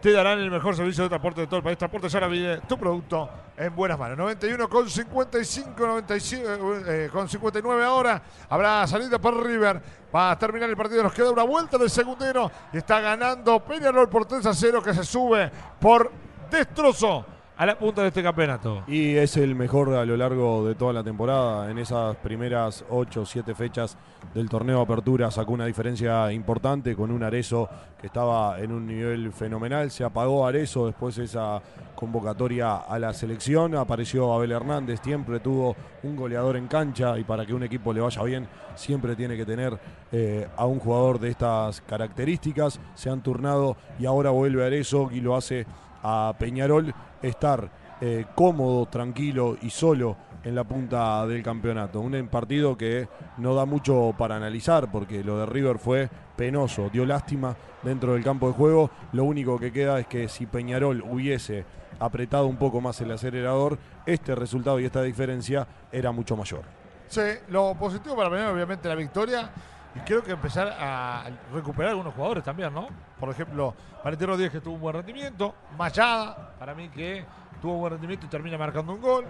te 0.00 0.12
darán 0.12 0.38
el 0.38 0.50
mejor 0.50 0.74
servicio 0.76 1.04
de 1.04 1.08
transporte 1.08 1.42
de 1.42 1.46
todo 1.46 1.58
el 1.58 1.62
país. 1.62 1.78
Transporte 1.78 2.08
Yaravide, 2.08 2.58
tu 2.68 2.78
producto 2.78 3.28
en 3.56 3.74
buenas 3.74 3.98
manos. 3.98 4.18
91 4.18 4.68
con 4.68 4.88
55, 4.88 5.74
95, 5.76 6.48
eh, 6.86 7.08
con 7.12 7.28
59 7.28 7.84
ahora. 7.84 8.22
Habrá 8.48 8.86
salida 8.86 9.18
para 9.18 9.38
River. 9.38 9.82
Va 10.14 10.30
a 10.30 10.38
terminar 10.38 10.70
el 10.70 10.76
partido. 10.76 11.02
Nos 11.02 11.12
queda 11.12 11.30
una 11.30 11.42
vuelta 11.42 11.76
del 11.76 11.90
segundero. 11.90 12.50
Y 12.72 12.78
está 12.78 13.00
ganando 13.00 13.62
Peñarol 13.64 14.08
por 14.08 14.26
3 14.26 14.46
a 14.46 14.54
0 14.54 14.82
que 14.82 14.94
se 14.94 15.04
sube 15.04 15.50
por 15.80 16.12
destrozo 16.50 17.35
a 17.56 17.64
la 17.64 17.78
punta 17.78 18.02
de 18.02 18.08
este 18.08 18.22
campeonato. 18.22 18.84
Y 18.86 19.16
es 19.16 19.36
el 19.36 19.54
mejor 19.54 19.94
a 19.94 20.04
lo 20.04 20.16
largo 20.16 20.66
de 20.66 20.74
toda 20.74 20.92
la 20.92 21.02
temporada. 21.02 21.70
En 21.70 21.78
esas 21.78 22.16
primeras 22.16 22.84
8 22.90 23.22
o 23.22 23.26
7 23.26 23.54
fechas 23.54 23.96
del 24.34 24.48
torneo 24.48 24.80
apertura 24.80 25.30
sacó 25.30 25.52
una 25.52 25.66
diferencia 25.66 26.30
importante 26.32 26.94
con 26.94 27.10
un 27.10 27.22
Arezo 27.22 27.68
que 27.98 28.08
estaba 28.08 28.60
en 28.60 28.72
un 28.72 28.86
nivel 28.86 29.32
fenomenal. 29.32 29.90
Se 29.90 30.04
apagó 30.04 30.46
Arezo 30.46 30.86
después 30.86 31.16
de 31.16 31.24
esa 31.24 31.62
convocatoria 31.94 32.76
a 32.76 32.98
la 32.98 33.14
selección. 33.14 33.74
Apareció 33.74 34.34
Abel 34.34 34.52
Hernández, 34.52 35.00
siempre 35.02 35.40
tuvo 35.40 35.74
un 36.02 36.14
goleador 36.14 36.56
en 36.56 36.66
cancha 36.66 37.18
y 37.18 37.24
para 37.24 37.46
que 37.46 37.54
un 37.54 37.62
equipo 37.62 37.92
le 37.92 38.00
vaya 38.00 38.22
bien 38.22 38.46
siempre 38.74 39.16
tiene 39.16 39.38
que 39.38 39.46
tener 39.46 39.78
eh, 40.12 40.46
a 40.56 40.66
un 40.66 40.78
jugador 40.78 41.18
de 41.18 41.30
estas 41.30 41.80
características. 41.80 42.78
Se 42.94 43.08
han 43.08 43.22
turnado 43.22 43.76
y 43.98 44.04
ahora 44.04 44.30
vuelve 44.30 44.66
Arezo 44.66 45.08
y 45.10 45.20
lo 45.20 45.34
hace 45.34 45.66
a 46.06 46.32
Peñarol 46.38 46.94
estar 47.20 47.68
eh, 48.00 48.26
cómodo, 48.36 48.86
tranquilo 48.86 49.56
y 49.60 49.70
solo 49.70 50.16
en 50.44 50.54
la 50.54 50.62
punta 50.62 51.26
del 51.26 51.42
campeonato. 51.42 52.00
Un 52.00 52.28
partido 52.28 52.76
que 52.76 53.08
no 53.38 53.54
da 53.54 53.64
mucho 53.64 54.14
para 54.16 54.36
analizar 54.36 54.88
porque 54.92 55.24
lo 55.24 55.38
de 55.38 55.46
River 55.46 55.78
fue 55.78 56.08
penoso, 56.36 56.88
dio 56.92 57.04
lástima 57.04 57.56
dentro 57.82 58.12
del 58.12 58.22
campo 58.22 58.46
de 58.46 58.52
juego. 58.52 58.90
Lo 59.12 59.24
único 59.24 59.58
que 59.58 59.72
queda 59.72 59.98
es 59.98 60.06
que 60.06 60.28
si 60.28 60.46
Peñarol 60.46 61.02
hubiese 61.02 61.64
apretado 61.98 62.46
un 62.46 62.56
poco 62.56 62.80
más 62.80 63.00
el 63.00 63.10
acelerador, 63.10 63.76
este 64.04 64.36
resultado 64.36 64.78
y 64.78 64.84
esta 64.84 65.02
diferencia 65.02 65.66
era 65.90 66.12
mucho 66.12 66.36
mayor. 66.36 66.62
Sí, 67.08 67.22
lo 67.48 67.74
positivo 67.74 68.14
para 68.14 68.30
Peñarol 68.30 68.54
obviamente 68.54 68.88
la 68.88 68.94
victoria 68.94 69.50
y 69.96 70.00
creo 70.00 70.22
que 70.22 70.32
empezar 70.32 70.68
a 70.78 71.24
recuperar 71.52 71.90
algunos 71.90 72.14
jugadores 72.14 72.44
también, 72.44 72.72
¿no? 72.72 72.88
Por 73.18 73.30
ejemplo, 73.30 73.74
Valentín 74.04 74.28
Rodríguez 74.28 74.52
que 74.52 74.60
tuvo 74.60 74.74
un 74.74 74.80
buen 74.80 74.96
rendimiento, 74.96 75.54
Machada, 75.76 76.54
para 76.58 76.74
mí 76.74 76.88
que 76.90 77.24
tuvo 77.62 77.74
un 77.74 77.80
buen 77.80 77.92
rendimiento 77.92 78.26
y 78.26 78.28
termina 78.28 78.58
marcando 78.58 78.92
un 78.92 79.00
gol. 79.00 79.24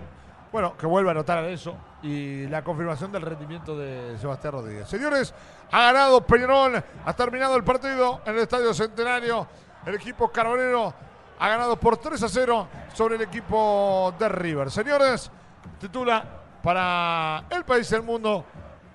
Bueno, 0.51 0.77
que 0.77 0.87
vuelva 0.87 1.11
a 1.11 1.13
anotar 1.13 1.39
a 1.39 1.49
eso 1.49 1.77
y 2.03 2.47
la 2.47 2.63
confirmación 2.65 3.13
del 3.13 3.23
rendimiento 3.23 3.77
de 3.77 4.17
Sebastián 4.19 4.55
Rodríguez. 4.55 4.89
Señores, 4.89 5.35
ha 5.71 5.93
ganado 5.93 6.21
Peñarol, 6.23 6.83
ha 7.05 7.13
terminado 7.13 7.57
el 7.57 7.65
partido 7.65 8.23
en 8.25 8.35
el 8.35 8.41
Estadio 8.41 8.73
Centenario. 8.73 9.47
El 9.85 9.95
equipo 9.95 10.29
carbonero 10.31 10.93
ha 11.39 11.49
ganado 11.49 11.77
por 11.79 11.97
3 11.97 12.23
a 12.23 12.29
0 12.29 12.69
sobre 12.93 13.17
el 13.17 13.23
equipo 13.23 14.15
de 14.19 14.29
River. 14.29 14.71
Señores, 14.71 15.31
titula 15.79 16.25
para 16.63 17.45
el 17.51 17.65
país 17.65 17.89
del 17.91 18.03
mundo 18.03 18.45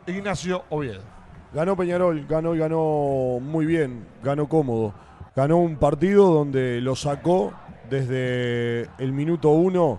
Ignacio 0.08 0.64
Oviedo. 0.70 1.21
Ganó 1.54 1.76
Peñarol, 1.76 2.26
ganó 2.28 2.56
y 2.56 2.60
ganó 2.60 3.40
muy 3.42 3.66
bien, 3.66 4.06
ganó 4.24 4.48
cómodo. 4.48 4.94
Ganó 5.36 5.58
un 5.58 5.76
partido 5.76 6.34
donde 6.34 6.80
lo 6.80 6.96
sacó 6.96 7.52
desde 7.90 8.90
el 8.98 9.12
minuto 9.12 9.50
uno 9.50 9.98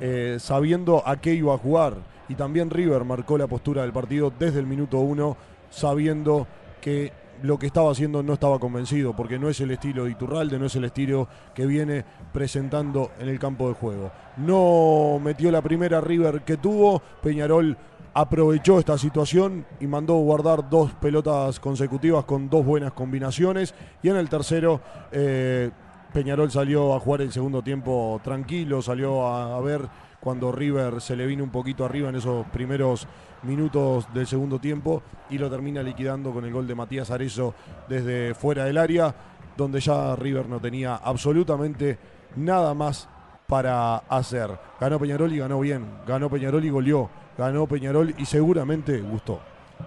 eh, 0.00 0.36
sabiendo 0.38 1.02
a 1.06 1.16
qué 1.16 1.32
iba 1.32 1.54
a 1.54 1.58
jugar. 1.58 1.94
Y 2.28 2.34
también 2.34 2.68
River 2.68 3.04
marcó 3.04 3.38
la 3.38 3.46
postura 3.46 3.82
del 3.82 3.92
partido 3.92 4.32
desde 4.38 4.58
el 4.58 4.66
minuto 4.66 4.98
uno 4.98 5.36
sabiendo 5.70 6.46
que 6.82 7.12
lo 7.42 7.58
que 7.58 7.66
estaba 7.66 7.90
haciendo 7.90 8.22
no 8.22 8.34
estaba 8.34 8.58
convencido, 8.58 9.14
porque 9.14 9.38
no 9.38 9.48
es 9.48 9.60
el 9.60 9.70
estilo 9.70 10.04
de 10.04 10.12
Iturralde, 10.12 10.58
no 10.58 10.66
es 10.66 10.76
el 10.76 10.84
estilo 10.84 11.28
que 11.54 11.66
viene 11.66 12.04
presentando 12.32 13.12
en 13.18 13.28
el 13.28 13.38
campo 13.38 13.68
de 13.68 13.74
juego. 13.74 14.12
No 14.36 15.18
metió 15.22 15.50
la 15.50 15.62
primera 15.62 16.00
River 16.00 16.42
que 16.42 16.56
tuvo, 16.56 17.02
Peñarol 17.22 17.76
aprovechó 18.14 18.78
esta 18.78 18.98
situación 18.98 19.64
y 19.80 19.86
mandó 19.86 20.14
guardar 20.16 20.68
dos 20.68 20.92
pelotas 20.92 21.58
consecutivas 21.60 22.24
con 22.24 22.48
dos 22.48 22.64
buenas 22.64 22.92
combinaciones 22.92 23.74
y 24.02 24.08
en 24.08 24.16
el 24.16 24.28
tercero 24.28 24.80
eh, 25.10 25.70
Peñarol 26.12 26.50
salió 26.50 26.94
a 26.94 27.00
jugar 27.00 27.22
el 27.22 27.32
segundo 27.32 27.62
tiempo 27.62 28.20
tranquilo, 28.22 28.82
salió 28.82 29.26
a, 29.26 29.56
a 29.56 29.60
ver 29.60 29.88
cuando 30.20 30.52
River 30.52 31.00
se 31.00 31.16
le 31.16 31.26
vino 31.26 31.42
un 31.42 31.50
poquito 31.50 31.84
arriba 31.84 32.08
en 32.10 32.16
esos 32.16 32.46
primeros 32.48 33.08
minutos 33.42 34.06
del 34.14 34.26
segundo 34.26 34.58
tiempo 34.58 35.02
y 35.30 35.38
lo 35.38 35.50
termina 35.50 35.82
liquidando 35.82 36.32
con 36.32 36.44
el 36.44 36.52
gol 36.52 36.66
de 36.66 36.74
Matías 36.74 37.10
Arezzo 37.10 37.54
desde 37.88 38.34
fuera 38.34 38.64
del 38.64 38.78
área, 38.78 39.14
donde 39.56 39.80
ya 39.80 40.14
River 40.14 40.48
no 40.48 40.60
tenía 40.60 40.96
absolutamente 40.96 41.98
nada 42.36 42.72
más 42.74 43.08
para 43.46 43.96
hacer. 43.96 44.50
Ganó 44.80 44.98
Peñarol 44.98 45.32
y 45.32 45.38
ganó 45.38 45.60
bien, 45.60 45.84
ganó 46.06 46.30
Peñarol 46.30 46.64
y 46.64 46.70
goleó, 46.70 47.10
ganó 47.36 47.66
Peñarol 47.66 48.14
y 48.18 48.24
seguramente 48.26 49.00
gustó. 49.00 49.40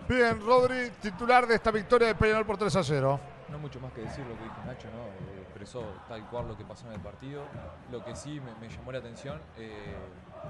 Bien, 0.07 0.39
Rodri, 0.45 0.89
titular 1.01 1.47
de 1.47 1.55
esta 1.55 1.71
victoria 1.71 2.07
de 2.09 2.15
Peñarol 2.15 2.45
por 2.45 2.57
3 2.57 2.75
a 2.75 2.83
0. 2.83 3.19
No 3.51 3.59
mucho 3.59 3.79
más 3.79 3.91
que 3.93 4.01
decir 4.01 4.25
lo 4.25 4.35
que 4.37 4.43
dijo 4.43 4.55
Nacho, 4.67 4.87
¿no? 4.91 5.03
Eh, 5.03 5.41
expresó 5.43 5.83
tal 6.07 6.21
cual 6.25 6.47
lo 6.47 6.57
que 6.57 6.63
pasó 6.65 6.87
en 6.87 6.93
el 6.93 6.99
partido. 6.99 7.43
Lo 7.91 8.03
que 8.03 8.15
sí 8.15 8.39
me, 8.39 8.53
me 8.67 8.69
llamó 8.73 8.91
la 8.91 8.99
atención, 8.99 9.39
eh, 9.57 9.95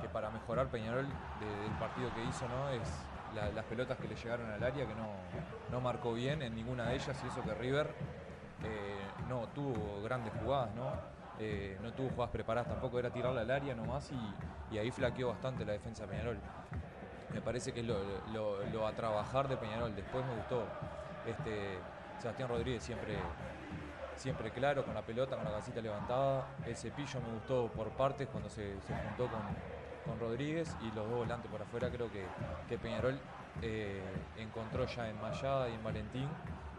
que 0.01 0.07
para 0.09 0.29
mejorar 0.29 0.67
Peñarol 0.67 1.05
de- 1.39 1.45
del 1.63 1.71
partido 1.73 2.09
que 2.15 2.23
hizo, 2.23 2.47
¿no? 2.47 2.69
Es 2.69 2.81
la- 3.35 3.49
las 3.51 3.65
pelotas 3.65 3.97
que 3.97 4.07
le 4.07 4.15
llegaron 4.15 4.49
al 4.49 4.63
área, 4.63 4.85
que 4.85 4.95
no, 4.95 5.07
no 5.71 5.81
marcó 5.81 6.13
bien 6.13 6.41
en 6.41 6.55
ninguna 6.55 6.87
de 6.87 6.95
ellas, 6.95 7.17
y 7.23 7.27
eso 7.27 7.41
que 7.43 7.53
River 7.55 7.87
eh, 8.63 9.05
no 9.29 9.47
tuvo 9.53 10.01
grandes 10.03 10.31
jugadas, 10.41 10.69
¿no? 10.75 10.89
Eh, 11.39 11.77
no 11.83 11.91
tuvo 11.91 12.09
jugadas 12.09 12.31
preparadas 12.31 12.69
tampoco, 12.69 12.97
era 12.97 13.09
tirarla 13.09 13.41
al 13.41 13.51
área 13.51 13.75
nomás 13.75 14.09
y, 14.11 14.73
y 14.73 14.77
ahí 14.77 14.89
flaqueó 14.89 15.27
bastante 15.29 15.65
la 15.65 15.73
defensa 15.73 16.03
de 16.03 16.09
Peñarol. 16.09 16.37
Me 17.35 17.41
parece 17.41 17.73
que 17.73 17.81
es 17.81 17.85
lo, 17.85 18.87
a 18.87 18.93
trabajar 18.93 19.49
de 19.49 19.57
Peñarol. 19.57 19.93
Después 19.93 20.25
me 20.25 20.35
gustó 20.35 20.63
este, 21.27 21.79
Sebastián 22.17 22.47
Rodríguez 22.47 22.81
siempre, 22.81 23.17
siempre 24.15 24.51
claro, 24.51 24.85
con 24.85 24.93
la 24.93 25.01
pelota, 25.01 25.35
con 25.35 25.43
la 25.43 25.51
casita 25.51 25.81
levantada. 25.81 26.47
El 26.65 26.77
cepillo 26.77 27.19
me 27.19 27.33
gustó 27.33 27.67
por 27.67 27.89
partes 27.89 28.29
cuando 28.29 28.49
se, 28.49 28.79
se 28.79 28.95
juntó 28.95 29.27
con, 29.27 29.41
con 30.05 30.17
Rodríguez 30.17 30.73
y 30.81 30.85
los 30.95 31.09
dos 31.09 31.17
volantes 31.17 31.51
por 31.51 31.61
afuera. 31.61 31.89
Creo 31.89 32.09
que, 32.09 32.23
que 32.69 32.77
Peñarol 32.77 33.19
eh, 33.61 34.01
encontró 34.37 34.85
ya 34.85 35.09
en 35.09 35.21
Mayada 35.21 35.67
y 35.67 35.73
en 35.73 35.83
Valentín 35.83 36.29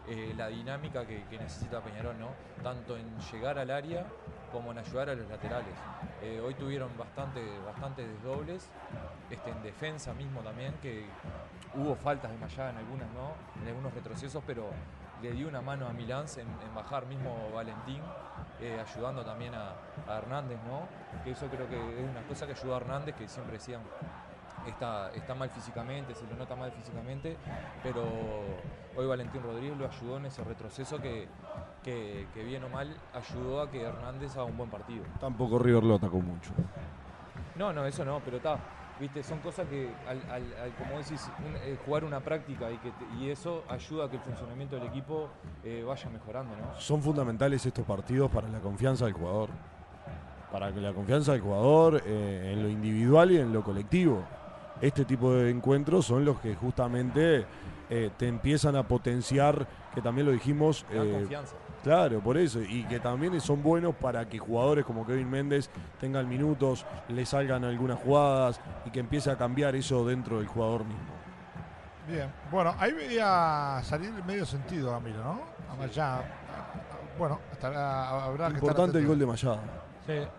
eh, 0.07 0.33
la 0.35 0.47
dinámica 0.47 1.05
que, 1.05 1.23
que 1.25 1.37
necesita 1.37 1.81
Peñarol, 1.81 2.19
¿no? 2.19 2.29
Tanto 2.63 2.97
en 2.97 3.05
llegar 3.31 3.59
al 3.59 3.69
área 3.69 4.07
como 4.51 4.71
en 4.71 4.79
ayudar 4.79 5.09
a 5.09 5.15
los 5.15 5.27
laterales. 5.29 5.73
Eh, 6.21 6.41
hoy 6.43 6.53
tuvieron 6.55 6.89
bastante, 6.97 7.41
bastante 7.65 8.07
desdobles, 8.07 8.69
este, 9.29 9.49
en 9.49 9.61
defensa 9.63 10.13
mismo 10.13 10.41
también, 10.41 10.73
que 10.81 11.05
hubo 11.75 11.95
faltas 11.95 12.31
de 12.31 12.37
Mayada 12.37 12.71
en 12.71 12.77
algunas, 12.77 13.09
¿no? 13.11 13.33
En 13.61 13.67
algunos 13.67 13.93
retrocesos, 13.93 14.43
pero 14.45 14.69
le 15.21 15.31
dio 15.31 15.47
una 15.47 15.61
mano 15.61 15.87
a 15.87 15.93
Milán 15.93 16.25
en, 16.37 16.75
bajar 16.75 17.05
mismo 17.07 17.49
Valentín, 17.53 18.01
eh, 18.61 18.79
ayudando 18.79 19.23
también 19.25 19.53
a, 19.55 19.73
a 20.07 20.17
Hernández, 20.17 20.59
¿no? 20.67 20.87
Que 21.23 21.31
eso 21.31 21.47
creo 21.47 21.67
que 21.67 21.75
es 21.75 22.09
una 22.09 22.21
cosa 22.27 22.45
que 22.45 22.53
ayuda 22.53 22.75
a 22.75 22.77
Hernández, 22.77 23.15
que 23.15 23.27
siempre 23.27 23.53
decían 23.53 23.81
está, 24.69 25.11
está 25.13 25.35
mal 25.35 25.49
físicamente, 25.49 26.13
se 26.15 26.25
lo 26.27 26.35
nota 26.35 26.55
mal 26.55 26.71
físicamente, 26.71 27.37
pero 27.83 28.03
hoy 28.95 29.05
Valentín 29.05 29.41
Rodríguez 29.43 29.77
lo 29.77 29.87
ayudó 29.87 30.17
en 30.17 30.25
ese 30.25 30.43
retroceso 30.43 30.99
que, 30.99 31.27
que, 31.87 32.27
que 32.33 32.43
bien 32.43 32.61
o 32.65 32.69
mal 32.69 32.93
ayudó 33.13 33.61
a 33.61 33.71
que 33.71 33.81
Hernández 33.81 34.33
haga 34.35 34.43
un 34.43 34.57
buen 34.57 34.69
partido. 34.69 35.05
Tampoco 35.21 35.57
River 35.57 35.83
lo 35.85 35.95
atacó 35.95 36.17
mucho. 36.19 36.51
No, 37.55 37.71
no, 37.71 37.85
eso 37.85 38.03
no, 38.03 38.19
pero 38.25 38.37
está. 38.37 38.59
Viste, 38.99 39.23
son 39.23 39.39
cosas 39.39 39.67
que, 39.69 39.89
al, 40.05 40.17
al- 40.29 40.53
al, 40.63 40.71
como 40.77 40.97
decís, 40.97 41.29
un- 41.45 41.55
eh, 41.55 41.77
jugar 41.85 42.03
una 42.03 42.19
práctica 42.19 42.69
y, 42.69 42.77
que 42.79 42.89
te- 42.91 43.05
y 43.17 43.29
eso 43.29 43.63
ayuda 43.69 44.05
a 44.05 44.09
que 44.09 44.17
el 44.17 44.21
funcionamiento 44.21 44.75
del 44.75 44.85
equipo 44.87 45.29
eh, 45.63 45.81
vaya 45.87 46.09
mejorando, 46.09 46.57
¿no? 46.57 46.77
Son 46.77 47.01
fundamentales 47.01 47.65
estos 47.65 47.85
partidos 47.85 48.29
para 48.31 48.49
la 48.49 48.59
confianza 48.59 49.05
del 49.05 49.13
jugador. 49.13 49.49
Para 50.51 50.73
que 50.73 50.81
la 50.81 50.91
confianza 50.91 51.31
del 51.31 51.41
jugador 51.41 52.01
eh, 52.05 52.51
en 52.53 52.63
lo 52.63 52.69
individual 52.69 53.31
y 53.31 53.37
en 53.37 53.53
lo 53.53 53.63
colectivo. 53.63 54.23
Este 54.81 55.05
tipo 55.05 55.31
de 55.33 55.51
encuentros 55.51 56.05
son 56.05 56.25
los 56.25 56.37
que 56.41 56.53
justamente 56.55 57.45
te 58.17 58.27
empiezan 58.27 58.75
a 58.75 58.83
potenciar, 58.83 59.65
que 59.95 60.01
también 60.01 60.27
lo 60.27 60.33
dijimos, 60.33 60.85
eh, 60.91 61.09
confianza. 61.19 61.55
Claro, 61.83 62.19
por 62.19 62.37
eso. 62.37 62.61
Y 62.61 62.83
que 62.83 62.99
también 62.99 63.39
son 63.39 63.63
buenos 63.63 63.95
para 63.95 64.27
que 64.27 64.37
jugadores 64.37 64.85
como 64.85 65.05
Kevin 65.05 65.29
Méndez 65.29 65.69
tengan 65.99 66.27
minutos, 66.27 66.85
le 67.09 67.25
salgan 67.25 67.63
algunas 67.63 67.99
jugadas 67.99 68.59
y 68.85 68.89
que 68.89 68.99
empiece 68.99 69.31
a 69.31 69.37
cambiar 69.37 69.75
eso 69.75 70.05
dentro 70.05 70.39
del 70.39 70.47
jugador 70.47 70.83
mismo. 70.83 71.17
Bien, 72.07 72.31
bueno, 72.51 72.73
ahí 72.79 72.93
veía 72.93 73.81
salir 73.83 74.13
en 74.17 74.25
medio 74.25 74.45
sentido, 74.45 74.91
Camilo, 74.91 75.23
¿no? 75.23 75.41
Amaya. 75.71 76.21
Bueno, 77.19 77.39
estará, 77.51 78.09
habrá 78.09 78.47
que 78.47 78.55
estar 78.55 78.69
Importante 78.69 78.97
el 78.99 79.07
gol 79.07 79.19
de 79.19 79.25
Mayada. 79.25 79.59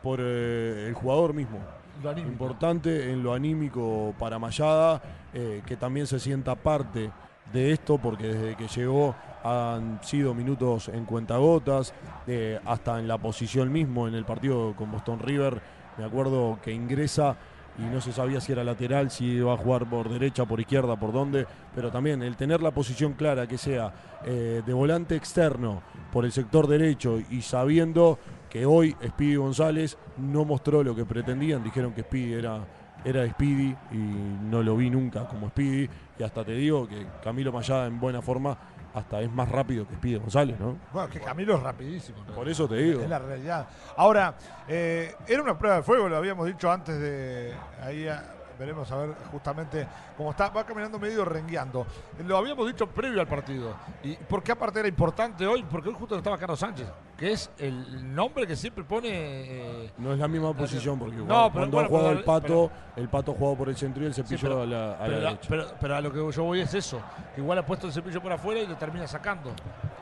Por 0.02 0.19
eh, 0.23 0.86
el 0.89 0.94
jugador 0.94 1.35
mismo. 1.35 1.59
Lo 2.02 2.10
anímico. 2.10 2.32
Importante 2.32 3.12
en 3.12 3.23
lo 3.23 3.35
anímico 3.35 4.15
para 4.19 4.39
Mayada, 4.39 5.02
eh, 5.35 5.62
que 5.66 5.77
también 5.77 6.06
se 6.06 6.19
sienta 6.19 6.55
parte 6.55 7.10
de 7.52 7.73
esto, 7.73 7.98
porque 7.98 8.28
desde 8.28 8.56
que 8.56 8.69
llegó 8.69 9.15
han 9.43 10.01
sido 10.02 10.35
minutos 10.35 10.89
en 10.89 11.05
cuentagotas, 11.05 11.94
eh, 12.27 12.59
hasta 12.65 12.98
en 12.98 13.09
la 13.09 13.19
posición 13.19 13.73
mismo 13.73 14.09
en 14.09 14.15
el 14.15 14.24
partido 14.24 14.74
con 14.77 14.90
Boston 14.90 15.20
River. 15.20 15.60
Me 15.97 16.05
acuerdo 16.05 16.59
que 16.62 16.73
ingresa 16.73 17.36
y 17.78 17.82
no 17.82 18.01
se 18.01 18.12
sabía 18.12 18.40
si 18.40 18.52
era 18.52 18.65
lateral, 18.65 19.10
si 19.10 19.24
iba 19.24 19.55
a 19.55 19.56
jugar 19.56 19.89
por 19.89 20.09
derecha, 20.09 20.44
por 20.44 20.60
izquierda, 20.60 20.97
por 20.97 21.12
dónde, 21.12 21.47
pero 21.74 21.93
también 21.93 22.23
el 22.23 22.36
tener 22.36 22.60
la 22.60 22.73
posición 22.73 23.12
clara, 23.12 23.47
que 23.47 23.56
sea 23.56 23.93
eh, 24.24 24.62
de 24.66 24.73
volante 24.73 25.15
externo 25.15 25.82
por 26.12 26.24
el 26.24 26.32
sector 26.32 26.66
derecho 26.66 27.20
y 27.31 27.40
sabiendo 27.43 28.19
que 28.51 28.66
hoy 28.66 28.97
Speedy 29.06 29.36
González 29.36 29.97
no 30.16 30.44
mostró 30.44 30.82
lo 30.82 30.94
que 30.97 31.05
pretendían, 31.05 31.62
dijeron 31.62 31.93
que 31.93 32.02
Speedy 32.02 32.32
era, 32.32 32.66
era 33.05 33.28
Speedy 33.28 33.77
y 33.93 33.97
no 33.97 34.62
lo 34.62 34.77
vi 34.77 34.90
nunca 34.90 35.28
como 35.28 35.48
Speedy, 35.48 35.89
y 36.19 36.23
hasta 36.23 36.44
te 36.44 36.52
digo 36.52 36.89
que 36.89 37.06
Camilo 37.23 37.52
Mayada 37.52 37.86
en 37.86 38.01
buena 38.01 38.20
forma 38.23 38.59
hasta 38.94 39.20
es 39.20 39.31
más 39.31 39.48
rápido 39.48 39.86
que 39.86 39.94
Speedy 39.94 40.19
González, 40.19 40.59
¿no? 40.59 40.77
Bueno, 40.93 41.09
que 41.09 41.20
Camilo 41.20 41.56
es 41.56 41.62
rapidísimo. 41.62 42.19
Por 42.35 42.48
eso 42.48 42.69
te 42.69 42.77
digo. 42.77 43.02
Es 43.02 43.09
la 43.09 43.19
realidad. 43.19 43.69
Ahora, 43.97 44.35
eh, 44.66 45.15
era 45.27 45.43
una 45.43 45.59
prueba 45.59 45.77
de 45.77 45.82
fuego, 45.82 46.09
lo 46.09 46.16
habíamos 46.16 46.47
dicho 46.47 46.70
antes 46.70 46.98
de. 46.98 47.55
Ahí 47.82 48.09
ah, 48.09 48.38
veremos 48.59 48.90
a 48.90 48.97
ver 48.97 49.14
justamente 49.30 49.86
cómo 50.16 50.30
está. 50.30 50.48
Va 50.51 50.64
caminando 50.64 50.98
medio 50.98 51.24
rengueando. 51.24 51.86
Lo 52.26 52.36
habíamos 52.36 52.66
dicho 52.66 52.86
previo 52.86 53.20
al 53.20 53.26
partido. 53.26 53.74
¿Y 54.02 54.14
por 54.16 54.43
qué 54.43 54.52
aparte 54.52 54.80
era 54.80 54.89
importante 54.89 55.47
hoy? 55.47 55.62
Porque 55.70 55.89
hoy 55.89 55.94
justo 55.94 56.16
estaba 56.16 56.36
Carlos 56.39 56.59
Sánchez, 56.59 56.86
que 57.16 57.32
es 57.32 57.51
el 57.59 58.14
nombre 58.14 58.47
que 58.47 58.56
siempre 58.56 58.85
pone. 58.85 59.09
eh, 59.10 59.90
No 59.98 60.12
es 60.12 60.18
la 60.18 60.28
misma 60.28 60.52
posición 60.55 60.98
porque 60.98 61.16
No, 61.16 61.26
cuando, 61.26 61.51
pero 61.52 61.52
cuando 61.52 61.76
bueno, 61.76 61.86
ha 61.86 61.89
jugado 61.89 62.10
el 62.18 62.24
pato, 62.24 62.70
el 62.97 63.09
pato 63.09 63.32
jugado 63.35 63.56
por 63.56 63.68
el 63.68 63.76
centro 63.76 64.02
y 64.02 64.06
el 64.06 64.14
cepillo 64.14 64.40
pero- 64.43 64.62
a 64.62 64.66
la, 64.66 64.93
a 64.98 65.09
la 65.09 65.18
derecha. 65.18 65.48
pero 65.80 65.97
a 65.97 66.01
lo 66.01 66.12
que 66.12 66.32
yo 66.36 66.44
voy 66.44 66.60
es 66.60 66.74
eso, 66.74 67.01
que 67.35 67.40
igual 67.40 67.59
ha 67.59 67.66
puesto 67.66 67.86
el 67.86 67.93
cepillo 67.93 68.20
por 68.20 68.32
afuera 68.32 68.60
y 68.60 68.66
lo 68.66 68.76
termina 68.76 69.06
sacando. 69.06 69.52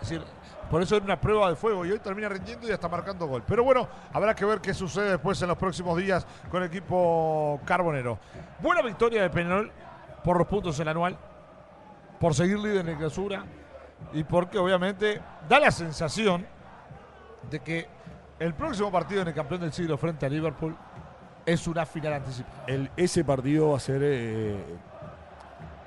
Es 0.06 0.10
decir, 0.10 0.26
por 0.70 0.80
eso 0.82 0.94
era 0.96 1.04
una 1.04 1.20
prueba 1.20 1.48
de 1.48 1.56
fuego 1.56 1.84
y 1.84 1.90
hoy 1.90 1.98
termina 1.98 2.28
rindiendo 2.28 2.68
y 2.68 2.70
hasta 2.70 2.88
marcando 2.88 3.26
gol. 3.26 3.42
Pero 3.44 3.64
bueno, 3.64 3.88
habrá 4.12 4.36
que 4.36 4.44
ver 4.44 4.60
qué 4.60 4.72
sucede 4.72 5.10
después 5.10 5.42
en 5.42 5.48
los 5.48 5.58
próximos 5.58 5.96
días 5.96 6.24
con 6.48 6.62
el 6.62 6.68
equipo 6.68 7.60
carbonero. 7.64 8.16
Buena 8.60 8.82
victoria 8.82 9.22
de 9.22 9.30
Peñarol 9.30 9.72
por 10.22 10.38
los 10.38 10.46
puntos 10.46 10.78
en 10.78 10.82
el 10.82 10.88
anual, 10.90 11.18
por 12.20 12.34
seguir 12.34 12.56
líder 12.60 12.78
en 12.78 12.86
la 12.86 12.98
clausura 12.98 13.44
y 14.12 14.22
porque 14.22 14.58
obviamente 14.58 15.20
da 15.48 15.58
la 15.58 15.72
sensación 15.72 16.46
de 17.50 17.58
que 17.58 17.88
el 18.38 18.54
próximo 18.54 18.92
partido 18.92 19.22
en 19.22 19.28
el 19.28 19.34
campeón 19.34 19.62
del 19.62 19.72
siglo 19.72 19.98
frente 19.98 20.24
a 20.24 20.28
Liverpool 20.28 20.76
es 21.44 21.66
una 21.66 21.84
final 21.84 22.12
anticipada. 22.12 22.64
Ese 22.96 23.24
partido 23.24 23.70
va 23.70 23.78
a 23.78 23.80
ser 23.80 24.00
eh, 24.04 24.56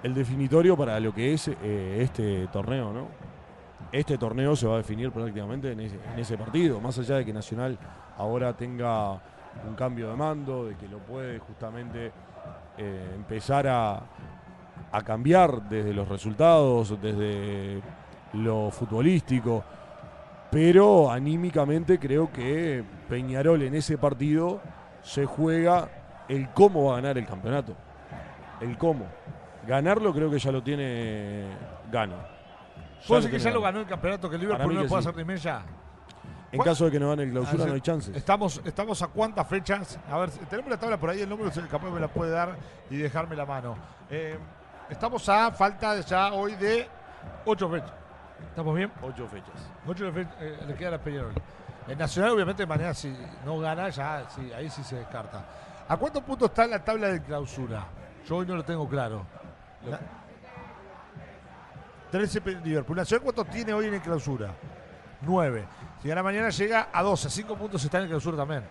el 0.04 0.14
definitorio 0.14 0.76
para 0.76 1.00
lo 1.00 1.14
que 1.14 1.34
es 1.34 1.48
eh, 1.48 2.00
este 2.02 2.48
torneo, 2.48 2.92
¿no? 2.92 3.29
Este 3.92 4.18
torneo 4.18 4.56
se 4.56 4.68
va 4.68 4.76
a 4.76 4.78
definir 4.78 5.12
prácticamente 5.12 5.72
en 5.72 5.80
ese, 5.80 6.38
partido, 6.38 6.80
más 6.80 6.98
allá 7.00 7.18
de 7.18 7.26
que 7.26 7.34
Nacional 7.34 7.78
ahora 8.18 8.56
tenga 8.56 9.14
un 9.68 9.76
cambio 9.76 10.10
de 10.10 10.16
mando, 10.16 10.66
de 10.66 10.76
que 10.76 10.88
lo 10.88 11.00
puede 11.00 11.40
justamente 11.40 12.12
eh, 12.78 13.12
empezar 13.16 13.68
a, 13.68 14.00
a 14.92 15.02
cambiar 15.02 15.68
desde 15.70 15.92
los 15.94 16.08
resultados, 16.08 17.02
desde 17.02 17.82
lo 18.34 18.70
futbolístico. 18.70 19.64
Pero 20.52 21.12
anímicamente 21.12 21.98
creo 21.98 22.32
que 22.32 22.84
Peñarol 23.08 23.64
en 23.64 23.74
ese 23.74 23.98
partido 23.98 24.62
se 25.02 25.26
juega 25.26 25.90
el 26.28 26.50
cómo 26.50 26.86
va 26.86 26.94
a 26.94 26.96
ganar 26.98 27.18
el 27.18 27.26
campeonato. 27.26 27.76
El 28.62 28.78
cómo. 28.78 29.06
Ganarlo 29.68 30.14
creo 30.14 30.30
que 30.30 30.40
ya 30.40 30.52
lo 30.52 30.62
tiene 30.62 31.46
gano. 31.92 32.39
¿Puede 33.08 33.22
lo 33.22 33.28
ser 33.28 33.32
que 33.32 33.40
ya 33.40 33.52
lo 33.52 33.62
ganó 33.62 33.80
el 33.80 33.86
campeonato, 33.88 34.30
que 34.30 34.36
el 34.36 34.42
Liverpool 34.42 34.74
no 34.76 34.86
puede 34.88 35.02
sí. 35.02 35.10
hacer 35.10 35.16
ni 35.18 35.26
media? 35.26 35.62
En 36.52 36.62
caso 36.62 36.86
de 36.86 36.92
que 36.92 37.00
no 37.00 37.10
gane 37.10 37.24
el 37.24 37.32
clausura 37.32 37.66
no 37.66 37.74
hay 37.74 37.82
chances. 37.82 38.16
Estamos, 38.16 38.62
estamos 38.66 39.02
a 39.04 39.08
cuántas 39.08 39.48
fechas. 39.48 40.00
A 40.10 40.18
ver, 40.18 40.32
tenemos 40.50 40.72
la 40.72 40.78
tabla 40.78 40.98
por 40.98 41.12
ahí, 41.12 41.22
el 41.22 41.30
número 41.30 41.52
si 41.52 41.60
capaz 41.62 41.90
me 41.92 42.00
la 42.00 42.08
puede 42.08 42.32
dar 42.32 42.56
y 42.90 42.98
dejarme 42.98 43.36
la 43.36 43.46
mano. 43.46 43.76
Eh, 44.10 44.38
estamos 44.90 45.28
a 45.30 45.52
falta 45.52 45.94
de 45.96 46.02
ya 46.02 46.34
hoy 46.34 46.56
de 46.56 46.88
ocho 47.46 47.70
fechas. 47.70 47.94
¿Estamos 48.50 48.76
bien? 48.76 48.92
Ocho 49.04 49.28
fechas. 49.28 49.54
Ocho 49.86 50.12
fechas 50.12 50.34
eh, 50.40 50.58
le 50.68 50.74
queda 50.74 50.96
a 50.96 51.00
Peñarol. 51.00 51.34
El 51.88 51.98
Nacional, 51.98 52.32
obviamente, 52.32 52.64
de 52.64 52.68
manera 52.68 52.94
si 52.94 53.16
no 53.46 53.60
gana, 53.60 53.90
ya 53.90 54.28
sí, 54.30 54.52
ahí 54.54 54.70
sí 54.70 54.84
se 54.84 54.96
descarta. 54.96 55.44
¿A 55.88 55.98
cuántos 55.98 56.24
puntos 56.24 56.50
está 56.50 56.66
en 56.66 56.72
la 56.72 56.84
tabla 56.84 57.10
de 57.10 57.22
clausura? 57.22 57.86
Yo 58.28 58.38
hoy 58.38 58.46
no 58.46 58.56
lo 58.56 58.64
tengo 58.64 58.88
claro. 58.88 59.26
Lo- 59.86 60.19
13 62.12 62.42
pe- 62.42 62.60
Liverpool. 62.64 62.98
¿Nacional 62.98 63.24
cuánto 63.24 63.46
tiene 63.46 63.74
hoy 63.74 63.86
en 63.88 63.94
el 63.96 64.02
clausura? 64.02 64.52
9. 65.22 65.66
Si 66.02 66.08
gana 66.08 66.24
mañana 66.24 66.50
llega 66.50 66.90
a 66.92 67.04
12. 67.04 67.30
5 67.30 67.56
puntos 67.56 67.84
está 67.84 67.98
en 67.98 68.04
el 68.04 68.10
clausura 68.10 68.38
también. 68.38 68.64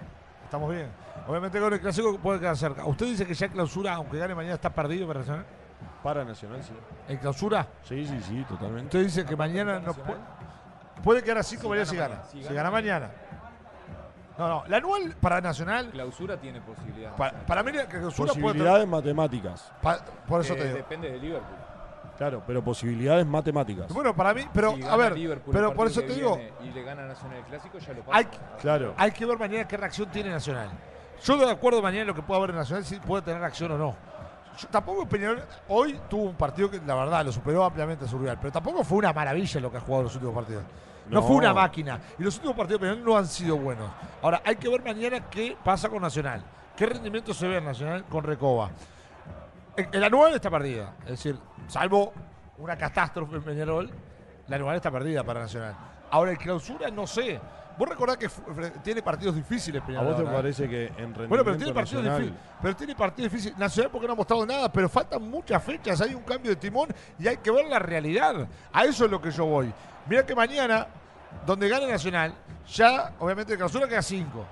Estamos 0.44 0.70
bien. 0.70 0.88
Obviamente 1.26 1.60
con 1.60 1.72
el 1.72 1.80
clásico 1.80 2.18
puede 2.18 2.40
quedar 2.40 2.56
cerca. 2.56 2.84
¿Usted 2.86 3.06
dice 3.06 3.26
que 3.26 3.34
ya 3.34 3.46
en 3.46 3.52
clausura, 3.52 3.94
aunque 3.94 4.18
gane 4.18 4.34
mañana, 4.34 4.54
está 4.54 4.70
perdido 4.70 5.06
para 5.06 5.20
Nacional? 5.20 5.44
Para 6.02 6.24
Nacional, 6.24 6.62
sí. 6.62 6.72
¿En 7.08 7.18
clausura? 7.18 7.66
Sí, 7.84 8.06
sí, 8.06 8.18
sí, 8.22 8.44
totalmente. 8.48 8.86
Usted 8.86 9.02
dice 9.04 9.24
que 9.26 9.36
mañana 9.36 9.78
no 9.78 9.92
puede. 9.92 10.18
Puede 11.04 11.22
quedar 11.22 11.38
a 11.38 11.42
5 11.42 11.68
mañana 11.68 11.86
si 11.86 11.96
gana. 11.96 12.22
Si 12.24 12.42
gana 12.42 12.70
mañana. 12.70 13.10
No, 14.38 14.48
no. 14.48 14.64
La 14.68 14.76
anual 14.78 15.16
para 15.20 15.40
Nacional, 15.40 15.90
Clausura 15.90 16.36
tiene 16.38 16.60
posibilidad. 16.60 17.14
para, 17.16 17.38
para 17.44 17.62
mí 17.62 17.72
la 17.72 17.86
clausura 17.86 18.32
puede 18.32 18.44
Posibilidades 18.46 18.86
matemáticas. 18.88 19.72
Pa- 19.82 19.98
por 20.26 20.40
eso 20.40 20.54
Eh, 20.54 20.56
te 20.56 20.64
digo. 20.64 20.76
Depende 20.76 21.10
de 21.10 21.18
Liverpool. 21.18 21.57
Claro, 22.18 22.42
pero 22.46 22.62
posibilidades 22.62 23.24
matemáticas. 23.24 23.92
Bueno, 23.92 24.14
para 24.14 24.34
mí, 24.34 24.42
pero 24.52 24.74
Si 24.74 24.82
a 24.82 24.96
ver, 24.96 25.16
Liverpool 25.16 25.54
pero 25.54 25.72
por 25.72 25.86
eso 25.86 26.00
te 26.02 26.14
digo, 26.14 26.38
Y 26.64 26.70
le 26.70 26.82
gana 26.82 27.06
Nacional 27.06 27.38
el 27.38 27.44
clásico, 27.44 27.78
ya 27.78 27.92
lo 27.94 28.00
pasa. 28.02 28.18
hay, 28.18 28.28
Claro. 28.60 28.94
hay 28.96 29.12
que 29.12 29.24
ver 29.24 29.38
mañana 29.38 29.66
qué 29.68 29.76
reacción 29.76 30.10
tiene 30.10 30.30
Nacional. 30.30 30.68
Yo 31.24 31.36
de 31.36 31.50
acuerdo 31.50 31.80
mañana 31.80 32.02
en 32.02 32.06
lo 32.08 32.14
que 32.14 32.22
pueda 32.22 32.38
haber 32.38 32.50
en 32.50 32.56
Nacional, 32.56 32.84
si 32.84 32.96
puede 32.98 33.22
tener 33.22 33.40
reacción 33.40 33.70
o 33.72 33.78
no. 33.78 33.94
Yo- 34.58 34.66
tampoco 34.68 35.06
Peñarol 35.08 35.40
hoy 35.68 35.98
tuvo 36.10 36.24
un 36.24 36.34
partido 36.34 36.68
que 36.68 36.80
la 36.84 36.94
verdad 36.96 37.24
lo 37.24 37.30
superó 37.30 37.64
ampliamente 37.64 38.04
a 38.04 38.08
su 38.08 38.18
rival, 38.18 38.36
pero 38.40 38.52
tampoco 38.52 38.82
fue 38.82 38.98
una 38.98 39.12
maravilla 39.12 39.60
lo 39.60 39.70
que 39.70 39.76
ha 39.76 39.80
jugado 39.80 40.00
en 40.00 40.04
los 40.06 40.14
últimos 40.16 40.34
partidos. 40.34 40.64
No, 41.08 41.20
No. 41.20 41.26
fue 41.26 41.36
una 41.36 41.54
máquina. 41.54 42.00
Y 42.18 42.22
los 42.24 42.34
últimos 42.34 42.56
partidos 42.56 42.80
de 42.80 42.86
Peñarol 42.88 43.04
no 43.08 43.16
han 43.16 43.26
sido 43.28 43.56
buenos. 43.56 43.88
Ahora, 44.20 44.42
hay 44.44 44.56
que 44.56 44.68
ver 44.68 44.82
mañana 44.84 45.20
qué 45.30 45.56
pasa 45.64 45.88
con 45.88 46.02
Nacional. 46.02 46.42
¿Qué 46.76 46.84
rendimiento 46.86 47.32
se 47.32 47.46
ve 47.46 47.58
en 47.58 47.64
Nacional 47.64 48.04
con 48.04 48.24
Recoba? 48.24 48.70
El, 49.78 49.88
el 49.92 50.04
anual 50.04 50.34
está 50.34 50.50
perdida. 50.50 50.94
Es 51.04 51.10
decir, 51.10 51.38
salvo 51.68 52.12
una 52.58 52.76
catástrofe 52.76 53.36
en 53.36 53.42
Peñarol, 53.42 53.90
la 54.48 54.56
anual 54.56 54.76
está 54.76 54.90
perdida 54.90 55.22
para 55.22 55.40
Nacional. 55.40 55.76
Ahora, 56.10 56.32
el 56.32 56.38
clausura, 56.38 56.90
no 56.90 57.06
sé. 57.06 57.40
Vos 57.78 57.88
recordás 57.88 58.16
que 58.16 58.28
tiene 58.82 59.02
partidos 59.02 59.36
difíciles 59.36 59.80
¿A 59.80 59.86
Peñarol. 59.86 60.14
vos 60.14 60.16
te 60.16 60.24
parece 60.24 60.68
que 60.68 60.86
en 60.86 61.14
rendimiento 61.14 61.28
Bueno, 61.28 61.44
pero 61.44 61.56
tiene 61.56 61.72
partidos 61.72 62.02
nacional, 62.02 62.22
difíciles. 62.22 62.54
Pero 62.60 62.76
tiene 62.76 62.94
partidos 62.96 63.30
difíciles. 63.30 63.58
Nacional 63.58 63.90
porque 63.92 64.06
no 64.08 64.12
ha 64.14 64.16
mostrado 64.16 64.44
nada, 64.46 64.72
pero 64.72 64.88
faltan 64.88 65.22
muchas 65.22 65.62
fechas. 65.62 66.00
Hay 66.00 66.12
un 66.12 66.22
cambio 66.24 66.50
de 66.50 66.56
timón 66.56 66.88
y 67.20 67.28
hay 67.28 67.36
que 67.36 67.52
ver 67.52 67.66
la 67.68 67.78
realidad. 67.78 68.48
A 68.72 68.84
eso 68.84 69.04
es 69.04 69.10
lo 69.10 69.22
que 69.22 69.30
yo 69.30 69.46
voy. 69.46 69.72
Mira 70.08 70.26
que 70.26 70.34
mañana, 70.34 70.88
donde 71.46 71.68
gane 71.68 71.86
Nacional, 71.86 72.34
ya 72.66 73.12
obviamente 73.20 73.52
de 73.52 73.58
clausura 73.58 73.86
queda 73.86 74.02
5. 74.02 74.44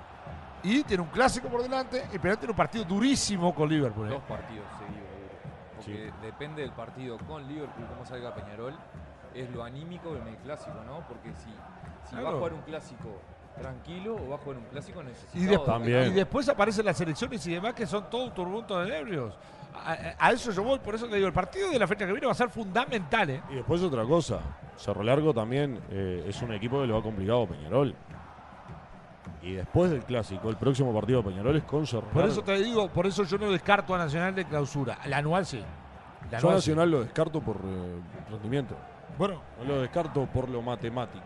Y 0.63 0.85
tiene 0.85 1.03
un 1.03 1.09
clásico 1.09 1.49
por 1.49 1.63
delante 1.63 2.05
y 2.13 2.19
Peñarol 2.19 2.39
tiene 2.39 2.53
un 2.53 2.57
partido 2.57 2.85
durísimo 2.85 3.53
con 3.53 3.69
Liverpool. 3.69 4.07
¿eh? 4.07 4.11
Dos 4.11 4.23
partidos 4.23 4.65
depende 6.23 6.63
del 6.63 6.73
partido 6.73 7.19
con 7.19 7.47
Liverpool, 7.47 7.87
cómo 7.89 8.05
salga 8.07 8.35
Peñarol, 8.35 8.75
es 9.35 9.51
lo 9.51 9.63
anímico 9.65 10.17
en 10.17 10.27
el 10.29 10.37
clásico, 10.37 10.77
¿no? 10.87 11.01
Porque 11.09 11.31
si, 11.35 11.51
si 12.09 12.17
va 12.23 12.31
a 12.31 12.33
jugar 12.33 12.53
un 12.55 12.63
clásico 12.63 13.21
tranquilo 13.59 14.17
o 14.17 14.29
va 14.31 14.37
a 14.37 14.39
jugar 14.39 14.59
un 14.59 14.65
clásico 14.65 15.03
necesitado. 15.03 15.43
Y, 15.43 15.47
de 15.47 15.59
También. 15.59 16.07
y 16.09 16.11
después 16.13 16.49
aparecen 16.49 16.85
las 16.85 17.01
elecciones 17.01 17.47
y 17.47 17.55
demás 17.55 17.75
que 17.75 17.87
son 17.87 18.09
todos 18.11 18.35
turbuntos 18.35 18.85
de 18.85 18.91
nervios. 18.93 19.35
A, 19.75 19.93
a- 19.93 20.15
a 20.29 20.33
eso 20.33 20.51
yo 20.53 20.63
voy, 20.63 20.79
por 20.79 20.95
eso 20.95 21.07
te 21.07 21.17
digo, 21.17 21.27
el 21.27 21.33
partido 21.35 21.71
de 21.71 21.79
la 21.79 21.87
fecha 21.87 22.07
que 22.07 22.13
viene 22.13 22.27
va 22.27 22.33
a 22.33 22.37
ser 22.37 22.49
fundamental. 22.51 23.29
¿eh? 23.31 23.43
Y 23.51 23.57
después 23.57 23.83
otra 23.83 24.05
cosa. 24.05 24.41
Cerro 24.77 25.03
Largo 25.03 25.33
también 25.35 25.81
eh, 25.91 26.25
es 26.29 26.41
un 26.43 26.53
equipo 26.53 26.81
que 26.81 26.87
le 26.87 26.93
va 26.93 27.03
complicado 27.03 27.43
a 27.45 27.47
Peñarol. 27.47 27.95
Y 29.43 29.53
después 29.53 29.91
del 29.91 30.03
clásico, 30.05 30.49
el 30.49 30.57
próximo 30.57 30.93
partido 30.95 31.23
de 31.23 31.29
Peñarol 31.31 31.57
es 31.57 31.65
con 31.65 31.87
Por 31.87 32.25
eso 32.25 32.43
te 32.43 32.55
digo, 32.63 32.89
por 32.89 33.07
eso 33.07 33.25
yo 33.25 33.39
no 33.39 33.51
descarto 33.51 33.95
a 33.95 33.99
Nacional 33.99 34.35
de 34.35 34.45
clausura. 34.45 34.99
La 35.07 35.19
anual 35.19 35.47
sí. 35.47 35.63
La 36.31 36.39
Yo 36.39 36.49
a 36.49 36.51
anual 36.51 36.63
sí. 36.63 36.71
Nacional 36.71 36.91
lo 36.91 37.01
descarto 37.03 37.41
por 37.41 37.57
eh, 37.57 38.01
rendimiento. 38.31 38.75
Bueno, 39.19 39.41
No 39.59 39.65
lo 39.65 39.81
descarto 39.81 40.27
por 40.27 40.49
lo 40.49 40.61
matemático. 40.63 41.25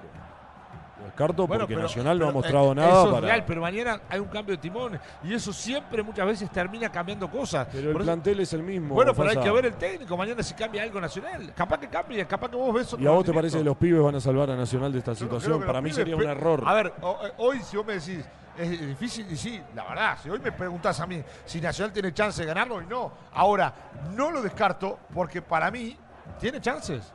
Lo 1.00 1.06
descarto 1.06 1.46
bueno, 1.46 1.62
porque 1.62 1.74
pero- 1.74 1.86
Nacional 1.88 2.18
no 2.18 2.24
ha 2.24 2.28
pero, 2.28 2.38
mostrado 2.40 2.72
eh, 2.72 2.74
nada 2.74 2.88
Eso 2.90 3.04
es 3.06 3.14
para. 3.14 3.26
real, 3.26 3.44
pero 3.46 3.60
mañana 3.62 4.00
hay 4.08 4.20
un 4.20 4.28
cambio 4.28 4.54
de 4.54 4.60
timón 4.60 5.00
y 5.24 5.32
eso 5.34 5.52
siempre 5.52 6.02
muchas 6.02 6.26
veces 6.26 6.50
termina 6.50 6.90
cambiando 6.90 7.30
cosas. 7.30 7.66
Pero 7.72 7.90
el 7.90 7.96
eso- 7.96 8.04
plantel 8.04 8.40
es 8.40 8.52
el 8.52 8.62
mismo. 8.62 8.94
bueno, 8.94 9.14
pero 9.14 9.30
hay 9.30 9.36
que 9.38 9.50
ver 9.50 9.66
el 9.66 9.74
técnico 9.74 10.16
mañana 10.16 10.42
si 10.42 10.54
cambia 10.54 10.82
algo 10.82 11.00
Nacional. 11.00 11.52
Capaz 11.56 11.78
que 11.78 11.88
cambie, 11.88 12.24
capaz 12.26 12.50
que 12.50 12.56
vos 12.56 12.74
ves 12.74 12.92
otro 12.92 13.02
¿Y 13.02 13.06
a 13.06 13.10
vos 13.10 13.24
te 13.24 13.32
parece 13.32 13.58
que 13.58 13.64
los 13.64 13.76
pibes 13.76 14.02
van 14.02 14.14
a 14.14 14.20
salvar 14.20 14.50
a 14.50 14.56
Nacional 14.56 14.92
de 14.92 14.98
esta 14.98 15.12
Yo 15.12 15.18
situación? 15.24 15.62
Para 15.64 15.80
mí 15.80 15.84
pibes 15.90 15.96
sería 15.96 16.16
un 16.16 16.22
error. 16.22 16.62
A 16.66 16.74
ver, 16.74 16.86
eh, 17.02 17.32
hoy 17.38 17.60
si 17.60 17.76
vos 17.76 17.86
me 17.86 17.94
decís, 17.94 18.24
es 18.58 18.70
difícil, 18.86 19.26
y 19.30 19.36
sí, 19.36 19.62
la 19.74 19.84
verdad, 19.84 20.18
si 20.22 20.28
hoy 20.28 20.38
me 20.40 20.52
preguntás 20.52 21.00
a 21.00 21.06
mí 21.06 21.22
si 21.46 21.60
Nacional 21.60 21.92
tiene 21.94 22.12
chance 22.12 22.42
de 22.42 22.46
ganarlo 22.46 22.82
y 22.82 22.86
no. 22.86 23.10
Ahora, 23.32 23.72
no 24.14 24.30
lo 24.30 24.42
descarto 24.42 24.98
porque 25.14 25.40
para 25.40 25.70
mí 25.70 25.96
tiene 26.38 26.60
chances. 26.60 27.10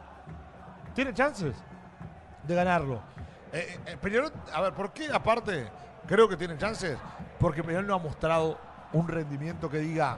Tiene 0.95 1.14
chances 1.14 1.56
de 2.44 2.56
ganarlo. 2.56 3.02
Eh, 3.56 3.80
eh, 3.86 3.98
Peñarol, 4.02 4.32
a 4.53 4.61
ver, 4.61 4.73
¿por 4.73 4.91
qué 4.91 5.07
aparte 5.14 5.68
creo 6.07 6.27
que 6.27 6.36
tiene 6.36 6.57
chances? 6.57 6.98
Porque 7.40 7.64
Peñarol 7.64 7.88
no 7.88 7.95
ha 7.95 7.99
mostrado 7.99 8.57
un 8.91 9.07
rendimiento 9.07 9.69
que 9.69 9.77
diga, 9.80 10.18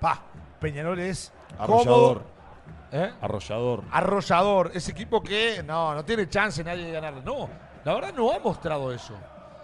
pa, 0.00 0.18
Peñarol 0.60 0.98
es 0.98 1.30
Arrollador. 1.58 1.84
cómodo, 1.84 2.22
¿eh? 2.92 3.12
Arrollador. 3.20 3.84
arrollador, 3.92 4.70
ese 4.72 4.92
equipo 4.92 5.22
que 5.22 5.62
no, 5.62 5.94
no 5.94 6.04
tiene 6.04 6.26
chance 6.28 6.64
nadie 6.64 6.86
de 6.86 6.92
ganarle. 6.92 7.20
No, 7.22 7.48
la 7.84 7.94
verdad 7.94 8.14
no 8.14 8.32
ha 8.32 8.38
mostrado 8.38 8.90
eso. 8.92 9.14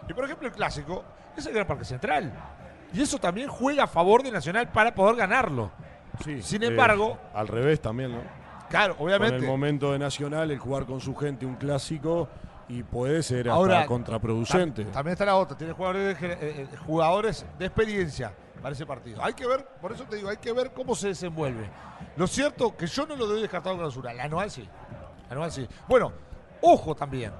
Y 0.06 0.12
por 0.12 0.24
ejemplo 0.26 0.48
el 0.48 0.52
clásico 0.54 1.02
es 1.36 1.46
el 1.46 1.54
Gran 1.54 1.66
Parque 1.66 1.84
Central. 1.86 2.30
Y 2.92 3.00
eso 3.00 3.18
también 3.18 3.48
juega 3.48 3.84
a 3.84 3.86
favor 3.86 4.22
de 4.22 4.30
Nacional 4.30 4.68
para 4.68 4.94
poder 4.94 5.16
ganarlo. 5.16 5.70
Sí, 6.22 6.42
Sin 6.42 6.62
eh, 6.64 6.66
embargo- 6.66 7.16
al 7.32 7.48
revés 7.48 7.80
también, 7.80 8.12
¿no? 8.12 8.18
Claro, 8.68 8.94
obviamente. 8.98 9.36
el 9.36 9.46
momento 9.46 9.90
de 9.92 9.98
Nacional, 9.98 10.50
el 10.50 10.58
jugar 10.58 10.84
con 10.86 11.00
su 11.00 11.14
gente 11.16 11.46
un 11.46 11.56
clásico 11.56 12.28
y 12.70 12.82
puede 12.82 13.22
ser 13.22 13.48
hasta 13.48 13.54
Ahora, 13.54 13.86
contraproducente. 13.86 14.86
tam- 14.86 14.92
también 14.92 15.12
está 15.12 15.24
la 15.24 15.36
otra, 15.36 15.56
tiene 15.56 15.72
jugadores 15.72 16.20
de, 16.20 16.26
eh, 16.32 16.38
eh, 16.40 16.68
jugadores 16.86 17.44
de 17.58 17.66
experiencia 17.66 18.32
para 18.62 18.72
ese 18.74 18.86
partido. 18.86 19.22
Hay 19.22 19.32
que 19.34 19.46
ver, 19.46 19.64
por 19.80 19.92
eso 19.92 20.04
te 20.04 20.16
digo, 20.16 20.28
hay 20.28 20.36
que 20.36 20.52
ver 20.52 20.72
cómo 20.72 20.94
se 20.94 21.08
desenvuelve. 21.08 21.68
Lo 22.16 22.26
cierto 22.26 22.76
que 22.76 22.86
yo 22.86 23.06
no 23.06 23.16
lo 23.16 23.26
doy 23.26 23.40
descartado 23.42 23.74
con 23.74 23.80
clausura, 23.80 24.12
la 24.14 24.24
anual 24.24 24.50
sí. 24.50 24.68
La 25.28 25.32
anual 25.34 25.50
sí. 25.50 25.66
Bueno, 25.88 26.12
ojo 26.60 26.94
también, 26.94 27.32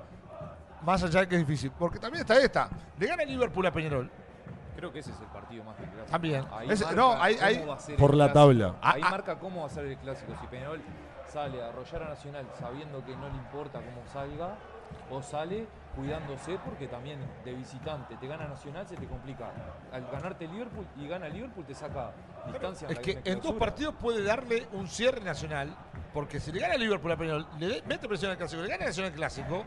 más 0.83 1.03
allá 1.03 1.21
de 1.21 1.29
que 1.29 1.37
es 1.37 1.47
difícil, 1.47 1.71
porque 1.79 1.99
también 1.99 2.23
está 2.23 2.39
esta. 2.41 2.69
Le 2.99 3.07
gana 3.07 3.23
Liverpool 3.25 3.67
a 3.67 3.73
Peñarol. 3.73 4.11
Creo 4.77 4.91
que 4.93 5.01
ese 5.01 5.11
es 5.11 5.21
el 5.21 5.27
partido 5.27 5.63
más 5.63 5.77
del 5.79 5.89
clásico. 5.91 6.11
También. 6.11 6.45
Ahí 6.53 6.71
Ese- 6.71 6.85
marca 6.85 6.97
no, 7.01 7.13
ahí- 7.23 7.35
cómo 7.35 7.47
ahí- 7.47 7.65
va 7.67 7.75
a 7.75 7.79
ser 7.81 7.97
Por 7.97 8.15
la 8.15 8.33
tabla. 8.33 8.75
Ahí 8.81 9.01
Ah, 9.03 9.07
ah. 9.07 9.11
marca 9.11 9.39
cómo 9.39 9.61
va 9.61 9.67
a 9.67 9.71
ser 9.71 9.85
el 9.85 9.97
clásico. 9.99 10.33
Si 10.41 10.47
Peñarol 10.47 10.81
sale 11.29 11.63
a 11.63 11.69
arrollar 11.69 12.03
a 12.05 12.09
Nacional 12.09 12.47
sabiendo 12.59 13.05
que 13.05 13.15
no 13.15 13.29
le 13.29 13.37
importa 13.37 13.79
cómo 13.81 14.03
salga, 14.11 14.57
o 15.11 15.23
sale 15.23 15.67
cuidándose 15.97 16.57
porque 16.65 16.87
también 16.87 17.19
de 17.45 17.53
visitante 17.53 18.17
te 18.17 18.27
gana 18.29 18.47
Nacional 18.47 18.87
se 18.87 18.97
te 18.97 19.07
complica. 19.07 19.51
Al 19.93 20.07
ganarte 20.11 20.47
Liverpool 20.47 20.87
y 20.97 21.09
gana 21.09 21.29
Liverpool 21.29 21.65
te 21.65 21.75
saca 21.75 22.13
distancia. 22.47 22.89
Es 22.89 22.99
que 23.01 23.21
en 23.25 23.41
dos 23.41 23.55
partidos 23.55 23.95
puede 24.01 24.23
darle 24.23 24.67
un 24.73 24.87
cierre 24.87 25.21
nacional, 25.21 25.75
porque 26.15 26.39
si 26.39 26.53
le 26.53 26.61
gana 26.61 26.77
Liverpool 26.77 27.11
a 27.13 27.17
Peñarol, 27.17 27.47
le 27.59 27.83
mete 27.89 28.07
presión 28.09 28.31
al 28.31 28.37
clásico, 28.39 28.63
le 28.63 28.69
gana 28.69 28.87
Nacional 28.87 29.11
al 29.13 29.17
clásico, 29.17 29.65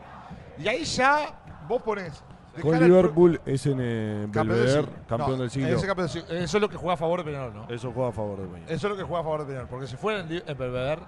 y 0.58 0.66
ahí 0.66 0.84
ya 0.84 1.40
vos 1.68 1.82
ponés. 1.82 2.22
de 2.56 2.62
Con 2.62 2.78
Liverpool 2.80 3.40
es 3.44 3.66
en 3.66 3.78
eh, 3.80 4.28
Campeón 4.32 4.48
del 4.48 4.56
Belvedere, 4.66 4.82
siglo. 4.86 5.06
campeón 5.06 5.30
No, 5.32 5.36
del 5.38 5.50
siglo. 5.50 5.68
ese 5.68 5.86
campeón 5.86 6.06
del 6.08 6.22
siglo. 6.22 6.34
Eso 6.38 6.56
es 6.56 6.60
lo 6.62 6.68
que 6.70 6.76
juega 6.76 6.94
a 6.94 6.96
favor 6.96 7.18
de 7.18 7.24
Peñarol, 7.30 7.54
¿no? 7.54 7.68
Eso 7.68 7.92
juega 7.92 8.08
a 8.08 8.12
favor 8.12 8.38
de 8.40 8.46
Peñarol. 8.46 8.70
Eso 8.74 8.86
es 8.86 8.90
lo 8.92 8.96
que 8.96 9.02
juega 9.02 9.20
a 9.20 9.24
favor 9.24 9.40
de 9.40 9.46
Peñarol. 9.46 9.68
Porque 9.68 9.86
si 9.86 9.96
fuera 9.96 10.20
en, 10.20 10.42
en 10.46 10.56
Belvedere, 10.58 11.02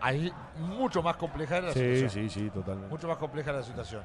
ahí 0.00 0.32
mucho 0.58 1.02
más 1.02 1.16
compleja 1.16 1.58
era 1.58 1.66
la 1.68 1.72
Sí, 1.72 1.80
situación. 1.80 2.10
sí, 2.10 2.40
sí, 2.40 2.50
totalmente. 2.50 2.90
Mucho 2.90 3.08
más 3.08 3.16
compleja 3.18 3.52
la 3.52 3.62
situación. 3.62 4.02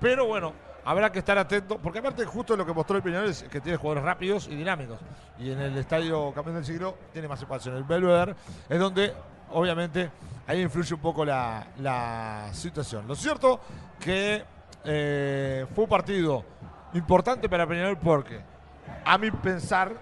Pero 0.00 0.26
bueno, 0.26 0.52
habrá 0.84 1.10
que 1.10 1.18
estar 1.20 1.36
atento, 1.38 1.78
porque 1.78 1.98
aparte 2.00 2.24
justo 2.24 2.56
lo 2.56 2.64
que 2.66 2.72
mostró 2.72 2.96
el 2.96 3.02
Peñarol 3.02 3.28
es 3.30 3.42
que 3.44 3.60
tiene 3.60 3.76
jugadores 3.78 4.04
rápidos 4.04 4.48
y 4.48 4.54
dinámicos. 4.56 5.00
Y 5.38 5.50
en 5.50 5.60
el 5.60 5.76
estadio 5.78 6.32
campeón 6.32 6.56
del 6.56 6.64
siglo 6.64 6.96
tiene 7.12 7.28
más 7.28 7.40
espacio. 7.40 7.72
En 7.72 7.78
el 7.78 7.84
Belvedere 7.84 8.34
es 8.68 8.78
donde, 8.78 9.12
obviamente, 9.50 10.10
ahí 10.46 10.60
influye 10.62 10.94
un 10.94 11.00
poco 11.00 11.24
la, 11.24 11.66
la 11.78 12.48
situación. 12.52 13.06
Lo 13.08 13.14
cierto 13.14 13.60
que 14.00 14.44
eh, 14.84 15.66
fue 15.74 15.84
un 15.84 15.90
partido 15.90 16.44
importante 16.92 17.48
para 17.48 17.66
Peñarol 17.66 17.96
porque, 17.98 18.40
a 19.04 19.16
mi 19.18 19.30
pensar, 19.30 19.92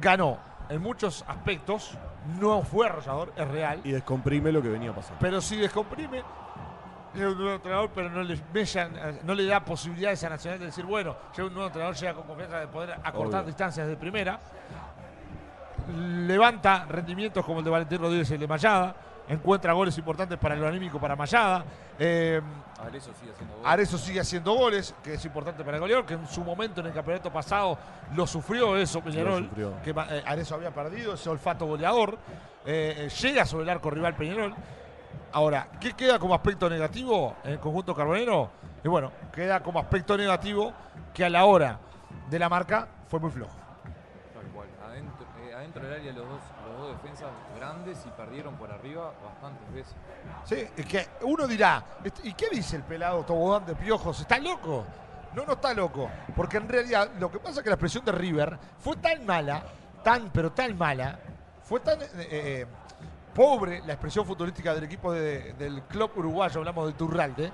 ganó 0.00 0.38
en 0.68 0.80
muchos 0.80 1.24
aspectos. 1.28 1.96
No 2.38 2.62
fue 2.62 2.86
arrollador, 2.86 3.32
es 3.36 3.48
real. 3.48 3.80
Y 3.84 3.92
descomprime 3.92 4.52
lo 4.52 4.62
que 4.62 4.68
venía 4.68 4.94
pasando. 4.94 5.18
Pero 5.20 5.40
si 5.40 5.56
descomprime, 5.56 6.22
es 7.14 7.20
un 7.20 7.38
nuevo 7.38 7.54
entrenador, 7.54 7.90
pero 7.94 8.10
no 8.10 8.22
le, 8.22 8.38
mellan, 8.52 9.18
no 9.24 9.34
le 9.34 9.46
da 9.46 9.64
posibilidades 9.64 10.22
a 10.24 10.28
Nacional 10.28 10.60
de 10.60 10.66
decir, 10.66 10.84
bueno, 10.84 11.16
llega 11.34 11.48
un 11.48 11.54
nuevo 11.54 11.66
entrenador, 11.68 11.96
llega 11.96 12.14
con 12.14 12.24
confianza 12.24 12.60
de 12.60 12.68
poder 12.68 12.92
acortar 13.02 13.40
Obvio. 13.40 13.46
distancias 13.46 13.88
de 13.88 13.96
primera. 13.96 14.38
Levanta 15.96 16.84
rendimientos 16.88 17.44
como 17.44 17.58
el 17.58 17.64
de 17.64 17.70
Valentín 17.70 17.98
Rodríguez 17.98 18.30
y 18.30 18.34
el 18.34 18.40
de 18.40 18.46
Mayada. 18.46 18.94
Encuentra 19.30 19.72
goles 19.72 19.96
importantes 19.96 20.36
para 20.38 20.56
lo 20.56 20.66
anímico 20.66 20.98
para 20.98 21.14
Mayada. 21.14 21.64
Eh, 21.98 22.40
Arezo 22.84 23.12
sigue 23.14 23.30
haciendo 23.30 23.54
gol. 23.56 23.62
Arezo 23.64 23.98
sigue 23.98 24.20
haciendo 24.20 24.52
goles, 24.54 24.94
que 25.04 25.14
es 25.14 25.24
importante 25.24 25.62
para 25.62 25.76
el 25.76 25.80
goleador, 25.80 26.04
que 26.04 26.14
en 26.14 26.26
su 26.26 26.42
momento 26.42 26.80
en 26.80 26.88
el 26.88 26.92
campeonato 26.92 27.30
pasado 27.32 27.78
lo 28.16 28.26
sufrió 28.26 28.76
eso 28.76 29.00
Peñarol, 29.00 29.44
sufrió. 29.48 29.74
que 29.84 29.90
eh, 29.90 30.22
Arezzo 30.26 30.56
había 30.56 30.72
perdido 30.72 31.14
ese 31.14 31.28
olfato 31.30 31.66
goleador. 31.66 32.18
Eh, 32.66 33.06
eh, 33.06 33.08
llega 33.08 33.46
sobre 33.46 33.64
el 33.64 33.70
arco 33.70 33.88
rival 33.90 34.16
Peñarol. 34.16 34.52
Ahora, 35.32 35.68
¿qué 35.80 35.92
queda 35.92 36.18
como 36.18 36.34
aspecto 36.34 36.68
negativo 36.68 37.36
en 37.44 37.52
el 37.52 37.60
conjunto 37.60 37.94
carbonero? 37.94 38.50
Y 38.82 38.88
bueno, 38.88 39.12
queda 39.32 39.62
como 39.62 39.78
aspecto 39.78 40.16
negativo 40.16 40.72
que 41.14 41.24
a 41.24 41.30
la 41.30 41.44
hora 41.44 41.78
de 42.28 42.38
la 42.38 42.48
marca 42.48 42.88
fue 43.06 43.20
muy 43.20 43.30
flojo. 43.30 43.54
Tal 44.34 44.44
cual. 44.52 44.68
Adentro, 44.84 45.26
adentro 45.54 45.84
del 45.84 45.92
área 46.00 46.12
los 46.14 46.28
dos, 46.28 46.40
defensas 46.88 47.28
grandes 47.56 47.98
y 48.06 48.10
perdieron 48.10 48.54
por 48.56 48.70
arriba 48.70 49.12
bastantes 49.24 49.72
veces. 49.72 49.94
Sí, 50.44 50.66
es 50.76 50.86
que 50.86 51.06
uno 51.22 51.46
dirá, 51.46 51.84
"Este, 52.04 52.28
¿y 52.28 52.34
qué 52.34 52.48
dice 52.50 52.76
el 52.76 52.82
pelado 52.82 53.24
tobogán 53.24 53.66
de 53.66 53.74
piojos? 53.74 54.20
¿Está 54.20 54.38
loco? 54.38 54.84
No, 55.34 55.44
no 55.44 55.52
está 55.52 55.72
loco. 55.74 56.10
Porque 56.34 56.56
en 56.56 56.68
realidad 56.68 57.10
lo 57.18 57.30
que 57.30 57.38
pasa 57.38 57.60
es 57.60 57.62
que 57.64 57.70
la 57.70 57.74
expresión 57.74 58.04
de 58.04 58.12
River 58.12 58.58
fue 58.78 58.96
tan 58.96 59.24
mala, 59.24 59.62
tan, 60.02 60.30
pero 60.30 60.50
tan 60.52 60.76
mala, 60.76 61.18
fue 61.62 61.80
tan 61.80 62.00
eh, 62.02 62.06
eh, 62.18 62.66
pobre 63.34 63.80
la 63.86 63.92
expresión 63.92 64.26
futbolística 64.26 64.74
del 64.74 64.84
equipo 64.84 65.12
de- 65.12 65.52
del 65.52 65.82
club 65.82 66.10
uruguayo, 66.16 66.58
hablamos 66.58 66.86
de 66.86 66.92
Turralde, 66.94 67.52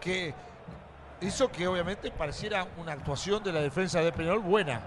que 0.00 0.32
hizo 1.20 1.50
que 1.52 1.68
obviamente 1.68 2.10
pareciera 2.10 2.66
una 2.78 2.92
actuación 2.92 3.42
de 3.44 3.52
la 3.52 3.60
defensa 3.60 4.00
de 4.00 4.10
Peñarol 4.12 4.38
buena. 4.40 4.80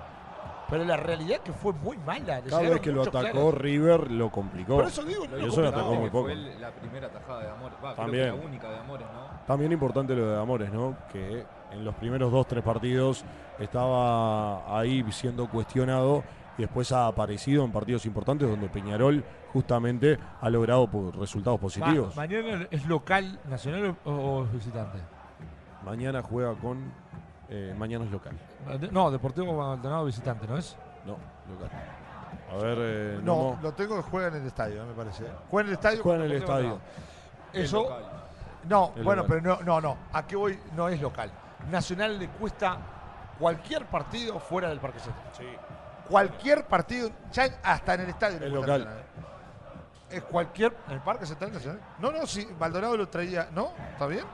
Pero 0.73 0.85
la 0.85 0.97
realidad 0.97 1.33
es 1.37 1.39
que 1.41 1.53
fue 1.53 1.71
muy 1.73 1.97
mala. 1.97 2.41
le 2.41 2.49
Cada 2.49 2.61
vez 2.63 2.79
que 2.81 2.91
lo 2.91 3.03
atacó 3.03 3.19
claros. 3.19 3.53
River, 3.53 4.11
lo 4.11 4.31
complicó. 4.31 4.75
Por 4.77 4.85
eso 4.87 5.03
digo, 5.03 5.25
Lo 5.25 5.37
Y 5.37 5.45
eso 5.45 5.61
lo 5.61 5.67
importante 5.67 5.79
atacó 5.79 5.93
muy 5.95 6.03
que 6.05 6.11
poco. 6.11 6.23
Fue 6.25 6.35
la 6.35 6.71
primera 6.71 7.09
tajada 7.09 7.41
de 7.43 7.49
Amores. 7.51 7.75
Va, 7.75 7.79
creo 7.79 7.95
que 7.95 8.01
También. 8.01 8.27
la 8.27 8.33
única 8.47 8.69
de 8.71 8.77
Amores, 8.79 9.07
¿no? 9.13 9.45
También 9.45 9.71
importante 9.71 10.15
lo 10.15 10.29
de 10.31 10.39
Amores, 10.41 10.73
¿no? 10.73 10.97
Que 11.11 11.45
en 11.71 11.85
los 11.85 11.93
primeros 11.95 12.31
dos, 12.31 12.47
tres 12.47 12.63
partidos 12.63 13.23
estaba 13.59 14.79
ahí 14.79 15.03
siendo 15.11 15.47
cuestionado 15.49 16.23
y 16.57 16.61
después 16.63 16.91
ha 16.91 17.07
aparecido 17.07 17.63
en 17.65 17.71
partidos 17.71 18.05
importantes 18.05 18.49
donde 18.49 18.67
Peñarol 18.69 19.23
justamente 19.51 20.17
ha 20.41 20.49
logrado 20.49 20.89
resultados 21.19 21.59
positivos. 21.59 22.15
Ma- 22.15 22.23
¿Mañana 22.23 22.67
es 22.71 22.85
local, 22.87 23.39
nacional 23.49 23.95
o, 24.05 24.43
visitante? 24.51 24.97
Mañana 25.85 26.21
juega 26.21 26.53
con. 26.55 26.91
Eh, 27.49 27.73
mañana 27.77 28.05
es 28.05 28.11
local. 28.11 28.33
No, 28.91 29.11
Deportivo 29.11 29.53
Maldonado 29.53 30.05
visitante, 30.05 30.47
¿no 30.47 30.57
es? 30.57 30.75
No, 31.05 31.17
local. 31.51 31.69
A 32.51 32.55
ver, 32.57 32.77
eh, 32.79 33.19
No, 33.23 33.59
lo 33.61 33.73
tengo 33.73 33.95
que 33.97 34.03
juega 34.03 34.27
en 34.29 34.35
el 34.35 34.47
estadio, 34.47 34.85
me 34.85 34.93
parece. 34.93 35.23
Juega 35.49 35.67
en 35.67 35.67
el 35.69 35.73
estadio. 35.73 36.03
Juega 36.03 36.25
en 36.25 36.31
el 36.31 36.37
estadio. 36.37 36.69
Maldonado. 36.69 36.81
El 37.53 37.63
Eso, 37.63 37.97
no, 38.67 38.93
El 38.95 39.03
bueno, 39.03 39.23
local. 39.23 39.41
pero 39.43 39.55
no, 39.57 39.63
no, 39.63 39.81
no. 39.81 39.97
¿A 40.13 40.25
qué 40.25 40.35
voy? 40.35 40.59
No 40.75 40.87
es 40.89 41.01
local. 41.01 41.31
Nacional 41.69 42.17
le 42.19 42.27
cuesta 42.29 42.77
cualquier 43.39 43.85
partido 43.85 44.39
fuera 44.39 44.69
del 44.69 44.79
Parque 44.79 44.99
Central. 44.99 45.25
Cualquier 46.09 46.65
partido, 46.65 47.09
ya 47.31 47.47
hasta 47.63 47.93
en 47.95 48.01
el 48.01 48.09
estadio. 48.09 48.37
cuesta 48.39 48.53
local. 48.55 48.79
Nacional. 48.85 49.03
Es 50.09 50.23
cualquier. 50.23 50.75
¿En 50.87 50.93
el 50.93 50.99
Parque 51.01 51.25
Central 51.25 51.53
Nacional? 51.53 51.79
No, 51.99 52.11
no, 52.11 52.25
si 52.27 52.45
Maldonado 52.59 52.95
lo 52.97 53.07
traía. 53.09 53.49
¿No? 53.53 53.71
¿Está 53.93 54.05
bien? 54.07 54.25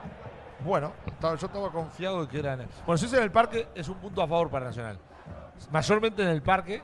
Bueno, 0.64 0.92
yo 1.22 1.34
estaba 1.34 1.70
confiado 1.70 2.22
de 2.22 2.28
que 2.28 2.38
era. 2.38 2.54
en 2.54 2.60
el- 2.62 2.68
Bueno, 2.86 2.98
si 2.98 3.06
es 3.06 3.12
en 3.14 3.22
el 3.22 3.30
Parque, 3.30 3.68
es 3.74 3.88
un 3.88 3.96
punto 3.96 4.22
a 4.22 4.28
favor 4.28 4.50
para 4.50 4.66
Nacional. 4.66 4.98
Mayormente 5.70 6.22
en 6.22 6.28
el 6.28 6.42
Parque 6.42 6.82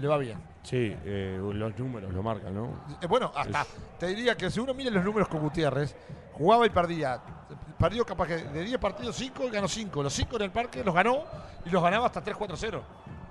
le 0.00 0.08
va 0.08 0.16
bien. 0.18 0.38
Sí, 0.62 0.94
eh, 1.04 1.38
los 1.40 1.78
números 1.78 2.12
lo 2.12 2.22
marcan, 2.22 2.54
¿no? 2.54 2.84
Eh, 3.00 3.06
bueno, 3.06 3.32
hasta 3.34 3.62
Es- 3.62 3.68
te 3.98 4.06
diría 4.08 4.36
que 4.36 4.50
si 4.50 4.60
uno 4.60 4.74
mira 4.74 4.90
los 4.90 5.04
números 5.04 5.28
con 5.28 5.40
Gutiérrez, 5.40 5.96
jugaba 6.32 6.66
y 6.66 6.70
perdía. 6.70 7.20
Perdió 7.78 8.04
capaz 8.04 8.26
que 8.26 8.36
de 8.36 8.64
10 8.64 8.78
partidos 8.78 9.14
5 9.16 9.44
y 9.44 9.50
ganó 9.50 9.68
5. 9.68 10.02
Los 10.02 10.12
5 10.12 10.36
en 10.36 10.42
el 10.42 10.50
parque 10.50 10.82
los 10.84 10.94
ganó 10.94 11.22
y 11.64 11.70
los 11.70 11.82
ganaba 11.82 12.06
hasta 12.06 12.22
3-4-0. 12.22 12.82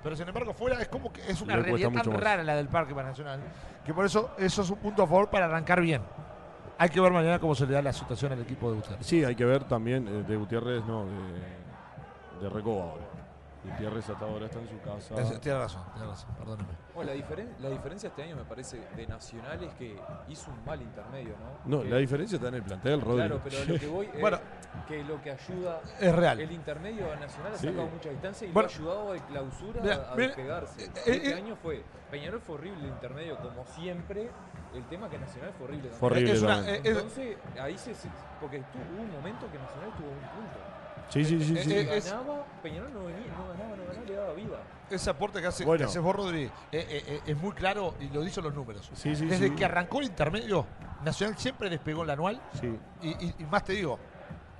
Pero 0.02 0.16
sin 0.16 0.26
embargo, 0.26 0.54
fuera 0.54 0.80
es 0.80 0.88
como 0.88 1.12
que 1.12 1.20
es 1.30 1.40
una 1.42 1.54
realidad 1.56 1.90
tan 1.92 2.04
rara 2.20 2.42
la 2.42 2.56
del 2.56 2.68
parque 2.68 2.94
para 2.94 3.08
Nacional 3.08 3.40
que 3.84 3.92
por 3.92 4.04
eso 4.06 4.30
eso 4.38 4.62
es 4.62 4.70
un 4.70 4.78
punto 4.78 5.02
a 5.02 5.06
favor 5.06 5.28
para 5.28 5.44
arrancar 5.46 5.80
bien. 5.80 6.02
Hay 6.78 6.88
que 6.90 7.00
ver 7.00 7.12
mañana 7.12 7.38
cómo 7.40 7.54
se 7.54 7.66
le 7.66 7.74
da 7.74 7.82
la 7.82 7.92
situación 7.92 8.32
al 8.32 8.40
equipo 8.40 8.70
de 8.70 8.76
Gutiérrez. 8.76 9.06
Sí, 9.06 9.24
hay 9.24 9.34
que 9.34 9.44
ver 9.44 9.64
también 9.64 10.06
eh, 10.06 10.22
de 10.22 10.36
Gutiérrez, 10.36 10.84
no, 10.84 11.04
de, 11.06 12.42
de 12.42 12.48
Recoba 12.48 12.84
ahora. 12.84 13.04
Gutiérrez 13.64 14.08
hasta 14.08 14.24
ahora 14.24 14.46
está 14.46 14.60
en 14.60 14.68
su 14.68 14.80
casa. 14.80 15.20
Es- 15.20 15.40
Tiene 15.40 15.58
razón, 15.58 15.82
tiene 15.92 16.06
razón, 16.08 16.30
perdóneme. 16.38 16.68
Bueno, 16.94 17.10
la, 17.10 17.16
diferen- 17.16 17.50
la 17.58 17.68
diferencia 17.70 18.08
este 18.08 18.22
año 18.22 18.36
me 18.36 18.44
parece 18.44 18.80
de 18.96 19.06
Nacional 19.08 19.62
es 19.64 19.74
que 19.74 19.96
hizo 20.28 20.50
un 20.52 20.64
mal 20.64 20.80
intermedio, 20.80 21.34
¿no? 21.66 21.76
No, 21.78 21.82
Que- 21.82 21.88
la 21.90 21.96
diferencia 21.96 22.36
está 22.36 22.48
en 22.48 22.54
el 22.54 22.62
plantel, 22.62 23.00
Rodri. 23.00 23.16
Claro, 23.26 23.40
pero 23.42 23.56
lo 23.66 23.78
que 23.80 23.86
voy 23.88 24.06
es 24.14 24.20
Bueno. 24.20 24.38
que 24.86 25.02
lo 25.04 25.20
que 25.20 25.30
ayuda 25.32 25.80
Es 26.00 26.14
real. 26.14 26.40
el 26.40 26.52
intermedio 26.52 27.12
a 27.12 27.16
Nacional 27.16 27.52
ha 27.54 27.58
Sí. 27.58 27.66
sacado 27.66 27.88
mucha 27.88 28.08
distancia 28.10 28.48
y 28.48 28.52
Bueno. 28.52 28.68
lo 28.68 28.72
ha 28.72 28.76
ayudado 28.94 29.12
de 29.12 29.20
clausura 29.22 29.80
Mira, 29.82 29.94
a, 29.94 30.12
a 30.12 30.14
mira, 30.14 30.26
despegarse. 30.28 30.84
eh, 30.84 30.90
este 31.06 31.30
eh, 31.30 31.34
año 31.34 31.56
fue 31.56 31.82
Peñarol 32.12 32.40
fue 32.40 32.54
horrible 32.54 32.84
el 32.84 32.88
intermedio 32.88 33.36
como 33.38 33.66
siempre. 33.66 34.30
El 34.74 34.84
tema 34.84 35.08
que 35.08 35.18
Nacional 35.18 35.52
fue 35.56 35.66
horrible. 35.66 35.90
Fue 35.90 36.06
horrible 36.10 36.32
Es 36.32 36.42
una- 36.42 36.56
también. 36.56 36.76
eh, 36.76 36.80
es- 36.84 36.96
Entonces, 36.96 37.36
ahí 37.60 37.78
se, 37.78 37.94
se- 37.94 38.08
porque 38.40 38.58
hubo 38.58 39.02
un 39.02 39.10
momento 39.12 39.50
que 39.50 39.58
Nacional 39.58 39.90
tuvo 39.96 40.08
un 40.08 40.18
punto. 40.18 40.58
Sí, 41.08 41.24
sí, 41.24 41.42
sí, 41.42 41.56
eh, 41.56 41.62
sí. 41.64 41.72
eh, 41.72 41.96
es- 41.96 42.10
ganaba, 42.10 42.44
Peñarol 42.62 42.92
no 42.92 43.04
venía, 43.04 43.26
no 43.32 43.48
ganaba, 43.48 43.76
no 43.76 43.84
ganaba, 43.86 44.04
le 44.06 44.14
daba 44.14 44.32
vida. 44.34 44.58
Ese 44.90 45.08
aporte 45.10 45.40
que 45.40 45.46
hace, 45.46 45.64
Bueno. 45.64 45.90
que 45.90 45.98
vos, 45.98 46.32
eh, 46.34 46.50
eh, 46.72 47.04
eh, 47.06 47.20
es 47.26 47.36
muy 47.36 47.52
claro 47.52 47.94
y 47.98 48.08
lo 48.08 48.20
dicen 48.22 48.44
los 48.44 48.54
números. 48.54 48.90
Sí, 48.94 49.16
sí, 49.16 49.24
Desde 49.26 49.48
sí. 49.48 49.54
que 49.54 49.64
arrancó 49.64 50.00
el 50.00 50.06
intermedio, 50.06 50.66
Nacional 51.02 51.36
siempre 51.38 51.70
despegó 51.70 52.02
en 52.02 52.08
la 52.08 52.12
anual. 52.14 52.40
Sí. 52.60 52.78
Y, 53.02 53.08
y- 53.26 53.34
y 53.38 53.44
más 53.44 53.64
te 53.64 53.72
digo, 53.72 53.98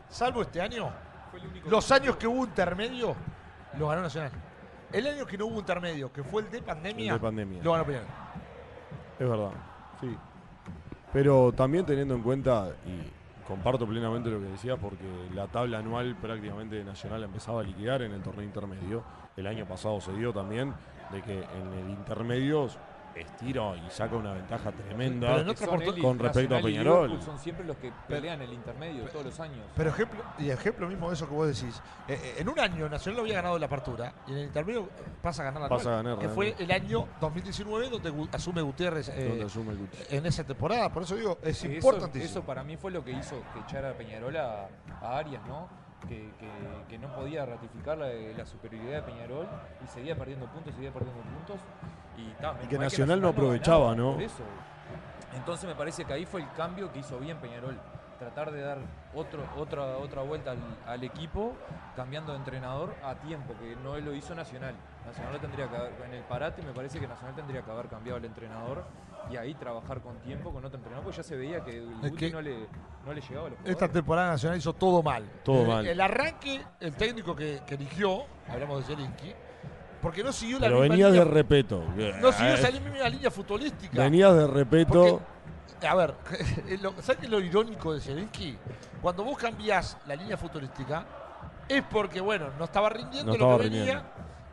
salvo 0.09 0.41
este 0.43 0.61
año, 0.63 0.91
el 1.35 1.71
los 1.71 1.91
años 1.93 2.17
que 2.17 2.27
hubo 2.27 2.45
intermedio, 2.45 3.15
lo 3.79 3.89
ganó 3.89 4.03
Nacional. 4.03 4.31
El 4.91 5.07
año 5.07 5.27
que 5.27 5.37
no 5.37 5.47
hubo 5.47 5.59
intermedio, 5.59 6.11
que 6.11 6.23
fue 6.25 6.41
el 6.43 6.51
de 6.51 6.63
pandemia, 6.63 7.13
El 7.13 7.19
de 7.19 7.23
pandemia. 7.23 7.63
lo 7.63 7.73
ganó 7.73 7.85
Peñarol. 7.85 8.07
Es 9.19 9.29
verdad, 9.29 9.51
sí. 10.01 10.17
Pero 11.13 11.53
también 11.53 11.87
teniendo 11.87 12.15
en 12.15 12.23
cuenta, 12.23 12.71
y 12.87 13.47
comparto 13.47 13.87
plenamente 13.87 14.31
lo 14.31 14.39
que 14.41 14.47
decías, 14.47 14.79
porque 14.81 15.07
la 15.35 15.47
tabla 15.47 15.79
anual 15.79 16.17
prácticamente 16.17 16.77
de 16.77 16.85
Nacional 16.85 17.23
empezaba 17.25 17.61
a 17.61 17.65
liquidar 17.65 18.03
en 18.03 18.13
el 18.13 18.23
torneo 18.23 18.45
intermedio. 18.45 19.03
El 19.37 19.47
año 19.47 19.65
pasado 19.65 20.01
se 20.01 20.13
dio 20.13 20.33
también 20.33 20.75
de 21.13 21.23
que 21.23 21.39
en 21.39 21.73
el 21.73 21.91
intermedio 21.91 22.69
estira 23.15 23.75
y 23.77 23.91
saca 23.91 24.17
una 24.17 24.33
ventaja 24.33 24.71
tremenda. 24.73 25.29
Pero 25.29 25.41
en 25.41 25.45
que 25.47 25.51
otra 25.53 25.67
son 25.67 25.81
oportun- 25.81 25.93
él 25.93 25.99
y 25.99 26.03
con 26.03 26.19
respecto 26.19 26.57
a 26.57 26.61
Peñarol. 26.61 27.23
Son 27.23 27.39
siempre 27.39 27.65
los 27.67 27.77
que 27.79 27.93
pelean 28.07 28.41
el 28.43 28.53
intermedio 28.53 29.05
todos 29.07 29.25
los 29.27 29.41
años. 29.41 29.65
Pero 29.77 29.91
ejemplo, 29.91 30.23
y 30.39 30.51
ejemplo 30.51 30.89
mismo 30.89 31.09
de 31.09 31.15
eso 31.15 31.29
que 31.29 31.35
vos 31.35 31.47
decís, 31.47 31.81
eh, 32.09 32.19
eh, 32.23 32.35
en 32.39 32.49
un 32.49 32.59
año 32.61 32.89
Nacional 32.89 33.17
lo 33.17 33.23
había 33.23 33.35
ganado 33.37 33.59
la 33.59 33.67
apertura 33.67 34.13
y 34.27 34.33
en 34.33 34.39
el 34.39 34.45
intermedio 34.47 34.83
eh, 34.83 34.89
pasa 35.23 35.43
a 35.43 35.45
ganar 35.47 35.63
la 35.63 35.69
Pasa 35.69 35.91
a 35.95 35.97
ganar, 36.03 36.19
que 36.19 36.29
fue 36.29 36.55
el 36.59 36.71
año 36.71 37.07
2019 37.21 37.89
donde 37.91 38.29
asume 38.33 38.63
Gutiérrez 38.63 39.09
eh, 39.09 39.29
donde 39.29 39.45
asume 39.45 39.75
en 40.11 40.27
esa 40.27 40.45
temporada. 40.45 40.93
Por 40.93 41.03
eso 41.03 41.17
digo, 41.17 41.39
es 41.43 41.59
Sí, 41.59 41.67
eso, 41.67 41.77
importantísimo. 41.77 42.31
eso 42.31 42.43
para 42.43 42.63
mí 42.65 42.77
fue 42.77 42.91
lo 42.91 43.05
que 43.05 43.11
hizo 43.13 43.41
que 43.53 43.61
echara 43.61 43.91
a 43.91 43.95
Peñarol 43.95 44.37
a, 44.37 44.69
a 45.03 45.19
Arias, 45.19 45.43
¿no? 45.49 45.69
Que, 46.09 46.31
que- 46.39 46.49
que 46.89 46.99
no 46.99 47.13
podía 47.15 47.45
ratificar 47.45 47.99
la, 47.99 48.09
la 48.09 48.47
superioridad 48.47 48.97
de 48.97 49.03
Peñarol 49.03 49.47
y 49.85 49.89
seguía 49.89 50.17
perdiendo 50.17 50.47
puntos, 50.47 50.73
seguía 50.75 50.93
perdiendo 50.93 51.21
puntos. 51.23 51.61
Y, 52.19 52.33
ta, 52.43 52.59
que 52.69 52.77
Nacional 52.79 53.21
no 53.21 53.29
aprovechaba, 53.29 53.95
¿no? 53.95 54.15
Por 54.15 54.23
eso. 54.23 54.43
Entonces 55.35 55.69
me 55.69 55.75
parece 55.75 56.05
que 56.05 56.13
ahí 56.13 56.27
fue 56.27 56.41
el 56.43 56.51
cambio 56.53 56.93
que 56.93 56.99
hizo 56.99 57.19
bien 57.19 57.37
Peñarol. 57.39 57.79
Tratar 58.19 58.51
de 58.51 58.61
dar 58.63 58.79
otro, 59.15 59.45
otra, 59.57 59.97
otra 59.99 60.23
vuelta 60.23 60.51
al, 60.51 60.59
al 60.87 61.05
equipo, 61.05 61.53
cambiando 61.95 62.33
de 62.33 62.39
entrenador 62.39 62.93
a 63.05 63.15
tiempo, 63.15 63.55
que 63.61 63.77
no 63.77 63.97
lo 64.01 64.13
hizo 64.13 64.35
Nacional. 64.35 64.75
Nacional 65.07 65.35
lo 65.35 65.39
tendría 65.39 65.69
que 65.71 65.77
haber, 65.77 65.93
en 66.05 66.15
el 66.15 66.23
parate 66.25 66.61
me 66.63 66.73
parece 66.73 66.99
que 66.99 67.07
Nacional 67.07 67.37
tendría 67.37 67.63
que 67.63 67.71
haber 67.71 67.87
cambiado 67.87 68.19
el 68.19 68.25
entrenador 68.25 68.85
y 69.31 69.37
ahí 69.37 69.55
trabajar 69.55 70.01
con 70.01 70.17
tiempo 70.19 70.51
con 70.53 70.65
otro 70.65 70.77
entrenador, 70.79 71.05
porque 71.05 71.19
ya 71.19 71.23
se 71.23 71.37
veía 71.37 71.63
que 71.65 71.79
el 71.79 71.93
Es 72.03 72.13
que 72.13 72.31
no, 72.33 72.41
le, 72.41 72.67
no 73.07 73.13
le 73.13 73.21
llegaba 73.21 73.47
a 73.47 73.51
los 73.51 73.59
Esta 73.65 73.87
temporada 73.89 74.31
nacional 74.33 74.59
hizo 74.59 74.73
todo 74.73 75.01
mal. 75.01 75.25
Todo 75.45 75.63
Eh, 75.63 75.67
mal. 75.69 75.87
El 75.87 76.01
arranque, 76.01 76.61
el 76.81 76.95
técnico 76.97 77.37
que, 77.37 77.61
que 77.65 77.77
eligió, 77.77 78.25
hablamos 78.49 78.81
de 78.81 78.85
Zielinski, 78.97 79.33
porque 80.03 80.23
no 80.23 80.33
siguió 80.33 80.59
la 80.59 80.67
Pero 80.67 80.81
misma 80.81 80.95
venías 80.95 81.13
de 81.13 81.25
repeto. 81.25 81.85
no 82.21 82.33
siguió 82.33 82.53
Eh, 82.53 82.55
esa 82.55 82.71
misma 82.71 83.09
línea 83.09 83.31
futbolística. 83.31 84.03
Venías 84.03 84.35
de 84.35 84.47
repeto. 84.47 85.21
A 85.89 85.95
ver, 85.95 86.15
¿sabes 87.03 87.17
qué 87.19 87.27
es 87.27 87.31
lo 87.31 87.41
irónico 87.41 87.93
de 87.95 88.01
Zielinski? 88.01 88.57
Cuando 89.01 89.23
vos 89.25 89.39
cambiás 89.39 89.97
la 90.07 90.17
línea 90.17 90.37
futbolística, 90.37 91.05
es 91.69 91.83
porque, 91.85 92.21
bueno, 92.21 92.47
no 92.59 92.65
estaba 92.65 92.89
rindiendo 92.89 93.37
No 93.37 93.39
lo 93.53 93.59
que 93.59 93.65
venía 93.65 93.79
rindiendo. 93.85 94.05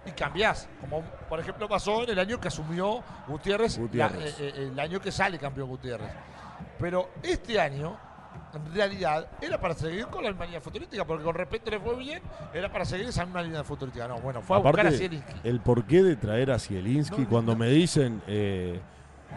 y 0.05 0.11
cambiás. 0.11 0.67
Como, 0.81 1.01
por 1.29 1.39
ejemplo, 1.39 1.67
pasó 1.67 2.03
en 2.03 2.11
el 2.11 2.19
año 2.19 2.39
que 2.39 2.47
asumió 2.49 3.01
Gutiérrez, 3.27 3.77
la- 3.77 3.81
Gutiérrez. 3.83 4.39
eh, 4.39 4.53
eh, 4.55 4.69
el 4.71 4.79
año 4.79 4.99
que 4.99 5.11
sale 5.11 5.39
campeón 5.39 5.67
Gutiérrez. 5.69 6.11
Pero 6.77 7.09
este 7.23 7.59
año, 7.59 7.97
realidad, 8.73 9.27
era 9.41 9.59
para 9.59 9.73
seguir 9.73 10.07
con 10.07 10.23
la 10.23 10.29
misma 10.29 10.45
línea 10.45 10.61
futbolística, 10.61 11.05
porque 11.05 11.23
con 11.23 11.35
respeto 11.35 11.71
le 11.71 11.79
fue 11.79 11.95
bien, 11.95 12.21
era 12.53 12.71
para 12.71 12.85
seguir 12.85 13.07
esa 13.07 13.25
misma 13.25 13.41
línea 13.41 13.63
futbolística. 13.63 14.07
No, 14.07 14.17
bueno, 14.19 14.41
fue 14.41 14.57
a 14.57 14.59
buscar 14.59 14.87
a 14.87 14.91
Zielinski. 14.91 15.33
el 15.43 15.59
porqué 15.59 16.03
de 16.03 16.15
traer 16.15 16.51
a 16.51 16.59
Zielinski, 16.59 17.21
No, 17.21 17.29
cuando 17.29 17.51
no. 17.53 17.59
me 17.59 17.69
dicen 17.69 18.21
eh, 18.27 18.79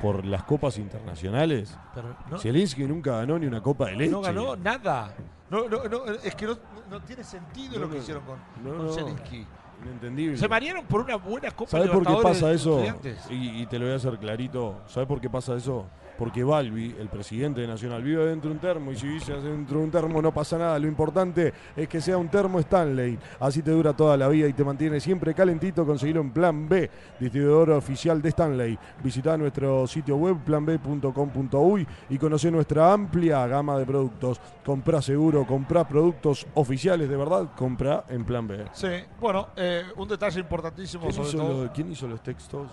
por 0.02 0.24
las 0.24 0.44
copas 0.44 0.78
internacionales, 0.78 1.76
Pero 1.94 2.38
Zielinski 2.38 2.84
nunca 2.84 3.12
ganó 3.18 3.38
ni 3.38 3.46
una 3.46 3.62
copa 3.62 3.86
de 3.86 3.96
leche. 3.96 4.10
no 4.10 4.20
ganó 4.20 4.56
nada. 4.56 5.12
No, 5.50 5.68
no, 5.68 5.84
no, 5.84 6.04
es 6.22 6.34
que 6.34 6.46
no, 6.46 6.58
no 6.90 7.00
tiene 7.02 7.24
sentido 7.24 7.78
lo 7.78 7.88
que 7.90 7.98
hicieron 7.98 8.22
con, 8.24 8.38
con 8.62 8.86
no. 8.86 8.92
Zielinski. 8.92 9.46
Inentendible. 9.80 10.36
Se 10.36 10.48
marearon 10.48 10.84
por 10.86 11.02
una 11.02 11.14
buena 11.14 11.52
Copa 11.52 11.70
¿Sabes 11.70 11.88
por 11.90 12.04
qué 12.04 12.14
pasa 12.20 12.48
de 12.48 12.54
eso? 12.56 12.82
Y, 13.30 13.62
y 13.62 13.66
te 13.66 13.78
lo 13.78 13.84
voy 13.84 13.94
a 13.94 13.96
hacer 13.96 14.18
clarito. 14.18 14.74
¿Sabes 14.88 15.06
por 15.06 15.20
qué 15.20 15.30
pasa 15.30 15.54
eso? 15.54 15.86
Porque 16.18 16.42
Balbi, 16.42 16.96
el 16.98 17.08
presidente 17.08 17.60
de 17.60 17.68
Nacional, 17.68 18.02
vive 18.02 18.26
dentro 18.26 18.50
de 18.50 18.56
un 18.56 18.60
termo 18.60 18.90
y 18.90 18.96
si 18.96 19.06
vive 19.06 19.40
dentro 19.40 19.78
de 19.78 19.84
un 19.84 19.90
termo 19.90 20.20
no 20.20 20.34
pasa 20.34 20.58
nada. 20.58 20.76
Lo 20.78 20.88
importante 20.88 21.54
es 21.76 21.88
que 21.88 22.00
sea 22.00 22.18
un 22.18 22.28
termo 22.28 22.58
Stanley. 22.58 23.16
Así 23.38 23.62
te 23.62 23.70
dura 23.70 23.94
toda 23.94 24.16
la 24.16 24.26
vida 24.26 24.48
y 24.48 24.52
te 24.52 24.64
mantiene 24.64 24.98
siempre 24.98 25.32
calentito. 25.32 25.86
Conseguirlo 25.86 26.20
en 26.22 26.32
Plan 26.32 26.68
B, 26.68 26.90
distribuidor 27.20 27.70
oficial 27.70 28.20
de 28.20 28.30
Stanley. 28.30 28.78
Visita 29.02 29.36
nuestro 29.38 29.86
sitio 29.86 30.16
web 30.16 30.38
planb.com.uy 30.44 31.86
y 32.10 32.18
conoce 32.18 32.50
nuestra 32.50 32.92
amplia 32.92 33.46
gama 33.46 33.78
de 33.78 33.86
productos. 33.86 34.40
Comprá 34.64 35.00
seguro, 35.00 35.46
comprá 35.46 35.86
productos 35.86 36.46
oficiales 36.54 37.08
de 37.08 37.16
verdad, 37.16 37.50
comprá 37.56 38.04
en 38.08 38.24
Plan 38.24 38.46
B. 38.46 38.64
Sí, 38.72 38.88
bueno, 39.20 39.48
eh, 39.56 39.84
un 39.96 40.08
detalle 40.08 40.40
importantísimo 40.40 41.04
¿Quién 41.04 41.14
sobre 41.14 41.28
hizo, 41.28 41.38
todo. 41.38 41.64
lo- 41.64 41.72
quién 41.72 41.92
hizo 41.92 42.08
los 42.08 42.22
textos? 42.22 42.68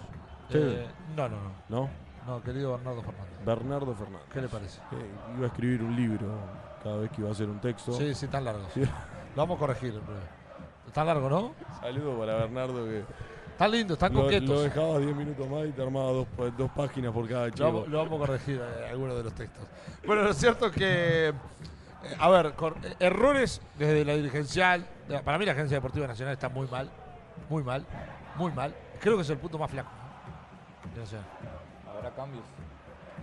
eh, 0.52 0.86
no, 1.16 1.28
no, 1.30 1.36
no, 1.70 1.82
¿No? 1.82 2.05
No, 2.26 2.42
querido 2.42 2.72
Bernardo 2.72 3.02
Fernández. 3.02 3.46
Bernardo 3.46 3.96
Fernández. 3.96 4.28
¿Qué 4.34 4.42
le 4.42 4.48
parece? 4.48 4.80
Eh, 4.92 5.36
iba 5.38 5.46
a 5.46 5.48
escribir 5.48 5.82
un 5.82 5.96
libro 5.96 6.28
cada 6.84 6.98
vez 6.98 7.12
que 7.12 7.22
iba 7.22 7.30
a 7.30 7.34
hacer 7.34 7.50
un 7.50 7.60
texto. 7.60 7.94
Sí, 7.94 8.14
sí, 8.16 8.28
tan 8.28 8.44
largo. 8.44 8.66
Sí. 8.74 8.82
Lo 8.82 9.42
vamos 9.42 9.58
a 9.58 9.60
corregir. 9.60 10.00
Está 10.88 11.04
largo, 11.04 11.30
¿no? 11.30 11.54
Saludo 11.82 12.20
para 12.20 12.36
Bernardo 12.36 12.86
que 12.86 13.04
Están 13.52 13.72
lindos, 13.72 13.96
están 13.96 14.14
lo, 14.14 14.24
coquetos. 14.24 14.50
lo 14.50 14.62
dejaba 14.62 15.00
10 15.00 15.16
minutos 15.16 15.50
más 15.50 15.66
y 15.68 15.72
te 15.72 15.82
armaba 15.82 16.12
dos, 16.12 16.28
dos 16.58 16.72
páginas 16.72 17.12
por 17.12 17.28
cada 17.28 17.48
Lo 17.48 17.66
vamos, 17.66 17.88
lo 17.90 17.98
vamos 17.98 18.14
a 18.14 18.26
corregir 18.28 18.62
eh, 18.62 18.90
algunos 18.92 19.18
de 19.18 19.24
los 19.24 19.34
textos. 19.34 19.66
Bueno, 20.06 20.24
lo 20.24 20.34
cierto 20.34 20.68
es 20.68 20.72
que, 20.72 21.28
eh, 21.30 21.34
a 22.20 22.30
ver, 22.30 22.54
con, 22.54 22.74
eh, 22.86 22.96
errores 23.00 23.62
desde 23.78 24.06
la 24.06 24.14
dirigencial. 24.14 24.86
Para 25.24 25.38
mí 25.38 25.46
la 25.46 25.52
Agencia 25.52 25.78
Deportiva 25.78 26.08
Nacional 26.08 26.34
está 26.34 26.50
muy 26.50 26.68
mal, 26.68 26.90
muy 27.50 27.64
mal, 27.64 27.86
muy 28.36 28.52
mal. 28.52 28.74
Creo 29.00 29.16
que 29.16 29.24
es 29.24 29.30
el 29.30 29.38
punto 29.38 29.58
más 29.58 29.70
flaco. 29.70 29.90
¿no? 29.90 30.96
de 30.96 31.02
Nacional. 31.02 31.26
Habrá 32.06 32.16
cambios. 32.16 32.44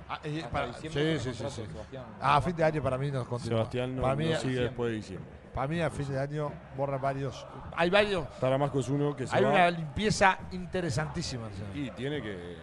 Ah, 0.09 0.19
eh, 0.25 0.45
para- 0.51 0.67
diciembre 0.69 1.19
sí, 1.19 1.23
tiene 1.25 1.37
sí, 1.37 1.43
sí, 1.45 1.51
sí. 1.51 1.67
Sebastián. 1.73 2.05
Ah, 2.21 2.37
a 2.37 2.41
fin 2.43 2.57
de 2.57 2.65
año 2.65 2.83
para 2.83 2.99
mí 2.99 3.11
nos 3.11 3.27
continúa. 3.27 3.59
Sebastián 3.59 3.97
no, 3.97 4.03
para, 4.03 4.17
mí, 4.17 4.29
no 4.29 4.37
sigue 4.37 4.61
después 4.61 4.91
de 4.91 4.97
diciembre. 4.97 5.31
para 5.55 5.69
mí 5.69 5.81
a 5.81 5.91
fin 5.91 6.09
de 6.09 6.19
año 6.21 6.53
borra 6.77 6.99
varios. 6.99 7.47
Hay 7.77 7.89
varios. 7.91 8.29
Taramasco 8.41 8.81
es 8.81 8.89
uno 8.89 9.15
que 9.15 9.27
se 9.27 9.37
Hay 9.37 9.45
va 9.45 9.51
una 9.51 9.71
limpieza 9.71 10.39
interesantísima. 10.51 11.49
Y 11.75 11.91
tiene 11.91 12.21
que... 12.21 12.57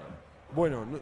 Bueno, 0.54 0.86
no, 0.86 1.00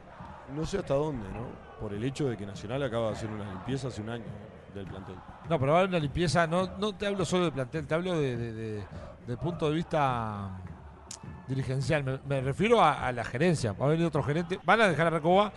no 0.55 0.65
sé 0.65 0.77
hasta 0.79 0.93
dónde, 0.93 1.27
¿no? 1.29 1.47
Por 1.79 1.93
el 1.93 2.03
hecho 2.03 2.29
de 2.29 2.37
que 2.37 2.45
Nacional 2.45 2.81
acaba 2.83 3.07
de 3.07 3.13
hacer 3.13 3.29
una 3.29 3.45
limpieza 3.45 3.87
hace 3.87 4.01
un 4.01 4.09
año 4.09 4.25
del 4.73 4.85
plantel. 4.85 5.15
No, 5.49 5.59
pero 5.59 5.71
va 5.71 5.77
a 5.77 5.81
haber 5.81 5.89
una 5.89 5.99
limpieza, 5.99 6.45
no, 6.47 6.77
no 6.77 6.93
te 6.95 7.07
hablo 7.07 7.23
solo 7.25 7.45
de 7.45 7.51
plantel, 7.51 7.87
te 7.87 7.93
hablo 7.95 8.19
de, 8.19 8.35
de- 8.37 8.53
de- 8.53 8.83
del 9.25 9.37
punto 9.37 9.69
de 9.69 9.75
vista 9.75 10.49
dirigencial. 11.47 12.21
Me, 12.27 12.41
refiero 12.41 12.83
a 12.83 13.11
la 13.11 13.23
gerencia. 13.23 13.73
Va 13.73 13.85
a 13.85 13.89
venir 13.89 14.05
otro 14.05 14.23
gerente, 14.23 14.59
van 14.63 14.81
a 14.81 14.87
dejar 14.87 15.07
a 15.07 15.09
Recoba 15.11 15.51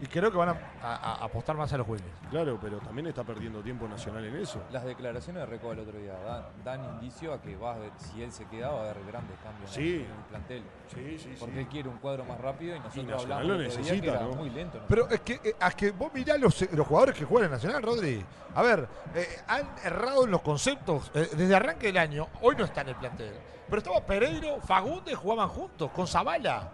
y 0.00 0.06
creo 0.06 0.30
que 0.30 0.36
van 0.36 0.50
a, 0.50 0.56
a- 0.82 0.94
a 0.96 1.24
apostar 1.24 1.56
más 1.56 1.72
a 1.72 1.78
los 1.78 1.86
juveniles. 1.86 2.12
Claro, 2.30 2.58
pero 2.60 2.78
también 2.78 3.06
está 3.06 3.24
perdiendo 3.24 3.62
tiempo 3.62 3.86
Nacional 3.88 4.24
en 4.24 4.36
eso. 4.36 4.60
Las 4.70 4.84
declaraciones 4.84 5.42
de 5.42 5.46
Recoba 5.46 5.72
el 5.74 5.80
otro 5.80 5.98
día 5.98 6.12
dan, 6.24 6.44
dan 6.64 6.84
indicio 6.94 7.32
a 7.32 7.40
que 7.40 7.56
va 7.56 7.72
a 7.72 7.74
haber, 7.76 7.90
si 7.96 8.22
él 8.22 8.32
se 8.32 8.44
queda, 8.46 8.68
va 8.70 8.78
a 8.78 8.90
haber 8.90 9.04
grandes 9.06 9.36
cambios 9.42 9.76
en- 9.76 9.82
Sí. 9.82 9.94
en 9.96 10.00
el 10.10 10.24
plantel. 10.28 10.62
Sí, 10.94 11.18
sí, 11.18 11.36
Porque 11.38 11.60
él 11.60 11.66
quiere 11.68 11.88
un 11.88 11.98
cuadro 11.98 12.24
más 12.24 12.40
rápido 12.40 12.76
y 12.76 12.78
nosotros 12.80 13.04
Nacional 13.06 13.20
hablamos 13.38 13.46
lo 13.46 13.54
el 13.54 13.60
otro 13.66 13.70
día 13.82 13.92
necesita, 13.92 14.02
que 14.12 14.16
era 14.18 14.20
¿no? 14.26 14.32
muy 14.34 14.50
lento. 14.50 14.78
¿no? 14.78 14.84
Pero 14.88 15.08
es 15.10 15.20
que, 15.20 15.32
eh, 15.34 15.54
es 15.66 15.74
que 15.74 15.90
vos 15.92 16.10
mirá 16.14 16.36
los, 16.38 16.72
los 16.72 16.86
jugadores 16.86 17.14
que 17.16 17.24
juegan 17.24 17.46
en 17.46 17.52
Nacional, 17.52 17.82
Rodri. 17.82 18.24
A 18.54 18.62
ver, 18.62 18.88
eh, 19.14 19.26
han 19.48 19.68
errado 19.84 20.24
en 20.24 20.30
los 20.30 20.40
conceptos. 20.42 21.10
Eh, 21.14 21.28
desde 21.36 21.54
arranque 21.54 21.86
del 21.88 21.98
año, 21.98 22.28
hoy 22.42 22.54
no 22.56 22.64
está 22.64 22.82
en 22.82 22.88
el 22.90 22.96
plantel. 22.96 23.34
Pero 23.68 23.78
estaba 23.78 24.00
Pereiro, 24.00 24.60
Fagundes, 24.60 25.16
jugaban 25.16 25.48
juntos, 25.48 25.90
con 25.90 26.06
Zavala. 26.06 26.70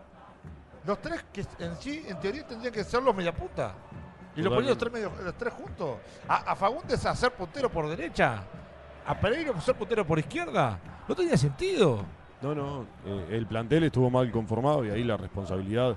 Los 0.84 1.00
tres 1.00 1.24
que 1.32 1.44
en 1.60 1.76
sí, 1.76 2.04
en 2.08 2.18
teoría, 2.18 2.46
tendrían 2.46 2.72
que 2.72 2.82
ser 2.84 3.02
los 3.02 3.14
mediapunta. 3.14 3.74
Y 4.34 4.42
lo 4.42 4.50
ponían 4.50 4.70
los 4.70 4.78
tres, 4.78 4.92
medio- 4.92 5.12
los 5.24 5.34
tres 5.34 5.52
juntos. 5.54 5.98
A, 6.26 6.52
a 6.52 6.56
Fagundes 6.56 7.04
a 7.06 7.14
ser 7.14 7.32
puntero 7.32 7.68
por 7.70 7.88
derecha. 7.88 8.42
A 9.06 9.14
Pereiro 9.20 9.54
a 9.54 9.60
ser 9.60 9.74
puntero 9.76 10.06
por 10.06 10.18
izquierda. 10.18 10.78
No 11.06 11.14
tenía 11.14 11.36
sentido. 11.36 12.04
No, 12.40 12.54
no, 12.54 12.86
eh, 13.06 13.28
el 13.32 13.46
plantel 13.46 13.84
estuvo 13.84 14.10
mal 14.10 14.30
conformado 14.32 14.84
y 14.84 14.90
ahí 14.90 15.04
la 15.04 15.16
responsabilidad 15.16 15.96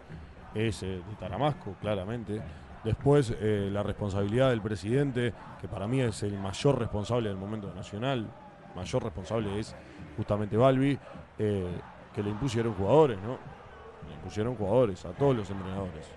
es 0.54 0.84
eh, 0.84 0.88
de 1.08 1.16
Taramasco, 1.20 1.76
claramente. 1.82 2.42
Después 2.84 3.34
eh, 3.40 3.70
la 3.72 3.82
responsabilidad 3.82 4.50
del 4.52 4.62
presidente, 4.62 5.34
que 5.60 5.68
para 5.68 5.88
mí 5.88 6.02
es 6.02 6.22
el 6.22 6.38
mayor 6.38 6.78
responsable 6.78 7.30
del 7.30 7.38
momento 7.38 7.74
nacional, 7.74 8.28
mayor 8.76 9.04
responsable 9.04 9.60
es 9.60 9.76
justamente 10.18 10.56
Balbi, 10.56 11.00
eh, 11.40 11.68
que 12.14 12.22
le 12.22 12.30
impusieron 12.30 12.76
jugadores, 12.76 13.18
¿no? 13.22 13.38
Le 14.08 14.14
impusieron 14.16 14.56
jugadores 14.56 15.04
a 15.06 15.10
todos 15.12 15.36
los 15.36 15.50
entrenadores. 15.50 16.08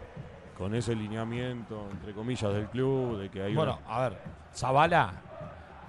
Con 0.56 0.74
ese 0.74 0.94
lineamiento, 0.94 1.88
entre 1.90 2.12
comillas, 2.12 2.52
del 2.52 2.66
club, 2.68 3.18
de 3.18 3.30
que 3.30 3.42
hay 3.42 3.54
Bueno, 3.54 3.78
a 3.88 4.00
ver, 4.08 4.18
Zavala, 4.54 5.12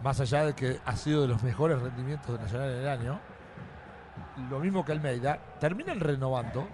más 0.03 0.19
allá 0.19 0.45
de 0.45 0.53
que 0.53 0.79
ha 0.85 0.95
sido 0.95 1.23
de 1.23 1.27
los 1.29 1.41
mejores 1.43 1.81
rendimientos 1.81 2.31
de 2.37 2.43
Nacional 2.43 2.69
en 2.71 2.77
el 2.81 2.87
año, 2.87 3.19
lo 4.49 4.59
mismo 4.59 4.85
que 4.85 4.91
Almeida, 4.91 5.37
terminan 5.59 5.99
renovando 5.99 6.67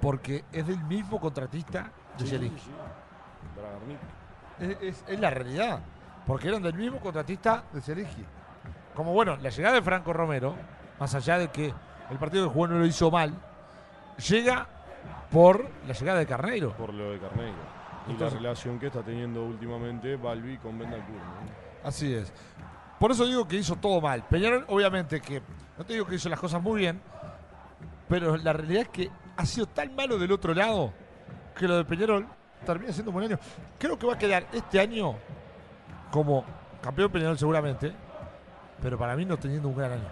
porque 0.00 0.44
es 0.50 0.66
del 0.66 0.82
mismo 0.84 1.20
contratista 1.20 1.90
de 2.18 2.26
Sí. 2.26 2.36
Es, 4.60 4.76
es- 4.80 5.04
es 5.08 5.20
la 5.20 5.30
realidad, 5.30 5.80
porque 6.26 6.48
eran 6.48 6.62
del 6.62 6.74
mismo 6.74 6.98
contratista 7.00 7.64
de 7.72 7.80
Zielinski. 7.80 8.24
Como 8.94 9.12
bueno, 9.12 9.36
la 9.36 9.50
llegada 9.50 9.74
de 9.74 9.82
Franco 9.82 10.12
Romero, 10.12 10.54
más 10.98 11.14
allá 11.14 11.38
de 11.38 11.48
que 11.48 11.72
el 12.10 12.18
partido 12.18 12.46
que 12.48 12.52
jugó 12.52 12.68
no 12.68 12.78
lo 12.78 12.86
hizo 12.86 13.10
mal, 13.10 13.34
llega 14.16 14.66
por 15.30 15.68
la 15.86 15.92
llegada 15.94 16.18
de 16.18 16.26
Carneiro. 16.26 16.72
por 16.76 16.92
lo 16.92 17.10
de 17.12 17.18
Carneiro. 17.18 17.56
Y 18.06 18.12
Entonces- 18.12 18.34
la 18.34 18.40
relación 18.48 18.78
que 18.78 18.86
está 18.88 19.02
teniendo 19.02 19.44
últimamente 19.44 20.16
Balbi 20.16 20.58
con 20.58 20.78
Bentancur. 20.78 21.14
¿no? 21.16 21.88
Así 21.88 22.14
es. 22.14 22.32
Por 22.98 23.10
eso 23.10 23.26
digo 23.26 23.46
que 23.48 23.56
hizo 23.56 23.76
todo 23.76 24.00
mal. 24.00 24.24
Peñarol, 24.28 24.64
obviamente 24.68 25.20
que, 25.20 25.42
no 25.76 25.84
te 25.84 25.94
digo 25.94 26.06
que 26.06 26.14
hizo 26.14 26.28
las 26.28 26.38
cosas 26.38 26.62
muy 26.62 26.80
bien, 26.80 27.00
pero 28.08 28.36
la 28.36 28.52
realidad 28.52 28.82
es 28.82 28.88
que 28.88 29.10
ha 29.36 29.44
sido 29.46 29.66
tan 29.66 29.94
malo 29.94 30.18
del 30.18 30.30
otro 30.32 30.54
lado 30.54 30.92
que 31.56 31.66
lo 31.66 31.76
de 31.76 31.84
Peñarol 31.84 32.26
termina 32.64 32.92
siendo 32.92 33.10
un 33.10 33.14
buen 33.14 33.26
año. 33.26 33.38
Creo 33.78 33.98
que 33.98 34.06
va 34.06 34.14
a 34.14 34.18
quedar 34.18 34.46
este 34.52 34.78
año 34.80 35.16
como 36.10 36.44
campeón 36.80 37.10
Peñarol 37.10 37.38
seguramente, 37.38 37.92
pero 38.80 38.96
para 38.98 39.16
mí 39.16 39.24
no 39.24 39.36
teniendo 39.38 39.68
un 39.68 39.76
gran 39.76 39.92
año. 39.92 40.08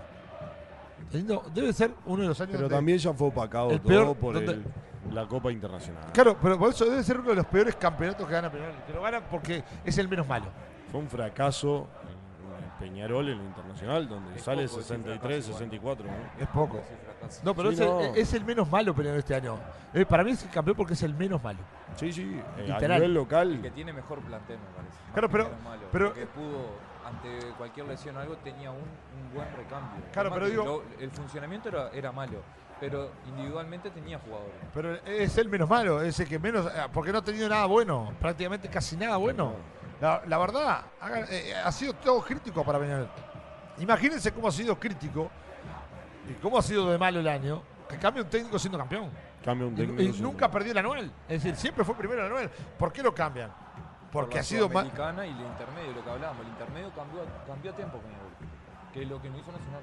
Debe 1.13 1.73
ser 1.73 1.93
uno 2.07 2.23
de 2.23 2.29
los 2.29 2.41
años 2.41 2.57
Pero 2.57 2.69
también 2.69 2.99
ya 2.99 3.13
fue 3.13 3.29
opacado 3.29 3.71
el 3.71 3.81
todo 3.81 3.89
peor- 3.89 4.17
por 4.17 4.35
donde- 4.35 4.53
el- 4.53 4.65
la 5.15 5.27
Copa 5.27 5.53
Internacional. 5.53 6.11
Claro, 6.13 6.37
pero 6.41 6.59
por 6.59 6.71
eso 6.71 6.85
debe 6.87 7.03
ser 7.03 7.19
uno 7.21 7.31
de 7.31 7.37
los 7.37 7.47
peores 7.47 7.75
campeonatos 7.77 8.27
que 8.27 8.33
gana 8.33 8.51
Peñarol. 8.51 8.75
Que 8.87 8.93
lo 8.93 9.03
gana 9.03 9.21
porque 9.21 9.63
es 9.85 9.99
el 9.99 10.09
menos 10.09 10.27
malo. 10.27 10.47
Fue 10.91 11.01
un 11.01 11.09
fracaso 11.09 11.89
en, 12.05 12.65
en 12.65 12.71
Peñarol 12.79 13.29
en 13.29 13.39
lo 13.39 13.45
internacional, 13.45 14.09
donde 14.09 14.37
Es 14.37 14.43
sale 14.43 14.67
poco 14.67 14.79
decir 14.79 14.97
63, 14.97 15.45
fracaso, 15.45 15.53
64. 15.59 16.07
¿no? 16.07 16.43
Es 16.43 16.49
poco. 16.49 16.81
No, 17.45 17.55
pero 17.55 17.69
Sí, 17.71 17.75
es, 17.75 17.81
el- 17.81 17.87
no. 17.89 18.01
es 18.15 18.33
el 18.35 18.45
menos 18.45 18.71
malo 18.71 18.95
Peñarol 18.95 19.19
este 19.19 19.35
año. 19.35 19.57
Eh, 19.93 20.07
para 20.07 20.25
mí 20.25 20.31
es 20.31 20.43
el 20.45 20.51
campeón 20.51 20.77
porque 20.77 20.95
es 20.95 21.03
el 21.03 21.15
menos 21.15 21.43
malo. 21.43 21.59
Sí, 21.97 22.11
sí, 22.13 22.23
eh, 22.59 22.73
a 22.73 22.79
nivel 22.79 22.93
El 22.93 23.01
que 23.03 23.09
local. 23.09 23.71
tiene 23.75 23.93
mejor 23.93 24.21
plantel, 24.21 24.59
me 24.59 24.77
parece. 24.77 24.99
Claro, 25.13 25.29
que 25.29 25.33
pero- 25.33 25.51
malo, 25.63 25.83
pero- 25.93 26.13
pudo, 26.33 26.92
ante 27.15 27.47
cualquier 27.59 27.87
lesión 27.87 28.17
o 28.17 28.21
algo, 28.21 28.37
tenía 28.39 28.71
un, 28.71 28.79
un 28.79 29.35
buen 29.35 29.47
recambio. 29.57 30.03
Claro, 30.13 30.31
Además 30.31 30.35
pero 30.35 30.45
que 30.47 30.51
digo- 30.51 30.65
lo- 30.99 31.05
el 31.05 31.11
funcionamiento 31.11 31.69
era, 31.69 31.91
era 31.91 32.13
malo. 32.13 32.39
pero 32.81 33.11
individualmente 33.29 33.91
tenía 33.91 34.19
jugadores. 34.19 34.55
Pero 34.75 34.95
es 35.07 35.39
el 35.39 35.49
menos 35.49 35.69
malo, 35.69 36.03
es 36.03 36.19
el 36.19 36.29
que 36.29 36.39
menos. 36.39 36.67
eh, 36.67 36.71
Porque 36.93 37.13
no 37.13 37.19
ha 37.19 37.23
tenido 37.23 37.49
nada 37.49 37.67
bueno, 37.67 38.13
prácticamente 38.21 38.69
casi 38.69 38.97
nada 38.97 39.17
bueno. 39.19 39.55
La, 40.01 40.21
la 40.27 40.39
verdad, 40.39 40.83
ha, 41.01 41.21
eh, 41.31 41.55
ha 41.55 41.71
sido 41.71 41.93
todo 41.95 42.21
crítico 42.23 42.65
para 42.65 42.81
Peñarol. 42.81 43.09
Imagínense 43.79 44.33
cómo 44.33 44.49
ha 44.49 44.53
sido 44.53 44.77
crítico 44.79 45.31
y 46.29 46.33
cómo 46.43 46.59
ha 46.59 46.63
sido 46.63 46.91
de 46.91 46.99
malo 46.99 47.21
el 47.21 47.29
año 47.29 47.63
que 47.89 47.97
cambia 47.99 48.23
un 48.23 48.29
técnico 48.29 48.59
siendo 48.59 48.79
campeón. 48.79 49.11
Cambia 49.45 49.67
un 49.67 49.75
Y, 49.75 49.77
técnico. 49.77 50.03
y 50.03 50.13
sí. 50.13 50.23
nunca 50.23 50.51
perdió 50.51 50.73
el 50.73 50.79
anual. 50.79 51.11
Es 51.29 51.43
decir, 51.43 51.57
siempre 51.57 51.85
fue 51.85 51.95
primero 51.95 52.21
el 52.21 52.27
anual. 52.27 52.51
¿Por 52.79 52.93
qué 52.93 53.03
lo 53.03 53.15
cambian? 53.15 53.53
Porque 54.13 54.39
ha 54.39 54.43
sido 54.43 54.69
más. 54.69 54.85
y 54.85 54.89
el 54.89 54.91
intermedio, 55.47 55.93
lo 55.97 56.05
que 56.05 56.11
hablábamos. 56.11 56.43
El 56.45 56.49
intermedio 56.53 56.91
cambió, 56.95 57.21
cambió 57.47 57.73
a 57.73 57.75
tiempo 57.75 57.99
Peñarol, 57.99 58.31
que 58.93 59.03
es 59.03 59.09
lo 59.09 59.23
que 59.23 59.31
no 59.31 59.39
hizo 59.39 59.51
Nacional. 59.53 59.81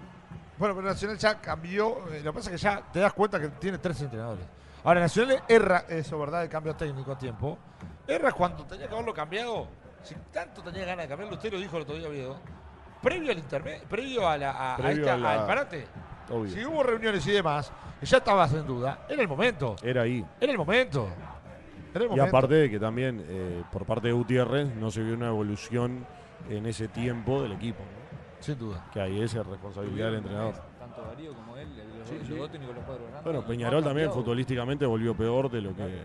Bueno, 0.58 0.75
pero 0.75 0.88
Nacional 0.88 1.17
ya 1.17 1.40
cambió. 1.41 1.98
eh, 2.11 2.22
Lo 2.24 2.32
que 2.32 2.38
pasa 2.38 2.51
es 2.53 2.61
que 2.61 2.64
ya 2.64 2.82
te 2.93 2.99
das 2.99 3.14
cuenta 3.14 3.40
que 3.40 3.48
tiene 3.49 3.77
tres 3.80 3.99
entrenadores. 4.01 4.45
Ahora, 4.83 4.99
Nacional 5.01 5.41
erra, 5.48 5.85
eso, 5.90 6.19
¿verdad? 6.19 6.43
El 6.43 6.49
cambio 6.49 6.75
técnico 6.75 7.11
a 7.11 7.17
tiempo. 7.17 7.58
Erra 8.08 8.32
cuando 8.32 8.64
tenía 8.66 8.88
que 8.88 8.93
haberlo 8.93 9.14
cambiado. 9.14 9.67
Si 10.03 10.16
tanto 10.32 10.61
tenía 10.61 10.85
ganas 10.85 11.06
de 11.06 11.09
cambiarlo, 11.09 11.35
usted 11.35 11.51
lo 11.51 11.59
dijo 11.59 11.75
el 11.77 11.83
otro 11.83 11.95
día, 11.95 12.08
Viedo. 12.08 12.38
Previo 13.01 13.32
al 13.32 13.38
intermedio, 13.40 13.83
previo 13.90 14.27
a 14.27 14.38
la, 14.38 14.51
a- 14.51 14.74
a 14.74 14.77
Previo 14.77 15.03
esta- 15.06 15.14
a 15.14 15.17
la- 15.17 15.33
al 15.41 15.48
parate. 15.48 15.88
Obvio. 16.30 16.51
Si 16.53 16.64
hubo 16.66 16.83
reuniones 16.83 17.25
y 17.25 17.32
demás, 17.32 17.72
y 18.01 18.06
ya 18.06 18.17
estabas 18.17 18.53
en 18.53 18.67
duda, 18.67 18.99
era 19.09 19.22
el 19.22 19.27
momento. 19.27 19.75
Era 19.82 20.03
ahí. 20.03 20.24
Era 20.40 20.51
el 20.51 20.58
momento. 20.58 21.08
Y 22.15 22.19
aparte 22.19 22.53
de 22.55 22.69
que 22.69 22.79
también 22.79 23.23
eh, 23.27 23.63
por 23.71 23.85
parte 23.85 24.07
de 24.07 24.13
Gutiérrez 24.13 24.75
no 24.75 24.91
se 24.91 25.01
vio 25.03 25.15
una 25.15 25.27
evolución 25.27 26.05
en 26.49 26.65
ese 26.65 26.87
tiempo 26.87 27.41
del 27.41 27.53
equipo. 27.53 27.79
¿no? 27.79 28.19
Sin 28.39 28.57
duda. 28.57 28.85
Que 28.93 29.01
ahí 29.01 29.21
es 29.21 29.33
responsabilidad 29.33 30.07
del 30.07 30.15
entrenador. 30.15 30.53
Tanto 30.79 31.01
Darío 31.01 31.33
como 31.33 31.57
él, 31.57 31.67
los, 31.99 32.07
Sí, 32.07 32.15
los 32.19 32.27
sí. 32.27 32.33
de 32.33 32.39
los 32.39 32.49
cuadros 32.85 33.01
grandes. 33.09 33.23
Bueno, 33.23 33.45
Peñarol 33.45 33.83
también 33.83 34.07
cambiado. 34.07 34.13
futbolísticamente 34.23 34.85
volvió 34.85 35.15
peor 35.15 35.49
de 35.51 35.61
lo 35.61 35.75
que 35.75 35.99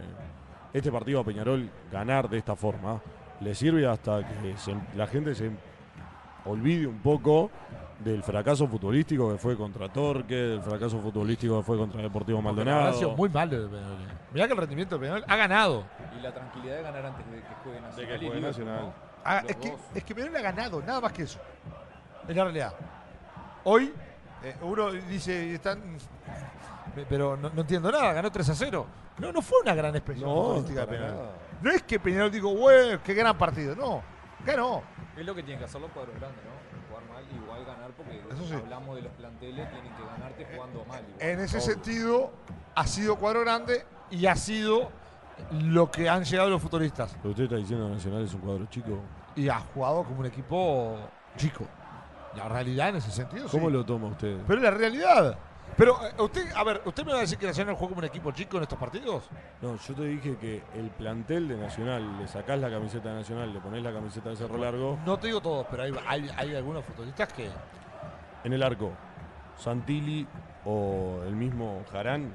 este 0.72 0.90
partido 0.90 1.20
a 1.20 1.24
Peñarol 1.24 1.70
ganar 1.92 2.28
de 2.28 2.38
esta 2.38 2.56
forma 2.56 3.00
le 3.40 3.54
sirve 3.54 3.86
hasta 3.86 4.26
que 4.26 4.56
se- 4.56 4.74
la 4.96 5.06
gente 5.06 5.34
se 5.34 5.50
olvide 6.46 6.86
un 6.86 6.98
poco 6.98 7.50
del 8.00 8.22
fracaso 8.22 8.66
futbolístico 8.66 9.30
que 9.32 9.38
fue 9.38 9.56
contra 9.56 9.88
Torque, 9.88 10.34
del 10.34 10.62
fracaso 10.62 10.98
futbolístico 11.00 11.58
que 11.58 11.64
fue 11.64 11.76
contra 11.78 12.02
Deportivo 12.02 12.42
verdad 12.42 12.88
Ha 12.88 12.92
sido 12.92 13.10
Maldonado. 13.10 13.16
muy 13.16 13.28
malo 13.28 13.62
de 13.62 13.68
Peñarol. 13.68 14.00
eh. 14.00 14.14
Mirá 14.32 14.46
que 14.46 14.52
el 14.52 14.58
rendimiento 14.58 14.94
de 14.96 15.00
Peñarol 15.00 15.24
ha 15.26 15.36
ganado. 15.36 15.84
Y 16.18 16.20
la 16.22 16.32
tranquilidad 16.34 16.76
de 16.76 16.82
ganar 16.82 17.06
antes 17.06 17.30
de 17.30 17.36
que 17.40 17.54
juegue 17.62 17.80
Nacional. 17.80 18.18
que 18.18 18.24
y 18.24 18.28
juegue 18.28 18.40
Nacional. 18.40 18.92
Ah, 19.24 19.42
es, 19.46 19.56
que, 19.56 19.74
es 19.94 20.04
que 20.04 20.14
Peñarol 20.14 20.36
ha 20.36 20.42
ganado, 20.42 20.80
nada 20.82 21.00
más 21.00 21.12
que 21.12 21.22
eso. 21.22 21.38
Es 22.28 22.36
la 22.36 22.44
realidad. 22.44 22.74
Hoy, 23.64 23.92
eh, 24.42 24.56
uno 24.62 24.90
dice, 24.92 25.54
están. 25.54 25.80
Pero 27.08 27.36
no, 27.36 27.50
no 27.50 27.60
entiendo 27.62 27.90
nada, 27.90 28.12
ganó 28.12 28.30
3 28.30 28.48
a 28.50 28.54
0. 28.54 28.86
No, 29.18 29.32
no 29.32 29.40
fue 29.40 29.58
una 29.62 29.74
gran 29.74 29.94
expresión 29.94 30.28
No, 30.28 30.34
futbolística 30.36 30.80
de 30.80 30.86
Peñarol. 30.86 31.28
No 31.62 31.70
es 31.70 31.82
que 31.84 31.98
Peñarol 32.00 32.30
digo, 32.30 32.50
güey, 32.50 32.98
qué 33.04 33.14
gran 33.14 33.38
partido. 33.38 33.74
No, 33.76 34.02
ganó. 34.44 34.82
Es 35.16 35.24
lo 35.24 35.34
que 35.34 35.42
tienen 35.42 35.60
que 35.60 35.64
hacer 35.66 35.80
los 35.80 35.90
cuadros 35.92 36.14
grandes, 36.18 36.42
¿no? 36.44 36.53
Ganar, 37.64 37.90
porque 37.92 38.20
Eso 38.30 38.44
sí. 38.46 38.54
hablamos 38.54 38.96
de 38.96 39.02
los 39.02 39.12
planteles, 39.12 39.70
tienen 39.70 39.92
que 39.94 40.02
ganarte 40.04 40.46
jugando 40.54 40.84
mal. 40.86 41.02
igual. 41.08 41.20
En 41.28 41.40
ese 41.40 41.56
Obvio. 41.58 41.66
sentido, 41.66 42.32
ha 42.74 42.86
sido 42.86 43.16
cuadro 43.16 43.40
grande 43.42 43.84
y 44.10 44.26
ha 44.26 44.36
sido 44.36 44.90
lo 45.50 45.90
que 45.90 46.08
han 46.08 46.24
llegado 46.24 46.50
los 46.50 46.62
futuristas. 46.62 47.14
Pero 47.22 47.30
usted 47.30 47.44
está 47.44 47.56
diciendo 47.56 47.86
que 47.88 47.94
Nacional 47.94 48.24
es 48.24 48.34
un 48.34 48.40
cuadro 48.40 48.66
chico. 48.66 49.00
Y 49.36 49.48
ha 49.48 49.58
jugado 49.60 50.04
como 50.04 50.20
un 50.20 50.26
equipo 50.26 50.96
chico. 51.36 51.64
La 52.36 52.48
realidad 52.48 52.88
en 52.90 52.96
ese 52.96 53.10
sentido. 53.10 53.48
¿Cómo 53.50 53.66
sí. 53.68 53.72
lo 53.72 53.84
toma 53.84 54.08
usted? 54.08 54.38
Pero 54.46 54.60
la 54.60 54.70
realidad. 54.70 55.38
Pero 55.76 55.98
eh, 56.06 56.22
usted, 56.22 56.52
a 56.54 56.62
ver, 56.64 56.82
¿usted 56.84 57.04
me 57.04 57.12
va 57.12 57.18
a 57.18 57.20
decir 57.22 57.38
que 57.38 57.46
Nacional 57.46 57.74
juega 57.74 57.88
como 57.88 57.98
un 57.98 58.04
equipo 58.04 58.30
chico 58.32 58.56
en 58.58 58.62
estos 58.62 58.78
partidos? 58.78 59.28
No, 59.60 59.76
yo 59.76 59.94
te 59.94 60.04
dije 60.04 60.36
que 60.36 60.62
el 60.74 60.90
plantel 60.90 61.48
de 61.48 61.56
Nacional, 61.56 62.18
le 62.18 62.28
sacás 62.28 62.58
la 62.58 62.70
camiseta 62.70 63.10
de 63.10 63.16
Nacional, 63.16 63.52
le 63.52 63.60
ponés 63.60 63.82
la 63.82 63.92
camiseta 63.92 64.30
de 64.30 64.36
Cerro 64.36 64.58
Largo, 64.58 64.98
No 65.04 65.18
te 65.18 65.28
digo 65.28 65.40
todos, 65.40 65.66
pero 65.70 65.82
hay, 65.82 65.94
hay, 66.06 66.30
hay 66.36 66.54
algunos 66.54 66.84
futbolistas 66.84 67.32
que. 67.32 67.50
en 68.44 68.52
el 68.52 68.62
arco, 68.62 68.92
Santilli 69.56 70.26
o 70.64 71.22
el 71.26 71.34
mismo 71.34 71.82
Jarán, 71.90 72.32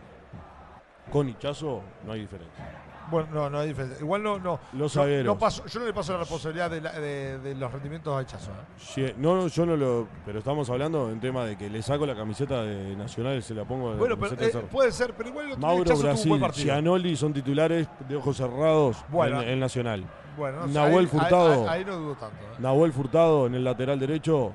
con 1.11 1.29
Hichazo, 1.29 1.81
no 2.05 2.11
hay 2.11 2.21
diferencia. 2.21 2.78
Bueno, 3.09 3.27
no, 3.33 3.49
no 3.49 3.59
hay 3.59 3.69
diferencia. 3.69 3.99
Igual 4.03 4.23
no, 4.23 4.37
no. 4.39 4.59
Los 4.73 4.95
no- 4.95 5.01
zagueros. 5.01 5.25
no 5.25 5.37
paso- 5.39 5.65
yo 5.65 5.79
no 5.79 5.85
le 5.85 5.93
paso 5.93 6.13
la 6.13 6.19
responsabilidad 6.19 6.69
de, 6.69 6.81
la- 6.81 6.91
de- 6.99 7.39
de 7.39 7.55
los 7.55 7.71
rendimientos 7.71 8.17
a 8.17 8.21
Echazo. 8.21 8.51
¿eh? 8.51 8.55
Sí, 8.77 9.13
No, 9.17 9.47
yo 9.47 9.65
no 9.65 9.75
lo. 9.75 10.07
Pero 10.25 10.39
estamos 10.39 10.69
hablando 10.69 11.09
en 11.09 11.19
tema 11.19 11.45
de 11.45 11.57
que 11.57 11.69
le 11.69 11.81
saco 11.81 12.05
la 12.05 12.15
camiseta 12.15 12.63
de 12.63 12.95
Nacional 12.95 13.37
y 13.37 13.41
se 13.41 13.53
la 13.53 13.65
pongo 13.65 13.91
de 13.93 13.97
Bueno, 13.97 14.17
pero 14.19 14.35
eh, 14.41 14.65
puede 14.71 14.91
ser, 14.91 15.13
pero 15.15 15.29
igual 15.29 15.47
día 15.47 15.57
Mauro 15.57 15.97
Brasil. 15.97 16.39
Gianoli 16.53 17.15
son 17.15 17.33
titulares 17.33 17.87
de 18.07 18.15
ojos 18.15 18.37
cerrados 18.37 18.97
Bueno. 19.09 19.41
en, 19.41 19.49
en 19.49 19.59
Nacional. 19.59 20.03
Bueno, 20.37 20.61
no 20.61 20.67
sé, 20.67 20.73
Nahuel 20.73 20.99
ahí- 20.99 21.05
Furtado. 21.07 21.69
Ahí, 21.69 21.85
no 21.85 21.97
dudo 21.97 22.15
tanto. 22.15 22.35
¿eh? 22.37 22.55
Nahuel 22.59 22.93
Furtado 22.93 23.47
en 23.47 23.55
el 23.55 23.63
lateral 23.63 23.99
derecho, 23.99 24.53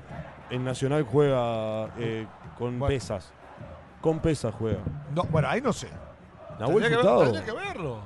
en 0.49 0.63
Nacional 0.63 1.03
juega 1.03 1.89
eh, 1.97 2.25
con 2.57 2.79
Bueno. 2.79 2.87
pesas. 2.93 3.31
Con 4.01 4.19
pesas 4.19 4.53
juega. 4.57 4.79
No, 5.13 5.23
bueno, 5.23 5.47
ahí 5.47 5.61
no 5.61 5.73
sé. 5.73 5.89
Nahuel 6.59 6.83
Tendría 6.83 6.89
que, 6.89 6.95
ver- 6.95 7.01
Furtado. 7.05 7.23
tendría 7.31 7.45
que 7.45 7.51
verlo. 7.67 7.97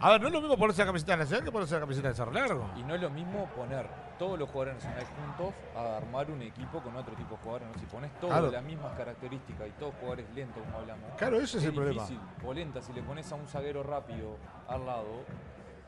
A 0.00 0.10
ver, 0.12 0.20
no 0.20 0.28
es 0.28 0.32
lo 0.32 0.40
mismo 0.40 0.56
ponerse 0.56 0.82
la 0.82 0.86
camiseta 0.86 1.12
de 1.12 1.18
Nacional 1.18 1.44
que 1.44 1.50
ponerse 1.52 1.74
la 1.74 1.80
camiseta 1.80 2.08
de 2.08 2.14
Cerro 2.14 2.30
Largo. 2.32 2.70
Y 2.76 2.82
no 2.84 2.94
es 2.94 3.00
lo 3.00 3.10
mismo 3.10 3.46
poner 3.56 3.86
todos 4.16 4.38
los 4.38 4.48
jugadores 4.48 4.74
nacionales 4.76 5.08
juntos 5.16 5.54
a 5.76 5.96
armar 5.96 6.30
un 6.30 6.40
equipo 6.42 6.80
con 6.80 6.94
otro 6.96 7.14
tipo 7.16 7.30
de 7.30 7.36
jugadores. 7.38 7.68
¿no? 7.72 7.78
Si 7.80 7.86
pones 7.86 8.12
todos 8.20 8.32
Claro. 8.32 8.50
las 8.50 8.62
mismas 8.62 8.96
características 8.96 9.66
y 9.66 9.70
todos 9.72 9.94
jugadores 9.98 10.26
lentos, 10.34 10.62
como 10.64 10.78
hablamos. 10.78 11.04
Claro, 11.16 11.40
ese 11.40 11.58
es 11.58 11.64
el 11.64 11.74
problema. 11.74 12.02
difícil. 12.02 12.20
Polenta, 12.40 12.80
si 12.80 12.92
le 12.92 13.02
pones 13.02 13.30
a 13.32 13.34
un 13.34 13.48
zaguero 13.48 13.82
rápido 13.82 14.36
al 14.68 14.86
lado, 14.86 15.24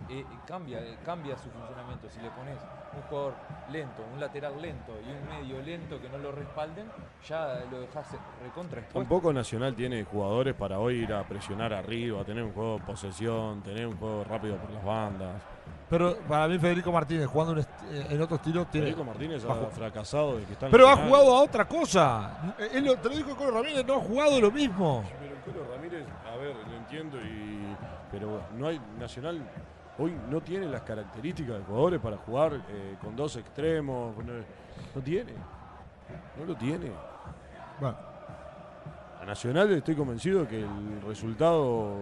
eh, 0.09 0.25
cambia, 0.47 0.79
eh, 0.79 0.99
cambia 1.05 1.37
su 1.37 1.51
funcionamiento. 1.51 2.09
Si 2.09 2.21
le 2.21 2.31
pones 2.31 2.57
un 2.95 3.03
jugador 3.03 3.35
lento, 3.71 4.03
un 4.13 4.19
lateral 4.21 4.61
lento 4.61 4.93
y 5.07 5.11
un 5.11 5.29
medio 5.29 5.63
lento 5.63 6.01
que 6.01 6.09
no 6.09 6.19
lo 6.19 6.33
respalden, 6.33 6.87
ya 7.29 7.61
lo 7.71 7.81
dejas 7.81 8.07
recontra. 8.43 8.83
Tampoco 8.93 9.33
Nacional 9.33 9.75
tiene 9.75 10.05
jugadores 10.05 10.55
para 10.55 10.79
hoy 10.79 11.03
ir 11.03 11.13
a 11.13 11.23
presionar 11.25 11.73
arriba, 11.73 12.25
tener 12.25 12.43
un 12.43 12.53
juego 12.53 12.79
de 12.79 12.85
posesión, 12.85 13.63
tener 13.63 13.87
un 13.87 13.97
juego 13.97 14.25
rápido 14.25 14.57
por 14.57 14.71
las 14.71 14.85
bandas. 14.85 15.43
Pero 15.89 16.17
para 16.29 16.47
mí 16.47 16.57
Federico 16.59 16.93
Martínez 16.93 17.27
jugando 17.27 17.61
eh, 17.61 18.07
en 18.11 18.23
otro 18.23 18.37
estilo 18.37 18.65
tiene... 18.67 18.87
Federico 18.87 19.05
Martínez 19.05 19.45
ha 19.45 19.55
fracasado 19.67 20.37
de 20.39 20.45
que 20.45 20.53
está 20.53 20.67
en 20.67 20.73
Pero 20.73 20.89
ha 20.89 20.97
jugado 20.97 21.37
a 21.37 21.43
otra 21.43 21.65
cosa. 21.67 22.55
Eh, 22.59 22.71
Él 22.75 22.85
lo- 22.85 22.97
te 22.97 23.09
lo 23.09 23.17
dijo 23.17 23.37
Colo 23.37 23.51
Ramírez, 23.51 23.85
no 23.85 23.95
ha 23.95 24.01
jugado 24.01 24.41
lo 24.41 24.51
mismo. 24.53 25.05
Pero 25.21 25.35
el 25.35 25.41
Colo 25.43 25.75
Ramírez, 25.75 26.07
a 26.33 26.37
ver, 26.37 26.55
lo 26.55 26.77
entiendo, 26.77 27.19
y, 27.21 27.77
pero 28.13 28.41
no 28.57 28.69
hay 28.69 28.81
Nacional 29.01 29.43
hoy 30.01 30.17
no 30.31 30.41
tiene 30.41 30.67
las 30.67 30.83
características 30.83 31.59
de 31.59 31.65
jugadores 31.65 32.01
para 32.01 32.17
jugar 32.17 32.55
eh, 32.69 32.97
con 33.01 33.15
dos 33.15 33.37
extremos, 33.37 34.17
no, 34.17 34.33
no 34.95 35.03
tiene, 35.03 35.33
no 36.39 36.45
lo 36.47 36.57
tiene. 36.57 36.91
Bueno, 37.79 37.97
A 39.21 39.25
Nacional 39.27 39.71
estoy 39.73 39.95
convencido 39.95 40.49
que 40.49 40.61
el 40.61 41.03
resultado 41.07 41.97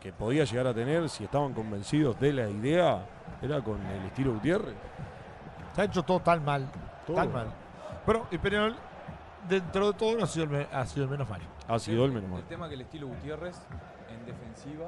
que 0.00 0.12
podía 0.12 0.44
llegar 0.44 0.66
a 0.66 0.74
tener, 0.74 1.08
si 1.08 1.24
estaban 1.24 1.52
convencidos 1.52 2.18
de 2.20 2.32
la 2.32 2.48
idea, 2.48 3.06
era 3.40 3.62
con 3.62 3.80
el 3.86 4.06
estilo 4.06 4.32
Gutiérrez. 4.34 4.74
se 5.74 5.80
ha 5.80 5.84
hecho 5.84 6.02
todo 6.02 6.20
tan 6.20 6.44
mal. 6.44 6.66
Todo. 7.06 7.16
Tan 7.16 7.32
mal. 7.32 7.46
Pero 8.04 8.26
y 8.30 8.38
Peñarol, 8.38 8.74
dentro 9.48 9.92
de 9.92 9.98
todo, 9.98 10.16
no 10.16 10.24
ha 10.24 10.26
sido 10.26 10.44
el, 10.46 10.66
ha 10.72 10.84
sido 10.86 11.04
el 11.04 11.10
menos 11.10 11.28
mal. 11.28 11.40
Ha 11.68 11.78
sido 11.78 12.04
el 12.04 12.12
menos 12.12 12.28
mal. 12.30 12.40
El 12.40 12.46
tema 12.46 12.68
que 12.68 12.74
el 12.74 12.80
estilo 12.82 13.06
Gutiérrez 13.08 13.56
en 14.10 14.24
defensiva, 14.26 14.86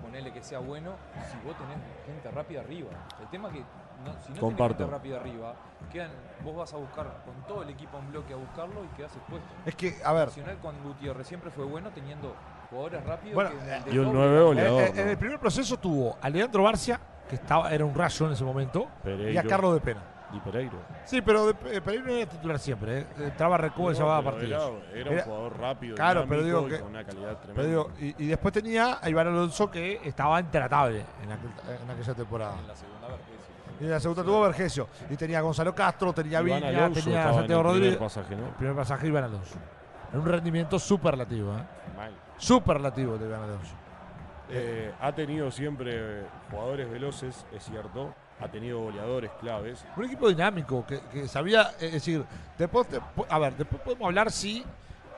ponele 0.00 0.32
que 0.32 0.42
sea 0.42 0.58
bueno, 0.60 0.92
si 1.30 1.36
vos 1.46 1.56
tenés 1.58 1.78
gente 2.06 2.30
rápida 2.30 2.60
arriba. 2.60 2.90
El 3.20 3.28
tema 3.28 3.50
que 3.50 3.60
no, 4.04 4.12
si 4.24 4.32
no 4.32 4.40
Comparto. 4.40 4.76
tenés 4.76 4.90
gente 4.92 4.96
rápida 4.98 5.16
arriba, 5.20 5.54
quedan, 5.92 6.10
vos 6.44 6.56
vas 6.56 6.72
a 6.72 6.76
buscar 6.76 7.06
con 7.24 7.34
todo 7.46 7.62
el 7.62 7.70
equipo 7.70 7.98
en 7.98 8.10
bloque 8.10 8.32
a 8.32 8.36
buscarlo 8.36 8.84
y 8.84 8.88
quedás 8.96 9.14
expuesto. 9.16 9.48
Es 9.66 9.74
que, 9.74 9.96
a 10.04 10.12
ver, 10.12 10.28
Nacional 10.28 10.58
con 10.58 10.82
Gutiérrez 10.82 11.26
siempre 11.26 11.50
fue 11.50 11.64
bueno 11.64 11.90
teniendo 11.90 12.34
jugadores 12.70 13.04
rápidos. 13.04 13.34
Bueno, 13.34 13.50
que 13.50 13.56
en 13.56 13.70
el 13.88 13.94
y 13.94 13.98
un 13.98 14.06
desdoble- 14.06 14.12
nueve 14.12 14.36
eh, 14.38 14.42
goleador. 14.42 14.82
en 14.82 14.96
¿no? 14.96 15.02
el 15.12 15.18
primer 15.18 15.38
proceso 15.40 15.76
tuvo 15.78 16.16
a 16.20 16.28
Leandro 16.30 16.62
Barcia, 16.62 17.00
que 17.28 17.34
estaba, 17.34 17.70
era 17.72 17.84
un 17.84 17.94
rayo 17.94 18.26
en 18.26 18.32
ese 18.32 18.44
momento, 18.44 18.88
y 19.04 19.36
a 19.36 19.42
Carlos 19.42 19.74
de 19.74 19.80
Pena. 19.80 20.00
Y 20.32 20.40
Pereiro. 20.40 20.78
Sí, 21.04 21.22
pero 21.22 21.46
de, 21.46 21.76
eh, 21.76 21.80
Pereiro 21.80 22.06
no 22.06 22.12
era 22.12 22.28
titular 22.30 22.58
siempre. 22.58 22.98
¿eh? 23.00 23.06
Entraba 23.18 23.56
Recoba 23.56 23.90
y 23.90 23.94
No, 23.94 23.98
llevaba 24.00 24.18
pero 24.20 24.30
partidos. 24.32 24.72
Era, 24.92 25.00
era 25.00 25.10
un 25.10 25.18
jugador 25.20 25.58
rápido, 25.58 25.94
Claro, 25.96 26.26
pero 26.28 26.42
digo 26.44 26.66
y 26.66 26.70
que- 26.70 26.80
con 26.80 26.88
una 26.90 27.04
calidad 27.04 27.36
tremenda. 27.38 27.54
Pero 27.54 27.68
digo, 27.68 27.90
y, 27.98 28.24
y 28.24 28.26
después 28.28 28.52
tenía 28.52 28.98
a 29.00 29.08
Iván 29.08 29.28
Alonso 29.28 29.70
que 29.70 30.00
estaba 30.04 30.40
intratable 30.40 31.04
en, 31.22 31.30
aquel- 31.30 31.82
en 31.82 31.90
aquella 31.90 32.14
temporada. 32.14 32.54
En 32.60 32.68
la 32.68 32.76
segunda 32.76 33.08
Vergesio. 33.08 33.38
Y 33.80 33.84
en 33.84 33.90
la 33.90 34.00
segunda 34.00 34.24
tuvo 34.24 34.40
Vergesio. 34.42 34.88
Y 35.08 35.16
tenía 35.16 35.38
a 35.38 35.42
Gonzalo 35.42 35.74
Castro, 35.74 36.12
tenía 36.12 36.40
Viña, 36.42 36.68
Alonso 36.68 37.00
tenía 37.04 37.22
Santiago 37.24 37.38
el 37.40 37.44
primer 37.46 37.64
Rodríguez. 37.64 37.96
pasaje, 37.96 38.36
¿no? 38.36 38.46
El 38.48 38.52
primer 38.54 38.76
pasaje 38.76 39.06
Iván 39.06 39.24
Alonso. 39.24 39.56
En 40.12 40.20
un 40.20 40.26
rendimiento 40.26 40.78
superlativo, 40.78 41.52
¿eh? 41.52 41.62
Mal. 41.96 42.12
Superlativo 42.36 43.16
de 43.18 43.26
Iván 43.26 43.42
Alonso. 43.42 43.74
Eh, 44.50 44.92
ha 45.00 45.12
tenido 45.12 45.50
siempre 45.50 46.22
jugadores 46.50 46.90
veloces, 46.90 47.44
es 47.52 47.62
cierto. 47.64 48.14
Ha 48.40 48.48
tenido 48.48 48.80
goleadores 48.80 49.30
claves. 49.40 49.84
Un 49.96 50.04
equipo 50.04 50.28
dinámico 50.28 50.86
que, 50.86 51.00
que 51.12 51.26
sabía, 51.26 51.70
eh, 51.80 51.86
es 51.86 51.92
decir, 51.92 52.24
después, 52.56 52.86
te- 52.88 53.00
a 53.28 53.38
ver, 53.38 53.56
después 53.56 53.82
podemos 53.82 54.06
hablar 54.06 54.30
si 54.30 54.64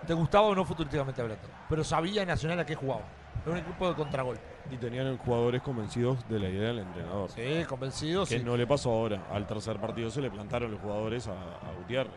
te 0.07 0.15
gustaba 0.15 0.47
o 0.47 0.55
no 0.55 0.65
futurísticamente 0.65 1.21
hablando. 1.21 1.47
Pero 1.69 1.85
sabía 1.85 2.25
Nacional 2.25 2.59
a 2.61 2.65
qué 2.67 2.75
jugaba. 2.75 3.03
Era 3.45 3.53
un 3.53 3.59
equipo 3.59 3.89
de 3.89 3.95
contragolpe. 3.95 4.43
Y 4.71 4.77
tenían 4.77 5.17
jugadores 5.19 5.61
convencidos 5.63 6.27
de 6.29 6.39
la 6.39 6.49
idea 6.49 6.69
del 6.69 6.79
entrenador. 6.81 7.31
Sí, 7.31 7.65
convencidos. 7.69 8.29
Que 8.29 8.39
sí. 8.39 8.45
no 8.45 8.57
le 8.57 8.67
pasó 8.67 8.91
ahora. 8.91 9.23
Al 9.33 9.47
tercer 9.47 9.79
partido 9.79 10.11
se 10.11 10.21
le 10.21 10.31
plantaron 10.31 10.71
los 10.71 10.81
jugadores 10.81 11.27
a, 11.29 11.33
a 11.33 11.73
Gutiérrez. 11.79 12.13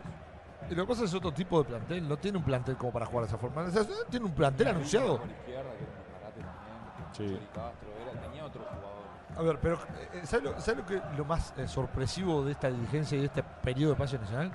Y 0.70 0.74
lo 0.74 0.84
que 0.86 0.88
pasa 0.92 1.04
es 1.04 1.12
otro 1.14 1.32
tipo 1.32 1.58
de 1.62 1.68
plantel. 1.68 2.08
No 2.08 2.16
tiene 2.16 2.38
un 2.38 2.44
plantel 2.44 2.76
como 2.76 2.92
para 2.92 3.04
jugar 3.06 3.24
de 3.24 3.28
esa 3.28 3.38
forma. 3.38 3.62
O 3.62 3.70
sea, 3.70 3.84
Tiene 4.08 4.24
un 4.26 4.32
plantel 4.32 4.68
anunciado. 4.68 5.18
Por 5.18 5.28
izquierda, 5.28 5.70
que 5.72 5.84
era 5.84 5.92
un 5.92 5.98
disparate 5.98 6.40
también. 6.40 7.12
Sí. 7.12 7.26
Chori 7.34 7.46
Castro, 7.54 7.88
era, 8.10 8.20
tenía 8.22 8.44
otro 8.44 8.62
jugador. 8.62 8.83
A 9.36 9.42
ver, 9.42 9.58
pero 9.60 9.78
eh, 10.12 10.20
¿sabes 10.24 10.44
lo, 10.44 10.60
sabes 10.60 10.78
lo 10.80 10.86
que 10.86 11.00
lo 11.16 11.24
más 11.24 11.52
eh, 11.58 11.66
sorpresivo 11.66 12.44
de 12.44 12.52
esta 12.52 12.70
dirigencia 12.70 13.16
y 13.16 13.20
de 13.22 13.26
este 13.26 13.42
periodo 13.42 13.92
de 13.94 13.98
pase 13.98 14.18
nacional? 14.18 14.50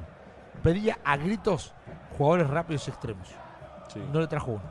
Pedía 0.64 0.98
a 1.04 1.18
gritos 1.18 1.74
jugadores 2.18 2.50
rápidos 2.50 2.88
y 2.88 2.92
extremos. 2.92 3.28
Sí. 3.94 4.02
No 4.14 4.20
le 4.20 4.28
trajo 4.28 4.52
uno. 4.52 4.62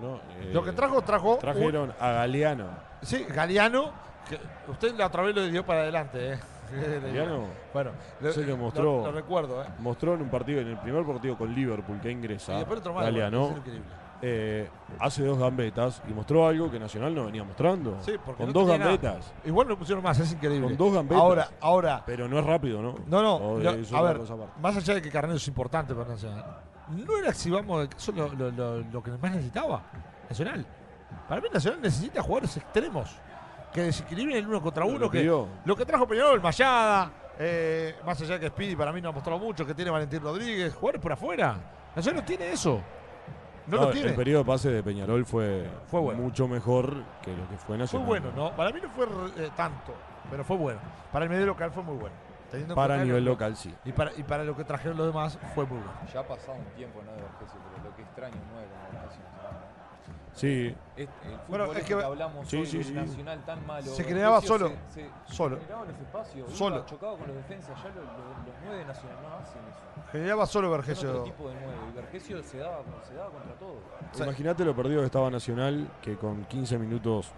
No, 0.00 0.08
no, 0.08 0.16
eh, 0.40 0.50
Lo 0.52 0.62
que 0.62 0.72
trajo, 0.72 1.00
trajo. 1.02 1.34
un- 1.34 1.38
Trajeron 1.38 1.92
a 2.00 2.08
Galeano. 2.10 2.66
sí, 3.02 3.24
Galeano. 3.28 3.92
Que 4.28 4.38
usted 4.70 4.94
la 4.94 5.06
otra 5.06 5.22
vez 5.22 5.34
lo 5.34 5.42
dio 5.46 5.64
para 5.64 5.80
adelante, 5.80 6.34
¿eh? 6.34 6.38
Galeano 7.02 7.46
Bueno, 7.72 7.90
lo, 8.20 8.32
Sé 8.32 8.44
que 8.44 8.54
mostró- 8.54 9.04
Lo, 9.06 9.12
recuerdo, 9.12 9.62
¿eh? 9.62 9.66
mostró 9.78 10.14
en 10.14 10.22
un 10.22 10.28
partido, 10.28 10.60
en 10.60 10.68
el 10.68 10.78
primer 10.78 11.04
partido 11.04 11.36
con 11.36 11.52
Liverpool 11.54 12.00
que 12.00 12.10
Y 12.10 12.12
ingresa, 12.12 12.54
después 12.58 12.80
otro 12.80 12.92
más. 12.94 13.04
Galeano, 13.04 13.50
es 13.50 13.56
increíble. 13.56 13.84
Eh, 14.22 14.68
hace 14.98 15.24
dos 15.24 15.38
gambetas 15.38 16.02
y 16.08 16.12
mostró 16.12 16.46
algo 16.46 16.70
que 16.70 16.78
Nacional 16.78 17.14
no 17.14 17.24
venía 17.26 17.42
mostrando. 17.44 17.96
Sí, 18.00 18.12
porque 18.24 18.38
con 18.44 18.46
no 18.48 18.52
dos 18.52 18.64
tenía 18.70 18.78
nada. 18.78 18.90
gambetas. 18.96 19.32
Igual 19.44 19.68
lo 19.68 19.78
pusieron 19.78 20.04
más, 20.04 20.18
es 20.18 20.32
increíble. 20.32 20.66
Con 20.68 20.76
dos 20.76 20.92
gambetas. 20.94 21.20
Ahora, 21.22 21.48
ahora, 21.60 22.02
Pero 22.06 22.28
no 22.28 22.38
es 22.38 22.44
rápido, 22.44 22.82
¿no? 22.82 22.96
No, 23.06 23.22
no, 23.22 23.36
O 23.36 23.58
lo- 23.58 23.70
es 23.72 23.92
a 23.92 24.02
ver, 24.02 24.20
más 24.60 24.76
allá 24.76 24.94
de 24.94 25.02
que 25.02 25.10
Carnero 25.10 25.36
es 25.36 25.48
importante 25.48 25.94
para 25.94 26.08
Nacional, 26.10 26.44
no 26.88 27.16
era 27.18 27.32
si 27.32 27.50
vamos, 27.50 27.88
eso 27.96 28.10
es 28.10 28.16
lo, 28.16 28.28
lo- 28.34 28.50
lo- 28.50 28.78
lo 28.92 29.02
que 29.02 29.10
más 29.12 29.30
necesitaba 29.32 29.82
Nacional. 30.28 30.66
Para 31.28 31.40
mí 31.40 31.48
Nacional 31.52 31.80
necesita 31.80 32.22
jugadores 32.22 32.56
extremos 32.56 33.10
que 33.72 33.82
desequilibren 33.82 34.36
el 34.36 34.46
uno 34.48 34.60
contra 34.60 34.84
uno. 34.84 35.08
que 35.10 35.18
Que, 35.18 35.18
pidió. 35.20 35.46
lo 35.64 35.76
que 35.76 35.86
trajo 35.86 36.06
Peñarol, 36.06 36.40
Mayada, 36.42 37.10
eh, 37.38 37.94
más 38.04 38.20
allá 38.20 38.34
de 38.34 38.40
que 38.40 38.48
Speedy 38.48 38.76
para 38.76 38.92
mí 38.92 39.00
no 39.00 39.08
ha 39.08 39.12
mostrado 39.12 39.38
mucho, 39.38 39.64
que 39.64 39.74
tiene 39.74 39.90
Valentín 39.90 40.20
Rodríguez, 40.20 40.74
jugadores 40.74 41.00
por 41.00 41.12
afuera. 41.12 41.56
Nacional 41.96 42.20
no 42.22 42.26
tiene 42.26 42.52
eso. 42.52 42.80
No, 43.70 43.76
No, 43.76 43.82
lo 43.86 43.90
tiene. 43.92 44.08
El 44.10 44.14
periodo 44.16 44.40
de 44.42 44.46
pase 44.46 44.70
de 44.70 44.82
Peñarol 44.82 45.24
fue, 45.24 45.66
Fue 45.86 46.00
bueno. 46.00 46.20
mucho 46.22 46.48
mejor 46.48 47.02
que 47.22 47.30
lo 47.36 47.48
que 47.48 47.56
fue 47.56 47.66
Fue 47.66 47.78
Nacional. 47.78 48.06
bueno, 48.08 48.32
¿no? 48.34 48.50
Para 48.56 48.70
mí 48.72 48.80
no 48.82 48.88
fue 48.90 49.06
eh, 49.36 49.50
tanto, 49.56 49.94
pero 50.30 50.44
fue 50.44 50.56
bueno. 50.56 50.80
Para 51.12 51.24
el 51.24 51.30
medio 51.30 51.46
local 51.46 51.70
fue 51.70 51.82
muy 51.82 51.96
bueno. 51.96 52.16
Teniendo 52.50 52.74
en 52.74 52.76
Para 52.76 53.04
nivel 53.04 53.24
lo- 53.24 53.30
local, 53.32 53.54
sí. 53.54 53.72
Y 53.84 53.92
para, 53.92 54.10
y 54.16 54.24
para 54.24 54.42
lo 54.42 54.56
que 54.56 54.64
trajeron 54.64 54.96
los 54.98 55.06
demás 55.06 55.38
fue 55.54 55.64
muy 55.66 55.78
bueno. 55.78 55.92
Ya 56.12 56.20
ha 56.20 56.26
pasado 56.26 56.54
un 56.58 56.64
tiempo, 56.76 57.00
¿no? 57.04 57.12
De 57.12 57.22
Vergesio, 57.22 57.60
pero 57.70 57.88
lo 57.90 57.94
que 57.96 58.02
extraño 58.02 58.34
no 58.34 58.60
Nacional. 58.60 58.79
Sí, 60.40 60.74
Es, 60.96 61.06
el 61.06 61.08
Bueno, 61.48 61.64
fútbol 61.66 61.76
es 61.76 61.84
que- 61.84 61.96
que, 61.96 62.02
hablamos 62.02 62.48
Sí, 62.48 62.56
hoy 62.56 62.66
sí, 62.66 62.76
del 62.78 62.86
sí. 62.86 62.92
Nacional 62.94 63.44
tan 63.44 63.66
malo. 63.66 63.86
Se 63.86 64.04
creaba 64.06 64.40
solo. 64.40 64.68
Se, 64.88 65.02
se- 65.02 65.34
Solo. 65.34 65.56
se 65.56 65.62
generaba 65.62 65.84
en 65.84 65.90
ese 65.90 66.02
espacio. 66.02 66.38
iba, 66.46 66.56
Solo. 66.56 66.86
chocaba 66.86 67.16
con 67.18 67.26
los 67.28 67.36
defensas. 67.36 67.76
Ya 67.82 67.88
lo- 67.90 67.94
lo- 67.96 68.02
los 68.02 68.54
nueve 68.64 68.78
de 68.78 68.84
Nacional 68.86 69.16
no 69.22 69.36
hacen 69.36 69.60
eso. 69.68 70.10
Generaba 70.12 70.46
solo 70.46 70.70
Vergesio. 70.70 71.10
otro 71.10 71.22
tipo 71.24 71.48
de 71.48 71.54
nueve. 71.54 71.74
Y 71.90 71.96
Vergesio 71.96 72.42
se 72.42 72.58
daba, 72.58 72.82
se 73.06 73.14
daba 73.14 73.30
contra 73.30 73.52
todo. 73.54 73.76
sea- 74.12 74.26
imagínate 74.26 74.64
lo 74.64 74.74
perdido 74.74 75.00
que 75.00 75.06
estaba 75.06 75.30
Nacional, 75.30 75.88
que 76.02 76.16
con 76.16 76.44
15 76.46 76.78
minutos 76.78 77.30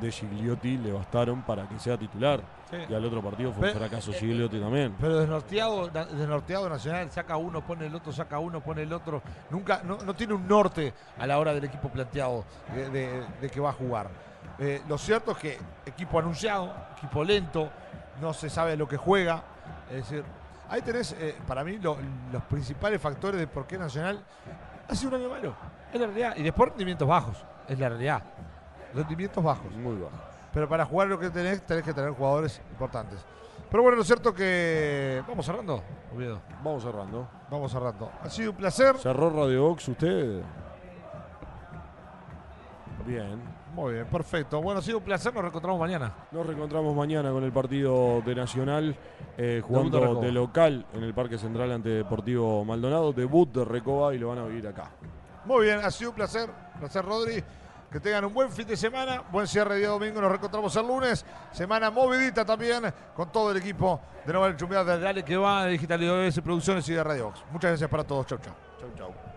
de 0.00 0.10
Gigliotti 0.12 0.76
le 0.78 0.92
bastaron 0.92 1.42
para 1.42 1.68
que 1.68 1.78
sea 1.78 1.96
titular. 1.98 2.40
Sí. 2.70 2.76
Y 2.88 2.94
al 2.94 3.04
otro 3.04 3.22
partido 3.22 3.52
fue 3.52 3.68
un 3.68 3.72
Pero- 3.74 3.80
fracaso 3.86 4.12
Gigliotti 4.12 4.60
también. 4.60 4.94
Pero 5.00 5.18
desnorteado, 5.18 5.90
na- 5.90 6.04
desnorteado 6.04 6.68
Nacional, 6.68 7.10
saca 7.10 7.36
uno, 7.36 7.60
pone 7.64 7.86
el 7.86 7.94
otro, 7.94 8.12
saca 8.12 8.38
uno, 8.38 8.60
pone 8.60 8.82
el 8.82 8.92
otro. 8.92 9.22
Nunca, 9.50 9.80
no, 9.84 9.98
no 9.98 10.14
tiene 10.14 10.34
un 10.34 10.46
norte 10.46 10.94
a 11.18 11.26
la 11.26 11.38
hora 11.38 11.52
del 11.52 11.64
equipo 11.64 11.88
planteado 11.88 12.44
de, 12.74 12.90
de- 12.90 13.24
de 13.40 13.50
que 13.50 13.60
va 13.60 13.70
a 13.70 13.72
jugar. 13.72 14.08
Eh, 14.58 14.82
lo 14.88 14.98
cierto 14.98 15.32
es 15.32 15.38
que 15.38 15.58
equipo 15.86 16.18
anunciado, 16.18 16.72
equipo 16.96 17.24
lento, 17.24 17.68
no 18.20 18.32
se 18.32 18.48
sabe 18.50 18.76
lo 18.76 18.86
que 18.86 18.96
juega. 18.96 19.42
Es 19.90 19.96
decir, 20.08 20.22
ahí 20.68 20.82
tenés 20.82 21.12
eh, 21.18 21.34
para 21.46 21.64
mí 21.64 21.78
lo- 21.78 21.96
los 22.32 22.42
principales 22.44 23.00
factores 23.00 23.40
de 23.40 23.46
por 23.46 23.66
qué 23.66 23.76
Nacional 23.78 24.22
ha 24.88 24.94
sido 24.94 25.08
un 25.16 25.20
año 25.20 25.30
malo. 25.30 25.54
Es 25.92 26.00
la 26.00 26.06
realidad. 26.06 26.34
Y 26.36 26.42
después 26.44 26.68
rendimientos 26.68 27.08
bajos, 27.08 27.36
es 27.66 27.78
la 27.78 27.88
realidad. 27.88 28.22
Rendimientos 28.94 29.42
bajos. 29.42 29.72
Muy 29.72 29.96
bajo. 29.96 30.16
Pero 30.52 30.68
para 30.68 30.84
jugar 30.84 31.08
lo 31.08 31.18
que 31.18 31.30
tenés, 31.30 31.64
tenés 31.64 31.84
que 31.84 31.94
tener 31.94 32.10
jugadores 32.10 32.60
importantes. 32.70 33.24
Pero 33.70 33.84
bueno, 33.84 33.98
lo 33.98 34.04
cierto 34.04 34.34
que. 34.34 35.22
Vamos 35.28 35.46
cerrando, 35.46 35.82
Oviedo. 36.12 36.40
Vamos 36.64 36.82
cerrando. 36.82 37.28
Vamos 37.48 37.70
cerrando. 37.70 38.10
Ha 38.22 38.28
sido 38.28 38.50
un 38.50 38.56
placer. 38.56 38.96
¿Cerró 38.98 39.30
Radio 39.30 39.68
Box 39.68 39.88
usted? 39.88 40.42
Bien. 43.06 43.60
Muy 43.74 43.94
bien, 43.94 44.06
perfecto. 44.06 44.60
Bueno, 44.60 44.80
ha 44.80 44.82
sido 44.82 44.98
un 44.98 45.04
placer. 45.04 45.32
Nos 45.32 45.42
reencontramos 45.42 45.78
mañana. 45.78 46.12
Nos 46.32 46.44
reencontramos 46.44 46.96
mañana 46.96 47.30
con 47.30 47.44
el 47.44 47.52
partido 47.52 48.20
de 48.22 48.34
Nacional, 48.34 48.96
eh, 49.38 49.42
de 49.42 49.60
jugando 49.60 50.20
de 50.20 50.32
local 50.32 50.84
en 50.92 51.04
el 51.04 51.14
Parque 51.14 51.38
Central 51.38 51.70
ante 51.70 51.90
Deportivo 51.90 52.64
Maldonado. 52.64 53.12
Debut 53.12 53.52
de 53.52 53.64
Recoba 53.64 54.12
y 54.12 54.18
lo 54.18 54.30
van 54.30 54.38
a 54.38 54.44
vivir 54.46 54.66
acá. 54.66 54.90
Muy 55.44 55.66
bien, 55.66 55.78
ha 55.78 55.90
sido 55.92 56.10
un 56.10 56.16
placer. 56.16 56.50
Placer, 56.80 57.04
Rodri. 57.04 57.44
Que 57.90 57.98
tengan 57.98 58.24
un 58.24 58.32
buen 58.32 58.50
fin 58.52 58.66
de 58.66 58.76
semana, 58.76 59.22
buen 59.32 59.48
cierre 59.48 59.74
de 59.74 59.80
día 59.80 59.88
domingo. 59.88 60.20
Nos 60.20 60.30
reencontramos 60.30 60.74
el 60.76 60.86
lunes. 60.86 61.24
Semana 61.52 61.90
movidita 61.90 62.44
también 62.44 62.84
con 63.14 63.32
todo 63.32 63.50
el 63.50 63.56
equipo 63.56 64.00
de 64.24 64.32
Novel 64.32 64.56
Chumbear 64.56 64.84
de 64.84 65.00
Dale 65.00 65.24
que 65.24 65.36
va, 65.36 65.64
de 65.64 65.72
Digital 65.72 66.00
IOS 66.00 66.40
Producciones 66.40 66.88
y 66.88 66.92
de 66.92 67.02
Radio 67.02 67.26
Box. 67.26 67.42
Muchas 67.50 67.70
gracias 67.72 67.90
para 67.90 68.04
todos. 68.04 68.26
Chau, 68.26 68.38
chau. 68.38 68.54
Chau, 68.80 68.90
chau. 68.96 69.29